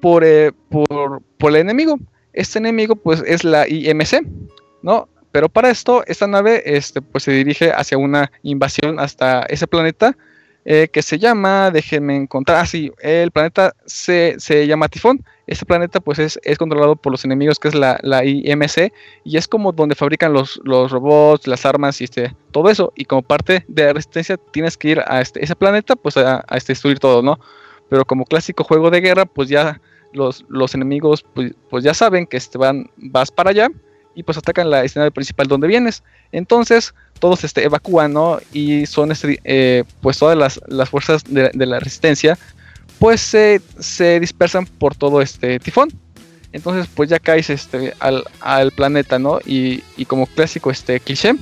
por, 0.00 0.24
eh, 0.24 0.52
por, 0.68 1.22
por 1.38 1.50
el 1.50 1.56
enemigo. 1.56 1.98
Este 2.32 2.58
enemigo 2.58 2.96
pues 2.96 3.22
es 3.26 3.44
la 3.44 3.68
IMC, 3.68 4.26
¿no? 4.82 5.08
Pero 5.32 5.48
para 5.48 5.70
esto, 5.70 6.04
esta 6.06 6.26
nave 6.26 6.62
este, 6.64 7.00
pues, 7.02 7.24
se 7.24 7.32
dirige 7.32 7.72
hacia 7.72 7.98
una 7.98 8.32
invasión 8.42 8.98
hasta 8.98 9.42
ese 9.42 9.66
planeta 9.66 10.16
eh, 10.66 10.88
que 10.92 11.00
se 11.00 11.18
llama, 11.18 11.70
déjenme 11.70 12.16
encontrar, 12.16 12.58
ah, 12.58 12.66
sí, 12.66 12.92
el 13.00 13.30
planeta 13.30 13.74
se, 13.86 14.36
llama 14.66 14.88
Tifón. 14.88 15.24
Este 15.46 15.64
planeta 15.64 16.00
pues 16.00 16.18
es, 16.18 16.38
controlado 16.58 16.96
por 16.96 17.12
los 17.12 17.24
enemigos 17.24 17.58
que 17.58 17.68
es 17.68 17.74
la, 17.74 17.98
IMC 18.24 18.92
y 19.24 19.36
es 19.36 19.48
como 19.48 19.72
donde 19.72 19.94
fabrican 19.94 20.32
los, 20.32 20.60
los 20.64 20.92
robots, 20.92 21.46
las 21.46 21.64
armas 21.64 22.00
y 22.00 22.04
este, 22.04 22.34
todo 22.50 22.68
eso. 22.68 22.92
Y 22.94 23.06
como 23.06 23.22
parte 23.22 23.64
de 23.68 23.84
la 23.84 23.92
resistencia 23.94 24.36
tienes 24.36 24.76
que 24.76 24.88
ir 24.90 25.00
a 25.06 25.20
este, 25.20 25.42
ese 25.42 25.56
planeta 25.56 25.96
pues 25.96 26.16
a, 26.16 26.44
este, 26.52 26.72
destruir 26.72 26.98
todo, 26.98 27.22
¿no? 27.22 27.40
Pero 27.88 28.04
como 28.04 28.24
clásico 28.24 28.62
juego 28.62 28.90
de 28.90 29.00
guerra 29.00 29.24
pues 29.24 29.48
ya 29.48 29.80
los, 30.12 30.44
los 30.48 30.74
enemigos 30.74 31.24
pues, 31.34 31.52
pues 31.68 31.82
ya 31.82 31.94
saben 31.94 32.26
que 32.26 32.36
este, 32.36 32.58
van, 32.58 32.90
vas 32.96 33.30
para 33.30 33.50
allá 33.50 33.70
y 34.20 34.22
pues 34.22 34.36
atacan 34.36 34.68
la 34.68 34.84
escena 34.84 35.10
principal 35.10 35.48
donde 35.48 35.66
vienes. 35.66 36.02
Entonces 36.30 36.94
todos 37.18 37.42
este, 37.42 37.64
evacúan, 37.64 38.12
¿no? 38.12 38.38
Y 38.52 38.84
son 38.84 39.12
este, 39.12 39.40
eh, 39.44 39.84
pues 40.02 40.18
todas 40.18 40.36
las, 40.36 40.60
las 40.68 40.90
fuerzas 40.90 41.24
de, 41.24 41.50
la 41.54 41.80
resistencia 41.80 42.38
pues 42.98 43.22
se, 43.22 43.62
se, 43.78 44.20
dispersan 44.20 44.66
por 44.66 44.94
todo 44.94 45.22
este 45.22 45.58
tifón. 45.58 45.88
Entonces 46.52 46.86
pues 46.94 47.08
ya 47.08 47.18
caes 47.18 47.48
este, 47.48 47.94
al, 47.98 48.24
al 48.40 48.72
planeta, 48.72 49.18
¿no? 49.18 49.40
Y, 49.46 49.82
y, 49.96 50.04
como 50.04 50.26
clásico 50.26 50.70
este 50.70 51.00
cliché, 51.00 51.34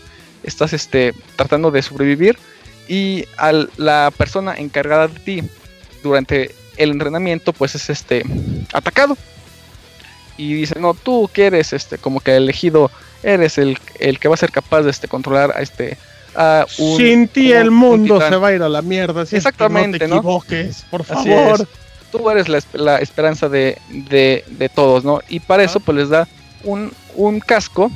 estás 0.44 0.72
este, 0.72 1.14
tratando 1.34 1.72
de 1.72 1.82
sobrevivir 1.82 2.38
y 2.86 3.24
al, 3.38 3.70
la 3.76 4.12
persona 4.16 4.54
encargada 4.56 5.08
de 5.08 5.18
ti 5.18 5.42
durante 6.04 6.54
el 6.76 6.92
entrenamiento 6.92 7.52
pues 7.52 7.74
es 7.74 7.90
este 7.90 8.22
atacado 8.72 9.16
y 10.38 10.54
dice, 10.54 10.78
no, 10.78 10.94
tú 10.94 11.28
que 11.30 11.46
eres 11.46 11.74
este, 11.74 11.98
como 11.98 12.20
que 12.20 12.34
elegido, 12.36 12.90
eres 13.22 13.58
el, 13.58 13.76
el 13.98 14.18
que 14.18 14.28
va 14.28 14.34
a 14.34 14.38
ser 14.38 14.52
capaz 14.52 14.82
de 14.82 14.90
este, 14.90 15.08
controlar 15.08 15.52
a 15.54 15.60
este... 15.60 15.98
A 16.34 16.64
un, 16.78 16.96
Sin 16.96 17.26
ti 17.26 17.52
el 17.52 17.72
mundo 17.72 18.20
se 18.20 18.36
va 18.36 18.48
a 18.48 18.52
ir 18.54 18.62
a 18.62 18.68
la 18.68 18.80
mierda. 18.80 19.26
Si 19.26 19.34
Exactamente, 19.34 20.06
no 20.06 20.14
te 20.14 20.18
equivoques, 20.18 20.86
por 20.90 21.02
favor. 21.02 21.66
Tú 22.12 22.30
eres 22.30 22.48
la, 22.48 22.60
la 22.74 22.98
esperanza 22.98 23.48
de, 23.48 23.76
de, 23.88 24.44
de, 24.46 24.68
todos, 24.68 25.04
¿no? 25.04 25.20
Y 25.28 25.40
para 25.40 25.64
eso 25.64 25.80
pues 25.80 25.98
les 25.98 26.08
da 26.10 26.28
un, 26.62 26.92
un 27.16 27.40
casco 27.40 27.90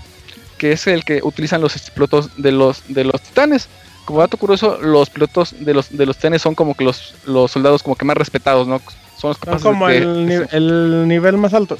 que 0.58 0.72
es 0.72 0.86
el 0.88 1.04
que 1.04 1.20
utilizan 1.22 1.60
los 1.60 1.78
pilotos 1.90 2.30
de 2.36 2.50
los, 2.50 2.82
de 2.88 3.04
los 3.04 3.20
titanes. 3.20 3.68
Como 4.04 4.18
dato 4.18 4.36
curioso, 4.38 4.78
los 4.80 5.08
pilotos 5.08 5.54
de 5.60 5.74
los, 5.74 5.96
de 5.96 6.04
los 6.04 6.16
titanes 6.16 6.42
son 6.42 6.56
como 6.56 6.74
que 6.74 6.84
los, 6.84 7.14
los 7.26 7.52
soldados 7.52 7.84
como 7.84 7.94
que 7.94 8.04
más 8.04 8.16
respetados, 8.16 8.66
¿no? 8.66 8.80
Son, 9.16 9.36
los 9.46 9.62
como 9.62 9.88
el, 9.88 10.48
el 10.50 11.06
nivel 11.06 11.36
más 11.36 11.54
alto 11.54 11.78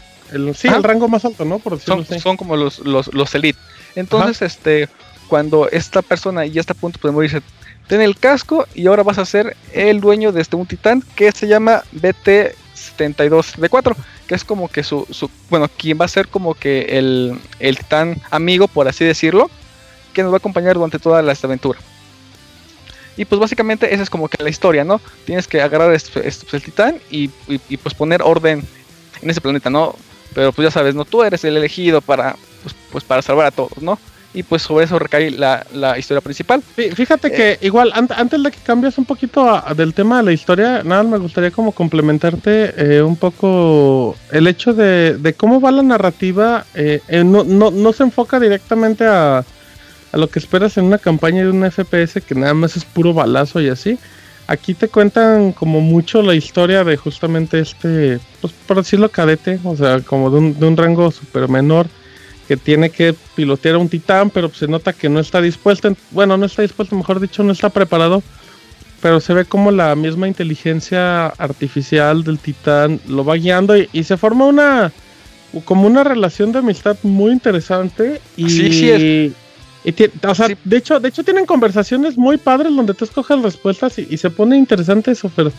sí, 0.55 0.69
el 0.69 0.83
rango 0.83 1.09
más 1.09 1.25
alto, 1.25 1.45
¿no? 1.45 1.59
Por 1.59 1.79
son, 1.81 2.05
son 2.05 2.37
como 2.37 2.57
los, 2.57 2.81
los, 2.81 3.13
los 3.13 3.35
elite. 3.35 3.59
Entonces, 3.95 4.43
este, 4.43 4.89
cuando 5.29 5.69
esta 5.71 6.03
persona 6.03 6.47
ya 6.47 6.61
está 6.61 6.73
a 6.73 6.77
punto 6.77 6.99
de 7.07 7.13
morirse, 7.13 7.43
ten 7.87 8.01
el 8.01 8.17
casco 8.17 8.67
y 8.75 8.87
ahora 8.87 9.03
vas 9.03 9.19
a 9.19 9.25
ser 9.25 9.57
el 9.73 10.01
dueño 10.01 10.33
de 10.33 10.43
este 10.43 10.57
un 10.57 10.67
titán 10.67 11.03
que 11.15 11.33
se 11.33 11.47
llama 11.47 11.83
BT72D4, 11.95 13.95
que 14.27 14.35
es 14.35 14.45
como 14.45 14.69
que 14.69 14.83
su, 14.83 15.07
su, 15.11 15.31
bueno, 15.51 15.69
quien 15.69 15.99
va 16.01 16.07
a 16.07 16.09
ser 16.09 16.29
como 16.29 16.55
que 16.55 16.99
el, 16.99 17.39
el 17.61 17.79
titán 17.79 18.21
amigo, 18.31 18.69
por 18.69 18.89
así 18.89 19.05
decirlo, 19.05 19.51
que 20.13 20.23
nos 20.23 20.33
va 20.33 20.37
a 20.37 20.39
acompañar 20.39 20.75
durante 20.75 20.99
toda 20.99 21.33
esta 21.33 21.47
aventura. 21.47 21.79
Y 23.17 23.25
pues 23.25 23.39
básicamente 23.39 23.93
esa 23.93 24.03
es 24.03 24.11
como 24.11 24.29
que 24.29 24.43
la 24.43 24.49
historia, 24.49 24.85
¿no? 24.85 25.01
Tienes 25.27 25.47
que 25.47 25.61
agarrar 25.61 25.93
este, 25.93 26.27
este 26.27 26.45
pues, 26.45 26.55
el 26.55 26.63
titán 26.63 26.97
y, 27.11 27.31
y, 27.47 27.77
pues 27.77 27.95
poner 27.95 28.23
orden 28.23 28.65
en 29.21 29.31
ese 29.31 29.41
planeta, 29.41 29.69
¿no? 29.69 29.95
Pero 30.35 30.53
pues 30.53 30.67
ya 30.67 30.71
sabes, 30.71 30.95
no, 30.95 31.05
tú 31.05 31.23
eres 31.23 31.45
el 31.45 31.57
elegido 31.57 32.01
para, 32.01 32.37
pues, 32.63 32.75
pues 32.91 33.05
para 33.05 33.23
salvar 33.23 33.47
a 33.47 33.51
todos, 33.51 33.81
¿no? 33.81 33.99
Y 34.35 34.43
pues 34.45 34.63
sobre 34.63 34.87
eso 34.87 34.99
recae 34.99 35.31
la, 35.31 35.67
la 35.75 35.99
historia 35.99 36.23
principal. 36.23 36.63
Fíjate 36.63 37.31
que 37.31 37.53
eh, 37.53 37.59
igual, 37.61 37.93
antes 37.95 38.43
de 38.43 38.51
que 38.51 38.59
cambies 38.65 38.97
un 38.97 39.05
poquito 39.05 39.63
del 39.77 39.93
tema 39.93 40.19
de 40.19 40.23
la 40.23 40.33
historia, 40.33 40.83
nada, 40.83 41.03
me 41.03 41.19
gustaría 41.19 41.51
como 41.51 41.73
complementarte 41.73 42.73
eh, 42.79 43.03
un 43.03 43.17
poco 43.17 44.17
el 44.31 44.47
hecho 44.47 44.73
de, 44.73 45.19
de, 45.19 45.35
cómo 45.35 45.61
va 45.61 45.71
la 45.71 45.83
narrativa. 45.83 46.65
Eh, 46.73 47.01
no, 47.27 47.45
no, 47.45 47.71
no 47.71 47.93
se 47.93 48.05
enfoca 48.05 48.41
directamente 48.41 49.05
a, 49.05 49.45
a 50.13 50.17
lo 50.17 50.29
que 50.29 50.39
esperas 50.39 50.79
en 50.79 50.85
una 50.85 50.97
campaña 50.97 51.43
de 51.43 51.51
un 51.51 51.71
FPS 51.71 52.23
que 52.27 52.35
nada 52.35 52.55
más 52.55 52.75
es 52.79 52.87
puro 52.87 53.13
balazo 53.13 53.61
y 53.61 53.69
así 53.69 53.99
Aquí 54.47 54.75
te 54.75 54.89
cuentan 54.89 55.53
como 55.53 55.81
mucho 55.81 56.21
la 56.21 56.35
historia 56.35 56.85
de 56.85 56.97
justamente 56.97 57.61
este, 57.61 58.19
pues 58.41 58.53
por 58.67 58.79
decirlo 58.79 59.09
cadete, 59.11 59.61
o 59.65 59.77
sea, 59.77 60.01
como 60.01 60.31
de 60.31 60.39
un, 60.39 60.59
de 60.59 60.67
un 60.67 60.77
rango 60.77 61.11
super 61.11 61.49
menor 61.49 61.87
que 62.49 62.57
tiene 62.57 62.91
que 62.91 63.15
pilotear 63.37 63.77
a 63.77 63.79
un 63.79 63.89
titán, 63.89 64.31
pero 64.31 64.53
se 64.53 64.67
nota 64.67 64.93
que 64.93 65.09
no 65.09 65.21
está 65.21 65.41
dispuesto, 65.41 65.95
bueno, 66.11 66.37
no 66.37 66.47
está 66.47 66.63
dispuesto, 66.63 66.97
mejor 66.97 67.21
dicho, 67.21 67.45
no 67.45 67.53
está 67.53 67.71
preparado, 67.71 68.23
pero 69.01 69.21
se 69.21 69.33
ve 69.33 69.45
como 69.45 69.71
la 69.71 69.95
misma 69.95 70.29
inteligencia 70.29 71.27
artificial 71.27 72.25
del 72.25 72.39
titán 72.39 73.01
lo 73.09 73.25
va 73.25 73.37
guiando 73.37 73.77
y, 73.77 74.05
se 74.05 74.17
forma 74.17 74.47
una 74.47 74.93
como 75.65 75.87
una 75.87 76.03
relación 76.03 76.51
de 76.51 76.61
amistad 76.61 76.97
muy 77.03 77.31
interesante 77.31 78.23
y 78.37 78.49
sí, 78.49 78.73
sí 78.73 78.91
es 78.91 79.33
o 80.29 80.35
sea, 80.35 80.49
de 80.63 80.77
hecho, 80.77 81.01
de 81.01 81.09
hecho 81.09 81.25
tienen 81.25 81.47
conversaciones 81.47 82.17
muy 82.17 82.37
padres 82.37 82.75
donde 82.75 82.95
tú 82.95 83.05
escoges 83.05 83.43
respuestas 83.43 83.99
y, 83.99 84.17
se 84.17 84.31
pone 84.31 84.57
interesante 84.57 85.11
eso, 85.11 85.31
pero. 85.35 85.53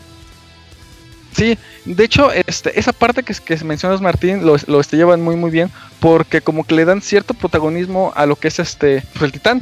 Sí, 1.36 1.58
de 1.86 2.04
hecho, 2.04 2.32
este, 2.32 2.80
esa 2.80 2.94
parte 2.94 3.24
que, 3.24 3.34
que 3.34 3.64
mencionas, 3.64 4.02
Martín, 4.02 4.46
lo, 4.46 4.56
lo 4.68 4.80
este, 4.80 4.98
llevan 4.98 5.22
muy 5.22 5.36
muy 5.36 5.50
bien, 5.50 5.72
porque 6.00 6.42
como 6.42 6.64
que 6.64 6.76
le 6.76 6.86
dan 6.86 7.02
cierto 7.02 7.34
protagonismo 7.34 8.14
a 8.16 8.26
lo 8.26 8.36
que 8.36 8.50
es 8.50 8.60
este 8.60 9.04
pues, 9.14 9.24
el 9.24 9.32
titán. 9.32 9.62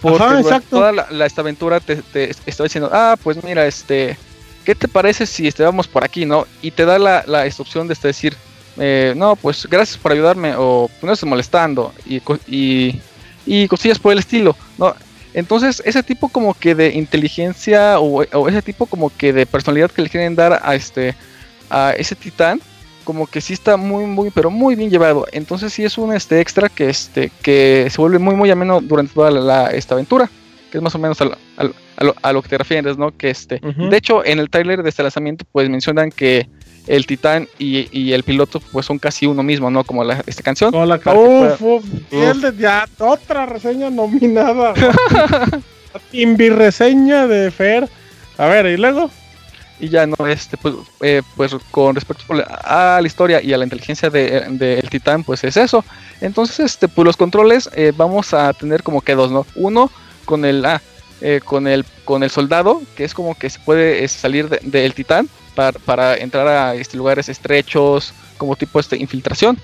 Porque 0.00 0.60
toda 0.68 0.90
la, 0.90 1.26
esta 1.26 1.42
aventura 1.42 1.78
te, 1.78 1.96
te 1.96 2.30
está 2.44 2.64
diciendo, 2.64 2.90
ah, 2.92 3.16
pues 3.22 3.42
mira, 3.44 3.64
este, 3.66 4.18
¿qué 4.64 4.74
te 4.74 4.88
parece 4.88 5.26
si 5.26 5.46
este, 5.46 5.62
vamos 5.62 5.86
por 5.86 6.04
aquí, 6.04 6.26
no? 6.26 6.46
Y 6.60 6.72
te 6.72 6.84
da 6.84 6.98
la, 6.98 7.22
la 7.26 7.44
opción 7.58 7.86
de 7.86 7.94
este, 7.94 8.08
decir, 8.08 8.36
eh, 8.78 9.14
no, 9.16 9.36
pues 9.36 9.66
gracias 9.66 9.98
por 9.98 10.12
ayudarme 10.12 10.54
o 10.56 10.90
no 11.02 11.12
estés 11.12 11.28
molestando 11.28 11.92
y, 12.06 12.22
y, 12.48 13.00
y 13.46 13.66
cosillas 13.68 13.98
por 13.98 14.12
el 14.12 14.18
estilo, 14.18 14.56
¿no? 14.78 14.94
Entonces, 15.34 15.82
ese 15.86 16.02
tipo 16.02 16.28
como 16.28 16.52
que 16.54 16.74
de 16.74 16.90
inteligencia 16.94 17.98
o, 18.00 18.22
o 18.22 18.48
ese 18.48 18.60
tipo 18.62 18.86
como 18.86 19.10
que 19.16 19.32
de 19.32 19.46
personalidad 19.46 19.90
que 19.90 20.02
le 20.02 20.10
quieren 20.10 20.36
dar 20.36 20.60
a 20.62 20.74
este 20.74 21.14
a 21.70 21.92
ese 21.96 22.14
titán, 22.14 22.60
como 23.04 23.26
que 23.26 23.40
sí 23.40 23.54
está 23.54 23.76
muy, 23.78 24.04
muy, 24.04 24.30
pero 24.30 24.50
muy 24.50 24.74
bien 24.74 24.90
llevado. 24.90 25.26
Entonces 25.32 25.72
sí 25.72 25.84
es 25.84 25.96
un 25.96 26.12
este 26.12 26.40
extra 26.40 26.68
que 26.68 26.90
este 26.90 27.30
que 27.42 27.88
se 27.90 28.00
vuelve 28.00 28.18
muy, 28.18 28.34
muy 28.36 28.50
ameno 28.50 28.80
durante 28.82 29.14
toda 29.14 29.30
la, 29.30 29.40
la- 29.40 29.70
esta 29.70 29.94
aventura, 29.94 30.28
que 30.70 30.78
es 30.78 30.82
más 30.82 30.94
o 30.94 30.98
menos 30.98 31.18
a, 31.22 31.24
lo, 31.24 32.14
a 32.22 32.32
lo 32.32 32.42
que 32.42 32.48
te 32.50 32.58
refieres, 32.58 32.98
¿no? 32.98 33.16
Que 33.16 33.30
este, 33.30 33.58
de 33.90 33.96
hecho, 33.96 34.24
en 34.24 34.38
el 34.38 34.50
tráiler 34.50 34.82
de 34.82 34.90
este 34.90 35.02
lanzamiento, 35.02 35.46
pues 35.50 35.68
mencionan 35.70 36.10
que 36.10 36.46
el 36.86 37.06
titán 37.06 37.48
y, 37.58 37.88
y 37.96 38.12
el 38.12 38.22
piloto 38.24 38.60
pues 38.72 38.86
son 38.86 38.98
casi 38.98 39.26
uno 39.26 39.42
mismo, 39.42 39.70
¿no? 39.70 39.84
Como 39.84 40.02
la, 40.04 40.22
esta 40.26 40.42
canción. 40.42 40.70
Como 40.72 40.84
la 40.86 40.98
Para 40.98 41.16
que 41.16 41.24
pueda- 41.24 41.54
Uf, 41.54 41.62
uf, 41.62 41.84
y 42.10 42.16
el 42.16 42.40
de- 42.40 42.56
ya, 42.56 42.86
otra 42.98 43.46
reseña 43.46 43.88
nominada. 43.90 44.74
Timbi 46.10 46.48
reseña 46.50 47.26
de 47.26 47.50
Fer. 47.50 47.88
A 48.38 48.46
ver, 48.46 48.66
¿y 48.66 48.76
luego? 48.76 49.10
y 49.80 49.88
ya 49.88 50.06
no 50.06 50.14
este 50.28 50.56
pues, 50.58 50.74
eh, 51.00 51.22
pues 51.36 51.56
con 51.72 51.96
respecto 51.96 52.22
a 52.30 53.00
la 53.00 53.06
historia 53.06 53.42
y 53.42 53.52
a 53.52 53.58
la 53.58 53.64
inteligencia 53.64 54.10
del 54.10 54.56
de, 54.56 54.76
del 54.76 54.88
titán 54.88 55.24
pues 55.24 55.42
es 55.42 55.56
eso 55.56 55.84
entonces 56.20 56.60
este 56.60 56.86
pues 56.86 57.04
los 57.04 57.16
controles 57.16 57.68
eh, 57.74 57.92
vamos 57.96 58.32
a 58.32 58.52
tener 58.52 58.84
como 58.84 59.00
que 59.00 59.16
dos 59.16 59.32
no 59.32 59.44
uno 59.56 59.90
con 60.24 60.44
el 60.44 60.64
ah, 60.64 60.80
eh, 61.20 61.40
con 61.44 61.66
el 61.66 61.84
con 62.04 62.22
el 62.22 62.30
soldado 62.30 62.80
que 62.96 63.02
es 63.02 63.12
como 63.12 63.34
que 63.36 63.50
se 63.50 63.58
puede 63.58 64.04
eh, 64.04 64.08
salir 64.08 64.48
de- 64.48 64.60
del 64.62 64.94
titán 64.94 65.28
para, 65.54 66.16
entrar 66.16 66.46
a 66.46 66.74
este, 66.74 66.96
lugares 66.96 67.28
estrechos 67.28 68.12
como 68.38 68.56
tipo 68.56 68.80
este 68.80 68.96
infiltración 68.96 69.58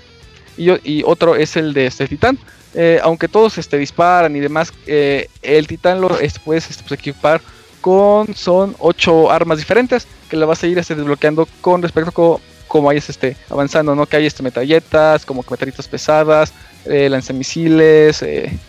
y, 0.57 1.03
otro 1.03 1.35
es 1.35 1.55
el 1.55 1.73
de 1.73 1.87
este 1.87 2.07
titán 2.07 2.37
Eh, 2.75 2.99
aunque 3.01 3.27
todos 3.27 3.57
este 3.57 3.79
disparan 3.79 4.35
y 4.35 4.39
demás 4.39 4.71
eh, 4.85 5.27
el 5.41 5.65
titán 5.65 6.01
lo 6.01 6.19
este, 6.19 6.39
puedes 6.39 6.69
este, 6.69 6.83
pues, 6.83 6.99
equipar 6.99 7.41
con 7.81 8.35
son 8.35 8.75
ocho 8.77 9.31
armas 9.31 9.57
diferentes 9.57 10.05
que 10.29 10.37
la 10.37 10.45
vas 10.45 10.61
a 10.61 10.67
ir 10.67 10.77
este, 10.77 10.93
desbloqueando 10.93 11.47
con 11.61 11.81
respecto 11.81 12.11
a 12.11 12.67
cómo 12.67 12.87
vayas 12.87 13.09
este, 13.09 13.35
avanzando, 13.49 13.95
¿no? 13.95 14.05
Que 14.05 14.17
hay 14.17 14.27
este, 14.27 14.43
metralletas, 14.43 15.25
como 15.25 15.43
metralletas 15.49 15.87
pesadas, 15.87 16.53
eh, 16.85 17.09
lanzamisiles 17.09 18.23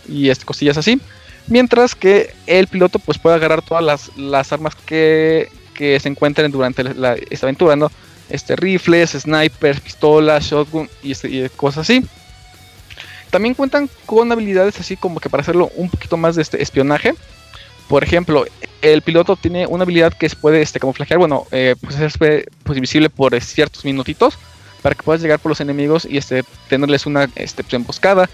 y 0.08 0.31
este, 0.31 0.47
cosillas 0.47 0.78
así. 0.78 0.99
Mientras 1.47 1.94
que 1.94 2.32
el 2.47 2.68
piloto 2.68 2.99
pues 2.99 3.18
puede 3.18 3.36
agarrar 3.36 3.60
todas 3.60 3.84
las, 3.84 4.16
las 4.16 4.52
armas 4.52 4.74
que, 4.74 5.50
que 5.81 5.99
se 5.99 6.10
encuentren 6.10 6.52
durante 6.52 6.84
la- 6.84 7.17
esta 7.31 7.47
aventura, 7.47 7.75
¿no? 7.75 7.91
Este, 8.28 8.55
rifles, 8.55 9.12
snipers, 9.12 9.81
pistolas, 9.81 10.44
shotgun 10.44 10.91
y, 11.02 11.12
este, 11.12 11.28
y 11.31 11.49
cosas 11.57 11.89
así. 11.89 12.05
También 13.31 13.55
cuentan 13.55 13.89
con 14.05 14.31
habilidades 14.31 14.78
así 14.78 14.94
como 14.99 15.20
que 15.20 15.31
para 15.31 15.41
hacerlo 15.41 15.70
un 15.76 15.89
poquito 15.89 16.18
más 16.18 16.36
de 16.36 16.42
este 16.42 16.62
espionaje. 16.62 17.15
Por 17.89 18.05
ejemplo, 18.05 18.44
el 18.83 19.00
piloto 19.00 19.36
tiene 19.36 19.67
una 19.67 19.84
habilidad 19.84 20.12
que 20.12 20.28
se 20.28 20.36
puede 20.36 20.60
este, 20.60 20.81
camuflajear, 20.81 21.18
bueno, 21.18 21.47
eh, 21.50 21.76
pues 21.81 21.97
hacerse 21.97 22.44
pues, 22.62 22.76
invisible 22.76 23.09
por 23.09 23.41
ciertos 23.41 23.86
minutitos 23.86 24.34
para 24.83 24.94
que 24.94 25.02
puedas 25.02 25.23
llegar 25.23 25.39
por 25.39 25.49
los 25.49 25.60
enemigos 25.62 26.05
y 26.05 26.18
este, 26.18 26.44
tenerles 26.68 27.07
una 27.07 27.26
este, 27.36 27.62
pues, 27.62 27.73
emboscada 27.73 28.28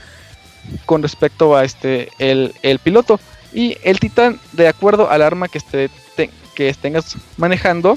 con 0.84 1.00
respecto 1.00 1.56
a 1.56 1.64
este 1.64 2.10
el, 2.18 2.52
piloto. 2.82 3.20
Y 3.52 3.78
el 3.84 4.00
titán, 4.00 4.40
de 4.52 4.66
acuerdo 4.66 5.08
al 5.08 5.22
arma 5.22 5.46
que, 5.46 5.60
te- 5.60 5.90
que 6.56 6.74
tengas 6.74 7.16
manejando, 7.36 7.96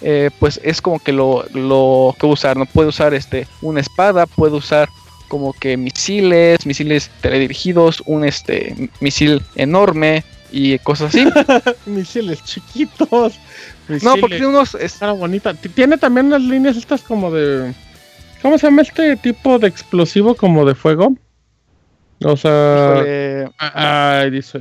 eh, 0.00 0.30
pues 0.38 0.58
es 0.62 0.80
como 0.80 0.98
que 0.98 1.12
lo, 1.12 1.44
lo 1.52 2.14
que 2.18 2.26
usar. 2.26 2.56
No 2.56 2.64
puede 2.64 2.88
usar 2.88 3.12
este, 3.12 3.46
una 3.60 3.80
espada, 3.80 4.24
puede 4.24 4.54
usar 4.54 4.88
como 5.28 5.52
que 5.52 5.76
misiles, 5.76 6.64
misiles 6.64 7.10
teledirigidos, 7.20 8.02
un 8.06 8.24
este 8.24 8.90
misil 9.00 9.42
enorme 9.56 10.24
y 10.52 10.78
cosas 10.78 11.14
así. 11.14 11.26
Misiles 11.86 12.42
chiquitos. 12.44 13.34
No, 13.88 14.16
porque 14.16 14.36
tiene 14.36 14.46
unos. 14.46 14.74
Está 14.76 15.12
bonita. 15.12 15.52
Tiene 15.54 15.98
también 15.98 16.26
unas 16.26 16.42
líneas 16.42 16.76
estas 16.76 17.02
como 17.02 17.30
de. 17.30 17.74
¿Cómo 18.42 18.58
se 18.58 18.68
llama 18.68 18.82
este 18.82 19.16
tipo 19.16 19.58
de 19.58 19.66
explosivo 19.66 20.34
como 20.36 20.64
de 20.64 20.74
fuego? 20.74 21.14
O 22.24 22.36
sea. 22.36 22.94
Híjole. 22.94 23.50
Ay, 23.58 24.30
dice. 24.30 24.58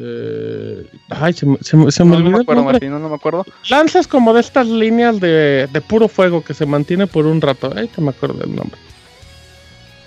Ay, 1.09 1.33
se, 1.33 1.45
me- 1.45 1.57
se, 1.61 1.77
me- 1.77 1.91
se 1.91 2.03
me 2.03 2.11
No, 2.11 2.15
no 2.15 2.17
olvidó 2.17 2.31
me 2.31 2.37
el 2.37 2.41
acuerdo, 2.43 2.61
nombre. 2.61 2.73
Martín, 2.73 2.91
no, 2.91 2.99
no 2.99 3.09
me 3.09 3.15
acuerdo. 3.15 3.45
Lanzas 3.69 4.07
como 4.07 4.33
de 4.33 4.41
estas 4.41 4.67
líneas 4.67 5.19
de, 5.19 5.67
de 5.71 5.81
puro 5.81 6.07
fuego 6.07 6.43
que 6.43 6.53
se 6.53 6.65
mantiene 6.65 7.07
por 7.07 7.25
un 7.25 7.39
rato. 7.41 7.71
Ay, 7.75 7.87
te 7.87 8.01
me 8.01 8.09
acuerdo 8.09 8.39
del 8.39 8.55
nombre. 8.55 8.79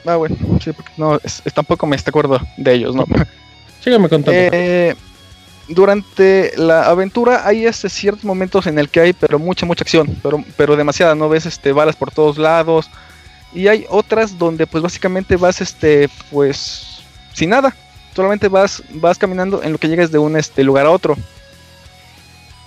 Ah, 0.07 0.17
bueno, 0.17 0.37
sí, 0.63 0.73
porque 0.73 0.93
no, 0.97 1.17
es- 1.23 1.43
es- 1.45 1.55
tampoco 1.55 1.87
me 1.87 1.97
está 1.97 2.11
acuerdo 2.11 2.39
de 2.57 2.73
ellos, 2.75 2.95
¿no? 2.95 3.05
Sígueme 3.83 4.09
contando. 4.09 4.33
Eh, 4.53 4.95
durante 5.69 6.53
la 6.57 6.87
aventura 6.89 7.47
hay 7.47 7.67
este 7.67 7.89
ciertos 7.91 8.25
momentos 8.25 8.67
en 8.67 8.79
el 8.79 8.89
que 8.89 9.01
hay 9.01 9.13
pero 9.13 9.39
mucha 9.39 9.67
mucha 9.67 9.83
acción, 9.85 10.17
pero 10.23 10.43
pero 10.57 10.77
demasiada, 10.77 11.15
no 11.15 11.29
ves 11.29 11.45
este 11.47 11.73
balas 11.73 11.95
por 11.97 12.11
todos 12.11 12.39
lados 12.39 12.91
y 13.53 13.67
hay 13.69 13.85
otras 13.91 14.39
donde 14.39 14.67
pues 14.67 14.83
básicamente 14.83 15.37
vas 15.37 15.61
este 15.61 16.09
pues 16.31 16.98
sin 17.39 17.51
nada, 17.51 17.75
solamente 18.15 18.49
vas 18.49 18.83
vas 18.95 19.17
caminando 19.17 19.63
en 19.63 19.73
lo 19.73 19.79
que 19.79 19.89
llegas 19.89 20.11
de 20.11 20.19
un 20.19 20.37
este 20.37 20.65
lugar 20.65 20.87
a 20.87 20.91
otro. 20.91 21.17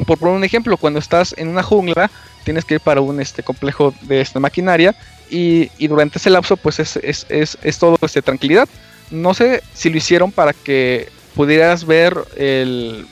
Por 0.07 0.17
poner 0.17 0.35
un 0.35 0.43
ejemplo, 0.43 0.77
cuando 0.77 0.99
estás 0.99 1.35
en 1.37 1.49
una 1.49 1.61
jungla 1.61 2.09
tienes 2.45 2.63
que 2.65 2.75
ir 2.75 2.79
para 2.79 3.01
un 3.01 3.19
este 3.19 3.43
complejo 3.43 3.93
de 4.01 4.21
esta 4.21 4.39
maquinaria 4.39 4.95
y, 5.29 5.69
y 5.77 5.87
durante 5.87 6.17
ese 6.17 6.29
lapso 6.29 6.57
pues 6.57 6.79
es, 6.79 6.95
es, 7.03 7.25
es, 7.29 7.57
es 7.61 7.77
todo 7.77 7.97
este 8.01 8.21
tranquilidad. 8.21 8.67
No 9.11 9.33
sé 9.33 9.61
si 9.73 9.89
lo 9.89 9.97
hicieron 9.97 10.31
para 10.31 10.53
que 10.53 11.09
pudieras 11.35 11.85
ver 11.85 12.17
el, 12.37 13.05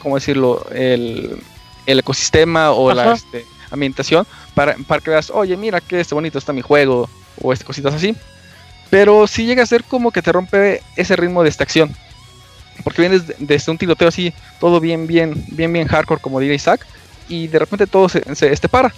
¿cómo 0.00 0.16
decirlo? 0.16 0.66
El, 0.72 1.36
el 1.86 1.98
ecosistema 1.98 2.72
o 2.72 2.92
la 2.94 3.12
este, 3.12 3.44
ambientación 3.70 4.26
para, 4.54 4.74
para 4.88 5.02
que 5.02 5.10
veas, 5.10 5.30
oye, 5.30 5.56
mira 5.56 5.80
qué 5.82 6.00
este 6.00 6.14
bonito 6.14 6.38
está 6.38 6.52
mi 6.52 6.62
juego 6.62 7.08
o 7.42 7.52
este, 7.52 7.64
cositas 7.64 7.94
así. 7.94 8.16
Pero 8.90 9.26
sí 9.26 9.46
llega 9.46 9.62
a 9.62 9.66
ser 9.66 9.84
como 9.84 10.10
que 10.10 10.22
te 10.22 10.32
rompe 10.32 10.80
ese 10.96 11.16
ritmo 11.16 11.42
de 11.42 11.48
esta 11.48 11.64
acción. 11.64 11.90
Porque 12.82 13.02
vienes 13.02 13.26
de- 13.26 13.36
desde 13.38 13.70
un 13.72 13.78
tiroteo 13.78 14.08
así, 14.08 14.32
todo 14.60 14.80
bien, 14.80 15.06
bien, 15.06 15.34
bien, 15.48 15.72
bien 15.72 15.86
hardcore, 15.86 16.20
como 16.20 16.40
diría 16.40 16.56
Isaac, 16.56 16.84
y 17.28 17.46
de 17.48 17.58
repente 17.58 17.86
todo 17.86 18.08
se, 18.08 18.22
se 18.34 18.52
este, 18.52 18.68
para. 18.68 18.92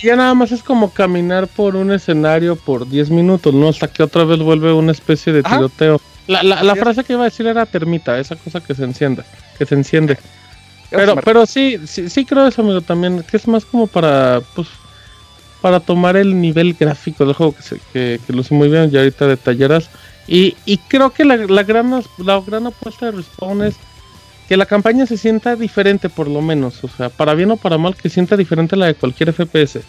Y 0.00 0.06
ya 0.06 0.16
nada 0.16 0.34
más 0.34 0.52
es 0.52 0.62
como 0.62 0.90
caminar 0.90 1.48
por 1.48 1.76
un 1.76 1.92
escenario 1.92 2.56
por 2.56 2.88
10 2.88 3.10
minutos, 3.10 3.52
¿no? 3.52 3.68
Hasta 3.68 3.88
que 3.88 4.02
otra 4.02 4.24
vez 4.24 4.38
vuelve 4.38 4.72
una 4.72 4.92
especie 4.92 5.32
de 5.32 5.40
Ajá. 5.44 5.56
tiroteo. 5.56 6.00
La, 6.26 6.42
la, 6.42 6.62
la 6.62 6.76
frase 6.76 7.02
que 7.04 7.14
iba 7.14 7.22
a 7.22 7.26
decir 7.26 7.46
era 7.46 7.66
termita, 7.66 8.18
esa 8.18 8.36
cosa 8.36 8.60
que 8.60 8.74
se 8.74 8.84
enciende, 8.84 9.22
que 9.58 9.66
se 9.66 9.74
enciende. 9.74 10.16
Pero, 10.88 11.16
pero 11.16 11.46
sí, 11.46 11.78
sí, 11.86 12.08
sí 12.08 12.24
creo 12.24 12.46
eso, 12.46 12.62
amigo, 12.62 12.80
también, 12.82 13.22
que 13.22 13.36
es 13.38 13.48
más 13.48 13.64
como 13.64 13.86
para, 13.86 14.40
pues, 14.54 14.68
para 15.62 15.80
tomar 15.80 16.16
el 16.16 16.38
nivel 16.40 16.74
gráfico 16.74 17.24
del 17.24 17.34
juego, 17.34 17.54
que, 17.54 17.62
se, 17.62 17.80
que, 17.92 18.20
que 18.26 18.32
luce 18.32 18.52
muy 18.52 18.68
bien, 18.68 18.90
ya 18.90 18.98
ahorita 18.98 19.26
detallarás. 19.28 19.88
Y, 20.26 20.56
y 20.66 20.76
creo 20.76 21.10
que 21.10 21.24
la, 21.24 21.36
la, 21.36 21.62
gran, 21.62 22.02
la 22.18 22.40
gran 22.40 22.66
apuesta 22.66 23.06
de 23.06 23.12
Respawn 23.12 23.62
es 23.62 23.76
que 24.48 24.56
la 24.56 24.66
campaña 24.66 25.06
se 25.06 25.16
sienta 25.16 25.56
diferente, 25.56 26.08
por 26.08 26.28
lo 26.28 26.42
menos, 26.42 26.82
o 26.82 26.88
sea, 26.88 27.08
para 27.08 27.34
bien 27.34 27.52
o 27.52 27.56
para 27.56 27.78
mal, 27.78 27.96
que 27.96 28.10
sienta 28.10 28.36
diferente 28.36 28.76
la 28.76 28.86
de 28.86 28.94
cualquier 28.94 29.32
FPS. 29.32 29.80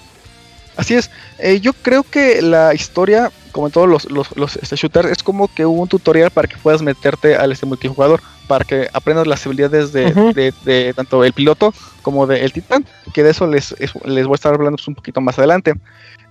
Así 0.75 0.93
es, 0.95 1.11
eh, 1.39 1.59
yo 1.59 1.73
creo 1.73 2.03
que 2.03 2.41
la 2.41 2.73
historia, 2.73 3.31
como 3.51 3.67
en 3.67 3.73
todos 3.73 3.87
los, 3.87 4.09
los, 4.09 4.35
los, 4.35 4.55
este, 4.57 4.75
shooters, 4.75 5.09
es 5.09 5.23
como 5.23 5.53
que 5.53 5.65
hubo 5.65 5.81
un 5.81 5.87
tutorial 5.87 6.31
para 6.31 6.47
que 6.47 6.57
puedas 6.57 6.81
meterte 6.81 7.35
al 7.35 7.51
este 7.51 7.65
multijugador, 7.65 8.21
para 8.47 8.65
que 8.65 8.87
aprendas 8.93 9.27
las 9.27 9.45
habilidades 9.45 9.91
de, 9.93 10.07
Ujú. 10.07 10.33
de- 10.33 10.53
de 10.65 10.93
tanto 10.93 11.23
el 11.23 11.33
piloto 11.33 11.73
como 12.01 12.27
del 12.27 12.51
titán, 12.51 12.85
que 13.13 13.23
de 13.23 13.31
eso 13.31 13.47
les, 13.47 13.73
es- 13.79 13.93
les 14.05 14.25
voy 14.25 14.33
a 14.33 14.35
estar 14.35 14.53
hablando 14.53 14.77
pues, 14.77 14.87
un 14.87 14.95
poquito 14.95 15.21
más 15.21 15.37
adelante. 15.37 15.73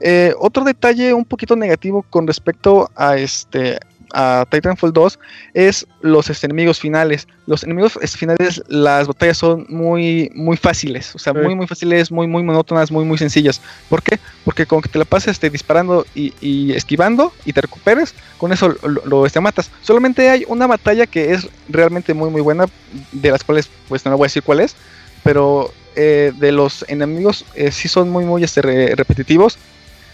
Eh, 0.00 0.34
otro 0.38 0.64
detalle 0.64 1.14
un 1.14 1.24
poquito 1.24 1.54
negativo 1.56 2.04
con 2.10 2.26
respecto 2.26 2.90
a 2.96 3.16
este 3.16 3.78
a 4.12 4.46
Titanfall 4.50 4.92
2 4.92 5.18
es 5.54 5.86
los 6.00 6.44
enemigos 6.44 6.78
finales. 6.80 7.26
Los 7.46 7.64
enemigos 7.64 7.98
finales, 8.16 8.62
las 8.68 9.08
batallas 9.08 9.38
son 9.38 9.66
muy 9.68 10.30
muy 10.34 10.56
fáciles, 10.56 11.14
o 11.14 11.18
sea, 11.18 11.32
Sí. 11.32 11.38
muy 11.40 11.54
muy 11.54 11.66
fáciles, 11.66 12.10
muy 12.12 12.26
muy 12.26 12.42
monótonas, 12.42 12.90
muy 12.90 13.04
muy 13.04 13.18
sencillas. 13.18 13.60
¿Por 13.88 14.02
qué? 14.02 14.18
Porque 14.44 14.66
con 14.66 14.80
que 14.82 14.88
te 14.88 14.98
la 14.98 15.04
pases 15.04 15.40
disparando 15.40 16.06
y, 16.14 16.32
y 16.40 16.72
esquivando 16.72 17.32
y 17.44 17.52
te 17.52 17.60
recuperes, 17.62 18.14
con 18.38 18.52
eso 18.52 18.68
lo, 18.82 19.02
lo, 19.06 19.26
este, 19.26 19.40
matas. 19.40 19.70
Solamente 19.82 20.28
hay 20.30 20.44
una 20.48 20.66
batalla 20.66 21.06
que 21.06 21.32
es 21.32 21.48
realmente 21.68 22.14
muy 22.14 22.30
muy 22.30 22.40
buena, 22.42 22.66
de 23.12 23.30
las 23.30 23.42
cuales 23.44 23.68
pues 23.88 24.04
no 24.04 24.10
le 24.12 24.16
voy 24.16 24.26
a 24.26 24.28
decir 24.28 24.42
cuál 24.42 24.60
es, 24.60 24.76
pero 25.24 25.72
eh, 25.96 26.32
de 26.38 26.52
los 26.52 26.84
enemigos 26.88 27.44
eh, 27.54 27.70
sí 27.70 27.88
son 27.88 28.08
muy 28.10 28.24
muy 28.24 28.44
este, 28.44 28.62
re- 28.62 28.94
repetitivos. 28.94 29.58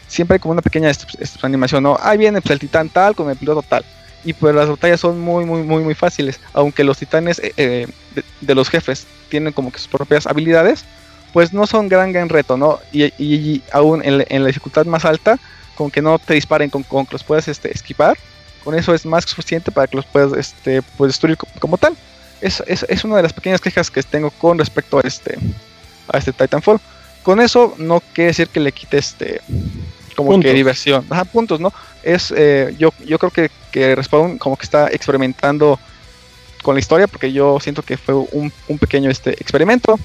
Siempre 0.09 0.35
hay 0.35 0.39
como 0.41 0.53
una 0.53 0.63
pequeña 0.63 0.91
animación, 1.43 1.83
¿no? 1.83 1.97
Ahí 2.01 2.19
viene 2.19 2.41
pues, 2.41 2.51
el 2.53 2.59
titán 2.59 2.89
tal 2.89 3.15
con 3.15 3.31
el 3.31 3.37
piloto 3.37 3.63
tal. 3.63 3.85
Y 4.25 4.33
pues 4.33 4.55
las 4.55 4.69
batallas 4.69 5.01
son 5.01 5.21
muy 5.21 5.45
muy 5.45 5.63
muy 5.63 5.83
muy 5.85 5.95
fáciles, 5.95 6.41
aunque 6.53 6.83
los 6.83 6.99
titanes 6.99 7.39
eh, 7.39 7.53
eh, 7.57 7.87
de, 8.41 8.55
los 8.55 8.69
jefes 8.69 9.07
tienen 9.29 9.53
como 9.53 9.71
que 9.71 9.79
sus 9.79 9.87
propias 9.89 10.27
habilidades, 10.27 10.85
pues 11.33 11.53
no 11.53 11.67
son 11.67 11.89
gran 11.89 12.13
gran 12.13 12.29
reto, 12.29 12.57
¿no? 12.57 12.81
Y, 12.93 13.63
aún 13.73 14.03
en, 14.05 14.19
la- 14.19 14.47
dificultad 14.47 14.87
más 14.87 15.05
alta, 15.05 15.39
con 15.77 15.91
que 15.91 16.03
no 16.03 16.19
te 16.19 16.35
disparen, 16.35 16.69
con, 16.69 16.83
con 16.83 17.07
que 17.07 17.13
los 17.15 17.23
puedas 17.23 17.47
este, 17.47 17.73
esquivar, 17.73 18.19
con 18.65 18.75
eso 18.75 18.93
es 18.93 19.07
más 19.07 19.25
que 19.25 19.31
suficiente 19.31 19.71
para 19.71 19.87
que 19.87 19.97
los 19.97 20.07
puedas 20.07 20.33
este, 20.33 20.83
pues, 20.97 21.11
destruir 21.11 21.37
co- 21.37 21.47
como, 21.61 21.79
tal. 21.79 21.97
Es, 22.41 22.63
es, 22.67 22.85
es 22.89 23.05
una 23.05 23.17
de 23.17 23.23
las 23.23 23.33
pequeñas 23.33 23.61
quejas 23.61 23.91
que 23.91 24.03
tengo 24.03 24.31
con 24.33 24.59
respecto 24.59 24.99
a 24.99 25.03
este, 25.07 25.39
a 26.13 26.19
este 26.19 26.33
Titanfall. 26.33 26.81
Con 27.23 27.41
eso 27.41 27.75
no 27.79 28.01
quiere 28.01 28.29
decir 28.29 28.49
que 28.49 28.61
le 28.61 28.73
quite 28.73 28.99
este 28.99 29.41
como 30.19 30.33
Puntos. 30.33 30.51
que 30.51 30.57
diversión. 30.57 31.07
Ajá, 31.11 31.25
puntos, 31.27 31.61
¿no? 31.61 31.73
Es 32.03 32.35
eh, 32.37 32.75
yo, 32.77 32.93
yo 33.07 33.21
creo 33.21 33.31
que, 33.31 33.53
que 33.71 33.95
Respawn 33.95 34.37
como 34.37 34.57
que 34.57 34.65
está 34.65 34.89
experimentando 34.89 35.79
con 36.65 36.75
la 36.75 36.81
historia, 36.81 37.07
porque 37.07 37.33
yo 37.33 37.61
siento 37.61 37.83
que 37.83 37.97
fue 37.97 38.17
un, 38.17 38.53
un 38.67 38.79
pequeño 38.81 39.11
este 39.11 39.31
experimento. 39.31 39.97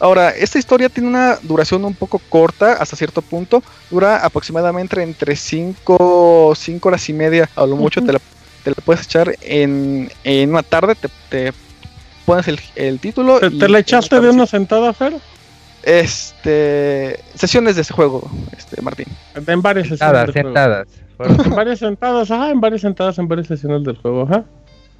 Ahora, 0.00 0.30
esta 0.30 0.58
historia 0.58 0.88
tiene 0.88 1.08
una 1.08 1.38
duración 1.42 1.84
un 1.84 1.94
poco 1.94 2.20
corta 2.28 2.72
hasta 2.72 2.96
cierto 2.96 3.22
punto. 3.22 3.62
Dura 3.88 4.16
aproximadamente 4.16 5.00
entre 5.00 5.36
5 5.36 6.54
cinco 6.56 6.88
horas 6.88 7.08
y 7.08 7.12
media, 7.12 7.48
a 7.54 7.64
lo 7.64 7.76
mucho 7.76 8.02
te, 8.02 8.12
la, 8.12 8.20
te 8.64 8.70
la 8.70 8.76
puedes 8.84 9.04
echar 9.06 9.32
en, 9.42 10.10
en 10.24 10.50
una 10.50 10.64
tarde. 10.64 10.96
Te, 10.96 11.08
te 11.30 11.52
pones 12.26 12.48
el, 12.48 12.58
el 12.74 12.98
título. 12.98 13.38
¿Te, 13.38 13.46
y 13.46 13.58
te 13.60 13.68
la 13.68 13.78
echaste 13.78 14.18
de 14.18 14.30
una 14.30 14.46
sentada, 14.46 14.92
Fer? 14.92 15.14
Este. 15.82 17.18
Sesiones 17.34 17.76
de 17.76 17.82
ese 17.82 17.92
juego, 17.94 18.28
este, 18.56 18.80
Martín. 18.82 19.06
En 19.34 19.62
varias 19.62 19.88
sesiones 19.88 19.98
Sentadas, 19.98 20.26
del 20.26 20.32
juego. 20.32 20.48
sentadas. 20.48 20.88
Fueron- 21.16 21.40
En 21.46 21.50
varias 21.56 21.78
sentadas, 21.78 22.30
ajá, 22.30 22.50
en 22.50 22.60
varias 22.60 22.80
sentadas, 22.80 23.18
en 23.18 23.28
varias 23.28 23.46
sesiones 23.48 23.84
del 23.84 23.96
juego, 23.96 24.22
ajá. 24.22 24.44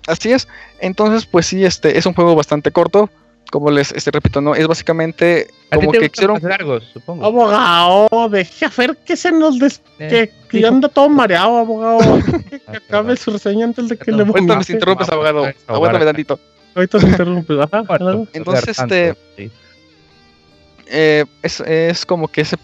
Así 0.06 0.32
es. 0.32 0.48
Entonces, 0.80 1.26
pues 1.26 1.46
sí, 1.46 1.64
este 1.64 1.96
es 1.98 2.06
un 2.06 2.14
juego 2.14 2.34
bastante 2.34 2.70
corto. 2.72 3.08
Como 3.50 3.70
les 3.70 3.92
este, 3.92 4.10
repito, 4.10 4.40
no 4.40 4.54
es 4.54 4.66
básicamente 4.66 5.46
A 5.70 5.76
ti 5.76 5.80
como 5.86 5.92
te 5.92 6.08
que 6.08 6.26
largos, 6.42 6.84
supongo. 6.92 7.26
Abogado, 7.26 8.28
deje 8.30 8.64
a 8.64 8.70
Fer 8.70 8.96
que 9.04 9.14
se 9.14 9.30
nos 9.30 9.58
des... 9.58 9.82
Eh, 9.98 10.32
que, 10.48 10.66
anda 10.66 10.88
todo 10.88 11.10
mareado, 11.10 11.58
abogado. 11.58 11.98
que, 12.50 12.58
que 12.60 12.76
acabe 12.78 13.14
su 13.16 13.30
reseña 13.30 13.66
antes 13.66 13.90
de 13.90 13.98
que 13.98 14.06
Perdón. 14.06 14.18
le 14.20 14.24
Ahorita 14.30 14.42
me 14.46 14.52
vomite. 14.54 14.72
interrumpes, 14.72 15.08
abogado. 15.10 15.46
Aguántame 15.66 16.04
tantito. 16.06 16.40
Ahorita 16.74 16.98
se 17.00 17.06
interrumpe, 17.08 17.62
ajá. 17.62 17.84
Entonces, 18.32 18.76
Tanto, 18.76 18.94
este- 18.94 19.14
sí. 19.36 19.50
Eh, 20.92 21.24
es, 21.42 21.60
es 21.60 22.06
como 22.06 22.28
que 22.28 22.42
ese 22.42 22.56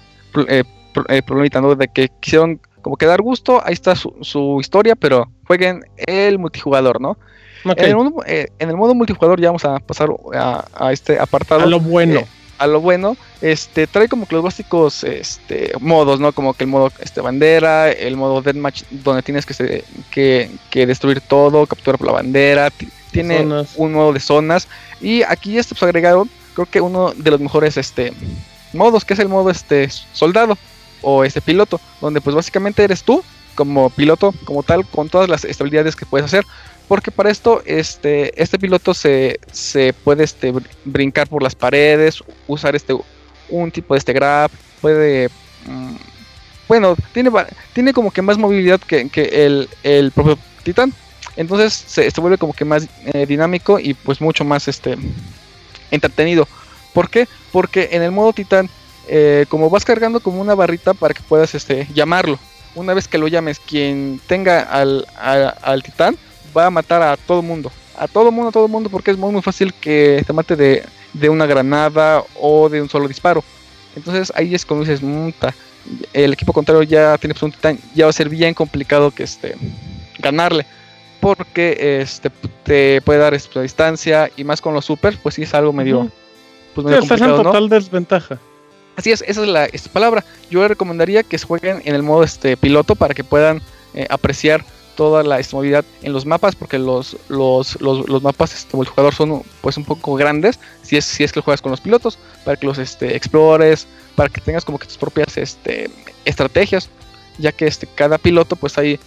eh, 0.48 0.62
eh, 1.08 1.22
problemita, 1.22 1.60
¿no? 1.60 1.74
De 1.74 1.88
que 1.88 2.10
quisieron 2.20 2.60
como 2.82 2.96
que 2.96 3.06
dar 3.06 3.20
gusto. 3.22 3.60
Ahí 3.64 3.72
está 3.74 3.96
su, 3.96 4.14
su 4.20 4.58
historia, 4.60 4.94
pero 4.94 5.28
jueguen 5.46 5.84
el 5.96 6.38
multijugador, 6.38 7.00
¿no? 7.00 7.16
Ok, 7.64 7.78
En, 7.78 7.84
el 7.86 7.96
modo, 7.96 8.24
eh, 8.26 8.48
en 8.58 8.68
el 8.70 8.76
modo 8.76 8.94
multijugador 8.94 9.40
ya 9.40 9.48
vamos 9.48 9.64
a 9.64 9.80
pasar 9.80 10.08
a, 10.34 10.64
a 10.74 10.92
este 10.92 11.18
apartado. 11.18 11.62
a 11.62 11.66
lo 11.66 11.80
bueno. 11.80 12.20
eh, 12.20 12.26
a 12.60 12.66
lo 12.66 12.80
bueno, 12.80 13.16
este 13.40 13.86
trae 13.86 14.08
como 14.08 14.26
que 14.26 14.34
los 14.34 14.42
básicos 14.42 15.04
este, 15.04 15.70
modos, 15.80 16.18
¿no? 16.18 16.32
Como 16.32 16.54
que 16.54 16.64
el 16.64 16.70
modo 16.70 16.90
este, 17.00 17.20
bandera, 17.20 17.88
el 17.90 18.16
modo 18.16 18.42
deathmatch 18.42 18.82
donde 18.90 19.22
tienes 19.22 19.46
que, 19.46 19.54
se- 19.54 19.84
que, 20.10 20.50
que 20.68 20.84
destruir 20.84 21.20
todo, 21.20 21.66
capturar 21.66 22.00
la 22.00 22.10
bandera, 22.12 22.70
ti- 22.70 22.88
tiene 23.12 23.38
Zonas. 23.38 23.74
un 23.76 23.92
modo 23.92 24.12
de 24.12 24.18
zonas 24.20 24.66
y 25.00 25.22
aquí 25.22 25.56
este 25.56 25.74
pues 25.76 25.84
agregado 25.84 26.26
creo 26.58 26.66
que 26.66 26.80
uno 26.80 27.12
de 27.16 27.30
los 27.30 27.38
mejores 27.40 27.76
este 27.76 28.12
modos 28.72 29.04
que 29.04 29.14
es 29.14 29.20
el 29.20 29.28
modo 29.28 29.48
este 29.48 29.88
soldado 30.12 30.58
o 31.02 31.22
este 31.22 31.40
piloto, 31.40 31.80
donde 32.00 32.20
pues 32.20 32.34
básicamente 32.34 32.82
eres 32.82 33.04
tú 33.04 33.22
como 33.54 33.90
piloto 33.90 34.34
como 34.44 34.64
tal 34.64 34.84
con 34.84 35.08
todas 35.08 35.28
las 35.28 35.44
estabilidades 35.44 35.94
que 35.94 36.04
puedes 36.04 36.24
hacer. 36.24 36.44
Porque 36.88 37.10
para 37.12 37.30
esto, 37.30 37.62
este, 37.66 38.32
este 38.42 38.58
piloto 38.58 38.94
se, 38.94 39.38
se 39.52 39.92
puede 39.92 40.24
este, 40.24 40.52
br- 40.52 40.66
brincar 40.84 41.28
por 41.28 41.42
las 41.42 41.54
paredes, 41.54 42.24
usar 42.48 42.74
este 42.74 42.96
un 43.50 43.70
tipo 43.70 43.94
de 43.94 43.98
este 43.98 44.12
grab, 44.12 44.50
puede 44.80 45.28
mm, 45.66 45.94
bueno, 46.66 46.96
tiene 47.12 47.30
tiene 47.72 47.92
como 47.92 48.10
que 48.10 48.22
más 48.22 48.36
movilidad 48.36 48.80
que, 48.80 49.08
que 49.08 49.46
el, 49.46 49.68
el 49.82 50.10
propio 50.10 50.38
Titán. 50.64 50.92
Entonces 51.36 51.72
se, 51.72 52.10
se 52.10 52.20
vuelve 52.20 52.38
como 52.38 52.52
que 52.52 52.64
más 52.64 52.88
eh, 53.06 53.26
dinámico 53.26 53.78
y 53.78 53.94
pues 53.94 54.20
mucho 54.20 54.44
más 54.44 54.66
este 54.66 54.96
entretenido. 55.90 56.48
¿Por 56.92 57.10
qué? 57.10 57.28
Porque 57.52 57.90
en 57.92 58.02
el 58.02 58.10
modo 58.10 58.32
Titán, 58.32 58.68
eh, 59.08 59.46
como 59.48 59.70
vas 59.70 59.84
cargando 59.84 60.20
como 60.20 60.40
una 60.40 60.54
barrita 60.54 60.94
para 60.94 61.14
que 61.14 61.22
puedas 61.22 61.54
este, 61.54 61.86
llamarlo. 61.94 62.38
Una 62.74 62.94
vez 62.94 63.08
que 63.08 63.18
lo 63.18 63.28
llames, 63.28 63.58
quien 63.58 64.20
tenga 64.26 64.60
al, 64.60 65.06
al 65.16 65.82
Titán 65.82 66.16
va 66.56 66.66
a 66.66 66.70
matar 66.70 67.02
a 67.02 67.16
todo 67.16 67.42
mundo. 67.42 67.70
A 67.96 68.06
todo 68.06 68.30
mundo, 68.30 68.50
a 68.50 68.52
todo 68.52 68.68
mundo, 68.68 68.90
porque 68.90 69.10
es 69.10 69.18
muy, 69.18 69.32
muy 69.32 69.42
fácil 69.42 69.74
que 69.74 70.22
te 70.26 70.32
mate 70.32 70.54
de, 70.54 70.84
de 71.12 71.28
una 71.28 71.46
granada 71.46 72.22
o 72.40 72.68
de 72.68 72.80
un 72.80 72.88
solo 72.88 73.08
disparo. 73.08 73.42
Entonces 73.96 74.32
ahí 74.36 74.54
es 74.54 74.64
cuando 74.64 74.84
dices, 74.84 75.02
"Mm, 75.02 75.30
ta, 75.38 75.52
el 76.12 76.32
equipo 76.32 76.52
contrario 76.52 76.82
ya 76.82 77.16
tiene 77.18 77.34
pues, 77.34 77.42
un 77.42 77.52
titán, 77.52 77.78
ya 77.94 78.04
va 78.06 78.10
a 78.10 78.12
ser 78.12 78.28
bien 78.28 78.54
complicado 78.54 79.10
que 79.10 79.24
este 79.24 79.56
ganarle. 80.18 80.66
Porque 81.20 82.00
este 82.00 82.30
te 82.62 83.00
puede 83.02 83.18
dar 83.18 83.34
este, 83.34 83.60
distancia 83.60 84.30
y 84.36 84.44
más 84.44 84.60
con 84.60 84.74
los 84.74 84.84
supers, 84.84 85.18
pues 85.22 85.34
sí 85.34 85.42
es 85.42 85.54
algo 85.54 85.72
medio, 85.72 86.10
pues, 86.74 86.84
Sí, 86.84 86.90
medio 86.90 87.02
estás 87.02 87.20
en 87.20 87.28
total 87.28 87.68
desventaja. 87.68 88.38
Así 88.96 89.12
es, 89.12 89.22
esa 89.26 89.42
es 89.42 89.48
la 89.48 89.66
esta 89.66 89.90
palabra. 89.90 90.24
Yo 90.50 90.60
les 90.60 90.68
recomendaría 90.68 91.22
que 91.22 91.38
jueguen 91.38 91.82
en 91.84 91.94
el 91.94 92.02
modo 92.02 92.24
este 92.24 92.56
piloto 92.56 92.94
para 92.94 93.14
que 93.14 93.24
puedan 93.24 93.60
eh, 93.94 94.06
apreciar 94.10 94.64
toda 94.98 95.22
la 95.22 95.38
este, 95.38 95.54
movilidad 95.54 95.84
en 96.02 96.12
los 96.12 96.26
mapas, 96.26 96.56
porque 96.56 96.76
los, 96.76 97.16
los, 97.28 97.80
los, 97.80 98.08
los 98.08 98.20
mapas 98.20 98.52
este, 98.52 98.76
multijugador 98.76 99.14
son 99.14 99.44
pues 99.60 99.76
un 99.76 99.84
poco 99.84 100.16
grandes, 100.16 100.58
si 100.82 100.96
es, 100.96 101.04
si 101.04 101.22
es 101.22 101.30
que 101.30 101.40
juegas 101.40 101.62
con 101.62 101.70
los 101.70 101.80
pilotos, 101.80 102.18
para 102.44 102.56
que 102.56 102.66
los 102.66 102.78
este, 102.78 103.14
explores, 103.14 103.86
para 104.16 104.28
que 104.28 104.40
tengas 104.40 104.64
como 104.64 104.76
que 104.76 104.86
tus 104.88 104.98
propias 104.98 105.36
este, 105.36 105.88
estrategias, 106.24 106.88
ya 107.38 107.52
que 107.52 107.68
este, 107.68 107.86
cada 107.86 108.18
piloto 108.18 108.56
pues 108.56 108.76
hay 108.76 108.98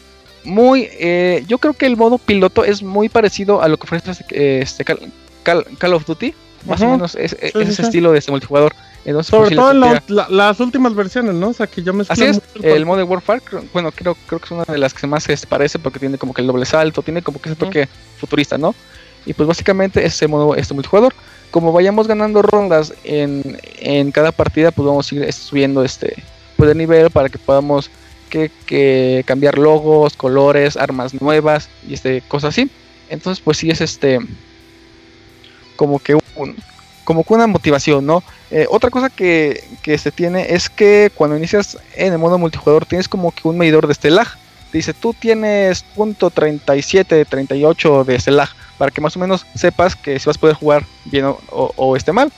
muy, 0.43 0.87
eh, 0.93 1.43
yo 1.47 1.57
creo 1.57 1.73
que 1.73 1.85
el 1.85 1.97
modo 1.97 2.17
piloto 2.17 2.63
es 2.63 2.81
muy 2.83 3.09
parecido 3.09 3.61
a 3.61 3.67
lo 3.67 3.77
que 3.77 3.83
ofrece 3.83 4.11
eh, 4.31 4.59
este, 4.61 4.83
Call, 4.83 4.99
Call- 5.43 5.65
Call 5.77 5.93
of 5.93 6.05
Duty, 6.05 6.33
más 6.65 6.81
o 6.81 6.89
menos 6.89 7.15
es, 7.15 7.33
es 7.41 7.53
Sí, 7.53 7.59
ese 7.59 7.73
sí. 7.73 7.81
estilo 7.83 8.11
de 8.11 8.19
este 8.19 8.31
multijugador. 8.31 8.73
Entonces, 9.03 9.31
Sobre 9.31 9.55
todo 9.55 9.73
la- 9.73 10.03
la- 10.07 10.27
las 10.29 10.59
últimas 10.59 10.93
versiones, 10.93 11.33
¿no? 11.33 11.49
O 11.49 11.53
sea, 11.53 11.65
que 11.65 11.81
yo 11.81 11.91
me 11.91 12.03
Así 12.07 12.23
es, 12.23 12.39
el 12.61 12.85
Modern 12.85 13.09
Warfare, 13.09 13.41
creo- 13.41 13.63
bueno, 13.73 13.91
creo, 13.91 14.15
creo 14.27 14.39
que 14.39 14.45
es 14.45 14.51
una 14.51 14.63
de 14.65 14.77
las 14.77 14.93
que 14.93 15.07
más 15.07 15.23
se 15.23 15.35
parece 15.47 15.79
porque 15.79 15.97
tiene 15.99 16.19
como 16.19 16.33
que 16.35 16.41
el 16.41 16.47
doble 16.47 16.65
salto, 16.65 17.01
tiene 17.01 17.23
como 17.23 17.41
que 17.41 17.49
ese 17.49 17.55
toque 17.55 17.87
futurista, 18.19 18.59
¿no? 18.59 18.75
Y 19.25 19.33
pues 19.33 19.47
básicamente 19.47 20.05
ese 20.05 20.27
modo 20.27 20.55
este 20.55 20.73
multijugador. 20.75 21.13
Como 21.49 21.71
vayamos 21.73 22.07
ganando 22.07 22.41
rondas 22.43 22.93
en, 23.03 23.59
en 23.79 24.11
cada 24.11 24.31
partida, 24.31 24.71
pues 24.71 24.85
vamos 24.85 25.11
a 25.11 25.15
ir 25.15 25.23
este, 25.23 25.41
subiendo 25.43 25.83
este 25.83 26.15
pues, 26.55 26.67
de 26.69 26.75
nivel 26.75 27.09
para 27.09 27.27
que 27.29 27.37
podamos 27.39 27.89
que, 28.31 28.49
que 28.65 29.23
cambiar 29.27 29.59
logos, 29.59 30.15
colores, 30.15 30.77
armas 30.77 31.13
nuevas 31.21 31.69
y 31.87 31.93
este 31.93 32.23
cosas 32.27 32.49
así. 32.55 32.71
Entonces, 33.09 33.43
pues 33.43 33.57
sí 33.57 33.69
es 33.69 33.81
este 33.81 34.19
como 35.75 35.99
que 35.99 36.15
un, 36.35 36.55
como 37.03 37.23
que 37.23 37.33
una 37.33 37.47
motivación, 37.47 38.05
¿no? 38.05 38.23
Eh, 38.49 38.65
otra 38.69 38.89
cosa 38.89 39.09
que, 39.09 39.63
que 39.83 39.97
se 39.97 40.11
tiene 40.11 40.53
es 40.53 40.69
que 40.69 41.11
cuando 41.15 41.37
inicias 41.37 41.77
en 41.95 42.13
el 42.13 42.19
modo 42.19 42.37
multijugador 42.37 42.85
tienes 42.85 43.07
como 43.07 43.31
que 43.31 43.47
un 43.47 43.57
medidor 43.57 43.87
de 43.87 43.93
este 43.93 44.09
lag. 44.11 44.27
Dice, 44.71 44.93
tú 44.93 45.13
tienes 45.13 45.83
punto 45.83 46.29
37, 46.29 47.25
38 47.25 48.05
de 48.05 48.15
este 48.15 48.31
lag, 48.31 48.47
para 48.77 48.89
que 48.89 49.01
más 49.01 49.17
o 49.17 49.19
menos 49.19 49.45
sepas 49.53 49.97
que 49.97 50.17
si 50.17 50.27
vas 50.27 50.37
a 50.37 50.39
poder 50.39 50.55
jugar 50.55 50.85
bien 51.05 51.25
o, 51.25 51.39
o- 51.51 51.73
o 51.75 51.95
esté 51.97 52.13
mal. 52.13 52.31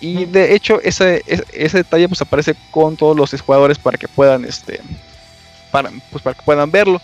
Y 0.00 0.24
de 0.26 0.54
hecho 0.54 0.80
ese, 0.82 1.22
ese, 1.26 1.44
ese 1.52 1.78
detalle 1.78 2.08
pues 2.08 2.22
aparece 2.22 2.54
con 2.70 2.96
todos 2.96 3.16
los 3.16 3.38
jugadores 3.42 3.78
para 3.78 3.98
que 3.98 4.06
puedan 4.08 4.44
este 4.44 4.80
para, 5.70 5.90
pues, 6.10 6.22
para 6.22 6.34
que 6.34 6.42
puedan 6.42 6.70
verlo. 6.70 7.00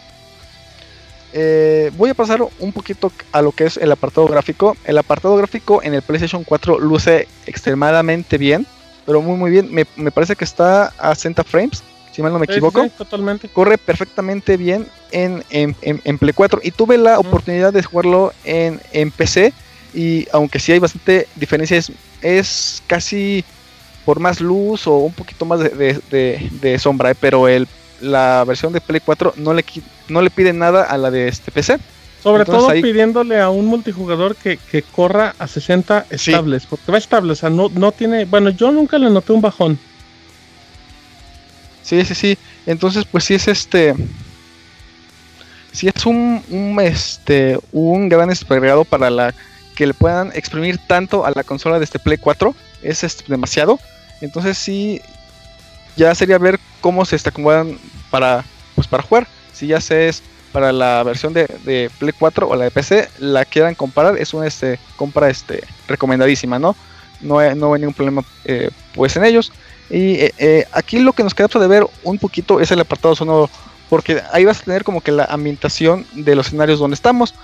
Eh, 1.33 1.91
voy 1.97 2.11
a 2.11 2.15
pasar 2.15 2.41
un 2.61 2.73
poquito 2.73 3.13
a 3.33 3.43
lo 3.43 3.53
que 3.53 3.65
es 3.65 3.77
el 3.77 3.93
apartado 3.93 4.27
gráfico. 4.29 4.77
El 4.85 4.97
apartado 4.99 5.37
gráfico 5.37 5.83
en 5.83 5.95
el 5.95 6.03
PlayStation 6.03 6.45
4 6.45 6.79
luce 6.79 7.29
extremadamente 7.47 8.39
bien, 8.39 8.67
pero 9.05 9.21
muy 9.21 9.37
muy 9.37 9.51
bien. 9.51 9.73
Me, 9.73 9.85
me 9.97 10.11
parece 10.11 10.37
que 10.37 10.45
está 10.45 10.93
a 10.99 11.15
60 11.15 11.45
frames, 11.45 11.83
si 12.13 12.23
mal 12.23 12.33
no 12.33 12.39
me 12.39 12.47
sí, 12.47 12.53
equivoco. 12.53 12.85
sí, 12.85 12.91
totalmente. 12.97 13.49
Corre 13.49 13.77
perfectamente 13.77 14.57
bien 14.57 14.87
en, 15.11 15.45
en, 15.51 15.77
en- 15.83 16.01
en 16.05 16.19
Play 16.19 16.33
4 16.33 16.61
y 16.63 16.71
tuve 16.71 16.97
la 16.97 17.19
oportunidad 17.19 17.73
de 17.73 17.83
jugarlo 17.83 18.33
en, 18.45 18.81
en 18.93 19.11
PC 19.11 19.53
y 19.93 20.27
aunque 20.33 20.59
sí 20.59 20.73
hay 20.73 20.79
bastante 20.79 21.27
diferencia, 21.35 21.77
es, 21.77 21.93
es 22.23 22.83
casi 22.87 23.45
por 24.07 24.21
más 24.21 24.41
luz 24.41 24.87
o 24.87 24.97
un 24.99 25.13
poquito 25.13 25.45
más 25.45 25.59
de, 25.61 25.69
de- 25.71 26.01
de- 26.11 26.49
de 26.63 26.79
sombra, 26.79 27.11
eh, 27.11 27.17
pero 27.19 27.49
el, 27.49 27.67
la 28.01 28.45
versión 28.45 28.73
de 28.73 28.81
Play 28.81 29.01
4 29.05 29.35
no 29.37 29.55
le, 29.55 29.65
no 30.09 30.21
le 30.23 30.31
pide 30.31 30.53
nada 30.53 30.85
a 30.85 30.97
la 30.99 31.11
de 31.11 31.29
este 31.29 31.51
PC. 31.51 31.79
Sobre 32.23 32.43
Entonces 32.43 32.63
todo 32.63 32.71
ahí- 32.71 32.83
pidiéndole 32.83 33.41
a 33.41 33.51
un 33.51 33.67
multijugador 33.67 34.35
que, 34.35 34.57
que 34.57 34.83
corra 34.83 35.35
a 35.39 35.47
60 35.47 36.07
estables, 36.11 36.67
porque 36.67 36.91
va 36.91 36.99
estable, 36.99 37.33
o 37.33 37.37
sea, 37.37 37.51
no, 37.51 37.69
no 37.69 37.93
tiene, 37.93 38.25
bueno, 38.25 38.51
yo 38.51 38.73
nunca 38.73 38.99
le 38.99 39.11
noté 39.11 39.33
un 39.33 39.41
bajón. 39.41 39.79
Sí, 41.83 42.05
sí, 42.05 42.15
sí. 42.17 42.39
Entonces, 42.67 43.05
pues 43.05 43.23
sí 43.25 43.35
es 43.35 43.47
este. 43.47 43.95
Sí 45.71 45.89
es 45.95 46.05
un, 46.05 46.43
un, 46.51 46.81
este 46.81 47.59
un 47.71 48.09
gran 48.09 48.29
agregado 48.49 48.85
para 48.85 49.09
la 49.09 49.35
que 49.77 49.87
le 49.87 49.95
puedan 49.95 50.33
exprimir 50.35 50.79
tanto 50.79 51.25
a 51.25 51.31
la 51.31 51.45
consola 51.45 51.79
de 51.79 51.85
este 51.85 52.01
Play 52.01 52.17
4. 52.19 52.55
Es 52.83 53.05
este, 53.05 53.25
demasiado. 53.29 53.79
Entonces 54.21 54.59
sí. 54.59 55.01
Ya 55.97 56.15
sería 56.15 56.39
ver 56.39 56.61
cómo 56.81 57.05
se 57.05 57.17
acomodan 57.17 57.79
para, 58.11 58.45
pues, 58.75 58.87
para 58.87 59.03
jugar. 59.03 59.27
Si 59.53 59.67
ya 59.67 59.81
se 59.81 60.09
es 60.09 60.23
para 60.53 60.73
la 60.73 61.03
versión 61.03 61.33
de, 61.33 61.47
de 61.65 61.91
Play 61.99 62.15
4 62.19 62.49
o 62.49 62.57
la 62.57 62.65
de 62.65 62.71
PC, 62.71 63.09
la 63.19 63.45
quieran 63.45 63.75
comparar, 63.75 64.17
es 64.17 64.33
una 64.33 64.47
este, 64.47 64.79
compra 64.97 65.29
este, 65.29 65.63
recomendadísima, 65.87 66.59
¿no? 66.59 66.77
No 67.21 67.39
hay, 67.39 67.55
no 67.55 67.75
hay 67.75 67.81
ningún 67.81 67.95
problema 67.95 68.23
eh, 68.45 68.71
pues 68.95 69.17
en 69.17 69.25
ellos. 69.25 69.53
Y 69.91 70.15
eh, 70.15 70.35
eh, 70.39 70.65
aquí 70.73 70.99
lo 70.99 71.13
que 71.13 71.23
nos 71.23 71.35
queda 71.35 71.49
de 71.61 71.67
ver 71.67 71.87
un 72.03 72.19
poquito 72.19 72.61
es 72.61 72.71
el 72.71 72.81
apartado 72.81 73.15
sonoro, 73.15 73.51
porque 73.89 74.23
ahí 74.33 74.45
vas 74.45 74.61
a 74.61 74.65
tener 74.65 74.85
como 74.85 75.01
que 75.01 75.13
la 75.13 75.25
ambientación 75.25 76.07
de 76.13 76.35
los 76.35 76.47
escenarios 76.47 76.79
donde 76.79 76.95
estamos. 76.95 77.35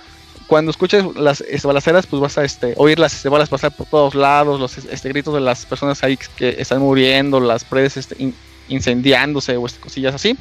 Cuando 0.47 0.71
escuches 0.71 1.03
las 1.15 1.43
balaceras, 1.63 2.05
pues 2.05 2.21
vas 2.21 2.37
a 2.37 2.43
este, 2.43 2.73
oír 2.77 2.99
las 2.99 3.23
balas 3.23 3.49
pasar 3.49 3.71
por 3.71 3.87
todos 3.87 4.15
lados, 4.15 4.59
los 4.59 4.77
este, 4.77 5.09
gritos 5.09 5.33
de 5.33 5.39
las 5.41 5.65
personas 5.65 6.03
ahí 6.03 6.17
que 6.37 6.55
están 6.57 6.79
muriendo, 6.79 7.39
las 7.39 7.63
paredes 7.63 7.97
este, 7.97 8.15
in- 8.19 8.35
incendiándose 8.67 9.57
o 9.57 9.65
este, 9.65 9.79
cosillas 9.79 10.15
así. 10.15 10.35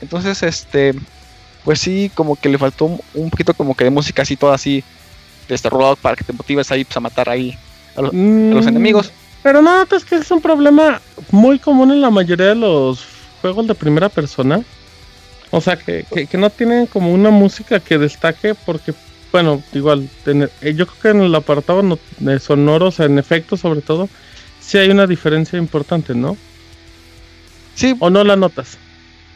Entonces, 0.00 0.42
este, 0.42 0.94
pues 1.64 1.78
sí, 1.80 2.10
como 2.14 2.36
que 2.36 2.48
le 2.48 2.58
faltó 2.58 2.98
un, 3.14 3.30
poquito 3.30 3.54
como 3.54 3.74
que 3.74 3.84
de 3.84 3.90
música 3.90 4.22
así, 4.22 4.36
toda 4.36 4.54
así, 4.54 4.82
de 5.48 5.54
este 5.54 5.68
rollout 5.70 5.98
para 5.98 6.16
que 6.16 6.24
te 6.24 6.32
motives 6.32 6.70
ahí 6.70 6.84
pues, 6.84 6.96
a 6.96 7.00
matar 7.00 7.28
ahí 7.28 7.54
a, 7.96 8.02
lo- 8.02 8.08
a 8.08 8.10
los 8.54 8.64
Mm, 8.64 8.68
enemigos. 8.68 9.12
Pero 9.42 9.60
no, 9.60 9.82
es 9.82 10.04
que 10.04 10.16
es 10.16 10.30
un 10.30 10.40
problema 10.40 11.00
muy 11.30 11.58
común 11.58 11.92
en 11.92 12.00
la 12.00 12.10
mayoría 12.10 12.46
de 12.46 12.54
los 12.54 13.04
juegos 13.42 13.66
de 13.66 13.74
primera 13.74 14.08
persona. 14.08 14.62
O 15.50 15.60
sea, 15.60 15.76
que, 15.76 16.04
que, 16.12 16.26
que 16.26 16.38
no 16.38 16.50
tienen 16.50 16.86
como 16.86 17.12
una 17.12 17.30
música 17.30 17.78
que 17.78 17.98
destaque 17.98 18.54
porque, 18.54 18.94
bueno, 19.34 19.64
igual, 19.72 20.08
en- 20.26 20.44
eh, 20.44 20.74
yo 20.76 20.86
creo 20.86 20.98
que 21.02 21.08
en 21.08 21.20
el 21.22 21.34
apartado 21.34 21.82
no- 21.82 21.98
de 22.20 22.38
sonoros, 22.38 23.00
en 23.00 23.18
efectos 23.18 23.58
sobre 23.58 23.80
todo, 23.80 24.08
sí 24.60 24.78
hay 24.78 24.90
una 24.90 25.08
diferencia 25.08 25.58
importante, 25.58 26.14
¿no? 26.14 26.36
Sí. 27.74 27.96
¿O 27.98 28.10
no 28.10 28.22
la 28.22 28.36
notas? 28.36 28.78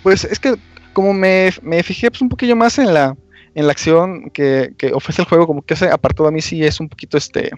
Pues 0.05 0.23
es 0.23 0.39
que 0.39 0.55
como 0.93 1.12
me, 1.12 1.51
me 1.62 1.83
fijé 1.83 2.12
pues, 2.12 2.23
un 2.23 2.28
poquillo 2.28 2.55
más 2.55 2.78
en 2.78 2.94
la, 2.94 3.17
en 3.57 3.67
la 3.67 3.73
acción 3.73 4.31
que, 4.31 4.73
que 4.78 4.93
ofrece 4.93 5.23
el 5.23 5.27
juego, 5.28 5.49
como 5.49 5.62
que 5.62 5.75
ese 5.75 5.91
apartado 5.91 6.28
a 6.28 6.31
mí 6.33 6.41
sí 6.43 6.62
es 6.62 6.78
un 6.78 6.89
poquito 6.89 7.18
este, 7.18 7.51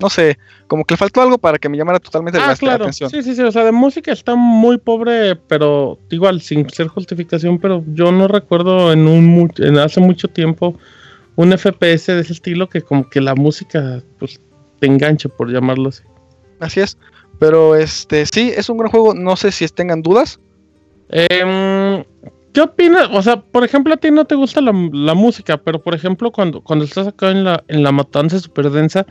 no 0.00 0.10
sé, 0.10 0.36
como 0.66 0.84
que 0.84 0.94
le 0.94 0.98
faltó 0.98 1.22
algo 1.22 1.38
para 1.38 1.58
que 1.58 1.68
me 1.68 1.76
llamara 1.76 2.00
totalmente 2.00 2.40
la 2.40 2.48
Ah, 2.48 2.52
este, 2.54 2.66
claro. 2.66 2.86
atención. 2.86 3.08
Sí, 3.08 3.22
sí, 3.22 3.36
sí. 3.36 3.42
O 3.42 3.52
sea, 3.52 3.62
de 3.62 3.70
música 3.70 4.10
está 4.10 4.34
muy 4.34 4.78
pobre, 4.78 5.36
pero 5.36 5.96
igual, 6.10 6.40
sin 6.40 6.68
ser 6.70 6.88
justificación, 6.88 7.60
pero 7.60 7.84
yo 7.94 8.10
no 8.10 8.26
recuerdo 8.26 8.92
en 8.92 9.06
un 9.06 9.52
en 9.58 9.78
hace 9.78 10.00
mucho 10.00 10.26
tiempo 10.26 10.76
un 11.38 11.56
FPS 11.56 12.08
de 12.08 12.20
ese 12.20 12.32
estilo 12.32 12.68
que 12.68 12.82
como 12.82 13.08
que 13.08 13.20
la 13.20 13.36
música 13.36 14.02
pues 14.18 14.40
te 14.80 14.88
enganche, 14.88 15.28
por 15.28 15.48
llamarlo 15.48 15.90
así. 15.90 16.02
Así 16.58 16.80
es. 16.80 16.98
Pero 17.38 17.76
este, 17.76 18.26
sí, 18.26 18.52
es 18.56 18.68
un 18.68 18.78
gran 18.78 18.90
juego. 18.90 19.14
No 19.14 19.36
sé 19.36 19.52
si 19.52 19.68
tengan 19.68 20.02
dudas. 20.02 20.40
Em, 21.08 22.02
¿Qué 22.52 22.60
opinas? 22.60 23.08
O 23.12 23.22
sea, 23.22 23.40
por 23.40 23.62
ejemplo, 23.62 23.94
a 23.94 23.98
ti 23.98 24.10
no 24.10 24.24
te 24.24 24.34
gusta 24.34 24.60
la, 24.60 24.72
la 24.92 25.14
música, 25.14 25.56
pero 25.58 25.80
por 25.80 25.94
ejemplo, 25.94 26.32
cuando, 26.32 26.60
cuando 26.60 26.84
estás 26.84 27.06
acá 27.06 27.30
en 27.30 27.44
la, 27.44 27.62
en 27.68 27.84
la 27.84 27.92
matanza 27.92 28.40
super 28.40 28.68
densa 28.70 29.06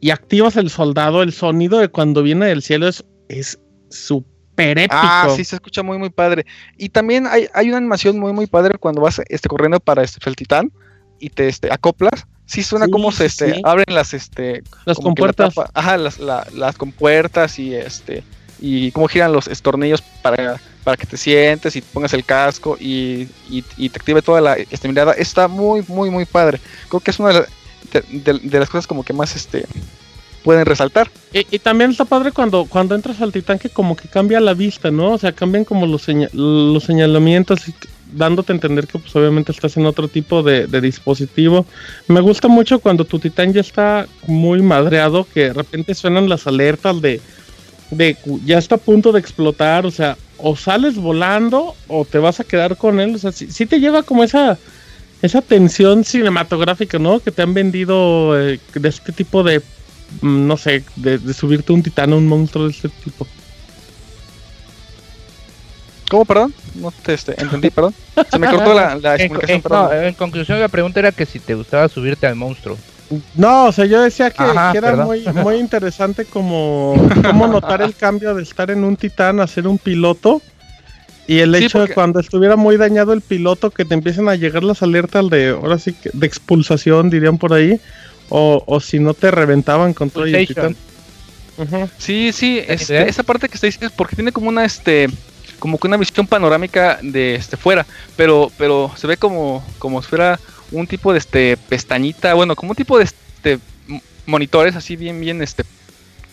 y 0.00 0.08
activas 0.12 0.56
el 0.56 0.70
soldado, 0.70 1.22
el 1.22 1.34
sonido 1.34 1.78
de 1.78 1.88
cuando 1.88 2.22
viene 2.22 2.46
del 2.46 2.62
cielo 2.62 2.88
es 2.88 3.04
es 3.28 3.60
súper 3.90 4.78
épico. 4.78 4.96
Ah, 4.98 5.28
sí, 5.36 5.44
se 5.44 5.56
escucha 5.56 5.82
muy, 5.82 5.98
muy 5.98 6.08
padre. 6.08 6.46
Y 6.78 6.88
también 6.88 7.26
hay, 7.26 7.48
hay 7.52 7.68
una 7.68 7.76
animación 7.76 8.18
muy, 8.18 8.32
muy 8.32 8.46
padre 8.46 8.78
cuando 8.78 9.02
vas 9.02 9.20
este, 9.28 9.50
corriendo 9.50 9.78
para 9.78 10.02
este 10.02 10.26
el 10.26 10.36
titán 10.36 10.72
y 11.20 11.30
te 11.30 11.48
este, 11.48 11.72
acoplas. 11.72 12.26
Sí 12.46 12.62
suena 12.64 12.86
Sí, 12.86 12.90
como 12.90 13.12
se 13.12 13.26
este, 13.26 13.54
sí. 13.54 13.60
abren 13.64 13.84
las 13.94 14.12
este 14.12 14.62
Las 14.84 14.98
la 14.98 15.04
compuertas. 15.04 15.54
ajá, 15.72 15.96
las, 15.96 16.18
la- 16.18 16.46
las 16.54 16.76
compuertas 16.76 17.58
y 17.60 17.74
este 17.74 18.24
y 18.62 18.90
cómo 18.90 19.08
giran 19.08 19.32
los 19.32 19.46
estornillos 19.48 20.02
para, 20.22 20.60
para 20.84 20.96
que 20.96 21.06
te 21.06 21.16
sientes 21.16 21.76
y 21.76 21.80
te 21.80 21.86
pongas 21.94 22.12
el 22.12 22.24
casco 22.24 22.76
y, 22.78 23.28
y- 23.48 23.64
y 23.78 23.88
te 23.88 23.98
active 23.98 24.20
toda 24.20 24.40
la 24.40 24.54
este, 24.56 24.88
mirada. 24.88 25.12
Está 25.12 25.46
muy, 25.48 25.82
muy, 25.88 26.10
muy 26.10 26.24
padre. 26.26 26.60
Creo 26.88 27.00
que 27.00 27.10
es 27.12 27.18
una 27.20 27.28
de, 27.30 27.34
la- 27.40 27.46
de- 27.92 28.18
de- 28.32 28.38
de 28.40 28.58
las 28.58 28.68
cosas 28.68 28.86
como 28.86 29.02
que 29.04 29.12
más 29.12 29.34
este 29.36 29.64
pueden 30.44 30.66
resaltar. 30.66 31.10
Y, 31.32 31.46
y 31.54 31.58
también 31.58 31.90
está 31.92 32.04
padre 32.04 32.32
cuando, 32.32 32.64
cuando 32.66 32.94
entras 32.94 33.20
al 33.20 33.30
titán 33.32 33.58
que 33.58 33.68
como 33.70 33.94
que 33.94 34.08
cambia 34.08 34.40
la 34.40 34.54
vista, 34.54 34.90
¿no? 34.90 35.12
O 35.12 35.18
sea, 35.18 35.32
cambian 35.32 35.64
como 35.64 35.86
los, 35.86 36.02
seña- 36.02 36.28
los 36.32 36.82
señalamientos 36.84 37.60
dándote 38.12 38.52
a 38.52 38.56
entender 38.56 38.86
que 38.86 38.98
pues 38.98 39.14
obviamente 39.16 39.52
estás 39.52 39.76
en 39.76 39.86
otro 39.86 40.08
tipo 40.08 40.42
de, 40.42 40.66
dispositivo. 40.80 41.66
Me 42.08 42.20
gusta 42.20 42.48
mucho 42.48 42.78
cuando 42.78 43.04
tu 43.04 43.18
titán 43.18 43.52
ya 43.52 43.60
está 43.60 44.06
muy 44.26 44.62
madreado, 44.62 45.26
que 45.32 45.44
de 45.44 45.52
repente 45.52 45.94
suenan 45.94 46.28
las 46.28 46.46
alertas 46.46 47.00
de, 47.00 47.20
de 47.90 48.16
ya 48.44 48.58
está 48.58 48.76
a 48.76 48.78
punto 48.78 49.12
de 49.12 49.20
explotar, 49.20 49.86
o 49.86 49.90
sea, 49.90 50.16
o 50.38 50.56
sales 50.56 50.96
volando 50.96 51.74
o 51.88 52.04
te 52.04 52.18
vas 52.18 52.40
a 52.40 52.44
quedar 52.44 52.76
con 52.76 53.00
él, 53.00 53.14
o 53.14 53.18
sea, 53.18 53.32
sí 53.32 53.66
te 53.66 53.80
lleva 53.80 54.02
como 54.02 54.24
esa 54.24 54.58
esa 55.22 55.42
tensión 55.42 56.04
cinematográfica, 56.04 56.98
¿no? 56.98 57.20
Que 57.20 57.30
te 57.30 57.42
han 57.42 57.54
vendido 57.54 58.40
eh, 58.40 58.58
de 58.74 58.88
este 58.88 59.12
tipo 59.12 59.42
de 59.42 59.60
mm, 60.22 60.46
no 60.46 60.56
sé, 60.56 60.84
de, 60.96 61.18
de 61.18 61.34
subirte 61.34 61.72
un 61.72 61.82
titán 61.82 62.12
a 62.12 62.16
un 62.16 62.26
monstruo 62.26 62.64
de 62.64 62.70
este 62.70 62.88
tipo. 62.88 63.26
¿Cómo, 66.10 66.24
perdón? 66.26 66.52
No 66.74 66.92
te 67.04 67.14
este, 67.14 67.40
entendí, 67.40 67.70
perdón. 67.76 67.94
Se 68.30 68.38
me 68.38 68.48
cortó 68.50 68.74
la, 68.74 68.96
la 68.96 69.14
En, 69.14 69.20
explicación, 69.22 69.56
en- 69.56 69.62
perdón. 69.62 69.88
no, 69.90 69.92
en 69.94 70.14
conclusión, 70.14 70.60
la 70.60 70.68
pregunta 70.68 70.98
era 71.00 71.12
que 71.12 71.24
si 71.24 71.38
te 71.38 71.54
gustaba 71.54 71.88
subirte 71.88 72.26
al 72.26 72.34
monstruo. 72.34 72.76
No, 73.34 73.66
o 73.66 73.72
sea, 73.72 73.86
yo 73.86 74.02
decía 74.02 74.30
que, 74.30 74.42
Ajá, 74.42 74.72
que 74.72 74.78
era 74.78 74.96
muy, 74.96 75.24
muy 75.34 75.56
interesante 75.56 76.24
como, 76.24 76.94
como 77.24 77.46
notar 77.46 77.80
el 77.82 77.94
cambio 77.94 78.34
de 78.34 78.42
estar 78.42 78.70
en 78.70 78.84
un 78.84 78.96
titán 78.96 79.40
a 79.40 79.46
ser 79.46 79.66
un 79.68 79.78
piloto. 79.78 80.42
Y 81.28 81.38
el 81.38 81.54
Sí, 81.54 81.64
hecho 81.64 81.78
porque- 81.78 81.90
de 81.90 81.94
cuando 81.94 82.18
estuviera 82.18 82.56
muy 82.56 82.76
dañado 82.76 83.12
el 83.12 83.20
piloto, 83.20 83.70
que 83.70 83.84
te 83.84 83.94
empiecen 83.94 84.28
a 84.28 84.34
llegar 84.34 84.64
las 84.64 84.82
alertas 84.82 85.30
de, 85.30 85.50
ahora 85.50 85.78
sí, 85.78 85.92
que 85.92 86.10
de 86.12 86.26
expulsación, 86.26 87.08
dirían 87.08 87.38
por 87.38 87.52
ahí. 87.52 87.80
O, 88.28 88.62
o 88.66 88.80
si 88.80 88.98
no 89.00 89.14
te 89.14 89.30
reventaban 89.30 89.92
con 89.94 90.10
todo 90.10 90.26
y 90.26 90.34
el 90.34 90.46
titán. 90.48 90.76
Sí, 91.98 92.32
sí, 92.32 92.60
este, 92.66 93.08
esa 93.08 93.22
parte 93.22 93.48
que 93.48 93.54
está 93.54 93.66
diciendo 93.66 93.88
es 93.88 93.92
porque 93.92 94.16
tiene 94.16 94.32
como 94.32 94.48
una 94.48 94.64
este 94.64 95.08
como 95.60 95.78
que 95.78 95.86
una 95.86 95.96
visión 95.96 96.26
panorámica 96.26 96.98
de 97.02 97.36
este 97.36 97.56
fuera, 97.56 97.86
pero 98.16 98.50
pero 98.58 98.90
se 98.96 99.06
ve 99.06 99.16
como 99.16 99.64
como 99.78 100.02
si 100.02 100.08
fuera 100.08 100.40
un 100.72 100.86
tipo 100.88 101.12
de 101.12 101.18
este 101.20 101.56
pestañita, 101.56 102.34
bueno, 102.34 102.56
como 102.56 102.70
un 102.72 102.76
tipo 102.76 102.98
de 102.98 103.04
este 103.04 103.58
monitores 104.26 104.74
así 104.74 104.96
bien 104.96 105.20
bien 105.20 105.40
este 105.42 105.64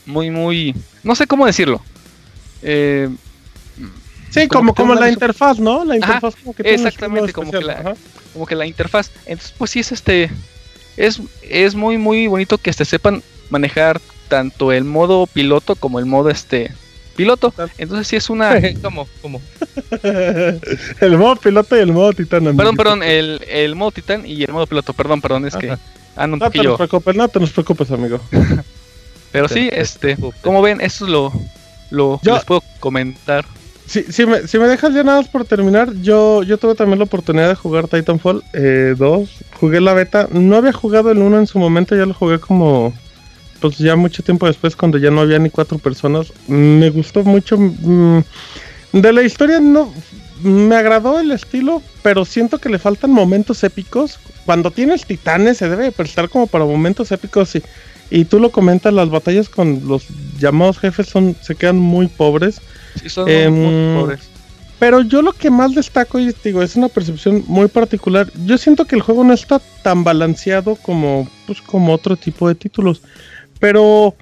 muy 0.05 0.31
muy 0.31 0.73
no 1.03 1.13
sé 1.15 1.27
cómo 1.27 1.45
decirlo. 1.45 1.81
Eh, 2.63 3.09
Sí, 4.29 4.47
Como 4.49 4.73
como, 4.75 4.93
la 4.93 5.09
interfaz, 5.09 5.57
¿no? 5.57 5.85
La 5.85 5.95
Ajá, 5.95 6.15
interfaz 6.15 6.35
como 6.35 6.53
que 6.53 6.61
tiene 6.63 6.75
exactamente, 6.75 7.31
como 7.31 7.49
que 7.49 7.61
la- 7.61 7.95
como 8.33 8.45
que 8.45 8.55
la 8.55 8.65
interfaz. 8.65 9.09
Entonces, 9.25 9.53
pues 9.57 9.71
sí 9.71 9.79
es 9.79 9.91
este 9.93 10.29
es 10.97 11.21
es 11.43 11.75
muy 11.75 11.97
muy 11.97 12.27
bonito 12.27 12.57
que 12.57 12.69
este 12.69 12.83
sepan 12.85 13.23
manejar 13.49 14.01
tanto 14.27 14.71
el 14.73 14.83
modo 14.83 15.27
piloto 15.27 15.75
como 15.75 15.97
el 15.99 16.05
modo 16.05 16.29
este 16.29 16.71
piloto. 17.17 17.53
Entonces 17.77 18.07
sí 18.07 18.15
es 18.15 18.29
una 18.29 18.55
¿Cómo? 18.81 19.07
¿Cómo? 19.21 19.41
el 21.01 21.17
modo 21.17 21.35
piloto 21.35 21.75
y 21.75 21.79
el 21.79 21.91
modo 21.91 22.13
titán. 22.13 22.43
Perdón, 22.43 22.59
amiguito. 22.59 22.77
perdón, 22.83 23.03
el, 23.03 23.41
el 23.49 23.75
modo 23.75 23.91
titán 23.91 24.25
y 24.25 24.43
el 24.43 24.51
modo 24.53 24.67
piloto, 24.67 24.93
perdón, 24.93 25.21
perdón, 25.21 25.45
es 25.45 25.55
que 25.55 25.71
Ajá. 25.71 26.25
un 26.25 26.39
No 26.39 26.49
te 26.49 26.63
nos 26.63 26.77
preocupes, 26.77 27.15
no 27.15 27.27
te 27.27 27.39
nos 27.39 27.51
preocupes, 27.51 27.91
amigo. 27.91 28.19
Pero 29.31 29.49
sí, 29.49 29.69
este, 29.71 30.17
como 30.41 30.61
ven, 30.61 30.79
eso 30.79 31.05
es 31.05 31.11
lo, 31.11 31.33
lo 31.89 32.19
que 32.23 32.27
Yo- 32.29 32.35
les 32.35 32.45
puedo 32.45 32.63
comentar. 32.79 33.45
Si, 33.85 34.03
si, 34.03 34.25
me, 34.25 34.45
si 34.49 34.59
me 34.59 34.67
dejas 34.67 34.93
ya 34.93 35.01
nada 35.03 35.21
más 35.21 35.29
por 35.29 35.45
terminar, 35.45 35.93
yo, 36.01 36.43
yo 36.43 36.57
tuve 36.57 36.75
también 36.75 36.99
la 36.99 37.05
oportunidad 37.05 37.47
de 37.47 37.55
jugar 37.55 37.87
Titanfall 37.87 38.43
eh, 38.53 38.95
2. 38.97 39.29
Jugué 39.61 39.79
la 39.79 39.93
beta. 39.93 40.27
No 40.29 40.57
había 40.57 40.73
jugado 40.73 41.09
el 41.09 41.19
1 41.19 41.39
en 41.39 41.47
su 41.47 41.57
momento, 41.57 41.95
ya 41.95 42.05
lo 42.05 42.13
jugué 42.13 42.37
como. 42.39 42.93
Pues 43.59 43.77
ya 43.79 43.95
mucho 43.95 44.21
tiempo 44.23 44.45
después, 44.45 44.75
cuando 44.75 44.97
ya 44.97 45.09
no 45.11 45.21
había 45.21 45.39
ni 45.39 45.49
cuatro 45.49 45.77
personas. 45.79 46.31
Me 46.47 46.89
gustó 46.89 47.23
mucho. 47.23 47.57
mm, 47.57 48.19
de 48.93 49.13
la 49.13 49.23
historia 49.23 49.59
no. 49.59 49.91
Me 50.43 50.75
agradó 50.75 51.19
el 51.19 51.31
estilo, 51.31 51.81
pero 52.03 52.23
siento 52.23 52.59
que 52.59 52.69
le 52.69 52.77
faltan 52.77 53.11
momentos 53.11 53.63
épicos. 53.63 54.19
Cuando 54.45 54.69
tienes 54.69 55.05
titanes, 55.05 55.57
se 55.57 55.67
debe 55.69 55.91
prestar 55.91 56.29
como 56.29 56.45
para 56.45 56.63
momentos 56.65 57.11
épicos. 57.11 57.55
Y, 57.55 57.63
y 58.11 58.25
tú 58.25 58.39
lo 58.39 58.51
comentas, 58.51 58.93
las 58.93 59.09
batallas 59.09 59.49
con 59.49 59.81
los 59.87 60.05
llamados 60.39 60.77
jefes 60.77 61.07
son 61.07 61.35
se 61.41 61.55
quedan 61.55 61.77
muy 61.79 62.07
pobres. 62.07 62.61
Sí, 63.01 63.09
son 63.09 63.25
muy- 63.25 63.33
Em, 63.33 63.53
muy 63.95 64.01
pobres. 64.03 64.19
Pero 64.79 65.01
yo 65.01 65.23
lo 65.23 65.33
que 65.33 65.49
más 65.49 65.73
destaco, 65.73 66.19
y 66.19 66.31
digo, 66.43 66.61
es 66.61 66.75
una 66.75 66.87
percepción 66.87 67.43
muy 67.47 67.67
particular. 67.67 68.31
Yo 68.45 68.59
siento 68.59 68.85
que 68.85 68.95
el 68.95 69.01
juego 69.01 69.23
no 69.23 69.33
está 69.33 69.59
tan 69.81 70.03
balanceado 70.03 70.75
como, 70.75 71.27
pues, 71.47 71.63
como 71.63 71.91
otro 71.95 72.15
tipo 72.15 72.47
de 72.47 72.53
títulos. 72.53 73.01
Pero 73.59 74.15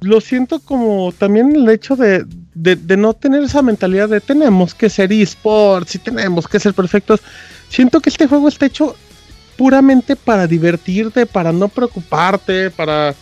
lo 0.00 0.20
siento 0.20 0.60
como 0.60 1.12
también 1.12 1.54
el 1.54 1.68
hecho 1.68 1.96
de, 1.96 2.24
de, 2.54 2.76
de 2.76 2.96
no 2.96 3.14
tener 3.14 3.42
esa 3.42 3.62
mentalidad 3.62 4.08
de 4.08 4.20
tenemos 4.20 4.74
que 4.74 4.90
ser 4.90 5.12
esports 5.12 5.94
y 5.94 5.98
tenemos 5.98 6.48
que 6.48 6.60
ser 6.60 6.74
perfectos. 6.74 7.20
Siento 7.68 8.00
que 8.00 8.10
este 8.10 8.26
juego 8.26 8.48
está 8.48 8.66
hecho 8.66 8.96
puramente 9.56 10.16
para 10.16 10.46
divertirte, 10.46 11.26
para 11.26 11.52
no 11.52 11.68
preocuparte, 11.68 12.70
para 12.70 13.14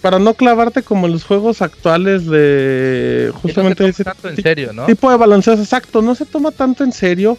para 0.00 0.18
no 0.18 0.34
clavarte 0.34 0.82
como 0.82 1.06
en 1.06 1.12
los 1.12 1.24
juegos 1.24 1.60
actuales 1.62 2.26
de 2.26 3.32
justamente 3.42 3.82
no 3.82 3.88
ese 3.90 4.04
tanto 4.04 4.28
en 4.28 4.36
serio, 4.36 4.72
¿no? 4.72 4.86
tipo 4.86 5.10
de 5.10 5.16
balanceos, 5.16 5.60
exacto, 5.60 6.00
no 6.00 6.14
se 6.14 6.26
toma 6.26 6.50
tanto 6.50 6.84
en 6.84 6.92
serio. 6.92 7.36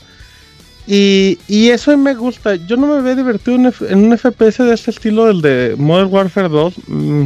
Y, 0.88 1.38
y 1.48 1.70
eso 1.70 1.96
me 1.98 2.16
gusta. 2.16 2.56
Yo 2.56 2.78
no 2.78 2.88
me 2.88 2.98
había 2.98 3.16
divertido 3.16 3.56
en, 3.56 3.66
un 3.66 4.18
FPS 4.18 4.64
de 4.64 4.74
este 4.74 4.92
estilo, 4.92 5.26
del 5.28 5.42
de 5.42 5.76
Modern 5.78 6.12
Warfare 6.12 6.50
2. 6.50 6.74
mm, 6.88 7.24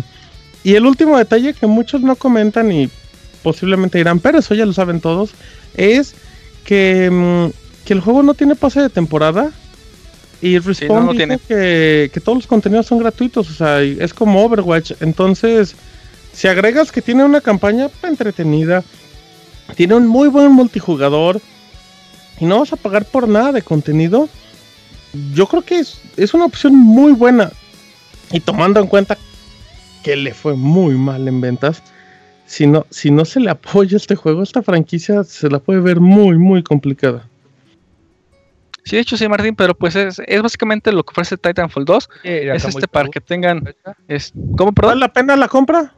Y 0.64 0.76
el 0.76 0.86
último 0.86 1.18
detalle 1.18 1.54
que 1.54 1.68
muchos 1.68 2.02
no 2.02 2.16
comentan 2.16 2.72
y 2.72 2.90
posiblemente 3.44 3.98
dirán, 3.98 4.20
pero 4.20 4.40
eso 4.40 4.56
ya 4.56 4.66
lo 4.66 4.74
saben 4.74 5.00
todos, 5.00 5.32
es 5.76 6.16
que, 6.64 7.10
mm, 7.12 7.86
que 7.86 7.94
el 7.94 8.02
juego 8.02 8.24
no 8.24 8.34
tiene 8.34 8.56
pase 8.56 8.82
de 8.82 8.90
temporada. 8.90 9.52
Y 10.42 10.60
Respawn 10.60 11.00
no, 11.00 11.06
no 11.06 11.12
dijo 11.14 11.18
tiene. 11.18 11.40
Que, 11.48 12.12
que 12.14 12.20
todos 12.20 12.40
los 12.40 12.48
contenidos 12.48 12.88
son 12.88 13.00
gratuitos, 13.00 13.50
o 13.50 13.54
sea, 13.54 13.82
es 13.82 14.14
como 14.14 14.44
Overwatch. 14.44 14.92
Entonces, 15.00 15.76
si 16.34 16.48
agregas 16.48 16.92
que 16.92 17.02
tiene 17.02 17.24
una 17.24 17.40
campaña 17.40 17.90
entretenida, 18.04 18.84
tiene 19.76 19.96
un 19.96 20.08
muy 20.08 20.28
buen 20.28 20.52
multijugador 20.52 21.42
y 22.40 22.46
no 22.46 22.60
vas 22.60 22.74
a 22.74 22.78
pagar 22.78 23.06
por 23.06 23.28
nada 23.28 23.52
de 23.52 23.62
contenido, 23.62 24.30
yo 25.34 25.48
creo 25.48 25.62
que 25.62 25.80
es, 25.80 26.02
es 26.18 26.34
una 26.34 26.46
opción 26.46 26.76
muy 26.76 27.14
buena. 27.14 27.52
Y 28.32 28.40
tomando 28.40 28.80
en 28.80 28.88
cuenta 28.88 29.18
que 30.04 30.16
le 30.16 30.34
fue 30.34 30.56
muy 30.56 30.96
mal 30.96 31.28
en 31.28 31.42
ventas, 31.42 31.82
si 32.46 32.68
no, 32.68 32.86
si 32.90 33.12
no 33.12 33.26
se 33.26 33.40
le 33.40 33.50
apoya 33.50 33.98
este 33.98 34.16
juego, 34.16 34.44
esta 34.44 34.62
franquicia 34.62 35.24
se 35.24 35.50
la 35.50 35.60
puede 35.60 35.80
ver 35.80 36.00
muy, 36.00 36.38
muy 36.38 36.64
complicada. 36.64 37.28
Sí, 38.84 38.98
de 38.98 39.02
hecho 39.02 39.18
sí, 39.18 39.28
Martín, 39.28 39.56
pero 39.56 39.74
pues 39.74 39.96
es, 39.96 40.22
es 40.28 40.42
básicamente 40.44 40.92
lo 40.92 41.04
que 41.04 41.12
ofrece 41.12 41.38
Titanfall 41.38 41.86
2. 41.86 42.10
es 42.24 42.66
este 42.66 42.88
para 42.88 43.10
que 43.10 43.20
tengan... 43.20 43.74
Es, 44.08 44.32
¿Cómo, 44.56 44.74
perdón? 44.74 44.92
¿Vale 44.92 45.00
la 45.00 45.14
pena 45.14 45.36
la 45.36 45.48
compra? 45.48 45.96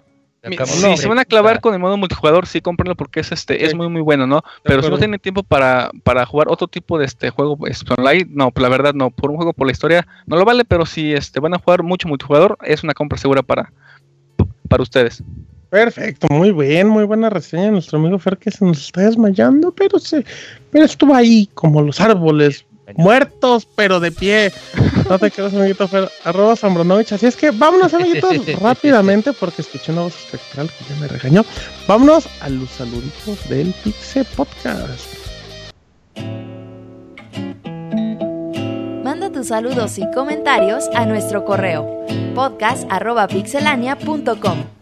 Mi- 0.49 0.57
si 0.57 0.97
se 0.97 1.07
van 1.07 1.19
a 1.19 1.25
clavar 1.25 1.61
con 1.61 1.73
el 1.73 1.79
modo 1.79 1.97
multijugador, 1.97 2.47
sí, 2.47 2.61
cómprenlo 2.61 2.95
porque 2.95 3.19
es 3.19 3.31
este 3.31 3.65
es 3.65 3.73
muy 3.75 3.89
muy 3.89 4.01
bueno, 4.01 4.27
¿no? 4.27 4.43
Pero 4.63 4.81
si 4.81 4.89
no 4.89 4.97
tienen 4.97 5.19
tiempo 5.19 5.43
para, 5.43 5.91
para 6.03 6.25
jugar 6.25 6.47
otro 6.49 6.67
tipo 6.67 6.97
de 6.97 7.05
este 7.05 7.29
juego 7.29 7.57
pues, 7.57 7.83
online, 7.97 8.27
no, 8.29 8.51
pues, 8.51 8.61
la 8.61 8.69
verdad 8.69 8.93
no, 8.93 9.09
por 9.09 9.29
un 9.31 9.37
juego 9.37 9.53
por 9.53 9.67
la 9.67 9.71
historia 9.71 10.07
no 10.25 10.37
lo 10.37 10.45
vale, 10.45 10.65
pero 10.65 10.85
si 10.85 11.13
este 11.13 11.39
van 11.39 11.53
a 11.53 11.59
jugar 11.59 11.83
mucho 11.83 12.07
multijugador, 12.07 12.57
es 12.63 12.83
una 12.83 12.93
compra 12.93 13.17
segura 13.17 13.41
para, 13.41 13.71
para 14.67 14.83
ustedes. 14.83 15.23
Perfecto, 15.69 16.27
muy 16.29 16.53
bien, 16.53 16.87
muy 16.87 17.03
buena 17.03 17.29
reseña 17.29 17.71
nuestro 17.71 17.99
amigo 17.99 18.17
Fer 18.19 18.37
que 18.37 18.51
se 18.51 18.63
nos 18.63 18.85
está 18.85 19.01
desmayando, 19.01 19.71
pero 19.73 19.99
se, 19.99 20.23
pero 20.71 20.85
estuvo 20.85 21.13
ahí 21.13 21.49
como 21.53 21.81
los 21.81 21.99
árboles, 21.99 22.65
muertos 22.95 23.67
pero 23.75 23.99
de 23.99 24.11
pie. 24.11 24.53
No 25.09 25.19
te 25.19 25.29
quedas, 25.31 25.53
amiguito 25.53 25.87
Fer, 25.87 26.09
arroba 26.23 26.55
Zambronovich. 26.55 27.11
Así 27.13 27.25
es 27.25 27.35
que 27.35 27.49
vámonos, 27.51 27.93
amiguitos, 27.93 28.45
rápidamente, 28.61 29.33
porque 29.33 29.61
escuché 29.61 29.91
una 29.91 30.03
voz 30.03 30.15
espectral 30.15 30.69
que 30.69 30.85
ya 30.89 30.95
me 30.99 31.07
regañó. 31.07 31.43
Vámonos 31.87 32.27
a 32.41 32.49
los 32.49 32.69
saluditos 32.69 33.49
del 33.49 33.73
Pixe 33.83 34.23
Podcast. 34.35 35.05
Manda 39.03 39.31
tus 39.31 39.47
saludos 39.47 39.97
y 39.97 40.03
comentarios 40.11 40.89
a 40.93 41.05
nuestro 41.05 41.45
correo 41.45 42.05
podcast.pixelania.com. 42.35 44.76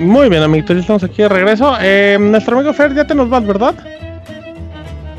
Muy 0.00 0.28
bien, 0.30 0.42
amiguitos, 0.42 0.74
ya 0.76 0.80
estamos 0.80 1.04
aquí 1.04 1.22
de 1.22 1.28
regreso. 1.28 1.74
Eh, 1.80 2.16
nuestro 2.18 2.56
amigo 2.56 2.72
Fer, 2.72 2.94
ya 2.94 3.04
te 3.06 3.14
nos 3.14 3.28
vas, 3.28 3.46
¿verdad? 3.46 3.74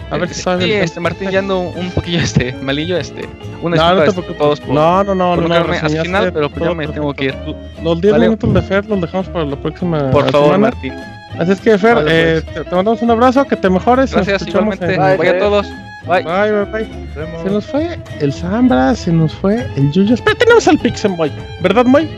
A 0.09 0.17
ver 0.17 0.27
si 0.27 0.33
Sí, 0.35 0.41
sabes. 0.41 0.67
este 0.83 0.99
Martín 0.99 1.29
ya 1.31 1.39
ando 1.39 1.59
un 1.59 1.89
poquillo 1.91 2.19
este 2.19 2.51
malillo, 2.61 2.97
este 2.97 3.29
una 3.61 3.77
No, 3.77 3.89
no 3.95 4.01
te 4.01 4.09
este, 4.09 4.11
preocupes. 4.13 4.37
todos 4.37 4.59
por, 4.59 4.73
No, 4.75 5.03
no, 5.05 5.15
no, 5.15 5.35
por 5.35 5.47
no, 5.47 5.59
no, 5.59 5.63
reseñaste 5.63 6.01
final, 6.01 6.33
pero 6.33 6.49
pues 6.49 6.65
ya 6.69 6.75
me 6.75 6.87
tengo 6.87 7.13
que 7.13 7.25
ir. 7.25 7.35
Los 7.81 8.01
10 8.01 8.11
Vale. 8.13 8.25
minutos 8.25 8.53
de 8.53 8.61
Fer 8.61 8.85
los 8.87 8.99
dejamos 8.99 9.29
para 9.29 9.45
la 9.45 9.55
próxima 9.55 10.11
Por 10.11 10.29
favor, 10.31 10.55
semana. 10.55 10.71
Martín. 10.71 10.93
Así 11.39 11.51
es 11.53 11.61
que, 11.61 11.77
Fer, 11.77 11.95
Vale, 11.95 12.37
eh, 12.39 12.41
te, 12.41 12.59
mandamos 12.75 13.01
un 13.01 13.11
abrazo, 13.11 13.45
que 13.45 13.55
te 13.55 13.69
mejores. 13.69 14.11
Gracias 14.13 14.45
igualmente. 14.47 14.95
en- 14.95 15.17
Bye 15.17 15.29
a 15.29 15.39
todos. 15.39 15.67
Bye. 16.07 16.23
Bye, 16.23 16.51
bye, 16.51 16.65
bye. 16.83 16.87
Se 17.43 17.49
nos 17.49 17.65
fue 17.67 17.97
el 18.19 18.33
Zambra, 18.33 18.93
se 18.95 19.13
nos 19.13 19.33
fue 19.35 19.65
el 19.77 19.91
Yuyo. 19.91 20.15
Pero 20.25 20.35
tenemos 20.35 20.67
al 20.67 20.77
Pixenboy, 20.79 21.31
¿verdad, 21.61 21.85
Moy? 21.85 22.09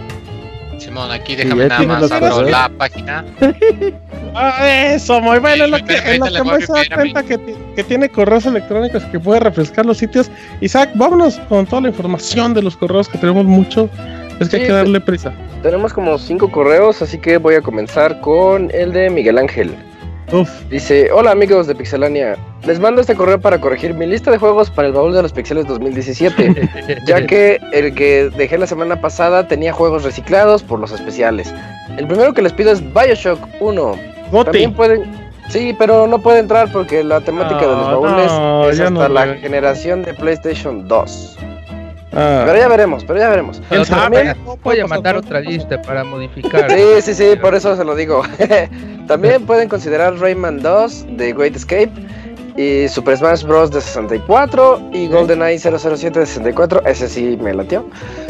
Simón, 0.83 1.11
aquí 1.11 1.35
déjame 1.35 1.67
nada 1.67 1.83
más 1.83 2.11
abro 2.11 2.41
la 2.43 2.69
página. 2.69 3.23
Ah, 4.35 4.67
eso, 4.95 5.21
muy 5.21 5.37
bueno. 5.37 5.67
lo 5.67 5.77
que, 5.85 5.95
en 5.95 6.19
lo 6.19 6.25
que 6.25 6.41
Moy 6.43 6.61
se 6.63 6.73
da 6.73 6.95
cuenta 6.95 7.21
que, 7.21 7.37
que 7.75 7.83
tiene 7.83 8.09
correos 8.09 8.47
electrónicos 8.47 9.03
que 9.05 9.19
puede 9.19 9.39
refrescar 9.41 9.85
los 9.85 9.99
sitios. 9.99 10.31
Isaac, 10.59 10.89
vámonos 10.95 11.37
con 11.49 11.67
toda 11.67 11.83
la 11.83 11.89
información 11.89 12.55
de 12.55 12.63
los 12.63 12.75
correos 12.75 13.07
que 13.07 13.19
tenemos 13.19 13.45
mucho. 13.45 13.91
Es 14.39 14.49
que 14.49 14.55
hay 14.55 14.61
Sí, 14.63 14.65
que 14.65 14.65
te- 14.65 14.71
darle 14.73 14.99
prisa. 15.01 15.31
Tenemos 15.61 15.93
como 15.93 16.17
cinco 16.17 16.49
correos, 16.49 17.03
así 17.03 17.19
que 17.19 17.37
voy 17.37 17.53
a 17.53 17.61
comenzar 17.61 18.19
con 18.21 18.71
el 18.73 18.91
de 18.91 19.11
Miguel 19.11 19.37
Ángel. 19.37 19.75
Dice, 20.69 21.11
hola 21.11 21.31
amigos 21.31 21.67
de 21.67 21.75
Pixelania, 21.75 22.37
les 22.65 22.79
mando 22.79 23.01
este 23.01 23.13
correo 23.15 23.39
para 23.39 23.59
corregir 23.61 23.93
mi 23.93 24.07
lista 24.07 24.31
de 24.31 24.37
juegos 24.37 24.69
para 24.71 24.87
el 24.87 24.93
baúl 24.93 25.13
de 25.13 25.21
los 25.21 25.31
pixeles 25.31 25.67
2017, 25.67 26.69
ya 27.05 27.27
que 27.27 27.59
el 27.71 27.93
que 27.93 28.31
dejé 28.35 28.57
la 28.57 28.65
semana 28.65 28.99
pasada 28.99 29.47
tenía 29.47 29.73
juegos 29.73 30.03
reciclados 30.03 30.63
por 30.63 30.79
los 30.79 30.91
especiales. 30.91 31.53
El 31.97 32.07
primero 32.07 32.33
que 32.33 32.41
les 32.41 32.53
pido 32.53 32.71
es 32.71 32.81
Bioshock 32.93 33.39
1. 33.59 33.95
También 34.45 34.73
pueden... 34.73 35.23
Sí, 35.49 35.75
pero 35.77 36.07
no 36.07 36.19
puede 36.19 36.39
entrar 36.39 36.71
porque 36.71 37.03
la 37.03 37.21
temática 37.21 37.59
de 37.59 37.67
los 37.67 37.89
No, 37.89 38.01
baúles 38.01 38.31
no, 38.31 38.69
es 38.69 38.79
hasta 38.79 38.89
no 38.89 39.07
la 39.09 39.35
generación 39.35 40.01
de 40.01 40.13
PlayStation 40.13 40.87
2. 40.87 41.37
Ah. 42.15 42.43
Pero 42.45 42.59
ya 42.59 42.67
veremos, 42.67 43.03
pero 43.03 43.19
ya 43.19 43.29
veremos. 43.29 43.61
Pero 43.69 43.85
También- 43.85 44.35
Voy 44.63 44.79
a 44.79 44.87
mandar 44.87 45.15
otra 45.17 45.39
lista 45.39 45.81
para 45.81 46.03
modificar. 46.03 46.69
Sí, 46.71 47.01
sí, 47.01 47.13
sí, 47.13 47.35
por 47.41 47.55
eso 47.55 47.75
se 47.75 47.83
lo 47.83 47.95
digo. 47.95 48.23
También 49.07 49.45
pueden 49.45 49.67
considerar 49.67 50.15
Rayman 50.19 50.61
2 50.61 51.05
de 51.17 51.33
Great 51.33 51.55
Escape 51.55 51.91
y 52.55 52.87
Super 52.87 53.17
Smash 53.17 53.43
Bros. 53.43 53.71
de 53.71 53.81
64 53.81 54.89
y 54.93 55.07
GoldenEye 55.07 55.57
007 55.59 56.19
de 56.19 56.25
64. 56.25 56.85
Ese 56.85 57.07
sí 57.09 57.37
me 57.41 57.53
latió. 57.53 57.85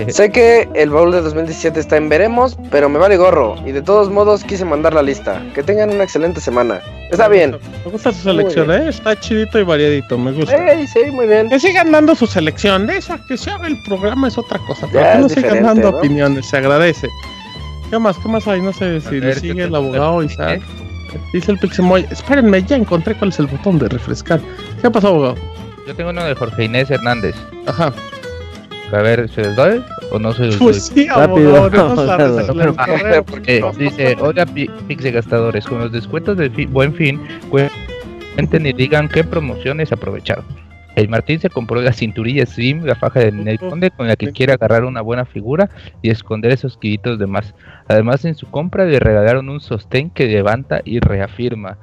sé 0.08 0.32
que 0.32 0.70
el 0.74 0.90
baúl 0.90 1.12
de 1.12 1.22
2017 1.22 1.80
está 1.80 1.98
en 1.98 2.10
veremos, 2.10 2.58
pero 2.72 2.90
me 2.90 3.00
vale 3.00 3.18
gorro. 3.18 3.56
Y 3.66 3.72
de 3.72 3.82
todos 3.82 4.10
modos 4.10 4.44
quise 4.44 4.66
mandar 4.66 4.94
la 4.94 5.02
lista. 5.02 5.42
Que 5.54 5.64
tengan 5.64 5.90
una 5.90 6.04
excelente 6.04 6.40
semana. 6.42 6.80
Está 7.12 7.28
bien. 7.28 7.58
Me 7.86 7.92
gusta 7.92 8.12
su 8.12 8.22
selección, 8.24 8.72
¿eh? 8.72 8.90
Está 8.90 9.20
chidito 9.20 9.60
y 9.60 9.64
variadito, 9.64 10.18
me 10.18 10.32
gusta. 10.32 10.56
Ey, 10.74 10.88
sí, 10.88 11.12
muy 11.12 11.28
bien. 11.28 11.50
Que 11.50 11.60
sigan 11.60 11.92
dando 11.92 12.16
su 12.16 12.26
selección. 12.26 12.88
De 12.88 12.98
esa 12.98 13.20
que 13.28 13.38
se 13.38 13.52
haga 13.52 13.68
el 13.68 13.78
programa 13.84 14.28
es 14.30 14.38
otra 14.38 14.58
cosa. 14.60 14.88
Pero 14.92 15.04
que 15.12 15.18
no 15.20 15.30
sigan 15.30 15.64
dando 15.64 15.92
¿no? 15.92 15.98
opiniones, 15.98 16.48
se 16.48 16.58
agradece. 16.58 17.08
¿Qué 17.90 18.00
más? 18.00 18.18
¿Qué 18.18 18.28
más 18.30 18.48
hay? 18.48 18.62
No 18.62 18.74
sé 18.74 19.02
si 19.02 19.20
le 19.20 19.36
sigue 19.36 19.54
¿qué 19.56 19.64
el 19.66 19.70
te- 19.72 19.76
abogado 19.76 20.24
Isaac. 20.24 20.62
Dice 21.34 21.52
el 21.52 21.58
Pixemoy. 21.60 22.06
Espérenme, 22.12 22.64
ya 22.64 22.76
encontré 22.76 23.16
cuál 23.16 23.30
es 23.32 23.40
el 23.40 23.48
botón 23.48 23.80
de 23.80 23.90
refrescar. 23.90 24.40
¿Qué 24.82 24.90
pasó, 24.92 25.08
abogado? 25.10 25.36
Yo 25.88 25.96
tengo 25.96 26.10
uno 26.12 26.24
de 26.24 26.34
Jorge 26.36 26.66
Inés 26.66 26.90
Hernández. 26.92 27.36
Ajá. 27.68 27.94
A 28.92 28.98
ver, 29.02 29.28
¿se 29.30 29.42
los 29.44 29.56
doy 29.56 29.84
o 30.12 30.20
no 30.20 30.34
se 30.34 30.44
los 30.46 30.58
Pues 30.58 30.94
doy? 30.94 31.04
sí, 31.06 31.10
abogado, 31.10 31.70
no 31.72 31.96
nos 31.96 32.06
sabes 32.08 32.32
dice, 33.78 34.16
hola 34.20 34.46
Pi- 34.46 34.70
Pix 34.88 35.04
de 35.04 35.12
Gastadores, 35.12 35.66
con 35.66 35.80
los 35.80 35.92
descuentos 35.92 36.38
del 36.38 36.52
fi- 36.52 36.68
Buen 36.68 36.94
Fin, 36.94 37.20
cuenten 37.50 38.66
y 38.68 38.74
digan 38.74 39.10
qué 39.10 39.24
promociones 39.24 39.92
aprovecharon. 39.92 40.46
El 40.96 41.10
Martín 41.10 41.40
se 41.40 41.50
compró 41.50 41.82
la 41.82 41.92
cinturilla 41.92 42.46
Slim, 42.46 42.86
la 42.86 42.96
faja 42.96 43.20
de 43.20 43.32
Ninel 43.32 43.60
Conde, 43.60 43.90
con 43.90 44.08
la 44.08 44.16
que 44.16 44.32
quiere 44.32 44.54
agarrar 44.54 44.86
una 44.86 45.02
buena 45.02 45.26
figura 45.26 45.70
y 46.02 46.10
esconder 46.10 46.52
esos 46.52 46.78
kilitos 46.78 47.18
de 47.18 47.26
más. 47.26 47.56
Además, 47.88 48.24
en 48.26 48.36
su 48.36 48.48
compra 48.50 48.86
le 48.86 49.00
regalaron 49.00 49.50
un 49.50 49.60
sostén 49.60 50.10
que 50.12 50.28
levanta 50.28 50.82
y 50.86 51.00
reafirma. 51.00 51.78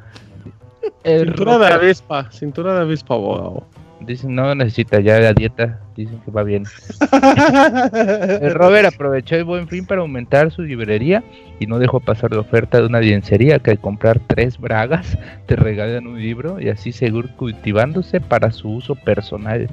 El 1.03 1.29
Cintura 1.29 1.59
de 1.59 1.67
avispa, 1.67 2.31
cintura 2.31 2.75
de 2.75 2.81
avispa, 2.83 3.15
abogado. 3.15 3.67
Dicen, 4.01 4.35
no 4.35 4.55
necesita 4.55 5.01
ya 5.01 5.21
la 5.21 5.35
dieta, 5.35 5.79
dicen 5.95 6.21
que 6.25 6.31
va 6.31 6.43
bien. 6.43 6.65
El 8.41 8.55
Robert 8.55 8.87
aprovechó 8.95 9.37
el 9.37 9.45
buen 9.45 9.69
fin 9.69 9.85
para 9.85 10.01
aumentar 10.01 10.51
su 10.51 10.63
librería 10.63 11.23
y 11.59 11.67
no 11.67 11.79
dejó 11.79 12.01
pasar 12.01 12.33
la 12.33 12.41
oferta 12.41 12.79
de 12.79 12.87
una 12.87 13.01
liencería 13.01 13.59
que 13.59 13.73
al 13.73 13.79
comprar 13.79 14.19
tres 14.27 14.59
bragas 14.59 15.19
te 15.47 15.55
regalan 15.55 16.07
un 16.07 16.21
libro 16.21 16.61
y 16.61 16.71
así 16.71 16.93
seguir 16.93 17.29
cultivándose 17.37 18.21
para 18.21 18.53
su 18.53 18.71
uso 18.71 18.95
personal. 18.95 19.69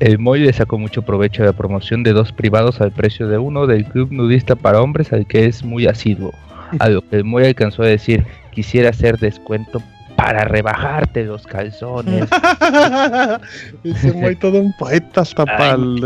El 0.00 0.18
Moy 0.18 0.40
le 0.40 0.52
sacó 0.52 0.78
mucho 0.78 1.02
provecho 1.02 1.42
de 1.42 1.50
la 1.50 1.56
promoción 1.56 2.02
de 2.02 2.12
dos 2.12 2.32
privados 2.32 2.80
al 2.80 2.90
precio 2.90 3.28
de 3.28 3.38
uno 3.38 3.66
del 3.66 3.84
club 3.84 4.10
nudista 4.10 4.56
para 4.56 4.80
hombres 4.80 5.12
al 5.12 5.26
que 5.26 5.44
es 5.46 5.62
muy 5.62 5.86
asiduo. 5.86 6.32
A 6.78 6.88
lo 6.88 7.02
que 7.02 7.16
el 7.16 7.24
Moy 7.24 7.44
alcanzó 7.44 7.82
a 7.82 7.86
decir, 7.86 8.24
quisiera 8.50 8.90
hacer 8.90 9.18
descuento 9.18 9.80
para 10.24 10.44
rebajarte 10.44 11.24
los 11.24 11.46
calzones. 11.46 12.26
Dice 13.84 14.12
muy 14.14 14.34
todo 14.36 14.58
un 14.58 14.72
poeta 14.72 15.20
hasta 15.20 15.44
para 15.44 15.74
el. 15.74 16.00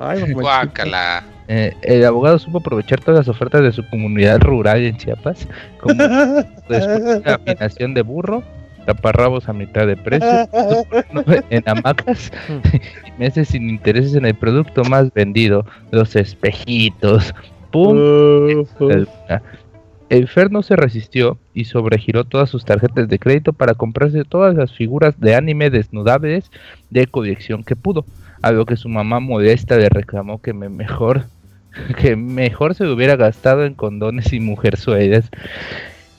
Ay. 0.00 0.32
Guácala. 0.32 1.22
Eh, 1.48 1.74
el 1.82 2.06
abogado 2.06 2.38
supo 2.38 2.58
aprovechar 2.58 3.00
todas 3.00 3.20
las 3.20 3.28
ofertas 3.28 3.60
de 3.60 3.70
su 3.70 3.86
comunidad 3.90 4.40
rural 4.40 4.82
en 4.82 4.96
Chiapas, 4.96 5.46
como 5.78 5.94
después 6.68 7.04
de 7.04 7.20
la 7.22 7.34
afinación 7.34 7.92
de 7.92 8.00
burro, 8.00 8.42
taparrabos 8.86 9.46
a 9.46 9.52
mitad 9.52 9.86
de 9.86 9.98
precio, 9.98 10.48
en 11.50 11.62
hamacas 11.66 12.32
y 13.06 13.20
meses 13.20 13.48
sin 13.48 13.68
intereses 13.68 14.14
en 14.14 14.24
el 14.24 14.34
producto 14.34 14.84
más 14.84 15.12
vendido, 15.12 15.66
los 15.90 16.16
espejitos. 16.16 17.34
¡Pum! 17.70 18.64
El 20.14 20.28
Fer 20.28 20.52
no 20.52 20.62
se 20.62 20.76
resistió 20.76 21.38
y 21.54 21.64
sobregiró 21.64 22.22
todas 22.22 22.48
sus 22.48 22.64
tarjetas 22.64 23.08
de 23.08 23.18
crédito 23.18 23.52
para 23.52 23.74
comprarse 23.74 24.22
todas 24.22 24.54
las 24.54 24.72
figuras 24.72 25.18
de 25.18 25.34
anime 25.34 25.70
desnudables 25.70 26.52
de 26.88 27.08
colección 27.08 27.64
que 27.64 27.74
pudo, 27.74 28.04
a 28.40 28.52
lo 28.52 28.64
que 28.64 28.76
su 28.76 28.88
mamá 28.88 29.18
modesta 29.18 29.76
le 29.76 29.88
reclamó 29.88 30.40
que 30.40 30.52
me 30.52 30.68
mejor 30.68 31.24
que 31.98 32.14
mejor 32.14 32.76
se 32.76 32.86
hubiera 32.86 33.16
gastado 33.16 33.64
en 33.64 33.74
condones 33.74 34.32
y 34.32 34.38
mujerzuelas. 34.38 35.28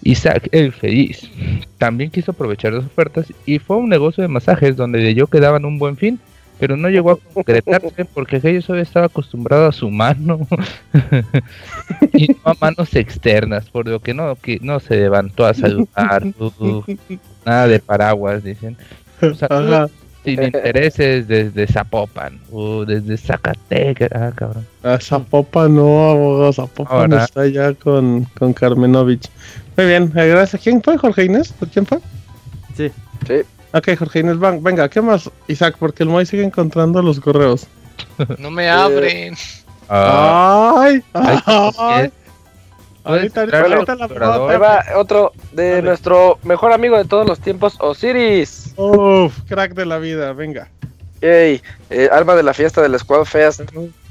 Isaac 0.04 0.50
el 0.52 0.74
feliz 0.74 1.32
también 1.78 2.12
quiso 2.12 2.32
aprovechar 2.32 2.74
las 2.74 2.84
ofertas 2.84 3.32
y 3.46 3.60
fue 3.60 3.78
a 3.78 3.80
un 3.80 3.88
negocio 3.88 4.24
de 4.24 4.28
masajes 4.28 4.76
donde 4.76 5.00
leyó 5.00 5.28
que 5.28 5.40
daban 5.40 5.64
un 5.64 5.80
buen 5.80 5.96
fin, 5.96 6.20
pero 6.60 6.78
no 6.78 6.90
llegó 6.90 7.12
a 7.12 7.18
concretarse 7.18 8.06
porque 8.06 8.62
solo 8.62 8.82
estaba 8.82 9.08
acostumbrado 9.08 9.68
a 9.68 9.72
su 9.72 9.90
mano 9.90 10.48
y 12.14 12.28
no 12.28 12.38
a 12.44 12.54
manos 12.60 12.96
externas, 12.96 13.70
por 13.70 13.88
lo 13.88 14.00
que 14.00 14.14
no, 14.14 14.36
que 14.36 14.60
no 14.62 14.80
se 14.80 14.96
levantó 14.98 15.46
a 15.46 15.54
saludar, 15.54 16.24
nada 17.46 17.68
de 17.68 17.80
paraguas, 17.80 18.44
dicen. 18.44 18.78
sin 20.24 20.42
intereses 20.42 21.28
desde 21.28 21.68
Zapopan 21.68 22.40
o 22.52 22.84
desde 22.86 23.18
Zacatecas, 23.18 24.10
ah, 24.14 24.32
cabrón. 24.34 24.66
A 24.84 25.00
Zapopan 25.00 25.76
no, 25.76 26.10
abogado, 26.10 26.54
Zapopan 26.54 27.14
está 27.14 27.48
ya 27.48 27.74
con, 27.74 28.26
con 28.38 28.54
Carmenovich. 28.54 29.30
Muy 29.78 29.86
bien, 29.88 30.12
eh, 30.16 30.28
gracias. 30.28 30.62
¿Quién 30.62 30.82
fue, 30.82 30.98
Jorge 30.98 31.26
Inés? 31.26 31.54
¿Quién 31.72 31.86
fue? 31.86 32.00
Sí. 32.76 32.92
Sí. 33.28 33.42
Ok, 33.76 33.90
Jorge 34.00 34.20
Inés, 34.20 34.40
venga, 34.40 34.88
¿qué 34.88 35.02
más, 35.02 35.30
Isaac? 35.50 35.76
Porque 35.78 36.04
el 36.04 36.10
Moy 36.10 36.26
sigue 36.26 36.44
encontrando 36.44 37.02
los 37.02 37.20
correos. 37.20 37.68
No 38.40 38.50
me 38.50 38.70
abren. 38.70 39.36
ay, 39.90 41.04
ay, 41.14 42.12
Ahorita, 43.04 43.42
ahorita, 43.42 43.96
la 43.96 44.08
va 44.58 44.84
otro 44.96 45.34
de 45.52 45.82
nuestro 45.82 46.40
mejor 46.44 46.72
amigo 46.72 46.98
de 46.98 47.06
todos 47.06 47.28
los 47.28 47.40
tiempos, 47.40 47.76
Osiris. 47.80 48.74
Uf, 48.78 49.38
crack 49.48 49.74
de 49.74 49.86
la 49.86 50.00
vida, 50.00 50.32
venga. 50.32 50.70
Ey, 51.22 51.62
eh, 51.90 52.10
Alma 52.12 52.36
de 52.36 52.44
la 52.44 52.54
fiesta 52.54 52.82
del 52.82 52.98
Squad 52.98 53.26
Fest. 53.26 53.62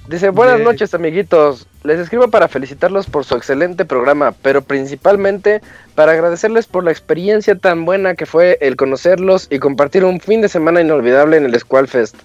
Dice, 0.07 0.29
buenas 0.29 0.61
noches 0.61 0.93
amiguitos, 0.93 1.67
les 1.83 1.99
escribo 1.99 2.29
para 2.29 2.47
felicitarlos 2.47 3.07
por 3.07 3.25
su 3.25 3.37
excelente 3.37 3.87
programa, 3.87 4.35
pero 4.43 4.61
principalmente 4.61 5.63
para 5.95 6.13
agradecerles 6.13 6.67
por 6.67 6.85
la 6.85 6.91
experiencia 6.91 7.55
tan 7.55 7.87
buena 7.87 8.15
que 8.15 8.27
fue 8.27 8.59
el 8.61 8.77
conocerlos 8.77 9.47
y 9.51 9.61
compartir 9.61 10.05
un 10.05 10.21
fin 10.21 10.43
de 10.43 10.51
semana 10.51 10.83
inolvidable 10.83 11.39
en 11.39 11.47
el 11.47 11.59
Squall 11.59 11.89
Fest. 11.89 12.17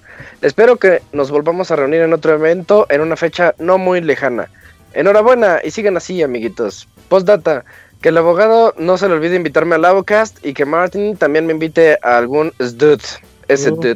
Espero 0.41 0.75
que 0.75 1.01
nos 1.14 1.32
volvamos 1.32 1.72
a 1.72 1.77
reunir 1.77 2.01
en 2.01 2.11
otro 2.11 2.33
evento 2.33 2.85
en 2.90 2.99
una 2.99 3.16
fecha 3.16 3.56
no 3.59 3.77
muy 3.77 4.01
lejana. 4.01 4.49
Enhorabuena 4.93 5.61
y 5.64 5.72
sigan 5.72 5.95
así, 5.95 6.22
amiguitos. 6.22 6.85
Postdata, 7.08 7.64
que 8.01 8.09
el 8.09 8.17
abogado 8.17 8.74
no 8.77 8.98
se 8.98 9.08
le 9.08 9.14
olvide 9.14 9.38
invitarme 9.38 9.75
al 9.75 9.83
Lavocast 9.83 10.45
y 10.45 10.53
que 10.53 10.66
Martin 10.66 11.16
también 11.16 11.45
me 11.45 11.53
invite 11.53 11.98
a 12.01 12.17
algún 12.17 12.51
SDUT. 12.59 13.01
Ese 13.48 13.72
Uh. 13.72 13.95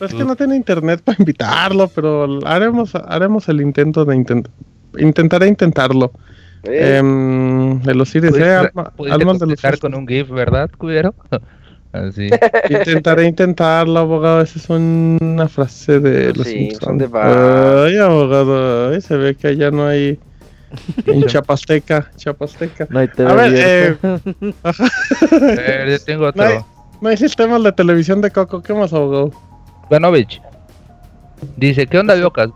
Es 0.00 0.14
que 0.14 0.24
no 0.24 0.36
tiene 0.36 0.54
internet 0.56 1.00
para 1.04 1.16
invitarlo, 1.18 1.88
pero 1.88 2.38
haremos, 2.46 2.94
haremos 2.94 3.48
el 3.48 3.60
intento 3.60 4.04
de 4.04 4.16
intentar. 4.16 4.52
Intentaré 4.98 5.48
intentarlo. 5.48 6.12
Eh. 6.64 6.96
Em, 6.98 7.80
de 7.82 7.94
los 7.94 8.14
eh, 8.16 8.18
alma- 8.18 8.90
pudiste 8.96 9.14
almas 9.14 9.38
de 9.38 9.46
los 9.46 9.60
contestar 9.60 9.78
con 9.78 9.94
un 9.94 10.06
GIF, 10.06 10.28
¿verdad, 10.30 10.70
culero? 10.76 11.14
Así. 11.92 12.28
Intentaré 12.68 13.26
intentarlo, 13.26 13.98
abogado. 14.00 14.40
Esa 14.42 14.58
es 14.58 14.68
una 14.68 15.48
frase 15.48 16.00
de 16.00 16.34
los 16.34 16.46
Sí, 16.46 16.70
Simpson. 16.70 16.98
¿dónde 16.98 17.06
vas? 17.06 17.36
Ay, 17.86 17.96
abogado. 17.98 18.90
ay, 18.90 19.00
se 19.00 19.16
ve 19.16 19.34
que 19.34 19.48
allá 19.48 19.70
no 19.70 19.86
hay. 19.86 20.18
En 21.06 21.22
Chapasteca, 21.24 22.10
Chapasteca. 22.16 22.86
No 22.90 22.98
hay 22.98 23.08
TV 23.08 23.30
A 23.30 23.34
ver, 23.34 23.52
eh, 23.56 23.96
yo 25.90 25.98
tengo 26.04 26.30
No 26.34 26.42
hay, 26.42 26.56
otro. 26.56 26.66
no 27.00 27.08
hay 27.08 27.16
sistemas 27.16 27.62
de 27.62 27.72
televisión 27.72 28.20
de 28.20 28.30
Coco. 28.30 28.62
¿Qué 28.62 28.74
más, 28.74 28.92
abogado? 28.92 29.30
Vanovich 29.90 30.40
dice, 31.56 31.86
¿qué 31.86 31.98
onda, 31.98 32.14
locas? 32.16 32.50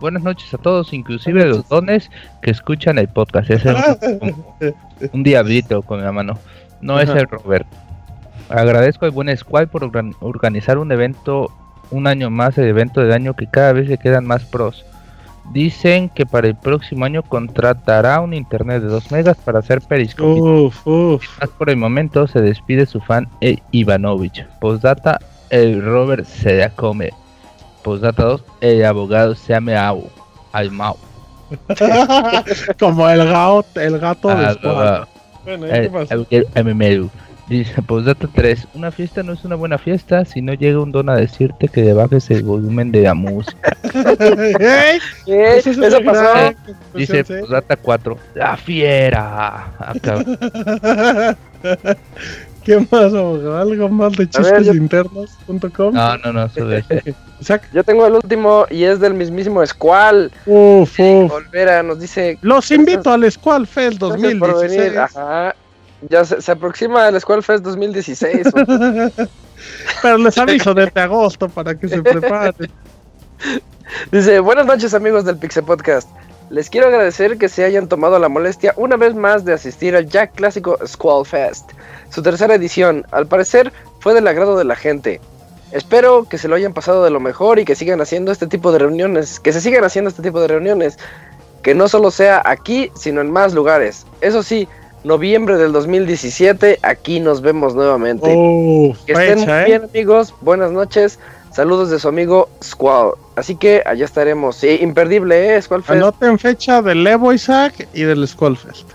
Buenas 0.00 0.22
noches 0.22 0.52
a 0.52 0.58
todos, 0.58 0.92
inclusive 0.92 1.46
los 1.46 1.68
dones 1.68 2.10
que 2.42 2.50
escuchan 2.50 2.98
el 2.98 3.08
podcast. 3.08 3.50
Es 3.50 3.64
el- 3.64 3.76
como 4.18 4.56
un 5.12 5.22
diablito 5.22 5.82
con 5.82 6.02
la 6.02 6.12
mano. 6.12 6.38
No 6.80 6.98
es 6.98 7.08
el 7.10 7.28
Robert. 7.28 7.66
Agradezco 8.48 9.04
al 9.04 9.12
buen 9.12 9.34
Squad 9.36 9.68
por 9.68 9.82
organ- 9.84 10.14
organizar 10.20 10.78
un 10.78 10.90
evento, 10.92 11.50
un 11.90 12.06
año 12.06 12.30
más, 12.30 12.58
el 12.58 12.66
evento 12.66 13.00
del 13.00 13.12
año 13.12 13.34
que 13.34 13.46
cada 13.46 13.72
vez 13.72 13.88
se 13.88 13.98
quedan 13.98 14.26
más 14.26 14.44
pros. 14.44 14.84
Dicen 15.52 16.08
que 16.08 16.26
para 16.26 16.48
el 16.48 16.54
próximo 16.56 17.04
año 17.04 17.22
contratará 17.22 18.20
un 18.20 18.34
internet 18.34 18.82
de 18.82 18.88
2 18.88 19.10
megas 19.10 19.36
para 19.38 19.60
hacer 19.60 19.80
Periscope. 19.80 20.40
Uf, 20.40 20.86
uf. 20.86 21.40
Más 21.40 21.50
por 21.50 21.70
el 21.70 21.76
momento 21.76 22.26
se 22.26 22.40
despide 22.40 22.86
su 22.86 23.00
fan 23.00 23.28
e 23.40 23.58
Ivanovich. 23.70 24.44
Postdata, 24.60 25.18
el 25.52 25.80
Robert 25.84 26.24
se 26.26 26.56
la 26.58 26.70
come. 26.70 27.10
Postdata 27.84 28.24
2, 28.24 28.44
el 28.60 28.84
abogado 28.84 29.34
se 29.36 29.52
llama 29.52 29.86
Au. 29.86 30.08
Al 30.52 30.70
Mau. 30.72 30.96
Como 32.78 33.08
el 33.08 33.26
gato, 33.26 33.80
el 33.80 33.98
gato 33.98 34.28
de 34.28 34.34
Ah, 34.46 34.54
Squad. 34.54 34.86
ah, 34.86 35.08
Bueno, 35.44 35.66
¿y 35.66 35.70
el- 35.70 35.82
qué 35.82 35.90
pasó? 35.90 36.14
el- 36.14 36.26
el 36.30 36.46
MMU. 36.64 37.10
Dice 37.48 37.82
Postdata 37.82 38.28
3, 38.32 38.66
una 38.72 38.90
fiesta 38.92 39.22
no 39.22 39.32
es 39.32 39.44
una 39.44 39.56
buena 39.56 39.76
fiesta 39.76 40.24
si 40.24 40.40
no 40.40 40.54
llega 40.54 40.78
un 40.80 40.92
don 40.92 41.10
a 41.10 41.16
decirte 41.16 41.68
que 41.68 41.82
le 41.82 41.92
bajes 41.92 42.30
el 42.30 42.44
volumen 42.44 42.92
de 42.92 43.02
la 43.02 43.14
música. 43.14 43.76
¡Ey! 44.60 45.00
¿Qué? 45.26 45.56
Eso 45.58 45.70
es 45.72 45.78
¿Eso 45.78 45.98
pasó? 46.04 46.22
gran 46.22 46.56
Dice. 46.94 47.24
Postdata 47.24 47.76
4, 47.76 48.16
la 48.34 48.56
fiera. 48.56 49.72
Ah, 49.78 49.92
cabrón. 50.00 50.38
¿Qué 52.64 52.78
más, 52.90 53.14
abogado? 53.14 53.56
¿Algo 53.56 53.88
más 53.88 54.12
de 54.12 54.28
chistesinternos.com? 54.28 55.94
No, 55.94 56.16
no, 56.18 56.32
no, 56.32 56.48
sube 56.48 56.84
eso. 56.88 57.16
Isaac. 57.40 57.68
Yo 57.72 57.82
tengo 57.84 58.06
el 58.06 58.14
último 58.14 58.66
y 58.70 58.84
es 58.84 59.00
del 59.00 59.14
mismísimo 59.14 59.64
Squall. 59.66 60.30
Uf, 60.46 60.98
uf. 60.98 61.32
Olvera 61.32 61.82
nos 61.82 62.00
dice. 62.00 62.38
Los 62.42 62.70
invito 62.70 63.12
al 63.12 63.30
Squall 63.30 63.66
Fest 63.66 63.98
Gracias 63.98 64.34
por 64.34 64.50
2016. 64.52 64.80
venir. 64.80 64.98
Ajá. 64.98 65.54
Ya 66.08 66.24
se, 66.24 66.40
se 66.40 66.52
aproxima 66.52 67.08
el 67.08 67.20
Squall 67.20 67.42
Fest 67.42 67.64
2016. 67.64 68.48
Pero 70.02 70.18
les 70.18 70.38
aviso 70.38 70.74
desde 70.74 71.00
agosto 71.00 71.48
para 71.48 71.74
que 71.74 71.88
se 71.88 72.02
preparen. 72.02 72.70
Dice, 74.10 74.40
buenas 74.40 74.66
noches 74.66 74.94
amigos 74.94 75.24
del 75.24 75.36
Pixel 75.36 75.64
Podcast. 75.64 76.08
Les 76.52 76.68
quiero 76.68 76.88
agradecer 76.88 77.38
que 77.38 77.48
se 77.48 77.64
hayan 77.64 77.88
tomado 77.88 78.18
la 78.18 78.28
molestia 78.28 78.74
una 78.76 78.98
vez 78.98 79.14
más 79.14 79.46
de 79.46 79.54
asistir 79.54 79.96
al 79.96 80.06
ya 80.06 80.26
clásico 80.26 80.78
Squall 80.86 81.24
Fest, 81.24 81.70
su 82.10 82.22
tercera 82.22 82.54
edición. 82.56 83.06
Al 83.10 83.26
parecer 83.26 83.72
fue 84.00 84.12
del 84.12 84.28
agrado 84.28 84.58
de 84.58 84.64
la 84.64 84.76
gente. 84.76 85.18
Espero 85.70 86.28
que 86.28 86.36
se 86.36 86.48
lo 86.48 86.54
hayan 86.54 86.74
pasado 86.74 87.04
de 87.04 87.10
lo 87.10 87.20
mejor 87.20 87.58
y 87.58 87.64
que 87.64 87.74
sigan 87.74 88.02
haciendo 88.02 88.30
este 88.30 88.46
tipo 88.46 88.70
de 88.70 88.80
reuniones, 88.80 89.40
que 89.40 89.54
se 89.54 89.62
sigan 89.62 89.82
haciendo 89.82 90.10
este 90.10 90.20
tipo 90.20 90.42
de 90.42 90.48
reuniones, 90.48 90.98
que 91.62 91.74
no 91.74 91.88
solo 91.88 92.10
sea 92.10 92.42
aquí, 92.44 92.92
sino 92.94 93.22
en 93.22 93.30
más 93.30 93.54
lugares. 93.54 94.04
Eso 94.20 94.42
sí, 94.42 94.68
noviembre 95.04 95.56
del 95.56 95.72
2017, 95.72 96.80
aquí 96.82 97.18
nos 97.18 97.40
vemos 97.40 97.74
nuevamente. 97.74 98.30
Uf, 98.30 98.98
Que 99.06 99.12
estén 99.12 99.38
fecha, 99.38 99.62
¿eh? 99.62 99.64
bien, 99.64 99.84
amigos. 99.84 100.34
Buenas 100.42 100.70
noches. 100.70 101.18
Saludos 101.54 101.90
de 101.90 101.98
su 101.98 102.08
amigo 102.08 102.48
Squall. 102.62 103.12
Así 103.36 103.56
que 103.56 103.82
allá 103.84 104.04
estaremos. 104.04 104.56
Sí, 104.56 104.78
imperdible, 104.80 105.54
¿eh? 105.56 105.60
Squall 105.62 105.82
Fest. 105.82 105.96
Anoten 105.96 106.38
fecha 106.38 106.80
del 106.82 107.06
Evo 107.06 107.32
Isaac 107.32 107.88
y 107.92 108.02
del 108.02 108.26
Squall 108.26 108.56
Fest. 108.56 108.88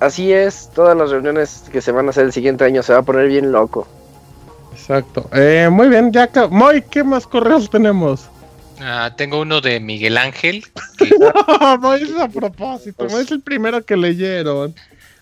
Así 0.00 0.32
es. 0.32 0.70
Todas 0.74 0.96
las 0.96 1.10
reuniones 1.10 1.64
que 1.72 1.80
se 1.80 1.90
van 1.90 2.06
a 2.06 2.10
hacer 2.10 2.24
el 2.26 2.32
siguiente 2.32 2.64
año 2.64 2.82
se 2.84 2.92
va 2.92 3.00
a 3.00 3.02
poner 3.02 3.26
bien 3.28 3.50
loco. 3.50 3.86
Exacto. 4.72 5.28
Eh, 5.32 5.68
muy 5.70 5.88
bien, 5.88 6.12
ya. 6.12 6.24
acá- 6.24 6.46
Moy, 6.48 6.82
¿qué 6.88 7.02
más 7.02 7.26
correos 7.26 7.68
tenemos? 7.68 8.28
Ah, 8.80 9.12
tengo 9.16 9.40
uno 9.40 9.60
de 9.60 9.80
Miguel 9.80 10.16
Ángel. 10.18 10.64
Moy 11.80 12.02
es 12.02 12.16
a 12.16 12.28
propósito. 12.28 13.06
Moy 13.10 13.22
es 13.22 13.30
el 13.32 13.40
primero 13.40 13.84
que 13.84 13.96
leyeron. 13.96 14.72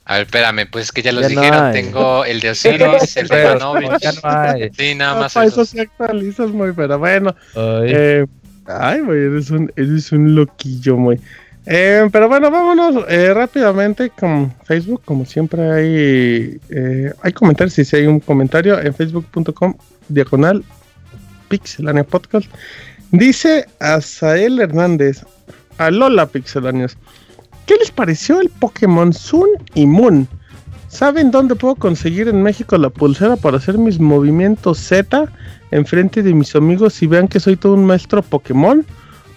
A 0.08 0.14
ver, 0.14 0.22
espérame, 0.22 0.66
pues 0.70 0.86
es 0.86 0.92
que 0.92 1.02
ya 1.02 1.10
los 1.12 1.22
Ya 1.22 1.28
dijeron. 1.28 1.72
Tengo 1.72 2.24
el 2.24 2.40
de 2.40 2.50
Osiris, 2.50 3.16
el 3.16 3.26
de 3.26 3.34
Pero, 3.34 3.56
Ivanovich. 3.56 4.00
ya 4.00 4.12
no 4.12 4.20
hay. 4.22 4.70
Sí, 4.72 4.94
nada 4.94 5.20
más 5.20 5.34
Para 5.34 5.46
eso. 5.46 5.62
eso 5.62 5.72
se 5.72 5.80
actualizas, 5.80 6.50
muy, 6.50 6.72
pero 6.72 6.98
bueno. 6.98 7.34
Ay. 7.56 7.90
Eh, 7.92 8.26
ay, 8.66 9.00
güey, 9.00 9.18
eres 9.24 9.50
un, 9.50 9.72
eres 9.74 10.12
un 10.12 10.34
loquillo, 10.36 10.96
muy. 10.96 11.20
Eh, 11.68 12.08
pero 12.12 12.28
bueno, 12.28 12.48
vámonos 12.52 13.04
eh, 13.08 13.34
rápidamente 13.34 14.10
con 14.10 14.54
Facebook. 14.64 15.02
Como 15.04 15.24
siempre 15.24 15.72
hay, 15.72 16.60
eh, 16.70 17.12
hay 17.22 17.32
comentarios. 17.32 17.74
Si 17.74 17.96
hay 17.96 18.06
un 18.06 18.20
comentario 18.20 18.78
en 18.80 18.94
facebook.com 18.94 19.74
diagonal 20.08 20.62
pixelania 21.48 22.04
podcast. 22.04 22.46
Dice 23.10 23.66
Azael 23.80 24.60
Hernández. 24.60 25.24
Alola 25.78 26.26
pixelanios. 26.26 26.96
¿Qué 27.66 27.74
les 27.76 27.90
pareció 27.90 28.40
el 28.40 28.48
Pokémon 28.48 29.12
Sun 29.12 29.48
y 29.74 29.86
Moon? 29.86 30.28
¿Saben 30.88 31.30
dónde 31.30 31.56
puedo 31.56 31.74
conseguir 31.74 32.28
en 32.28 32.42
México 32.42 32.78
la 32.78 32.90
pulsera 32.90 33.36
para 33.36 33.56
hacer 33.58 33.76
mis 33.76 33.98
movimientos 33.98 34.78
Z 34.78 35.26
enfrente 35.72 36.22
de 36.22 36.32
mis 36.32 36.54
amigos 36.54 37.02
y 37.02 37.06
vean 37.06 37.28
que 37.28 37.40
soy 37.40 37.56
todo 37.56 37.74
un 37.74 37.84
maestro 37.84 38.22
Pokémon? 38.22 38.86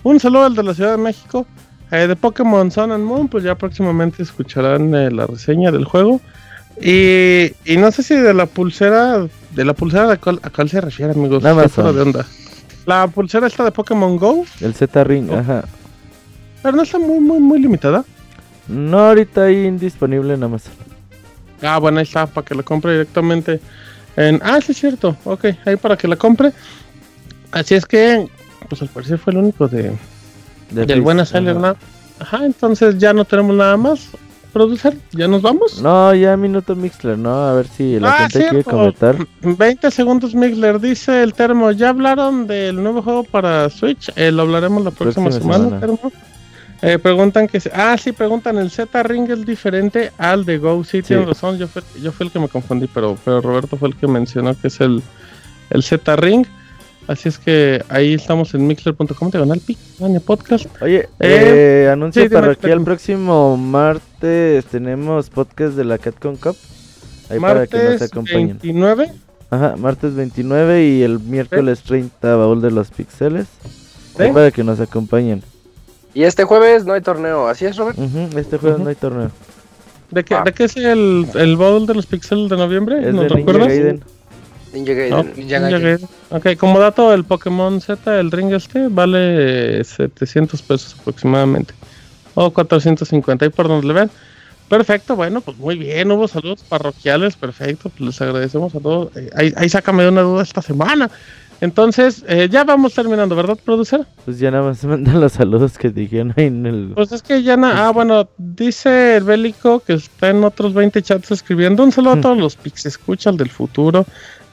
Un 0.04 0.20
saludo 0.20 0.46
al 0.46 0.56
de 0.56 0.64
la 0.64 0.74
Ciudad 0.74 0.92
de 0.92 1.04
México. 1.04 1.46
Eh, 1.92 2.06
de 2.08 2.16
Pokémon 2.16 2.70
Sun 2.70 2.92
and 2.92 3.04
Moon, 3.04 3.28
pues 3.28 3.44
ya 3.44 3.56
próximamente 3.56 4.22
escucharán 4.22 4.94
eh, 4.94 5.10
la 5.10 5.26
reseña 5.26 5.72
del 5.72 5.86
juego. 5.86 6.22
Y, 6.80 7.52
y 7.66 7.78
no 7.78 7.92
sé 7.92 8.04
si 8.04 8.16
de 8.16 8.34
la 8.34 8.46
pulsera, 8.46 9.28
de 9.56 9.66
la 9.66 9.74
pulsera 9.74 10.14
a 10.14 10.18
cuál, 10.18 10.40
a 10.44 10.52
cuál 10.52 10.70
se 10.70 10.80
refiere, 10.80 11.14
amigos. 11.14 11.42
De 11.42 11.50
onda. 11.50 12.26
La 12.86 13.08
pulsera 13.08 13.48
esta 13.48 13.64
de 13.66 13.72
Pokémon 13.72 14.18
Go, 14.18 14.46
El 14.62 14.76
Z 14.76 15.04
Ring, 15.04 15.32
ajá. 15.32 15.64
pero 16.62 16.78
no 16.78 16.84
está 16.84 17.00
muy, 17.00 17.20
muy, 17.20 17.40
muy 17.40 17.60
limitada. 17.60 18.06
No, 18.70 19.00
ahorita 19.08 19.44
ahí 19.46 19.66
indisponible 19.66 20.34
en 20.36 20.44
Amazon. 20.44 20.74
Ah, 21.62 21.78
bueno, 21.80 21.98
ahí 22.00 22.04
está, 22.04 22.26
para 22.28 22.46
que 22.46 22.56
la 22.56 22.64
compre 22.64 22.94
directamente 22.94 23.60
en... 24.16 24.40
Ah, 24.44 24.60
sí 24.62 24.72
es 24.72 24.78
cierto, 24.80 25.18
ok, 25.26 25.46
ahí 25.66 25.76
para 25.76 25.98
que 25.98 26.08
la 26.08 26.16
compre. 26.16 26.52
Así 27.52 27.76
es 27.76 27.86
que, 27.86 28.28
pues 28.70 28.82
al 28.82 28.90
parecer 28.90 29.18
fue 29.18 29.34
el 29.34 29.40
único 29.40 29.68
de, 29.68 29.92
De 30.70 30.86
del 30.86 30.98
Fix, 30.98 31.04
buen 31.04 31.26
seller. 31.26 31.56
¿no? 31.56 31.76
Ajá, 32.20 32.46
entonces 32.46 32.98
ya 32.98 33.12
no 33.14 33.26
tenemos 33.26 33.56
nada 33.56 33.76
más. 33.78 34.10
Producer, 34.54 34.98
¿ya 35.12 35.28
nos 35.28 35.44
vamos? 35.44 35.80
No, 35.80 36.14
ya 36.16 36.36
minuto 36.36 36.76
Mixler, 36.76 37.20
¿no? 37.20 37.32
A 37.50 37.54
ver 37.54 37.68
si 37.68 38.00
la 38.00 38.10
Ah, 38.10 38.18
gente 38.22 38.40
quiere 38.40 38.52
cierto. 38.64 38.72
comentar. 38.72 39.16
20 39.44 39.92
segundos 39.92 40.34
Mixler, 40.34 40.80
dice 40.80 41.22
el 41.22 41.34
termo. 41.36 41.72
¿Ya 41.72 41.90
hablaron 41.90 42.48
del 42.48 42.82
nuevo 42.82 43.04
juego 43.04 43.24
para 43.26 43.70
Switch? 43.70 44.12
Eh, 44.16 44.32
lo 44.32 44.42
hablaremos 44.42 44.84
la 44.84 44.90
próxima, 44.90 45.26
Próxima 45.30 45.54
semana, 45.54 45.66
semana. 45.66 45.80
termo. 45.80 46.12
Eh, 46.82 46.98
preguntan 46.98 47.48
que... 47.48 47.62
Ah, 47.74 47.98
sí, 47.98 48.12
preguntan, 48.14 48.58
¿el 48.58 48.72
Z 48.72 49.04
Ring 49.04 49.30
es 49.30 49.46
diferente 49.46 50.12
al 50.18 50.46
de 50.46 50.58
Go? 50.58 50.84
Sí, 50.84 51.02
tienen 51.02 51.28
razón, 51.28 51.58
yo 51.58 51.68
fui, 51.68 51.82
yo 52.02 52.12
fui 52.12 52.28
el 52.28 52.32
que 52.32 52.40
me 52.40 52.48
confundí, 52.48 52.88
pero, 52.88 53.18
pero 53.26 53.42
Roberto 53.42 53.76
fue 53.76 53.90
el 53.90 53.96
que 53.96 54.08
mencionó 54.08 54.58
que 54.60 54.68
es 54.68 54.80
el, 54.80 55.04
el 55.72 55.84
Z 55.84 56.16
Ring. 56.16 56.46
Así 57.08 57.28
es 57.28 57.40
que 57.40 57.84
ahí 57.90 58.14
estamos 58.14 58.54
en 58.54 58.68
mixler.com, 58.68 59.32
diagonal 59.32 59.60
pic, 59.60 59.80
Vania 59.98 60.20
podcast. 60.20 60.68
Oye, 60.80 61.10
Eh, 61.20 61.86
eh, 61.86 61.90
anuncio 61.92 62.22
sí, 62.22 62.30
dime, 62.30 62.40
parroquial. 62.40 62.74
Pepe. 62.74 62.86
próximo 62.86 63.58
martes 63.58 64.66
tenemos 64.66 65.30
podcast 65.32 65.74
de 65.76 65.86
la 65.86 65.98
CatCon 65.98 66.38
Cup. 66.38 66.56
Ahí 67.30 67.40
para 67.40 67.66
que 67.68 67.78
nos 67.78 67.86
Martes 67.90 68.02
acompañen. 68.04 68.60
29. 68.62 69.12
Ajá, 69.50 69.76
martes 69.78 70.14
29 70.14 70.86
y 70.86 71.02
el 71.02 71.20
miércoles 71.20 71.82
30 71.82 72.36
baúl 72.36 72.62
de 72.62 72.70
los 72.72 72.92
pixeles. 72.92 73.48
Ahí 74.20 74.28
¿Sí? 74.28 74.34
para 74.34 74.52
que 74.52 74.64
nos 74.64 74.80
acompañen. 74.80 75.42
Y 76.14 76.24
este 76.24 76.44
jueves 76.44 76.86
no 76.86 76.94
hay 76.94 77.02
torneo, 77.02 77.48
¿así 77.48 77.66
es, 77.66 77.78
Robert? 77.78 77.98
Este 78.36 78.58
jueves 78.58 78.80
no 78.80 78.90
hay 78.90 78.96
torneo. 78.96 79.32
¿De 80.12 80.24
qué, 80.24 80.36
¿De 80.44 80.54
qué 80.54 80.64
es 80.64 80.76
el, 80.76 81.28
el 81.36 81.56
bowl 81.56 81.86
de 81.86 81.94
los 81.94 82.08
pixeles 82.08 82.50
de 82.50 82.58
noviembre? 82.58 82.98
Es 83.08 83.14
¿Nos 83.14 83.30
de 83.30 83.36
Ninja 83.36 83.36
recuerdas? 83.36 83.68
Gaiden. 83.68 84.04
Ninja 84.74 84.94
Gaiden. 84.94 85.10
No, 85.12 85.24
Ninja 85.24 85.40
Ninja 85.40 85.60
Gaiden. 85.60 85.82
Gaiden. 85.82 86.10
Ok, 86.32 86.58
como 86.58 86.80
dato, 86.80 87.14
el 87.14 87.24
Pokémon 87.26 87.80
Z, 87.80 88.20
el 88.20 88.32
ring 88.32 88.52
este, 88.54 88.88
vale 88.90 89.84
700 89.84 90.62
pesos 90.64 90.96
aproximadamente. 91.00 91.76
O 92.34 92.52
450, 92.52 93.46
ahí 93.46 93.52
por 93.52 93.68
donde 93.68 93.88
le 93.88 93.94
ven. 93.94 94.12
Perfecto, 94.68 95.16
bueno, 95.16 95.42
pues 95.42 95.58
muy 95.58 95.78
bien, 95.78 96.12
hubo 96.12 96.28
saludos 96.28 96.64
parroquiales, 96.68 97.36
perfecto, 97.36 97.90
pues 97.90 98.02
les 98.02 98.22
agradecemos 98.22 98.74
a 98.76 98.80
todos. 98.80 99.16
Eh, 99.16 99.30
ahí, 99.36 99.54
ahí 99.58 99.68
sácame 99.70 100.04
de 100.04 100.10
una 100.10 100.22
duda 100.22 100.44
esta 100.44 100.62
semana. 100.62 101.10
Entonces, 101.62 102.24
eh, 102.28 102.48
ya 102.50 102.64
vamos 102.64 102.94
terminando, 102.94 103.36
¿verdad, 103.36 103.58
producer? 103.64 104.06
Pues 104.24 104.40
ya 104.40 104.50
nada 104.50 104.64
más 104.64 104.84
mandan 104.86 105.20
los 105.20 105.34
saludos 105.34 105.78
que 105.78 105.90
dijeron 105.90 106.34
ahí 106.38 106.46
en 106.46 106.66
el. 106.66 106.92
Pues 106.96 107.12
es 107.12 107.22
que 107.22 107.44
ya 107.44 107.58
na- 107.58 107.88
Ah, 107.88 107.92
bueno, 107.92 108.30
dice 108.38 109.18
el 109.18 109.24
Bélico 109.26 109.82
que 109.82 109.94
está 109.94 110.30
en 110.30 110.44
otros 110.44 110.74
20 110.74 111.02
chats 111.02 111.32
escribiendo. 111.32 111.84
Un 111.84 111.92
saludo 111.92 112.14
a 112.14 112.22
todos 112.22 112.38
los 112.38 112.56
Pix 112.56 112.86
escuchas 112.86 113.36
del 113.36 113.50
futuro. 113.50 114.06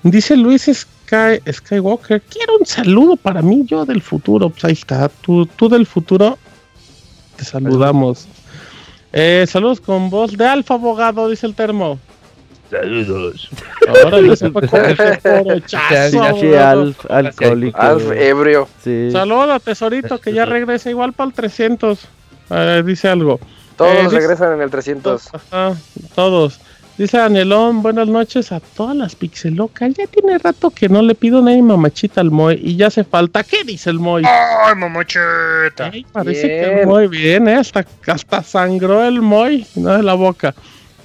Dice 0.03 0.37
Luis 0.37 0.63
Sky, 0.73 1.41
Skywalker, 1.51 2.21
quiero 2.23 2.59
un 2.59 2.67
saludo 2.67 3.17
para 3.17 3.41
mí, 3.43 3.65
yo 3.67 3.85
del 3.87 4.03
futuro. 4.03 4.51
Pues 4.51 4.65
ahí 4.65 4.73
está, 4.73 5.09
tú, 5.09 5.47
tú 5.47 5.69
del 5.69 5.87
futuro, 5.87 6.37
te 7.37 7.45
saludamos. 7.45 8.27
Eh, 9.13 9.47
saludos 9.49 9.81
con 9.81 10.11
voz 10.11 10.37
de 10.37 10.47
Alfa 10.47 10.75
Abogado, 10.75 11.29
dice 11.29 11.47
el 11.47 11.55
termo. 11.55 11.99
Saludos. 12.71 13.49
Ahora 13.89 14.21
ya 14.21 14.37
se 14.37 14.51
fue 14.51 14.67
con 14.69 14.85
ese 14.85 15.19
porochazo. 15.23 16.23
Alf, 16.59 17.11
alcohólico. 17.11 17.81
Alf 17.81 18.11
ebrio. 18.13 18.69
Sí. 18.83 19.11
Saludos, 19.13 19.63
tesorito, 19.63 20.19
que 20.21 20.33
ya 20.33 20.45
regresa 20.45 20.91
igual 20.91 21.13
para 21.13 21.29
el 21.29 21.35
300. 21.35 21.99
Eh, 22.51 22.83
dice 22.85 23.09
algo. 23.09 23.41
Todos 23.77 23.93
Eh, 23.95 24.03
dice- 24.05 24.17
regresan 24.17 24.53
en 24.55 24.63
el 24.63 24.71
300. 24.71 25.29
Ajá, 25.35 25.75
todos. 26.15 26.61
Dice 26.99 27.19
Danielón, 27.19 27.83
buenas 27.83 28.09
noches 28.09 28.53
a 28.53 28.61
todas 28.61 28.97
las 28.97 29.15
pixelocas. 29.17 29.93
Ya 29.93 30.07
tiene 30.07 30.39
rato 30.39 30.71
que 30.71 30.89
no 30.89 31.03
le 31.03 31.15
pido 31.15 31.43
ni 31.43 31.61
mamachita 31.61 32.23
al 32.23 32.31
Moy 32.31 32.59
y 32.63 32.77
ya 32.77 32.87
hace 32.87 33.05
falta. 33.05 33.45
¿Qué 33.45 33.65
dice 33.65 33.91
el 33.91 33.99
Moy? 33.99 34.23
¡Ay, 34.25 34.75
mamacheta! 34.77 35.91
Ay, 35.93 36.07
parece 36.11 36.49
que 36.49 36.65
Bien. 36.65 36.79
el 36.79 36.87
Moy 36.87 37.07
bien, 37.09 37.49
¿eh? 37.49 37.57
Hasta, 37.57 37.85
hasta 38.07 38.43
sangró 38.43 39.05
el 39.05 39.21
Moy, 39.21 39.67
no 39.75 39.95
de 39.95 40.03
la 40.03 40.15
boca. 40.15 40.55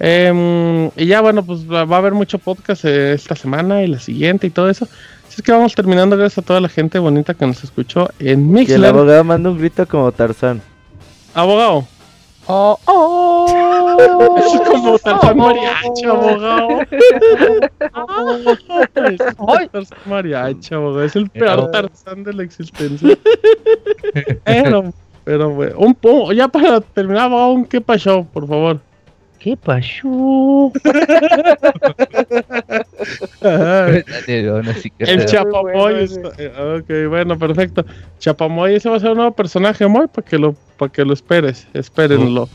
Em, 0.04 0.88
y 0.98 1.06
ya, 1.06 1.22
bueno, 1.22 1.44
pues 1.44 1.70
va, 1.72 1.82
a 1.82 1.98
haber 1.98 2.14
mucho 2.14 2.40
podcast 2.40 2.86
eh, 2.86 3.14
esta 3.14 3.36
semana 3.36 3.84
y 3.84 3.88
la 3.88 4.00
siguiente 4.00 4.48
y 4.48 4.50
todo 4.50 4.68
eso. 4.68 4.86
Así 5.28 5.36
es 5.38 5.42
que 5.44 5.52
vamos 5.52 5.76
terminando. 5.76 6.18
Gracias 6.18 6.40
a 6.40 6.42
toda 6.42 6.60
la 6.60 6.70
gente 6.70 6.98
bonita 6.98 7.36
que 7.36 7.46
nos 7.46 7.64
escuchó 7.64 8.10
en 8.18 8.26
Que 8.26 8.32
el 8.32 8.38
Mixler. 8.40 8.86
abogado 8.86 9.24
manda 9.24 9.52
un 9.52 9.60
grito 9.60 9.88
como 9.88 10.12
Tarzán. 10.12 10.60
Abogado. 11.36 11.86
Oh, 12.48 12.80
oh. 12.86 14.38
Es 14.40 14.60
como 14.72 14.98
Tarzán 14.98 15.38
Mariachi, 15.38 16.06
abogado. 16.06 16.68
Es 19.62 19.72
Tarzán 19.72 19.98
Mariachi, 20.08 20.74
abogado. 20.74 21.04
Es 21.04 21.16
el 21.16 21.30
peor 21.30 21.70
Tarzán 21.70 22.24
de 22.24 22.34
la 22.34 22.44
existencia. 22.44 23.16
Pero, 24.46 24.92
pero, 25.24 25.52
güey. 25.52 25.70
Un, 25.78 25.94
po- 25.94 26.34
ya 26.34 26.48
para 26.48 26.82
terminar, 26.82 27.26
abogado, 27.26 27.52
un 27.52 27.66
qué 27.66 27.80
pasó, 27.80 28.26
por 28.34 28.48
favor. 28.48 28.80
¿Qué 29.42 29.58
pasó? 29.58 30.72
El 35.00 35.26
Chapamoy. 35.26 36.04
ok, 36.04 37.10
bueno, 37.10 37.40
perfecto. 37.40 37.84
Chapamoy, 38.20 38.76
ese 38.76 38.88
va 38.90 38.98
a 38.98 39.00
ser 39.00 39.10
un 39.10 39.18
nuevo 39.18 39.32
personaje, 39.32 39.88
Moy, 39.88 40.06
para 40.14 40.28
que 40.28 40.38
lo, 40.38 40.54
para 40.78 40.92
que 40.92 41.04
lo 41.04 41.14
esperes, 41.14 41.68
espérenlo. 41.74 42.48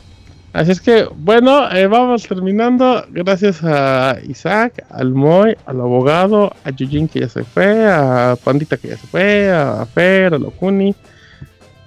Así 0.53 0.71
es 0.71 0.79
que, 0.79 1.05
bueno, 1.13 1.69
eh, 1.75 1.87
vamos 1.87 2.25
terminando. 2.25 3.03
Gracias 3.09 3.61
a 3.65 4.17
Isaac, 4.25 4.85
al 4.89 5.13
Moy, 5.13 5.57
al 5.65 5.81
abogado, 5.81 6.53
a 6.63 6.69
Yujin 6.69 7.09
que 7.09 7.19
ya 7.19 7.27
se 7.27 7.43
fue, 7.43 7.85
a 7.85 8.37
Pandita 8.41 8.77
que 8.77 8.87
ya 8.87 8.97
se 8.97 9.07
fue, 9.07 9.51
a 9.51 9.85
Fer, 9.93 10.33
a 10.33 10.37
Locuni, 10.37 10.95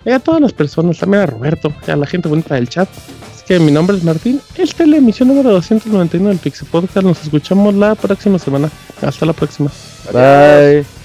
y 0.05 0.11
a 0.11 0.19
todas 0.19 0.41
las 0.41 0.53
personas, 0.53 0.99
también 0.99 1.23
a 1.23 1.27
Roberto, 1.27 1.73
a 1.87 1.97
la 1.97 2.07
gente 2.07 2.29
bonita 2.29 2.55
del 2.55 2.69
chat. 2.69 2.89
Así 3.35 3.45
que 3.47 3.59
mi 3.61 3.71
nombre 3.71 3.97
es 3.97 4.05
Martín. 4.05 4.41
Esta 4.57 4.85
es 4.85 4.89
la 4.89 4.97
emisión 4.97 5.29
número 5.29 5.51
291 5.51 6.29
del 6.29 6.39
Pixel 6.39 6.69
Podcast. 6.69 7.07
Nos 7.07 7.23
escuchamos 7.23 7.75
la 7.75 7.95
próxima 7.95 8.39
semana. 8.39 8.71
Hasta 9.03 9.27
la 9.27 9.33
próxima. 9.33 9.71
Bye. 10.13 11.00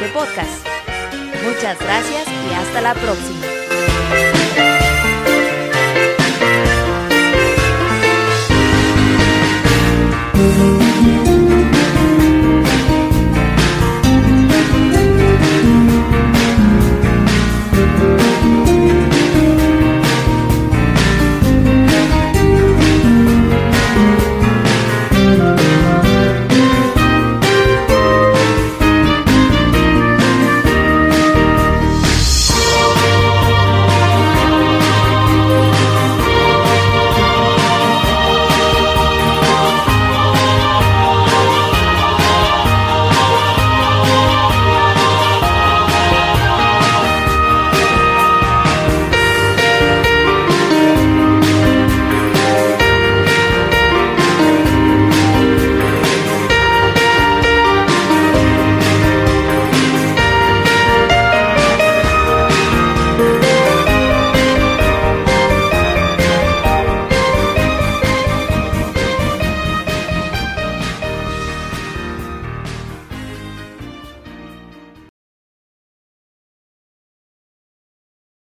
Este 0.00 0.12
podcast. 0.14 0.49